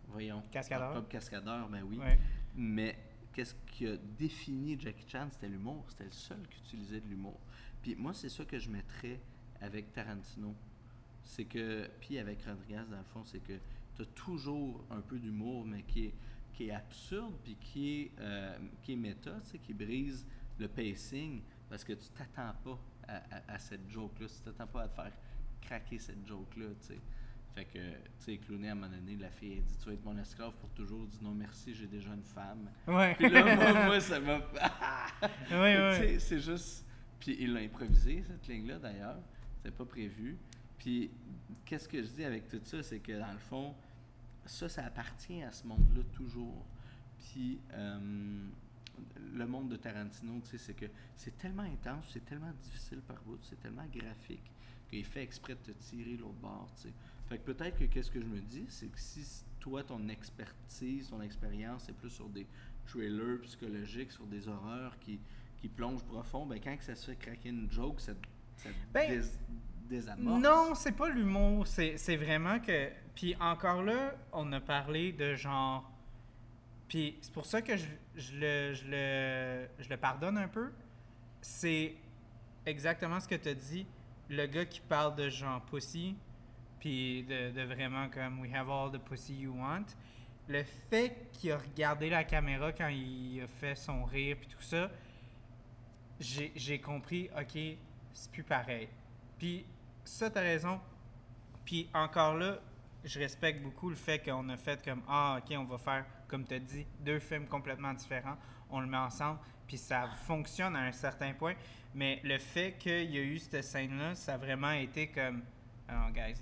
voyons. 0.08 0.42
Cascadeur. 0.50 0.86
Leur 0.88 0.92
propre 0.98 1.08
cascadeur, 1.08 1.68
ben 1.68 1.82
oui. 1.84 1.96
Ouais. 1.98 2.18
Mais 2.54 2.98
qu'est-ce 3.32 3.54
qui 3.66 3.86
a 3.86 3.96
défini 3.96 4.78
Jackie 4.78 5.08
Chan? 5.08 5.28
C'était 5.30 5.48
l'humour. 5.48 5.84
C'était 5.88 6.04
le 6.04 6.10
seul 6.12 6.46
qui 6.50 6.58
utilisait 6.58 7.00
de 7.00 7.08
l'humour. 7.08 7.38
Puis 7.80 7.94
moi, 7.94 8.12
c'est 8.12 8.28
ça 8.28 8.44
que 8.44 8.58
je 8.58 8.68
mettrais 8.68 9.20
avec 9.60 9.92
Tarantino. 9.92 10.54
C'est 11.24 11.44
que, 11.44 11.88
puis 12.00 12.18
avec 12.18 12.42
Rodriguez, 12.44 12.82
dans 12.90 12.98
le 12.98 13.04
fond, 13.04 13.22
c'est 13.24 13.40
que 13.40 13.54
tu 13.98 14.02
as 14.02 14.06
toujours 14.14 14.84
un 14.90 15.00
peu 15.00 15.18
d'humour, 15.18 15.64
mais 15.66 15.82
qui 15.82 16.06
est, 16.06 16.14
qui 16.54 16.68
est 16.68 16.72
absurde, 16.72 17.34
puis 17.44 17.56
qui 17.60 18.00
est, 18.00 18.10
euh, 18.20 18.56
qui 18.82 18.92
est 18.94 18.96
méta, 18.96 19.32
tu 19.44 19.50
sais, 19.52 19.58
qui 19.58 19.74
brise 19.74 20.26
le 20.58 20.68
pacing, 20.68 21.42
parce 21.68 21.84
que 21.84 21.92
tu 21.92 22.08
t'attends 22.10 22.54
pas 22.64 22.78
à, 23.06 23.16
à- 23.36 23.54
à 23.54 23.58
cette 23.58 23.88
joke-là. 23.90 24.26
Tu 24.28 24.40
t'attends 24.42 24.66
pas 24.66 24.82
à 24.82 24.88
te 24.88 24.94
faire 24.94 25.12
craquer 25.60 25.98
cette 25.98 26.26
joke-là, 26.26 26.66
tu 26.80 26.86
sais. 26.86 27.00
Fait 27.54 27.64
que, 27.64 27.78
tu 27.78 27.98
sais, 28.18 28.36
Clooney, 28.38 28.68
à 28.68 28.72
un 28.72 28.74
moment 28.76 28.88
donné, 28.88 29.16
la 29.16 29.30
fille 29.30 29.58
a 29.58 29.60
dit 29.62 29.76
Tu 29.78 29.86
vas 29.86 29.92
être 29.94 30.04
mon 30.04 30.16
esclave 30.18 30.52
pour 30.60 30.70
toujours. 30.70 31.02
Il 31.04 31.08
dit 31.10 31.18
Non, 31.24 31.32
merci, 31.34 31.74
j'ai 31.74 31.86
déjà 31.88 32.12
une 32.14 32.22
femme. 32.22 32.70
Ouais. 32.86 33.14
Puis 33.16 33.28
là, 33.28 33.56
moi, 33.56 33.84
moi, 33.86 34.00
ça 34.00 34.20
m'a. 34.20 34.38
Ouais, 35.50 35.76
ouais. 35.78 36.18
C'est 36.20 36.38
juste. 36.40 36.86
Puis 37.18 37.36
il 37.40 37.52
l'a 37.52 37.60
improvisé, 37.60 38.22
cette 38.26 38.46
ligne-là, 38.46 38.78
d'ailleurs. 38.78 39.18
C'était 39.56 39.76
pas 39.76 39.84
prévu. 39.84 40.36
Puis, 40.78 41.10
qu'est-ce 41.64 41.88
que 41.88 42.00
je 42.02 42.08
dis 42.08 42.24
avec 42.24 42.46
tout 42.46 42.60
ça 42.62 42.80
C'est 42.82 43.00
que, 43.00 43.18
dans 43.18 43.32
le 43.32 43.38
fond, 43.38 43.74
ça, 44.48 44.68
ça 44.68 44.84
appartient 44.84 45.42
à 45.42 45.52
ce 45.52 45.66
monde-là 45.66 46.02
toujours. 46.12 46.64
Puis, 47.18 47.60
euh, 47.72 48.48
le 49.34 49.46
monde 49.46 49.68
de 49.68 49.76
Tarantino, 49.76 50.40
tu 50.40 50.50
sais, 50.50 50.58
c'est 50.58 50.74
que 50.74 50.86
c'est 51.16 51.36
tellement 51.36 51.62
intense, 51.62 52.06
c'est 52.12 52.24
tellement 52.24 52.52
difficile 52.62 53.00
par 53.00 53.20
bout, 53.22 53.38
c'est 53.42 53.60
tellement 53.60 53.86
graphique 53.92 54.50
qu'il 54.88 55.04
fait 55.04 55.22
exprès 55.22 55.54
de 55.54 55.72
te 55.72 55.78
tirer 55.78 56.16
l'autre 56.16 56.38
bord, 56.40 56.70
tu 56.76 56.88
sais. 56.88 56.94
Fait 57.28 57.38
que 57.38 57.52
peut-être 57.52 57.78
que 57.78 57.84
qu'est-ce 57.84 58.10
que 58.10 58.20
je 58.20 58.26
me 58.26 58.40
dis, 58.40 58.64
c'est 58.68 58.88
que 58.88 58.98
si 58.98 59.44
toi, 59.60 59.82
ton 59.84 60.08
expertise, 60.08 61.10
ton 61.10 61.20
expérience, 61.20 61.84
c'est 61.84 61.92
plus 61.92 62.10
sur 62.10 62.28
des 62.28 62.46
thrillers 62.86 63.40
psychologiques, 63.42 64.12
sur 64.12 64.26
des 64.26 64.48
horreurs 64.48 64.98
qui, 64.98 65.20
qui 65.58 65.68
plongent 65.68 66.04
profond, 66.04 66.46
ben 66.46 66.58
quand 66.58 66.74
que 66.76 66.84
ça 66.84 66.94
se 66.94 67.10
fait 67.10 67.16
craquer 67.16 67.50
une 67.50 67.70
joke, 67.70 68.00
ça, 68.00 68.14
ça 68.56 68.70
Ben, 68.92 69.22
désamorce. 69.88 70.42
Non, 70.42 70.74
c'est 70.74 70.92
pas 70.92 71.08
l'humour, 71.08 71.66
c'est 71.66 72.16
vraiment 72.16 72.58
que. 72.60 72.90
Puis 73.14 73.34
encore 73.40 73.82
là, 73.82 74.14
on 74.32 74.52
a 74.52 74.60
parlé 74.60 75.12
de 75.12 75.34
genre. 75.34 75.90
Puis 76.88 77.18
c'est 77.20 77.32
pour 77.32 77.46
ça 77.46 77.60
que 77.60 77.76
je, 77.76 77.86
le, 78.34 78.74
je, 78.74 78.84
le, 78.86 79.68
je 79.78 79.88
le 79.88 79.96
pardonne 79.96 80.38
un 80.38 80.48
peu. 80.48 80.72
C'est 81.40 81.94
exactement 82.64 83.20
ce 83.20 83.28
que 83.28 83.34
tu 83.34 83.48
as 83.48 83.54
dit. 83.54 83.86
Le 84.30 84.46
gars 84.46 84.64
qui 84.64 84.80
parle 84.80 85.14
de 85.16 85.28
genre 85.28 85.60
pussy, 85.62 86.16
puis 86.78 87.24
de, 87.24 87.50
de 87.50 87.62
vraiment 87.62 88.08
comme 88.08 88.40
we 88.40 88.52
have 88.54 88.70
all 88.70 88.90
the 88.90 88.98
pussy 88.98 89.34
you 89.34 89.54
want. 89.54 89.86
Le 90.48 90.62
fait 90.90 91.28
qu'il 91.32 91.52
a 91.52 91.58
regardé 91.58 92.08
la 92.08 92.24
caméra 92.24 92.72
quand 92.72 92.88
il 92.88 93.42
a 93.42 93.46
fait 93.46 93.74
son 93.74 94.04
rire, 94.04 94.36
puis 94.40 94.48
tout 94.48 94.62
ça, 94.62 94.90
j'ai 96.20 96.52
j'ai 96.56 96.80
compris, 96.80 97.28
ok, 97.38 97.58
c'est 98.12 98.30
plus 98.30 98.44
pareil. 98.44 98.88
Puis 99.38 99.64
ça, 100.08 100.30
t'as 100.30 100.40
raison. 100.40 100.80
Puis 101.64 101.88
encore 101.94 102.34
là, 102.34 102.58
je 103.04 103.18
respecte 103.18 103.62
beaucoup 103.62 103.88
le 103.90 103.96
fait 103.96 104.18
qu'on 104.18 104.48
a 104.48 104.56
fait 104.56 104.82
comme 104.84 105.02
Ah, 105.08 105.38
ok, 105.38 105.56
on 105.58 105.64
va 105.64 105.78
faire, 105.78 106.04
comme 106.26 106.44
tu 106.44 106.54
as 106.54 106.58
dit, 106.58 106.86
deux 107.00 107.18
films 107.18 107.46
complètement 107.46 107.92
différents. 107.94 108.36
On 108.70 108.80
le 108.80 108.86
met 108.86 108.96
ensemble, 108.96 109.38
puis 109.66 109.78
ça 109.78 110.08
fonctionne 110.26 110.76
à 110.76 110.80
un 110.80 110.92
certain 110.92 111.32
point. 111.32 111.54
Mais 111.94 112.20
le 112.24 112.38
fait 112.38 112.76
qu'il 112.78 113.10
y 113.10 113.18
a 113.18 113.22
eu 113.22 113.38
cette 113.38 113.64
scène-là, 113.64 114.14
ça 114.14 114.34
a 114.34 114.36
vraiment 114.36 114.72
été 114.72 115.08
comme 115.08 115.42
non, 115.90 116.10
guys, 116.10 116.34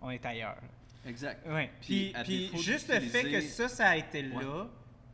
on 0.00 0.10
est 0.10 0.24
ailleurs. 0.24 0.60
Exact. 1.06 1.46
Ouais. 1.46 1.70
Puis, 1.80 2.14
Puis, 2.24 2.50
juste 2.62 2.92
le 2.92 3.00
fait 3.00 3.30
que 3.30 3.40
ça, 3.40 3.68
ça 3.68 3.88
a 3.88 3.96
été 3.96 4.22
Ouais. 4.22 4.42
là, 4.44 4.66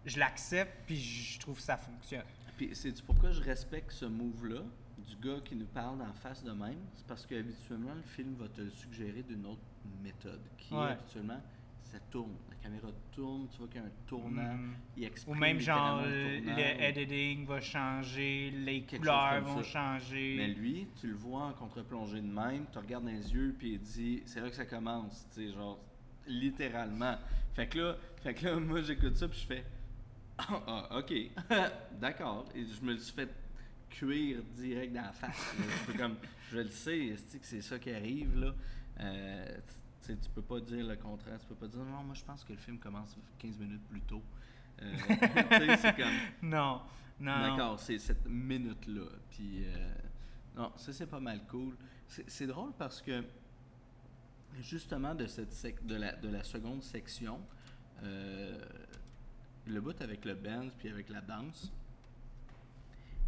je 0.05 0.19
l'accepte, 0.19 0.73
puis 0.87 1.01
je 1.01 1.41
trouve 1.41 1.57
que 1.57 1.63
ça 1.63 1.77
fonctionne. 1.77 2.25
Puis 2.57 2.71
c'est 2.75 3.03
pourquoi 3.03 3.31
je 3.33 3.43
respecte 3.43 3.91
ce 3.91 4.05
move-là? 4.05 4.63
Du 5.07 5.17
gars 5.17 5.41
qui 5.45 5.55
nous 5.57 5.67
parle 5.67 6.01
en 6.03 6.13
face 6.15 6.43
de 6.45 6.53
même. 6.53 6.79
C'est 6.95 7.07
parce 7.07 7.27
qu'habituellement, 7.27 7.95
le 7.95 8.03
film 8.03 8.35
va 8.39 8.49
te 8.49 8.61
le 8.61 8.71
suggérer 8.71 9.23
d'une 9.23 9.47
autre 9.47 9.61
méthode 10.03 10.41
qui 10.59 10.75
Ouais. 10.75 10.81
est 10.89 10.93
habituellement, 10.93 11.41
ça 11.83 11.99
tourne. 12.11 12.35
La 12.49 12.57
caméra 12.57 12.89
tourne, 13.13 13.49
tu 13.51 13.59
vois 13.59 13.69
qu'il 13.69 13.81
y 13.81 13.85
a 13.85 13.87
un 13.87 13.91
tournant. 14.07 14.55
Mm. 14.55 14.75
Il 14.97 15.03
Ou 15.03 15.07
exprime 15.07 15.39
même 15.39 15.59
genre, 15.59 16.03
le 16.03 16.83
editing 16.83 17.47
va 17.47 17.61
changer, 17.61 18.51
les 18.51 18.83
couleurs 18.83 19.43
vont 19.43 19.63
ça. 19.63 19.99
changer. 19.99 20.35
Mais 20.37 20.49
lui, 20.49 20.87
tu 21.01 21.09
le 21.09 21.15
vois 21.15 21.45
en 21.47 21.53
contre-plongée 21.53 22.21
de 22.21 22.27
même, 22.27 22.67
tu 22.71 22.79
regardes 22.79 23.05
dans 23.05 23.11
les 23.11 23.33
yeux, 23.35 23.55
puis 23.59 23.73
il 23.75 23.81
dit 23.81 24.23
c'est 24.27 24.41
là 24.41 24.49
que 24.51 24.55
ça 24.57 24.67
commence, 24.67 25.27
tu 25.35 25.47
sais, 25.49 25.53
genre, 25.53 25.79
littéralement. 26.27 27.17
Fait 27.55 27.67
que 27.67 27.79
là, 27.79 27.97
fait 28.23 28.35
que 28.35 28.45
là 28.47 28.57
moi, 28.61 28.81
j'écoute 28.83 29.17
ça, 29.17 29.27
puis 29.29 29.41
je 29.41 29.47
fais 29.47 29.65
ah, 30.39 30.63
ah, 30.67 30.99
ok, 30.99 31.13
d'accord. 32.01 32.47
Et 32.55 32.65
je 32.65 32.81
me 32.83 32.93
le 32.93 32.99
suis 32.99 33.13
fait 33.15 33.29
cuire 33.91 34.43
direct 34.57 34.93
dans 34.95 35.03
la 35.03 35.13
face. 35.13 35.55
comme, 35.99 36.17
je 36.51 36.59
le 36.59 36.69
sais, 36.69 37.15
c'est 37.27 37.39
que 37.39 37.47
c'est 37.47 37.61
ça 37.61 37.79
qui 37.79 37.93
arrive, 37.93 38.39
là? 38.39 38.55
Euh, 39.01 39.59
tu 40.07 40.31
peux 40.35 40.43
pas 40.43 40.61
dire 40.61 40.87
le 40.87 40.97
contraire. 40.97 41.39
Tu 41.41 41.47
peux 41.47 41.55
pas 41.55 41.69
dire, 41.69 41.81
non, 41.81 42.03
moi, 42.03 42.15
je 42.15 42.25
pense 42.25 42.45
que 42.45 42.53
le 42.53 42.59
film 42.59 42.79
commence 42.79 43.17
15 43.39 43.59
minutes 43.59 43.87
plus 43.89 44.01
tôt. 44.03 44.23
Euh, 44.83 44.93
c'est 45.81 45.97
comme, 45.97 46.13
Non, 46.43 46.83
non. 47.21 47.41
D'accord, 47.43 47.79
c'est 47.81 47.99
cette 47.99 48.27
minute-là. 48.27 49.07
Puis, 49.31 49.65
euh, 49.67 49.93
non, 50.57 50.73
ça, 50.77 50.93
c'est 50.93 51.07
pas 51.07 51.21
mal 51.21 51.45
cool. 51.47 51.77
C'est 52.07 52.47
drôle 52.47 52.73
parce 52.77 53.01
que, 53.03 53.23
justement, 54.61 55.15
de, 55.15 55.27
cette 55.27 55.53
sec- 55.53 55.85
de, 55.87 55.95
la, 55.97 56.17
de 56.17 56.29
la 56.29 56.43
seconde 56.43 56.83
section, 56.83 57.41
euh, 58.03 58.59
le 59.67 59.81
bout 59.81 60.01
avec 60.01 60.25
le 60.25 60.35
band 60.35 60.69
puis 60.79 60.89
avec 60.89 61.09
la 61.11 61.21
danse, 61.21 61.73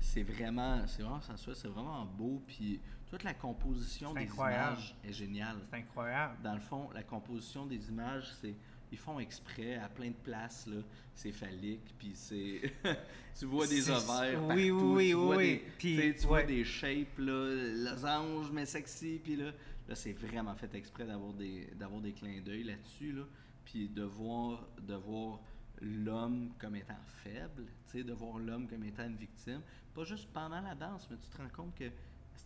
c'est 0.02 0.22
vraiment, 0.22 0.86
c'est 0.86 1.02
vraiment 1.02 1.20
sensuel, 1.20 1.56
c'est 1.56 1.68
vraiment 1.68 2.04
beau. 2.04 2.42
Puis, 2.46 2.80
toute 3.06 3.24
la 3.24 3.34
composition 3.34 4.12
des 4.14 4.22
incroyable. 4.22 4.78
images 4.78 4.96
est 5.04 5.12
géniale. 5.12 5.56
C'est 5.70 5.76
incroyable. 5.76 6.36
Dans 6.42 6.54
le 6.54 6.60
fond, 6.60 6.90
la 6.94 7.02
composition 7.02 7.66
des 7.66 7.88
images, 7.88 8.32
c'est 8.40 8.54
ils 8.90 8.98
font 8.98 9.18
exprès 9.18 9.76
à 9.76 9.88
plein 9.88 10.08
de 10.08 10.16
places 10.22 10.66
là, 10.66 10.82
c'est 11.14 11.32
phallique, 11.32 11.94
puis 11.98 12.12
c'est 12.14 12.60
tu 13.38 13.46
vois 13.46 13.66
des 13.66 13.90
ovaires 13.90 14.44
oui, 14.44 14.70
partout, 14.70 14.94
oui, 14.94 15.08
tu 15.08 15.14
vois 15.14 15.36
oui, 15.36 15.46
des, 15.46 15.64
puis, 15.78 16.14
tu 16.20 16.26
vois 16.26 16.42
des 16.42 16.62
shapes 16.62 17.18
là, 17.18 17.54
losange 17.74 18.50
mais 18.52 18.66
sexy, 18.66 19.18
puis 19.24 19.36
là, 19.36 19.50
là 19.88 19.94
c'est 19.94 20.12
vraiment 20.12 20.54
fait 20.54 20.74
exprès 20.74 21.06
d'avoir 21.06 21.32
des 21.32 21.70
d'avoir 21.74 22.02
des 22.02 22.12
clins 22.12 22.42
d'œil 22.42 22.64
là-dessus 22.64 23.12
là, 23.12 23.22
puis 23.64 23.88
de 23.88 24.02
voir 24.02 24.68
de 24.82 24.94
voir 24.94 25.40
l'homme 25.82 26.52
comme 26.58 26.76
étant 26.76 27.02
faible, 27.22 27.66
de 27.92 28.12
voir 28.12 28.38
l'homme 28.38 28.66
comme 28.68 28.84
étant 28.84 29.04
une 29.04 29.16
victime, 29.16 29.60
pas 29.94 30.04
juste 30.04 30.28
pendant 30.32 30.60
la 30.60 30.74
danse, 30.74 31.08
mais 31.10 31.16
tu 31.18 31.28
te 31.28 31.36
rends 31.36 31.48
compte 31.50 31.74
que 31.74 31.90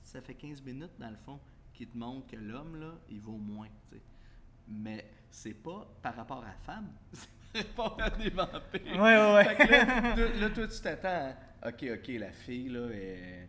ça 0.02 0.20
fait 0.20 0.34
15 0.34 0.62
minutes 0.62 0.98
dans 0.98 1.10
le 1.10 1.16
fond 1.16 1.38
qui 1.72 1.86
te 1.86 1.96
montre 1.96 2.26
que 2.26 2.36
l'homme 2.36 2.76
là, 2.80 2.94
il 3.08 3.20
vaut 3.20 3.36
moins, 3.36 3.68
tu 3.88 3.96
sais. 3.96 4.02
Mais 4.68 5.08
c'est 5.30 5.54
pas 5.54 5.86
par 6.02 6.16
rapport 6.16 6.42
à 6.42 6.48
la 6.48 6.54
femme, 6.54 6.90
c'est 7.12 7.74
par 7.74 7.90
rapport 7.90 8.02
à 8.02 8.10
des 8.10 8.30
vampires. 8.30 8.60
Ouais, 8.84 8.98
ouais, 8.98 9.34
ouais. 9.34 9.44
Fait 9.44 9.66
que 9.66 9.70
là, 9.70 10.14
toi, 10.14 10.40
là, 10.40 10.50
toi, 10.50 10.66
tu 10.66 10.80
t'attends 10.80 11.08
à, 11.62 11.68
OK, 11.68 11.84
OK, 11.94 12.08
la 12.08 12.32
fille, 12.32 12.68
là, 12.68 12.88
elle, 12.92 13.48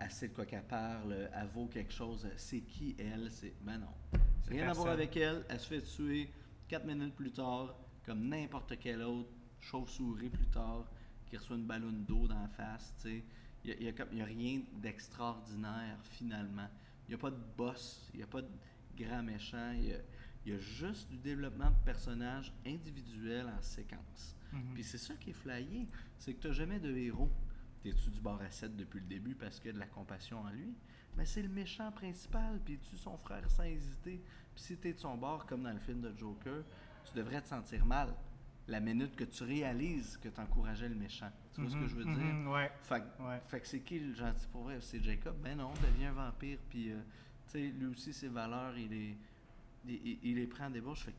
elle, 0.00 0.10
sait 0.10 0.28
de 0.28 0.34
quoi 0.34 0.46
qu'elle 0.46 0.64
parle, 0.64 1.30
elle 1.32 1.48
vaut 1.48 1.66
quelque 1.66 1.92
chose. 1.92 2.28
C'est 2.36 2.60
qui, 2.60 2.96
elle? 2.98 3.30
C'est... 3.30 3.54
Ben 3.60 3.78
non. 3.78 4.20
Rien 4.48 4.68
à 4.68 4.72
voir 4.72 4.88
avec 4.88 5.16
elle. 5.16 5.44
Elle 5.48 5.60
se 5.60 5.68
fait 5.68 5.82
tuer 5.82 6.30
quatre 6.66 6.86
minutes 6.86 7.14
plus 7.14 7.32
tard, 7.32 7.74
comme 8.08 8.26
n'importe 8.26 8.72
quel 8.80 9.02
autre 9.02 9.28
chauve-souris 9.60 10.30
plus 10.30 10.46
tard, 10.46 10.86
qui 11.26 11.36
reçoit 11.36 11.56
une 11.56 11.66
ballonne 11.66 12.04
d'eau 12.06 12.26
dans 12.26 12.40
la 12.40 12.48
face, 12.48 12.94
tu 12.96 13.02
sais. 13.02 13.24
Il 13.64 13.70
n'y 13.70 13.76
a, 13.76 13.80
y 13.82 13.88
a 13.88 13.92
comme- 13.92 14.08
il 14.12 14.18
y 14.18 14.22
a 14.22 14.24
rien 14.24 14.62
d'extraordinaire, 14.80 15.98
finalement. 16.04 16.68
Il 17.06 17.10
n'y 17.10 17.14
a 17.16 17.18
pas 17.18 17.30
de 17.30 17.40
boss, 17.56 18.08
il 18.14 18.18
n'y 18.18 18.22
a 18.22 18.26
pas 18.26 18.40
de 18.40 18.48
grand 18.96 19.22
méchant, 19.22 19.72
il 19.74 19.88
y 19.88 19.92
a, 19.92 19.98
il 20.46 20.52
y 20.52 20.54
a 20.54 20.58
juste 20.58 21.10
du 21.10 21.18
développement 21.18 21.68
de 21.70 21.76
personnages 21.84 22.50
individuels 22.66 23.52
en 23.58 23.60
séquence. 23.60 24.36
Mhm. 24.52 24.72
Puis 24.74 24.84
c'est 24.84 24.96
ça 24.98 25.14
qui 25.16 25.30
est 25.30 25.34
flyé, 25.34 25.86
c'est 26.18 26.32
que 26.32 26.40
tu 26.40 26.46
n'as 26.48 26.54
jamais 26.54 26.80
de 26.80 26.96
héros. 26.96 27.30
T'es-tu 27.82 28.10
du 28.10 28.20
bord 28.20 28.40
à 28.40 28.50
7 28.50 28.74
depuis 28.74 29.00
le 29.00 29.06
début 29.06 29.34
parce 29.34 29.58
qu'il 29.60 29.66
y 29.66 29.70
a 29.70 29.74
de 29.74 29.78
la 29.78 29.86
compassion 29.86 30.40
en 30.40 30.48
lui? 30.50 30.72
Mais 31.16 31.26
c'est 31.26 31.42
le 31.42 31.48
méchant 31.48 31.92
principal, 31.92 32.58
puis 32.64 32.78
tu 32.78 32.96
son 32.96 33.18
frère 33.18 33.50
sans 33.50 33.64
hésiter? 33.64 34.22
Puis 34.54 34.62
si 34.64 34.76
t'es 34.78 34.94
de 34.94 34.98
son 34.98 35.16
bord, 35.18 35.46
comme 35.46 35.62
dans 35.64 35.72
le 35.72 35.78
film 35.80 36.00
de 36.00 36.16
Joker, 36.16 36.64
tu 37.10 37.16
devrais 37.18 37.40
te 37.42 37.48
sentir 37.48 37.84
mal 37.84 38.14
la 38.66 38.80
minute 38.80 39.16
que 39.16 39.24
tu 39.24 39.44
réalises 39.44 40.16
que 40.18 40.28
tu 40.28 40.40
encourageais 40.40 40.88
le 40.88 40.94
méchant. 40.94 41.30
Tu 41.54 41.60
vois 41.62 41.70
ce 41.70 41.76
que 41.76 41.86
je 41.86 41.94
veux 41.96 42.04
Mhm, 42.04 42.14
dire? 42.14 42.34
mhm, 42.34 42.48
ouais. 42.48 42.70
Fait, 42.82 43.00
que- 43.00 43.22
Ouais. 43.22 43.40
fait 43.46 43.60
que 43.60 43.66
c'est 43.66 43.80
qui 43.80 43.98
le 43.98 44.14
gentil 44.14 44.46
pour 44.52 44.64
vrai? 44.64 44.78
C'est 44.80 45.02
Jacob? 45.02 45.36
Ben 45.42 45.56
non, 45.56 45.72
devient 45.82 46.06
un 46.06 46.12
vampire, 46.12 46.58
puis 46.68 46.92
euh, 46.92 47.00
tu 47.46 47.52
sais, 47.52 47.60
lui 47.68 47.86
aussi, 47.86 48.12
ses 48.12 48.28
valeurs, 48.28 48.76
il 48.76 48.90
les, 48.90 49.16
il, 50.22 50.34
les 50.36 50.46
prend 50.46 50.64
à 50.64 50.70
débauche. 50.70 51.04
Fait 51.04 51.12
que 51.12 51.16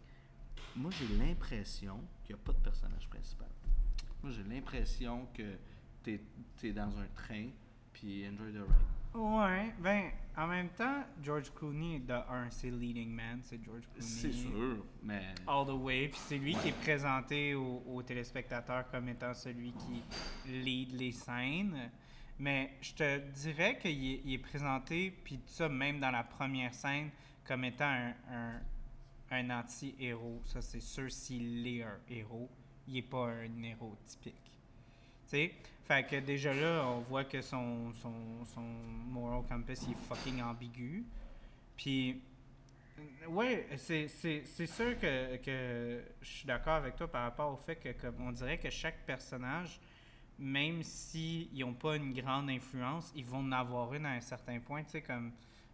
moi, 0.76 0.92
j'ai 0.92 1.08
l'impression 1.08 2.04
qu'il 2.24 2.36
n'y 2.36 2.42
a 2.42 2.44
pas 2.44 2.54
de 2.54 2.60
personnage 2.64 3.08
principal. 3.10 3.48
Moi, 4.22 4.32
j'ai 4.32 4.44
l'impression 4.44 5.28
que 5.34 5.56
tu 6.04 6.20
es, 6.68 6.72
dans 6.72 6.96
un 7.00 7.08
train, 7.16 7.48
puis 8.00 8.26
enjoy 8.28 8.52
the 8.54 8.62
ride. 8.62 9.00
Ouais, 9.14 9.74
ben, 9.80 10.12
en 10.38 10.48
même 10.48 10.70
temps, 10.70 11.04
George 11.22 11.52
Clooney, 11.54 12.00
de 12.00 12.14
un, 12.14 12.50
c'est 12.52 12.70
leading 12.70 13.10
man, 13.10 13.40
c'est 13.42 13.60
George 13.64 13.84
Clooney. 13.94 14.08
C'est 14.08 14.32
sûr, 14.32 14.86
mais. 15.02 15.34
All 15.48 15.66
the 15.66 15.72
way, 15.72 16.10
puis 16.10 16.20
c'est 16.28 16.38
lui 16.38 16.54
qui 16.56 16.70
est 16.70 16.80
présenté 16.80 17.56
aux, 17.56 17.84
aux 17.88 18.04
téléspectateurs 18.04 18.90
comme 18.90 19.10
étant 19.10 19.34
celui 19.34 19.74
qui 19.74 20.04
lead 20.52 20.92
les 20.94 21.12
scènes. 21.12 21.92
Mais 22.38 22.78
je 22.82 22.94
te 22.94 23.18
dirais 23.32 23.78
qu'il 23.80 23.92
est, 23.92 24.22
il 24.24 24.34
est 24.34 24.38
présenté, 24.38 25.12
puis 25.24 25.40
ça, 25.48 25.68
même 25.68 26.00
dans 26.00 26.12
la 26.12 26.24
première 26.24 26.74
scène, 26.74 27.10
comme 27.46 27.66
étant 27.66 27.90
un, 27.90 28.14
un, 28.32 28.62
un 29.32 29.60
anti-héros. 29.60 30.40
Ça, 30.46 30.62
c'est 30.62 30.80
sûr, 30.80 31.12
s'il 31.12 31.68
est 31.68 31.84
un 31.84 31.98
héros, 32.10 32.50
il 32.88 32.94
n'est 32.94 33.02
pas 33.02 33.28
un 33.28 33.64
héros 33.64 33.98
typique. 34.06 34.36
Tu 35.24 35.30
sais? 35.30 35.56
Fait 35.90 36.04
que 36.04 36.18
déjà 36.18 36.54
là, 36.54 36.86
on 36.86 37.00
voit 37.00 37.24
que 37.24 37.42
son, 37.42 37.92
son, 37.96 38.14
son 38.54 38.62
moral 38.62 39.42
compass 39.50 39.88
est 39.90 39.98
fucking 40.08 40.40
ambigu. 40.40 41.04
Puis, 41.76 42.22
ouais, 43.28 43.68
c'est, 43.76 44.08
sûr 44.08 45.00
que, 45.00 45.38
que 45.38 46.04
je 46.22 46.28
suis 46.28 46.46
d'accord 46.46 46.76
avec 46.76 46.96
toi 46.96 47.08
par 47.08 47.24
rapport 47.24 47.52
au 47.52 47.58
fait 47.58 47.78
que, 47.78 47.90
comme 47.94 48.22
on 48.22 48.32
dirait 48.32 48.60
que 48.60 48.70
chaque 48.70 49.04
personnage, 49.04 49.82
même 50.38 50.84
s'ils 50.84 51.50
n'ont 51.58 51.74
pas 51.74 51.96
une 51.96 52.14
grande 52.14 52.52
influence, 52.52 53.12
ils 53.16 53.26
vont 53.26 53.40
en 53.40 53.52
avoir 53.52 53.92
une 53.96 54.06
à 54.06 54.12
un 54.12 54.22
certain 54.22 54.60
point. 54.60 54.84
Tu 54.84 54.92
sais, 54.92 55.02
comme 55.02 55.32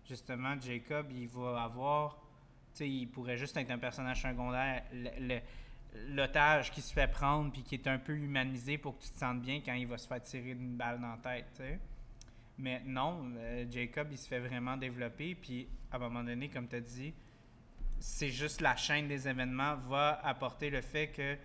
justement, 0.08 0.56
Jacob, 0.62 1.08
il 1.12 1.28
va 1.28 1.62
avoir. 1.62 2.22
Tu 2.72 2.78
sais, 2.78 2.90
il 2.90 3.08
pourrait 3.08 3.36
juste 3.36 3.58
être 3.58 3.72
un 3.72 3.80
personnage 3.80 4.22
secondaire. 4.22 4.82
Le- 4.94 5.42
L'otage 6.10 6.72
qui 6.72 6.82
se 6.82 6.94
fait 6.94 7.08
prendre 7.08 7.52
puis 7.52 7.64
qui 7.64 7.76
est 7.76 7.88
un 7.88 7.98
peu 7.98 8.16
humanisé 8.16 8.78
pour 8.78 8.98
que 8.98 9.04
tu 9.04 9.10
te 9.10 9.18
sentes 9.18 9.42
bien 9.42 9.62
quand 9.66 9.74
il 9.74 9.88
va 9.88 9.98
se 9.98 10.08
faire 10.08 10.22
tirer 10.22 10.52
une 10.52 10.76
balle 10.76 11.00
dans 11.00 11.12
la 11.12 11.18
tête. 11.18 11.62
Mais 12.58 12.82
non, 12.86 13.32
euh, 13.38 13.66
Jacob, 13.70 14.08
il 14.12 14.18
se 14.18 14.28
fait 14.28 14.40
vraiment 14.40 14.78
développer. 14.78 15.36
Puis 15.36 15.68
à 15.92 15.98
un 15.98 16.00
moment 16.00 16.24
donné, 16.24 16.50
comme 16.50 16.68
tu 16.68 16.76
as 16.76 16.82
dit, 16.82 17.14
c'est 18.00 18.30
juste 18.30 18.62
la 18.62 18.76
chaîne 18.76 19.08
des 19.08 19.28
événements 19.28 19.76
va 19.76 20.20
apporter 20.24 20.70
le 20.70 20.82
fait 20.82 21.08
que 21.08 21.38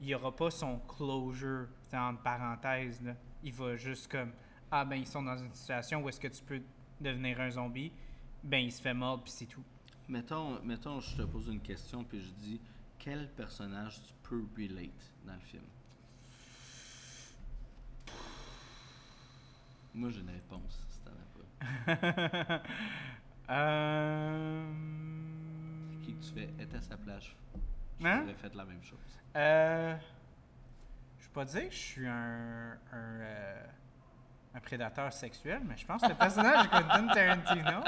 il 0.00 0.06
n'y 0.06 0.14
aura 0.16 0.34
pas 0.34 0.50
son 0.50 0.80
closure, 0.80 1.68
entre 1.92 2.22
parenthèses. 2.22 3.00
Il 3.44 3.52
va 3.52 3.76
juste 3.76 4.10
comme 4.10 4.32
Ah, 4.70 4.84
ben, 4.84 4.96
ils 4.96 5.06
sont 5.06 5.22
dans 5.22 5.36
une 5.36 5.52
situation 5.52 6.02
où 6.02 6.08
est-ce 6.08 6.18
que 6.18 6.28
tu 6.28 6.42
peux 6.42 6.60
devenir 7.00 7.40
un 7.40 7.50
zombie. 7.50 7.92
Ben, 8.42 8.58
il 8.58 8.72
se 8.72 8.82
fait 8.82 8.94
mordre, 8.94 9.22
puis 9.22 9.32
c'est 9.32 9.46
tout. 9.46 9.62
Mettons, 10.08 10.60
mettons, 10.64 10.98
je 10.98 11.16
te 11.16 11.22
pose 11.22 11.48
une 11.48 11.60
question, 11.60 12.02
puis 12.02 12.20
je 12.20 12.30
dis 12.30 12.60
quel 13.02 13.28
personnage 13.30 14.00
tu 14.00 14.14
peux 14.22 14.44
relate 14.56 14.90
dans 15.24 15.34
le 15.34 15.40
film? 15.40 15.64
Moi, 19.94 20.10
j'ai 20.10 20.20
une 20.20 20.30
réponse, 20.30 20.86
si 20.88 21.00
t'en 21.00 21.10
as 21.10 21.96
pas. 21.96 22.62
euh... 23.50 24.72
Qui 26.04 26.14
que 26.14 26.22
tu 26.24 26.32
fais 26.32 26.48
être 26.60 26.74
à 26.76 26.80
sa 26.80 26.96
place 26.96 27.24
Je 27.24 28.06
Hein? 28.06 28.20
j'aurais 28.22 28.34
fait 28.34 28.54
la 28.54 28.64
même 28.64 28.82
chose. 28.82 28.98
Euh, 29.36 29.96
je 31.20 31.26
peux 31.26 31.32
pas 31.32 31.44
dire 31.44 31.68
que 31.68 31.74
je 31.74 31.78
suis 31.78 32.06
un, 32.06 32.72
un, 32.92 33.20
euh, 33.20 33.64
un 34.54 34.60
prédateur 34.60 35.12
sexuel, 35.12 35.62
mais 35.64 35.76
je 35.76 35.86
pense 35.86 36.02
que 36.02 36.08
le 36.08 36.14
personnage 36.14 36.64
de 36.64 36.68
Quentin 36.68 37.06
Tarantino, 37.08 37.80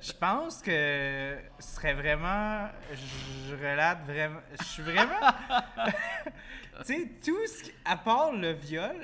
je 0.00 0.12
pense 0.12 0.62
que 0.62 1.36
ce 1.58 1.74
serait 1.74 1.94
vraiment. 1.94 2.68
Je, 2.92 3.50
je 3.50 3.54
relate 3.54 4.04
vraiment. 4.06 4.40
Je 4.58 4.64
suis 4.64 4.82
vraiment. 4.82 5.32
tu 6.86 6.94
sais, 6.94 7.10
tout 7.24 7.46
ce 7.46 7.64
qui. 7.64 7.72
À 7.84 7.96
part 7.96 8.32
le 8.32 8.52
viol, 8.52 8.96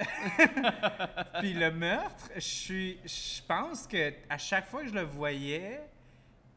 puis 1.40 1.52
le 1.52 1.70
meurtre, 1.70 2.30
je 2.34 2.40
suis. 2.40 2.98
Je 3.04 3.42
pense 3.46 3.86
que 3.86 4.12
à 4.28 4.38
chaque 4.38 4.66
fois 4.66 4.82
que 4.82 4.88
je 4.88 4.94
le 4.94 5.02
voyais, 5.02 5.80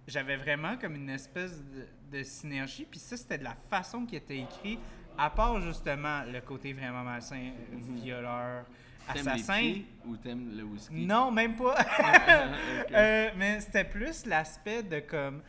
j'avais 0.08 0.38
vraiment 0.38 0.78
comme 0.78 0.96
une 0.96 1.10
espèce 1.10 1.62
de, 1.62 2.18
de 2.18 2.24
synergie. 2.24 2.86
Puis 2.90 3.00
ça, 3.00 3.18
c'était 3.18 3.38
de 3.38 3.44
la 3.44 3.56
façon 3.70 4.06
qui 4.06 4.16
était 4.16 4.40
écrit, 4.40 4.80
à 5.18 5.30
part 5.30 5.60
justement 5.62 6.24
le 6.24 6.42
côté 6.42 6.74
vraiment 6.74 7.04
malsain, 7.04 7.52
euh, 7.52 7.78
violeur, 8.02 8.66
T'aimes 9.12 9.26
les 9.26 9.30
assassin. 9.32 9.60
pieds 9.60 9.86
ou 10.06 10.16
t'aimes 10.18 10.58
le 10.58 10.64
whisky? 10.64 11.06
Non, 11.06 11.32
même 11.32 11.56
pas. 11.56 11.76
Euh, 12.92 13.30
mais 13.38 13.60
c'était 13.60 13.84
plus 13.84 14.26
l'aspect 14.26 14.84
de 14.84 15.00
comme 15.00 15.42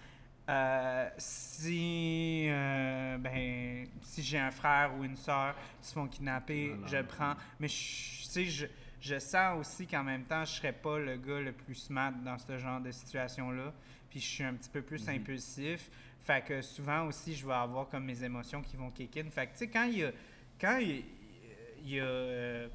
euh, 0.49 1.09
si 1.19 2.47
euh, 2.49 3.19
ben 3.19 3.87
si 4.03 4.23
j'ai 4.23 4.39
un 4.39 4.51
frère 4.51 4.93
ou 4.99 5.05
une 5.05 5.17
sœur 5.17 5.55
qui 5.81 5.89
se 5.89 5.93
font 5.95 6.07
kidnapper, 6.07 6.77
je 6.87 6.99
prends. 7.03 7.35
Mais 7.61 7.69
je, 7.69 8.25
sais, 8.25 8.45
je, 8.47 8.67
je 9.01 9.19
sens 9.19 9.59
aussi 9.61 9.87
qu'en 9.87 10.03
même 10.05 10.25
temps, 10.25 10.45
je 10.45 10.53
serais 10.53 10.73
pas 10.73 10.99
le 10.99 11.17
gars 11.17 11.41
le 11.41 11.53
plus 11.53 11.75
smart 11.75 12.13
dans 12.25 12.39
ce 12.39 12.57
genre 12.59 12.81
de 12.81 12.91
situation-là. 12.91 13.73
Puis 14.11 14.21
je 14.21 14.27
suis 14.27 14.45
un 14.45 14.55
petit 14.55 14.71
peu 14.71 14.83
plus 14.83 15.07
Mhm. 15.07 15.15
impulsif. 15.17 15.91
Fait 16.23 16.43
que 16.43 16.63
souvent 16.63 17.07
aussi, 17.07 17.35
je 17.35 17.47
vais 17.47 17.53
avoir 17.53 17.89
comme 17.89 18.05
mes 18.05 18.23
émotions 18.25 18.63
qui 18.63 18.77
vont 18.77 18.91
kick 18.91 19.17
in. 19.19 19.29
Fait 19.31 19.47
que 19.47 19.53
tu 19.53 19.59
sais, 19.59 19.69
quand 19.69 19.85
il 19.85 19.99
y 19.99 20.05
a, 20.05 20.11
quand 20.59 20.79
il, 20.79 21.05
il 21.85 21.91
y 21.91 22.01
a, 22.01 22.67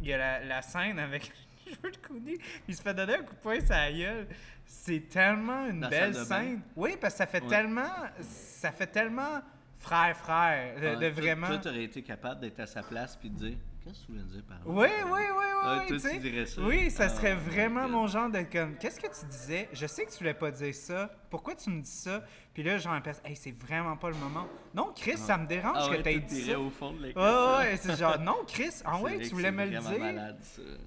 il 0.00 0.06
y 0.08 0.12
a 0.12 0.18
la, 0.18 0.44
la 0.44 0.62
scène 0.62 0.98
avec 0.98 1.32
George 1.82 1.98
Clooney, 2.02 2.38
il 2.68 2.74
se 2.76 2.82
fait 2.82 2.94
donner 2.94 3.14
un 3.16 3.22
coup 3.22 3.34
de 3.34 3.40
poing 3.40 3.60
sur 3.60 3.70
la 3.70 3.92
gueule. 3.92 4.28
C'est 4.64 5.08
tellement 5.08 5.66
une 5.66 5.80
la 5.80 5.88
belle 5.88 6.14
scène. 6.14 6.60
Oui, 6.76 6.96
parce 7.00 7.14
que 7.14 7.18
ça 7.18 7.26
fait 7.26 7.42
Ouais. 7.42 7.48
tellement. 7.48 7.88
Ça 8.20 8.72
fait 8.72 8.86
tellement 8.86 9.40
frère, 9.78 10.16
frère. 10.16 10.80
De, 10.80 10.86
Ouais, 10.86 10.96
de 10.96 11.06
vraiment. 11.08 11.46
Toi, 11.48 11.58
t'aurais 11.58 11.84
été 11.84 12.02
capable 12.02 12.40
d'être 12.40 12.60
à 12.60 12.66
sa 12.66 12.82
place 12.82 13.16
puis 13.16 13.30
de 13.30 13.36
dire 13.36 13.56
Qu'est-ce 13.86 14.00
que 14.00 14.06
tu 14.06 14.12
voulais 14.12 14.24
dire 14.24 14.42
par 14.48 14.56
là 14.58 14.62
Oui, 14.66 14.88
oui, 15.04 15.10
oui, 15.12 15.20
oui, 15.38 15.44
Ah, 15.62 15.84
toi, 15.86 15.96
tu 15.98 16.18
dirais 16.18 16.46
ça. 16.46 16.60
Oui, 16.62 16.90
ça 16.90 17.04
Ah, 17.04 17.08
serait 17.08 17.34
vraiment 17.36 17.88
mon 17.88 18.06
genre 18.08 18.28
de 18.28 18.40
comme. 18.42 18.76
Qu'est-ce 18.78 18.98
que 18.98 19.06
tu 19.06 19.26
disais? 19.26 19.68
Je 19.72 19.86
sais 19.86 20.04
que 20.04 20.10
tu 20.10 20.18
voulais 20.18 20.34
pas 20.34 20.50
dire 20.50 20.74
ça. 20.74 21.08
Pourquoi 21.30 21.54
tu 21.54 21.70
me 21.70 21.80
dis 21.80 21.88
ça? 21.90 22.24
Puis 22.52 22.64
là, 22.64 22.78
genre, 22.78 22.96
hey, 23.24 23.36
c'est 23.36 23.52
vraiment 23.56 23.96
pas 23.96 24.08
le 24.10 24.16
moment. 24.16 24.48
Non, 24.74 24.92
Chris, 24.96 25.16
ça 25.16 25.38
me 25.38 25.46
dérange 25.46 25.76
Ah 25.78 25.86
que 25.88 25.96
ouais, 25.98 26.02
t'aies 26.02 26.18
dit 26.18 26.42
ça. 26.50 26.58
au 26.58 26.68
fond 26.70 26.92
de 26.94 27.12
la 27.14 27.58
Ouais, 27.60 27.76
c'est 27.76 27.96
genre, 27.96 28.18
non, 28.18 28.38
Chris, 28.48 28.82
ah 28.84 28.96
ouais, 29.00 29.16
vrai 29.16 29.24
tu 29.28 29.34
voulais 29.34 29.52
me 29.52 29.64
le 29.64 29.78
dire. 29.78 29.98
malade. 30.00 30.38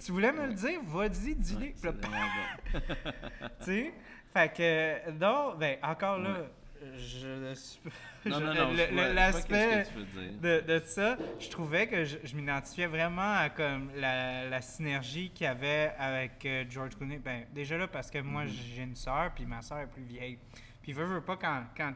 Tu 0.06 0.12
voulais 0.12 0.32
me 0.34 0.48
le 0.48 0.54
dire, 0.54 0.80
vas-y, 0.84 1.36
dis-le. 1.36 1.72
Tu 3.60 3.66
sais? 3.66 3.94
Fait 4.34 4.54
que, 4.54 5.12
non, 5.12 5.56
ben, 5.58 5.78
encore 5.82 6.20
là, 6.20 6.36
je, 6.98 8.30
Non, 8.30 8.40
non, 8.40 8.54
non, 8.54 8.72
l'aspect 9.14 9.86
de, 10.42 10.62
de 10.62 10.80
ça, 10.86 11.18
je 11.40 11.50
trouvais 11.50 11.88
que 11.88 12.06
je, 12.06 12.18
je 12.24 12.36
m'identifiais 12.36 12.88
vraiment 12.88 13.34
à 13.36 13.50
comme 13.50 13.90
la, 13.96 14.48
la 14.50 14.62
synergie 14.62 15.32
qu'il 15.32 15.46
y 15.46 15.48
avait 15.48 15.94
avec 15.98 16.46
euh, 16.46 16.64
George 16.70 16.96
Clooney. 16.96 17.18
Ben, 17.20 17.46
déjà 17.54 17.78
là, 17.78 17.88
parce 17.88 18.10
que 18.10 18.20
moi, 18.20 18.44
Mhm. 18.46 18.50
j'ai 18.76 18.84
une 18.84 18.96
sœur, 18.96 19.32
puis 19.34 19.46
ma 19.46 19.62
sœur 19.62 19.80
est 19.80 19.88
plus 19.88 20.04
vieille. 20.04 20.38
Puis, 20.82 20.94
veux, 20.94 21.06
veux 21.06 21.22
pas, 21.22 21.38
quand, 21.38 21.64
quand 21.76 21.94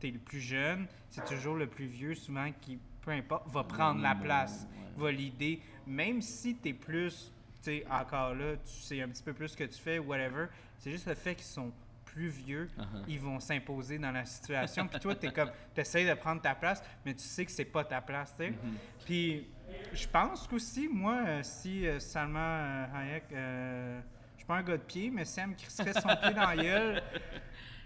t'es 0.00 0.10
le 0.10 0.18
plus 0.18 0.40
jeune, 0.40 0.86
c'est 1.10 1.24
toujours 1.24 1.54
le 1.56 1.66
plus 1.66 1.86
vieux, 1.86 2.14
souvent, 2.14 2.50
qui, 2.60 2.78
peu 3.02 3.10
importe, 3.12 3.48
va 3.48 3.64
prendre 3.64 4.00
la 4.02 4.14
Mm, 4.14 4.20
place, 4.22 4.66
ouais. 4.96 5.02
va 5.04 5.12
l'idée. 5.12 5.60
Même 5.86 6.20
si 6.22 6.56
t'es 6.56 6.72
plus, 6.72 7.32
tu 7.62 7.70
sais, 7.70 7.84
encore 7.90 8.34
là, 8.34 8.56
tu 8.56 8.80
sais 8.82 9.00
un 9.00 9.08
petit 9.08 9.22
peu 9.22 9.32
plus 9.32 9.48
ce 9.48 9.56
que 9.56 9.64
tu 9.64 9.80
fais, 9.80 9.98
whatever, 9.98 10.46
c'est 10.78 10.90
juste 10.90 11.06
le 11.06 11.14
fait 11.14 11.34
qu'ils 11.34 11.44
sont 11.44 11.72
plus 12.14 12.28
vieux, 12.28 12.68
Uh-huh. 12.78 13.04
ils 13.08 13.18
vont 13.20 13.40
s'imposer 13.40 13.98
dans 13.98 14.12
la 14.12 14.24
situation. 14.24 14.86
Puis 14.86 15.00
toi, 15.00 15.14
t'es 15.16 15.32
comme, 15.32 15.50
t'essayes 15.74 16.08
de 16.08 16.14
prendre 16.14 16.40
ta 16.40 16.54
place, 16.54 16.80
mais 17.04 17.12
tu 17.14 17.24
sais 17.24 17.44
que 17.44 17.50
c'est 17.50 17.64
pas 17.64 17.84
ta 17.84 18.00
place, 18.00 18.32
tu 18.38 18.44
sais. 18.44 18.50
Mhm. 18.50 18.76
Puis 19.04 19.48
je 19.92 20.06
pense 20.06 20.46
qu'aussi, 20.46 20.88
moi, 20.88 21.16
euh, 21.26 21.40
si 21.42 21.86
euh, 21.86 21.98
Salma 21.98 22.38
euh, 22.40 22.86
Hayek, 22.94 23.24
euh, 23.32 24.00
je 24.34 24.38
suis 24.38 24.46
pas 24.46 24.56
un 24.58 24.62
gars 24.62 24.76
de 24.76 24.82
pied, 24.82 25.10
mais 25.10 25.24
si 25.24 25.40
elle 25.40 25.48
me 25.48 25.54
crisserait 25.54 25.92
son 25.92 26.08
pied 26.08 26.32
dans 26.34 26.46
la 26.48 26.56
gueule, 26.56 27.02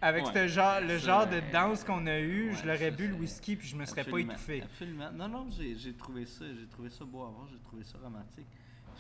avec 0.03 0.27
Ouais. 0.27 0.33
ce 0.35 0.47
genre, 0.49 0.81
le 0.83 0.99
genre 0.99 1.27
de 1.27 1.41
danse 1.51 1.83
qu'on 1.83 2.07
a 2.07 2.21
eu, 2.21 2.55
je 2.55 2.67
l'aurais 2.67 2.91
bu 2.91 3.09
le 3.09 3.15
whisky 3.15 3.57
puis 3.57 3.67
je 3.67 3.77
me 3.77 3.85
serais 3.87 4.03
Absolument, 4.03 4.29
pas 4.29 4.35
étouffé. 4.35 4.63
Absolument. 4.63 5.11
Non, 5.13 5.29
non, 5.29 5.47
j'ai 5.51 5.75
j'ai 5.77 5.95
trouvé 5.95 6.27
ça, 6.27 6.45
j'ai 6.55 6.67
trouvé 6.69 6.91
ça 6.91 7.05
beau 7.05 7.23
à 7.25 7.31
voir, 7.31 7.49
j'ai 7.51 7.59
trouvé 7.61 7.83
ça 7.83 7.97
romantique. 7.99 8.47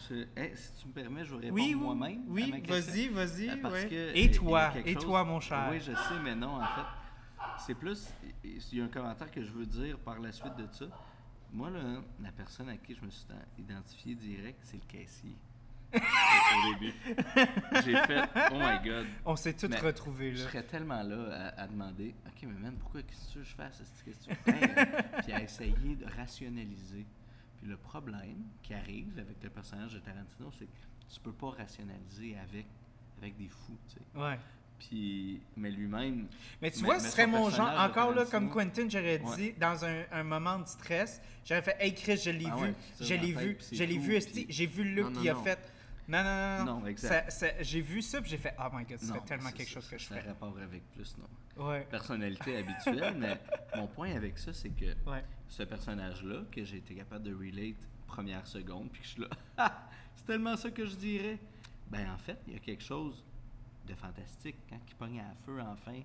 Je- 0.08 0.26
hey, 0.40 0.52
si 0.56 0.74
tu 0.80 0.88
me 0.88 0.92
permets, 0.92 1.24
je 1.24 1.30
vais 1.34 1.46
répondre 1.46 1.54
Oui, 1.54 1.74
oui, 1.74 1.80
moi-même. 1.80 2.22
oui, 2.28 2.62
question. 2.62 2.74
vas-y, 2.74 3.08
vas-y. 3.08 3.48
Euh, 3.50 3.56
parce 3.60 3.74
ouais. 3.74 3.88
que 3.88 4.16
Et 4.16 4.30
toi, 4.30 4.72
et 4.84 4.94
chose- 4.94 5.04
toi, 5.04 5.24
mon 5.24 5.40
cher. 5.40 5.68
Oui, 5.70 5.78
je 5.80 5.92
sais, 5.92 6.20
mais 6.22 6.34
non, 6.34 6.56
en 6.62 6.66
fait, 6.66 7.46
c'est 7.66 7.74
plus. 7.74 8.08
Il 8.44 8.78
y 8.78 8.80
a 8.80 8.84
un 8.84 8.88
commentaire 8.88 9.30
que 9.30 9.42
je 9.42 9.50
veux 9.50 9.66
dire 9.66 9.98
par 9.98 10.18
la 10.20 10.30
suite 10.32 10.56
de 10.56 10.66
ça. 10.72 10.86
Moi, 11.52 11.70
là, 11.70 11.80
la 12.22 12.30
personne 12.32 12.68
à 12.68 12.76
qui 12.76 12.94
je 12.94 13.04
me 13.04 13.10
suis 13.10 13.26
identifié 13.58 14.14
direct, 14.14 14.58
c'est 14.62 14.76
le 14.76 14.82
caissier. 14.86 15.34
Au 15.94 16.74
début. 16.74 16.92
J'ai 17.82 17.96
fait, 18.04 18.22
oh 18.52 18.56
my 18.58 18.78
god. 18.86 19.06
On 19.24 19.34
s'est 19.36 19.54
tous 19.54 19.68
Mais 19.68 19.78
retrouvés 19.78 20.34
Je 20.34 20.42
là. 20.44 20.50
serais 20.50 20.62
tellement 20.62 21.02
là 21.02 21.52
à, 21.56 21.62
à 21.62 21.66
demander, 21.66 22.14
ok, 22.26 22.42
mais 22.42 22.60
man, 22.60 22.76
pourquoi 22.78 23.00
qu'est-ce 23.02 23.28
que 23.28 23.32
tu 23.32 23.38
veux 23.38 23.44
que 23.44 23.50
je 23.50 23.54
fasse 23.54 23.82
cette 23.82 24.04
question? 24.04 24.36
Hey, 24.46 24.70
euh, 24.76 25.20
puis 25.22 25.32
à 25.32 25.42
essayer 25.42 25.96
de 25.96 26.04
rationaliser. 26.14 27.06
Puis 27.60 27.68
le 27.68 27.76
problème 27.76 28.44
qui 28.62 28.74
arrive 28.74 29.18
avec 29.18 29.42
le 29.42 29.50
personnage 29.50 29.94
de 29.94 29.98
Tarantino, 29.98 30.50
c'est 30.58 30.66
que 30.66 31.12
tu 31.12 31.20
peux 31.20 31.32
pas 31.32 31.50
rationaliser 31.50 32.36
avec, 32.38 32.66
avec 33.20 33.36
des 33.36 33.48
fous, 33.48 33.76
tu 33.88 33.94
sais. 33.94 34.18
Ouais. 34.20 34.38
Puis, 34.78 35.40
mais 35.56 35.72
lui-même. 35.72 36.28
Mais 36.62 36.70
tu 36.70 36.80
Mais- 36.80 36.84
vois, 36.84 37.00
ce 37.00 37.08
serait 37.10 37.26
mon 37.26 37.50
genre. 37.50 37.68
Encore 37.80 38.14
là, 38.14 38.24
comme 38.26 38.48
Quentin, 38.48 38.88
j'aurais 38.88 39.20
Ouais. 39.20 39.36
dit, 39.36 39.52
dans 39.58 39.84
un, 39.84 40.04
un 40.12 40.22
moment 40.22 40.60
de 40.60 40.66
stress, 40.68 41.20
j'aurais 41.44 41.62
fait 41.62 41.76
Hey 41.80 41.94
Chris, 41.94 42.18
je 42.24 42.30
l'ai 42.30 42.46
Ah 42.46 42.54
vu, 42.56 42.62
ouais, 42.62 42.74
je 43.00 43.14
l'ai 43.14 43.32
vu, 43.32 43.58
je 43.72 43.82
l'ai 43.84 43.98
vu, 43.98 44.20
j'ai 44.48 44.66
vu 44.66 44.84
le 44.84 44.90
look 45.02 45.04
Non, 45.06 45.10
non, 45.14 45.20
qu'il 45.20 45.30
a 45.30 45.34
fait. 45.34 45.58
Non, 46.08 46.22
non, 46.24 46.64
non, 46.64 46.80
non. 46.80 46.86
Exact. 46.86 47.30
Ça- 47.30 47.48
ça- 47.48 47.62
j'ai 47.62 47.80
vu 47.82 48.00
ça, 48.00 48.20
puis 48.22 48.30
j'ai 48.30 48.38
fait 48.38 48.54
Oh 48.58 48.68
my 48.72 48.84
god, 48.84 48.98
ce 48.98 49.06
serait 49.06 49.18
Non, 49.18 49.24
tellement 49.24 49.48
c'est 49.50 49.56
quelque 49.56 49.68
ça, 49.68 49.74
chose 49.74 49.88
que 49.88 49.98
je 49.98 50.04
ça 50.06 50.14
ferais. 50.16 50.28
rapport 50.28 50.56
avec 50.58 50.90
plus, 50.92 51.16
non. 51.18 51.66
Ouais. 51.66 51.86
Personnalité 51.90 52.56
habituelle, 52.56 53.14
mais 53.18 53.38
mon 53.76 53.86
point 53.88 54.12
avec 54.14 54.38
ça, 54.38 54.52
c'est 54.52 54.70
que 54.70 54.86
Ouais. 55.08 55.22
ce 55.48 55.62
personnage-là, 55.64 56.42
que 56.50 56.64
j'ai 56.64 56.78
été 56.78 56.94
capable 56.94 57.24
de 57.24 57.34
relate 57.34 57.76
première 58.06 58.46
seconde, 58.46 58.90
puis 58.90 59.02
que 59.02 59.06
je 59.06 59.12
suis 59.12 59.22
là, 59.22 59.28
c'est 60.16 60.24
tellement 60.24 60.56
ça 60.56 60.70
que 60.70 60.84
je 60.86 60.94
dirais. 60.96 61.38
Ben, 61.90 62.10
en 62.10 62.18
fait, 62.18 62.38
il 62.46 62.54
y 62.54 62.56
a 62.56 62.60
quelque 62.60 62.82
chose 62.84 63.22
de 63.86 63.94
fantastique 63.94 64.56
quand 64.68 64.78
il 64.88 64.94
pogne 64.94 65.20
à 65.20 65.34
feu 65.44 65.60
enfin, 65.60 66.00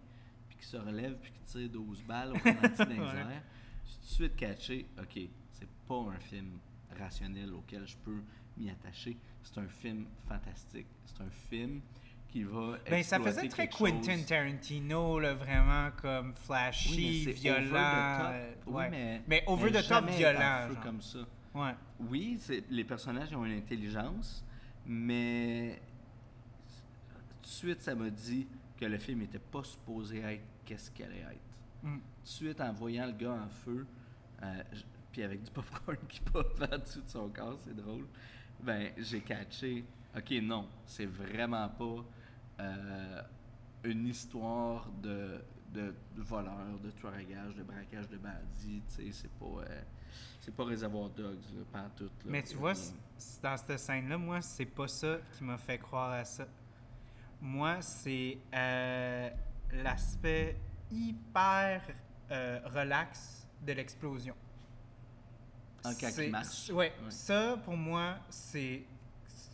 puis 0.50 0.58
qu'il 0.58 0.66
se 0.66 0.78
relève, 0.78 1.16
puis 1.22 1.32
qu'il 1.32 1.44
tire 1.44 1.70
12 1.70 2.04
balles 2.04 2.32
au 2.32 2.38
ralenti 2.40 2.86
les 2.90 3.00
Ouais. 3.00 3.42
tout 3.86 4.00
de 4.02 4.06
suite 4.06 4.36
catché, 4.36 4.86
ok, 5.00 5.20
c'est 5.52 5.70
pas 5.88 5.96
un 6.14 6.20
film 6.20 6.58
rationnel 6.98 7.54
auquel 7.54 7.86
je 7.88 7.96
peux 7.98 8.22
m'y 8.58 8.70
attacher. 8.70 9.18
C'est 9.44 9.58
un 9.60 9.68
film 9.68 10.06
fantastique. 10.28 10.88
C'est 11.06 11.22
un 11.22 11.30
film 11.50 11.82
qui 12.30 12.44
va. 12.44 12.78
Ben, 12.90 13.04
ça 13.04 13.20
faisait 13.20 13.48
très 13.48 13.68
Quentin 13.68 14.16
chose- 14.18 14.26
Tarantino, 14.26 15.20
là, 15.20 15.34
vraiment 15.36 15.90
comme 16.02 16.34
flashy, 16.36 16.96
Oui, 16.96 17.24
mais 17.28 17.34
c'est 17.36 17.52
over 17.52 17.60
the 17.60 17.64
violent. 17.68 18.18
top. 18.18 18.28
euh, 18.32 18.54
Oui, 18.66 18.74
ouais. 18.74 18.90
mais, 18.90 19.22
Mais 19.28 19.44
over 19.48 19.72
mais 19.72 19.82
the 19.84 19.88
top 19.88 20.10
violent, 20.10 20.68
genre. 20.70 20.80
comme 20.82 21.02
ça. 21.02 21.20
Ouais. 21.54 21.76
Oui, 22.00 22.40
les 22.70 22.84
personnages 22.84 23.34
ont 23.36 23.46
une 23.46 23.58
intelligence, 23.58 24.44
mais 24.86 25.80
tout 27.42 27.42
de 27.42 27.48
suite, 27.48 27.82
ça 27.82 27.94
m'a 27.96 28.10
dit 28.10 28.48
que 28.78 28.86
le 28.86 28.98
film 28.98 29.20
n'était 29.20 29.40
pas 29.40 29.64
supposé 29.64 30.20
être 30.22 30.44
qu'est-ce 30.66 30.90
qu'il 30.92 31.06
allait 31.06 31.20
être. 31.20 31.40
Mm. 31.84 31.98
Tout 31.98 32.00
de 32.24 32.28
suite, 32.28 32.62
en 32.62 32.74
voyant 32.74 33.06
le 33.06 33.12
gars 33.14 33.34
en 33.34 33.50
feu, 33.50 33.86
euh, 34.42 34.64
puis 35.12 35.22
avec 35.24 35.44
du 35.44 35.52
popcorn 35.52 35.98
qui 36.10 36.20
pop 36.22 36.60
en 36.72 36.78
dessous 36.80 37.02
de 37.02 37.10
son 37.10 37.30
corps, 37.30 37.60
c'est 37.64 37.76
drôle, 37.76 38.08
ben 38.64 38.92
j'ai 38.98 39.22
catché, 39.22 39.86
ok, 40.16 40.32
non, 40.42 40.68
c'est 40.86 41.06
vraiment 41.06 41.70
pas 41.70 42.06
euh, 42.60 43.22
une 43.84 44.08
histoire 44.08 44.90
de, 45.02 45.44
de, 45.72 45.94
voleur, 46.18 46.80
de 46.84 46.92
tueur 46.92 47.14
de 47.14 47.64
braquage 47.64 48.10
de 48.10 48.18
bandits, 48.18 48.82
tu 48.90 49.06
sais, 49.06 49.12
c'est 49.12 49.32
pas... 49.32 49.46
euh, 49.46 49.82
c'est 50.40 50.54
pas 50.54 50.66
Réservoir 50.66 51.10
Dogs, 51.10 51.40
là, 51.56 51.64
pas 51.72 51.90
tout. 51.96 52.04
Là, 52.04 52.10
Mais 52.26 52.44
tu 52.44 52.56
vois, 52.58 52.74
dans 53.42 53.58
cette 53.58 53.80
scène-là, 53.80 54.18
moi, 54.18 54.42
c'est 54.42 54.66
pas 54.66 54.88
ça 54.88 55.18
qui 55.32 55.44
m'a 55.44 55.58
fait 55.58 55.78
croire 55.78 56.12
à 56.12 56.26
ça. 56.26 56.46
Moi, 57.40 57.82
c'est 57.82 58.38
euh, 58.54 59.30
l'aspect 59.72 60.58
hyper 60.92 61.82
euh, 62.30 62.60
relax 62.66 63.48
de 63.66 63.74
l'explosion. 63.74 64.36
Quand 65.84 66.08
il 66.08 66.12
C'est- 66.14 66.28
marche. 66.30 66.70
Ouais, 66.70 66.76
Ouais. 66.76 66.92
ça, 67.10 67.58
pour 67.64 67.76
moi, 67.76 68.18
c'est 68.30 68.84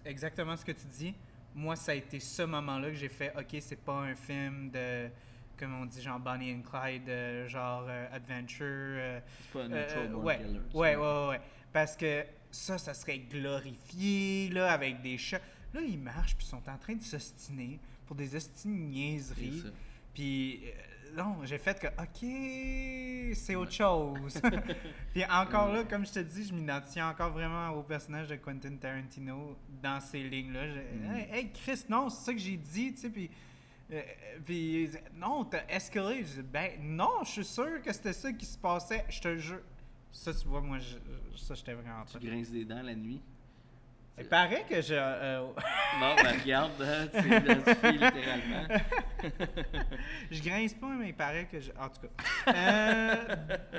exactement 0.05 0.55
ce 0.55 0.63
que 0.65 0.71
tu 0.71 0.85
dis. 0.97 1.13
Moi, 1.55 1.75
ça 1.75 1.91
a 1.91 1.95
été 1.95 2.19
ce 2.19 2.43
moment-là 2.43 2.89
que 2.89 2.95
j'ai 2.95 3.09
fait, 3.09 3.33
OK, 3.37 3.57
c'est 3.61 3.83
pas 3.83 3.93
un 4.01 4.15
film 4.15 4.69
de, 4.69 5.09
comme 5.57 5.73
on 5.81 5.85
dit, 5.85 6.01
genre 6.01 6.19
Bonnie 6.19 6.53
and 6.53 6.61
Clyde, 6.61 7.09
euh, 7.09 7.47
genre 7.47 7.85
euh, 7.89 8.07
adventure. 8.13 8.65
euh, 8.67 9.19
C'est 9.41 9.51
pas 9.53 9.63
un 9.65 9.67
Natural 9.69 10.07
Born 10.09 10.25
ouais, 10.25 10.37
Killer. 10.37 10.59
ouais, 10.73 10.95
ouais, 10.95 11.27
ouais. 11.29 11.41
Parce 11.73 11.95
que 11.97 12.23
ça, 12.51 12.77
ça 12.77 12.93
serait 12.93 13.19
glorifié, 13.19 14.49
là, 14.49 14.71
avec 14.71 15.01
des 15.01 15.17
chats. 15.17 15.41
Là, 15.73 15.81
ils 15.81 15.99
marchent, 15.99 16.35
puis 16.35 16.45
ils 16.45 16.49
sont 16.49 16.67
en 16.69 16.77
train 16.77 16.95
de 16.95 17.01
s'ostiner 17.03 17.79
pour 18.05 18.15
des 18.15 18.35
ostines 18.35 18.89
niaiseries. 18.89 19.63
Puis, 20.13 20.61
non, 21.15 21.37
j'ai 21.43 21.57
fait 21.57 21.79
que, 21.79 21.87
OK, 21.87 23.33
c'est 23.35 23.55
autre 23.55 23.71
chose. 23.71 24.39
puis 25.13 25.23
encore 25.25 25.71
là, 25.73 25.83
comme 25.83 26.05
je 26.05 26.11
te 26.13 26.19
dis, 26.19 26.45
je 26.45 26.53
m'identifie 26.53 27.01
encore 27.01 27.31
vraiment 27.31 27.69
au 27.71 27.83
personnage 27.83 28.27
de 28.27 28.35
Quentin 28.35 28.75
Tarantino 28.77 29.57
dans 29.81 29.99
ces 29.99 30.23
lignes-là. 30.23 30.65
Mm. 30.67 31.11
hey, 31.15 31.27
hey, 31.31 31.51
Chris, 31.51 31.85
non, 31.89 32.09
c'est 32.09 32.25
ça 32.25 32.33
que 32.33 32.39
j'ai 32.39 32.57
dit, 32.57 32.93
tu 32.93 32.99
sais, 33.01 33.09
puis... 33.09 33.29
euh, 33.91 34.01
puis, 34.45 34.89
non, 35.15 35.45
t'as 35.45 35.65
escalé. 35.67 36.19
Je 36.25 36.41
dis, 36.41 36.47
ben, 36.47 36.71
non, 36.81 37.23
je 37.23 37.29
suis 37.31 37.45
sûr 37.45 37.81
que 37.81 37.91
c'était 37.93 38.13
ça 38.13 38.31
qui 38.33 38.45
se 38.45 38.57
passait. 38.57 39.05
Je 39.09 39.19
te 39.21 39.37
jure. 39.37 39.61
Ça, 40.11 40.33
tu 40.33 40.47
vois, 40.47 40.61
moi, 40.61 40.79
je- 40.79 40.97
je- 41.33 41.37
ça, 41.37 41.53
j'étais 41.53 41.73
vraiment 41.73 42.03
Tu 42.05 42.17
grinces 42.19 42.51
des 42.51 42.65
dents 42.65 42.81
la 42.81 42.95
nuit? 42.95 43.21
Il 44.19 44.25
paraît 44.27 44.65
que 44.69 44.81
je. 44.81 44.93
euh, 44.93 45.39
Non, 45.99 46.15
ben 46.15 46.39
regarde, 46.41 46.71
hein, 46.81 47.07
tu 47.13 47.21
t'identifies 47.23 47.91
littéralement. 47.93 48.67
je 50.31 50.41
grince 50.43 50.73
pas, 50.73 50.87
mais 50.99 51.09
il 51.09 51.13
paraît 51.15 51.45
que 51.45 51.59
je. 51.59 51.71
En 51.79 51.89
tout 51.89 52.01
cas. 52.01 52.53
Euh, 52.53 53.15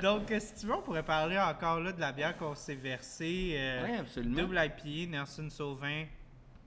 donc, 0.01 0.31
euh, 0.31 0.39
si 0.39 0.55
tu 0.55 0.65
veux, 0.65 0.73
on 0.75 0.81
pourrait 0.81 1.03
parler 1.03 1.37
encore 1.37 1.79
là 1.79 1.91
de 1.91 1.99
la 2.01 2.11
bière 2.11 2.37
qu'on 2.37 2.55
s'est 2.55 2.75
versée. 2.75 3.53
euh, 3.57 3.85
Oui, 3.89 3.97
absolument. 3.97 4.41
Double 4.41 4.59
IPA, 4.65 5.11
Nelson 5.11 5.49
Sauvin, 5.49 6.05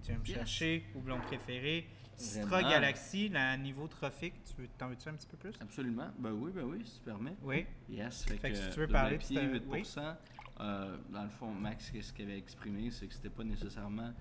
tu 0.04 0.12
vas 0.12 0.18
me 0.18 0.24
Yes. 0.26 0.36
chercher, 0.36 0.84
Houblon 0.94 1.18
préféré. 1.20 1.86
Citra. 2.16 2.62
Galaxy, 2.62 3.28
la 3.28 3.56
niveau 3.56 3.88
trophique. 3.88 4.34
Tu 4.44 4.62
veux, 4.62 4.68
t'en 4.78 4.86
veux-tu 4.88 5.08
un 5.08 5.14
petit 5.14 5.26
peu 5.26 5.36
plus? 5.36 5.50
Absolument. 5.60 6.06
Ben 6.16 6.30
oui, 6.30 6.52
ben 6.54 6.62
oui, 6.62 6.80
si 6.84 6.98
tu 7.00 7.04
permets. 7.04 7.34
Oui. 7.42 7.66
Yes, 7.88 8.24
fait, 8.24 8.36
Fait 8.36 8.50
que 8.52 8.54
que, 8.56 8.60
si 8.62 8.70
tu 8.70 8.78
veux 8.80 8.86
parler 8.86 9.18
de 9.18 9.22
IPA, 9.24 9.40
cette- 9.40 9.64
8%. 9.64 10.16
Euh, 10.60 10.96
dans 11.10 11.24
le 11.24 11.30
fond, 11.30 11.52
Max, 11.52 11.92
ce 12.00 12.12
qu'il 12.12 12.24
avait 12.24 12.38
exprimé, 12.38 12.90
c'est 12.90 13.06
que 13.06 13.14
c'était 13.14 13.30
pas 13.30 13.44
nécessairement 13.44 14.12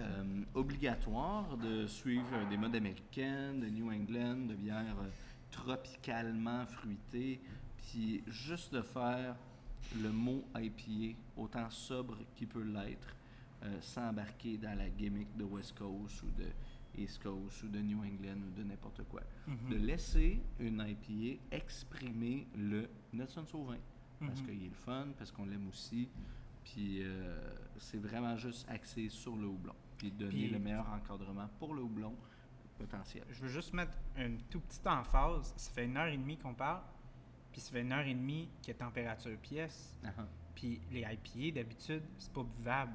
euh, 0.00 0.44
obligatoire 0.54 1.56
de 1.56 1.86
suivre 1.86 2.48
des 2.48 2.56
modes 2.56 2.74
américaines, 2.74 3.60
de 3.60 3.68
New 3.68 3.90
England, 3.90 4.46
de 4.48 4.54
bières 4.54 4.96
euh, 5.00 5.08
tropicalement 5.50 6.66
fruitées, 6.66 7.40
puis 7.76 8.22
juste 8.26 8.72
de 8.72 8.82
faire 8.82 9.36
le 10.02 10.10
mot 10.10 10.44
IPA 10.56 11.16
autant 11.36 11.70
sobre 11.70 12.18
qu'il 12.34 12.48
peut 12.48 12.64
l'être, 12.64 13.14
sans 13.80 14.08
embarquer 14.08 14.58
dans 14.58 14.76
la 14.76 14.88
gimmick 14.88 15.34
de 15.36 15.44
West 15.44 15.76
Coast 15.78 16.22
ou 16.22 16.30
de 16.38 16.48
East 16.98 17.22
Coast 17.22 17.62
ou 17.62 17.68
de 17.68 17.78
New 17.78 17.98
England 17.98 18.40
ou 18.46 18.50
de 18.58 18.64
n'importe 18.64 19.02
quoi. 19.08 19.22
Mhm. 19.46 19.70
De 19.70 19.76
laisser 19.76 20.40
une 20.58 20.84
IPA 20.86 21.40
exprimer 21.50 22.46
le 22.56 22.88
Nelson 23.12 23.44
Sauvin. 23.46 23.78
Parce 24.20 24.40
Mhm. 24.40 24.46
qu'il 24.46 24.64
est 24.64 24.68
le 24.68 24.74
fun, 24.74 25.08
parce 25.18 25.30
qu'on 25.30 25.44
l'aime 25.44 25.68
aussi. 25.68 26.08
Puis 26.64 27.02
euh, 27.02 27.36
c'est 27.76 27.98
vraiment 27.98 28.36
juste 28.36 28.68
axé 28.68 29.08
sur 29.08 29.36
le 29.36 29.46
houblon. 29.46 29.74
Puis 29.98 30.10
donner 30.10 30.30
Puis- 30.30 30.50
le 30.50 30.58
meilleur 30.58 30.88
encadrement 30.90 31.48
pour 31.58 31.74
le 31.74 31.82
houblon 31.82 32.14
potentiel. 32.78 33.24
Je 33.30 33.40
veux 33.42 33.48
juste 33.48 33.72
mettre 33.72 33.96
une 34.16 34.38
tout 34.50 34.60
petite 34.60 34.86
emphase. 34.86 35.52
Ça 35.56 35.70
fait 35.72 35.84
une 35.84 35.96
heure 35.96 36.08
et 36.08 36.16
demie 36.16 36.36
qu'on 36.36 36.54
parle, 36.54 36.82
puis 37.52 37.60
ça 37.60 37.70
fait 37.72 37.80
une 37.82 37.92
heure 37.92 38.04
et 38.06 38.14
demie 38.14 38.48
qu'il 38.60 38.74
y 38.74 38.76
a 38.76 38.78
température 38.78 39.36
pièce. 39.38 39.96
Ah. 40.04 40.10
Puis 40.54 40.80
les 40.90 41.00
IPA, 41.02 41.54
d'habitude, 41.54 42.02
c'est 42.18 42.32
pas 42.32 42.42
buvable, 42.42 42.92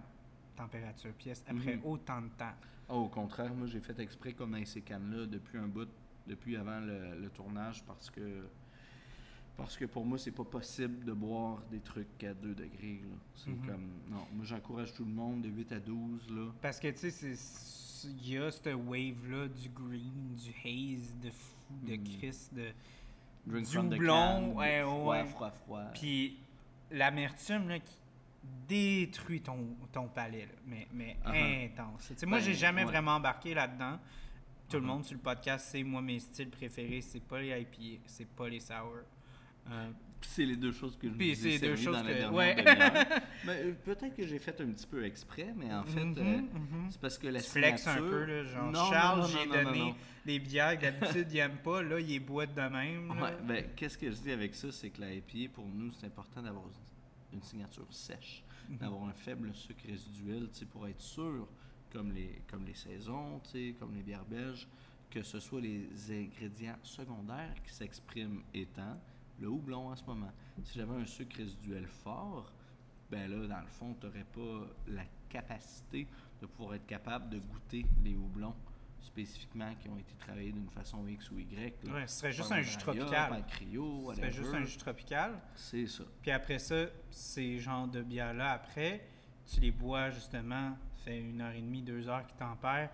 température 0.55 1.13
pièce, 1.13 1.43
après 1.47 1.77
Mhm. 1.77 1.85
autant 1.85 2.21
de 2.21 2.29
temps. 2.29 2.53
Ah, 2.89 2.93
au 2.95 3.07
contraire, 3.07 3.53
moi 3.53 3.67
j'ai 3.67 3.79
fait 3.79 3.97
exprès 3.99 4.33
comme 4.33 4.51
dans 4.51 4.65
ces 4.65 4.81
cannes-là 4.81 5.25
depuis 5.25 5.57
un 5.57 5.67
bout, 5.67 5.87
depuis 6.27 6.55
avant 6.57 6.79
le, 6.79 7.15
le 7.19 7.29
tournage, 7.29 7.83
parce 7.85 8.09
que 8.09 8.45
parce 9.57 9.77
que 9.77 9.85
pour 9.85 10.05
moi 10.05 10.17
c'est 10.17 10.31
pas 10.31 10.43
possible 10.43 11.03
de 11.05 11.13
boire 11.13 11.59
des 11.71 11.79
trucs 11.79 12.23
à 12.23 12.33
2 12.33 12.53
degrés. 12.55 13.01
là. 13.03 13.15
C'est 13.35 13.49
Mhm. 13.51 13.65
comme 13.67 13.89
non, 14.09 14.25
moi 14.33 14.45
j'encourage 14.45 14.93
tout 14.93 15.05
le 15.05 15.11
monde 15.11 15.41
de 15.41 15.49
8 15.49 15.71
à 15.71 15.79
12 15.79 16.29
là. 16.29 16.51
Parce 16.61 16.79
que, 16.79 16.87
tu 16.89 16.97
sais, 16.97 17.11
c'est- 17.11 18.07
il 18.09 18.29
y 18.31 18.37
a 18.37 18.49
cette 18.49 18.65
wave-là 18.73 19.47
du 19.47 19.69
green, 19.69 20.35
du 20.35 20.49
haze, 20.65 21.15
de 21.23 21.29
fou, 21.29 21.73
de 21.87 21.95
Mhm. 21.95 22.03
Chris, 22.17 22.37
de... 22.51 22.65
Drink 23.45 23.65
Du 23.89 24.05
can, 24.05 24.53
ouais, 24.53 24.81
froid, 24.83 25.11
ouais. 25.13 25.25
froid, 25.25 25.49
froid. 25.51 25.83
Puis 25.95 26.37
l'amertume, 26.91 27.69
là, 27.69 27.79
qui 27.79 27.95
détruit 28.67 29.41
ton, 29.41 29.75
ton 29.91 30.07
palais, 30.07 30.41
là. 30.45 30.51
mais, 30.67 30.87
mais 30.93 31.17
Ah 31.25 31.31
intense. 31.33 32.07
Tu 32.09 32.15
sais, 32.17 32.25
moi, 32.25 32.37
Ben, 32.39 32.43
j'ai 32.45 32.53
jamais 32.53 32.81
ouais. 32.81 32.87
vraiment 32.91 33.15
embarqué 33.15 33.53
là-dedans. 33.53 33.99
Tout 34.69 34.77
le 34.77 34.81
Mhm. 34.83 34.87
monde 34.87 35.05
sur 35.05 35.15
le 35.15 35.21
podcast 35.21 35.67
sait, 35.67 35.83
moi, 35.83 36.01
mes 36.01 36.19
styles 36.19 36.49
préférés, 36.49 37.01
c'est 37.01 37.19
pas 37.19 37.41
les 37.41 37.49
IPA, 37.61 38.01
c'est 38.05 38.27
pas 38.27 38.47
les 38.47 38.59
sour. 38.59 38.99
Euh, 39.69 39.91
c'est 40.21 40.45
les 40.45 40.55
deux 40.55 40.71
choses 40.71 40.97
que 40.97 41.09
je 41.09 41.13
Puis 41.15 41.33
les 41.35 41.59
deux 41.59 41.75
choses 41.75 41.95
dans 41.95 42.03
la 42.03 42.13
dernière 42.13 42.33
ouais. 42.33 42.55
euh, 43.47 43.73
peut-être 43.83 44.15
que 44.15 44.25
j'ai 44.25 44.37
fait 44.39 44.59
un 44.61 44.67
petit 44.67 44.85
peu 44.87 45.03
exprès, 45.03 45.53
mais 45.55 45.73
en 45.73 45.83
fait, 45.83 46.03
mhm, 46.05 46.15
euh, 46.17 46.37
mhm. 46.41 46.87
c'est 46.91 47.01
parce 47.01 47.17
que 47.17 47.27
la 47.27 47.41
Tu 47.41 47.49
flexes 47.49 47.87
un 47.87 47.95
signature- 47.95 48.09
peu, 48.11 48.25
là, 48.25 48.43
genre 48.43 48.71
Non, 48.71 48.89
Charles, 48.89 49.27
j'ai 49.29 49.45
non, 49.47 49.63
donné 49.63 49.79
non. 49.79 49.95
des 50.25 50.39
bières 50.39 50.77
que 50.77 50.83
d'habitude 50.83 51.27
il 51.31 51.37
aime 51.39 51.57
pas, 51.63 51.81
là, 51.81 51.99
il 51.99 52.11
est 52.13 52.19
boite 52.19 52.53
de 52.53 52.61
même. 52.61 53.11
Ouais, 53.11 53.35
ben, 53.43 53.65
qu'est-ce 53.75 53.97
que 53.97 54.11
je 54.11 54.17
dis 54.17 54.31
avec 54.31 54.53
ça, 54.55 54.71
c'est 54.71 54.89
que 54.89 55.01
la 55.01 55.13
IPA, 55.13 55.53
pour 55.53 55.65
nous, 55.67 55.91
c'est 55.91 56.05
important 56.07 56.41
d'avoir 56.41 56.65
une 57.33 57.41
signature 57.43 57.87
sèche, 57.91 58.43
Mhm. 58.69 58.77
d'avoir 58.77 59.05
un 59.05 59.13
faible 59.13 59.53
sucre 59.55 59.83
résiduel, 59.87 60.49
pour 60.71 60.87
être 60.87 61.01
sûr, 61.01 61.47
comme 61.91 62.11
les, 62.13 62.41
comme 62.49 62.63
les 62.65 62.75
saisons, 62.75 63.41
comme 63.79 63.95
les 63.95 64.03
bières 64.03 64.25
belges, 64.25 64.67
que 65.09 65.23
ce 65.23 65.39
soit 65.39 65.59
les 65.61 65.89
ingrédients 66.09 66.77
secondaires 66.83 67.55
qui 67.65 67.73
s'expriment 67.73 68.43
étant 68.53 68.97
le 69.41 69.49
houblon 69.49 69.89
en 69.89 69.95
ce 69.95 70.05
moment. 70.05 70.31
Si 70.63 70.77
j'avais 70.77 70.95
un 70.95 71.05
sucre 71.05 71.37
résiduel 71.37 71.87
fort, 71.87 72.51
ben 73.09 73.29
là, 73.29 73.47
dans 73.47 73.61
le 73.61 73.67
fond, 73.67 73.95
tu 73.99 74.05
n'aurais 74.05 74.23
pas 74.23 74.67
la 74.87 75.03
capacité 75.29 76.07
de 76.39 76.45
pouvoir 76.45 76.75
être 76.75 76.85
capable 76.85 77.29
de 77.29 77.39
goûter 77.39 77.85
les 78.03 78.15
houblons 78.15 78.55
spécifiquement 79.01 79.73
qui 79.79 79.89
ont 79.89 79.97
été 79.97 80.13
travaillés 80.15 80.51
d'une 80.51 80.69
façon 80.69 81.05
X 81.07 81.31
ou 81.31 81.39
Y. 81.39 81.73
là. 81.83 81.93
Ouais, 81.93 82.07
ce 82.07 82.19
serait 82.19 82.31
juste 82.31 82.51
un 82.51 82.61
jus 82.61 82.77
tropical. 82.77 83.29
par 83.29 83.37
le 83.37 83.43
Cryo, 83.43 84.11
Ce 84.11 84.15
serait 84.17 84.31
juste 84.31 84.53
un 84.53 84.63
jus 84.63 84.77
tropical. 84.77 85.39
C'est 85.55 85.87
ça. 85.87 86.03
Puis 86.21 86.31
après 86.31 86.59
ça, 86.59 86.85
ces 87.09 87.57
genres 87.59 87.87
de 87.87 88.01
bières-là, 88.03 88.51
après, 88.51 89.07
tu 89.51 89.59
les 89.59 89.71
bois 89.71 90.11
justement, 90.11 90.77
fait 90.97 91.19
une 91.19 91.41
heure 91.41 91.51
et 91.53 91.61
demie, 91.61 91.81
deux 91.81 92.07
heures 92.07 92.25
qui 92.27 92.35
tempèrent. 92.35 92.91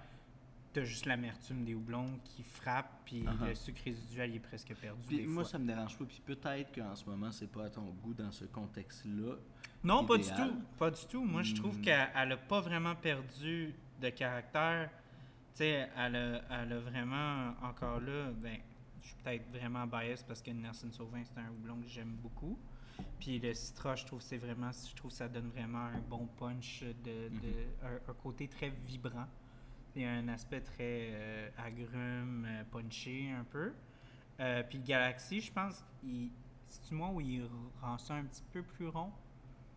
T'as 0.74 0.84
juste 0.84 1.06
l'amertume 1.06 1.64
des 1.66 1.74
houblons 1.74 2.20
qui 2.24 2.44
frappe, 2.44 2.92
puis 3.06 3.24
Uh-huh. 3.24 3.48
le 3.48 3.56
sucre 3.56 3.82
résiduel 3.86 4.30
il 4.32 4.36
est 4.36 4.40
presque 4.40 4.76
perdu. 4.76 5.02
Puis 5.08 5.18
des 5.18 5.26
moi, 5.26 5.44
fois. 5.44 5.52
ça 5.54 5.58
me 5.60 5.66
dérange 5.66 5.98
pas. 5.98 6.06
Puis 6.06 6.22
peut-être 6.26 6.74
qu'en 6.76 6.96
ce 6.96 7.06
moment, 7.10 7.32
c'est 7.32 7.52
pas 7.52 7.66
à 7.66 7.70
ton 7.70 7.86
goût 8.04 8.14
dans 8.14 8.32
ce 8.32 8.46
contexte-là. 8.46 9.36
Non, 9.84 10.06
pas 10.06 10.18
du 10.18 10.30
tout. 10.30 10.62
Pas 10.78 10.92
du 10.92 11.06
tout. 11.10 11.24
Moi, 11.24 11.42
je 11.44 11.56
trouve 11.56 11.78
Hmm. 11.78 11.82
qu'elle 11.82 12.10
elle 12.16 12.32
a 12.34 12.38
pas 12.38 12.62
vraiment 12.62 12.96
perdu 12.96 13.74
de 14.02 14.10
caractère. 14.10 14.90
Tu 15.54 15.64
sais, 15.64 15.90
elle 15.98 16.16
a, 16.16 16.42
elle 16.62 16.74
a 16.74 16.80
vraiment, 16.80 17.54
encore 17.64 18.00
là, 18.00 18.32
ben, 18.34 18.58
je 19.02 19.08
suis 19.08 19.16
peut-être 19.24 19.50
vraiment 19.52 19.88
biased 19.88 20.28
parce 20.28 20.42
que 20.44 20.52
Nelson 20.52 20.92
Sauvin, 20.92 21.24
c'est 21.24 21.40
un 21.40 21.50
houblon 21.50 21.78
que 21.82 21.88
j'aime 21.88 22.16
beaucoup. 22.22 22.60
Puis 23.20 23.40
le 23.40 23.54
Citra, 23.54 23.96
je 23.96 24.06
trouve 24.06 24.22
c'est 24.22 24.38
vraiment, 24.38 24.70
je 24.72 24.96
trouve 24.96 25.10
que 25.12 25.18
ça 25.18 25.28
donne 25.28 25.50
vraiment 25.50 25.86
un 25.86 26.00
bon 26.08 26.28
punch, 26.38 26.84
de, 26.84 27.30
de- 27.30 27.30
Mhm. 27.30 27.42
un, 27.84 28.12
un 28.12 28.14
côté 28.14 28.48
très 28.48 28.70
vibrant. 28.88 29.26
Il 29.98 30.04
y 30.04 30.06
a 30.06 30.12
un 30.12 30.28
aspect 30.28 30.62
très 30.62 31.10
euh, 31.12 31.50
agrume, 31.58 32.46
euh, 32.48 32.64
punché 32.70 33.32
un 33.32 33.44
peu. 33.44 33.74
Euh, 34.40 34.62
puis 34.62 34.78
Galaxy, 34.78 35.42
je 35.42 35.52
pense, 35.52 35.84
il, 36.04 36.30
c'est-tu 36.68 36.94
moi 36.94 37.10
où 37.10 37.20
il 37.20 37.50
rend 37.82 37.98
ça 37.98 38.14
un 38.14 38.26
petit 38.26 38.44
peu 38.54 38.62
plus 38.62 38.88
rond? 38.90 39.12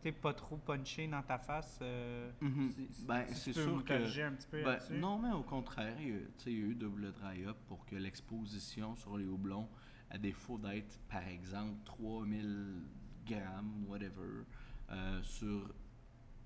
T'es 0.02 0.12
pas 0.12 0.34
trop 0.34 0.58
punché 0.58 1.06
dans 1.06 1.22
ta 1.22 1.38
face. 1.38 1.78
euh, 1.80 2.30
Mhm. 2.42 2.70
si- 2.70 3.06
Ben, 3.06 3.26
si 3.28 3.34
c'est 3.34 3.52
sûr 3.54 3.82
que- 3.82 4.22
un 4.22 4.32
petit 4.32 4.46
peu 4.50 4.62
Ben, 4.62 4.78
non, 4.90 5.18
mais 5.18 5.32
au 5.32 5.42
contraire, 5.42 5.96
il 5.98 6.08
y 6.08 6.12
a, 6.12 6.50
eu 6.50 6.74
double 6.74 7.12
dry-up 7.12 7.56
pour 7.66 7.86
que 7.86 7.96
l'exposition 7.96 8.94
sur 8.96 9.16
les 9.16 9.24
houblons, 9.26 9.70
à 10.10 10.18
défaut 10.18 10.58
d'être, 10.58 10.98
par 11.08 11.26
exemple, 11.26 11.78
3000 11.86 12.82
grammes, 13.26 13.86
whatever, 13.88 14.44
euh, 14.90 15.22
sur 15.22 15.72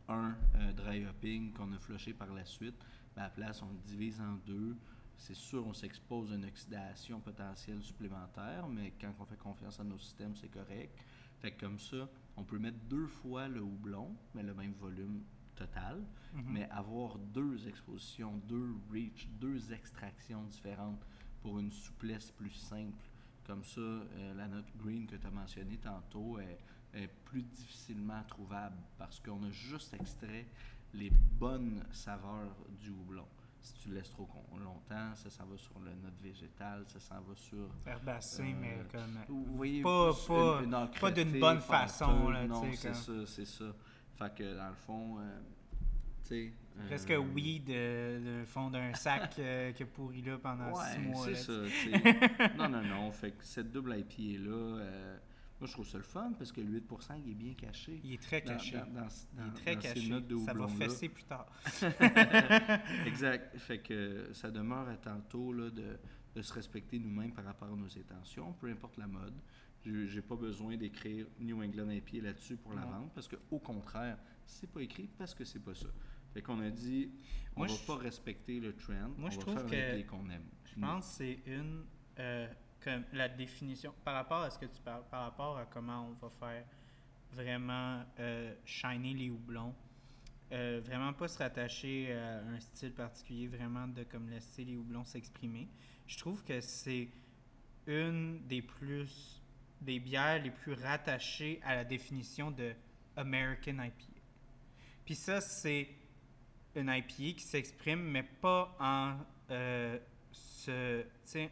un 0.09 0.37
euh, 0.57 0.73
dry-hopping 0.75 1.53
qu'on 1.55 1.73
a 1.73 1.79
flushé 1.81 2.13
par 2.13 2.33
la 2.33 2.45
suite, 2.45 2.77
à 3.17 3.23
la 3.25 3.31
place, 3.31 3.63
on 3.63 3.69
le 3.69 3.79
divise 3.87 4.21
en 4.21 4.35
deux. 4.47 4.77
C'est 5.17 5.35
sûr, 5.37 5.67
on 5.67 5.73
s'expose 5.73 6.33
à 6.33 6.35
une 6.35 6.45
oxydation 6.45 7.21
potentielle 7.21 7.83
supplémentaire, 7.83 8.67
mais 8.69 8.93
quand 9.01 9.13
on 9.21 9.25
fait 9.25 9.39
confiance 9.39 9.79
à 9.79 9.85
nos 9.85 9.99
systèmes, 9.99 10.35
c'est 10.35 10.49
correct. 10.49 10.99
Fait 11.39 11.53
que 11.53 11.61
comme 11.65 11.79
ça, 11.79 12.09
on 12.37 12.43
peut 12.43 12.59
mettre 12.59 12.79
deux 12.89 13.07
fois 13.07 13.47
le 13.49 13.61
houblon, 13.63 14.15
mais 14.35 14.43
le 14.43 14.55
même 14.55 14.73
volume 14.73 15.23
total, 15.55 16.03
Mhm. 16.33 16.45
mais 16.49 16.69
avoir 16.71 17.17
deux 17.19 17.69
expositions, 17.69 18.37
deux 18.49 18.75
reach, 18.91 19.29
deux 19.41 19.73
extractions 19.73 20.43
différentes 20.45 21.07
pour 21.43 21.61
une 21.61 21.71
souplesse 21.71 22.33
plus 22.33 22.51
simple. 22.51 23.05
Comme 23.47 23.63
ça, 23.63 23.81
euh, 23.81 24.35
la 24.35 24.49
note 24.49 24.67
green 24.77 25.07
que 25.07 25.15
tu 25.15 25.27
as 25.27 25.31
mentionnée 25.31 25.77
tantôt 25.77 26.39
est, 26.41 26.59
est 26.95 27.07
plus 27.25 27.43
difficilement 27.43 28.23
trouvable 28.27 28.77
parce 28.99 29.21
qu'on 29.21 29.43
a 29.45 29.51
juste 29.51 29.95
extrait 29.95 30.47
les 30.95 31.11
bonnes 31.11 31.83
saveurs 31.93 32.55
du 32.81 32.91
houblon. 32.91 33.25
Si 33.61 33.73
tu 33.75 33.89
le 33.89 33.95
laisses 33.97 34.11
trop 34.11 34.29
longtemps, 34.63 35.15
ça 35.15 35.31
s'en 35.31 35.47
va 35.47 35.57
sur 35.57 35.79
le 35.81 35.91
note 36.03 36.21
végétale, 36.23 36.85
ça 36.87 37.01
s'en 37.01 37.21
va 37.23 37.35
sur 37.35 37.67
Herbacé, 37.87 38.43
Euh, 38.43 38.55
mais 38.61 38.79
comme. 38.93 39.19
vous 39.29 39.57
voyez, 39.57 39.83
Pas- 39.83 40.11
pas- 40.29 40.61
une, 40.63 40.75
une 40.75 40.89
pas 41.01 41.11
d'une 41.11 41.41
bonne 41.41 41.61
façon, 41.61 42.29
là, 42.29 42.47
Non, 42.47 42.63
c'est 42.75 42.93
ça, 42.95 43.13
c'est 43.27 43.47
ça. 43.47 43.65
Fait 44.19 44.35
que 44.35 44.57
dans 44.57 44.69
le 44.69 44.75
fond, 44.75 45.19
euh, 45.19 45.41
tu 46.25 46.29
sais. 46.29 46.53
Presque 46.89 47.11
euh, 47.13 47.19
weed 47.19 47.71
euh, 47.71 48.41
le 48.41 48.45
fond 48.45 48.69
d'un 48.69 48.93
sac 48.95 49.37
euh, 49.39 49.71
qui 49.73 49.85
a 49.85 49.87
pourri 49.87 50.23
là 50.23 50.37
pendant 50.39 50.75
six 50.75 50.99
mois. 50.99 51.25
c'est 51.25 51.35
ça. 51.37 51.53
non, 52.59 52.69
non, 52.69 52.83
non. 52.83 53.13
Fait 53.13 53.31
que 53.31 53.45
cette 53.45 53.71
double 53.73 53.97
IPA-là, 53.97 54.51
euh, 54.53 55.19
moi, 55.65 55.69
je 55.69 55.73
trouve 55.73 55.89
ça 55.89 55.97
le 55.97 56.05
fun 56.05 56.31
parce 56.37 56.53
que 56.53 56.61
le 56.61 56.79
8%, 56.81 57.15
il 57.25 57.31
est 57.31 57.35
bien 57.35 57.55
caché. 57.55 57.99
Il 58.05 58.13
est 58.13 58.23
très 58.23 58.43
dans- 58.43 58.53
caché. 58.53 58.77
dans- 58.77 58.85
dans- 58.85 59.09
il 59.09 59.41
est 59.41 59.47
dans- 59.49 59.55
très 59.55 59.75
dans 59.77 59.81
caché. 59.81 60.45
Ça 60.45 60.53
va 60.53 60.69
fesser 60.69 61.09
plus 61.09 61.25
tard. 61.25 61.47
exact. 63.07 63.57
Fait 63.59 63.79
que 63.79 64.29
ça 64.35 64.51
demeure 64.51 64.89
à 64.89 64.97
tantôt 64.97 65.53
là, 65.55 65.71
de, 65.71 65.99
de 66.35 66.43
se 66.43 66.53
respecter 66.53 66.99
nous-mêmes 66.99 67.33
par 67.33 67.45
rapport 67.47 67.69
à 67.73 67.77
nos 67.77 67.87
intentions, 67.99 68.53
peu 68.61 68.69
importe 68.69 68.97
la 68.99 69.07
mode. 69.07 69.35
Je 69.87 70.07
j'ai 70.07 70.23
pas 70.23 70.37
besoin 70.37 70.77
d'écrire 70.77 71.27
New 71.41 71.63
England 71.63 71.91
IPA 71.91 72.23
là-dessus 72.25 72.57
pour 72.57 72.73
la 72.75 72.83
Non. 72.83 72.91
vente 72.91 73.13
parce 73.15 73.29
que 73.29 73.37
au 73.51 73.59
contraire, 73.59 74.19
c'est 74.47 74.71
pas 74.71 74.81
écrit 74.83 75.09
parce 75.19 75.35
que 75.35 75.45
c'est 75.45 75.61
pas 75.61 75.75
ça. 75.75 75.89
Fait 76.33 76.43
qu'on 76.43 76.61
a 76.61 76.71
dit, 76.71 77.11
on 77.57 77.61
Moi, 77.61 77.69
va 77.69 77.75
je- 77.75 77.87
pas 77.87 77.97
respecter 77.97 78.61
le 78.61 78.75
trend, 78.75 79.09
Moi, 79.17 79.29
on 79.29 79.31
je 79.31 79.37
va 79.37 79.43
trouve 79.43 79.69
faire 79.69 79.97
que- 80.05 80.11
qu'on 80.11 80.29
aime. 80.31 80.45
Je 80.65 80.81
pense 80.81 81.07
que 81.09 81.15
c'est 81.17 81.41
une. 81.47 81.85
euh, 82.19 82.49
comme 82.85 83.05
la 83.13 83.29
définition. 83.29 83.95
Par 84.05 84.15
rapport 84.15 84.43
à 84.43 84.51
ce 84.51 84.59
que 84.59 84.67
tu 84.67 84.81
parles, 84.83 85.05
par 85.11 85.23
rapport 85.23 85.57
à 85.57 85.65
comment 85.65 86.09
on 86.11 86.27
va 86.27 86.31
faire 86.31 86.65
vraiment 87.33 88.05
euh, 88.21 88.55
shiner 88.65 89.15
les 89.15 89.31
houblons, 89.31 89.75
euh, 90.53 90.81
vraiment 90.85 91.13
pas 91.15 91.27
se 91.27 91.39
rattacher 91.39 92.13
à 92.13 92.41
un 92.47 92.61
style 92.61 92.93
particulier, 92.93 93.49
vraiment 93.49 93.89
de 93.89 94.05
comme 94.05 94.29
laisser 94.29 94.65
les 94.65 94.77
houblons 94.77 95.05
s'exprimer. 95.05 95.69
Je 96.07 96.19
trouve 96.19 96.45
que 96.45 96.61
c'est 96.61 97.09
une 97.87 98.47
des 98.47 98.63
plus. 98.63 99.41
des 99.81 99.99
bières 100.01 100.43
les 100.43 100.51
plus 100.51 100.75
rattachées 100.75 101.61
à 101.65 101.75
la 101.75 101.85
définition 101.85 102.51
de 102.51 102.73
American 103.17 103.83
IPA. 103.83 104.21
Puis 105.05 105.15
ça, 105.15 105.41
c'est 105.41 105.89
une 106.75 106.89
IPA 106.89 107.39
qui 107.39 107.41
s'exprime, 107.41 108.01
mais 108.01 108.23
pas 108.23 108.77
en, 108.81 109.17
euh, 109.51 109.99
se, 110.33 111.05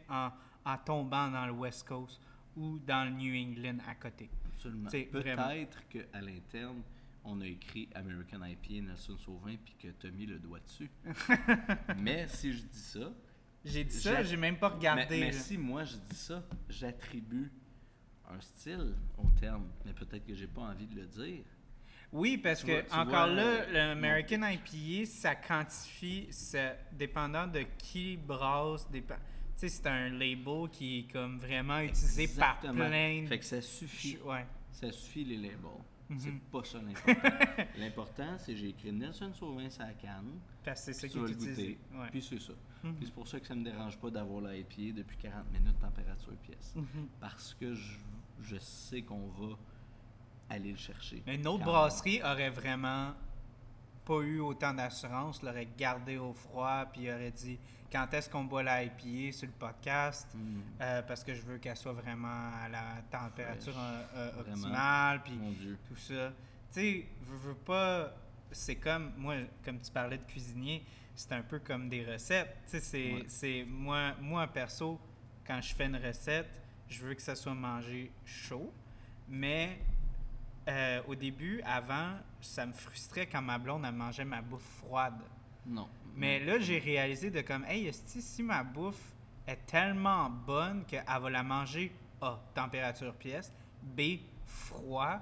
en, 0.09 0.31
en 0.65 0.77
tombant 0.77 1.29
dans 1.29 1.45
le 1.45 1.51
West 1.53 1.87
Coast 1.87 2.19
ou 2.55 2.79
dans 2.79 3.05
le 3.05 3.11
New 3.11 3.33
England 3.33 3.77
à 3.87 3.95
côté. 3.95 4.29
Absolument. 4.45 4.89
Peut-être 4.89 5.87
qu'à 5.89 6.21
l'interne, 6.21 6.81
on 7.23 7.39
a 7.41 7.47
écrit 7.47 7.89
American 7.95 8.43
IPA 8.43 8.87
Nelson 8.87 9.17
Sauvin 9.17 9.55
puis 9.63 9.75
que 9.79 9.87
tu 9.87 10.07
as 10.07 10.11
mis 10.11 10.25
le 10.25 10.39
doigt 10.39 10.59
dessus. 10.59 10.89
mais 11.97 12.27
si 12.27 12.53
je 12.53 12.61
dis 12.63 12.79
ça, 12.79 13.11
J'ai 13.65 13.83
dit 13.85 13.95
ça, 13.95 14.23
J'ai- 14.23 14.35
même 14.37 14.57
pas 14.57 14.69
regardé. 14.69 15.05
mais, 15.09 15.19
mais 15.27 15.31
si 15.31 15.57
moi 15.57 15.83
je 15.85 15.95
dis 15.95 16.15
ça, 16.15 16.43
j'attribue 16.69 17.49
un 18.29 18.39
style 18.41 18.93
au 19.17 19.27
terme, 19.39 19.67
mais 19.85 19.93
peut-être 19.93 20.25
que 20.25 20.33
j'ai 20.35 20.47
pas 20.47 20.61
envie 20.61 20.87
de 20.87 20.95
le 20.95 21.07
dire. 21.07 21.43
Oui, 22.11 22.37
parce 22.37 22.59
Tu 22.59 22.67
que 22.67 22.85
vois- 22.87 22.99
encore 22.99 23.27
vois, 23.27 23.35
là, 23.35 23.43
euh, 23.43 23.71
l'American 23.95 24.41
IPA, 24.43 25.05
ça 25.07 25.35
quantifie, 25.35 26.27
ça, 26.29 26.73
dépendant 26.91 27.47
de 27.47 27.61
qui 27.77 28.17
brasse, 28.17 28.85
tu 28.91 29.01
sais, 29.67 29.81
c'est 29.81 29.87
un 29.87 30.09
label 30.09 30.69
qui 30.71 30.99
est 30.99 31.11
comme 31.11 31.37
vraiment 31.37 31.79
utilisé 31.79 32.23
Exactement. 32.23 32.73
par 32.79 32.87
plein 32.89 33.21
de... 33.23 33.27
Fait 33.27 33.39
que 33.39 33.45
ça 33.45 33.61
suffit. 33.61 34.17
Ouais. 34.25 34.45
Ça 34.71 34.91
suffit 34.91 35.23
les 35.23 35.37
labels. 35.37 35.83
Mhm. 36.09 36.19
C'est 36.19 36.39
pas 36.51 36.63
ça 36.63 36.79
l'important. 36.81 37.63
l'important, 37.77 38.37
c'est 38.37 38.55
j'ai 38.55 38.69
écrit 38.69 38.91
Nelson 38.91 39.33
Sauvin 39.33 39.69
sa 39.69 39.93
canne, 39.93 40.39
Parce 40.63 40.85
que 40.85 40.93
c'est 40.93 40.99
ça 41.01 41.07
qui 41.07 41.17
est 41.17 41.31
utilisé. 41.31 41.77
Ouais. 41.93 42.07
Puis 42.11 42.21
c'est 42.21 42.39
ça. 42.39 42.53
Mhm. 42.83 42.95
Puis 42.95 43.05
c'est 43.05 43.13
pour 43.13 43.27
ça 43.27 43.39
que 43.39 43.47
ça 43.47 43.55
me 43.55 43.63
dérange 43.63 43.97
pas 43.97 44.09
d'avoir 44.09 44.41
la 44.41 44.55
IPA 44.55 44.97
depuis 44.97 45.17
40 45.17 45.51
minutes 45.51 45.79
température 45.79 46.35
pièce. 46.37 46.73
Mhm. 46.75 47.07
Parce 47.19 47.53
que 47.53 47.73
je, 47.73 47.97
je 48.41 48.57
sais 48.57 49.01
qu'on 49.01 49.27
va 49.27 49.57
aller 50.49 50.71
le 50.71 50.77
chercher. 50.77 51.23
Une 51.27 51.47
autre 51.47 51.63
brasserie 51.63 52.21
aurait 52.21 52.49
vraiment 52.49 53.13
pas 54.05 54.19
eu 54.21 54.39
autant 54.39 54.73
d'assurance, 54.73 55.41
l'aurait 55.41 55.69
gardé 55.77 56.17
au 56.17 56.33
froid, 56.33 56.85
puis 56.91 57.09
aurait 57.09 57.31
dit 57.31 57.57
quand 57.93 58.11
est-ce 58.15 58.27
qu'on 58.29 58.43
boit 58.45 58.63
la 58.63 58.83
IPA 58.83 59.31
sur 59.31 59.45
le 59.47 59.53
podcast? 59.53 60.27
Mhm. 60.33 60.61
euh, 60.81 61.01
parce 61.03 61.23
que 61.23 61.33
je 61.35 61.41
veux 61.43 61.59
qu'elle 61.59 61.77
soit 61.77 61.93
vraiment 61.93 62.49
à 62.63 62.67
la 62.67 63.01
température 63.11 63.77
euh, 63.77 64.03
euh, 64.15 64.39
optimale, 64.41 65.21
puis 65.23 65.39
tout 65.87 65.95
ça. 65.95 66.31
Tu 66.73 66.79
sais, 66.79 67.05
veux, 67.21 67.37
veux 67.49 67.53
pas. 67.55 68.11
C'est 68.51 68.75
comme, 68.77 69.11
moi, 69.17 69.35
comme 69.63 69.79
tu 69.79 69.91
parlais 69.91 70.17
de 70.17 70.23
cuisinier, 70.25 70.83
c'est 71.15 71.31
un 71.33 71.43
peu 71.43 71.59
comme 71.59 71.87
des 71.87 72.03
recettes. 72.03 72.55
Tu 72.65 72.71
sais, 72.71 72.79
c'est, 72.79 73.13
Ouais. 73.13 73.23
c'est 73.27 73.65
moi, 73.67 74.13
moi, 74.19 74.47
perso, 74.47 74.99
quand 75.45 75.61
je 75.61 75.73
fais 75.75 75.85
une 75.85 75.97
recette, 75.97 76.61
je 76.89 76.99
veux 77.05 77.13
que 77.13 77.21
ça 77.21 77.35
soit 77.35 77.53
mangé 77.53 78.11
chaud. 78.25 78.73
Mais 79.29 79.79
euh, 80.67 81.01
au 81.07 81.13
début, 81.15 81.61
avant, 81.63 82.13
ça 82.41 82.65
me 82.65 82.73
frustrait 82.73 83.27
quand 83.27 83.41
ma 83.41 83.57
blonde, 83.59 83.83
elle 83.85 83.93
mangeait 83.93 84.25
ma 84.25 84.41
bouffe 84.41 84.63
froide. 84.79 85.21
Non. 85.65 85.87
Mais 86.15 86.39
là, 86.39 86.59
j'ai 86.59 86.79
réalisé 86.79 87.29
de 87.31 87.41
comme, 87.41 87.65
hey, 87.65 87.91
si 87.93 88.43
ma 88.43 88.63
bouffe 88.63 89.13
est 89.47 89.65
tellement 89.65 90.29
bonne 90.29 90.85
qu'elle 90.85 91.03
va 91.05 91.29
la 91.29 91.43
manger 91.43 91.91
A, 92.21 92.39
température 92.53 93.13
pièce, 93.15 93.51
B, 93.81 94.19
froid, 94.45 95.19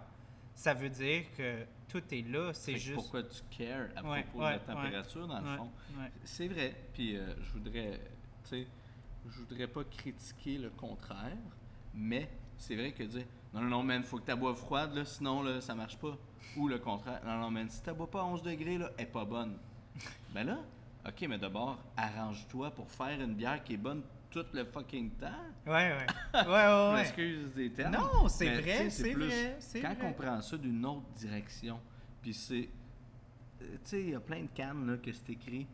ça 0.54 0.74
veut 0.74 0.90
dire 0.90 1.24
que 1.36 1.66
tout 1.88 2.04
est 2.12 2.22
là, 2.30 2.54
c'est 2.54 2.78
juste. 2.78 2.96
Pourquoi 2.96 3.24
tu 3.24 3.42
cares 3.58 3.88
à 3.96 4.04
Ouais, 4.04 4.24
propos 4.24 4.40
ouais, 4.46 4.54
de 4.54 4.54
la 4.54 4.60
température, 4.60 5.28
dans 5.28 5.40
le 5.40 5.58
fond? 5.58 5.72
C'est 6.24 6.48
vrai. 6.48 6.76
Puis 6.94 7.18
euh, 7.18 7.34
je 7.42 7.52
voudrais, 7.54 8.00
tu 8.44 8.50
sais, 8.50 8.68
je 9.30 9.40
voudrais 9.40 9.68
pas 9.68 9.84
critiquer 9.84 10.58
le 10.58 10.70
contraire, 10.70 11.38
mais 11.94 12.30
c'est 12.58 12.76
vrai 12.76 12.92
que 12.92 13.04
dire 13.04 13.26
non, 13.54 13.62
non, 13.62 13.70
non, 13.70 13.84
man, 13.84 14.04
faut 14.04 14.18
que 14.18 14.26
ta 14.26 14.36
bois 14.36 14.56
froide, 14.56 14.94
là, 14.96 15.04
sinon, 15.04 15.42
là, 15.44 15.60
ça 15.60 15.76
marche 15.76 15.98
pas. 15.98 16.18
Ou 16.56 16.68
le 16.68 16.80
contraire, 16.80 17.22
non, 17.26 17.40
non, 17.40 17.52
man, 17.52 17.70
si 17.70 17.82
ta 17.82 17.94
bois 17.94 18.10
pas 18.10 18.22
à 18.22 18.26
11 18.26 18.42
degrés, 18.44 18.78
là, 18.78 18.92
elle 18.98 19.04
est 19.04 19.08
pas 19.08 19.26
bonne. 19.26 19.58
ben 20.34 20.46
là, 20.46 20.60
ok, 21.06 21.26
mais 21.30 21.38
d'abord, 21.38 21.78
arrange-toi 21.98 22.72
pour 22.72 22.90
faire 22.90 23.20
une 23.20 23.34
bière 23.36 23.64
qui 23.64 23.74
est 23.74 23.78
bonne 23.78 24.02
tout 24.30 24.46
le 24.54 24.64
fucking 24.66 25.12
temps. 25.12 25.28
Ouais, 25.66 25.92
ouais. 25.94 26.06
Ouais, 26.34 26.44
ouais, 26.48 27.14
ouais. 27.18 27.46
des 27.56 27.72
termes. 27.74 27.94
Non, 27.94 28.28
c'est 28.30 28.62
vrai, 28.62 28.90
c'est 28.90 29.14
vrai, 29.14 29.42
Quand 29.82 29.94
vrai. 29.96 30.08
on 30.08 30.14
prend 30.14 30.42
ça 30.42 30.58
d'une 30.58 30.86
autre 30.86 31.10
direction, 31.18 31.80
puis 32.22 32.34
c'est. 32.34 32.70
euh, 33.62 33.66
Tu 33.74 33.80
sais, 33.84 34.02
il 34.02 34.10
y 34.12 34.16
a 34.16 34.20
plein 34.22 34.42
de 34.44 34.50
cannes 34.56 34.90
là, 34.90 34.98
que 34.98 35.12
c'est 35.12 35.30
écrit. 35.32 35.68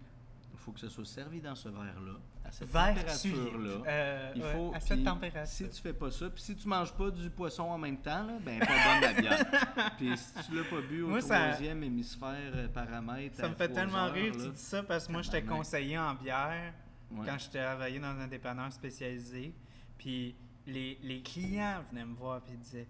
Il 0.54 0.58
faut 0.60 0.72
que 0.72 0.80
ce 0.80 0.90
soit 0.90 1.06
servi 1.06 1.40
dans 1.40 1.56
ce 1.56 1.70
verre-là, 1.70 2.14
à 2.48 2.52
cette 2.52 2.72
température-là. 2.72 3.52
tulipe, 3.52 3.86
euh, 3.88 4.32
Il 4.36 4.44
ouais, 4.44 4.54
faut, 4.54 4.72
à 4.74 4.80
cette 4.80 5.04
température. 5.04 5.48
Si 5.48 5.70
tu 5.70 5.82
fais 5.82 5.94
pas 5.94 6.12
ça, 6.12 6.30
puis 6.30 6.42
si 6.42 6.56
tu 6.56 6.68
manges 6.68 6.94
pas 6.94 7.12
du 7.12 7.30
poisson 7.30 7.64
en 7.64 7.78
même 7.78 7.98
temps, 7.98 8.24
là, 8.24 8.34
ben 8.40 8.60
pas 8.60 8.66
bonne 8.68 9.02
la 9.02 9.14
bière. 9.14 9.92
puis 9.98 10.18
si 10.18 10.34
tu 10.46 10.56
l'as 10.56 10.64
pas 10.64 10.82
bu 10.82 11.02
au 11.04 11.10
Moi, 11.10 11.22
ça- 11.22 11.50
troisième 11.50 11.84
hémisphère 11.84 12.52
euh, 12.56 12.68
paramètre, 12.70 13.36
Ça 13.36 13.50
me 13.50 13.56
fait 13.56 13.70
tellement 13.70 14.06
heures, 14.06 14.14
rire 14.14 14.32
que 14.34 14.38
là, 14.38 14.46
tu 14.46 14.52
dis 14.52 14.60
ça 14.62 14.84
parce 14.84 15.08
que 15.08 15.12
moi, 15.12 15.22
j'étais 15.22 15.44
conseiller 15.44 15.98
en 15.98 16.14
bière 16.16 16.74
ouais. 17.12 17.26
quand 17.26 17.38
je 17.38 17.50
travaillais 17.50 18.00
dans 18.00 18.18
un 18.20 18.28
dépanneur 18.28 18.72
spécialisé. 18.72 19.54
Puis 19.98 20.36
les, 20.66 20.98
les 21.02 21.22
clients 21.22 21.84
venaient 21.92 22.06
me 22.06 22.16
voir 22.16 22.42
et 22.52 22.58
disaient 22.58 22.88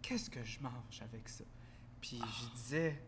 Qu'est-ce 0.00 0.28
que 0.30 0.42
je 0.44 0.60
mange 0.60 1.00
avec 1.00 1.28
ça 1.28 1.44
Puis 2.00 2.20
je 2.20 2.50
disais 2.60 3.02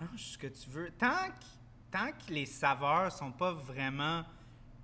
Mange 0.00 0.20
ce 0.20 0.38
que 0.38 0.46
tu 0.48 0.68
veux. 0.70 0.90
Tant 0.98 1.06
que, 1.28 1.44
tant 1.90 2.10
que 2.10 2.32
les 2.32 2.46
saveurs 2.46 3.12
sont 3.12 3.30
pas 3.32 3.52
vraiment. 3.52 4.24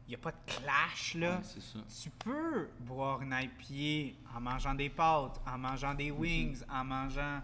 Il 0.09 0.13
n'y 0.13 0.15
a 0.15 0.19
pas 0.19 0.33
de 0.33 0.39
clash 0.47 1.15
là. 1.17 1.37
Ouais. 1.37 1.83
Tu 2.03 2.09
peux 2.11 2.71
boire 2.81 3.21
une 3.21 3.35
IPA 3.39 4.17
en 4.35 4.41
mangeant 4.41 4.75
des 4.75 4.89
pâtes, 4.89 5.39
en 5.47 5.59
mangeant 5.59 5.93
des 5.93 6.11
Mhm. 6.11 6.19
wings, 6.19 6.63
en 6.71 6.83
mangeant 6.83 7.43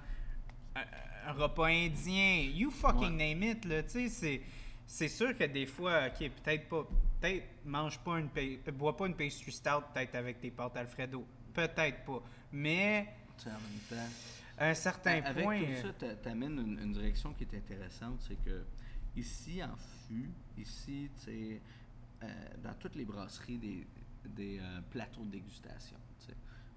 un, 0.75 0.85
un 1.27 1.33
repas 1.33 1.67
indien. 1.67 2.41
You 2.55 2.71
fucking 2.71 3.19
name 3.19 3.43
it, 3.43 3.65
là. 3.67 3.83
Tu 3.83 3.91
sais, 3.91 4.09
c'est, 4.09 4.41
c'est 4.87 5.09
sûr 5.09 5.37
que 5.37 5.45
des 5.45 5.67
fois, 5.67 6.07
OK, 6.07 6.31
peut-être 6.43 6.69
pas. 6.69 6.89
Peut-être 7.21 7.45
mange 7.67 7.99
pas 8.01 8.19
une. 8.19 8.29
euh, 8.37 8.73
bois 8.73 8.97
pas 8.97 9.07
une 9.09 9.15
pastry 9.15 9.53
stout, 9.53 9.83
peut-être 9.93 10.15
avec 10.15 10.41
tes 10.41 10.51
pâtes 10.51 10.77
Alfredo. 10.77 11.27
Peut-être 11.53 12.03
pas. 12.05 12.23
Mais 12.53 13.09
Tu 13.37 13.45
sais, 13.45 13.51
en 13.51 13.53
même 13.61 13.81
temps. 13.91 14.13
à 14.57 14.69
un 14.69 14.75
certain 14.75 15.21
Avec 15.23 15.45
point. 15.45 15.59
tout 15.59 15.67
euh, 15.69 15.83
ça, 15.83 15.93
t'a- 15.93 16.15
t'amènes 16.17 16.59
une, 16.59 16.79
une 16.83 16.93
direction 16.93 17.33
qui 17.35 17.45
est 17.45 17.55
intéressante, 17.57 18.21
c'est 18.27 18.43
que 18.43 18.65
ici 19.17 19.63
en 19.63 19.77
fût, 20.09 20.31
ici, 20.59 21.11
tu 21.19 21.25
sais, 21.25 21.61
euh, 22.25 22.63
dans 22.63 22.75
toutes 22.75 22.95
les 22.95 23.05
brasseries, 23.05 23.59
des, 23.59 23.87
des 24.25 24.59
euh, 24.59 24.81
plateaux 24.91 25.25
de 25.25 25.31
dégustation. 25.31 25.97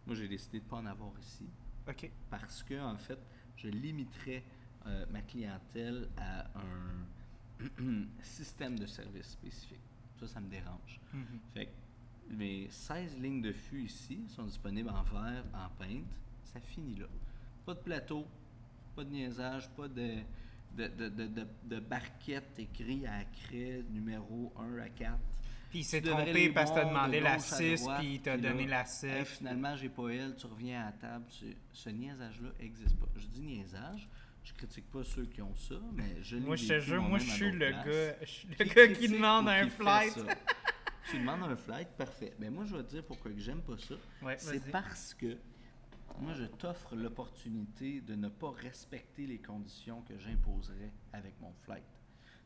Moi, 0.06 0.16
j'ai 0.16 0.28
décidé 0.28 0.60
de 0.60 0.64
ne 0.64 0.70
pas 0.70 0.78
en 0.78 0.86
avoir 0.86 1.12
ici 1.20 1.46
OK. 1.88 2.10
parce 2.30 2.64
que 2.64 2.80
en 2.80 2.98
fait, 2.98 3.20
je 3.58 3.68
limiterais 3.68 4.42
euh, 4.86 5.06
ma 5.12 5.22
clientèle 5.22 6.08
à 6.16 6.46
un 6.56 8.06
système 8.22 8.80
de 8.80 8.86
service 8.86 9.28
spécifique. 9.28 9.82
Ça, 10.18 10.28
ça 10.28 10.40
me 10.40 10.50
dérange. 10.50 11.02
Mhm. 11.14 11.40
Fait 11.54 11.66
que 11.66 12.34
mes 12.34 12.70
16 12.70 13.18
lignes 13.18 13.42
de 13.42 13.52
fût 13.52 13.84
ici 13.84 14.24
sont 14.30 14.46
disponibles 14.46 14.90
en 14.90 15.04
verre, 15.04 15.44
en 15.54 15.70
peinte. 15.78 16.08
Ça 16.46 16.62
finit 16.62 16.96
là. 16.96 17.08
Pas 17.66 17.74
de 17.74 17.80
plateau, 17.80 18.26
pas 18.96 19.04
de 19.04 19.10
niaisage, 19.10 19.70
pas 19.72 19.90
de, 19.90 20.20
de, 20.76 20.88
de, 20.88 21.10
de, 21.10 21.28
de, 21.28 21.48
de 21.64 21.80
barquette 21.80 22.58
écrit 22.60 23.06
à 23.08 23.24
craie 23.26 23.84
numéro 23.90 24.54
1 24.58 24.78
à 24.80 24.90
4. 24.90 25.18
Puis 25.70 25.80
il 25.80 25.84
s'est 25.84 26.02
trompé 26.02 26.50
parce 26.50 26.72
que 26.72 26.76
t'as 26.76 26.84
de 26.86 26.90
demandé 26.90 27.20
la 27.20 27.36
gauche 27.36 27.52
à 27.52 27.56
6 27.58 27.82
droite, 27.82 28.00
puis 28.00 28.14
il 28.16 28.22
t'a 28.22 28.38
là, 28.38 28.50
donné 28.50 28.68
la 28.68 28.82
Hey, 28.82 29.26
6. 29.26 29.38
finalement, 29.38 29.76
j'ai 29.76 29.90
pas 29.90 30.08
elle, 30.10 30.36
tu 30.36 30.46
reviens 30.46 30.82
à 30.82 30.86
la 30.86 30.92
table. 30.94 31.26
Tu- 31.38 31.58
ce 31.74 31.90
niaisage-là 31.90 32.50
n'existe 32.60 32.98
pas. 33.00 33.08
Je 33.18 33.28
dis 33.28 33.42
niaisage, 33.42 34.08
je 34.44 34.54
critique 34.54 34.90
pas 34.92 35.04
ceux 35.04 35.26
qui 35.26 35.42
ont 35.42 35.56
ça, 35.56 35.76
mais 35.94 36.22
je 36.22 36.38
Moi, 36.38 36.56
je 36.56 36.68
te 36.68 36.80
jure, 36.80 37.02
moi, 37.02 37.20
je 37.20 37.30
suis 37.32 37.52
le 37.52 37.72
gars, 37.72 38.16
je 38.22 38.26
suis 38.26 38.48
le 38.48 38.56
Qui 38.66 38.74
gars 38.76 38.88
qui 38.88 39.08
demande 39.10 39.50
un 39.50 39.64
qui 39.66 39.70
flight. 39.72 40.14
tu 41.12 41.18
demandes 41.20 41.44
un 41.52 41.56
flight, 41.58 41.90
parfait. 41.98 42.34
Mais 42.40 42.50
moi, 42.50 42.64
je 42.66 42.76
vais 42.78 42.84
te 42.84 42.90
dire 42.92 43.04
pourquoi 43.04 43.32
j'aime 43.38 43.62
pas 43.62 43.78
ça. 43.78 43.96
Ouais, 44.22 44.36
C'est 44.38 44.72
parce 44.72 45.14
que 45.14 45.38
moi, 46.20 46.34
je 46.34 46.46
t'offre 46.46 46.96
l'opportunité 46.96 48.02
de 48.02 48.16
ne 48.16 48.30
pas 48.30 48.52
respecter 48.52 49.28
les 49.28 49.40
conditions 49.40 50.02
que 50.02 50.18
j'imposerais 50.18 50.92
avec 51.14 51.40
mon 51.40 51.54
flight. 51.54 51.84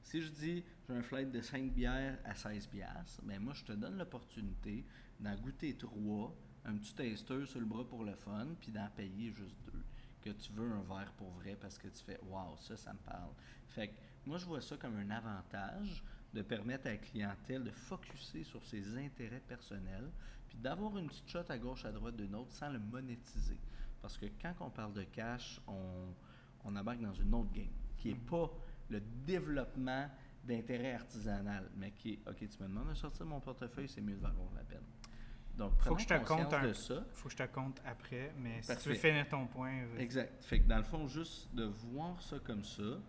Si 0.03 0.21
je 0.21 0.29
dis 0.29 0.63
j'ai 0.87 0.95
un 0.95 1.01
flight 1.01 1.31
de 1.31 1.41
5 1.41 1.71
bières 1.71 2.17
à 2.25 2.35
16 2.35 2.67
piastres, 2.67 3.21
ben 3.23 3.39
moi, 3.39 3.53
je 3.53 3.63
te 3.63 3.71
donne 3.71 3.97
l'opportunité 3.97 4.85
d'en 5.19 5.35
goûter 5.35 5.75
3, 5.75 6.35
un 6.65 6.75
petit 6.75 6.93
taster 6.93 7.45
sur 7.45 7.59
le 7.59 7.65
bras 7.65 7.87
pour 7.87 8.03
le 8.03 8.15
fun, 8.15 8.47
puis 8.59 8.71
d'en 8.71 8.89
payer 8.89 9.31
juste 9.31 9.55
deux. 9.65 9.83
Que 10.21 10.29
tu 10.29 10.51
veux 10.53 10.71
un 10.71 10.81
verre 10.81 11.13
pour 11.17 11.29
vrai 11.31 11.57
parce 11.59 11.77
que 11.77 11.87
tu 11.87 12.03
fais 12.03 12.19
Waouh, 12.23 12.55
ça, 12.57 12.77
ça 12.77 12.93
me 12.93 12.99
parle. 12.99 13.31
Fait 13.67 13.87
que 13.87 13.93
moi, 14.25 14.37
je 14.37 14.45
vois 14.45 14.61
ça 14.61 14.77
comme 14.77 14.95
un 14.97 15.09
avantage 15.09 16.03
de 16.33 16.41
permettre 16.41 16.87
à 16.87 16.91
la 16.91 16.97
clientèle 16.97 17.63
de 17.63 17.71
focuser 17.71 18.43
sur 18.43 18.63
ses 18.63 18.97
intérêts 18.97 19.41
personnels, 19.47 20.11
puis 20.51 20.59
d'avoir 20.59 20.97
une 20.97 21.07
petite 21.07 21.29
shot 21.29 21.45
à 21.47 21.57
gauche, 21.57 21.85
à 21.85 21.91
droite 21.93 22.17
d'une 22.17 22.35
autre 22.35 22.51
sans 22.51 22.69
le 22.69 22.77
monétiser. 22.79 23.57
Parce 24.01 24.17
que 24.17 24.25
quand 24.41 24.53
on 24.59 24.69
parle 24.69 24.91
de 24.93 25.03
cash, 25.03 25.61
on, 25.65 26.13
on 26.65 26.75
embarque 26.75 26.99
dans 26.99 27.13
une 27.13 27.33
autre 27.33 27.51
game, 27.53 27.71
qui 27.97 28.09
n'est 28.09 28.15
pas 28.19 28.51
le 28.89 28.99
développement 29.25 30.09
d'intérêt 30.43 30.93
artisanal, 30.95 31.69
mais 31.77 31.91
qui 31.91 32.13
est, 32.13 32.27
OK, 32.27 32.35
tu 32.37 32.61
me 32.63 32.67
demandes 32.67 32.89
de 32.89 32.93
sortir 32.95 33.25
mon 33.25 33.39
portefeuille, 33.39 33.87
c'est 33.87 34.01
mieux 34.01 34.15
de 34.15 34.21
valoir 34.21 34.49
la 34.55 34.63
peine. 34.63 34.83
Donc, 35.55 35.79
Faut 35.83 35.95
que 35.95 36.01
je 36.01 36.07
te 36.07 36.25
compte 36.25 36.51
un- 36.53 36.67
de 36.67 36.73
ça. 36.73 37.05
Faut 37.13 37.29
que 37.29 37.31
je 37.37 37.37
te 37.43 37.47
compte 37.53 37.79
après, 37.85 38.33
mais 38.37 38.61
si 38.61 38.75
tu 38.77 38.89
veux 38.89 38.95
finir 38.95 39.27
ton 39.29 39.47
point. 39.47 39.85
vas-y. 39.85 40.01
Exact. 40.01 40.43
Fait 40.43 40.59
que 40.59 40.67
dans 40.67 40.77
le 40.77 40.83
fond, 40.83 41.07
juste 41.07 41.53
de 41.55 41.63
voir 41.65 42.21
ça 42.21 42.39
comme 42.39 42.63
ça, 42.65 42.99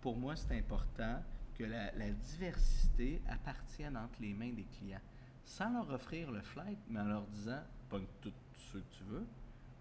pour 0.00 0.16
moi, 0.16 0.34
c'est 0.34 0.56
important 0.56 1.22
que 1.54 1.64
la, 1.64 1.92
la 1.92 2.10
diversité 2.10 3.20
appartienne 3.28 3.96
entre 3.96 4.20
les 4.22 4.32
mains 4.32 4.52
des 4.52 4.64
clients, 4.64 5.00
sans 5.48 5.70
leur 5.72 5.90
offrir 5.90 6.30
le 6.30 6.42
flight, 6.42 6.78
mais 6.88 7.00
en 7.00 7.06
leur 7.06 7.26
disant, 7.26 7.62
pogne 7.88 8.06
tout 8.20 8.32
ce 8.54 8.74
que 8.74 8.84
tu 8.90 9.04
veux, 9.04 9.26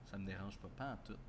ça 0.06 0.18
me 0.18 0.26
dérange 0.26 0.58
pas, 0.60 0.70
pas 0.70 0.94
en 0.94 0.98
tout. 1.06 1.20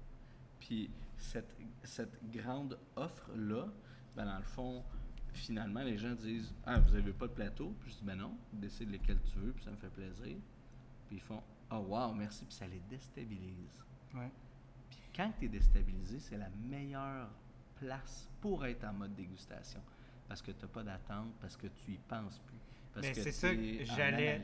Puis 0.60 0.90
cette, 1.16 1.56
cette 1.82 2.30
grande 2.30 2.78
offre-là, 2.94 3.66
ben 4.14 4.26
dans 4.26 4.38
le 4.38 4.44
fond, 4.44 4.84
finalement, 5.32 5.82
les 5.82 5.98
gens 5.98 6.14
disent 6.14 6.54
Ah, 6.64 6.78
vous 6.78 6.94
avez 6.94 7.12
pas 7.12 7.26
de 7.26 7.32
plateau 7.32 7.74
Puis 7.80 7.90
je 7.90 7.96
dis 7.96 8.04
Ben 8.04 8.16
non, 8.16 8.36
décide 8.52 8.90
lesquels 8.90 9.20
tu 9.22 9.38
veux, 9.38 9.52
puis 9.52 9.64
ça 9.64 9.72
me 9.72 9.76
fait 9.76 9.90
plaisir. 9.90 10.36
Puis 11.08 11.16
ils 11.16 11.20
font 11.20 11.42
Oh, 11.70 11.84
wow, 11.88 12.14
merci, 12.14 12.44
puis 12.44 12.54
ça 12.54 12.66
les 12.66 12.80
déstabilise. 12.88 13.84
Ouais. 14.14 14.30
Puis 14.88 15.00
quand 15.14 15.32
tu 15.38 15.46
es 15.46 15.48
déstabilisé, 15.48 16.20
c'est 16.20 16.38
la 16.38 16.48
meilleure 16.50 17.28
place 17.74 18.28
pour 18.40 18.64
être 18.64 18.84
en 18.84 18.92
mode 18.92 19.14
dégustation. 19.14 19.80
Parce 20.28 20.40
que 20.40 20.52
tu 20.52 20.62
n'as 20.62 20.68
pas 20.68 20.84
d'attente, 20.84 21.34
parce 21.40 21.56
que 21.56 21.66
tu 21.66 21.92
y 21.92 21.98
penses 21.98 22.38
plus. 22.38 22.57
Parce 23.02 23.18
c'est 23.22 23.32
ça 23.32 23.54
que 23.54 23.84
j'allais 23.96 24.38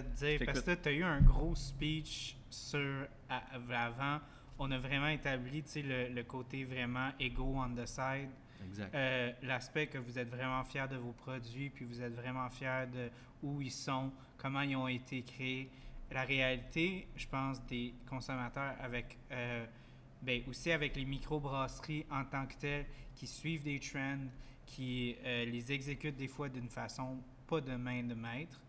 dire. 0.14 0.38
Parce 0.46 0.60
que- 0.60 0.82
tu 0.82 0.88
as 0.88 0.92
eu 0.92 1.02
un 1.04 1.20
gros 1.20 1.54
speech 1.54 2.36
sur 2.50 3.06
à- 3.28 3.42
avant. 3.54 4.20
On 4.58 4.70
a 4.70 4.78
vraiment 4.78 5.08
établi 5.08 5.64
le, 5.76 6.08
le 6.14 6.22
côté 6.24 6.64
vraiment 6.64 7.10
ego 7.18 7.54
on 7.56 7.74
the 7.74 7.86
side. 7.86 8.28
Euh, 8.94 9.32
L'aspect 9.42 9.88
que 9.88 9.98
vous 9.98 10.18
êtes 10.18 10.28
vraiment 10.28 10.62
fier 10.64 10.88
de 10.88 10.96
vos 10.96 11.12
produits, 11.12 11.70
puis 11.70 11.84
vous 11.84 12.00
êtes 12.00 12.14
vraiment 12.14 12.48
fier 12.48 12.86
de 12.88 13.10
où 13.42 13.60
ils 13.60 13.72
sont, 13.72 14.12
comment 14.36 14.60
ils 14.60 14.76
ont 14.76 14.86
été 14.88 15.22
créés. 15.22 15.68
La 16.12 16.22
réalité, 16.22 17.08
je 17.16 17.26
pense, 17.26 17.64
des 17.66 17.92
consommateurs 18.08 18.74
avec, 18.80 19.16
euh, 19.32 19.64
ben, 20.20 20.42
aussi 20.48 20.70
avec 20.70 20.94
les 20.94 21.04
microbrasseries 21.06 22.06
en 22.10 22.24
tant 22.24 22.46
que 22.46 22.54
telles, 22.54 22.86
qui 23.16 23.26
suivent 23.26 23.64
des 23.64 23.80
trends, 23.80 24.18
qui 24.66 25.16
euh, 25.24 25.44
les 25.46 25.72
exécutent 25.72 26.16
des 26.16 26.28
fois 26.28 26.48
d'une 26.48 26.68
façon 26.68 27.18
de 27.60 27.76
main 27.76 28.02
de 28.02 28.14
maître. 28.14 28.60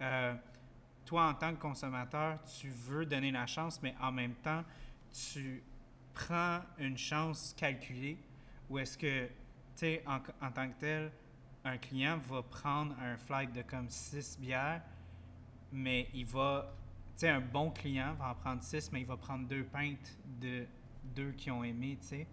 Euh, 0.00 0.34
toi, 1.04 1.28
en 1.28 1.34
tant 1.34 1.54
que 1.54 1.60
consommateur, 1.60 2.38
tu 2.44 2.68
veux 2.68 3.04
donner 3.04 3.30
la 3.30 3.46
chance, 3.46 3.80
mais 3.82 3.94
en 4.00 4.12
même 4.12 4.34
temps, 4.34 4.64
tu 5.12 5.62
prends 6.14 6.60
une 6.78 6.96
chance 6.96 7.54
calculée 7.56 8.18
ou 8.68 8.78
est-ce 8.78 8.96
que, 8.96 9.26
tu 9.26 9.32
sais, 9.74 10.04
en, 10.06 10.20
en 10.46 10.52
tant 10.52 10.68
que 10.68 10.78
tel, 10.78 11.12
un 11.64 11.78
client 11.78 12.18
va 12.18 12.42
prendre 12.42 12.94
un 13.00 13.16
flight 13.16 13.52
de 13.52 13.62
comme 13.62 13.88
6 13.90 14.38
bières, 14.40 14.82
mais 15.72 16.08
il 16.14 16.24
va, 16.26 16.72
tu 17.16 17.20
sais, 17.20 17.28
un 17.28 17.40
bon 17.40 17.70
client 17.70 18.14
va 18.14 18.30
en 18.30 18.34
prendre 18.34 18.62
6, 18.62 18.92
mais 18.92 19.00
il 19.00 19.06
va 19.06 19.16
prendre 19.16 19.46
deux 19.46 19.64
pintes 19.64 20.18
de 20.40 20.66
deux 21.14 21.32
qui 21.32 21.50
ont 21.50 21.64
aimé, 21.64 21.98
tu 22.00 22.06
sais. 22.06 22.26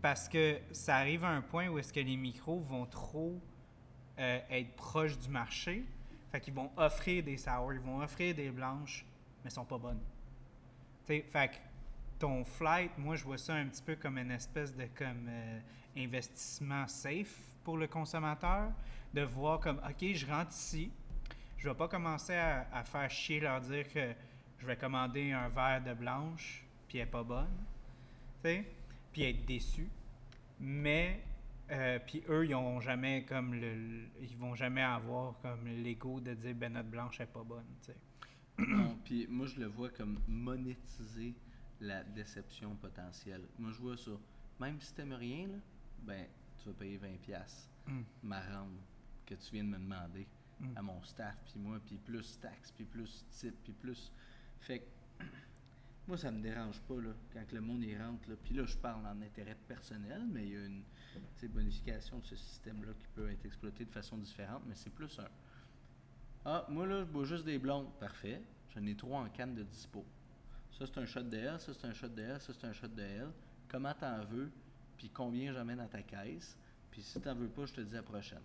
Parce 0.00 0.28
que 0.28 0.58
ça 0.72 0.96
arrive 0.96 1.24
à 1.24 1.30
un 1.30 1.42
point 1.42 1.68
où 1.68 1.78
est-ce 1.78 1.92
que 1.92 2.00
les 2.00 2.16
micros 2.16 2.60
vont 2.60 2.86
trop 2.86 3.40
euh, 4.18 4.40
être 4.50 4.74
proches 4.74 5.18
du 5.18 5.28
marché. 5.28 5.84
Fait 6.30 6.40
qu'ils 6.40 6.54
vont 6.54 6.70
offrir 6.76 7.22
des 7.22 7.36
sours, 7.36 7.72
ils 7.72 7.80
vont 7.80 8.00
offrir 8.00 8.34
des 8.34 8.50
blanches, 8.50 9.04
mais 9.38 9.48
elles 9.48 9.50
sont 9.50 9.64
pas 9.64 9.78
bonnes. 9.78 10.00
Fait 11.04 11.22
que 11.22 11.56
ton 12.18 12.44
flight, 12.44 12.96
moi, 12.96 13.16
je 13.16 13.24
vois 13.24 13.38
ça 13.38 13.54
un 13.54 13.66
petit 13.66 13.82
peu 13.82 13.96
comme 13.96 14.16
une 14.16 14.30
espèce 14.30 14.74
de 14.74 14.86
comme 14.96 15.26
euh, 15.28 15.60
investissement 15.96 16.86
safe 16.86 17.36
pour 17.64 17.76
le 17.76 17.86
consommateur, 17.86 18.70
de 19.12 19.22
voir 19.22 19.60
comme, 19.60 19.78
OK, 19.78 20.12
je 20.14 20.26
rentre 20.26 20.52
ici, 20.52 20.90
je 21.58 21.68
vais 21.68 21.74
pas 21.74 21.88
commencer 21.88 22.34
à, 22.34 22.82
faire 22.84 23.10
chier, 23.10 23.40
leur 23.40 23.60
dire 23.60 23.88
que 23.92 24.12
je 24.58 24.66
vais 24.66 24.76
commander 24.76 25.32
un 25.32 25.48
verre 25.48 25.82
de 25.82 25.94
blanche, 25.94 26.64
puis 26.88 26.98
elle 26.98 27.08
est 27.08 27.10
pas 27.10 27.22
bonne, 27.22 27.56
puis 28.42 29.24
être 29.24 29.44
déçu. 29.44 29.88
Mais, 30.58 31.20
euh, 31.72 31.98
puis 32.06 32.22
eux, 32.28 32.46
ils 32.46 32.54
ont 32.54 32.80
jamais 32.80 33.24
comme 33.24 33.54
le, 33.54 34.02
ils 34.20 34.36
vont 34.36 34.54
jamais 34.54 34.82
avoir 34.82 35.38
comme 35.40 35.66
l'ego 35.66 36.20
de 36.20 36.34
dire, 36.34 36.54
ben 36.54 36.72
notre 36.74 36.88
blanche 36.90 37.20
est 37.20 37.26
pas 37.26 37.42
bonne, 37.42 37.66
tu 37.80 37.86
sais. 37.92 37.96
Non, 38.58 38.98
puis 39.04 39.26
moi, 39.28 39.46
je 39.46 39.58
le 39.60 39.66
vois 39.66 39.88
comme 39.90 40.20
monétiser 40.28 41.34
la 41.80 42.04
déception 42.04 42.76
potentielle. 42.76 43.42
Moi, 43.58 43.72
je 43.72 43.80
vois 43.80 43.96
ça. 43.96 44.12
Même 44.60 44.80
si 44.80 44.94
t'aimes 44.94 45.14
rien, 45.14 45.48
là, 45.48 45.58
ben, 46.02 46.26
tu 46.58 46.68
vas 46.68 46.74
payer 46.74 46.98
20$ 46.98 47.18
piastres 47.18 47.68
Mm. 47.88 48.02
ma 48.22 48.40
rente 48.40 48.78
que 49.26 49.34
tu 49.34 49.50
viens 49.52 49.64
de 49.64 49.70
me 49.70 49.78
demander 49.78 50.24
Mm. 50.60 50.76
à 50.76 50.82
mon 50.82 51.02
staff, 51.02 51.36
puis 51.44 51.58
moi, 51.58 51.80
puis 51.84 51.96
plus 51.96 52.38
taxes, 52.38 52.70
puis 52.70 52.84
plus 52.84 53.24
type, 53.30 53.56
puis 53.64 53.72
plus. 53.72 54.12
Fait 54.60 54.78
que, 54.78 55.24
moi, 56.06 56.16
ça 56.16 56.30
me 56.30 56.40
dérange 56.40 56.80
pas, 56.82 57.00
là, 57.00 57.10
quand 57.32 57.50
le 57.52 57.60
monde 57.60 57.82
y 57.82 57.96
rentre, 57.96 58.28
là. 58.28 58.36
Puis 58.44 58.54
là, 58.54 58.64
je 58.66 58.76
parle 58.76 59.04
en 59.06 59.20
intérêt 59.22 59.56
personnel, 59.66 60.22
mais 60.30 60.44
il 60.46 60.52
y 60.52 60.56
a 60.56 60.66
une 60.66 60.82
tu 61.20 61.40
sais, 61.40 61.48
bonification 61.48 62.18
de 62.18 62.24
ce 62.24 62.36
système-là 62.36 62.92
qui 62.98 63.06
peut 63.14 63.30
être 63.30 63.44
exploité 63.44 63.84
de 63.84 63.90
façon 63.90 64.16
différente, 64.18 64.62
mais 64.66 64.74
c'est 64.74 64.90
plus 64.90 65.18
un. 65.18 65.28
Ah, 66.44 66.66
moi, 66.68 66.86
là, 66.86 67.00
je 67.00 67.10
bois 67.10 67.24
juste 67.24 67.44
des 67.44 67.58
blondes. 67.58 67.92
Parfait. 68.00 68.42
J'en 68.74 68.84
ai 68.86 68.94
trois 68.94 69.20
en 69.20 69.28
canne 69.28 69.54
de 69.54 69.62
dispo. 69.62 70.04
Ça, 70.72 70.86
c'est 70.86 70.98
un 70.98 71.06
shot 71.06 71.22
de 71.22 71.36
L, 71.36 71.60
ça, 71.60 71.72
c'est 71.74 71.86
un 71.86 71.92
shot 71.92 72.08
de 72.08 72.22
L, 72.22 72.40
ça, 72.40 72.52
c'est 72.52 72.66
un 72.66 72.72
shot 72.72 72.88
de 72.88 73.02
L. 73.02 73.28
Comment 73.68 73.92
t'en 73.94 74.24
veux, 74.24 74.50
puis 74.96 75.10
combien 75.10 75.52
j'amène 75.52 75.80
à 75.80 75.86
ta 75.86 76.02
caisse? 76.02 76.56
Puis 76.90 77.02
si 77.02 77.20
t'en 77.20 77.34
veux 77.34 77.48
pas, 77.48 77.66
je 77.66 77.74
te 77.74 77.80
dis 77.82 77.94
à 77.94 77.98
la 77.98 78.02
prochaine. 78.02 78.42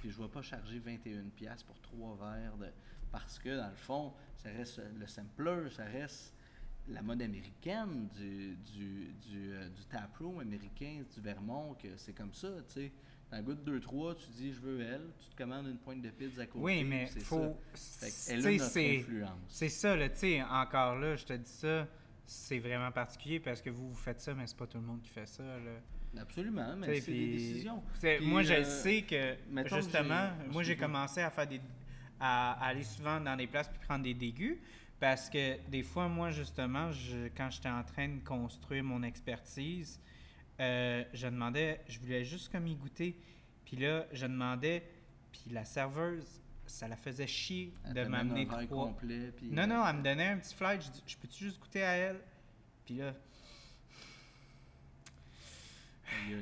Puis 0.00 0.10
je 0.10 0.20
vais 0.20 0.28
pas 0.28 0.42
charger 0.42 0.80
21$ 0.80 1.30
piastres 1.30 1.66
pour 1.66 1.78
trois 1.80 2.16
verres 2.16 2.56
de... 2.56 2.68
Parce 3.12 3.38
que, 3.38 3.56
dans 3.56 3.70
le 3.70 3.76
fond, 3.76 4.12
ça 4.36 4.50
reste 4.50 4.80
le 4.98 5.06
sampler, 5.06 5.70
ça 5.70 5.84
reste 5.84 6.34
la 6.88 7.02
mode 7.02 7.22
américaine 7.22 8.08
du, 8.16 8.56
du, 8.56 9.14
du, 9.28 9.52
euh, 9.52 9.68
du 9.68 9.84
taproom 9.86 10.40
américain, 10.40 11.02
du 11.14 11.20
Vermont, 11.20 11.74
que 11.74 11.88
c'est 11.96 12.12
comme 12.12 12.32
ça, 12.32 12.48
tu 12.68 12.74
sais. 12.74 12.92
Dans 13.30 13.42
goût 13.42 13.52
de 13.54 13.78
2-3, 13.78 14.14
tu 14.16 14.30
dis 14.32 14.52
je 14.54 14.60
veux 14.60 14.80
elle, 14.80 15.02
tu 15.18 15.28
te 15.28 15.36
commandes 15.36 15.66
une 15.66 15.76
pointe 15.76 16.00
de 16.00 16.08
pizza 16.08 16.42
à 16.42 16.46
côté. 16.46 16.64
Oui, 16.64 16.82
mais 16.84 17.06
faut. 17.06 17.56
ça. 17.74 18.06
Qu'elle 18.32 18.46
a 18.46 18.50
notre 18.52 18.64
c'est- 18.64 18.98
influence. 19.00 19.40
C'est 19.48 19.68
ça, 19.68 19.94
là, 19.96 20.08
tu 20.08 20.16
sais, 20.18 20.42
encore 20.42 20.96
là, 20.96 21.14
je 21.14 21.26
te 21.26 21.34
dis 21.34 21.50
ça, 21.50 21.86
c'est 22.24 22.58
vraiment 22.58 22.90
particulier 22.90 23.38
parce 23.38 23.60
que 23.60 23.68
vous, 23.68 23.90
vous 23.90 23.96
faites 23.96 24.20
ça, 24.20 24.32
mais 24.32 24.46
c'est 24.46 24.56
pas 24.56 24.66
tout 24.66 24.78
le 24.78 24.84
monde 24.84 25.02
qui 25.02 25.10
fait 25.10 25.26
ça, 25.26 25.42
là. 25.42 26.22
Absolument, 26.22 26.74
mais 26.76 27.00
c'est 27.02 27.12
des 27.12 27.26
décisions. 27.32 27.82
Puis, 28.00 28.18
moi, 28.24 28.42
je 28.42 28.54
euh, 28.54 28.64
sais 28.64 29.02
que, 29.02 29.36
justement, 29.76 30.30
moi, 30.50 30.62
j'ai 30.62 30.76
commencé 30.76 31.20
à 31.20 31.30
faire 31.30 31.46
des. 31.46 31.60
à 32.18 32.52
aller 32.66 32.82
souvent 32.82 33.20
dans 33.20 33.36
des 33.36 33.46
places 33.46 33.68
puis 33.68 33.78
prendre 33.86 34.04
des 34.04 34.14
dégus 34.14 34.58
parce 35.00 35.30
que 35.30 35.58
des 35.68 35.82
fois, 35.82 36.08
moi, 36.08 36.30
justement, 36.30 36.90
je- 36.92 37.28
quand 37.36 37.50
j'étais 37.50 37.68
en 37.68 37.82
train 37.84 38.08
de 38.08 38.20
construire 38.20 38.82
mon 38.84 39.02
expertise, 39.02 40.00
euh, 40.60 41.04
je 41.14 41.26
demandais, 41.28 41.80
je 41.88 41.98
voulais 42.00 42.24
juste 42.24 42.50
comme 42.50 42.66
y 42.66 42.74
goûter. 42.74 43.16
Puis 43.64 43.76
là, 43.76 44.06
je 44.12 44.26
demandais, 44.26 44.82
puis 45.30 45.50
la 45.50 45.64
serveuse, 45.64 46.40
ça 46.66 46.88
la 46.88 46.96
faisait 46.96 47.26
chier 47.26 47.72
Elle 47.84 47.94
de 47.94 48.04
m'amener 48.04 48.46
trois. 48.46 48.86
complet, 48.86 49.32
puis, 49.36 49.48
Non, 49.50 49.66
non, 49.66 49.86
elle 49.86 49.96
me 49.96 50.02
donnait 50.02 50.28
un 50.28 50.38
petit 50.38 50.54
flight. 50.54 50.82
Je 50.82 50.90
dis, 50.90 51.02
je 51.06 51.16
peux-tu 51.16 51.44
juste 51.44 51.60
goûter 51.60 51.82
à 51.82 51.92
elle? 51.94 52.20
Puis 52.84 52.96
là, 52.96 53.14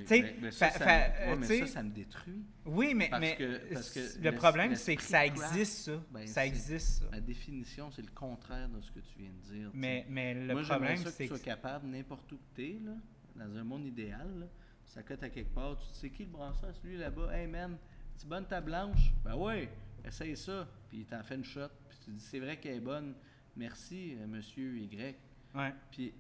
Tu 0.07 0.51
ça, 0.53 0.71
fa- 0.71 0.79
fa- 0.79 0.85
ouais, 1.31 1.37
mais 1.37 1.47
tu 1.47 1.53
sais- 1.55 1.61
ça, 1.61 1.67
ça 1.67 1.83
me 1.83 1.91
détruit. 1.91 2.45
oui, 2.65 2.95
mais, 2.95 3.09
Parce 3.09 3.21
mais 3.21 3.37
que- 3.37 3.73
parce 3.75 3.91
que 3.91 4.23
le 4.23 4.33
problème, 4.35 4.75
c'est 4.77 4.97
que 4.97 5.03
ça 5.03 5.27
existe, 5.27 5.85
ça. 5.87 6.03
ben, 6.11 6.27
ça 6.27 6.35
c'est- 6.43 6.47
existe, 6.49 7.03
ça. 7.03 7.11
Ma 7.11 7.21
définition, 7.21 7.91
c'est 7.91 8.03
le 8.03 8.11
contraire 8.13 8.69
de 8.69 8.81
ce 8.81 8.91
que 8.93 9.01
tu 9.01 9.19
viens 9.19 9.31
de 9.31 9.53
dire. 9.55 9.71
tu. 9.73 9.77
Mais, 9.77 10.07
mais 10.09 10.35
le 10.35 10.55
Moi, 10.55 10.63
problème, 10.63 10.97
ça 10.99 11.05
que 11.05 11.11
c'est 11.11 11.25
tu 11.25 11.29
sois 11.29 11.39
capable, 11.39 11.89
n'importe 11.89 12.31
où 12.33 12.37
que 12.37 12.55
t'es, 12.55 12.79
là, 12.85 12.93
dans 13.35 13.57
un 13.57 13.65
monde 13.65 13.87
idéal, 13.87 14.29
là, 14.41 14.47
ça 14.85 15.03
cote 15.03 15.23
à 15.23 15.29
quelque 15.31 15.53
part, 15.55 15.77
tu 15.79 15.89
te 15.91 15.97
sais 15.97 16.11
qui 16.11 16.25
le 16.25 16.31
brasseur, 16.31 16.75
celui 16.77 16.97
là-bas, 16.97 17.37
hey 17.37 17.47
man, 17.47 17.77
tu 18.19 18.27
bonne 18.27 18.47
ta 18.47 18.61
blanche? 18.61 19.13
Ben 19.25 19.35
ouais, 19.37 19.69
essaye 20.05 20.37
ça. 20.37 20.69
Puis 20.89 20.99
il 20.99 21.07
t'en 21.07 21.23
fait 21.23 21.35
une 21.35 21.45
shot, 21.45 21.69
puis 21.89 21.99
tu 22.05 22.11
dis, 22.13 22.21
c'est 22.21 22.39
vrai 22.39 22.59
qu'elle 22.59 22.77
est 22.77 22.81
bonne, 22.81 23.15
merci, 23.57 24.17
euh, 24.19 24.27
monsieur 24.27 24.77
Y. 24.79 25.17
Ouais, 25.55 25.75
Puis 25.91 26.15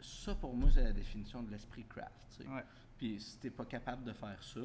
ça, 0.00 0.34
pour 0.34 0.54
moi, 0.54 0.70
c'est 0.72 0.82
la 0.82 0.92
définition 0.92 1.42
de 1.42 1.50
l'esprit 1.50 1.84
craft. 1.84 2.10
tu 2.36 2.42
ouais. 2.48 2.62
Puis 3.00 3.18
si 3.18 3.38
t'es 3.38 3.48
pas 3.50 3.64
capable 3.64 4.04
de 4.04 4.12
faire 4.12 4.42
ça, 4.42 4.60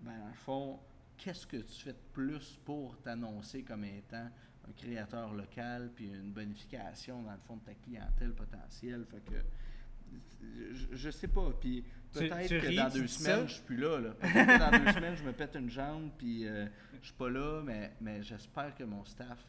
ben 0.00 0.18
dans 0.20 0.26
le 0.28 0.34
fond, 0.34 0.78
qu'est-ce 1.16 1.46
que 1.46 1.56
tu 1.56 1.82
fais 1.84 1.92
de 1.94 1.98
plus 2.12 2.58
pour 2.66 2.98
t'annoncer 2.98 3.62
comme 3.62 3.84
étant 3.84 4.28
un 4.68 4.72
créateur 4.76 5.32
local, 5.32 5.90
puis 5.96 6.08
une 6.08 6.32
bonification 6.32 7.22
dans 7.22 7.32
le 7.32 7.38
fond 7.38 7.56
de 7.56 7.62
ta 7.64 7.72
clientèle 7.74 8.34
potentielle? 8.34 9.06
Fait 9.10 9.20
que 9.24 9.42
je, 10.72 10.86
je 10.94 11.10
sais 11.10 11.28
pas. 11.28 11.50
Puis 11.58 11.82
Tu- 12.12 12.18
peut-être 12.18 12.46
tu 12.48 12.60
que 12.60 12.66
ris, 12.66 12.76
dans 12.76 12.90
tu 12.90 12.98
deux 13.00 13.06
semaines, 13.06 13.48
je 13.48 13.54
suis 13.54 13.62
plus 13.62 13.76
là. 13.78 13.98
là. 14.00 14.10
Peut-être 14.10 14.46
que 14.46 14.58
dans 14.58 14.84
deux 14.84 14.92
semaines, 14.92 15.16
je 15.16 15.24
me 15.24 15.32
pète 15.32 15.56
une 15.56 15.70
jambe, 15.70 16.10
puis 16.18 16.46
euh, 16.46 16.66
je 17.00 17.06
suis 17.06 17.14
pas 17.16 17.30
là, 17.30 17.62
mais, 17.64 17.94
mais 18.02 18.22
j'espère 18.22 18.74
que 18.74 18.84
mon 18.84 19.02
staff, 19.06 19.48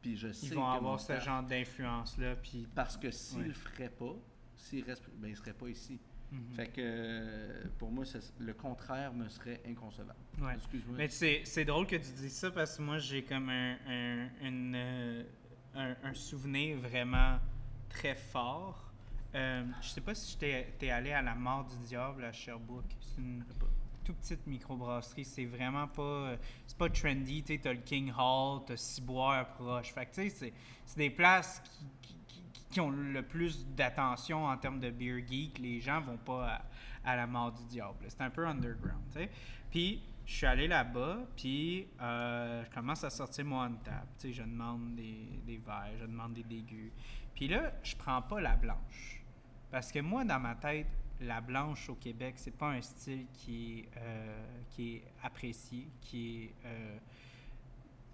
puis 0.00 0.16
je 0.16 0.32
sais 0.32 0.46
Ils 0.46 0.54
vont 0.54 0.66
avoir 0.66 0.98
ce 1.00 1.20
genre 1.20 1.44
d'influence-là. 1.44 2.34
Puis. 2.42 2.66
Parce 2.74 2.96
que 2.96 3.12
s'ils 3.12 3.38
Ouais. 3.42 3.46
le 3.48 3.52
feraient 3.54 3.88
pas, 3.90 4.16
s'ils 4.56 4.82
restent, 4.84 5.08
ben 5.14 5.32
seraient 5.36 5.52
pas 5.54 5.68
ici. 5.68 6.00
Mhm. 6.32 6.54
Fait 6.54 6.68
que 6.68 7.68
pour 7.78 7.90
moi, 7.92 8.04
le 8.40 8.54
contraire 8.54 9.12
me 9.12 9.28
serait 9.28 9.60
inconcevable. 9.68 10.18
Ouais. 10.40 10.54
Excuse-moi. 10.54 10.96
Mais 10.96 11.08
c'est, 11.08 11.64
drôle 11.66 11.86
que 11.86 11.96
tu 11.96 12.10
dises 12.12 12.32
ça 12.34 12.50
parce 12.50 12.76
que 12.78 12.82
moi, 12.82 12.98
j'ai 12.98 13.22
comme 13.22 13.50
un, 13.50 13.76
un, 13.86 14.28
une, 14.40 14.72
euh, 14.74 15.22
un, 15.74 15.94
un 16.02 16.14
souvenir 16.14 16.78
vraiment 16.78 17.38
très 17.90 18.14
fort. 18.14 18.90
Euh, 19.34 19.64
je 19.82 19.88
sais 19.88 20.00
pas 20.00 20.14
si 20.14 20.36
t'es, 20.38 20.74
t'es 20.78 20.90
allé 20.90 21.12
à 21.12 21.20
la 21.22 21.34
mort 21.34 21.64
du 21.66 21.76
diable 21.86 22.24
à 22.24 22.32
Sherbrooke. 22.32 22.96
C'est 23.00 23.20
une, 23.20 23.44
tout 24.04 24.14
petite 24.14 24.46
microbrasserie. 24.46 25.24
C'est 25.26 25.44
vraiment 25.44 25.86
pas. 25.88 26.02
euh, 26.02 26.36
C'est 26.66 26.76
pas 26.78 26.88
trendy. 26.88 27.42
Tu 27.42 27.58
t'as 27.60 27.72
le 27.74 27.80
King 27.80 28.10
Hall, 28.18 28.62
t'as 28.66 28.76
Ciboire 28.76 29.46
proche. 29.54 29.92
Fait 29.92 30.06
que, 30.06 30.14
tu 30.14 30.22
sais, 30.22 30.28
c'est- 30.30 30.52
c'est 30.86 30.98
des 30.98 31.10
places 31.10 31.62
qui, 31.64 31.86
qui- 32.08 32.16
qui- 32.72 32.80
ont 32.80 32.90
le 32.90 33.22
plus 33.22 33.66
d'attention 33.68 34.46
en 34.46 34.56
termes 34.56 34.80
de 34.80 34.90
beer 34.90 35.24
geek. 35.26 35.58
Les 35.58 35.80
gens 35.80 36.00
vont 36.00 36.16
pas 36.18 36.62
à, 37.04 37.16
la 37.16 37.26
mort 37.26 37.52
du 37.52 37.64
diable. 37.66 38.04
C'est 38.08 38.20
un 38.22 38.30
peu 38.30 38.46
underground. 38.46 39.02
Puis, 39.70 40.02
je 40.26 40.32
suis 40.34 40.46
allé 40.46 40.68
là-bas, 40.68 41.18
puis 41.36 41.86
euh, 42.00 42.64
je 42.64 42.70
commence 42.74 43.02
à 43.04 43.10
sortir 43.10 43.44
mon 43.44 43.60
on-tap. 43.64 44.06
Tu 44.18 44.28
sais, 44.28 44.32
je 44.32 44.42
demande 44.42 44.94
des, 44.94 45.60
verres, 45.64 45.92
je 46.00 46.06
demande 46.06 46.32
des 46.34 46.44
dégus. 46.44 46.92
Puis 47.34 47.48
là, 47.48 47.72
je 47.82 47.96
prends 47.96 48.22
pas 48.22 48.40
la 48.40 48.54
blanche. 48.56 49.20
Parce 49.70 49.90
que 49.90 49.98
moi, 50.00 50.24
dans 50.24 50.38
ma 50.38 50.54
tête, 50.54 50.86
la 51.20 51.40
blanche 51.40 51.88
au 51.88 51.94
Québec, 51.96 52.34
c'est 52.36 52.56
pas 52.56 52.70
un 52.70 52.80
style 52.80 53.26
qui 53.32 53.80
est, 53.80 53.88
euh, 53.96 54.42
apprécié, 55.22 55.88
qui 56.00 56.44
est, 56.44 56.54
euh, 56.66 56.98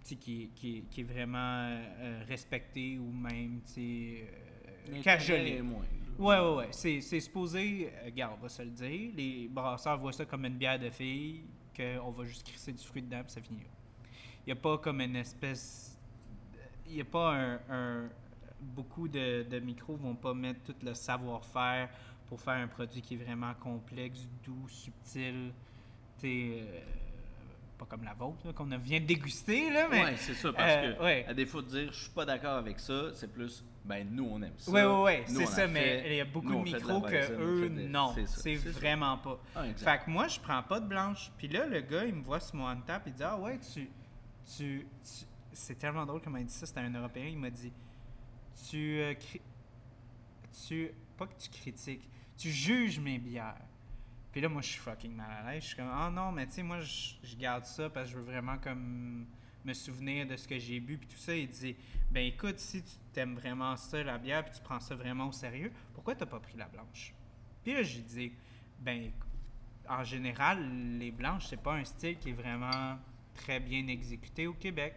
qui, 0.05 0.51
qui, 0.55 0.85
est- 0.97 1.02
vraiment 1.02 1.39
euh, 1.68 2.22
respecté 2.26 2.98
ou 2.98 3.10
même 3.12 3.60
cajolé. 5.02 5.56
est 5.56 5.62
moins. 5.62 5.85
Ouais, 6.19 6.39
ouais, 6.40 6.55
ouais. 6.56 6.69
C'est, 6.73 7.01
c'est 7.01 7.20
supposé, 7.20 7.93
euh, 7.94 8.06
regarde, 8.06 8.35
on 8.39 8.43
va 8.43 8.48
se 8.48 8.62
le 8.62 8.70
dire, 8.70 9.12
les 9.16 9.48
brasseurs 9.48 9.98
voient 9.98 10.12
ça 10.12 10.24
comme 10.24 10.44
une 10.44 10.56
bière 10.56 10.78
de 10.78 10.90
fille, 10.90 11.44
qu'on 11.77 12.10
va 12.10 12.24
juste 12.24 12.44
crisser 12.47 12.73
du 12.73 12.82
fruit 12.85 13.02
dedans, 13.02 13.23
puis 13.23 13.32
ça 13.32 13.40
finit 13.40 13.60
là. 13.60 13.69
Il 14.44 14.47
n'y 14.47 14.52
a 14.52 14.56
pas 14.56 14.78
comme 14.78 15.01
une 15.01 15.16
espèce. 15.16 16.01
Il 16.89 16.94
n'y 16.94 17.01
a 17.01 17.05
pas 17.05 17.35
un. 17.35 17.60
un- 17.70 18.09
beaucoup 18.60 19.06
de, 19.06 19.44
de 19.48 19.60
micros 19.60 19.94
vont 19.94 20.16
pas 20.16 20.35
mettre 20.35 20.60
tout 20.65 20.74
le 20.85 20.93
savoir-faire 20.93 21.89
pour 22.27 22.40
faire 22.40 22.55
un 22.55 22.66
produit 22.66 23.01
qui 23.01 23.15
est 23.15 23.19
vraiment 23.19 23.55
complexe, 23.55 24.28
doux, 24.44 24.66
subtil. 24.69 25.52
Tu 26.19 26.27
sais, 26.27 26.48
euh, 26.62 26.81
pas 27.78 27.85
comme 27.86 28.02
la 28.02 28.15
vôtre, 28.15 28.44
là, 28.44 28.52
qu'on 28.52 28.65
vient 28.65 28.98
de 29.01 29.06
déguster, 29.06 29.70
là, 29.70 29.86
mais. 29.89 30.02
Ouais, 30.02 30.16
c'est 30.16 30.35
ça, 30.35 30.52
parce 30.52 30.73
Euh, 30.73 30.94
que 30.94 31.02
ouais. 31.05 31.24
à 31.28 31.35
défaut 31.35 31.62
de 31.62 31.69
dire 31.69 31.93
je 31.93 32.01
suis 32.02 32.10
pas 32.10 32.24
d'accord 32.24 32.56
avec 32.56 32.81
ça, 32.81 33.15
c'est 33.15 33.32
plus 33.32 33.62
ben 33.89 34.06
nous 34.10 34.28
on 34.31 34.43
aime 34.43 34.52
ça. 34.59 34.70
Oui, 34.70 34.81
oui, 34.82 35.02
oui, 35.05 35.24
c'est 35.27 35.47
ça, 35.47 35.66
mais 35.66 36.05
il 36.06 36.16
y 36.16 36.20
a 36.20 36.24
beaucoup 36.24 36.48
nous, 36.48 36.59
de 36.60 36.65
micros 36.65 37.01
que 37.01 37.32
eux, 37.40 37.69
des- 37.70 37.89
non. 37.89 38.15
c'est 38.27 38.56
ça. 38.59 38.70
vraiment 38.70 39.16
pas. 39.19 39.40
Ah. 39.56 39.65
Fait 39.77 40.01
que 40.05 40.10
moi, 40.10 40.28
je 40.28 40.39
prends 40.39 40.62
pas 40.62 40.78
de 40.81 40.86
blanche. 40.86 41.32
Puis 41.39 41.48
là, 41.48 41.66
le 41.66 41.81
gars, 41.81 42.05
il 42.05 42.15
me 42.15 42.23
voit 42.23 42.40
sur 42.40 42.56
mon 42.56 42.69
on-tap, 42.70 43.02
il 43.06 43.15
dit 43.15 43.23
Ah 43.23 43.39
ouais, 43.39 43.59
tu. 43.59 43.89
tu, 44.56 44.86
tu- 45.02 45.24
C'est 45.52 45.74
tellement 45.77 46.05
drôle 46.06 46.20
comment 46.20 46.36
il 46.39 46.47
dit 46.47 46.52
ça, 46.55 46.66
c'était 46.66 46.81
un 46.81 46.93
Européen, 46.94 47.27
il 47.27 47.39
m'a 47.39 47.51
dit 47.51 47.73
Tu. 48.69 49.01
euh, 49.01 49.15
cri- 49.15 49.40
tu. 50.66 50.90
Pas 51.16 51.27
que 51.27 51.35
tu 51.40 51.48
critiques, 51.51 52.09
tu 52.36 52.51
juges 52.51 53.01
mes 53.01 53.19
bières. 53.19 53.56
Puis 54.31 54.40
là, 54.40 54.48
moi, 54.48 54.62
je 54.62 54.69
suis 54.69 54.78
fucking 54.81 55.15
mal 55.16 55.31
à 55.32 55.51
l'aise. 55.51 55.62
Je 55.62 55.69
suis 55.69 55.77
comme 55.77 55.90
Ah 55.93 56.10
non, 56.10 56.31
mais 56.31 56.47
tu 56.47 56.52
sais, 56.52 56.62
moi, 56.62 56.78
je 56.81 57.36
garde 57.36 57.65
ça 57.65 57.89
parce 57.90 58.06
que 58.06 58.12
je 58.12 58.19
veux 58.19 58.24
vraiment 58.24 58.56
comme 58.59 59.27
me 59.69 59.74
souvenir 59.74 60.27
de 60.27 60.36
ce 60.36 60.49
que 60.49 60.59
j'ai 60.59 60.81
bu. 60.81 60.97
Puis 60.99 61.09
tout 61.09 61.19
ça, 61.19 61.35
il 61.35 61.49
dit 61.49 61.77
Ben 62.11 62.24
écoute, 62.27 62.59
si 62.59 62.82
tu 62.82 62.93
t'aimes 63.12 63.35
vraiment 63.35 63.77
ça, 63.77 64.03
la 64.03 64.19
bière, 64.19 64.45
puis 64.45 64.55
tu 64.55 64.62
prends 64.62 64.81
ça 64.81 64.95
vraiment 64.95 65.28
au 65.28 65.32
sérieux, 65.32 65.70
pourquoi 65.95 66.15
t'as 66.15 66.27
pas 66.27 66.40
pris 66.40 66.57
la 66.57 66.66
blanche 66.66 67.15
Puis 67.62 67.74
là, 67.74 67.82
j'ai 67.82 68.03
dit 68.03 68.32
Ben 68.81 69.11
en 69.89 70.05
général, 70.05 70.59
les 70.99 71.11
blanches, 71.11 71.47
c'est 71.49 71.62
pas 71.62 71.74
un 71.74 71.85
style 71.85 72.19
qui 72.19 72.31
est 72.31 72.35
vraiment 72.35 72.99
très 73.35 73.61
bien 73.61 73.86
exécuté 73.86 74.47
au 74.47 74.53
Québec. 74.53 74.95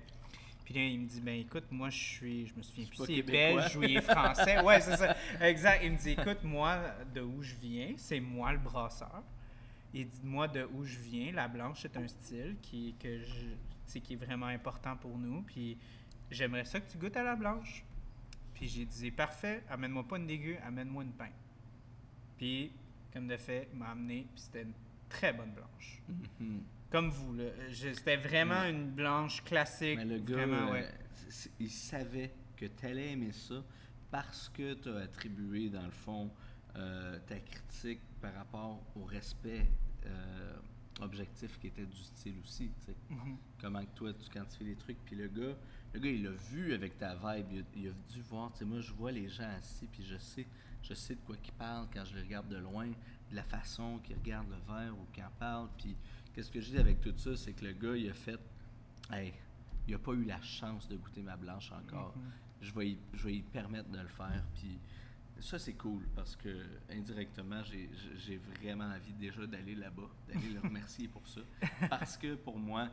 Puis 0.66 0.74
là, 0.74 0.82
il 0.82 1.00
me 1.00 1.08
dit, 1.08 1.22
ben 1.22 1.40
écoute, 1.40 1.66
moi, 1.72 1.90
je 1.90 1.98
suis, 1.98 2.48
je 2.48 2.56
me 2.56 2.62
souviens 2.62 2.86
plus 2.86 3.06
si 3.06 3.14
il 3.14 3.20
est 3.20 3.24
québécois. 3.24 3.62
belge 3.62 3.76
ou 3.78 3.84
il 3.84 3.98
est 3.98 4.02
français. 4.02 4.62
Ouais, 4.64 4.80
c'est 4.82 4.98
ça. 4.98 5.16
Exact. 5.42 5.82
Il 5.84 5.94
me 5.94 5.98
dit, 5.98 6.12
écoute, 6.12 6.44
moi, 6.44 6.78
de 7.14 7.22
où 7.22 7.42
je 7.42 7.56
viens, 7.56 7.94
c'est 7.98 8.20
moi 8.20 8.52
le 8.52 8.60
brasseur. 8.60 9.24
Il 9.94 10.08
dit, 10.08 10.22
moi, 10.24 10.48
de 10.48 10.68
où 10.74 10.84
je 10.84 10.98
viens, 11.00 11.32
la 11.32 11.48
blanche, 11.48 11.80
c'est 11.82 11.98
un 11.98 12.08
style 12.08 12.56
qui, 12.62 12.96
que 13.00 13.20
je, 13.20 13.46
qui 14.00 14.14
est 14.14 14.18
vraiment 14.18 14.48
important 14.48 14.96
pour 14.96 15.18
nous. 15.18 15.42
Puis 15.42 15.78
j'aimerais 16.30 16.66
ça 16.66 16.80
que 16.80 16.90
tu 16.90 16.98
goûtes 16.98 17.18
à 17.18 17.24
la 17.24 17.36
blanche. 17.36 17.84
Puis 18.54 18.68
j'ai 18.68 18.86
dit, 18.86 19.12
parfait, 19.12 19.64
amène-moi 19.70 20.08
pas 20.08 20.18
une 20.18 20.28
dégueu, 20.28 20.58
amène-moi 20.64 21.04
une 21.04 21.14
pinte. 21.14 21.32
Puis, 22.38 22.72
comme 23.12 23.28
de 23.28 23.38
fait, 23.38 23.68
il 23.74 23.80
m'a 23.80 23.90
amené, 23.90 24.28
puis 24.34 24.42
c'était 24.44 24.64
une 24.64 24.74
très 25.10 25.34
bonne 25.34 25.52
blanche. 25.52 26.02
Mhm. 26.40 26.64
Comme 26.90 27.10
vous, 27.10 27.38
C'était 27.72 28.18
vraiment 28.18 28.64
une 28.64 28.92
blanche 28.92 29.44
classique. 29.44 29.98
Mais 29.98 30.06
le 30.06 30.20
gars, 30.20 30.36
vraiment, 30.36 30.68
euh, 30.68 30.74
ouais. 30.74 30.90
il 31.60 31.70
savait 31.70 32.34
que 32.58 32.66
tu 32.66 32.86
allais 32.86 33.12
aimer 33.12 33.32
ça 33.32 33.64
parce 34.12 34.50
que 34.50 34.74
tu 34.74 34.90
as 34.90 34.98
attribué, 34.98 35.70
dans 35.70 35.86
le 35.86 35.92
fond, 35.92 36.30
euh, 36.76 37.18
ta 37.28 37.40
critique 37.40 38.02
par 38.22 38.34
rapport 38.34 38.82
au 38.96 39.04
respect 39.06 39.72
euh, 40.06 40.54
objectif 41.02 41.58
qui 41.60 41.68
était 41.68 41.86
du 41.86 42.02
style 42.04 42.36
aussi. 42.44 42.70
tu 42.80 42.86
sais. 42.88 42.96
Mhm. 43.10 43.38
Comment 43.60 43.82
que 43.84 43.96
toi, 43.96 44.14
tu 44.14 44.30
quantifies 44.30 44.64
les 44.66 44.76
trucs. 44.76 44.98
Puis 45.06 45.16
le 45.16 45.28
gars, 45.28 45.56
le 45.94 46.00
gars, 46.00 46.10
il 46.10 46.28
a 46.28 46.32
vu 46.32 46.74
avec 46.74 46.98
ta 46.98 47.16
vibe. 47.16 47.48
Il 47.52 47.60
a, 47.60 47.64
il 47.76 47.88
a 47.90 47.92
dû 48.10 48.22
voir. 48.22 48.52
Tu 48.54 48.60
sais, 48.60 48.66
moi, 48.66 48.80
je 48.80 48.92
vois 48.94 49.12
les 49.12 49.28
gens 49.30 49.50
assis, 49.58 49.88
puis 49.88 50.04
je 50.04 50.18
sais, 50.18 50.46
je 50.84 50.94
sais 50.94 51.16
de 51.16 51.22
quoi 51.22 51.36
qu'ils 51.38 51.54
parlent 51.54 51.88
quand 51.94 52.06
je 52.06 52.16
les 52.16 52.22
regarde 52.22 52.48
de 52.50 52.58
loin, 52.58 52.88
de 52.88 53.36
la 53.36 53.44
façon 53.44 54.00
qu'ils 54.00 54.16
regardent 54.18 54.50
le 54.50 54.74
verre 54.74 54.94
ou 54.98 55.06
qu'ils 55.14 55.24
en 55.24 55.32
parlent. 55.40 55.70
Puis 55.78 55.96
qu'est-ce 56.34 56.52
que 56.52 56.62
je 56.62 56.72
dis 56.72 56.78
avec 56.78 57.02
tout 57.02 57.14
ça, 57.18 57.36
c'est 57.36 57.54
que 57.54 57.66
le 57.66 57.74
gars, 57.74 57.96
il 57.96 58.10
a 58.10 58.14
fait, 58.14 58.40
hey, 59.12 59.34
il 59.88 59.94
a 59.96 60.00
pas 60.00 60.14
eu 60.14 60.24
la 60.24 60.42
chance 60.42 60.88
de 60.88 60.96
goûter 60.96 61.22
ma 61.22 61.36
blanche 61.36 61.72
encore. 61.72 62.14
Mhm. 62.16 62.32
Je 62.62 62.72
vais, 62.74 62.90
y, 62.90 62.98
je 63.14 63.24
vais 63.24 63.36
y 63.38 63.42
permettre 63.42 63.90
de 63.90 64.00
le 64.00 64.08
faire. 64.08 64.44
Puis 64.54 64.80
ça, 65.42 65.60
c'est 65.60 65.74
cool 65.74 66.04
parce 66.16 66.36
que 66.36 66.50
indirectement, 66.90 67.62
j'ai 67.64 68.38
vraiment 68.62 68.86
envie 68.86 69.14
déjà 69.14 69.46
d'aller 69.48 69.76
là-bas, 69.76 70.10
d'aller 70.28 70.50
le 70.54 70.60
remercier 70.64 71.08
pour 71.08 71.28
ça. 71.28 71.42
Parce 71.90 72.18
que 72.18 72.36
pour 72.36 72.58
moi, 72.58 72.90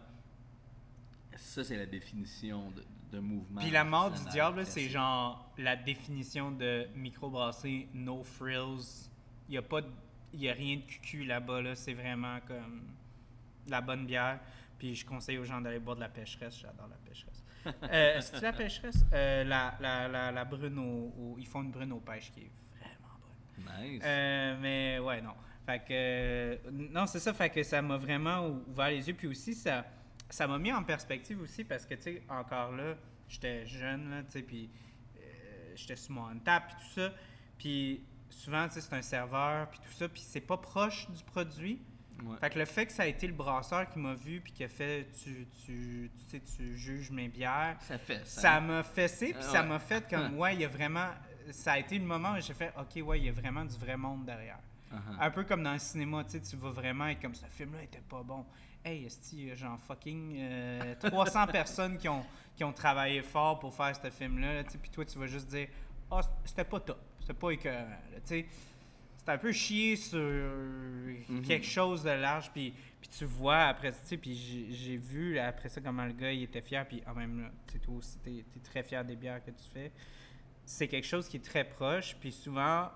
ça, 1.36 1.62
c'est 1.62 1.76
la 1.76 1.86
définition 1.86 2.70
de, 2.72 2.84
de 3.12 3.20
mouvement. 3.20 3.60
Puis 3.60 3.70
la 3.70 3.84
mort 3.84 4.10
du 4.10 4.24
diable, 4.30 4.66
c'est 4.66 4.88
genre 4.88 5.52
la 5.58 5.76
définition 5.76 6.50
de 6.50 6.86
microbrasserie, 6.96 7.88
no 7.94 8.24
frills. 8.24 9.08
Il 9.48 9.52
n'y 9.52 9.58
a 9.58 9.62
pas 9.62 9.82
de- 9.82 9.90
il 10.34 10.40
y 10.40 10.48
a 10.48 10.52
rien 10.52 10.76
de 10.76 10.82
cucu 10.82 11.24
là-bas, 11.24 11.62
là. 11.62 11.74
c'est 11.74 11.94
vraiment 11.94 12.38
comme 12.46 12.82
la 13.68 13.80
bonne 13.80 14.04
bière. 14.06 14.40
Puis 14.78 14.94
je 14.94 15.06
conseille 15.06 15.38
aux 15.38 15.44
gens 15.44 15.60
d'aller 15.60 15.78
boire 15.78 15.96
de 15.96 16.00
la 16.02 16.08
pêcheresse, 16.08 16.58
j'adore 16.58 16.88
la 16.88 16.96
pêcheresse. 16.96 17.37
Euh, 17.66 18.20
c'est 18.20 18.40
la 18.40 18.52
pêcheresse? 18.52 19.04
Euh, 19.12 19.44
la, 19.44 19.74
la, 19.80 20.08
la, 20.08 20.32
la 20.32 20.44
brune 20.44 20.78
au, 20.78 21.12
au- 21.18 21.36
Ils 21.38 21.46
font 21.46 21.62
une 21.62 21.70
brune 21.70 21.92
aux 21.92 22.00
pêches 22.00 22.30
qui 22.32 22.40
est 22.40 22.50
vraiment 22.80 23.18
bonne. 23.20 23.84
Nice. 23.90 24.02
Euh, 24.04 24.56
mais 24.60 24.98
ouais, 24.98 25.20
non. 25.20 25.34
Fait 25.66 25.80
que. 25.80 25.86
euh, 25.90 26.56
non, 26.72 27.06
c'est 27.06 27.18
ça. 27.20 27.34
Fait 27.34 27.50
que 27.50 27.62
ça 27.62 27.82
m'a 27.82 27.96
vraiment 27.96 28.46
ou- 28.46 28.64
ouvert 28.68 28.88
les 28.88 29.06
yeux. 29.08 29.14
Puis 29.14 29.26
aussi, 29.28 29.54
ça 29.54 29.84
ça 30.30 30.46
m'a 30.46 30.58
mis 30.58 30.72
en 30.72 30.84
perspective 30.84 31.40
aussi 31.40 31.64
parce 31.64 31.86
que, 31.86 31.94
tu 31.94 32.02
sais, 32.02 32.22
encore 32.28 32.72
là, 32.72 32.94
j'étais 33.28 33.64
jeune, 33.66 34.10
là, 34.10 34.22
tu 34.24 34.32
sais, 34.32 34.42
puis 34.42 34.68
j'étais 35.74 35.96
sur 35.96 36.12
mon 36.12 36.38
tap, 36.40 36.66
puis 36.68 36.76
tout 36.76 37.00
ça. 37.00 37.12
Puis 37.56 38.02
souvent, 38.30 38.66
tu 38.68 38.74
sais, 38.74 38.80
c'est 38.82 38.94
un 38.94 39.02
serveur, 39.02 39.70
puis 39.70 39.80
tout 39.80 39.92
ça, 39.92 40.08
puis 40.08 40.20
c'est 40.20 40.40
pas 40.42 40.56
proche 40.58 41.08
du 41.10 41.22
produit. 41.24 41.80
Ouais. 42.24 42.36
Fait 42.40 42.50
que 42.50 42.58
le 42.58 42.64
fait 42.64 42.86
que 42.86 42.92
ça 42.92 43.04
a 43.04 43.06
été 43.06 43.26
le 43.26 43.32
brasseur 43.32 43.88
qui 43.88 43.98
m'a 43.98 44.14
vu, 44.14 44.40
puis 44.40 44.52
qui 44.52 44.64
a 44.64 44.68
fait 44.68 45.06
tu, 45.22 45.46
tu, 45.64 46.10
tu 46.12 46.30
sais, 46.30 46.40
tu 46.40 46.76
juges 46.76 47.10
mes 47.10 47.28
bières, 47.28 47.76
Ça 47.80 47.98
fait 47.98 48.26
ça. 48.26 48.40
ça 48.40 48.60
m'a 48.60 48.82
fessé, 48.82 49.32
puis 49.32 49.42
ça 49.42 49.62
ouais. 49.62 49.68
m'a 49.68 49.78
fait 49.78 50.08
comme, 50.08 50.34
ouais, 50.38 50.54
il 50.54 50.60
y 50.60 50.64
a 50.64 50.68
vraiment. 50.68 51.08
Ça 51.52 51.72
a 51.72 51.78
été 51.78 51.98
le 51.98 52.04
moment 52.04 52.32
où 52.32 52.40
j'ai 52.40 52.54
fait, 52.54 52.72
OK, 52.78 53.06
ouais, 53.06 53.20
il 53.20 53.26
y 53.26 53.28
a 53.28 53.32
vraiment 53.32 53.64
du 53.64 53.76
vrai 53.76 53.96
monde 53.96 54.24
derrière. 54.24 54.58
Uh-huh. 54.92 55.20
Un 55.20 55.30
peu 55.30 55.44
comme 55.44 55.62
dans 55.62 55.72
le 55.72 55.78
cinéma, 55.78 56.24
tu 56.24 56.32
sais, 56.32 56.40
tu 56.40 56.56
vas 56.56 56.70
vraiment 56.70 57.06
être 57.06 57.20
comme 57.20 57.34
ce 57.34 57.46
film-là 57.46 57.82
était 57.82 58.02
pas 58.08 58.22
bon. 58.22 58.44
Hey, 58.84 59.04
est 59.04 59.32
il 59.32 59.46
y 59.46 59.50
a 59.50 59.54
genre 59.54 59.78
fucking 59.80 60.36
euh, 60.38 60.94
300 61.00 61.46
personnes 61.52 61.98
qui 61.98 62.08
ont, 62.08 62.24
qui 62.56 62.64
ont 62.64 62.72
travaillé 62.72 63.22
fort 63.22 63.58
pour 63.58 63.74
faire 63.74 63.94
ce 63.94 64.10
film-là, 64.10 64.54
là, 64.54 64.64
tu 64.64 64.72
sais, 64.72 64.78
puis 64.78 64.90
toi, 64.90 65.04
tu 65.04 65.18
vas 65.18 65.26
juste 65.26 65.48
dire, 65.48 65.68
ah, 66.10 66.20
c'était 66.44 66.64
pas 66.64 66.80
top, 66.80 67.00
c'était 67.20 67.34
pas 67.34 67.50
écœurant, 67.50 67.86
tu 68.14 68.20
sais. 68.24 68.46
C'est 69.28 69.34
un 69.34 69.38
peu 69.38 69.52
chier 69.52 69.94
sur 69.94 70.18
quelque 71.46 71.66
chose 71.66 72.02
de 72.02 72.08
large, 72.08 72.50
puis, 72.50 72.72
puis 72.98 73.10
tu 73.10 73.26
vois 73.26 73.64
après, 73.64 73.92
tu 73.92 73.98
sais, 74.02 74.16
puis 74.16 74.34
j'ai 74.70 74.96
vu 74.96 75.38
après 75.38 75.68
ça 75.68 75.82
comment 75.82 76.06
le 76.06 76.14
gars 76.14 76.32
il 76.32 76.44
était 76.44 76.62
fier, 76.62 76.88
puis 76.88 77.02
en 77.06 77.12
même 77.12 77.42
là, 77.42 77.50
tu 77.66 77.74
sais, 77.74 77.78
toi 77.78 77.96
aussi, 77.96 78.18
t'es 78.20 78.38
es 78.38 78.60
très 78.64 78.82
fier 78.82 79.04
des 79.04 79.16
bières 79.16 79.44
que 79.44 79.50
tu 79.50 79.68
fais. 79.70 79.92
C'est 80.64 80.88
quelque 80.88 81.06
chose 81.06 81.28
qui 81.28 81.36
est 81.36 81.44
très 81.44 81.64
proche, 81.64 82.16
puis 82.18 82.32
souvent, 82.32 82.88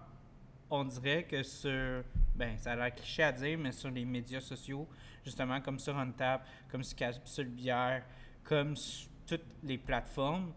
on 0.71 0.85
dirait 0.85 1.25
que 1.25 1.43
sur, 1.43 2.03
ben 2.35 2.57
ça 2.57 2.73
a 2.73 2.77
l'air 2.77 2.95
cliché 2.95 3.25
à 3.25 3.33
dire, 3.33 3.59
mais 3.59 3.73
sur 3.73 3.91
les 3.91 4.07
médias 4.07 4.41
sociaux, 4.41 4.89
justement 5.27 5.61
comme 5.61 5.79
sur 5.79 5.99
Untap, 5.99 6.49
comme 6.71 6.83
sur 6.83 6.97
Capsule 6.97 7.51
Bière, 7.51 8.07
comme 8.43 8.75
sur 8.75 9.11
toutes 9.27 9.55
les 9.63 9.77
plateformes, 9.77 10.55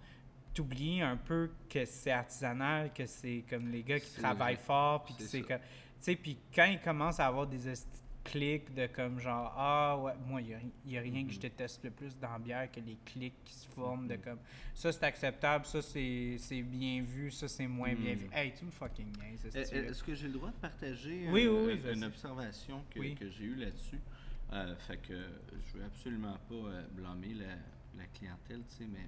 t'oublies 0.56 1.02
un 1.02 1.18
peu 1.18 1.52
que 1.70 1.86
c'est 1.86 2.12
artisanal, 2.12 2.92
que 2.94 3.06
c'est 3.06 3.44
comme 3.50 3.68
les 3.70 3.84
gars 3.84 4.00
qui 4.00 4.12
travaillent 4.16 4.56
fort, 4.56 5.04
puis 5.04 5.14
que 5.14 5.24
C'est 5.24 5.42
que, 5.42 5.54
tu 5.54 5.60
sais, 6.00 6.16
puis 6.16 6.38
quand 6.54 6.66
ils 6.66 6.80
commencent 6.80 7.20
à 7.20 7.28
avoir 7.28 7.46
des 7.46 7.60
clics 8.24 8.74
de 8.74 8.88
comme 8.88 9.20
genre 9.20 9.54
ah 9.56 10.00
ouais 10.00 10.14
moi 10.28 10.42
il 10.42 10.58
y 10.88 10.98
a, 10.98 11.02
rien 11.02 11.26
que 11.28 11.32
je 11.32 11.36
Mhm. 11.36 11.42
déteste 11.44 11.84
le 11.84 11.92
plus 11.92 12.18
dans 12.18 12.32
la 12.32 12.40
bière 12.40 12.72
que 12.72 12.80
les 12.80 12.98
clics 13.06 13.36
qui 13.46 13.54
se 13.54 13.68
forment 13.68 14.08
de 14.08 14.16
Mhm. 14.16 14.22
comme 14.22 14.40
ça 14.74 14.92
c'est 14.92 15.04
acceptable 15.04 15.64
ça 15.66 15.80
c'est 15.84 16.64
bien 16.64 17.04
vu 17.04 17.30
ça 17.30 17.48
c'est 17.48 17.68
moins 17.68 17.94
bien 17.94 18.16
vu 18.16 18.28
hey 18.34 18.52
tu 18.52 18.66
me 18.66 18.72
fucking 18.72 19.16
niaises, 19.16 19.46
Euh, 19.56 19.64
euh. 19.74 19.90
Est-ce 19.92 20.04
que 20.04 20.16
j'ai 20.16 20.26
le 20.26 20.34
droit 20.34 20.50
de 20.50 20.56
partager 20.56 21.28
Oui, 21.30 21.46
euh, 21.46 21.68
oui, 21.68 21.80
oui, 21.86 21.94
une 21.94 22.04
observation 22.04 22.84
que, 22.90 23.00
que 23.14 23.30
j'ai 23.30 23.44
eue 23.44 23.56
là-dessus? 23.58 24.00
Euh, 24.54 24.76
fait 24.88 24.98
que 24.98 25.14
je 25.68 25.78
veux 25.78 25.86
absolument 25.86 26.38
pas 26.50 26.82
blâmer 26.94 27.36
la, 27.36 27.54
la 27.96 28.06
clientèle, 28.08 28.64
tu 28.70 28.76
sais, 28.78 28.88
mais 28.92 29.06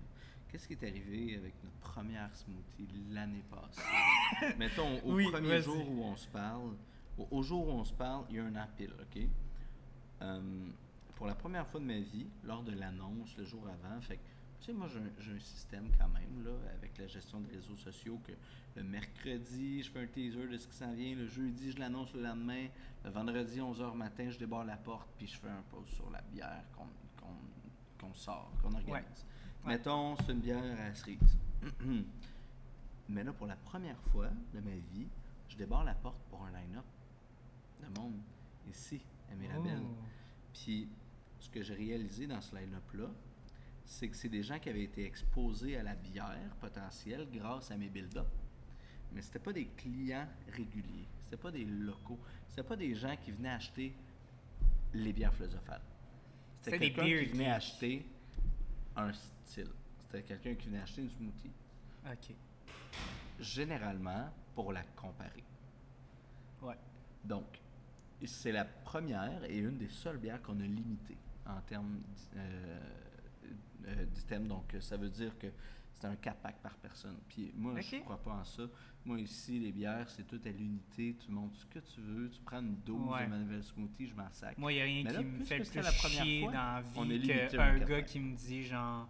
qu'est-ce 0.57 0.67
qui 0.67 0.85
est 0.85 0.89
arrivé 0.89 1.35
avec 1.35 1.53
notre 1.63 1.77
première 1.77 2.35
smoothie 2.35 2.87
l'année 3.11 3.43
passée? 3.49 4.55
Mettons, 4.57 4.99
au 5.05 5.13
Oui, 5.13 5.29
premier 5.29 5.61
jour 5.61 5.87
où 5.87 6.03
on 6.03 6.15
se 6.15 6.27
parle, 6.27 6.75
au, 7.15 7.27
au 7.29 7.43
jour 7.43 7.67
où 7.67 7.71
on 7.71 7.83
se 7.83 7.93
parle, 7.93 8.25
il 8.31 8.37
y 8.37 8.39
a 8.39 8.45
un 8.45 8.55
appel, 8.55 8.91
OK? 8.99 9.21
Euh, 10.23 10.67
pour 11.15 11.27
la 11.27 11.35
première 11.35 11.67
fois 11.67 11.79
de 11.79 11.85
ma 11.85 11.99
vie, 11.99 12.25
lors 12.43 12.63
de 12.63 12.71
l'annonce, 12.71 13.37
le 13.37 13.45
jour 13.45 13.67
avant, 13.67 14.01
fait 14.01 14.17
que, 14.17 14.21
tu 14.59 14.65
sais, 14.65 14.73
moi, 14.73 14.87
j'ai 15.19 15.31
un, 15.31 15.39
système 15.39 15.91
quand 15.95 16.09
même, 16.09 16.43
là, 16.43 16.53
avec 16.75 16.97
la 16.97 17.05
gestion 17.05 17.39
des 17.41 17.55
réseaux 17.55 17.77
sociaux, 17.77 18.19
que 18.25 18.31
le 18.75 18.83
mercredi, 18.83 19.83
je 19.83 19.91
fais 19.91 19.99
un 19.99 20.07
teaser 20.07 20.47
de 20.47 20.57
ce 20.57 20.67
qui 20.67 20.75
s'en 20.75 20.93
vient, 20.93 21.13
le 21.15 21.27
jeudi, 21.27 21.71
je 21.71 21.79
l'annonce 21.79 22.11
le 22.15 22.23
lendemain, 22.23 22.65
le 23.03 23.11
vendredi, 23.11 23.59
11h 23.59 23.93
matin, 23.93 24.27
je 24.31 24.39
débarre 24.39 24.65
la 24.65 24.77
porte, 24.77 25.07
puis 25.19 25.27
je 25.27 25.37
fais 25.37 25.49
un 25.49 25.63
post 25.69 25.93
sur 25.93 26.09
la 26.09 26.21
bière 26.21 26.63
qu'on 27.99 28.13
sort, 28.15 28.51
qu'on 28.63 28.73
organise. 28.73 28.89
Ouais. 28.89 29.36
Mettons, 29.67 30.15
c'est 30.15 30.31
une 30.31 30.39
bière 30.39 30.63
à 30.79 30.95
cerise. 30.95 31.37
Mais 33.09 33.21
là, 33.21 33.33
pour 33.33 33.47
la 33.47 33.57
première 33.57 33.99
fois 34.11 34.29
de 34.53 34.61
ma 34.61 34.71
vie, 34.71 35.07
je 35.49 35.57
débarre 35.57 35.83
la 35.83 35.93
porte 35.93 36.21
pour 36.29 36.41
un 36.45 36.51
line-up 36.51 36.85
de 37.81 37.99
monde 37.99 38.15
ici, 38.69 39.01
à 39.29 39.35
Mirabel. 39.35 39.79
Oh. 39.83 39.95
Puis, 40.53 40.87
ce 41.39 41.49
que 41.49 41.61
j'ai 41.61 41.73
réalisé 41.73 42.27
dans 42.27 42.39
ce 42.39 42.55
line-up-là, 42.55 43.09
c'est 43.85 44.07
que 44.07 44.15
c'est 44.15 44.29
des 44.29 44.41
gens 44.41 44.57
qui 44.57 44.69
avaient 44.69 44.83
été 44.83 45.05
exposés 45.05 45.77
à 45.77 45.83
la 45.83 45.95
bière 45.95 46.55
potentielle 46.61 47.27
grâce 47.29 47.69
à 47.69 47.75
mes 47.75 47.89
build-up. 47.89 48.27
Mais 49.13 49.21
c'était 49.21 49.39
pas 49.39 49.53
des 49.53 49.65
clients 49.65 50.27
réguliers. 50.49 51.07
C'était 51.25 51.41
pas 51.41 51.51
des 51.51 51.65
locaux. 51.65 52.19
C'était 52.47 52.63
pas 52.63 52.75
des 52.77 52.95
gens 52.95 53.15
qui 53.17 53.31
venaient 53.31 53.49
acheter 53.49 53.93
les 54.93 55.11
bières 55.11 55.33
philosophales. 55.33 55.81
C'était 56.61 56.79
quelqu'un 56.79 57.03
qui 57.03 57.25
venait 57.25 57.51
acheter 57.51 58.05
un 58.95 59.11
C'était 59.47 60.23
quelqu'un 60.23 60.55
qui 60.55 60.67
venait 60.67 60.81
acheter 60.81 61.01
une 61.01 61.09
smoothie. 61.09 61.51
OK. 62.05 62.35
Généralement, 63.39 64.29
pour 64.55 64.73
la 64.73 64.83
comparer. 64.83 65.43
Ouais. 66.61 66.75
Donc, 67.23 67.45
c'est 68.25 68.51
la 68.51 68.65
première 68.65 69.43
et 69.45 69.57
une 69.57 69.77
des 69.77 69.89
seules 69.89 70.17
bières 70.17 70.41
qu'on 70.41 70.59
a 70.59 70.63
limitées 70.63 71.17
en 71.45 71.61
termes 71.61 71.99
d'i- 72.15 72.29
euh, 72.37 72.79
euh, 73.87 74.05
d'items. 74.05 74.47
Donc, 74.47 74.75
ça 74.79 74.97
veut 74.97 75.09
dire 75.09 75.37
que 75.37 75.47
c'est 75.93 76.07
un 76.07 76.15
4 76.15 76.37
pack 76.39 76.55
par 76.61 76.75
personne. 76.77 77.17
Puis 77.29 77.51
moi, 77.55 77.79
je 77.79 77.95
Ok. 77.97 78.03
crois 78.03 78.17
pas 78.23 78.31
en 78.33 78.43
ça. 78.43 78.63
Moi, 79.05 79.19
ici, 79.21 79.59
les 79.59 79.71
bières, 79.71 80.09
c'est 80.09 80.25
tout 80.27 80.41
à 80.43 80.49
l'unité. 80.49 81.15
Tu 81.23 81.31
montes 81.31 81.55
ce 81.55 81.65
que 81.67 81.79
tu 81.79 82.01
veux. 82.01 82.29
Tu 82.29 82.41
prends 82.41 82.59
une 82.59 82.75
dose 82.81 83.07
Ouais. 83.11 83.25
de 83.25 83.29
Manuel 83.29 83.63
Smoothie, 83.63 84.07
je 84.07 84.15
m'en 84.15 84.29
sac. 84.31 84.57
Moi, 84.57 84.73
il 84.73 84.75
n'y 84.77 84.81
a 84.81 84.85
rien 84.85 85.03
là, 85.03 85.19
qui 85.19 85.23
me 85.25 85.43
fait 85.43 85.57
plus 85.59 85.75
la 85.75 85.91
première 85.91 86.23
chier 86.23 86.41
fois, 86.41 86.51
dans 86.51 87.03
la 87.05 87.17
vie 87.17 87.27
qu'un 87.49 87.77
gars 87.79 88.01
qui 88.01 88.19
me 88.19 88.35
dit, 88.35 88.63
genre, 88.63 89.07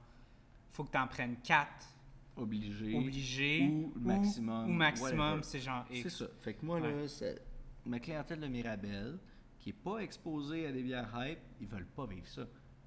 faut 0.77 0.83
que 0.83 0.91
tu 0.91 0.97
en 0.99 1.07
prennes 1.07 1.37
4 1.43 1.67
Obligé. 2.35 2.95
obligé 2.95 3.67
ou 3.67 3.91
maximum, 3.99 4.69
Ou, 4.69 4.73
maximum, 4.73 5.41
c'est 5.41 5.59
genre 5.59 5.83
C'est 5.89 6.01
X. 6.01 6.17
ça. 6.19 6.27
Fait 6.41 6.53
que 6.53 6.63
moi, 6.63 6.79
Ouais. 6.79 7.01
là, 7.01 7.07
c'est- 7.07 7.41
ma 7.87 7.99
clientèle 7.99 8.39
de 8.39 8.45
Mirabel, 8.45 9.17
qui 9.57 9.71
est 9.71 9.73
pas 9.73 9.97
exposée 9.97 10.67
à 10.67 10.71
des 10.71 10.83
bières 10.83 11.11
hype, 11.15 11.39
ils 11.59 11.67
veulent 11.67 11.87
pas 11.87 12.05
vivre 12.05 12.27
ça. 12.27 12.45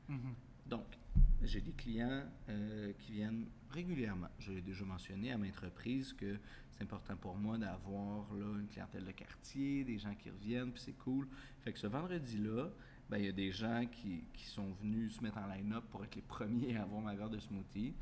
Mhm. 0.08 0.34
Donc, 0.68 0.86
j'ai 1.42 1.60
des 1.60 1.72
clients 1.72 2.22
euh, 2.48 2.92
qui 2.96 3.10
viennent 3.10 3.46
régulièrement. 3.72 4.28
J'ai 4.38 4.60
déjà 4.60 4.84
mentionné 4.84 5.32
à 5.32 5.36
maintes 5.38 5.56
reprises 5.56 6.12
que 6.12 6.38
c'est 6.70 6.84
important 6.84 7.16
pour 7.16 7.34
moi 7.36 7.58
d'avoir 7.58 8.24
une 8.36 8.68
clientèle 8.68 9.04
de 9.04 9.10
quartier, 9.10 9.82
des 9.82 9.98
gens 9.98 10.14
qui 10.14 10.30
reviennent, 10.30 10.70
puis 10.70 10.80
c'est 10.84 10.92
cool. 10.96 11.26
Fait 11.64 11.72
que 11.72 11.78
ce 11.80 11.88
vendredi-là, 11.88 12.70
ben, 13.10 13.18
il 13.18 13.26
y 13.26 13.28
a 13.28 13.32
des 13.32 13.50
gens 13.52 13.84
qui, 13.90 14.22
qui 14.32 14.44
sont 14.44 14.70
venus 14.80 15.16
se 15.16 15.22
mettre 15.22 15.38
en 15.38 15.46
line-up 15.46 15.84
pour 15.90 16.04
être 16.04 16.14
les 16.14 16.22
premiers 16.22 16.76
à 16.76 16.82
avoir 16.82 17.00
ma 17.00 17.14
bière 17.14 17.28
de 17.30 17.38
smoothie 17.40 17.92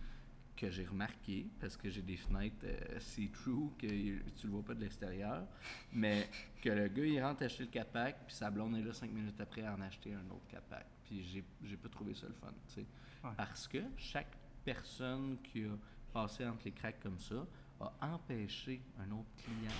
que 0.55 0.70
j'ai 0.70 0.85
remarqué 0.85 1.47
parce 1.60 1.76
que 1.76 1.89
j'ai 1.89 2.02
des 2.02 2.16
fenêtres 2.16 2.56
euh, 2.64 2.98
see-through 3.01 3.70
que 3.78 3.86
tu 3.86 4.47
le 4.47 4.52
vois 4.52 4.64
pas 4.64 4.74
de 4.74 4.80
l'extérieur 4.80 5.47
mais 5.93 6.28
que 6.60 6.68
le 6.68 6.89
gars 6.89 7.05
il 7.06 7.22
rentre 7.22 7.44
acheter 7.44 7.62
le 7.64 7.70
4 7.70 7.90
pack 7.93 8.26
puis 8.26 8.35
sa 8.35 8.51
blonde 8.51 8.76
est 8.76 8.82
là 8.82 8.93
5 8.93 9.09
minutes 9.10 9.40
après 9.40 9.62
à 9.62 9.74
en 9.74 9.80
acheter 9.80 10.12
un 10.14 10.28
autre 10.30 10.47
4 10.48 10.62
pack 10.64 10.86
puis 11.05 11.22
j'ai 11.22 11.44
j'ai 11.62 11.76
pas 11.76 11.89
trouvé 11.89 12.12
ça 12.14 12.26
le 12.26 12.35
fun 12.35 12.52
tu 12.66 12.74
sais 12.74 12.86
Ouais. 13.24 13.30
parce 13.36 13.66
que 13.66 13.78
chaque 13.97 14.36
personne 14.64 15.39
qui 15.43 15.64
a 15.64 15.76
passé 16.12 16.47
entre 16.47 16.64
les 16.66 16.70
cracks 16.72 17.01
comme 17.01 17.18
ça 17.18 17.44
a 17.80 17.93
empêché 18.14 18.80
un 19.01 19.10
autre 19.10 19.30
client 19.36 19.70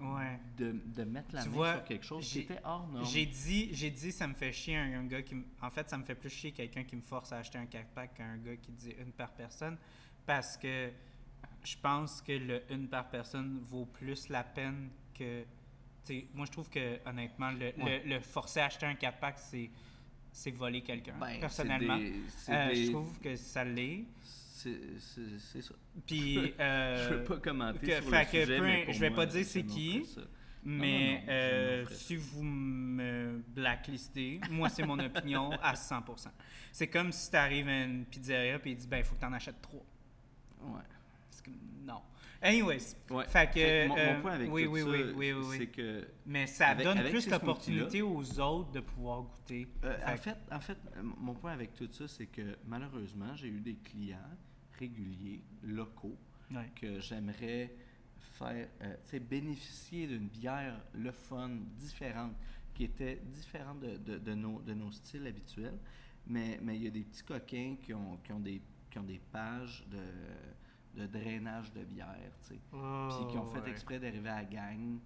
Ouais. 0.00 0.38
de, 0.56 0.72
de 0.72 1.04
mettre 1.04 1.34
la 1.34 1.42
Tu 1.42 1.48
main 1.50 1.54
vois, 1.54 1.72
sur 1.74 1.84
quelque 1.84 2.04
chose 2.04 2.24
qui 2.26 2.34
j'ai- 2.34 2.40
était 2.44 2.60
hors 2.64 2.86
norme 2.88 3.04
J'ai 3.06 3.26
dit, 3.26 3.68
j'ai 3.72 3.90
dit, 3.90 4.10
ça 4.12 4.26
me 4.26 4.34
fait 4.34 4.52
chier 4.52 4.76
un, 4.76 5.00
un 5.00 5.04
gars 5.04 5.22
qui. 5.22 5.34
me- 5.34 5.44
En 5.60 5.70
fait, 5.70 5.88
ça 5.88 5.98
me 5.98 6.04
fait 6.04 6.14
plus 6.14 6.30
chier 6.30 6.52
quelqu'un 6.52 6.84
qui 6.84 6.96
me 6.96 7.02
force 7.02 7.32
à 7.32 7.38
acheter 7.38 7.58
un 7.58 7.66
4-pack 7.66 8.14
qu'un 8.14 8.36
gars 8.38 8.56
qui 8.56 8.72
dit 8.72 8.94
une 8.98 9.12
par 9.12 9.30
personne. 9.32 9.76
Parce 10.26 10.56
que 10.56 10.90
je 11.64 11.76
pense 11.82 12.22
que 12.22 12.32
le 12.32 12.62
une 12.72 12.88
par 12.88 13.08
personne 13.10 13.58
vaut 13.62 13.84
plus 13.86 14.28
la 14.28 14.42
peine 14.44 14.88
que. 15.14 15.44
moi, 16.34 16.46
je 16.46 16.50
trouve 16.52 16.68
que, 16.70 16.98
honnêtement, 17.06 17.50
le, 17.50 17.72
Ouais. 17.82 18.02
le, 18.04 18.14
le 18.14 18.20
forcer 18.20 18.60
à 18.60 18.66
acheter 18.66 18.86
un 18.86 18.94
4-pack, 18.94 19.38
c'est, 19.38 19.70
c'est 20.32 20.50
voler 20.50 20.80
quelqu'un. 20.82 21.14
Ben, 21.20 21.38
personnellement. 21.40 21.98
des- 21.98 22.14
Euh, 22.48 22.68
des- 22.68 22.84
Je 22.86 22.90
trouve 22.90 23.18
que 23.20 23.36
ça 23.36 23.64
l'est. 23.64 24.04
C'est 25.38 25.62
ça 25.62 25.74
Puis. 26.06 26.54
euh, 26.60 27.08
je 27.08 27.14
veux 27.14 27.24
pas 27.24 27.36
commenter 27.38 27.86
que- 27.86 28.00
sur 28.00 28.10
fait 28.10 28.24
le 28.24 28.30
que 28.30 28.40
sujet, 28.46 28.60
mais 28.60 28.84
pour 28.84 28.94
je 28.94 29.00
vais 29.00 29.10
moi, 29.10 29.16
pas 29.16 29.26
dire 29.26 29.44
c'est 29.46 29.62
qui, 29.64 30.04
ça. 30.04 30.20
Mais 30.62 31.20
non, 31.20 31.32
euh, 31.32 31.86
si 31.90 32.16
vous 32.16 32.42
me 32.42 33.42
blacklistez, 33.48 34.40
moi, 34.50 34.68
c'est 34.68 34.84
mon 34.84 34.98
opinion 34.98 35.50
à 35.62 35.72
100%. 35.72 36.28
C'est 36.70 36.88
comme 36.88 37.12
si 37.12 37.30
tu 37.30 37.36
arrives 37.36 37.66
à 37.68 37.84
une 37.84 38.04
pizzeria 38.04 38.56
et 38.56 38.60
il 38.66 38.76
dit 38.76 38.86
ben, 38.86 38.98
il 38.98 39.04
faut 39.04 39.14
que 39.14 39.20
tu 39.20 39.26
en 39.26 39.32
achètes 39.32 39.60
trois. 39.62 39.84
Ouais. 40.62 40.82
Non. 41.82 42.02
Anyways, 42.42 42.94
Ouais. 43.10 43.26
fait 43.26 43.50
que. 43.50 43.88
Mon, 43.88 43.96
euh, 43.98 44.20
point 44.20 44.32
avec 44.32 44.50
oui, 44.52 44.64
tout 44.64 44.70
oui, 44.72 44.80
ça, 44.82 44.86
oui, 44.88 45.02
oui, 45.14 45.32
oui, 45.32 45.44
oui. 45.48 45.56
c'est 45.58 45.66
que 45.68 46.08
Mais 46.26 46.46
ça 46.46 46.68
avec- 46.68 46.84
donne 46.84 46.98
avec 46.98 47.12
plus 47.12 47.28
l'opportunité 47.30 48.02
aux 48.02 48.40
autres 48.40 48.70
de 48.72 48.80
pouvoir 48.80 49.22
goûter. 49.22 49.66
Euh, 49.84 49.96
en 50.06 50.16
Fait- 50.16 50.36
en 50.50 50.60
fait, 50.60 50.76
euh, 50.96 51.02
mon 51.02 51.34
point 51.34 51.52
avec 51.52 51.74
tout 51.74 51.88
ça, 51.90 52.06
c'est 52.08 52.26
que 52.26 52.56
malheureusement, 52.66 53.34
j'ai 53.34 53.48
eu 53.48 53.60
des 53.60 53.76
clients 53.76 54.18
réguliers, 54.80 55.42
locaux, 55.62 56.16
que 56.74 57.00
j'aimerais 57.00 57.72
faire, 58.18 58.68
euh, 58.82 58.96
tu 59.04 59.10
sais, 59.10 59.20
bénéficier 59.20 60.06
d'une 60.08 60.26
bière 60.28 60.80
le 60.94 61.12
fun, 61.12 61.50
différente, 61.78 62.32
qui 62.74 62.84
était 62.84 63.16
différente 63.32 63.80
de, 63.80 63.96
de, 63.98 64.18
de 64.18 64.34
nos, 64.34 64.60
de 64.62 64.74
nos 64.74 64.90
styles 64.90 65.26
habituels. 65.26 65.78
Mais 66.26 66.58
mais 66.62 66.76
il 66.76 66.82
y 66.82 66.86
a 66.86 66.90
des 66.90 67.04
petits 67.04 67.22
coquins 67.22 67.76
qui 67.82 67.94
ont, 67.94 68.16
qui 68.24 68.32
ont, 68.32 68.40
des, 68.40 68.60
qui 68.90 68.98
ont 68.98 69.02
des 69.04 69.20
pages 69.32 69.86
de, 69.88 71.00
de 71.00 71.06
drainage 71.06 71.72
de 71.72 71.84
bière, 71.84 72.32
tu 72.40 72.48
sais. 72.54 72.60
Puis 73.08 73.26
qui 73.30 73.38
ont 73.38 73.46
fait 73.46 73.60
Oh, 73.60 73.64
ouais. 73.64 73.70
exprès 73.70 73.98
d'arriver 74.00 74.28
à 74.28 74.42
la 74.42 74.44
gang, 74.44 74.98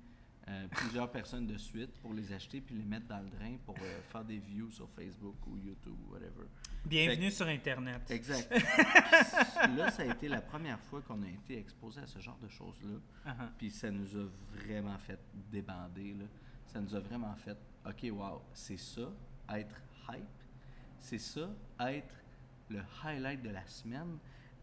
euh, 0.46 0.68
plusieurs 0.68 1.10
personnes 1.10 1.46
de 1.46 1.56
suite, 1.56 1.90
pour 2.02 2.12
les 2.12 2.30
acheter 2.32 2.60
puis 2.60 2.74
les 2.74 2.84
mettre 2.84 3.06
dans 3.06 3.20
le 3.20 3.30
drain 3.30 3.56
pour 3.64 3.76
euh, 3.76 4.00
faire 4.10 4.24
des 4.24 4.38
views 4.38 4.70
sur 4.70 4.90
Facebook 4.90 5.36
ou 5.46 5.56
YouTube 5.56 5.96
ou 6.06 6.12
whatever. 6.12 6.46
Bienvenue 6.84 7.30
sur 7.30 7.46
Internet. 7.46 8.02
Exact. 8.10 8.52
là, 9.76 9.90
ça 9.90 10.02
a 10.02 10.06
été 10.06 10.28
la 10.28 10.42
première 10.42 10.78
fois 10.80 11.00
qu'on 11.00 11.22
a 11.22 11.28
été 11.28 11.58
exposé 11.58 12.02
à 12.02 12.06
ce 12.06 12.18
genre 12.18 12.38
de 12.42 12.48
choses-là. 12.48 13.32
Uh-huh. 13.32 13.48
Puis 13.56 13.70
ça 13.70 13.90
nous 13.90 14.16
a 14.18 14.26
vraiment 14.52 14.98
fait 14.98 15.18
débander. 15.50 16.12
Là. 16.12 16.26
Ça 16.66 16.78
nous 16.78 16.94
a 16.94 17.00
vraiment 17.00 17.34
fait, 17.36 17.56
OK, 17.86 18.10
wow, 18.12 18.42
c'est 18.52 18.76
ça, 18.76 19.10
être 19.54 19.80
hype. 20.10 20.24
C'est 20.98 21.18
ça, 21.18 21.48
être 21.80 22.14
le 22.68 22.80
highlight 23.02 23.40
de 23.40 23.50
la 23.50 23.66
semaine. 23.66 24.18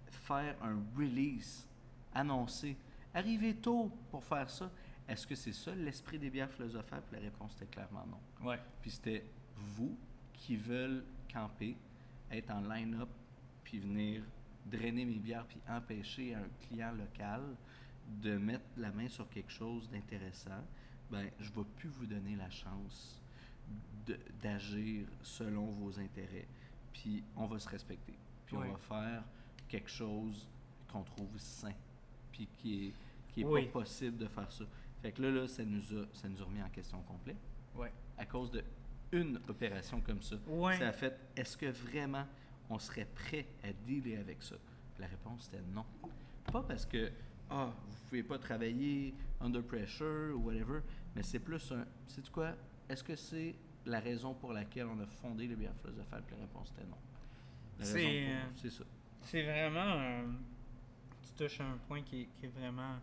Faire 0.05 0.55
un 0.61 0.77
release, 0.95 1.67
annoncer. 2.13 2.77
Arriver 3.15 3.55
tôt 3.55 3.91
pour 4.11 4.23
faire 4.23 4.49
ça. 4.49 4.69
Est-ce 5.11 5.27
que 5.27 5.35
c'est 5.35 5.51
ça 5.51 5.75
l'esprit 5.75 6.17
des 6.17 6.29
bières 6.29 6.49
philosophales? 6.51 7.01
Puis 7.05 7.17
la 7.17 7.23
réponse 7.23 7.53
était 7.57 7.65
clairement 7.65 8.05
non. 8.07 8.47
Ouais. 8.47 8.59
Puis 8.81 8.91
c'était 8.91 9.25
vous 9.57 9.97
qui 10.33 10.55
veulent 10.55 11.03
camper, 11.31 11.75
être 12.31 12.49
en 12.51 12.61
line-up, 12.61 13.09
puis 13.65 13.79
venir 13.79 14.23
drainer 14.65 15.03
mes 15.03 15.19
bières, 15.19 15.45
puis 15.47 15.59
empêcher 15.67 16.33
un 16.33 16.47
client 16.61 16.93
local 16.93 17.41
de 18.21 18.37
mettre 18.37 18.63
la 18.77 18.91
main 18.91 19.09
sur 19.09 19.27
quelque 19.29 19.51
chose 19.51 19.89
d'intéressant, 19.89 20.63
ben 21.09 21.29
je 21.39 21.49
ne 21.49 21.55
vais 21.55 21.69
plus 21.75 21.89
vous 21.89 22.05
donner 22.05 22.37
la 22.37 22.49
chance 22.49 23.21
d'agir 24.41 25.07
selon 25.21 25.65
vos 25.71 25.99
intérêts. 25.99 26.47
Puis 26.93 27.21
on 27.35 27.47
va 27.47 27.59
se 27.59 27.67
respecter. 27.67 28.13
Puis 28.45 28.55
on 28.55 28.61
va 28.61 28.77
faire 28.77 29.23
quelque 29.67 29.89
chose 29.89 30.47
qu'on 30.91 31.03
trouve 31.03 31.37
sain, 31.37 31.73
puis 32.31 32.47
qui 32.57 32.87
est, 32.87 32.93
qui 33.29 33.41
est 33.41 33.45
Oui. 33.45 33.65
pas 33.65 33.79
possible 33.81 34.17
de 34.17 34.27
faire 34.27 34.51
ça. 34.51 34.65
Fait 35.01 35.11
que 35.11 35.21
là, 35.21 35.31
là 35.31 35.47
ça, 35.47 35.63
nous 35.65 35.81
a, 35.99 36.05
ça 36.13 36.27
nous 36.29 36.41
a 36.41 36.45
remis 36.45 36.61
en 36.61 36.69
question 36.69 37.01
complet 37.01 37.35
Ouais. 37.75 37.91
à 38.17 38.25
cause 38.25 38.51
de 38.51 38.63
une 39.13 39.39
opération 39.49 39.99
comme 40.01 40.21
ça. 40.21 40.35
Ouais. 40.47 40.77
Ça 40.77 40.89
a 40.89 40.91
fait, 40.93 41.17
est-ce 41.35 41.57
que 41.57 41.65
vraiment 41.65 42.25
on 42.69 42.79
serait 42.79 43.05
prêt 43.13 43.45
à 43.63 43.73
dealer 43.73 44.17
avec 44.17 44.41
ça? 44.43 44.55
Puis 44.93 45.01
la 45.01 45.07
réponse 45.07 45.47
était 45.47 45.61
non. 45.73 45.85
Pas 46.51 46.63
parce 46.63 46.85
que, 46.85 47.11
ah, 47.49 47.73
vous 47.87 47.97
pouvez 48.09 48.23
pas 48.23 48.37
travailler 48.39 49.13
under 49.41 49.61
pressure 49.63 50.33
ou 50.35 50.45
whatever, 50.47 50.79
mais 51.15 51.23
c'est 51.23 51.39
plus 51.39 51.71
un, 51.71 51.85
c'est 52.07 52.29
quoi? 52.29 52.53
Est-ce 52.89 53.03
que 53.03 53.15
c'est 53.15 53.55
la 53.85 53.99
raison 53.99 54.33
pour 54.33 54.53
laquelle 54.53 54.85
on 54.87 54.99
a 55.01 55.07
fondé 55.07 55.47
les 55.47 55.55
bières 55.55 55.75
philosophales, 55.81 56.23
puis 56.27 56.35
la 56.35 56.43
réponse 56.43 56.71
était 56.71 56.87
non. 56.87 56.97
C'est, 57.79 58.29
euh, 58.29 58.41
C'est 58.55 58.69
ça. 58.69 58.83
C'est 59.21 59.43
vraiment. 59.43 59.79
euh, 59.99 60.27
tu 61.23 61.31
touches 61.43 61.59
à 61.61 61.65
un 61.65 61.77
point 61.87 62.01
qui, 62.03 62.27
qui 62.39 62.45
est 62.45 62.49
vraiment. 62.49 62.95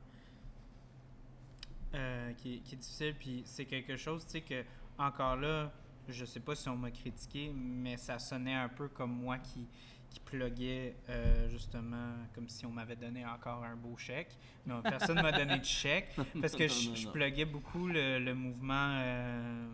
Euh, 1.95 2.33
qui, 2.35 2.55
est- 2.55 2.59
qui 2.59 2.75
est 2.75 2.79
difficile. 2.79 3.15
Puis 3.19 3.43
c'est 3.45 3.65
quelque 3.65 3.97
chose, 3.97 4.25
tu 4.25 4.33
sais, 4.33 4.41
que 4.43 4.65
encore 4.99 5.37
là, 5.37 5.73
je 6.09 6.25
sais 6.25 6.41
pas 6.41 6.55
si 6.55 6.69
on 6.69 6.77
m'a 6.77 6.91
critiqué, 6.91 7.51
mais 7.55 7.97
ça 7.97 8.19
sonnait 8.19 8.55
un 8.55 8.69
peu 8.69 8.89
comme 8.89 9.13
moi 9.13 9.39
qui, 9.39 9.67
qui 10.11 10.21
pluguait 10.21 10.97
euh, 11.11 11.49
justement 11.51 12.13
comme 12.35 12.49
si 12.49 12.65
on 12.65 12.71
m'avait 12.71 12.97
donné 12.97 13.25
encore 13.27 13.63
un 13.65 13.77
beau 13.77 13.97
chèque. 13.97 14.37
Non, 14.67 14.81
personne 14.83 15.21
m'a 15.21 15.33
donné 15.33 15.59
de 15.59 15.65
chèque 15.65 16.15
parce 16.41 16.55
que 16.55 16.67
je, 16.67 16.95
je 16.95 17.09
pluguais 17.13 17.45
beaucoup 17.45 17.87
le, 17.89 18.19
le 18.19 18.35
mouvement. 18.35 18.91
euh, 18.95 19.67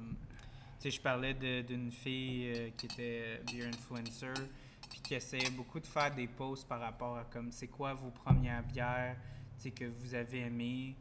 tu 0.81 0.91
sais, 0.91 0.97
je 0.97 1.01
parlais 1.01 1.35
d'une 1.35 1.91
fille 1.93 2.53
euh, 2.55 2.70
qui 2.77 2.86
était 2.86 3.41
beer 3.47 3.66
influencer, 3.69 4.35
puis 4.91 5.01
qui 5.01 5.15
essayait 5.15 5.51
beaucoup 5.51 5.78
de 5.81 5.86
faire 5.86 6.12
des 6.15 6.27
posts 6.27 6.69
par 6.69 6.81
rapport 6.81 7.16
à 7.16 7.24
comme 7.24 7.51
c'est 7.53 7.69
quoi 7.69 7.95
vos 7.95 8.11
premières 8.11 8.62
bières, 8.65 9.16
tu 9.57 9.62
sais, 9.62 9.70
que 9.70 9.85
vous 9.85 10.15
avez 10.15 10.41
aimées. 10.41 10.97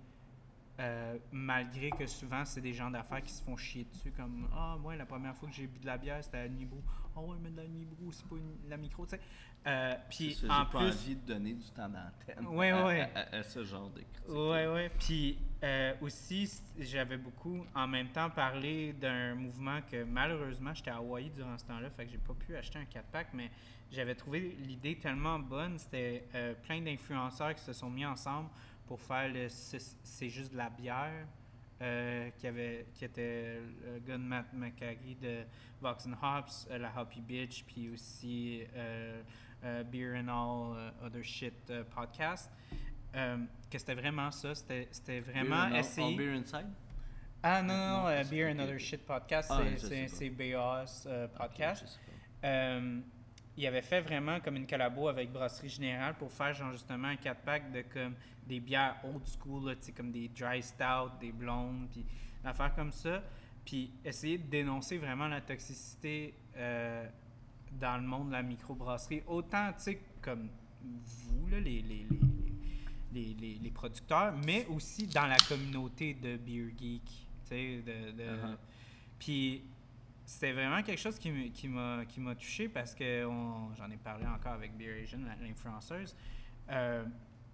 Euh, 0.80 1.18
malgré 1.32 1.91
que 1.91 2.06
souvent 2.08 2.44
c'est 2.45 2.62
des 2.62 2.74
gens 2.74 2.90
d'affaires 2.90 3.22
qui 3.22 3.32
se 3.32 3.44
font 3.44 3.56
chier 3.56 3.84
dessus 3.86 4.12
comme 4.12 4.48
ah 4.54 4.76
moi 4.82 4.95
la 4.95 5.06
première 5.06 5.36
fois 5.36 5.48
que 5.48 5.54
j'ai 5.54 5.68
bu 5.68 5.78
de 5.80 5.86
la 5.86 5.98
bière 6.00 6.24
c'était 6.24 6.40
à 6.40 6.48
Nibou 6.48 6.82
ah 7.16 7.20
ouais 7.22 7.38
mais 7.41 7.52
de 7.52 7.58
la 7.58 7.68
Nibou 7.68 8.12
c'est 8.12 8.26
pas 8.28 8.36
une- 8.38 8.70
la 8.70 8.78
micro 8.78 9.06
tu 9.06 9.12
sais 9.12 9.22
Euh, 9.66 9.94
puis 10.10 10.38
en 10.50 10.66
pas 10.66 10.80
plus 10.80 10.88
envie 10.90 11.16
de 11.16 11.22
donner 11.26 11.54
du 11.54 11.70
temps 11.72 11.88
d'antenne 11.88 12.45
Ouais, 12.48 12.72
à, 12.72 12.86
ouais. 12.86 13.02
à- 13.16 13.20
à- 13.20 13.36
à 13.38 13.44
ce 13.44 13.64
genre 13.64 13.90
de 13.91 14.02
critique. 14.02 14.28
Ouais, 14.28 14.68
ouais. 14.68 14.91
Puis 15.00 15.38
euh, 15.64 15.94
aussi, 16.02 16.52
j'avais 16.78 17.16
beaucoup 17.18 17.64
en 17.74 17.88
même 17.88 18.10
temps 18.10 18.30
parlé 18.30 18.91
d'un 18.91 19.36
mouvement 19.36 19.80
que 19.90 20.04
malheureusement, 20.04 20.74
j'étais 20.74 20.91
à 20.91 20.98
Hawaï 20.98 21.30
durant 21.30 21.58
ce 21.58 21.64
temps-là, 21.64 21.90
fait 21.91 22.06
que 22.06 22.12
j'ai 22.12 22.18
pas 22.18 22.34
pu 22.34 22.58
acheter 22.58 22.78
un 22.80 22.84
4-pack, 22.84 23.28
mais 23.34 23.50
j'avais 23.90 24.16
trouvé 24.16 24.58
l'idée 24.60 24.98
tellement 24.98 25.40
bonne. 25.40 25.78
C'était 25.78 26.28
euh, 26.36 26.56
plein 26.56 26.82
d'influenceurs 26.82 27.56
qui 27.56 27.62
se 27.64 27.72
sont 27.72 27.90
mis 27.90 28.06
ensemble 28.06 28.50
pour 28.88 28.99
faire 29.01 29.30
le 29.31 29.47
C'est 29.49 30.30
juste 30.30 30.51
de 30.51 30.57
la 30.57 30.69
bière. 30.69 31.27
euh, 31.81 32.30
qui, 32.38 32.47
avait, 32.47 32.85
qui 32.93 33.03
était 33.03 33.60
le 33.84 33.99
gars 33.99 34.18
de 34.18 34.23
Matt 34.23 34.45
McCaggy 34.53 35.15
de 35.15 35.43
Vox 35.81 36.07
and 36.07 36.14
Hops, 36.22 36.65
euh, 36.72 36.77
la 36.77 36.91
Hoppy 36.97 37.19
Bitch, 37.19 37.65
puis 37.65 37.89
aussi 37.89 38.64
euh, 38.76 39.22
Beer 39.91 40.15
and 40.18 40.30
All 40.30 40.93
Other 41.05 41.23
Shit 41.23 41.73
podcast. 41.93 42.49
Que 43.14 43.77
c'était 43.77 43.95
vraiment 43.95 44.31
ça, 44.31 44.55
c'était 44.55 44.88
Beer 45.05 45.22
vraiment 45.22 45.55
and 45.57 45.72
All- 45.73 45.80
essayer. 45.80 46.07
All 46.07 46.15
Beer 46.18 46.34
Inside? 46.35 46.68
Ah 47.41 47.61
non, 47.61 47.73
non, 47.76 47.88
non, 47.88 48.03
Non, 48.03 48.23
c'est 48.23 48.30
Beer 48.30 48.49
and 48.55 48.60
Other. 48.60 48.80
Shit 48.80 49.05
podcast, 49.05 49.51
Ah, 49.51 49.61
c'est- 49.77 50.30
BAS 50.30 51.07
podcast. 51.38 51.99
Il 53.57 53.67
avait 53.67 53.81
fait 53.81 54.01
vraiment 54.01 54.39
comme 54.39 54.55
une 54.55 54.65
collabo 54.67 55.07
avec 55.07 55.31
Brasserie 55.31 55.69
Générale 55.69 56.15
pour 56.15 56.31
faire 56.31 56.53
genre 56.53 56.71
justement 56.71 57.07
un 57.09 57.15
4-pack 57.15 57.71
de 57.71 57.81
comme 57.84 58.15
des 58.47 58.59
bières 58.59 58.95
old 59.03 59.23
school, 59.27 59.69
là, 59.69 59.75
comme 59.95 60.11
des 60.11 60.27
dry 60.30 60.61
stout, 60.61 61.11
des 61.19 61.31
blondes, 61.31 61.88
puis 61.91 62.05
affaires 62.43 62.73
comme 62.75 62.91
ça. 62.91 63.23
Puis 63.65 63.91
essayer 64.03 64.38
de 64.38 64.47
dénoncer 64.49 64.97
vraiment 64.97 65.27
la 65.27 65.39
toxicité 65.41 66.34
euh, 66.57 67.07
dans 67.80 67.97
le 67.97 68.03
monde 68.03 68.27
de 68.27 68.34
la 68.34 68.43
microbrasserie. 68.43 69.23
Autant, 69.27 69.71
tu 69.73 69.84
sais, 69.84 70.01
comme 70.21 70.49
vous, 70.84 71.47
là, 71.47 71.59
les, 71.61 71.81
les, 71.81 72.05
les, 73.13 73.23
les, 73.23 73.34
les- 73.39 73.59
les 73.59 73.71
producteurs, 73.71 74.34
mais 74.45 74.65
aussi 74.67 75.07
dans 75.07 75.27
la 75.27 75.38
communauté 75.47 76.13
de 76.15 76.35
Beer 76.38 76.73
Geek, 76.77 77.03
tu 77.05 77.21
sais, 77.45 77.77
de... 77.85 78.11
de- 78.11 78.23
Uh-huh. 78.23 78.57
Puis 79.19 79.63
c'était 80.26 80.54
vraiment 80.54 80.82
quelque 80.82 81.00
chose 81.00 81.18
qui 81.20 81.32
m'a 81.68 82.06
qui 82.06 82.20
m'a 82.20 82.36
touché 82.36 82.70
parce 82.70 82.95
que 82.95 83.24
j'en 83.78 83.90
ai 83.91 83.98
parlé 83.98 84.26
encore 84.26 84.54
avec 84.54 84.76
Beer 84.78 85.02
Asian, 85.04 85.20
l'influenceuse. 85.41 86.16
Euh, 86.70 87.04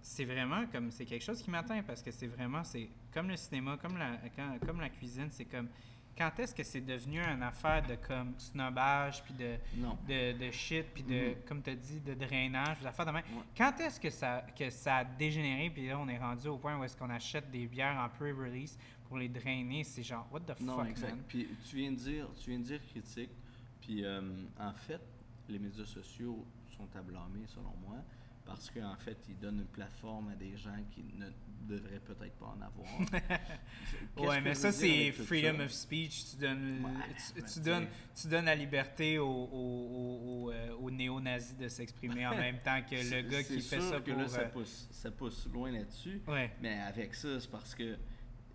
c'est 0.02 0.24
vraiment 0.24 0.64
comme 0.72 0.90
c'est 0.90 1.04
quelque 1.04 1.24
chose 1.24 1.42
qui 1.42 1.50
m'atteint 1.50 1.82
parce 1.82 2.02
que 2.02 2.10
c'est 2.10 2.26
vraiment 2.28 2.64
c'est 2.64 2.88
comme 3.12 3.28
le 3.28 3.36
cinéma, 3.36 3.76
comme 3.80 3.98
la 3.98 4.16
quand- 4.36 4.58
comme 4.66 4.80
la 4.80 4.88
cuisine, 4.88 5.28
c'est 5.30 5.44
comme 5.46 5.68
quand 6.16 6.38
est-ce 6.38 6.54
que 6.54 6.62
c'est 6.62 6.80
devenu 6.82 7.18
une 7.20 7.42
affaire 7.42 7.82
de 7.86 7.94
comme 7.94 8.34
snobage 8.38 9.22
puis 9.24 9.32
de 9.34 9.56
Non. 9.76 9.96
de, 10.06 10.32
de 10.38 10.50
shit, 10.50 10.84
puis 10.92 11.02
de, 11.02 11.30
Mhm. 11.30 11.34
comme 11.48 11.62
tu 11.62 11.74
dit, 11.74 12.00
de 12.00 12.12
drainage, 12.14 12.78
des 12.80 12.86
affaires 12.86 13.06
de 13.06 13.10
même. 13.12 13.22
Ouais. 13.34 13.42
Quand 13.56 13.78
est-ce 13.80 13.98
que 13.98 14.10
ça, 14.10 14.44
que 14.58 14.68
ça 14.70 14.96
a 14.98 15.04
dégénéré, 15.04 15.70
puis 15.70 15.86
là, 15.88 15.98
on 15.98 16.08
est 16.08 16.18
rendu 16.18 16.48
au 16.48 16.58
point 16.58 16.76
où 16.78 16.84
est-ce 16.84 16.94
qu'on 16.96 17.08
achète 17.10 17.50
des 17.50 17.66
bières 17.66 17.96
en 17.96 18.08
pre-release 18.08 18.76
pour 19.10 19.18
les 19.18 19.28
drainer? 19.28 19.82
C'est 19.82 20.04
genre, 20.04 20.26
what 20.32 20.40
the 20.40 20.60
Non, 20.60 20.76
fuck, 20.78 20.88
exact. 20.88 21.10
man? 21.16 21.24
Puis 21.26 21.48
tu 21.68 21.76
viens 21.76 21.90
de 21.90 21.96
dire, 21.96 22.28
tu 22.42 22.50
viens 22.50 22.60
de 22.60 22.64
dire 22.64 22.80
critique. 22.86 23.30
Puis 23.80 24.04
euh, 24.04 24.20
en 24.56 24.72
fait, 24.72 25.00
les 25.48 25.58
médias 25.58 25.84
sociaux 25.84 26.46
sont 26.76 26.88
à 26.96 27.02
blâmer 27.02 27.44
selon 27.48 27.74
moi 27.84 27.96
parce 28.44 28.70
qu'en 28.70 28.96
fait, 28.96 29.18
ils 29.28 29.36
donnent 29.38 29.58
une 29.60 29.66
plateforme 29.66 30.28
à 30.28 30.34
des 30.36 30.56
gens 30.56 30.76
qui 30.92 31.02
ne 31.18 31.26
devraient 31.68 32.00
peut-être 32.00 32.34
pas 32.38 32.46
en 32.56 32.60
avoir. 32.62 32.88
Ouais, 34.16 34.40
mais 34.40 34.54
ça, 34.54 34.70
c'est 34.72 35.12
freedom 35.12 35.58
ça? 35.58 35.64
of 35.64 35.72
speech. 35.72 36.30
Tu 36.30 36.36
donnes, 36.36 36.84
Ouais, 36.84 37.42
tu, 37.52 37.60
donnes, 37.60 37.86
tu 38.20 38.28
donnes 38.28 38.44
la 38.46 38.54
liberté 38.54 39.18
aux, 39.18 39.26
aux, 39.26 39.50
aux- 39.52 40.44
aux, 40.46 40.50
euh, 40.52 40.90
néo-nazis 40.90 41.56
de 41.56 41.68
s'exprimer 41.68 42.26
en 42.26 42.30
même 42.36 42.58
temps 42.60 42.80
que 42.82 42.94
le 42.96 43.22
gars 43.28 43.42
qui 43.42 43.60
c'est 43.60 43.76
fait 43.76 43.80
sûr 43.82 43.90
ça 43.90 44.00
que 44.00 44.10
pour... 44.12 44.20
là, 44.20 44.28
ça 44.28 44.40
euh, 44.42 44.48
pousse, 44.48 44.88
ça 44.90 45.10
pousse 45.10 45.46
loin 45.52 45.70
là-dessus. 45.72 46.20
ouais, 46.28 46.52
Mais 46.60 46.78
avec 46.80 47.14
ça, 47.14 47.40
c'est 47.40 47.50
parce 47.50 47.74
que 47.74 47.96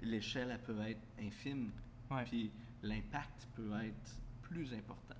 l'échelle, 0.01 0.49
elle 0.51 0.61
peut 0.61 0.79
être 0.81 1.01
infime. 1.19 1.71
ouais. 2.11 2.23
Puis 2.25 2.51
l'impact 2.83 3.47
peut 3.55 3.71
être 3.83 4.17
plus 4.41 4.73
important. 4.73 5.15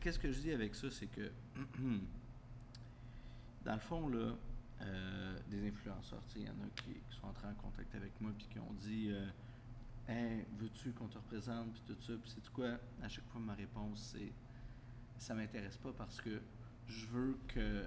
Qu'est-ce 0.00 0.18
que 0.18 0.32
je 0.32 0.40
dis 0.40 0.52
avec 0.52 0.74
ça, 0.74 0.90
c'est 0.90 1.06
que 1.06 1.30
dans 3.64 3.74
le 3.74 3.80
fond, 3.80 4.08
là, 4.08 4.34
euh, 4.82 5.38
des 5.48 5.68
influenceurs, 5.68 6.22
il 6.36 6.42
y 6.42 6.48
en 6.48 6.52
a 6.52 6.68
qui, 6.76 6.92
qui 6.94 7.16
sont 7.20 7.26
entrés 7.26 7.48
en 7.48 7.54
contact 7.54 7.94
avec 7.94 8.18
moi 8.20 8.30
puis 8.36 8.46
qui 8.48 8.58
ont 8.58 8.72
dit 8.74 9.08
euh, 9.10 9.26
Hey, 10.08 10.44
veux-tu 10.58 10.92
qu'on 10.92 11.08
te 11.08 11.18
représente 11.18 11.72
puis 11.72 11.82
tout 11.86 12.00
ça, 12.00 12.12
puis 12.14 12.30
c'est 12.34 12.48
quoi? 12.52 12.78
À 13.02 13.08
chaque 13.08 13.26
fois 13.28 13.40
ma 13.40 13.54
réponse 13.54 14.14
c'est 14.16 14.32
ça 15.18 15.34
m'intéresse 15.34 15.76
pas 15.76 15.92
parce 15.92 16.20
que 16.20 16.40
je 16.86 17.06
veux 17.06 17.38
que 17.48 17.84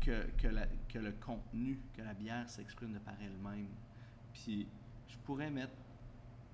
que, 0.00 0.26
que, 0.38 0.48
la- 0.48 0.66
que 0.88 0.98
le 0.98 1.12
contenu, 1.12 1.80
que 1.94 2.02
la 2.02 2.12
bière 2.14 2.48
s'exprime 2.50 2.92
de 2.92 2.98
par 2.98 3.14
elle-même. 3.20 3.68
Puis 4.34 4.68
je 5.08 5.16
pourrais 5.18 5.50
mettre 5.50 5.72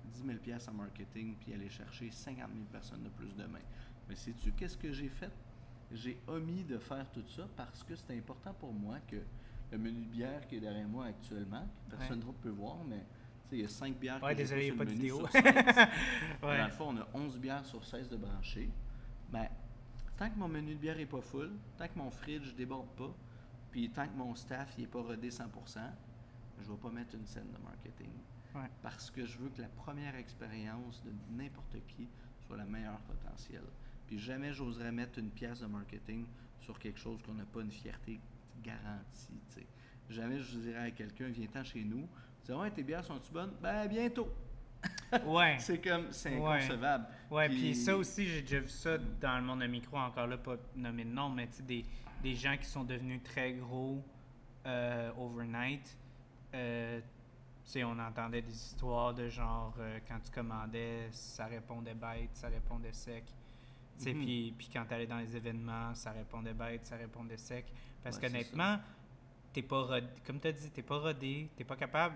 10 0.05 0.25
000 0.25 0.37
pièces 0.39 0.67
en 0.67 0.73
marketing 0.73 1.35
puis 1.39 1.53
aller 1.53 1.69
chercher 1.69 2.09
50 2.11 2.37
000 2.53 2.65
personnes 2.71 3.03
de 3.03 3.09
plus 3.09 3.33
demain. 3.35 3.59
Mais 4.09 4.15
sais-tu 4.15 4.51
qu'est-ce 4.51 4.77
que 4.77 4.91
j'ai 4.91 5.09
fait? 5.09 5.31
J'ai 5.91 6.17
omis 6.27 6.63
de 6.63 6.77
faire 6.77 7.09
tout 7.11 7.23
ça 7.27 7.47
parce 7.55 7.83
que 7.83 7.95
c'est 7.95 8.17
important 8.17 8.53
pour 8.53 8.73
moi 8.73 8.97
que 9.07 9.17
le 9.71 9.77
menu 9.77 10.01
de 10.01 10.09
bière 10.09 10.47
qui 10.47 10.57
est 10.57 10.59
derrière 10.59 10.87
moi 10.87 11.05
actuellement, 11.05 11.67
que 11.89 11.95
personne 11.95 12.19
d'autre 12.19 12.39
peut 12.39 12.49
voir, 12.49 12.77
mais 12.87 13.03
il 13.51 13.59
y 13.61 13.65
a 13.65 13.67
5 13.67 13.95
bières 13.97 14.21
Ouais, 14.23 14.33
que 14.33 14.37
désolé, 14.39 14.67
il 14.67 14.67
y 14.67 14.69
a 14.69 14.73
sur 14.73 14.77
pas 14.77 14.83
le 14.83 14.89
de 14.89 14.95
menu 14.95 15.01
vidéo. 15.03 15.19
sur 15.19 15.31
16. 15.31 15.43
Ouais. 16.43 16.57
Dans 16.57 16.65
le 16.65 16.71
fond, 16.71 16.89
on 16.89 16.97
a 16.97 17.07
11 17.13 17.39
bières 17.39 17.65
sur 17.65 17.83
16 17.85 18.09
de 18.09 18.17
branchées. 18.17 18.69
Ben, 19.31 19.47
tant 20.17 20.29
que 20.29 20.37
mon 20.37 20.47
menu 20.47 20.73
de 20.73 20.79
bière 20.79 20.95
n'est 20.97 21.05
pas 21.05 21.21
full, 21.21 21.51
tant 21.77 21.87
que 21.87 21.97
mon 21.97 22.09
fridge 22.11 22.47
ne 22.51 22.57
déborde 22.57 22.89
pas, 22.97 23.13
puis 23.71 23.89
tant 23.89 24.07
que 24.07 24.15
mon 24.15 24.33
staff 24.35 24.75
n'est 24.77 24.87
pas 24.87 25.01
rodé 25.01 25.29
100%, 25.29 25.45
je 26.59 26.67
ne 26.69 26.75
vais 26.75 26.81
pas 26.81 26.89
mettre 26.91 27.15
une 27.15 27.25
scène 27.25 27.51
de 27.51 27.57
marketing. 27.63 28.09
Ouais. 28.55 28.69
Parce 28.81 29.09
que 29.09 29.25
je 29.25 29.37
veux 29.37 29.49
que 29.49 29.61
la 29.61 29.67
première 29.69 30.15
expérience 30.15 31.03
de 31.03 31.11
n'importe 31.31 31.77
qui 31.87 32.07
soit 32.45 32.57
la 32.57 32.65
meilleure 32.65 32.99
potentielle. 32.99 33.63
Puis 34.07 34.19
jamais 34.19 34.53
j'oserais 34.53 34.91
mettre 34.91 35.19
une 35.19 35.29
pièce 35.29 35.61
de 35.61 35.65
marketing 35.65 36.25
sur 36.59 36.77
quelque 36.77 36.99
chose 36.99 37.21
qu'on 37.23 37.33
n'a 37.33 37.45
pas 37.45 37.61
une 37.61 37.71
fierté 37.71 38.19
garantie. 38.63 39.39
tu 39.49 39.61
sais. 39.61 39.67
Jamais 40.09 40.39
je 40.39 40.57
dirais 40.57 40.87
à 40.87 40.91
quelqu'un, 40.91 41.29
viens-t'en 41.29 41.63
chez 41.63 41.83
nous. 41.83 42.07
Tu 42.45 42.51
dis, 42.51 42.57
ouais, 42.57 42.69
tes 42.71 42.83
bières 42.83 43.03
sont-tu 43.03 43.31
bonnes? 43.31 43.53
Ben, 43.61 43.87
bientôt. 43.87 44.31
Ouais. 45.25 45.57
C'est 45.59 45.79
comme, 45.79 46.11
c'est 46.11 46.35
inconcevable. 46.35 47.05
Ouais, 47.29 47.47
puis 47.47 47.75
ça 47.75 47.95
aussi, 47.95 48.25
j'ai 48.25 48.41
déjà 48.41 48.59
vu 48.59 48.67
ça 48.67 48.97
dans 48.97 49.37
le 49.37 49.43
monde 49.43 49.61
de 49.61 49.67
micro, 49.67 49.95
encore 49.95 50.25
là, 50.25 50.37
pas 50.37 50.57
nommé 50.75 51.05
de 51.05 51.09
nom, 51.11 51.29
mais 51.29 51.47
tu 51.47 51.57
sais, 51.57 51.63
des, 51.63 51.85
des 52.23 52.33
gens 52.33 52.57
qui 52.57 52.65
sont 52.65 52.83
devenus 52.83 53.21
très 53.23 53.53
gros 53.53 54.03
euh, 54.65 55.11
overnight. 55.17 55.97
Euh, 56.55 56.99
sais, 57.71 57.83
on 57.83 57.97
entendait 57.99 58.41
des 58.41 58.51
histoires 58.53 59.13
de 59.13 59.29
genre, 59.29 59.73
euh, 59.79 59.99
quand 60.07 60.19
tu 60.23 60.31
commandais, 60.31 61.07
ça 61.11 61.45
répondait 61.45 61.93
bête, 61.93 62.29
ça 62.33 62.47
répondait 62.49 62.93
sec. 62.93 63.23
Tu 63.97 64.03
sais, 64.05 64.13
Mhm. 64.13 64.23
puis, 64.23 64.53
puis 64.57 64.69
quand 64.73 64.85
tu 64.85 64.93
allais 64.93 65.07
dans 65.07 65.19
les 65.19 65.35
événements, 65.35 65.93
ça 65.95 66.11
répondait 66.11 66.53
bête, 66.53 66.85
ça 66.85 66.95
répondait 66.95 67.37
sec. 67.37 67.65
Parce 68.03 68.17
Ouais, 68.17 68.23
qu'honnêtement, 68.23 68.79
t'es 69.53 69.61
pas 69.61 69.81
rodé, 69.83 70.07
comme 70.25 70.39
tu 70.39 70.47
as 70.47 70.51
dit, 70.51 70.69
t'es 70.71 70.81
pas 70.81 70.97
rodé, 70.97 71.49
t'es 71.55 71.63
pas 71.63 71.75
capable, 71.75 72.15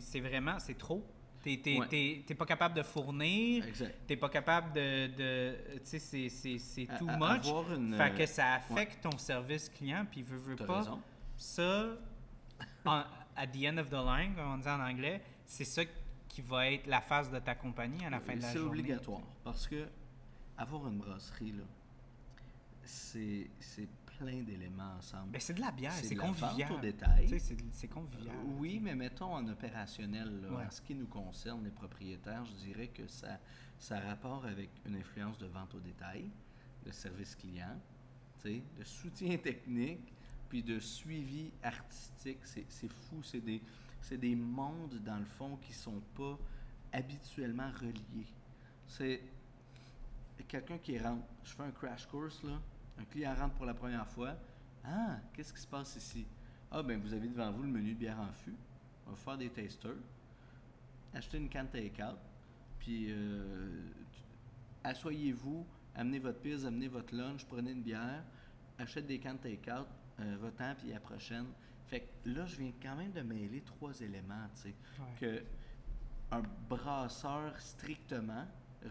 c'est 0.00 0.20
vraiment, 0.20 0.58
c'est 0.58 0.76
trop. 0.78 1.04
T'es 1.42 1.78
Ouais. 1.78 2.34
pas 2.36 2.44
capable 2.44 2.74
de 2.74 2.82
fournir, 2.82 3.64
t'es 4.06 4.16
pas 4.16 4.28
capable 4.28 4.72
de. 4.72 5.06
de 5.16 5.56
tu 5.78 5.98
sais, 5.98 6.28
c'est- 6.28 6.28
too 6.98 7.06
à- 7.08 7.16
much. 7.36 7.46
une, 7.76 7.94
fait 7.96 8.14
que 8.16 8.26
ça 8.26 8.54
affecte 8.54 9.00
ton 9.02 9.16
service 9.16 9.68
client, 9.68 10.04
puis 10.10 10.22
veut, 10.22 10.38
veut 10.38 10.56
pas. 10.56 10.78
raison. 10.78 11.00
Ça, 11.36 11.86
en- 12.84 13.04
at 13.36 13.46
the 13.48 13.64
end 13.64 13.78
of 13.78 13.88
the 13.90 13.92
line, 13.94 14.34
comme 14.34 14.46
on 14.54 14.58
dit 14.58 14.68
en 14.68 14.80
anglais, 14.80 15.22
c'est 15.44 15.64
ça 15.64 15.82
qui 16.28 16.42
va 16.42 16.70
être 16.70 16.86
la 16.86 17.00
phase 17.00 17.30
de 17.30 17.38
ta 17.38 17.54
compagnie 17.54 18.04
à 18.04 18.10
la 18.10 18.20
fin 18.20 18.34
de 18.36 18.42
la 18.42 18.48
C'est 18.48 18.58
journée. 18.58 18.80
obligatoire 18.80 19.22
parce 19.44 19.66
que 19.66 19.86
avoir 20.58 20.86
une 20.88 20.98
brasserie, 20.98 21.52
là, 21.52 21.64
c'est 22.84 23.48
c'est 23.58 23.88
plein 24.18 24.42
d'éléments 24.42 24.94
ensemble. 24.98 25.30
Ben, 25.32 25.40
c'est 25.40 25.54
de 25.54 25.60
la 25.60 25.70
bière, 25.70 25.92
C'est 25.92 26.04
c'est 26.08 26.14
de 26.14 26.20
la 26.20 26.26
vente 26.28 26.40
convivial. 26.40 26.72
au 26.72 26.78
détail. 26.80 27.24
Tu 27.26 27.28
sais, 27.30 27.38
c'est- 27.38 27.64
c'est 27.72 27.88
convivial. 27.88 28.34
Euh, 28.34 28.42
Oui, 28.58 28.80
mais 28.82 28.94
mettons 28.94 29.34
en 29.34 29.46
opérationnel, 29.48 30.40
là, 30.42 30.48
Ouais. 30.56 30.64
en 30.64 30.70
ce 30.70 30.80
qui 30.80 30.94
nous 30.94 31.06
concerne, 31.06 31.62
les 31.64 31.70
propriétaires, 31.70 32.44
je 32.46 32.52
dirais 32.52 32.88
que 32.88 33.06
ça, 33.08 33.38
ça 33.78 33.98
a 33.98 34.00
rapport 34.00 34.46
avec 34.46 34.70
une 34.86 34.96
influence 34.96 35.36
de 35.38 35.46
vente 35.46 35.74
au 35.74 35.80
détail, 35.80 36.30
de 36.86 36.90
service 36.92 37.34
client, 37.34 37.78
tu 38.40 38.48
sais, 38.48 38.62
de 38.78 38.84
soutien 38.84 39.36
technique, 39.36 40.14
puis 40.48 40.62
de 40.62 40.78
suivi 40.78 41.50
artistique. 41.62 42.38
C'est 42.44 42.88
fou, 42.88 43.22
c'est 43.22 43.40
des, 43.40 43.62
des 44.12 44.36
mondes, 44.36 45.00
dans 45.04 45.18
le 45.18 45.24
fond, 45.24 45.56
qui 45.56 45.72
sont 45.72 46.00
pas 46.14 46.38
habituellement 46.92 47.70
reliés. 47.80 48.26
C'est 48.86 49.22
quelqu'un 50.48 50.78
qui 50.78 50.98
rentre, 50.98 51.24
je 51.44 51.52
fais 51.52 51.62
un 51.62 51.70
crash 51.70 52.06
course, 52.06 52.42
là, 52.44 52.60
un 52.98 53.04
client 53.04 53.34
rentre 53.34 53.54
pour 53.54 53.66
la 53.66 53.74
première 53.74 54.06
fois. 54.06 54.36
Ah, 54.84 55.18
qu'est-ce 55.32 55.52
qui 55.52 55.60
se 55.60 55.66
passe 55.66 55.96
ici? 55.96 56.26
Ah, 56.70 56.82
ben 56.82 57.00
vous 57.00 57.12
avez 57.12 57.28
devant 57.28 57.50
vous 57.50 57.62
le 57.62 57.68
menu 57.68 57.94
de 57.94 57.98
bière 57.98 58.18
en 58.20 58.32
fût. 58.32 58.54
On 59.06 59.10
va 59.10 59.16
faire 59.16 59.38
des 59.38 59.50
tasters. 59.50 59.96
Achetez 61.12 61.38
une 61.38 61.48
canne 61.48 61.68
take-out. 61.68 62.18
Puis, 62.78 63.06
euh, 63.08 63.88
asseyez-vous, 64.84 65.66
amenez 65.94 66.18
votre 66.18 66.40
pizza, 66.40 66.68
amenez 66.68 66.88
votre 66.88 67.14
lunch, 67.14 67.44
prenez 67.46 67.72
une 67.72 67.82
bière, 67.82 68.22
achetez 68.78 69.02
des 69.02 69.18
cannes 69.18 69.38
take-out, 69.38 69.86
euh, 70.20 70.36
votre 70.40 70.76
puis 70.76 70.90
la 70.90 71.00
prochaine. 71.00 71.46
Fait 71.86 72.00
que 72.00 72.30
là, 72.30 72.46
je 72.46 72.56
viens 72.56 72.72
quand 72.82 72.96
même 72.96 73.12
de 73.12 73.20
mêler 73.20 73.60
trois 73.60 74.00
éléments, 74.00 74.48
tu 74.54 74.62
sais. 74.62 74.74
Ouais. 74.98 75.06
Que 75.20 75.42
un 76.30 76.42
brasseur 76.68 77.58
strictement, 77.60 78.44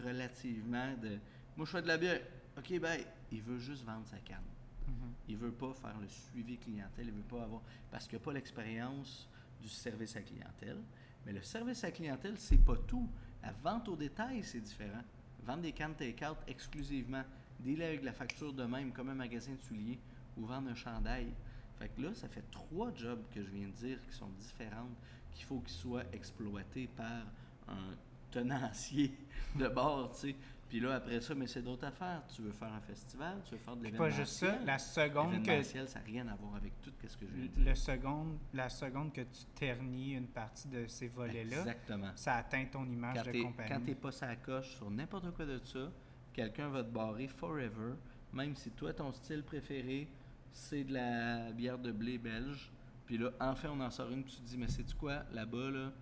relativement 0.04 0.94
de. 0.96 1.18
Moi, 1.56 1.66
je 1.66 1.70
fais 1.70 1.82
de 1.82 1.88
la 1.88 1.98
bière. 1.98 2.20
OK, 2.56 2.80
ben, 2.80 2.98
il 3.30 3.42
veut 3.42 3.58
juste 3.58 3.84
vendre 3.84 4.06
sa 4.06 4.18
canne. 4.18 4.38
Mhm. 4.86 5.12
Il 5.28 5.36
veut 5.36 5.52
pas 5.52 5.72
faire 5.74 5.98
le 6.00 6.08
suivi 6.08 6.56
clientèle, 6.56 7.06
il 7.06 7.12
veut 7.12 7.22
pas 7.22 7.42
avoir 7.42 7.62
parce 7.90 8.06
qu'il 8.06 8.18
n'a 8.18 8.24
pas 8.24 8.32
l'expérience 8.32 9.28
du 9.60 9.68
service 9.68 10.16
à 10.16 10.22
clientèle. 10.22 10.80
Mais 11.24 11.32
le 11.32 11.42
service 11.42 11.82
à 11.84 11.90
clientèle, 11.90 12.34
c'est 12.38 12.64
pas 12.64 12.76
tout. 12.86 13.08
La 13.42 13.52
vente 13.52 13.88
au 13.88 13.96
détail, 13.96 14.42
c'est 14.44 14.60
différent. 14.60 15.02
Vendre 15.44 15.62
des 15.62 15.72
cannes 15.72 15.94
take-out 15.94 16.38
exclusivement, 16.46 17.22
dealer 17.60 17.86
avec 17.86 18.04
la 18.04 18.12
facture 18.12 18.52
de 18.52 18.64
même, 18.64 18.92
comme 18.92 19.08
un 19.08 19.14
magasin 19.14 19.52
de 19.54 19.60
souliers, 19.60 19.98
ou 20.36 20.46
vendre 20.46 20.70
un 20.70 20.74
chandail. 20.74 21.32
Fait 21.78 21.88
que 21.88 22.00
là, 22.00 22.14
ça 22.14 22.28
fait 22.28 22.44
trois 22.50 22.92
jobs 22.94 23.22
que 23.34 23.42
je 23.42 23.50
viens 23.50 23.66
de 23.68 23.72
dire 23.72 23.98
qui 24.08 24.14
sont 24.16 24.30
différentes, 24.38 24.96
qu'il 25.32 25.44
faut 25.44 25.60
qu'ils 25.60 25.74
soient 25.76 26.04
exploités 26.12 26.88
par 26.96 27.24
un 27.68 27.94
tenancier 28.30 29.12
de 29.56 29.68
bord, 29.68 30.10
tu 30.12 30.28
sais. 30.30 30.36
Puis 30.68 30.80
là, 30.80 30.96
après 30.96 31.20
ça, 31.20 31.32
mais 31.36 31.46
c'est 31.46 31.62
d'autres 31.62 31.86
affaires. 31.86 32.22
Tu 32.34 32.42
veux 32.42 32.50
faire 32.50 32.72
un 32.72 32.80
festival, 32.80 33.40
tu 33.44 33.52
veux 33.52 33.60
faire 33.60 33.76
de 33.76 33.82
Puis 33.82 33.92
pas 33.92 34.10
juste 34.10 34.32
ça, 34.32 34.58
la 34.64 34.78
seconde 34.78 35.40
que 35.44 35.62
ça 35.62 35.84
n'a 35.84 36.04
rien 36.04 36.26
à 36.26 36.34
voir 36.34 36.56
avec 36.56 36.72
tout 36.82 36.90
ce 37.06 37.16
que 37.16 37.24
je 37.24 37.32
viens 37.32 37.44
de 37.44 37.50
dire. 37.50 37.64
le 37.66 37.74
seconde, 37.76 38.38
la 38.52 38.68
seconde 38.68 39.12
que 39.12 39.20
tu 39.20 39.44
ternis 39.54 40.14
une 40.14 40.26
partie 40.26 40.66
de 40.66 40.88
ces 40.88 41.06
volets-là, 41.06 41.58
Exactement. 41.58 42.10
ça 42.16 42.34
atteint 42.34 42.64
ton 42.64 42.84
image 42.84 43.14
Quand 43.22 43.30
de 43.30 43.42
compagnie. 43.42 43.68
quand 43.70 43.80
t'es 43.84 43.94
pas 43.94 44.10
sa 44.10 44.34
coche 44.34 44.74
sur 44.76 44.90
n'importe 44.90 45.30
quoi 45.36 45.46
de 45.46 45.60
ça, 45.62 45.88
quelqu'un 46.32 46.68
va 46.68 46.82
te 46.82 46.90
barrer 46.90 47.28
forever, 47.28 47.92
même 48.32 48.56
si 48.56 48.72
toi, 48.72 48.92
ton 48.92 49.12
style 49.12 49.44
préféré, 49.44 50.08
c'est 50.56 50.84
de 50.84 50.94
la 50.94 51.52
bière 51.52 51.78
de 51.78 51.92
blé 51.92 52.16
belge. 52.18 52.72
Puis 53.04 53.18
là, 53.18 53.30
enfin, 53.40 53.68
on 53.72 53.80
en 53.80 53.90
sort 53.90 54.10
une, 54.10 54.24
tu 54.24 54.36
te 54.36 54.42
dis, 54.42 54.56
mais 54.56 54.68
c'est 54.68 54.90
quoi, 54.96 55.22
là-bas, 55.32 55.70
là, 55.70 55.92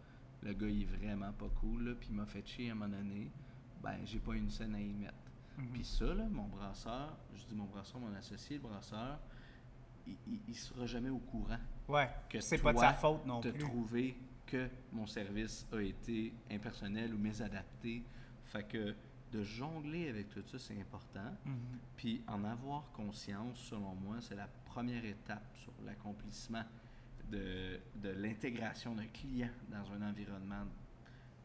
le 0.43 0.53
gars, 0.53 0.69
il 0.69 0.83
est 0.83 0.97
vraiment 0.97 1.33
pas 1.33 1.49
cool, 1.61 1.89
là, 1.89 1.95
puis 1.99 2.09
il 2.11 2.15
m'a 2.15 2.25
fait 2.25 2.47
chier 2.47 2.71
à 2.71 2.73
un 2.73 2.77
moment 2.77 2.97
donné. 2.97 3.31
Ben, 3.83 3.99
j'ai 4.05 4.21
pas 4.21 4.35
une 4.35 4.49
scène 4.49 4.75
à 4.75 4.81
y 4.81 4.93
mettre. 4.93 5.15
Mhm. 5.59 5.67
Puis 5.73 5.85
ça, 5.85 6.07
là, 6.07 6.25
mon 6.31 6.45
brasseur, 6.47 7.17
je 7.35 7.45
dis 7.45 7.55
mon 7.55 7.65
brasseur, 7.65 8.01
mon 8.01 8.15
associé, 8.15 8.57
le 8.57 8.63
brasseur, 8.63 9.19
il, 10.07 10.17
il, 10.27 10.41
il 10.49 10.55
sera 10.55 10.87
jamais 10.87 11.11
au 11.11 11.19
courant 11.19 11.59
ouais, 11.89 12.09
que 12.29 12.41
c'est 12.41 12.59
pas 12.59 12.73
de 12.73 12.79
sa 12.79 12.93
faute 12.93 13.27
non 13.27 13.41
de 13.41 13.51
plus. 13.51 13.61
trouver 13.61 14.17
que 14.47 14.69
mon 14.93 15.07
service 15.07 15.67
a 15.73 15.81
été 15.81 16.33
impersonnel 16.51 17.15
ou 17.15 17.19
mésadapté. 17.19 18.05
Fait 18.45 18.65
que 18.65 18.95
de 19.35 19.43
jongler 19.43 20.09
avec 20.09 20.29
tout 20.29 20.43
ça, 20.47 20.59
c'est 20.59 20.79
important. 20.81 21.37
Mhm. 21.45 21.57
Puis 21.97 22.23
en 22.29 22.45
avoir 22.45 22.91
conscience, 22.93 23.59
selon 23.59 23.95
moi, 23.95 24.17
c'est 24.21 24.37
la 24.37 24.49
première 24.67 25.05
étape 25.05 25.45
sur 25.57 25.73
l'accomplissement 25.85 26.63
de, 27.31 27.81
de 27.97 28.11
l'intégration 28.11 28.95
d'un 28.95 29.07
client 29.07 29.51
dans 29.69 29.93
un 29.93 30.09
environnement 30.09 30.65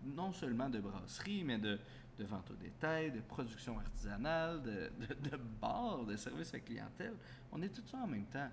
non 0.06 0.32
seulement 0.32 0.70
de 0.70 0.80
brasserie, 0.80 1.44
mais 1.44 1.58
de, 1.58 1.80
de 2.20 2.24
vente 2.26 2.52
au 2.52 2.56
détail, 2.56 3.12
de 3.12 3.22
production 3.22 3.80
artisanale, 3.80 4.62
de, 4.62 4.92
de, 5.06 5.30
de 5.30 5.38
bar, 5.60 6.06
de 6.06 6.16
service 6.16 6.54
à 6.54 6.60
clientèle. 6.60 7.16
On 7.52 7.62
est 7.62 7.70
tout 7.70 7.86
ça 7.86 7.98
en 7.98 8.08
même 8.08 8.26
temps. 8.28 8.50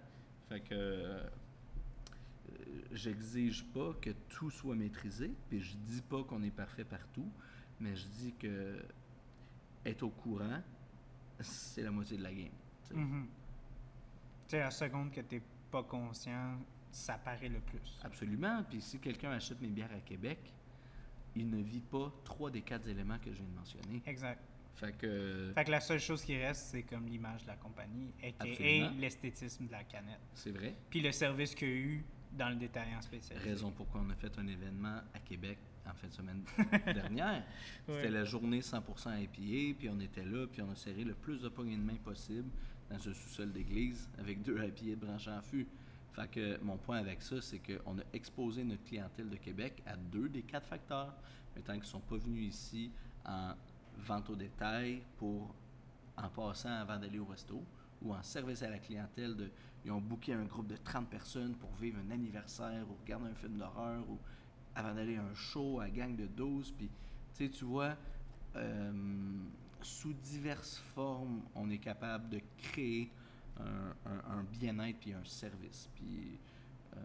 Fait 0.49 0.61
que 0.61 0.75
euh, 0.75 1.23
j'exige 2.91 3.65
pas 3.67 3.93
que 4.01 4.11
tout 4.29 4.51
soit 4.51 4.75
maîtrisé, 4.75 5.31
puis 5.49 5.61
je 5.61 5.77
dis 5.77 6.03
pas 6.03 6.25
qu'on 6.25 6.43
est 6.43 6.51
parfait 6.51 6.85
partout, 6.85 7.31
mais 7.81 7.95
je 7.95 8.07
dis 8.07 8.35
que 8.39 8.81
être 9.87 10.03
au 10.03 10.11
courant, 10.11 10.63
c'est 11.41 11.83
la 11.83 11.91
moitié 11.91 12.17
de 12.17 12.23
la 12.23 12.33
game. 12.33 12.49
tu 12.89 12.95
sais. 12.95 12.95
Tu 12.95 14.51
sais, 14.53 14.59
la 14.61 14.71
seconde 14.71 15.11
que 15.11 15.21
t'es 15.21 15.43
pas 15.71 15.83
conscient, 15.83 16.59
ça 16.91 17.19
paraît 17.19 17.49
le 17.49 17.61
plus. 17.61 17.99
Absolument. 18.03 18.63
Puis 18.69 18.81
si 18.81 18.99
quelqu'un 18.99 19.33
achète 19.33 19.61
mes 19.61 19.69
bières 19.69 19.93
à 19.93 20.01
Québec, 20.01 20.39
il 21.35 21.51
ne 21.51 21.63
vit 21.63 21.81
pas 21.81 22.13
trois 22.25 22.51
des 22.51 22.63
quatre 22.63 22.89
éléments 22.89 23.19
que 23.19 23.31
je 23.33 23.39
viens 23.39 23.49
de 23.49 23.55
mentionner. 23.57 24.03
Exact. 24.07 24.41
Fait 24.77 24.93
que 24.93 25.53
Fait 25.55 25.65
que 25.65 25.71
la 25.71 25.81
seule 25.81 25.99
chose 26.01 26.23
qui 26.23 26.37
reste, 26.37 26.67
c'est 26.67 26.83
comme 26.83 27.07
l'image 27.07 27.43
de 27.43 27.49
la 27.49 27.57
compagnie 27.57 28.13
et 28.23 28.35
l'esthétisme 28.99 29.67
de 29.67 29.73
la 29.73 29.85
canette. 29.85 30.21
c'est 30.35 30.51
vrai. 30.51 30.75
Puis 30.91 31.01
le 31.01 31.13
service 31.13 31.55
qu'il 31.55 31.69
y 31.69 31.73
a 31.73 31.75
eu 31.75 32.05
dans 32.33 32.51
le 32.51 32.57
détaillant 32.57 33.01
spécialisé. 33.01 33.49
Raison 33.49 33.71
pourquoi 33.71 34.03
on 34.07 34.11
a 34.11 34.15
fait 34.15 34.39
un 34.39 34.47
événement 34.47 35.01
à 35.15 35.19
Québec 35.21 35.59
en 35.89 35.95
fin 35.95 36.09
de 36.09 36.13
semaine 36.13 36.43
dernière. 36.87 37.45
C'était 37.87 38.11
la 38.11 38.25
journée 38.25 38.61
100% 38.61 39.23
IPA, 39.23 39.79
puis 39.79 39.89
on 39.89 40.01
était 40.01 40.25
là, 40.25 40.47
puis 40.47 40.63
on 40.63 40.71
a 40.71 40.75
serré 40.75 41.05
le 41.05 41.15
plus 41.15 41.43
de 41.43 41.49
poignées 41.49 41.77
de 41.77 41.83
main 41.83 41.97
possible 41.97 42.51
dans 42.91 42.97
un 42.97 43.15
sous-sol 43.15 43.53
d'église 43.53 44.09
avec 44.19 44.43
deux 44.43 44.59
IPA 44.63 45.07
branchés 45.07 45.31
en 45.31 45.43
fût. 45.43 45.67
Fait 46.13 46.29
que 46.29 46.59
mon 46.63 46.77
point 46.79 46.99
avec 46.99 47.21
ça, 47.21 47.41
c'est 47.43 47.59
qu'on 47.59 47.99
a 47.99 48.03
exposé 48.13 48.65
notre 48.65 48.85
clientèle 48.85 49.29
de 49.29 49.37
Québec 49.37 49.83
à 49.87 49.97
deux 49.97 50.29
des 50.29 50.43
quatre 50.43 50.67
facteurs, 50.67 51.15
mais 51.55 51.63
tant 51.63 51.75
qu'ils 51.75 51.83
ne 51.83 51.87
sont 51.87 52.01
pas 52.01 52.17
venus 52.17 52.55
ici 52.55 52.91
en 53.25 53.53
vente 53.99 54.31
au 54.31 54.37
détail 54.37 55.03
pour 55.19 55.55
en 56.17 56.29
passant 56.29 56.73
avant 56.73 56.99
d'aller 56.99 57.19
au 57.19 57.27
resto 57.27 57.63
ou 58.01 58.15
en 58.15 58.23
service 58.23 58.63
à 58.63 58.71
la 58.71 58.79
clientèle 58.79 59.37
de 59.37 59.51
ils 59.85 59.93
ont 59.93 60.01
booké 60.01 60.33
un 60.33 60.45
groupe 60.45 60.67
de 60.67 60.77
30 60.77 61.09
personnes 61.09 61.55
pour 61.55 61.73
vivre 61.77 61.99
un 62.05 62.11
anniversaire 62.11 62.85
ou 62.91 62.97
regarder 63.03 63.29
un 63.29 63.35
film 63.35 63.57
d'horreur 63.57 64.03
ou 64.11 64.19
avant 64.77 64.95
d'aller 64.95 65.17
à 65.17 65.23
un 65.23 65.35
show 65.35 65.81
à 65.81 65.89
gang 65.89 66.15
de 66.15 66.27
12 66.27 66.73
puis 66.79 66.89
tu 67.35 67.45
sais 67.45 67.51
tu 67.51 67.65
vois 67.65 67.97
euh, 68.57 68.93
sous 69.83 70.13
diverses 70.13 70.79
formes 70.95 71.43
on 71.55 71.69
est 71.71 71.79
capable 71.79 72.29
de 72.31 72.41
créer 72.59 73.11
un, 73.59 74.11
un- 74.11 74.39
un 74.39 74.43
bien-être 74.45 74.99
puis 75.01 75.13
un 75.13 75.25
service 75.25 75.89
puis 75.95 76.39
euh, 76.97 77.01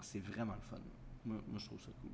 c'est 0.00 0.20
vraiment 0.20 0.54
le 0.54 0.60
fun 0.62 0.78
moi, 1.24 1.36
moi, 1.48 1.58
je 1.58 1.66
trouve 1.66 1.80
ça 1.80 1.90
cool 2.00 2.10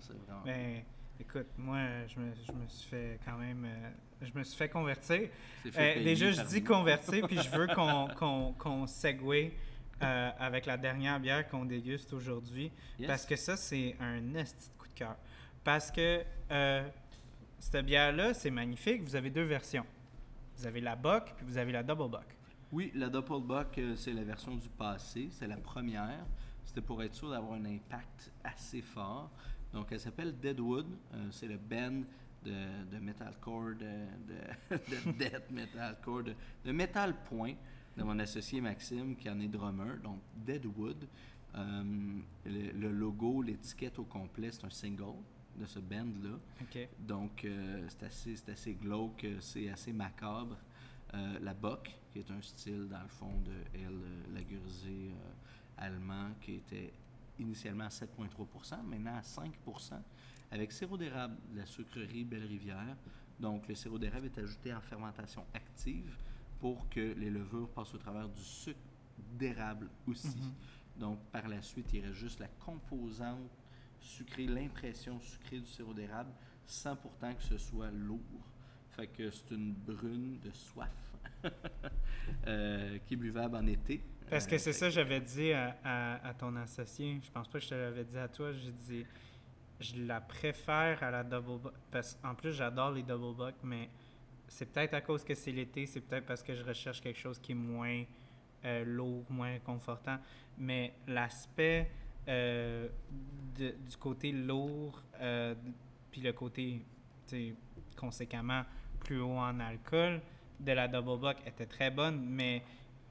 c'est 0.00 0.12
vraiment 0.26 0.42
Ben, 0.44 0.82
écoute, 1.18 1.46
moi, 1.56 1.78
je 2.08 2.18
me, 2.18 2.32
je 2.46 2.52
me 2.52 2.66
suis 2.68 2.88
fait 2.88 3.20
quand 3.24 3.38
même. 3.38 3.64
euh, 3.64 3.90
je 4.22 4.36
me 4.36 4.42
suis 4.42 4.56
fait 4.56 4.68
convertir. 4.68 5.30
Fait 5.70 6.02
déjà, 6.04 6.30
je 6.32 6.42
dis 6.42 6.62
convertir, 6.64 7.26
puis 7.26 7.38
je 7.40 7.48
veux 7.56 7.66
qu'on 7.74 8.08
qu'on 8.18 8.52
qu'on 8.54 8.86
segue 8.88 9.52
euh, 10.02 10.30
avec 10.38 10.66
la 10.66 10.76
dernière 10.76 11.20
bière 11.20 11.48
qu'on 11.48 11.64
déguste 11.64 12.12
aujourd'hui. 12.12 12.70
Yes. 12.98 13.06
Parce 13.06 13.26
que 13.26 13.36
ça, 13.36 13.56
c'est 13.56 13.96
un 14.00 14.34
esti 14.34 14.68
de 14.68 14.74
coup 14.78 14.88
de 14.88 14.94
cœur. 14.94 15.16
Parce 15.62 15.90
que 15.90 16.22
euh, 16.50 16.88
cette 17.58 17.84
bière-là, 17.84 18.34
c'est 18.34 18.50
magnifique. 18.50 19.02
Vous 19.02 19.16
avez 19.16 19.30
deux 19.30 19.42
versions. 19.44 19.86
Vous 20.56 20.66
avez 20.66 20.80
la 20.80 20.96
Buck, 20.96 21.32
puis 21.36 21.46
vous 21.46 21.58
avez 21.58 21.72
la 21.72 21.82
Double 21.82 22.10
Buck. 22.10 22.36
Oui, 22.72 22.92
la 22.94 23.08
Doppelbock, 23.08 23.78
euh, 23.78 23.96
c'est 23.96 24.12
la 24.12 24.22
version 24.22 24.54
du 24.54 24.68
passé. 24.68 25.28
C'est 25.32 25.48
la 25.48 25.56
première. 25.56 26.24
C'était 26.64 26.80
pour 26.80 27.02
être 27.02 27.14
sûr 27.14 27.30
d'avoir 27.30 27.54
un 27.54 27.64
impact 27.64 28.30
assez 28.44 28.80
fort. 28.80 29.30
Donc, 29.72 29.88
elle 29.90 29.98
s'appelle 29.98 30.38
Deadwood. 30.38 30.86
Euh, 31.14 31.28
c'est 31.32 31.48
le 31.48 31.56
band 31.56 32.02
de, 32.44 32.84
de 32.92 32.98
metalcore, 32.98 33.74
de, 33.74 34.06
de, 34.28 34.76
de 34.76 35.12
death 35.18 35.50
metalcore, 35.50 36.22
de, 36.22 36.34
de 36.64 36.72
metal 36.72 37.14
point 37.24 37.54
de 38.00 38.04
mon 38.04 38.18
associé 38.18 38.62
Maxime, 38.62 39.14
qui 39.14 39.28
en 39.28 39.38
est 39.40 39.48
drummer. 39.48 39.98
Donc, 40.02 40.20
Deadwood. 40.34 41.06
Euh, 41.54 41.82
le, 42.46 42.70
le 42.72 42.92
logo, 42.92 43.42
l'étiquette 43.42 43.98
au 43.98 44.04
complet, 44.04 44.50
c'est 44.52 44.64
un 44.64 44.70
single 44.70 45.18
de 45.56 45.66
ce 45.66 45.80
band-là. 45.80 46.38
Donc, 46.98 47.44
euh, 47.44 47.86
c'est 47.88 48.06
assez, 48.06 48.36
assez 48.50 48.72
glauque, 48.72 49.24
euh, 49.24 49.36
c'est 49.40 49.68
assez 49.68 49.92
macabre. 49.92 50.56
Euh, 51.12 51.38
la 51.42 51.52
Bock, 51.52 51.94
qui 52.10 52.20
est 52.20 52.30
un 52.30 52.40
style, 52.40 52.88
dans 52.88 53.02
le 53.02 53.08
fond, 53.08 53.34
de 53.44 53.52
euh, 53.76 55.10
allemand, 55.76 56.30
qui 56.40 56.54
était 56.54 56.94
initialement 57.38 57.84
à 57.84 57.88
7,3% 57.88 58.82
maintenant 58.84 59.16
à 59.16 59.20
5% 59.20 60.00
avec 60.52 60.72
sirop 60.72 60.96
d'érable 60.96 61.36
de 61.52 61.58
la 61.58 61.66
sucrerie 61.66 62.24
Belle-Rivière. 62.24 62.96
Donc, 63.38 63.68
le 63.68 63.74
sirop 63.74 63.98
d'érable 63.98 64.26
est 64.26 64.38
ajouté 64.38 64.72
en 64.72 64.80
fermentation 64.80 65.44
active 65.52 66.16
pour 66.60 66.88
que 66.88 67.00
les 67.00 67.30
levures 67.30 67.68
passent 67.70 67.94
au 67.94 67.98
travers 67.98 68.28
du 68.28 68.42
sucre 68.42 68.78
d'érable 69.38 69.88
aussi. 70.06 70.36
Mhm. 70.38 70.52
Donc, 71.00 71.18
par 71.32 71.48
la 71.48 71.62
suite, 71.62 71.90
il 71.94 72.00
reste 72.04 72.14
juste 72.14 72.40
la 72.40 72.48
composante 72.48 73.50
sucrée, 74.00 74.46
l'impression 74.46 75.18
sucrée 75.20 75.58
du 75.60 75.66
sirop 75.66 75.94
d'érable, 75.94 76.30
sans 76.66 76.94
pourtant 76.96 77.34
que 77.34 77.42
ce 77.42 77.56
soit 77.58 77.90
lourd. 77.90 78.20
Fait 78.90 79.06
que 79.06 79.30
c'est 79.30 79.52
une 79.54 79.72
brune 79.72 80.38
de 80.40 80.50
soif 80.50 80.90
euh, 82.46 82.98
qui 83.06 83.14
est 83.14 83.16
buvable 83.16 83.56
en 83.56 83.66
été. 83.66 84.02
Parce 84.28 84.46
que 84.46 84.54
Euh, 84.54 84.58
c'est 84.58 84.72
ça, 84.72 84.90
j'avais 84.90 85.20
dit 85.20 85.52
à, 85.52 85.76
à- 85.84 86.28
à 86.28 86.34
ton 86.34 86.54
associé. 86.56 87.20
Je 87.22 87.30
pense 87.30 87.48
pas 87.48 87.58
que 87.58 87.64
je 87.64 87.70
te 87.70 87.74
l'avais 87.74 88.04
dit 88.04 88.18
à 88.18 88.28
toi. 88.28 88.52
J'ai 88.52 88.72
dit, 88.72 89.04
je 89.80 89.96
la 90.04 90.20
préfère 90.20 91.02
à 91.02 91.10
la 91.10 91.24
double 91.24 91.58
buck. 91.62 91.72
Parce 91.90 92.14
qu'en 92.16 92.34
plus, 92.34 92.52
j'adore 92.52 92.92
les 92.92 93.02
double 93.02 93.34
buck, 93.36 93.54
mais 93.64 93.88
c'est 94.50 94.66
peut-être 94.66 94.94
à 94.94 95.00
cause 95.00 95.22
que 95.22 95.34
c'est 95.34 95.52
l'été, 95.52 95.86
c'est 95.86 96.00
peut-être 96.00 96.26
parce 96.26 96.42
que 96.42 96.54
je 96.54 96.64
recherche 96.64 97.00
quelque 97.00 97.18
chose 97.18 97.38
qui 97.38 97.52
est 97.52 97.54
moins 97.54 98.02
euh, 98.64 98.84
lourd, 98.84 99.24
moins 99.30 99.58
confortant. 99.60 100.18
Mais 100.58 100.92
l'aspect 101.06 101.88
euh, 102.28 102.88
du 103.56 103.96
côté 103.98 104.32
lourd, 104.32 105.00
euh, 105.20 105.54
puis 106.10 106.20
le 106.20 106.32
côté, 106.32 106.84
conséquemment 107.96 108.64
plus 108.98 109.20
haut 109.20 109.38
en 109.38 109.60
alcool 109.60 110.20
de 110.58 110.72
la 110.72 110.88
double 110.88 111.20
buck 111.20 111.36
était 111.46 111.66
très 111.66 111.92
bonne, 111.92 112.20
mais 112.20 112.64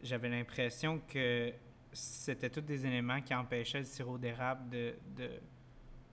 j'avais 0.04 0.30
l'impression 0.30 1.02
que 1.08 1.54
c'était 1.94 2.50
tous 2.50 2.62
des 2.62 2.86
éléments 2.86 3.22
qui 3.22 3.34
empêchaient 3.34 3.80
le 3.80 3.86
sirop 3.86 4.18
d'érable 4.18 4.70
de, 4.70 4.94
de, 5.16 5.30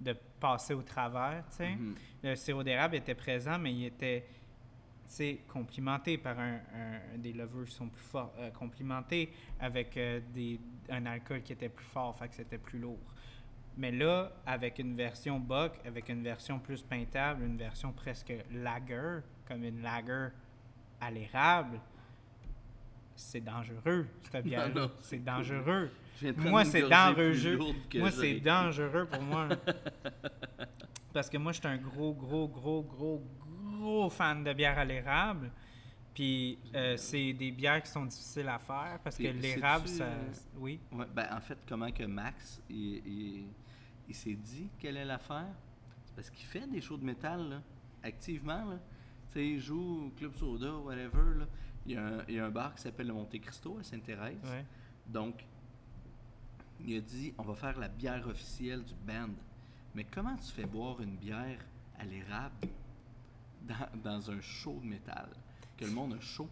de 0.00 0.16
passer 0.38 0.72
au 0.72 0.82
travers, 0.82 1.44
sais. 1.50 1.74
Mhm. 1.74 1.94
Le 2.22 2.36
sirop 2.36 2.62
d'érable 2.62 2.94
était 2.94 3.16
présent, 3.16 3.58
mais 3.58 3.72
il 3.72 3.86
était 3.86 4.24
tu 5.08 5.14
sais, 5.14 5.38
complimenté 5.48 6.18
par 6.18 6.38
un, 6.38 6.54
un- 6.56 7.18
des 7.18 7.32
levures 7.32 7.66
qui 7.66 7.74
sont 7.74 7.88
plus 7.88 8.02
forts, 8.02 8.32
euh, 8.38 8.50
complimenté 8.50 9.32
avec 9.60 9.96
euh, 9.96 10.20
des, 10.34 10.58
un 10.90 11.06
alcool 11.06 11.42
qui 11.42 11.52
était 11.52 11.68
plus 11.68 11.84
fort, 11.86 12.16
fait 12.16 12.28
que 12.28 12.34
c'était 12.34 12.58
plus 12.58 12.78
lourd. 12.78 12.98
Mais 13.78 13.92
là, 13.92 14.32
avec 14.46 14.78
une 14.78 14.96
version 14.96 15.38
Buck, 15.38 15.72
avec 15.86 16.08
une 16.08 16.22
version 16.22 16.58
plus 16.58 16.82
peintable, 16.82 17.44
une 17.44 17.58
version 17.58 17.92
presque 17.92 18.32
lager, 18.52 19.18
comme 19.46 19.64
une 19.64 19.82
lager 19.82 20.28
à 21.00 21.10
l'érable, 21.10 21.78
c'est 23.14 23.40
dangereux, 23.42 24.06
cette 24.30 24.46
C'est 25.02 25.18
c'est 25.18 25.18
dangereux. 25.24 25.90
Moi, 26.50 26.64
c'est 26.64 26.80
dangereux. 26.88 27.32
Moi, 28.00 28.10
c'est 28.10 28.40
dangereux 28.40 29.06
pour 29.06 29.22
moi. 29.22 29.48
Parce 31.12 31.30
que 31.30 31.38
moi, 31.38 31.52
je 31.52 31.58
suis 31.58 31.68
un 31.68 31.76
gros, 31.78 32.12
gros, 32.12 32.46
gros, 32.48 32.82
gros, 32.82 33.22
gros 33.86 34.10
fan 34.10 34.42
de 34.44 34.52
bière 34.52 34.78
à 34.78 34.84
l'érable. 34.84 35.50
Puis, 36.14 36.58
euh, 36.74 36.96
c'est 36.96 37.32
des 37.34 37.50
bières 37.52 37.82
qui 37.82 37.90
sont 37.90 38.06
difficiles 38.06 38.48
à 38.48 38.58
faire 38.58 38.98
parce 39.04 39.16
que 39.18 39.24
l'érable, 39.28 39.86
ça. 39.86 40.04
euh, 40.04 40.32
Oui? 40.58 40.80
Ouais, 40.92 41.04
ben, 41.14 41.28
en 41.30 41.40
fait, 41.40 41.58
comment 41.68 41.90
que 41.92 42.04
Max, 42.04 42.60
il, 42.70 42.96
il- 43.06 43.46
il 44.08 44.14
s'est 44.14 44.34
dit 44.34 44.68
quelle 44.78 44.96
est 44.96 45.04
l'affaire? 45.04 45.52
C'est 46.06 46.14
parce 46.14 46.30
qu'il 46.30 46.46
fait 46.46 46.66
des 46.70 46.80
shows 46.80 46.96
de 46.96 47.04
métal, 47.04 47.48
là, 47.50 47.62
activement. 48.02 48.64
Là. 48.64 48.78
Tu 49.28 49.32
sais, 49.34 49.46
il 49.46 49.60
joue 49.60 50.06
au 50.06 50.10
Club 50.16 50.34
Soda, 50.36 50.72
whatever. 50.76 51.38
Là. 51.40 51.46
Il, 51.84 51.92
y 51.92 51.96
a 51.96 52.06
un, 52.06 52.24
il 52.28 52.34
y 52.36 52.38
a 52.40 52.46
un 52.46 52.50
bar 52.50 52.74
qui 52.74 52.82
s'appelle 52.82 53.08
le 53.08 53.12
Monte 53.12 53.38
Cristo 53.40 53.76
à 53.78 53.82
Sainte-Thérèse. 53.84 54.38
Ouais. 54.44 54.64
Donc, 55.06 55.44
il 56.84 56.96
a 56.96 57.00
dit 57.00 57.34
on 57.36 57.42
va 57.42 57.54
faire 57.54 57.78
la 57.78 57.88
bière 57.88 58.26
officielle 58.26 58.82
du 58.84 58.94
band. 58.94 59.34
Mais 59.94 60.04
comment 60.04 60.36
tu 60.36 60.50
fais 60.52 60.64
boire 60.66 61.00
une 61.02 61.16
bière 61.16 61.58
à 61.98 62.04
l'érable? 62.04 62.54
Dans, 63.66 64.02
dans 64.02 64.30
un 64.30 64.40
show 64.40 64.80
de 64.82 64.86
métal 64.88 65.28
Que 65.76 65.84
le 65.84 65.90
monde 65.92 66.14
a 66.14 66.20
chaud. 66.20 66.48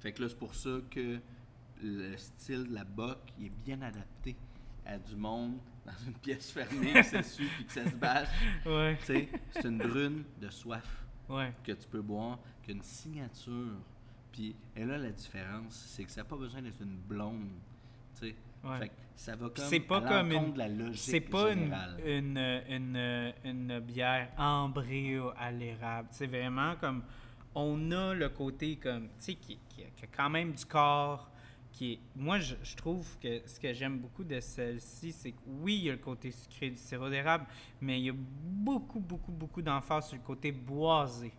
Fait 0.00 0.12
que 0.12 0.22
là, 0.22 0.28
c'est 0.28 0.38
pour 0.38 0.54
ça 0.54 0.78
que 0.90 1.20
le 1.82 2.16
style 2.16 2.68
de 2.68 2.74
la 2.74 2.84
bock 2.84 3.18
il 3.38 3.46
est 3.46 3.52
bien 3.64 3.80
adapté 3.82 4.36
à 4.84 4.98
du 4.98 5.16
monde 5.16 5.58
dans 5.86 5.92
une 6.06 6.14
pièce 6.14 6.50
fermée 6.52 6.92
qui 7.02 7.04
s'essuie 7.04 7.48
puis 7.56 7.64
que 7.66 7.72
ça 7.72 7.84
se 7.88 7.94
bâche. 7.96 8.28
Ouais. 8.66 8.98
C'est 9.04 9.28
une 9.64 9.78
brune 9.78 10.24
de 10.40 10.50
soif 10.50 11.04
Ouais. 11.28 11.52
que 11.64 11.72
tu 11.72 11.88
peux 11.88 12.02
boire, 12.02 12.38
qui 12.62 12.72
a 12.72 12.74
une 12.74 12.82
signature. 12.82 13.76
Puis, 14.32 14.54
et 14.76 14.84
là, 14.84 14.98
la 14.98 15.10
différence, 15.10 15.74
c'est 15.88 16.04
que 16.04 16.10
ça 16.10 16.22
n'a 16.22 16.24
pas 16.24 16.36
besoin 16.36 16.62
d'être 16.62 16.80
une 16.82 16.96
blonde. 16.96 17.48
Sais, 18.14 18.34
Ouais. 18.64 18.78
fait 18.78 18.88
que 18.88 18.94
ça 19.16 19.34
va 19.36 19.48
comme 19.48 19.64
C'est 19.64 19.80
pas 19.80 19.98
à 19.98 20.00
comme 20.08 20.32
une- 20.32 20.52
de 20.52 20.58
la 20.58 20.68
logique 20.68 20.96
C'est 21.02 21.20
pas 21.20 21.50
une, 21.52 21.74
une, 22.06 22.38
une, 22.68 23.32
une 23.44 23.80
bière 23.80 24.28
ambrée 24.38 25.18
à 25.38 25.50
l'érable. 25.50 26.08
C'est 26.12 26.26
vraiment 26.26 26.74
comme. 26.80 27.02
On 27.54 27.90
a 27.90 28.14
le 28.14 28.28
côté 28.30 28.76
comme. 28.76 29.08
Tu 29.08 29.24
sais, 29.24 29.34
qui, 29.34 29.58
qui, 29.68 29.82
qui 29.96 30.04
a 30.04 30.08
quand 30.16 30.30
même 30.30 30.52
du 30.52 30.64
corps. 30.64 31.28
Qui 31.72 31.92
est, 31.94 31.98
moi, 32.16 32.38
je, 32.38 32.54
je 32.62 32.76
trouve 32.76 33.18
que 33.18 33.40
ce 33.46 33.58
que 33.58 33.72
j'aime 33.72 33.98
beaucoup 33.98 34.24
de 34.24 34.38
celle-ci, 34.40 35.10
c'est 35.10 35.32
que 35.32 35.40
oui, 35.46 35.76
il 35.76 35.84
y 35.84 35.88
a 35.88 35.92
le 35.92 35.98
côté 35.98 36.30
sucré 36.30 36.68
du 36.68 36.76
sirop 36.76 37.08
d'érable, 37.08 37.46
mais 37.80 37.98
il 37.98 38.04
y 38.04 38.10
a 38.10 38.14
beaucoup, 38.14 39.00
beaucoup, 39.00 39.32
beaucoup 39.32 39.62
d'emphase 39.62 40.08
sur 40.08 40.16
le 40.18 40.22
côté 40.22 40.52
boisé 40.52 41.32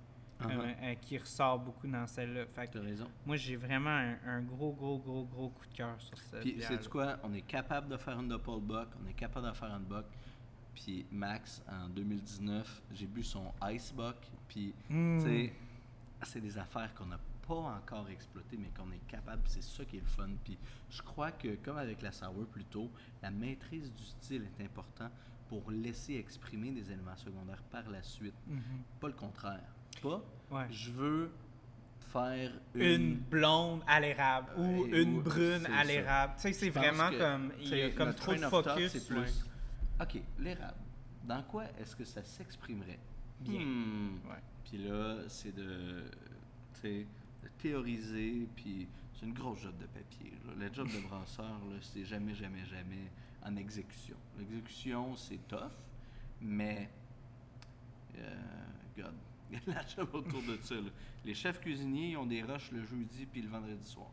Uh-huh. 0.48 0.60
euh, 0.60 0.74
euh, 0.82 0.96
qui 0.96 1.18
ressort 1.18 1.60
beaucoup 1.60 1.88
dans 1.88 2.06
celle-là. 2.08 2.46
T'as 2.54 2.66
raison. 2.80 3.08
moi, 3.26 3.36
j'ai 3.36 3.56
vraiment 3.56 3.90
un, 3.90 4.16
un 4.26 4.42
gros, 4.42 4.72
gros, 4.74 4.98
gros, 5.00 5.26
gros 5.26 5.50
coup 5.50 5.66
de 5.68 5.74
cœur 5.76 6.00
sur 6.02 6.18
cette 6.18 6.42
Puis, 6.42 6.62
sais-tu 6.62 6.90
quoi? 6.90 7.18
On 7.24 7.34
est 7.34 7.42
capable 7.42 7.88
de 7.90 7.98
faire 7.98 8.20
une 8.20 8.28
double 8.30 8.62
buck, 8.62 8.90
on 9.04 9.08
est 9.08 9.14
capable 9.14 9.48
de 9.50 9.54
faire 9.54 9.70
une 9.76 9.86
buck. 9.86 10.06
Puis, 10.74 11.06
Max, 11.12 11.62
en 11.70 11.88
2019, 11.90 12.82
j'ai 12.94 13.06
bu 13.08 13.24
son 13.24 13.52
Ice 13.72 13.94
Buck. 13.94 14.16
Puis, 14.48 14.74
Mm. 14.90 15.20
tu 15.20 15.26
sais, 15.26 15.54
c'est 16.24 16.42
des 16.42 16.58
affaires 16.58 16.94
qu'on 16.96 17.06
n'a 17.06 17.20
pas 17.48 17.54
encore 17.56 18.10
exploitées, 18.10 18.58
mais 18.58 18.70
qu'on 18.70 18.92
est 18.92 19.06
capable. 19.08 19.42
C'est 19.46 19.62
ça 19.62 19.84
qui 19.86 19.98
est 19.98 20.02
le 20.02 20.06
fun. 20.08 20.30
Puis, 20.44 20.58
je 20.90 21.02
crois 21.02 21.32
que, 21.32 21.56
comme 21.58 21.78
avec 21.78 22.02
la 22.02 22.12
sour 22.12 22.48
plus 22.52 22.64
tôt, 22.66 22.90
la 23.22 23.30
maîtrise 23.30 23.92
du 23.94 24.04
style 24.04 24.48
est 24.60 24.64
important 24.64 25.10
pour 25.50 25.70
laisser 25.70 26.16
exprimer 26.16 26.72
des 26.72 26.90
éléments 26.92 27.18
secondaires 27.18 27.62
par 27.70 27.88
la 27.90 28.02
suite. 28.02 28.34
Mhm. 28.48 28.62
Pas 29.00 29.08
le 29.08 29.14
contraire. 29.14 29.70
Pas, 30.02 30.22
Ouais. 30.52 30.68
je 30.72 30.92
veux 30.92 31.32
faire 32.12 32.52
une 32.76 33.16
blonde 33.16 33.82
à 33.88 34.00
l'érable 34.00 34.52
ou 34.58 34.86
une 34.86 35.18
ou- 35.18 35.22
brune 35.22 35.66
à 35.68 35.84
l'érable. 35.84 36.34
Tu 36.36 36.42
sais, 36.44 36.54
c'est 36.54 36.70
vraiment 36.70 37.10
comme. 37.18 37.52
Il 37.60 37.68
y 37.76 37.82
a 37.82 37.90
comme 37.92 38.14
trop 38.14 38.34
de 38.36 38.40
focus. 38.40 38.92
c'est 38.92 39.12
ouais. 39.14 39.22
plus, 39.22 39.46
OK, 40.02 40.22
l'érable. 40.40 40.78
Dans 41.24 41.42
quoi 41.44 41.64
est-ce 41.80 41.96
que 41.96 42.04
ça 42.06 42.24
s'exprimerait? 42.24 43.00
Bien. 43.40 43.62
Hmm. 43.62 44.20
Ouais. 44.30 44.42
Puis 44.66 44.78
là, 44.78 45.18
c'est 45.28 45.56
de, 45.56 46.04
tu 46.76 46.82
sais, 46.82 47.08
de 47.44 47.48
théoriser, 47.58 48.48
puis 48.56 48.88
c'est 49.14 49.26
une 49.26 49.34
grosse 49.34 49.62
job 49.62 49.74
de 49.80 49.86
papier. 49.88 50.34
là. 50.46 50.54
Le 50.68 50.74
job 50.74 50.88
de 50.88 51.00
brasseur, 51.08 51.46
là, 51.46 51.78
c'est 51.82 52.06
jamais, 52.06 52.36
jamais, 52.36 52.66
jamais 52.66 53.10
en 53.46 53.56
exécution. 53.56 54.16
L'exécution, 54.38 55.16
c'est 55.16 55.40
tough, 55.48 55.72
mais, 56.42 56.90
euh, 58.18 58.36
God, 58.98 59.14
la 59.68 59.86
job 59.88 60.10
autour 60.14 60.42
de 60.42 60.58
ça. 60.62 60.76
là. 60.76 60.90
Les 61.26 61.34
chefs 61.34 61.60
cuisiniers, 61.60 62.12
ils 62.12 62.18
ont 62.18 62.26
des 62.26 62.42
rushs 62.42 62.72
le 62.72 62.84
jeudi 62.84 63.26
puis 63.26 63.42
le 63.42 63.50
vendredi 63.50 63.88
soir. 63.88 64.10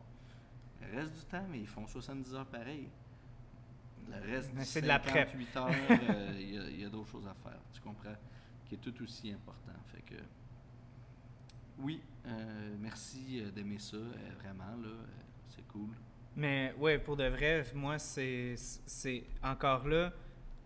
Le 0.81 0.97
reste 0.97 1.13
du 1.13 1.21
temps, 1.25 1.45
mais 1.49 1.59
ils 1.59 1.67
font 1.67 1.85
70 1.87 2.33
heures 2.35 2.45
pareil. 2.47 2.87
Le 4.09 4.31
reste 4.33 4.51
Mais 4.53 4.61
du 4.61 4.67
c'est 4.67 4.81
de 4.81 4.87
la 4.87 4.99
prep. 4.99 5.29
58 5.29 5.57
heures, 5.57 5.69
euh, 5.69 6.33
il 6.39 6.79
y 6.81 6.85
a- 6.85 6.89
d'autres 6.89 7.09
choses 7.11 7.27
à 7.27 7.33
faire. 7.35 7.59
Tu 7.73 7.79
comprends? 7.81 8.15
Qui 8.65 8.75
est 8.75 8.77
tout 8.79 8.93
aussi 9.03 9.31
important. 9.31 9.73
Fait 9.93 10.01
que, 10.01 10.21
oui, 11.79 12.01
euh, 12.25 12.75
merci 12.79 13.41
euh, 13.41 13.51
d'aimer 13.51 13.79
ça, 13.79 13.97
vraiment, 14.41 14.75
là, 14.81 14.89
c'est 15.49 15.65
cool. 15.67 15.89
Mais 16.35 16.73
ouais, 16.77 16.97
pour 16.99 17.17
de 17.17 17.25
vrai, 17.25 17.65
moi, 17.75 17.99
c'est. 17.99 18.55
c'est 18.57 19.23
Encore 19.43 19.87
là, 19.87 20.13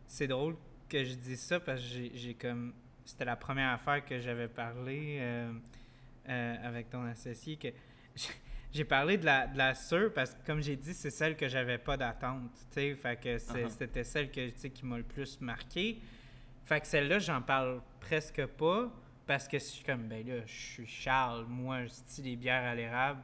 c'est 0.06 0.27
drôle 0.27 0.56
que 0.88 1.03
je 1.03 1.15
dise 1.15 1.39
ça 1.41 1.60
parce 1.60 1.81
que 1.81 2.10
j'ai 2.14 2.34
comme. 2.35 2.73
C'était 3.06 3.26
la 3.26 3.36
première 3.36 3.72
affaire 3.72 4.03
que 4.03 4.19
j'avais 4.19 4.48
parlé 4.48 5.18
euh, 5.22 5.53
euh, 6.27 6.56
avec 6.68 6.90
ton 6.90 7.06
associé. 7.06 7.56
que 7.56 7.68
J'ai 8.73 8.84
parlé 8.84 9.18
de 9.18 9.26
la, 9.26 9.48
de 9.48 9.57
la 9.57 9.73
sûre 9.76 10.11
parce 10.14 10.34
que, 10.34 10.45
comme 10.45 10.61
j'ai 10.61 10.76
dit, 10.76 10.94
c'est 10.94 11.11
celle 11.11 11.38
que 11.38 11.48
j'avais 11.48 11.77
pas 11.77 11.95
d'attente. 11.95 12.52
tu 12.72 12.73
sais. 12.73 12.95
Fait 12.95 13.18
que 13.18 13.38
Uh-huh. 13.38 13.69
c'était 13.69 14.03
celle 14.03 14.30
que, 14.32 14.49
tu 14.49 14.57
sais, 14.57 14.69
qui 14.69 14.86
m'a 14.86 14.98
le 14.98 15.03
plus 15.03 15.40
marqué. 15.40 15.99
Fait 16.65 16.82
que 16.82 16.88
celle-là, 16.88 17.19
j'en 17.19 17.41
parle 17.41 17.82
presque 18.02 18.45
pas 18.48 18.91
parce 19.26 19.48
que 19.48 19.57
je 19.60 19.64
suis 19.64 19.84
comme, 19.86 20.07
ben 20.07 20.26
là, 20.27 20.45
je 20.45 20.53
suis 20.53 20.88
Charles, 20.88 21.45
moi, 21.48 21.88
style 21.88 22.26
les 22.26 22.36
bières 22.36 22.64
à 22.64 22.76
l'érable, 22.76 23.22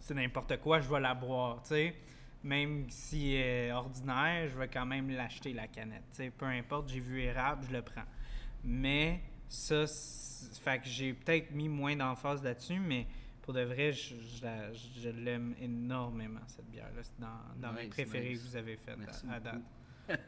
c'est 0.00 0.14
n'importe 0.14 0.58
quoi, 0.60 0.80
je 0.80 0.88
vais 0.88 1.00
la 1.00 1.14
boire, 1.14 1.62
tu 1.62 1.68
sais. 1.70 1.94
Même 2.42 2.86
si 2.88 3.34
est 3.34 3.72
ordinaire, 3.72 4.48
je 4.48 4.56
vais 4.58 4.68
quand 4.68 4.86
même 4.86 5.10
l'acheter, 5.10 5.52
la 5.52 5.66
canette, 5.66 6.04
tu 6.10 6.16
sais. 6.16 6.30
Peu 6.30 6.46
importe, 6.46 6.88
j'ai 6.88 7.00
vu 7.00 7.20
érable, 7.20 7.64
je 7.68 7.72
le 7.72 7.82
prends. 7.82 8.04
Mais 8.66 9.20
ça, 9.48 9.84
fait 10.60 10.80
que 10.80 10.86
j'ai 10.86 11.14
peut-être 11.14 11.52
mis 11.52 11.68
moins 11.68 11.94
d'emphase 11.96 12.42
là-dessus, 12.42 12.80
mais 12.80 13.06
pour 13.42 13.54
de 13.54 13.62
vrai, 13.62 13.92
je, 13.92 14.14
je 14.16 14.42
la- 14.44 14.72
je 14.72 15.08
l'aime 15.08 15.54
énormément, 15.60 16.40
cette 16.48 16.68
bière-là. 16.68 17.02
C'est 17.02 17.18
dans, 17.20 17.38
dans 17.68 17.72
mes 17.72 17.86
préférées 17.88 18.30
nice. 18.30 18.42
que 18.42 18.48
vous 18.48 18.56
avez 18.56 18.76
faites 18.76 18.98
à, 19.30 19.32
à 19.34 19.40
date. 19.40 19.62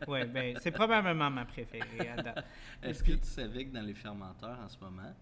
ouais, 0.06 0.24
ben, 0.26 0.56
c'est 0.60 0.70
probablement 0.70 1.30
ma 1.30 1.44
préférée 1.44 2.08
à 2.16 2.22
date. 2.22 2.44
Est-ce 2.82 3.02
que 3.02 3.12
tu 3.12 3.24
savais 3.26 3.66
que 3.66 3.72
dans 3.74 3.82
les 3.84 3.94
fermenteurs 3.94 4.58
en 4.60 4.68
ce 4.68 4.78
moment, 4.78 5.12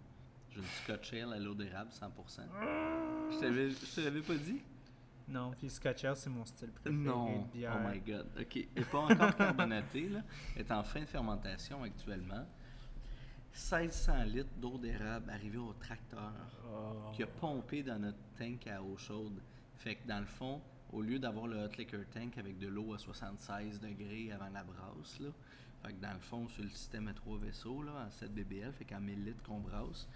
j'ai 0.51 0.59
une 0.59 0.67
Scotch 0.85 1.15
Ale 1.15 1.33
à 1.33 1.39
l'eau 1.39 1.55
d'érable 1.55 1.91
100%? 1.91 2.41
Je 3.31 3.95
te 3.95 4.01
l'avais 4.03 4.21
pas 4.21 4.35
dit? 4.35 4.61
Non, 5.29 5.53
puis 5.59 5.69
Scotch 5.69 6.05
Ale, 6.05 6.17
c'est 6.17 6.31
mon 6.31 6.45
style 6.45 6.71
préféré 6.71 6.95
Non. 7.03 7.43
de 7.47 7.53
bière. 7.53 7.77
Oh 7.83 7.89
my 7.91 7.99
god. 8.01 8.29
OK. 8.41 8.57
Elle 8.57 8.67
n'est 8.77 8.85
pas 8.89 8.99
encore 8.99 9.37
carbonatée, 9.37 10.09
là. 10.09 10.21
Elle 10.55 10.63
est 10.63 10.71
en 10.73 10.85
fin 10.85 11.01
de 11.01 11.07
fermentation 11.07 11.83
actuellement. 11.83 12.47
1600 13.57 14.25
litres 14.25 14.55
d'eau 14.61 14.77
d'érable 14.79 15.31
arrivée 15.31 15.57
au 15.59 15.73
tracteur 15.73 16.33
Oh. 16.69 17.11
qui 17.13 17.23
a 17.23 17.27
pompé 17.27 17.83
dans 17.83 17.99
notre 17.99 18.19
tank 18.39 18.67
à 18.67 18.83
eau 18.83 18.97
chaude. 18.99 19.41
Fait 19.79 19.95
que 19.97 20.07
dans 20.07 20.21
le 20.21 20.27
fond, 20.27 20.61
au 20.93 21.01
lieu 21.01 21.19
d'avoir 21.19 21.47
le 21.47 21.57
hot 21.65 21.71
liquor 21.79 22.01
tank 22.13 22.37
avec 22.39 22.59
de 22.59 22.67
l'eau 22.69 22.93
à 22.93 22.99
76 22.99 23.81
degrés 23.81 24.31
avant 24.33 24.51
la 24.51 24.63
brasse, 24.63 25.19
là, 25.21 25.31
fait 25.83 25.93
que 25.95 26.01
dans 26.03 26.13
le 26.13 26.19
fond, 26.21 26.49
sur 26.49 26.65
le 26.65 26.69
système 26.71 27.09
à 27.09 27.15
trois 27.15 27.39
vaisseaux, 27.39 27.83
là, 27.83 28.07
en 28.07 28.11
7 28.11 28.35
BBL, 28.35 28.73
fait 28.73 28.85
qu'en 28.85 29.01
1000 29.01 29.25
litres 29.25 29.43
qu'on 29.43 29.61
brasse, 29.61 30.07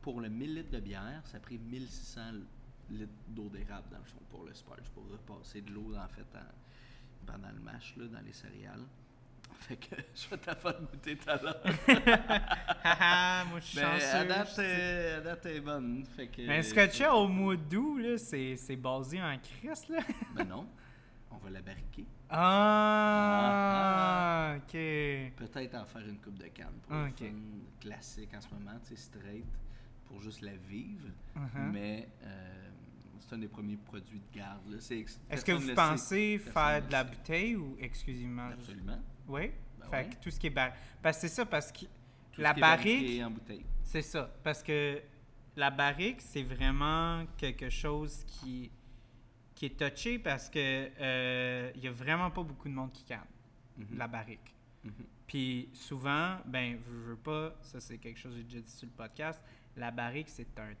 pour 0.00 0.20
le 0.20 0.28
1000 0.28 0.54
litres 0.54 0.70
de 0.70 0.80
bière, 0.80 1.22
ça 1.26 1.38
a 1.38 1.40
pris 1.40 1.58
1600 1.58 2.20
litres 2.90 3.12
d'eau 3.28 3.48
d'érable, 3.48 3.88
dans 3.90 3.98
le 3.98 4.04
fond, 4.04 4.20
pour 4.30 4.44
le 4.44 4.54
sparge, 4.54 4.88
pour 4.90 5.08
repasser 5.10 5.62
de 5.62 5.70
l'eau, 5.72 5.94
en 5.96 6.08
fait, 6.08 6.26
en- 6.36 7.26
pendant 7.26 7.50
le 7.50 7.60
mash, 7.60 7.96
là, 7.96 8.06
dans 8.06 8.20
les 8.20 8.32
céréales. 8.32 8.84
Fait 9.60 9.76
que 9.76 9.94
je 10.14 10.28
vais 10.28 10.36
t'en 10.38 10.54
faire 10.54 10.80
goûter 10.80 11.16
tout 11.16 11.30
à 11.30 11.36
l'heure. 11.42 11.62
Moi 13.48 13.60
je 13.60 13.64
suis 13.66 13.78
Ben, 13.80 13.86
à 13.86 13.98
chanceux. 14.00 14.26
date, 14.28 14.58
euh, 14.58 15.18
à 15.18 15.20
date, 15.20 15.46
elle 15.46 15.56
est 15.56 15.60
bonne. 15.60 16.04
Fait 16.16 16.26
que, 16.28 16.48
Un 16.50 16.62
Scotch 16.62 17.00
Ale 17.00 17.10
au 17.12 17.28
mois 17.28 17.56
d'août, 17.56 17.98
là, 17.98 18.18
c'est 18.18 18.56
c'est 18.56 18.76
basé 18.76 19.22
en 19.22 19.36
Christ, 19.38 19.88
là. 19.88 20.00
Ben 20.34 20.44
non, 20.48 20.66
on 21.30 21.36
va 21.38 21.50
la 21.50 21.60
barriquer. 21.62 22.04
Ah, 23.22 24.54
ok. 24.56 24.72
Peut-être 24.72 25.74
en 25.76 25.84
faire 25.84 26.06
une 26.08 26.18
coupe 26.18 26.38
de 26.38 26.46
canne 26.48 26.72
pour 26.82 26.94
Ah, 26.96 27.04
le 27.04 27.10
ok. 27.10 27.18
fun 27.18 27.34
classique 27.80 28.30
en 28.34 28.40
ce 28.40 28.48
moment, 28.54 28.78
tu 28.82 28.88
sais, 28.96 29.02
straight, 29.02 29.44
pour 30.06 30.20
juste 30.22 30.40
la 30.42 30.54
vivre. 30.56 31.08
Uh-huh. 31.36 31.70
Mais 31.72 32.08
euh, 32.24 32.70
c'est 33.20 33.34
un 33.34 33.38
des 33.38 33.48
premiers 33.48 33.76
produits 33.76 34.20
de 34.20 34.38
garde. 34.38 34.66
là. 34.70 34.76
C'est 34.80 34.98
ex- 34.98 35.20
Est-ce 35.30 35.44
que 35.44 35.52
vous 35.52 35.74
pensez 35.74 36.38
faire 36.38 36.86
de 36.86 36.92
la 36.92 37.04
bouteille 37.04 37.56
ou 37.56 37.76
exclusivement 37.80 38.48
Absolument. 38.52 38.98
Oui? 39.28 39.50
Ben 39.80 39.86
fait 39.90 39.96
ouais. 39.96 40.08
que 40.10 40.22
tout 40.22 40.30
ce 40.30 40.38
qui 40.40 40.46
est 40.48 40.50
barrique. 40.50 40.74
Parce 41.02 41.16
que 41.16 41.20
c'est 41.28 41.34
ça, 41.34 41.46
parce 41.46 41.72
que 41.72 41.80
Tout 42.32 42.40
la 42.40 42.54
ce 42.54 42.60
barrique, 42.60 43.22
c'est 43.84 44.02
ça. 44.02 44.30
Parce 44.42 44.62
que 44.62 45.02
la 45.56 45.70
barrique, 45.70 46.20
c'est 46.20 46.42
vraiment 46.42 47.24
quelque 47.36 47.68
chose 47.68 48.24
qui, 48.26 48.70
qui 49.54 49.66
est 49.66 49.78
touché 49.78 50.18
parce 50.18 50.48
que 50.48 50.90
euh, 51.00 51.70
il 51.74 51.82
y 51.84 51.88
a 51.88 51.92
vraiment 51.92 52.30
pas 52.30 52.42
beaucoup 52.42 52.68
de 52.68 52.74
monde 52.74 52.92
qui 52.92 53.04
canne 53.04 53.20
Mhm. 53.78 53.96
la 53.96 54.06
barrique. 54.06 54.54
Mhm. 54.84 54.92
Puis 55.26 55.70
souvent, 55.72 56.36
ben, 56.44 56.78
je 56.86 56.90
veux 57.10 57.16
pas, 57.16 57.54
ça 57.62 57.80
c'est 57.80 57.96
quelque 57.98 58.18
chose 58.18 58.32
que 58.32 58.38
j'ai 58.38 58.44
déjà 58.44 58.60
dit 58.60 58.70
sur 58.70 58.86
le 58.86 58.92
podcast, 58.92 59.42
la 59.76 59.90
barrique, 59.90 60.28
c'est 60.28 60.58
un 60.58 60.74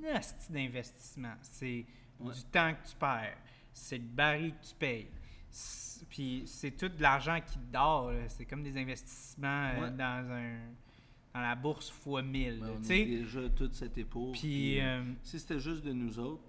nasty 0.00 0.52
d'investissement. 0.52 1.34
C'est 1.42 1.84
Ouais. 2.20 2.32
du 2.32 2.44
temps 2.44 2.72
que 2.74 2.88
tu 2.88 2.94
perds. 2.96 3.36
C'est 3.72 3.98
le 3.98 4.04
baril 4.04 4.54
que 4.54 4.64
tu 4.68 4.74
payes. 4.76 5.08
Puis 6.10 6.42
c'est 6.46 6.72
tout 6.72 6.88
de 6.88 7.00
l'argent 7.02 7.40
qui 7.40 7.58
dort. 7.72 8.12
C'est 8.28 8.44
comme 8.44 8.62
des 8.62 8.76
investissements 8.76 9.70
euh, 9.76 9.90
dans 9.90 10.30
un 10.32 10.58
dans 11.34 11.40
la 11.40 11.54
bourse 11.56 11.90
fois 11.90 12.22
1000. 12.22 12.60
Ben, 12.60 12.70
on 12.78 12.82
est 12.82 13.04
déjà 13.04 13.48
toute 13.48 13.74
cette 13.74 13.98
épaule. 13.98 14.32
Puis 14.32 14.80
euh, 14.80 15.02
Si 15.22 15.38
c'était 15.40 15.58
juste 15.58 15.84
de 15.84 15.92
nous 15.92 16.18
autres, 16.18 16.44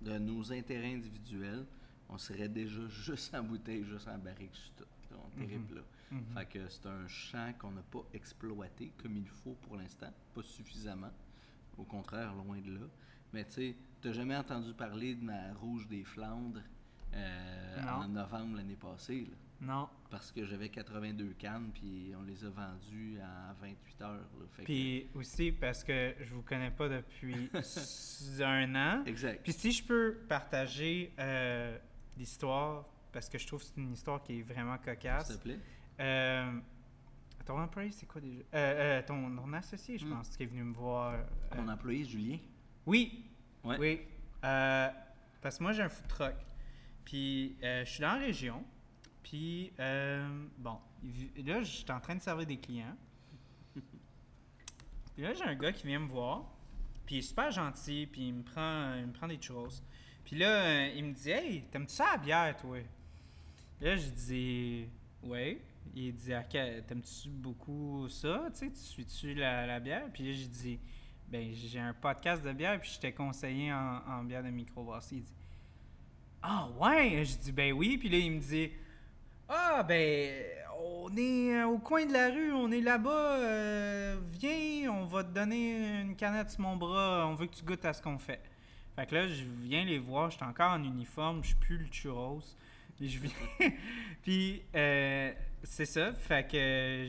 de 0.00 0.18
nos 0.18 0.52
intérêts 0.52 0.94
individuels, 0.94 1.66
on 2.08 2.16
serait 2.18 2.48
déjà 2.48 2.80
juste 2.88 3.34
en 3.34 3.42
bouteille, 3.42 3.84
juste 3.84 4.08
en 4.08 4.18
barrique, 4.18 4.54
juste 4.54 4.72
tout. 4.76 4.84
là. 5.10 5.16
On 5.24 5.38
terrible 5.38 5.76
là. 5.76 5.82
mhm. 6.10 6.24
Fait 6.34 6.46
que 6.46 6.68
c'est 6.68 6.86
un 6.86 7.06
champ 7.06 7.52
qu'on 7.58 7.72
n'a 7.72 7.82
pas 7.82 8.04
exploité 8.14 8.92
comme 9.02 9.16
il 9.16 9.28
faut 9.28 9.56
pour 9.62 9.76
l'instant, 9.76 10.12
pas 10.34 10.42
suffisamment. 10.42 11.12
Au 11.76 11.84
contraire, 11.84 12.34
loin 12.34 12.58
de 12.58 12.72
là. 12.72 12.86
Mais 13.32 13.44
tu 13.44 13.52
sais, 13.52 13.76
t'as 14.00 14.12
jamais 14.12 14.36
entendu 14.36 14.72
parler 14.74 15.14
de 15.14 15.24
ma 15.24 15.52
rouge 15.54 15.86
des 15.88 16.04
Flandres? 16.04 16.60
Euh, 17.14 17.82
en 17.88 18.08
novembre 18.08 18.56
l'année 18.56 18.76
passée, 18.76 19.26
là. 19.30 19.36
non. 19.74 19.88
parce 20.10 20.30
que 20.32 20.44
j'avais 20.44 20.68
82 20.68 21.34
cannes, 21.38 21.70
puis 21.72 22.12
on 22.18 22.22
les 22.22 22.44
a 22.44 22.48
vendues 22.50 23.18
en 23.20 23.54
28 23.60 24.00
heures. 24.02 24.18
que- 24.58 24.62
Puis 24.64 25.08
aussi 25.14 25.52
parce 25.52 25.82
que 25.84 26.14
je 26.20 26.34
vous 26.34 26.42
connais 26.42 26.70
pas 26.70 26.88
depuis 26.88 27.50
un 28.42 28.74
an. 28.74 29.04
exact. 29.06 29.42
Puis 29.42 29.52
si 29.52 29.72
je 29.72 29.84
peux 29.84 30.18
partager 30.28 31.12
euh, 31.18 31.78
l'histoire, 32.16 32.86
parce 33.12 33.28
que 33.28 33.38
je 33.38 33.46
trouve 33.46 33.60
que 33.60 33.66
c'est 33.66 33.80
une 33.80 33.92
histoire 33.92 34.22
qui 34.22 34.38
est 34.38 34.42
vraiment 34.42 34.76
S'il 34.76 34.84
cocasse. 34.84 35.28
te 35.38 35.42
plaît. 35.42 35.58
Euh, 36.00 36.52
ton 37.44 37.58
employé, 37.58 37.90
c'est 37.90 38.06
quoi 38.06 38.20
déjà? 38.20 38.42
Euh, 38.54 39.02
ton, 39.06 39.34
ton 39.36 39.52
associé, 39.52 39.98
je 39.98 40.06
Hmm. 40.06 40.10
pense, 40.16 40.36
qui 40.36 40.42
est 40.44 40.46
venu 40.46 40.62
me 40.64 40.74
voir. 40.74 41.18
Mon 41.56 41.68
employé, 41.68 42.04
Julien. 42.04 42.38
Oui, 42.86 43.24
Ouais. 43.64 43.76
oui. 43.78 44.00
Parce 44.40 45.58
que 45.58 45.62
moi, 45.62 45.72
j'ai 45.72 45.82
un 45.82 45.88
food 45.88 46.06
truck. 46.08 46.34
Puis 47.04 47.56
euh, 47.62 47.84
je 47.84 47.90
suis 47.90 48.00
dans 48.00 48.14
la 48.14 48.18
région. 48.18 48.64
Puis, 49.22 49.72
euh, 49.78 50.46
bon, 50.58 50.78
là, 51.44 51.62
je 51.62 51.70
suis 51.70 51.90
en 51.90 52.00
train 52.00 52.16
de 52.16 52.20
servir 52.20 52.46
des 52.46 52.58
clients. 52.58 52.96
Puis 55.14 55.22
là, 55.22 55.32
j'ai 55.34 55.44
un 55.44 55.54
gars 55.54 55.72
qui 55.72 55.86
vient 55.86 56.00
me 56.00 56.08
voir. 56.08 56.44
Puis 57.06 57.16
il 57.16 57.18
est 57.18 57.22
super 57.22 57.50
gentil. 57.50 58.08
Puis 58.10 58.28
il 58.28 58.34
me 58.34 58.42
prend, 58.42 58.94
il 58.94 59.06
me 59.06 59.12
prend 59.12 59.28
des 59.28 59.38
churros. 59.38 59.68
Puis 60.24 60.36
là, 60.36 60.64
euh, 60.64 60.92
il 60.96 61.04
me 61.04 61.12
dit 61.12 61.30
Hey, 61.30 61.62
t'aimes-tu 61.70 61.94
ça 61.94 62.12
la 62.12 62.18
bière, 62.18 62.56
toi? 62.56 62.78
Là, 63.80 63.96
je 63.96 64.08
dis 64.08 64.88
Ouais. 65.22 65.62
Il 65.94 66.14
dit 66.14 66.32
T'aimes-tu 66.50 67.28
beaucoup 67.28 68.08
ça? 68.08 68.48
Tu 68.52 68.58
sais, 68.60 68.70
tu 68.70 68.80
suis-tu 68.80 69.34
la, 69.34 69.66
la 69.66 69.80
bière? 69.80 70.08
Puis 70.12 70.24
là, 70.24 70.32
j'ai 70.32 70.46
dit 70.46 70.80
Ben, 71.28 71.52
j'ai 71.54 71.78
un 71.78 71.94
podcast 71.94 72.42
de 72.42 72.52
bière. 72.52 72.80
Puis 72.80 72.92
je 72.94 73.00
t'ai 73.00 73.12
conseillé 73.12 73.72
en, 73.72 74.00
en 74.06 74.24
bière 74.24 74.42
de 74.42 74.50
microbrasserie. 74.50 75.16
Il 75.16 75.22
dit 75.22 75.34
Ah, 76.42 76.68
ouais 76.80 77.24
Je 77.24 77.36
dis 77.36 77.52
Ben 77.52 77.72
oui. 77.72 77.98
Puis 77.98 78.08
là, 78.08 78.18
il 78.18 78.32
me 78.32 78.40
dit 78.40 78.70
ah, 79.54 79.82
ben, 79.82 80.44
on 80.80 81.14
est 81.14 81.54
euh, 81.54 81.66
au 81.66 81.78
coin 81.78 82.06
de 82.06 82.12
la 82.12 82.30
rue, 82.30 82.52
on 82.52 82.70
est 82.72 82.80
là-bas. 82.80 83.36
euh, 83.36 84.16
viens, 84.40 84.90
on 84.90 85.04
va 85.04 85.22
te 85.24 85.28
donner 85.30 86.00
une 86.00 86.16
canette 86.16 86.50
sur 86.50 86.60
mon 86.60 86.76
bras. 86.76 87.26
On 87.28 87.34
veut 87.34 87.46
que 87.46 87.54
tu 87.54 87.62
goûtes 87.64 87.84
à 87.84 87.92
ce 87.92 88.00
qu'on 88.00 88.18
fait. 88.18 88.40
Fait 88.96 89.06
que 89.06 89.14
là, 89.14 89.26
je 89.28 89.44
viens 89.60 89.84
les 89.84 89.98
voir. 89.98 90.30
J'étais 90.30 90.44
encore 90.44 90.72
en 90.72 90.82
uniforme. 90.82 91.44
Je 91.44 91.54
pue 91.56 91.76
le 91.76 91.86
churros. 91.90 92.40
Puis 92.96 93.10
je 93.10 93.18
viens. 93.18 93.70
Puis, 94.22 94.62
euh, 94.74 95.32
c'est 95.64 95.84
ça. 95.86 96.14
Fait 96.14 96.50
que 96.50 97.06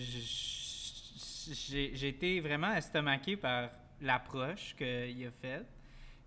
j'ai 1.53 2.07
été 2.07 2.41
vraiment 2.41 2.73
estomaqué 2.73 3.37
par 3.37 3.69
l'approche 4.01 4.75
qu'il 4.77 5.25
a 5.25 5.31
faite. 5.41 5.67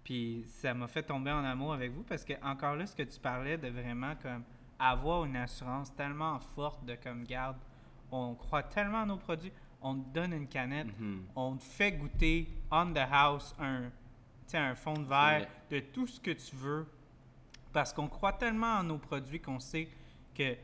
Puis 0.06 0.44
ça 0.46 0.72
m'a 0.72 0.86
fait 0.86 1.02
tomber 1.02 1.32
en 1.32 1.42
amour 1.42 1.72
avec 1.72 1.90
vous 1.90 2.04
parce 2.04 2.24
que 2.24 2.34
encore 2.40 2.76
là, 2.76 2.86
ce 2.86 2.94
que 2.94 3.02
tu 3.02 3.18
parlais 3.18 3.58
de 3.58 3.66
vraiment 3.66 4.14
comme 4.22 4.44
avoir 4.78 5.24
une 5.24 5.34
assurance 5.34 5.92
tellement 5.96 6.38
forte 6.38 6.84
de 6.84 6.94
comme 6.94 7.24
garde, 7.24 7.56
on 8.12 8.36
croit 8.36 8.62
tellement 8.62 9.00
à 9.02 9.06
nos 9.06 9.16
produits, 9.16 9.50
on 9.82 9.96
te 9.96 10.08
donne 10.14 10.32
une 10.32 10.46
canette, 10.46 10.86
Mhm. 11.00 11.24
on 11.34 11.56
te 11.56 11.64
fait 11.64 11.90
goûter 11.90 12.46
on 12.70 12.92
the 12.92 12.98
house 13.10 13.52
un, 13.58 13.90
un 14.54 14.74
fond 14.76 14.94
de 14.94 15.06
verre 15.08 15.48
de 15.72 15.80
tout 15.80 16.06
ce 16.06 16.20
que 16.20 16.30
tu 16.30 16.54
veux 16.54 16.86
parce 17.72 17.92
qu'on 17.92 18.06
croit 18.06 18.34
tellement 18.34 18.74
en 18.78 18.84
nos 18.84 18.98
produits 18.98 19.40
qu'on 19.40 19.58
sait 19.58 19.88
que 20.36 20.54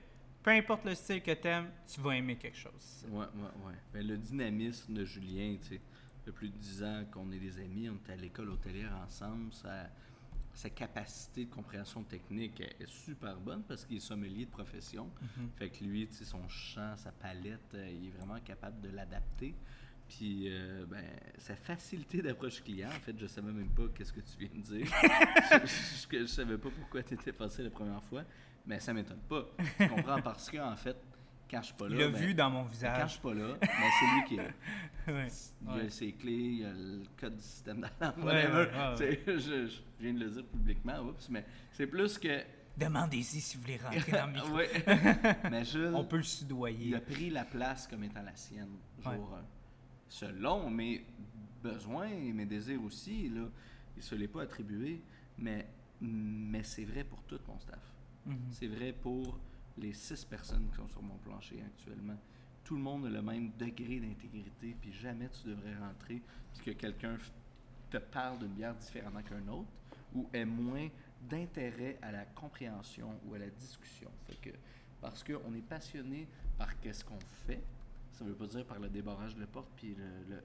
peu 0.44 0.50
importe 0.52 0.84
le 0.84 0.94
style 0.94 1.20
que 1.20 1.32
tu 1.32 1.48
aimes, 1.48 1.68
tu 1.92 2.00
vas 2.00 2.16
aimer 2.16 2.36
quelque 2.36 2.56
chose. 2.58 3.06
Ouais, 3.10 3.18
ouais, 3.26 3.66
ouais. 3.66 3.74
Ben, 3.92 4.06
le 4.06 4.16
dynamisme 4.16 4.94
de 4.94 5.04
Julien, 5.04 5.56
tu 5.60 5.68
sais, 5.76 5.80
depuis 6.26 6.48
plus 6.48 6.50
de 6.50 6.56
10 6.56 6.84
ans 6.84 7.04
qu'on 7.10 7.30
est 7.32 7.38
des 7.38 7.58
amis, 7.58 7.88
on 7.88 7.94
est 7.94 8.12
à 8.12 8.16
l'école 8.16 8.50
hôtelière 8.50 8.96
ensemble, 9.04 9.52
sa, 9.52 9.90
sa 10.54 10.70
capacité 10.70 11.46
de 11.46 11.50
compréhension 11.50 12.02
technique 12.02 12.60
est, 12.60 12.86
super 12.86 13.36
bonne 13.36 13.62
parce 13.62 13.84
qu'il 13.84 13.96
est 13.96 14.00
sommelier 14.00 14.44
de 14.44 14.50
profession. 14.50 15.10
Mhm. 15.20 15.48
Fait 15.56 15.70
que 15.70 15.84
lui, 15.84 16.08
son 16.10 16.48
champ, 16.48 16.96
sa 16.96 17.12
palette, 17.12 17.74
euh, 17.74 17.90
il 17.90 18.08
est 18.08 18.10
vraiment 18.10 18.40
capable 18.40 18.80
de 18.80 18.90
l'adapter. 18.90 19.54
Puis, 20.08 20.44
euh, 20.48 20.84
ben, 20.86 21.04
sa 21.38 21.56
facilité 21.56 22.20
d'approche 22.20 22.62
client, 22.62 22.88
en 22.88 23.00
fait, 23.00 23.18
je 23.18 23.26
savais 23.26 23.52
même 23.52 23.70
pas 23.70 23.84
qu'est-ce 23.94 24.12
que 24.12 24.20
tu 24.20 24.36
viens 24.38 24.50
de 24.54 24.60
dire. 24.60 24.86
je, 26.10 26.18
je 26.18 26.26
savais 26.26 26.58
pas 26.58 26.68
pourquoi 26.70 27.02
tu 27.02 27.14
étais 27.14 27.32
passé 27.32 27.62
la 27.62 27.70
première 27.70 28.02
fois, 28.04 28.24
mais 28.66 28.78
ça 28.78 28.92
m'étonne 28.92 29.22
pas. 29.28 29.48
Je 29.80 29.86
comprends 29.86 30.20
parce 30.20 30.50
que, 30.50 30.58
en 30.58 30.76
fait, 30.76 30.96
suis 31.62 31.74
pas 31.74 31.88
là. 31.88 31.94
Il 31.94 31.98
l'a 32.00 32.08
ben, 32.08 32.16
vu 32.20 32.34
dans 32.34 32.50
mon 32.50 32.64
visage. 32.64 33.10
suis 33.12 33.20
pas 33.20 33.34
là, 33.34 33.54
ben, 33.60 33.68
c'est 33.68 34.06
lui 34.14 34.24
qui 34.28 34.36
est. 34.36 34.54
Ouais. 35.08 35.26
Il 35.62 35.68
a 35.68 35.74
Ouais. 35.74 35.90
ses 35.90 36.12
clés, 36.12 36.32
il 36.32 36.64
a 36.64 36.72
le 36.72 37.02
code 37.20 37.34
du 37.34 37.42
système 37.42 37.80
d'alarme, 37.80 38.22
Ouais, 38.22 38.46
whatever. 38.46 38.70
ouais, 38.70 39.06
ouais, 39.08 39.16
Tu 39.18 39.24
sais, 39.24 39.38
Je, 39.40 39.66
je 39.66 39.80
viens 40.00 40.14
de 40.14 40.20
le 40.20 40.30
dire 40.30 40.44
publiquement, 40.46 41.00
oups, 41.00 41.28
mais 41.28 41.44
c'est 41.72 41.88
plus 41.88 42.18
que. 42.18 42.40
Demandez-y 42.76 43.40
si 43.40 43.56
vous 43.56 43.62
voulez 43.64 43.78
rentrer 43.78 44.12
dans 44.12 44.26
le 44.26 44.32
micro. 44.34 45.48
Mais 45.50 45.64
Jules, 45.64 45.90
On 45.94 46.04
peut 46.04 46.18
le 46.18 46.22
il 46.22 46.26
soudoyer. 46.28 46.94
a 46.94 47.00
pris 47.00 47.30
la 47.30 47.44
place 47.44 47.88
comme 47.88 48.04
étant 48.04 48.22
la 48.22 48.36
sienne, 48.36 48.76
jour 49.02 49.12
Ouais. 49.12 49.38
un. 49.40 49.44
Selon 50.08 50.70
mes 50.70 51.04
besoins 51.62 52.06
et 52.08 52.32
mes 52.32 52.46
désirs 52.46 52.82
aussi, 52.84 53.28
là, 53.28 53.48
il 53.96 54.02
se 54.04 54.14
l'est 54.14 54.28
pas 54.28 54.42
attribué, 54.42 55.02
mais, 55.36 55.66
mais 56.00 56.62
c'est 56.62 56.84
vrai 56.84 57.02
pour 57.02 57.22
tout 57.24 57.40
mon 57.48 57.58
staff. 57.58 57.92
Mhm. 58.26 58.36
C'est 58.52 58.68
vrai 58.68 58.92
pour 58.92 59.38
les 59.78 59.92
six 59.92 60.24
personnes 60.24 60.68
qui 60.70 60.76
sont 60.76 60.88
sur 60.88 61.02
mon 61.02 61.16
plancher 61.18 61.62
actuellement. 61.66 62.18
Tout 62.64 62.76
le 62.76 62.82
monde 62.82 63.06
a 63.06 63.10
le 63.10 63.22
même 63.22 63.50
degré 63.58 63.98
d'intégrité, 64.00 64.76
puis 64.80 64.92
jamais 64.92 65.28
tu 65.28 65.48
devrais 65.48 65.74
rentrer 65.76 66.22
puis 66.54 66.62
que 66.64 66.70
quelqu'un 66.78 67.16
te 67.90 67.96
parle 67.98 68.38
d'une 68.38 68.52
bière 68.54 68.74
différemment 68.74 69.22
qu'un 69.22 69.46
autre 69.48 69.68
ou 70.14 70.28
ait 70.32 70.44
moins 70.44 70.88
d'intérêt 71.28 71.98
à 72.02 72.12
la 72.12 72.24
compréhension 72.26 73.18
ou 73.26 73.34
à 73.34 73.38
la 73.38 73.48
discussion. 73.50 74.10
Fait 74.26 74.36
que, 74.50 74.56
parce 75.00 75.24
qu'on 75.24 75.54
est 75.54 75.66
passionné 75.66 76.28
par 76.58 76.78
qu'est-ce 76.80 77.04
qu'on 77.04 77.18
fait, 77.46 77.62
ça 78.12 78.24
veut 78.24 78.34
pas 78.34 78.46
dire 78.46 78.64
par 78.66 78.78
le 78.78 78.88
débarrage 78.88 79.34
de 79.36 79.44
porte 79.46 79.70
puis 79.76 79.94
le- 79.94 80.36
le- 80.36 80.42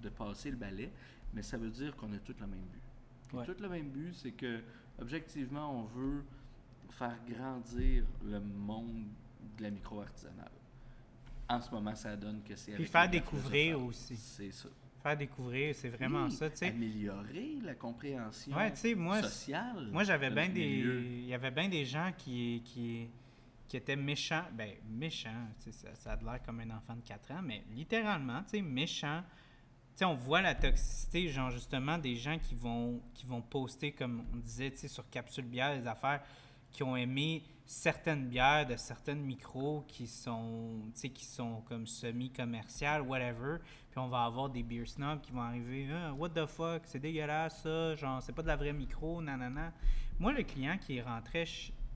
de 0.00 0.08
passer 0.08 0.50
le 0.50 0.56
balai, 0.56 0.90
mais 1.32 1.42
ça 1.42 1.56
veut 1.56 1.70
dire 1.70 1.96
qu'on 1.96 2.12
a 2.12 2.18
tous 2.18 2.34
le 2.40 2.46
même 2.46 2.66
but. 2.72 3.36
Ouais. 3.36 3.46
Tout 3.46 3.60
le 3.60 3.68
même 3.68 3.88
but, 3.90 4.12
c'est 4.14 4.32
que 4.32 4.60
objectivement, 4.98 5.80
on 5.80 5.84
veut 5.84 6.24
faire 6.98 7.16
grandir 7.28 8.04
le 8.24 8.40
monde 8.40 9.06
de 9.58 9.62
la 9.62 9.70
micro-artisanale. 9.70 10.50
En 11.48 11.60
ce 11.60 11.70
moment, 11.70 11.94
ça 11.94 12.16
donne 12.16 12.42
que 12.42 12.56
c'est 12.56 12.72
Puis 12.72 12.86
faire 12.86 13.02
les 13.04 13.20
découvrir 13.20 13.82
aussi. 13.82 14.16
C'est 14.16 14.52
ça. 14.52 14.68
Faire 15.02 15.16
découvrir, 15.16 15.74
c'est 15.74 15.88
vraiment 15.88 16.24
Oui, 16.24 16.32
ça, 16.32 16.48
tu 16.48 16.58
sais. 16.58 16.68
Améliorer 16.68 17.58
la 17.62 17.74
compréhension 17.74 18.56
Ouais, 18.56 18.72
moi, 18.94 19.20
sociale. 19.22 19.88
Moi, 19.90 20.04
j'avais 20.04 20.30
bien 20.30 20.48
des. 20.48 20.62
Il 20.62 21.26
y 21.26 21.34
avait 21.34 21.50
bien 21.50 21.68
des 21.68 21.84
gens 21.84 22.12
qui, 22.16 22.62
qui, 22.64 23.08
qui 23.66 23.76
étaient 23.76 23.96
méchants. 23.96 24.44
Ben, 24.52 24.70
méchants, 24.88 25.48
ça, 25.58 25.94
ça 25.94 26.12
a 26.12 26.16
l'air 26.16 26.42
comme 26.44 26.60
un 26.60 26.70
enfant 26.70 26.94
de 26.94 27.00
4 27.00 27.32
ans, 27.32 27.42
mais 27.42 27.64
littéralement, 27.74 28.42
tu 28.44 28.50
sais, 28.50 28.62
méchants. 28.62 29.22
Tu 29.94 29.98
sais, 29.98 30.04
on 30.04 30.14
voit 30.14 30.40
la 30.40 30.54
toxicité, 30.54 31.28
genre, 31.28 31.50
justement, 31.50 31.98
des 31.98 32.16
gens 32.16 32.38
qui 32.38 32.54
vont, 32.54 33.00
qui 33.12 33.26
vont 33.26 33.42
poster, 33.42 33.92
comme 33.92 34.24
on 34.32 34.36
disait, 34.36 34.70
tu 34.70 34.78
sais, 34.78 34.88
sur 34.88 35.10
Capsule 35.10 35.44
Bière, 35.44 35.76
des 35.76 35.86
affaires 35.86 36.22
qui 36.72 36.82
ont 36.82 36.96
aimé 36.96 37.42
certaines 37.64 38.28
bières 38.28 38.66
de 38.66 38.76
certaines 38.76 39.22
micros 39.22 39.84
qui 39.88 40.06
sont, 40.06 40.80
qui 40.94 41.24
sont 41.24 41.62
comme 41.62 41.86
semi-commerciales, 41.86 43.02
whatever. 43.02 43.58
Puis 43.90 43.98
on 43.98 44.08
va 44.08 44.24
avoir 44.24 44.50
des 44.50 44.62
beer 44.62 44.86
snobs 44.86 45.20
qui 45.20 45.32
vont 45.32 45.42
arriver, 45.42 45.88
Ah, 45.92 46.12
what 46.12 46.30
the 46.30 46.46
fuck, 46.46 46.82
c'est 46.84 46.98
dégueulasse 46.98 47.62
ça, 47.62 47.94
genre, 47.94 48.22
c'est 48.22 48.32
pas 48.32 48.42
de 48.42 48.48
la 48.48 48.56
vraie 48.56 48.72
micro, 48.72 49.22
nanana. 49.22 49.72
Moi, 50.18 50.32
le 50.32 50.42
client 50.42 50.76
qui 50.78 51.00
rentrait, 51.00 51.46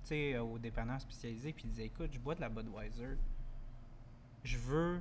sais, 0.03 0.39
au 0.39 0.59
dépanneur 0.59 1.01
spécialisé, 1.01 1.53
puis 1.53 1.65
il 1.67 1.71
disait, 1.71 1.87
écoute, 1.87 2.11
je 2.13 2.19
bois 2.19 2.35
de 2.35 2.41
la 2.41 2.49
Budweiser, 2.49 3.17
je 4.45 4.59
veux 4.59 5.01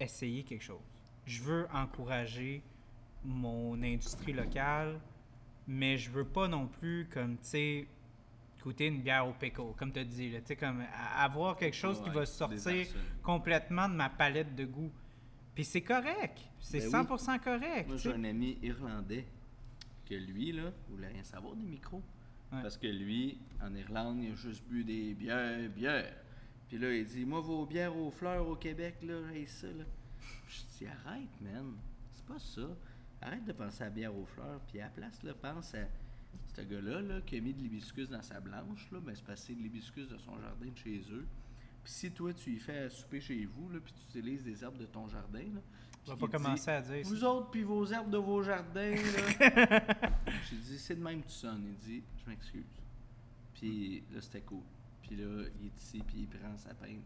essayer 0.00 0.42
quelque 0.42 0.62
chose. 0.62 0.80
Je 1.26 1.42
veux 1.42 1.66
encourager 1.72 2.62
mon 3.24 3.82
industrie 3.82 4.32
locale, 4.32 5.00
mais 5.66 5.96
je 5.96 6.10
veux 6.10 6.24
pas 6.24 6.48
non 6.48 6.66
plus, 6.66 7.08
comme, 7.10 7.36
tu 7.38 7.44
sais, 7.46 7.88
goûter 8.64 8.86
une 8.86 9.02
bière 9.02 9.28
au 9.28 9.32
pickle, 9.34 9.74
comme 9.76 9.92
tu 9.92 10.00
as 10.00 10.04
dit, 10.04 10.30
là, 10.30 10.40
tu 10.40 10.46
sais, 10.46 10.56
comme 10.56 10.82
avoir 11.16 11.56
quelque 11.56 11.76
chose 11.76 12.02
qui 12.02 12.08
va 12.08 12.24
sortir 12.24 12.86
complètement 13.22 13.88
de 13.90 13.94
ma 13.94 14.08
palette 14.08 14.54
de 14.54 14.64
goût. 14.64 14.90
Puis 15.54 15.64
c'est 15.64 15.82
correct, 15.82 16.40
c'est 16.58 16.90
Ben 16.90 17.06
oui. 17.06 17.16
100% 17.16 17.40
correct. 17.40 17.88
Moi, 17.88 17.96
j'ai 17.98 18.12
un 18.12 18.24
ami 18.24 18.58
irlandais 18.62 19.26
que 20.08 20.14
lui, 20.14 20.52
là, 20.52 20.72
voulait 20.88 21.08
rien 21.08 21.22
savoir 21.22 21.54
des 21.54 21.66
micros. 21.66 22.02
Ouais. 22.52 22.62
Parce 22.62 22.76
que 22.76 22.86
lui, 22.86 23.38
en 23.62 23.74
Irlande, 23.74 24.22
il 24.22 24.32
a 24.32 24.34
juste 24.34 24.64
bu 24.66 24.82
des 24.82 25.14
bières, 25.14 25.68
bières. 25.70 26.16
Puis 26.68 26.78
là, 26.78 26.92
il 26.92 27.04
dit 27.04 27.24
Moi, 27.24 27.40
vos 27.40 27.66
bières 27.66 27.96
aux 27.96 28.10
fleurs 28.10 28.48
au 28.48 28.56
Québec, 28.56 28.96
là, 29.02 29.14
j'ai 29.32 29.46
ça, 29.46 29.66
là. 29.68 29.84
Je 30.48 30.60
dis 30.78 30.86
Arrête, 30.86 31.40
man. 31.40 31.74
C'est 32.14 32.26
pas 32.26 32.38
ça. 32.38 32.68
Arrête 33.20 33.44
de 33.44 33.52
penser 33.52 33.82
à 33.82 33.86
la 33.86 33.90
bière 33.90 34.16
aux 34.16 34.26
fleurs. 34.26 34.60
Puis 34.68 34.80
à 34.80 34.84
la 34.84 34.90
place, 34.90 35.22
là, 35.22 35.34
pense 35.34 35.74
à 35.74 35.86
ce 36.54 36.60
gars-là, 36.62 37.00
là, 37.02 37.20
qui 37.22 37.36
a 37.36 37.40
mis 37.40 37.52
de 37.52 37.60
l'hibiscus 37.60 38.08
dans 38.08 38.22
sa 38.22 38.40
blanche, 38.40 38.88
là. 38.92 39.00
Ben, 39.00 39.14
c'est 39.14 39.24
passé 39.24 39.54
de 39.54 39.60
l'hibiscus 39.60 40.08
de 40.08 40.16
son 40.18 40.38
jardin 40.40 40.66
de 40.66 40.78
chez 40.78 41.00
eux. 41.12 41.26
Puis 41.82 41.92
si 41.92 42.10
toi, 42.12 42.32
tu 42.32 42.52
y 42.52 42.58
fais 42.58 42.78
à 42.84 42.90
souper 42.90 43.20
chez 43.20 43.44
vous, 43.44 43.68
là, 43.70 43.78
puis 43.82 43.92
tu 43.92 44.18
utilises 44.18 44.42
des 44.44 44.62
herbes 44.64 44.78
de 44.78 44.86
ton 44.86 45.08
jardin, 45.08 45.40
là. 45.54 45.60
On 46.06 46.10
va 46.14 46.16
pas 46.28 46.28
commencer 46.38 46.70
à 46.70 46.82
dire 46.82 47.02
ça. 47.04 47.08
vous 47.10 47.24
autres, 47.24 47.50
puis 47.50 47.62
vos 47.62 47.86
herbes 47.86 48.10
de 48.10 48.18
vos 48.18 48.42
jardins, 48.42 48.90
là. 48.94 49.80
J'ai 50.50 50.56
dit, 50.56 50.78
c'est 50.78 50.96
de 50.96 51.02
même 51.02 51.22
que 51.22 51.28
tu 51.28 51.34
sonnes. 51.34 51.64
Il 51.66 51.76
dit, 51.78 52.02
je 52.24 52.30
m'excuse. 52.30 52.64
Puis 53.54 54.02
là, 54.12 54.20
c'était 54.20 54.42
cool. 54.42 54.62
Puis 55.02 55.16
là, 55.16 55.44
il 55.60 55.66
est 55.66 55.76
ici, 55.78 56.02
puis 56.06 56.20
il 56.20 56.28
prend 56.28 56.56
sa 56.58 56.74
peine. 56.74 57.00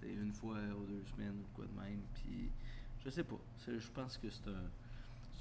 C'est 0.00 0.12
une 0.12 0.32
fois 0.32 0.58
aux 0.76 0.84
deux 0.86 1.04
semaines 1.04 1.38
ou 1.40 1.46
quoi 1.54 1.64
de 1.66 1.80
même. 1.80 2.00
Puis 2.14 2.50
je 3.04 3.10
sais 3.10 3.24
pas. 3.24 3.38
C'est- 3.58 3.78
Je 3.78 3.90
pense 3.90 4.18
que 4.18 4.28
c'est 4.30 4.48
un, 4.48 4.70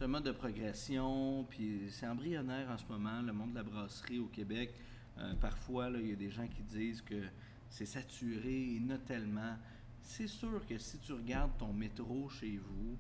c'est 0.02 0.08
mode 0.08 0.24
de 0.24 0.32
progression. 0.32 1.46
Puis 1.48 1.84
c'est 1.92 2.08
embryonnaire 2.08 2.68
en 2.72 2.78
ce 2.80 2.86
moment, 2.90 3.22
le 3.22 3.34
monde 3.34 3.52
de 3.52 3.58
la 3.58 3.64
brasserie 3.64 4.18
au 4.18 4.26
Québec. 4.26 4.74
Euh, 5.20 5.36
parfois, 5.36 5.92
il 5.94 6.08
y 6.08 6.12
a 6.12 6.16
des 6.16 6.32
gens 6.32 6.48
qui 6.48 6.64
disent 6.64 7.04
que 7.04 7.22
c'est 7.70 7.86
saturé, 7.86 8.82
a 8.90 8.98
tellement. 8.98 9.58
C'est 10.02 10.28
sûr 10.28 10.66
que 10.66 10.80
si 10.80 10.98
tu 10.98 11.14
regardes 11.14 11.56
ton 11.60 11.72
métro 11.72 12.28
chez 12.30 12.58
vous, 12.58 12.98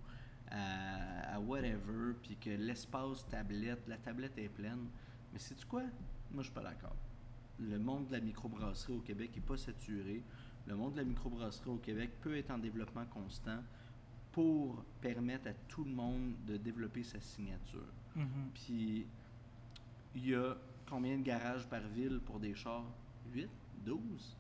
à, 0.51 1.37
à 1.37 1.39
whatever, 1.39 2.13
puis 2.21 2.35
que 2.35 2.51
l'espace 2.51 3.25
tablette, 3.27 3.87
la 3.87 3.97
tablette 3.97 4.37
est 4.37 4.49
pleine, 4.49 4.85
mais 5.33 5.39
c'est 5.39 5.65
quoi? 5.65 5.81
Moi, 6.31 6.43
je 6.43 6.49
suis 6.49 6.53
pas 6.53 6.61
d'accord. 6.61 6.95
Le 7.57 7.79
monde 7.79 8.09
de 8.09 8.11
la 8.11 8.19
microbrasserie 8.19 8.93
au 8.93 9.01
Québec 9.01 9.31
n'est 9.35 9.41
pas 9.41 9.57
saturé. 9.57 10.21
Le 10.67 10.75
monde 10.75 10.93
de 10.93 10.97
la 10.97 11.03
microbrasserie 11.03 11.71
au 11.71 11.77
Québec 11.77 12.11
peut 12.21 12.37
être 12.37 12.51
en 12.51 12.59
développement 12.59 13.05
constant 13.05 13.57
pour 14.31 14.83
permettre 15.01 15.49
à 15.49 15.53
tout 15.67 15.83
le 15.83 15.91
monde 15.91 16.33
de 16.45 16.57
développer 16.57 17.03
sa 17.03 17.19
signature. 17.19 17.93
Mhm. 18.15 18.49
Puis, 18.53 19.05
il 20.15 20.29
y 20.29 20.35
a 20.35 20.55
combien 20.89 21.17
de 21.17 21.23
garages 21.23 21.67
par 21.67 21.81
ville 21.81 22.19
pour 22.19 22.39
des 22.39 22.53
chars? 22.53 22.85
8, 23.33 23.49
12, 23.85 24.37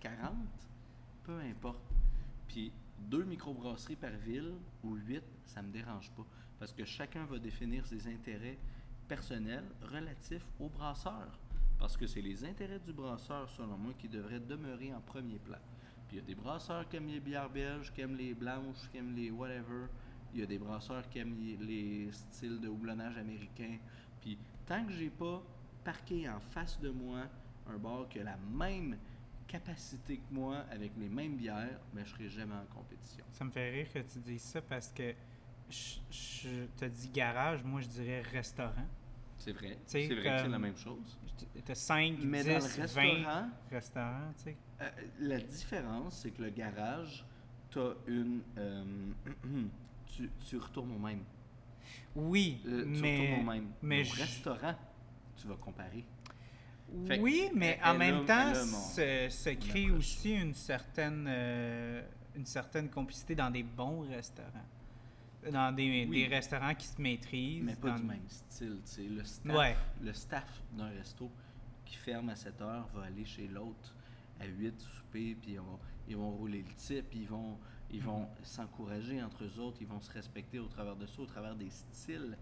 40 0.00 0.32
Peu 1.24 1.38
importe. 1.40 1.82
Puis, 2.48 2.72
deux 2.98 3.24
microbrasseries 3.24 3.96
par 3.96 4.10
ville 4.10 4.54
ou 4.82 4.94
8, 4.94 5.22
ça 5.44 5.62
me 5.62 5.70
dérange 5.70 6.10
pas. 6.12 6.26
Parce 6.58 6.72
que 6.72 6.84
chacun 6.84 7.24
va 7.24 7.38
définir 7.38 7.86
ses 7.86 8.08
intérêts 8.08 8.58
personnels 9.08 9.64
relatifs 9.82 10.46
au 10.58 10.68
brasseur. 10.68 11.38
Parce 11.78 11.96
que 11.96 12.06
c'est 12.06 12.22
les 12.22 12.44
intérêts 12.44 12.78
du 12.78 12.92
brasseur, 12.92 13.48
selon 13.50 13.76
moi, 13.76 13.92
qui 13.98 14.08
devraient 14.08 14.40
demeurer 14.40 14.94
en 14.94 15.00
premier 15.00 15.38
plan. 15.38 15.58
Puis 16.08 16.16
il 16.16 16.20
y 16.20 16.22
a 16.22 16.26
des 16.26 16.34
brasseurs 16.34 16.88
qui 16.88 16.96
aiment 16.96 17.08
les 17.08 17.20
bières 17.20 17.50
belges, 17.50 17.92
qui 17.92 18.00
aiment 18.00 18.16
les 18.16 18.34
blanches, 18.34 18.88
qui 18.90 18.98
aiment 18.98 19.14
les 19.14 19.30
whatever. 19.30 19.86
Il 20.34 20.40
y 20.40 20.42
a 20.42 20.46
des 20.46 20.58
brasseurs 20.58 21.08
qui 21.08 21.18
aiment 21.18 21.36
les, 21.38 21.56
les 21.56 22.12
styles 22.12 22.60
de 22.60 22.68
houblonnage 22.68 23.16
américain. 23.16 23.78
Puis 24.20 24.38
tant 24.66 24.84
que 24.84 24.92
j'ai 24.92 25.10
pas 25.10 25.42
parqué 25.84 26.28
en 26.28 26.40
face 26.40 26.78
de 26.80 26.90
moi 26.90 27.22
un 27.68 27.78
bar 27.78 28.08
qui 28.08 28.20
a 28.20 28.24
la 28.24 28.36
même 28.36 28.96
capacité 29.46 30.16
que 30.16 30.34
moi 30.34 30.64
avec 30.70 30.92
les 30.98 31.08
mêmes 31.08 31.36
bières, 31.36 31.80
mais 31.94 32.04
je 32.04 32.10
serai 32.10 32.28
jamais 32.28 32.54
en 32.54 32.74
compétition. 32.74 33.24
Ça 33.30 33.44
me 33.44 33.50
fait 33.50 33.70
rire 33.70 33.92
que 33.92 34.00
tu 34.00 34.18
dises 34.18 34.42
ça 34.42 34.60
parce 34.60 34.92
que 34.92 35.14
je, 35.70 35.98
je 36.10 36.66
te 36.76 36.84
dis 36.84 37.08
garage, 37.08 37.64
moi 37.64 37.80
je 37.80 37.88
dirais 37.88 38.20
restaurant. 38.22 38.86
C'est 39.38 39.52
vrai. 39.52 39.78
C'est 39.86 40.06
vrai 40.06 40.16
que 40.16 40.22
c'est 40.22 40.42
comme- 40.42 40.52
la 40.52 40.58
même 40.58 40.76
chose. 40.76 41.18
Tu 41.64 41.72
as 41.72 41.74
5, 41.74 42.18
Mais 42.22 42.42
10, 42.42 42.48
dans 42.48 42.54
le 42.54 42.60
20 42.60 42.80
restaurant, 42.82 43.48
restaurants, 43.70 44.32
tu 44.38 44.44
sais. 44.44 44.56
Euh, 44.80 44.90
la 45.20 45.38
différence, 45.40 46.18
c'est 46.22 46.30
que 46.30 46.42
le 46.42 46.50
garage, 46.50 47.24
tu 47.70 47.78
as 47.78 47.92
une. 48.08 48.40
euh, 48.58 48.84
tu, 50.06 50.30
tu 50.48 50.56
retournes 50.56 50.92
au 50.92 50.98
même. 50.98 51.22
Oui, 52.14 52.60
Euh, 52.66 52.82
tu 52.82 53.00
mais... 53.00 53.20
retournes 53.20 53.40
au 53.40 53.52
même. 53.52 53.68
mais 53.82 54.02
au 54.08 54.12
restaurant, 54.14 54.74
tu 55.36 55.46
vas 55.46 55.56
comparer. 55.56 56.04
Fait 57.06 57.18
oui, 57.18 57.50
mais 57.52 57.78
en 57.84 57.94
même 57.94 58.24
temps, 58.24 58.54
se, 58.54 59.26
se 59.28 59.50
crée 59.50 59.90
aussi 59.90 60.34
une 60.34 60.54
certaine, 60.54 61.26
euh, 61.28 62.02
une 62.36 62.46
certaine 62.46 62.88
complicité 62.88 63.34
dans 63.34 63.50
des 63.50 63.64
bons 63.64 64.00
restaurants. 64.08 64.64
Dans 65.52 65.74
des, 65.74 66.06
Oui. 66.08 66.22
des 66.22 66.26
restaurants 66.34 66.74
qui 66.74 66.86
se 66.86 67.00
maîtrisent. 67.00 67.62
Mais 67.62 67.76
pas 67.76 67.90
dans- 67.90 67.96
du 67.96 68.02
même 68.04 68.28
style. 68.28 68.80
tu 68.84 68.90
sais. 68.90 69.02
Le 69.02 69.24
staff, 69.24 69.56
Ouais. 69.56 69.76
le 70.02 70.12
staff 70.12 70.62
d'un 70.72 70.88
resto 70.88 71.30
qui 71.84 71.96
ferme 71.96 72.28
à 72.30 72.36
7 72.36 72.60
heures 72.62 72.88
va 72.94 73.02
aller 73.04 73.24
chez 73.24 73.46
l'autre 73.48 73.94
à 74.40 74.46
8 74.46 74.78
souper, 74.80 75.34
puis 75.40 75.52
ils 75.52 75.60
vont, 75.60 75.78
ils 76.08 76.16
vont 76.16 76.30
rouler 76.30 76.62
le 76.62 76.74
type, 76.74 77.14
ils 77.14 77.26
vont, 77.26 77.58
ils 77.90 78.02
vont 78.02 78.22
Mhm. 78.22 78.28
s'encourager 78.42 79.22
entre 79.22 79.44
eux 79.44 79.58
autres, 79.60 79.78
ils 79.80 79.86
vont 79.86 80.00
se 80.00 80.10
respecter 80.10 80.58
au 80.58 80.66
travers 80.66 80.96
de 80.96 81.06
ça, 81.06 81.22
au 81.22 81.26
travers 81.26 81.54
des 81.54 81.70
styles 81.70 82.36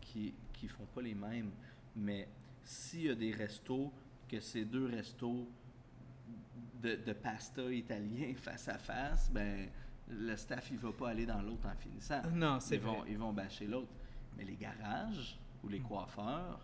qui 0.00 0.34
qui 0.52 0.68
font 0.68 0.84
pas 0.94 1.00
les 1.00 1.14
mêmes. 1.14 1.50
Mais 1.96 2.28
s'il 2.62 3.02
y 3.04 3.08
a 3.08 3.14
des 3.14 3.32
restos, 3.32 3.90
que 4.28 4.38
ces 4.40 4.66
deux 4.66 4.84
restos 4.86 5.48
de, 6.82 6.96
de 6.96 7.12
pasta 7.14 7.62
italien 7.72 8.34
face 8.36 8.68
à 8.68 8.76
face, 8.78 9.30
ben 9.32 9.68
le 10.10 10.36
staff 10.36 10.70
il 10.70 10.78
va 10.78 10.92
pas 10.92 11.10
aller 11.10 11.26
dans 11.26 11.40
l'autre 11.42 11.66
en 11.68 11.76
finissant. 11.76 12.22
Non, 12.32 12.58
c'est 12.60 12.76
ils 12.76 12.80
vrai. 12.80 12.90
vont, 12.96 13.04
ils 13.08 13.18
vont 13.18 13.32
bâcher 13.32 13.66
l'autre. 13.66 13.92
Mais 14.36 14.44
les 14.44 14.56
garages 14.56 15.38
ou 15.62 15.68
les 15.68 15.80
coiffeurs, 15.80 16.58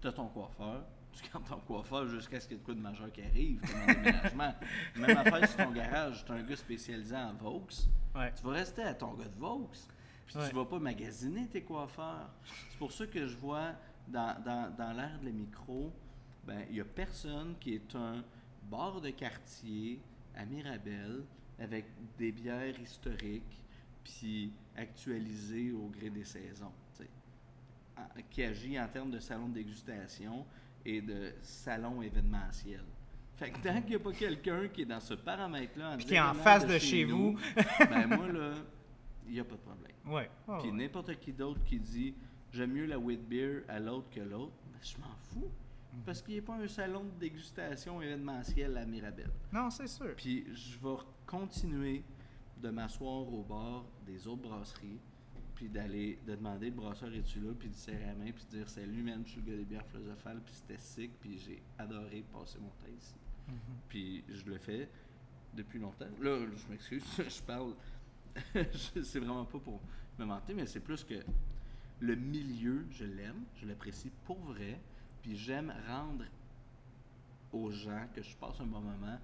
tu 0.00 0.08
as 0.08 0.12
ton 0.12 0.28
coiffeur, 0.28 0.84
tu 1.12 1.28
gardes 1.30 1.46
ton 1.46 1.58
coiffeur 1.60 2.06
jusqu'à 2.08 2.40
ce 2.40 2.46
qu'il 2.48 2.56
y 2.56 2.60
ait 2.60 2.60
de 2.60 2.64
quoi 2.64 2.74
de 2.74 2.80
majeur 2.80 3.10
qui 3.12 3.22
arrive, 3.22 3.60
comme 3.60 3.80
un 3.80 3.86
déménagement. 3.94 4.54
Même 4.96 5.16
affaire 5.18 5.48
sur 5.48 5.56
ton 5.64 5.70
garage, 5.72 6.24
tu 6.24 6.32
as 6.32 6.34
un 6.36 6.42
gars 6.42 6.56
spécialisé 6.56 7.16
en 7.16 7.32
Vaux, 7.34 7.66
Ouais. 8.14 8.32
tu 8.34 8.42
vas 8.42 8.52
rester 8.52 8.82
à 8.82 8.94
ton 8.94 9.14
gars 9.14 9.28
de 9.28 9.38
Vaux. 9.38 9.68
Puis 10.26 10.36
Ouais. 10.38 10.48
tu 10.48 10.54
vas 10.54 10.64
pas 10.64 10.78
magasiner 10.78 11.46
tes 11.48 11.62
coiffeurs. 11.62 12.30
C'est 12.70 12.78
pour 12.78 12.92
ça 12.92 13.06
que 13.06 13.26
je 13.26 13.36
vois 13.36 13.72
dans, 14.08 14.40
dans, 14.44 14.74
dans 14.76 14.92
l'ère 14.92 15.18
de 15.20 15.26
la 15.26 15.32
micro, 15.32 15.92
ben 16.46 16.64
il 16.70 16.76
y 16.76 16.80
a 16.80 16.84
personne 16.84 17.54
qui 17.60 17.74
est 17.74 17.94
un 17.96 18.24
bar 18.70 19.00
de 19.00 19.10
quartier 19.10 20.00
à 20.36 20.44
Mirabel 20.44 21.24
avec 21.60 21.84
des 22.18 22.32
bières 22.32 22.78
historiques 22.80 23.60
puis 24.02 24.52
actualisées 24.76 25.72
au 25.72 25.88
gré 25.88 26.10
des 26.10 26.24
saisons. 26.24 26.72
En- 27.96 28.20
Qui 28.30 28.42
agit 28.44 28.80
en 28.80 28.88
termes 28.88 29.10
de 29.10 29.18
salon 29.20 29.48
de 29.48 29.54
dégustation 29.54 30.46
et 30.84 31.00
de 31.02 31.34
salon 31.42 32.00
événementiel. 32.02 32.82
Fait 33.36 33.50
que 33.50 33.58
tant 33.62 33.80
qu'il 33.80 33.90
n'y 33.90 33.96
a 33.96 33.98
pas 33.98 34.12
quelqu'un 34.12 34.68
qui 34.68 34.82
est 34.82 34.86
dans 34.86 35.00
ce 35.00 35.14
paramètre-là, 35.14 35.92
en 35.94 35.96
qui 35.98 36.14
est 36.14 36.20
en 36.20 36.34
face 36.34 36.66
de 36.66 36.78
chez 36.78 37.04
nous, 37.04 37.32
vous. 37.32 37.38
ben 37.90 38.06
moi, 38.06 38.28
là, 38.28 38.52
il 39.26 39.32
n'y 39.34 39.40
a 39.40 39.44
pas 39.44 39.54
de 39.56 39.60
problème. 39.60 39.86
Ouais. 40.06 40.30
ouais, 40.48 40.58
Puis 40.60 40.70
ouais. 40.70 40.76
n'importe 40.76 41.14
qui 41.20 41.30
d'autre 41.32 41.62
qui 41.64 41.78
dit 41.78 42.14
j'aime 42.52 42.72
mieux 42.72 42.86
la 42.86 42.98
wheat 42.98 43.20
beer 43.28 43.62
à 43.68 43.78
l'autre 43.78 44.08
que 44.10 44.20
l'autre, 44.20 44.52
ben, 44.72 44.78
je 44.82 44.96
m'en 44.98 45.14
fous. 45.20 45.50
Mhm. 45.92 46.02
Parce 46.06 46.22
qu'il 46.22 46.34
n'y 46.34 46.40
a 46.40 46.42
pas 46.42 46.54
un 46.56 46.68
salon 46.68 47.04
de 47.04 47.10
dégustation 47.20 48.00
événementiel 48.00 48.76
à 48.78 48.86
Mirabel. 48.86 49.30
Non, 49.52 49.68
c'est 49.70 49.86
sûr. 49.88 50.14
Puis 50.16 50.46
je 50.54 50.78
vais 50.78 50.96
continuer 51.30 52.02
de 52.60 52.70
m'asseoir 52.70 53.32
au 53.32 53.42
bord 53.42 53.86
des 54.04 54.26
autres 54.26 54.42
brasseries, 54.42 54.98
puis 55.54 55.68
d'aller, 55.68 56.18
de 56.26 56.34
demander 56.34 56.70
le 56.70 56.76
brasseur 56.76 57.14
es-tu 57.14 57.40
là, 57.40 57.52
puis 57.56 57.68
de 57.68 57.74
serrer 57.74 58.06
la 58.06 58.14
main, 58.14 58.32
puis 58.32 58.44
de 58.50 58.56
dire 58.56 58.68
salut, 58.68 59.02
man, 59.02 59.22
je 59.24 59.30
suis 59.30 59.40
le 59.40 59.50
gars 59.50 59.56
des 59.56 59.64
bières 59.64 59.86
philosophales, 59.86 60.40
puis 60.44 60.54
c'était 60.54 60.78
sick, 60.78 61.12
puis 61.20 61.38
j'ai 61.38 61.62
adoré 61.78 62.24
passer 62.32 62.58
mon 62.58 62.70
temps 62.70 62.92
ici. 62.98 63.14
Mhm. 63.46 63.54
Puis 63.88 64.24
je 64.28 64.44
le 64.46 64.58
fais 64.58 64.88
depuis 65.54 65.78
longtemps. 65.78 66.08
Là, 66.20 66.38
je 66.56 66.68
m'excuse, 66.68 67.04
je 67.18 67.42
parle. 67.42 67.74
c'est 69.02 69.20
vraiment 69.20 69.44
pas 69.44 69.58
pour 69.58 69.80
me 70.18 70.24
mentir, 70.24 70.56
mais 70.56 70.66
c'est 70.66 70.80
plus 70.80 71.04
que 71.04 71.22
le 72.00 72.14
milieu, 72.16 72.86
je 72.90 73.04
l'aime, 73.04 73.44
je 73.56 73.66
l'apprécie 73.66 74.10
pour 74.24 74.38
vrai, 74.38 74.80
puis 75.22 75.36
j'aime 75.36 75.72
rendre 75.86 76.24
aux 77.52 77.70
gens 77.70 78.06
que 78.14 78.22
je 78.22 78.34
passe 78.36 78.60
un 78.60 78.66
bon 78.66 78.80
moment. 78.80 79.18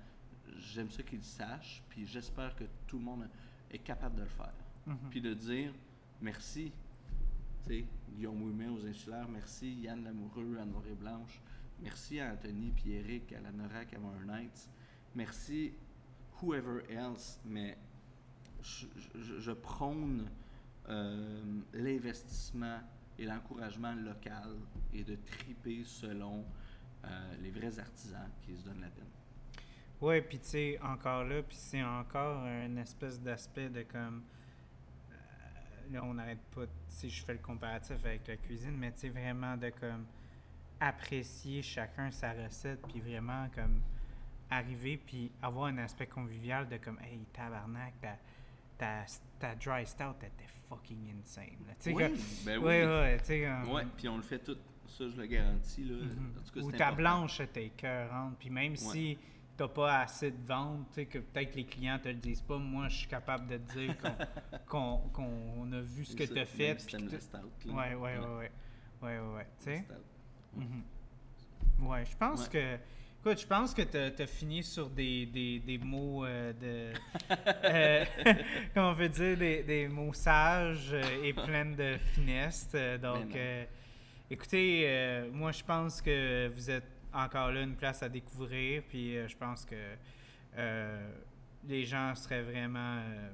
J'aime 0.58 0.90
ça 0.90 1.02
qu'ils 1.02 1.18
le 1.18 1.24
sachent, 1.24 1.82
puis 1.88 2.06
j'espère 2.06 2.54
que 2.56 2.64
tout 2.86 2.98
le 2.98 3.04
monde 3.04 3.28
est 3.70 3.78
capable 3.78 4.16
de 4.16 4.22
le 4.22 4.28
faire. 4.28 4.52
Mhm. 4.86 4.96
Puis 5.10 5.20
de 5.20 5.34
dire 5.34 5.72
merci. 6.20 6.72
Tu 7.64 7.68
sais, 7.80 7.84
Guillaume 8.14 8.42
Ouimet 8.42 8.68
aux 8.68 8.86
Insulaires, 8.86 9.28
merci 9.28 9.72
Yann 9.74 10.04
Lamoureux 10.04 10.56
à 10.60 10.64
Noir 10.64 10.82
et 10.88 10.94
Blanche, 10.94 11.40
merci 11.82 12.20
à 12.20 12.32
Anthony 12.32 12.70
puis 12.70 12.92
Eric 12.92 13.32
à 13.32 13.40
la 13.40 13.50
Norac 13.50 13.92
à 13.92 13.98
Modern 13.98 14.26
Nights, 14.40 14.70
merci 15.16 15.72
whoever 16.40 16.84
else, 16.88 17.40
mais 17.44 17.76
je, 18.62 18.86
je- 19.16 19.40
je 19.40 19.50
prône 19.52 20.30
euh, 20.88 21.60
l'investissement 21.72 22.78
et 23.18 23.24
l'encouragement 23.24 23.94
local 23.94 24.54
et 24.92 25.02
de 25.02 25.16
triper 25.16 25.82
selon 25.84 26.44
euh, 27.04 27.34
les 27.42 27.50
vrais 27.50 27.78
artisans 27.80 28.30
qui 28.42 28.56
se 28.56 28.62
donnent 28.64 28.80
la 28.82 28.90
peine. 28.90 29.04
Ouais, 30.00 30.20
puis 30.20 30.38
tu 30.38 30.46
sais, 30.48 30.78
encore 30.82 31.24
là, 31.24 31.42
puis 31.42 31.56
c'est 31.56 31.82
encore 31.82 32.44
une 32.46 32.78
espèce 32.78 33.20
d'aspect 33.20 33.68
de 33.70 33.82
comme. 33.82 34.22
euh, 35.10 35.92
là, 35.94 36.04
on 36.04 36.14
n'arrête 36.14 36.42
pas, 36.54 36.62
si 36.88 37.08
je 37.08 37.24
fais 37.24 37.32
le 37.32 37.38
comparatif 37.38 37.96
avec 38.04 38.26
la 38.28 38.36
cuisine, 38.36 38.76
mais 38.76 38.92
tu 38.92 39.00
sais, 39.00 39.08
vraiment 39.08 39.56
de 39.56 39.70
comme 39.70 40.04
apprécier 40.80 41.62
chacun 41.62 42.10
sa 42.10 42.32
recette, 42.32 42.82
puis 42.88 43.00
vraiment 43.00 43.48
comme 43.54 43.80
arriver, 44.50 44.98
puis 44.98 45.32
avoir 45.42 45.66
un 45.66 45.78
aspect 45.78 46.06
convivial 46.06 46.68
de 46.68 46.76
comme, 46.76 46.98
hey, 47.00 47.24
tabarnak, 47.32 47.94
ta, 48.00 48.16
ta, 48.78 49.04
ta 49.38 49.54
dry 49.54 49.86
stout 49.86 50.14
était 50.20 50.46
fucking 50.68 51.10
insane. 51.18 51.56
là. 51.66 51.72
Oui, 51.86 51.94
ben 52.44 52.58
ouais, 52.58 52.84
oui. 52.84 52.90
ouais, 52.90 53.18
tu 53.20 53.24
sais, 53.26 53.50
Ouais, 53.72 53.84
puis 53.96 54.08
on 54.08 54.16
le 54.18 54.22
fait 54.22 54.38
tout. 54.40 54.56
Ça, 54.88 55.08
je 55.08 55.16
le 55.16 55.26
garantis. 55.26 55.82
Là. 55.84 55.96
Mhm. 55.96 56.34
En 56.38 56.42
tout 56.42 56.52
cas, 56.54 56.60
Ou 56.60 56.70
ta 56.70 56.76
important. 56.88 56.96
blanche 56.96 57.40
était 57.40 57.66
écœurante. 57.66 58.36
Puis 58.38 58.50
même 58.50 58.76
si 58.76 59.18
t'as 59.56 59.68
pas 59.68 60.00
assez 60.00 60.30
de 60.30 60.46
ventes, 60.46 60.86
tu 60.88 60.94
sais, 60.94 61.06
que 61.06 61.18
peut-être 61.18 61.54
les 61.54 61.64
clients 61.64 61.98
te 61.98 62.08
le 62.08 62.14
disent 62.14 62.42
pas, 62.42 62.58
moi, 62.58 62.88
je 62.88 62.96
suis 62.98 63.08
capable 63.08 63.46
de 63.46 63.56
te 63.56 63.78
dire 63.78 63.96
qu'on 64.66 65.72
a 65.72 65.80
vu 65.80 66.04
ce 66.04 66.14
que 66.14 66.24
tu 66.24 66.38
as 66.38 66.44
fait. 66.44 66.78
si 66.80 66.96
le 66.96 67.20
stout, 67.20 67.38
là. 67.64 67.72
Ouais, 67.74 67.94
ouais, 67.94 68.18
ouais, 68.18 68.36
ouais. 68.36 68.50
Ouais, 69.02 69.18
ouais, 69.18 69.34
ouais. 69.36 69.46
Tu 69.58 69.64
sais? 69.64 69.84
Mhm. 70.54 70.82
Ouais, 71.86 72.04
je 72.04 72.16
pense 72.16 72.44
Ouais. 72.44 72.50
que. 72.52 72.78
Écoute, 73.20 73.40
je 73.40 73.46
pense 73.46 73.74
que 73.74 73.82
tu 73.82 74.22
as, 74.22 74.26
fini 74.26 74.62
sur 74.62 74.88
des, 74.88 75.26
des, 75.26 75.58
des 75.58 75.78
mots 75.78 76.24
euh, 76.24 76.52
de. 76.52 76.92
euh, 77.64 78.04
comment 78.74 78.90
on 78.90 78.94
peut 78.94 79.08
dire 79.08 79.36
Des, 79.36 79.62
des 79.64 79.88
mots 79.88 80.12
sages 80.12 80.90
euh, 80.92 81.24
et 81.24 81.32
pleins 81.32 81.66
de 81.66 81.96
finesse. 82.14 82.70
Donc, 83.02 83.34
euh, 83.34 83.64
écoutez, 84.30 84.84
euh, 84.86 85.28
moi, 85.32 85.50
je 85.50 85.64
pense 85.64 86.00
que 86.00 86.48
vous 86.54 86.70
êtes 86.70 86.95
encore 87.12 87.50
là 87.52 87.62
une 87.62 87.76
place 87.76 88.02
à 88.02 88.08
découvrir. 88.08 88.82
Puis, 88.88 89.16
euh, 89.16 89.28
je 89.28 89.36
pense 89.36 89.64
que 89.64 89.74
euh, 90.56 91.08
les 91.66 91.84
gens 91.84 92.14
seraient 92.14 92.42
vraiment. 92.42 92.98
euh, 92.98 93.30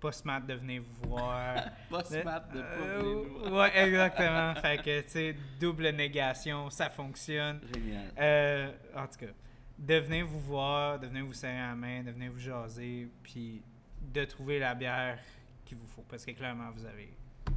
pas 0.00 0.12
smart 0.12 0.40
de 0.40 0.54
venir 0.54 0.82
vous 0.82 1.10
voir. 1.10 1.56
Pas 1.90 2.02
smart 2.04 2.40
de 2.48 2.60
pas 2.62 2.76
venir 2.76 3.02
nous 3.02 3.38
voir. 3.50 3.52
ouais, 3.52 3.78
exactement. 3.86 4.54
fait 4.54 4.78
que, 4.82 5.00
tu 5.02 5.08
sais, 5.10 5.36
double 5.60 5.90
négation, 5.90 6.70
ça 6.70 6.88
fonctionne. 6.88 7.60
Génial. 7.74 8.74
En 8.96 9.06
tout 9.06 9.18
cas, 9.26 9.32
de 9.78 9.94
venir 9.96 10.26
vous 10.26 10.40
voir, 10.40 10.98
de 10.98 11.06
venir 11.06 11.26
vous 11.26 11.34
serrer 11.34 11.58
la 11.58 11.74
main, 11.74 12.02
de 12.02 12.10
venir 12.12 12.32
vous 12.32 12.38
jaser, 12.38 13.10
puis 13.22 13.62
de 14.00 14.24
trouver 14.24 14.58
la 14.58 14.74
bière 14.74 15.18
qu'il 15.66 15.76
vous 15.76 15.86
faut. 15.86 16.04
Parce 16.08 16.24
que 16.24 16.30
clairement, 16.32 16.70
vous 16.70 16.86
avez 16.86 17.12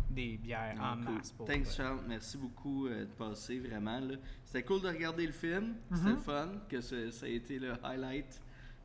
des 0.09 0.37
bières 0.37 0.75
en 0.79 0.95
cool. 1.03 1.15
masse 1.15 1.31
pour 1.31 1.47
Thanks, 1.47 1.71
Charles. 1.75 1.99
Merci 2.07 2.37
beaucoup 2.37 2.87
euh, 2.87 3.05
de 3.05 3.11
passer, 3.11 3.59
vraiment. 3.59 3.99
C'était 4.43 4.63
cool 4.63 4.81
de 4.81 4.87
regarder 4.87 5.25
le 5.25 5.31
film. 5.33 5.75
C'était 5.91 6.09
Mhm. 6.09 6.15
le 6.15 6.21
fun. 6.21 6.49
Que 6.69 6.81
ce- 6.81 7.11
ça 7.11 7.25
a 7.25 7.29
été 7.29 7.57
le 7.59 7.73
highlight. 7.83 8.39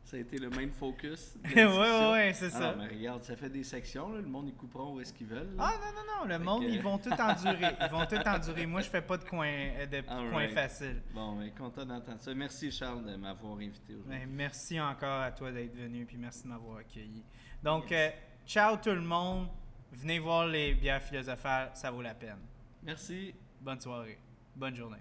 Ça 0.04 0.16
a 0.16 0.20
été 0.20 0.38
le 0.38 0.48
main 0.48 0.66
focus. 0.72 1.36
de 1.36 1.42
la 1.54 2.12
ouais, 2.12 2.32
c'est 2.32 2.46
Ah 2.46 2.50
ça. 2.58 2.74
mais 2.78 2.86
regarde, 2.86 3.22
ça 3.24 3.36
fait 3.36 3.50
des 3.50 3.62
sections. 3.62 4.10
là. 4.10 4.22
Le 4.22 4.26
monde, 4.26 4.48
ils 4.48 4.54
couperont 4.54 4.94
où 4.94 5.00
est-ce 5.02 5.12
qu'ils 5.12 5.26
veulent. 5.26 5.54
là. 5.54 5.64
Ah 5.68 5.72
non, 5.78 5.92
non, 6.00 6.20
non, 6.20 6.24
le 6.26 6.38
Fait 6.38 6.44
monde, 6.44 6.62
que- 6.62 6.68
ils 6.70 6.80
vont 6.80 6.96
tout 6.96 7.10
endurer. 7.12 7.76
Ils 7.78 7.90
vont 7.90 8.06
tout 8.06 8.26
endurer. 8.26 8.64
Moi, 8.66 8.80
je 8.80 8.88
fais 8.88 9.02
pas 9.02 9.18
de 9.18 9.24
coin, 9.24 9.46
euh, 9.48 9.84
de 9.84 9.96
All 9.98 10.30
coin 10.30 10.38
right. 10.38 10.52
facile. 10.52 11.02
Bon, 11.12 11.38
content 11.58 11.84
d'entendre 11.84 12.20
ça. 12.20 12.32
Merci, 12.32 12.70
Charles, 12.70 13.04
de 13.04 13.16
m'avoir 13.16 13.58
invité 13.58 13.92
aujourd'hui. 13.96 14.18
Ben, 14.20 14.30
merci 14.30 14.80
encore 14.80 15.20
à 15.20 15.30
toi 15.32 15.52
d'être 15.52 15.76
venu, 15.76 16.06
puis 16.06 16.16
merci 16.16 16.44
de 16.44 16.48
m'avoir 16.48 16.78
accueilli. 16.78 17.22
Donc, 17.62 17.92
euh, 17.92 18.08
ciao 18.46 18.78
tout 18.78 18.88
le 18.88 19.02
monde. 19.02 19.48
Venez 19.92 20.18
voir 20.18 20.46
les 20.46 20.74
bières 20.74 21.02
philosophales, 21.02 21.70
ça 21.74 21.90
vaut 21.90 22.02
la 22.02 22.14
peine. 22.14 22.38
Merci. 22.82 23.34
Bonne 23.60 23.80
soirée. 23.80 24.18
Bonne 24.54 24.76
journée. 24.76 24.98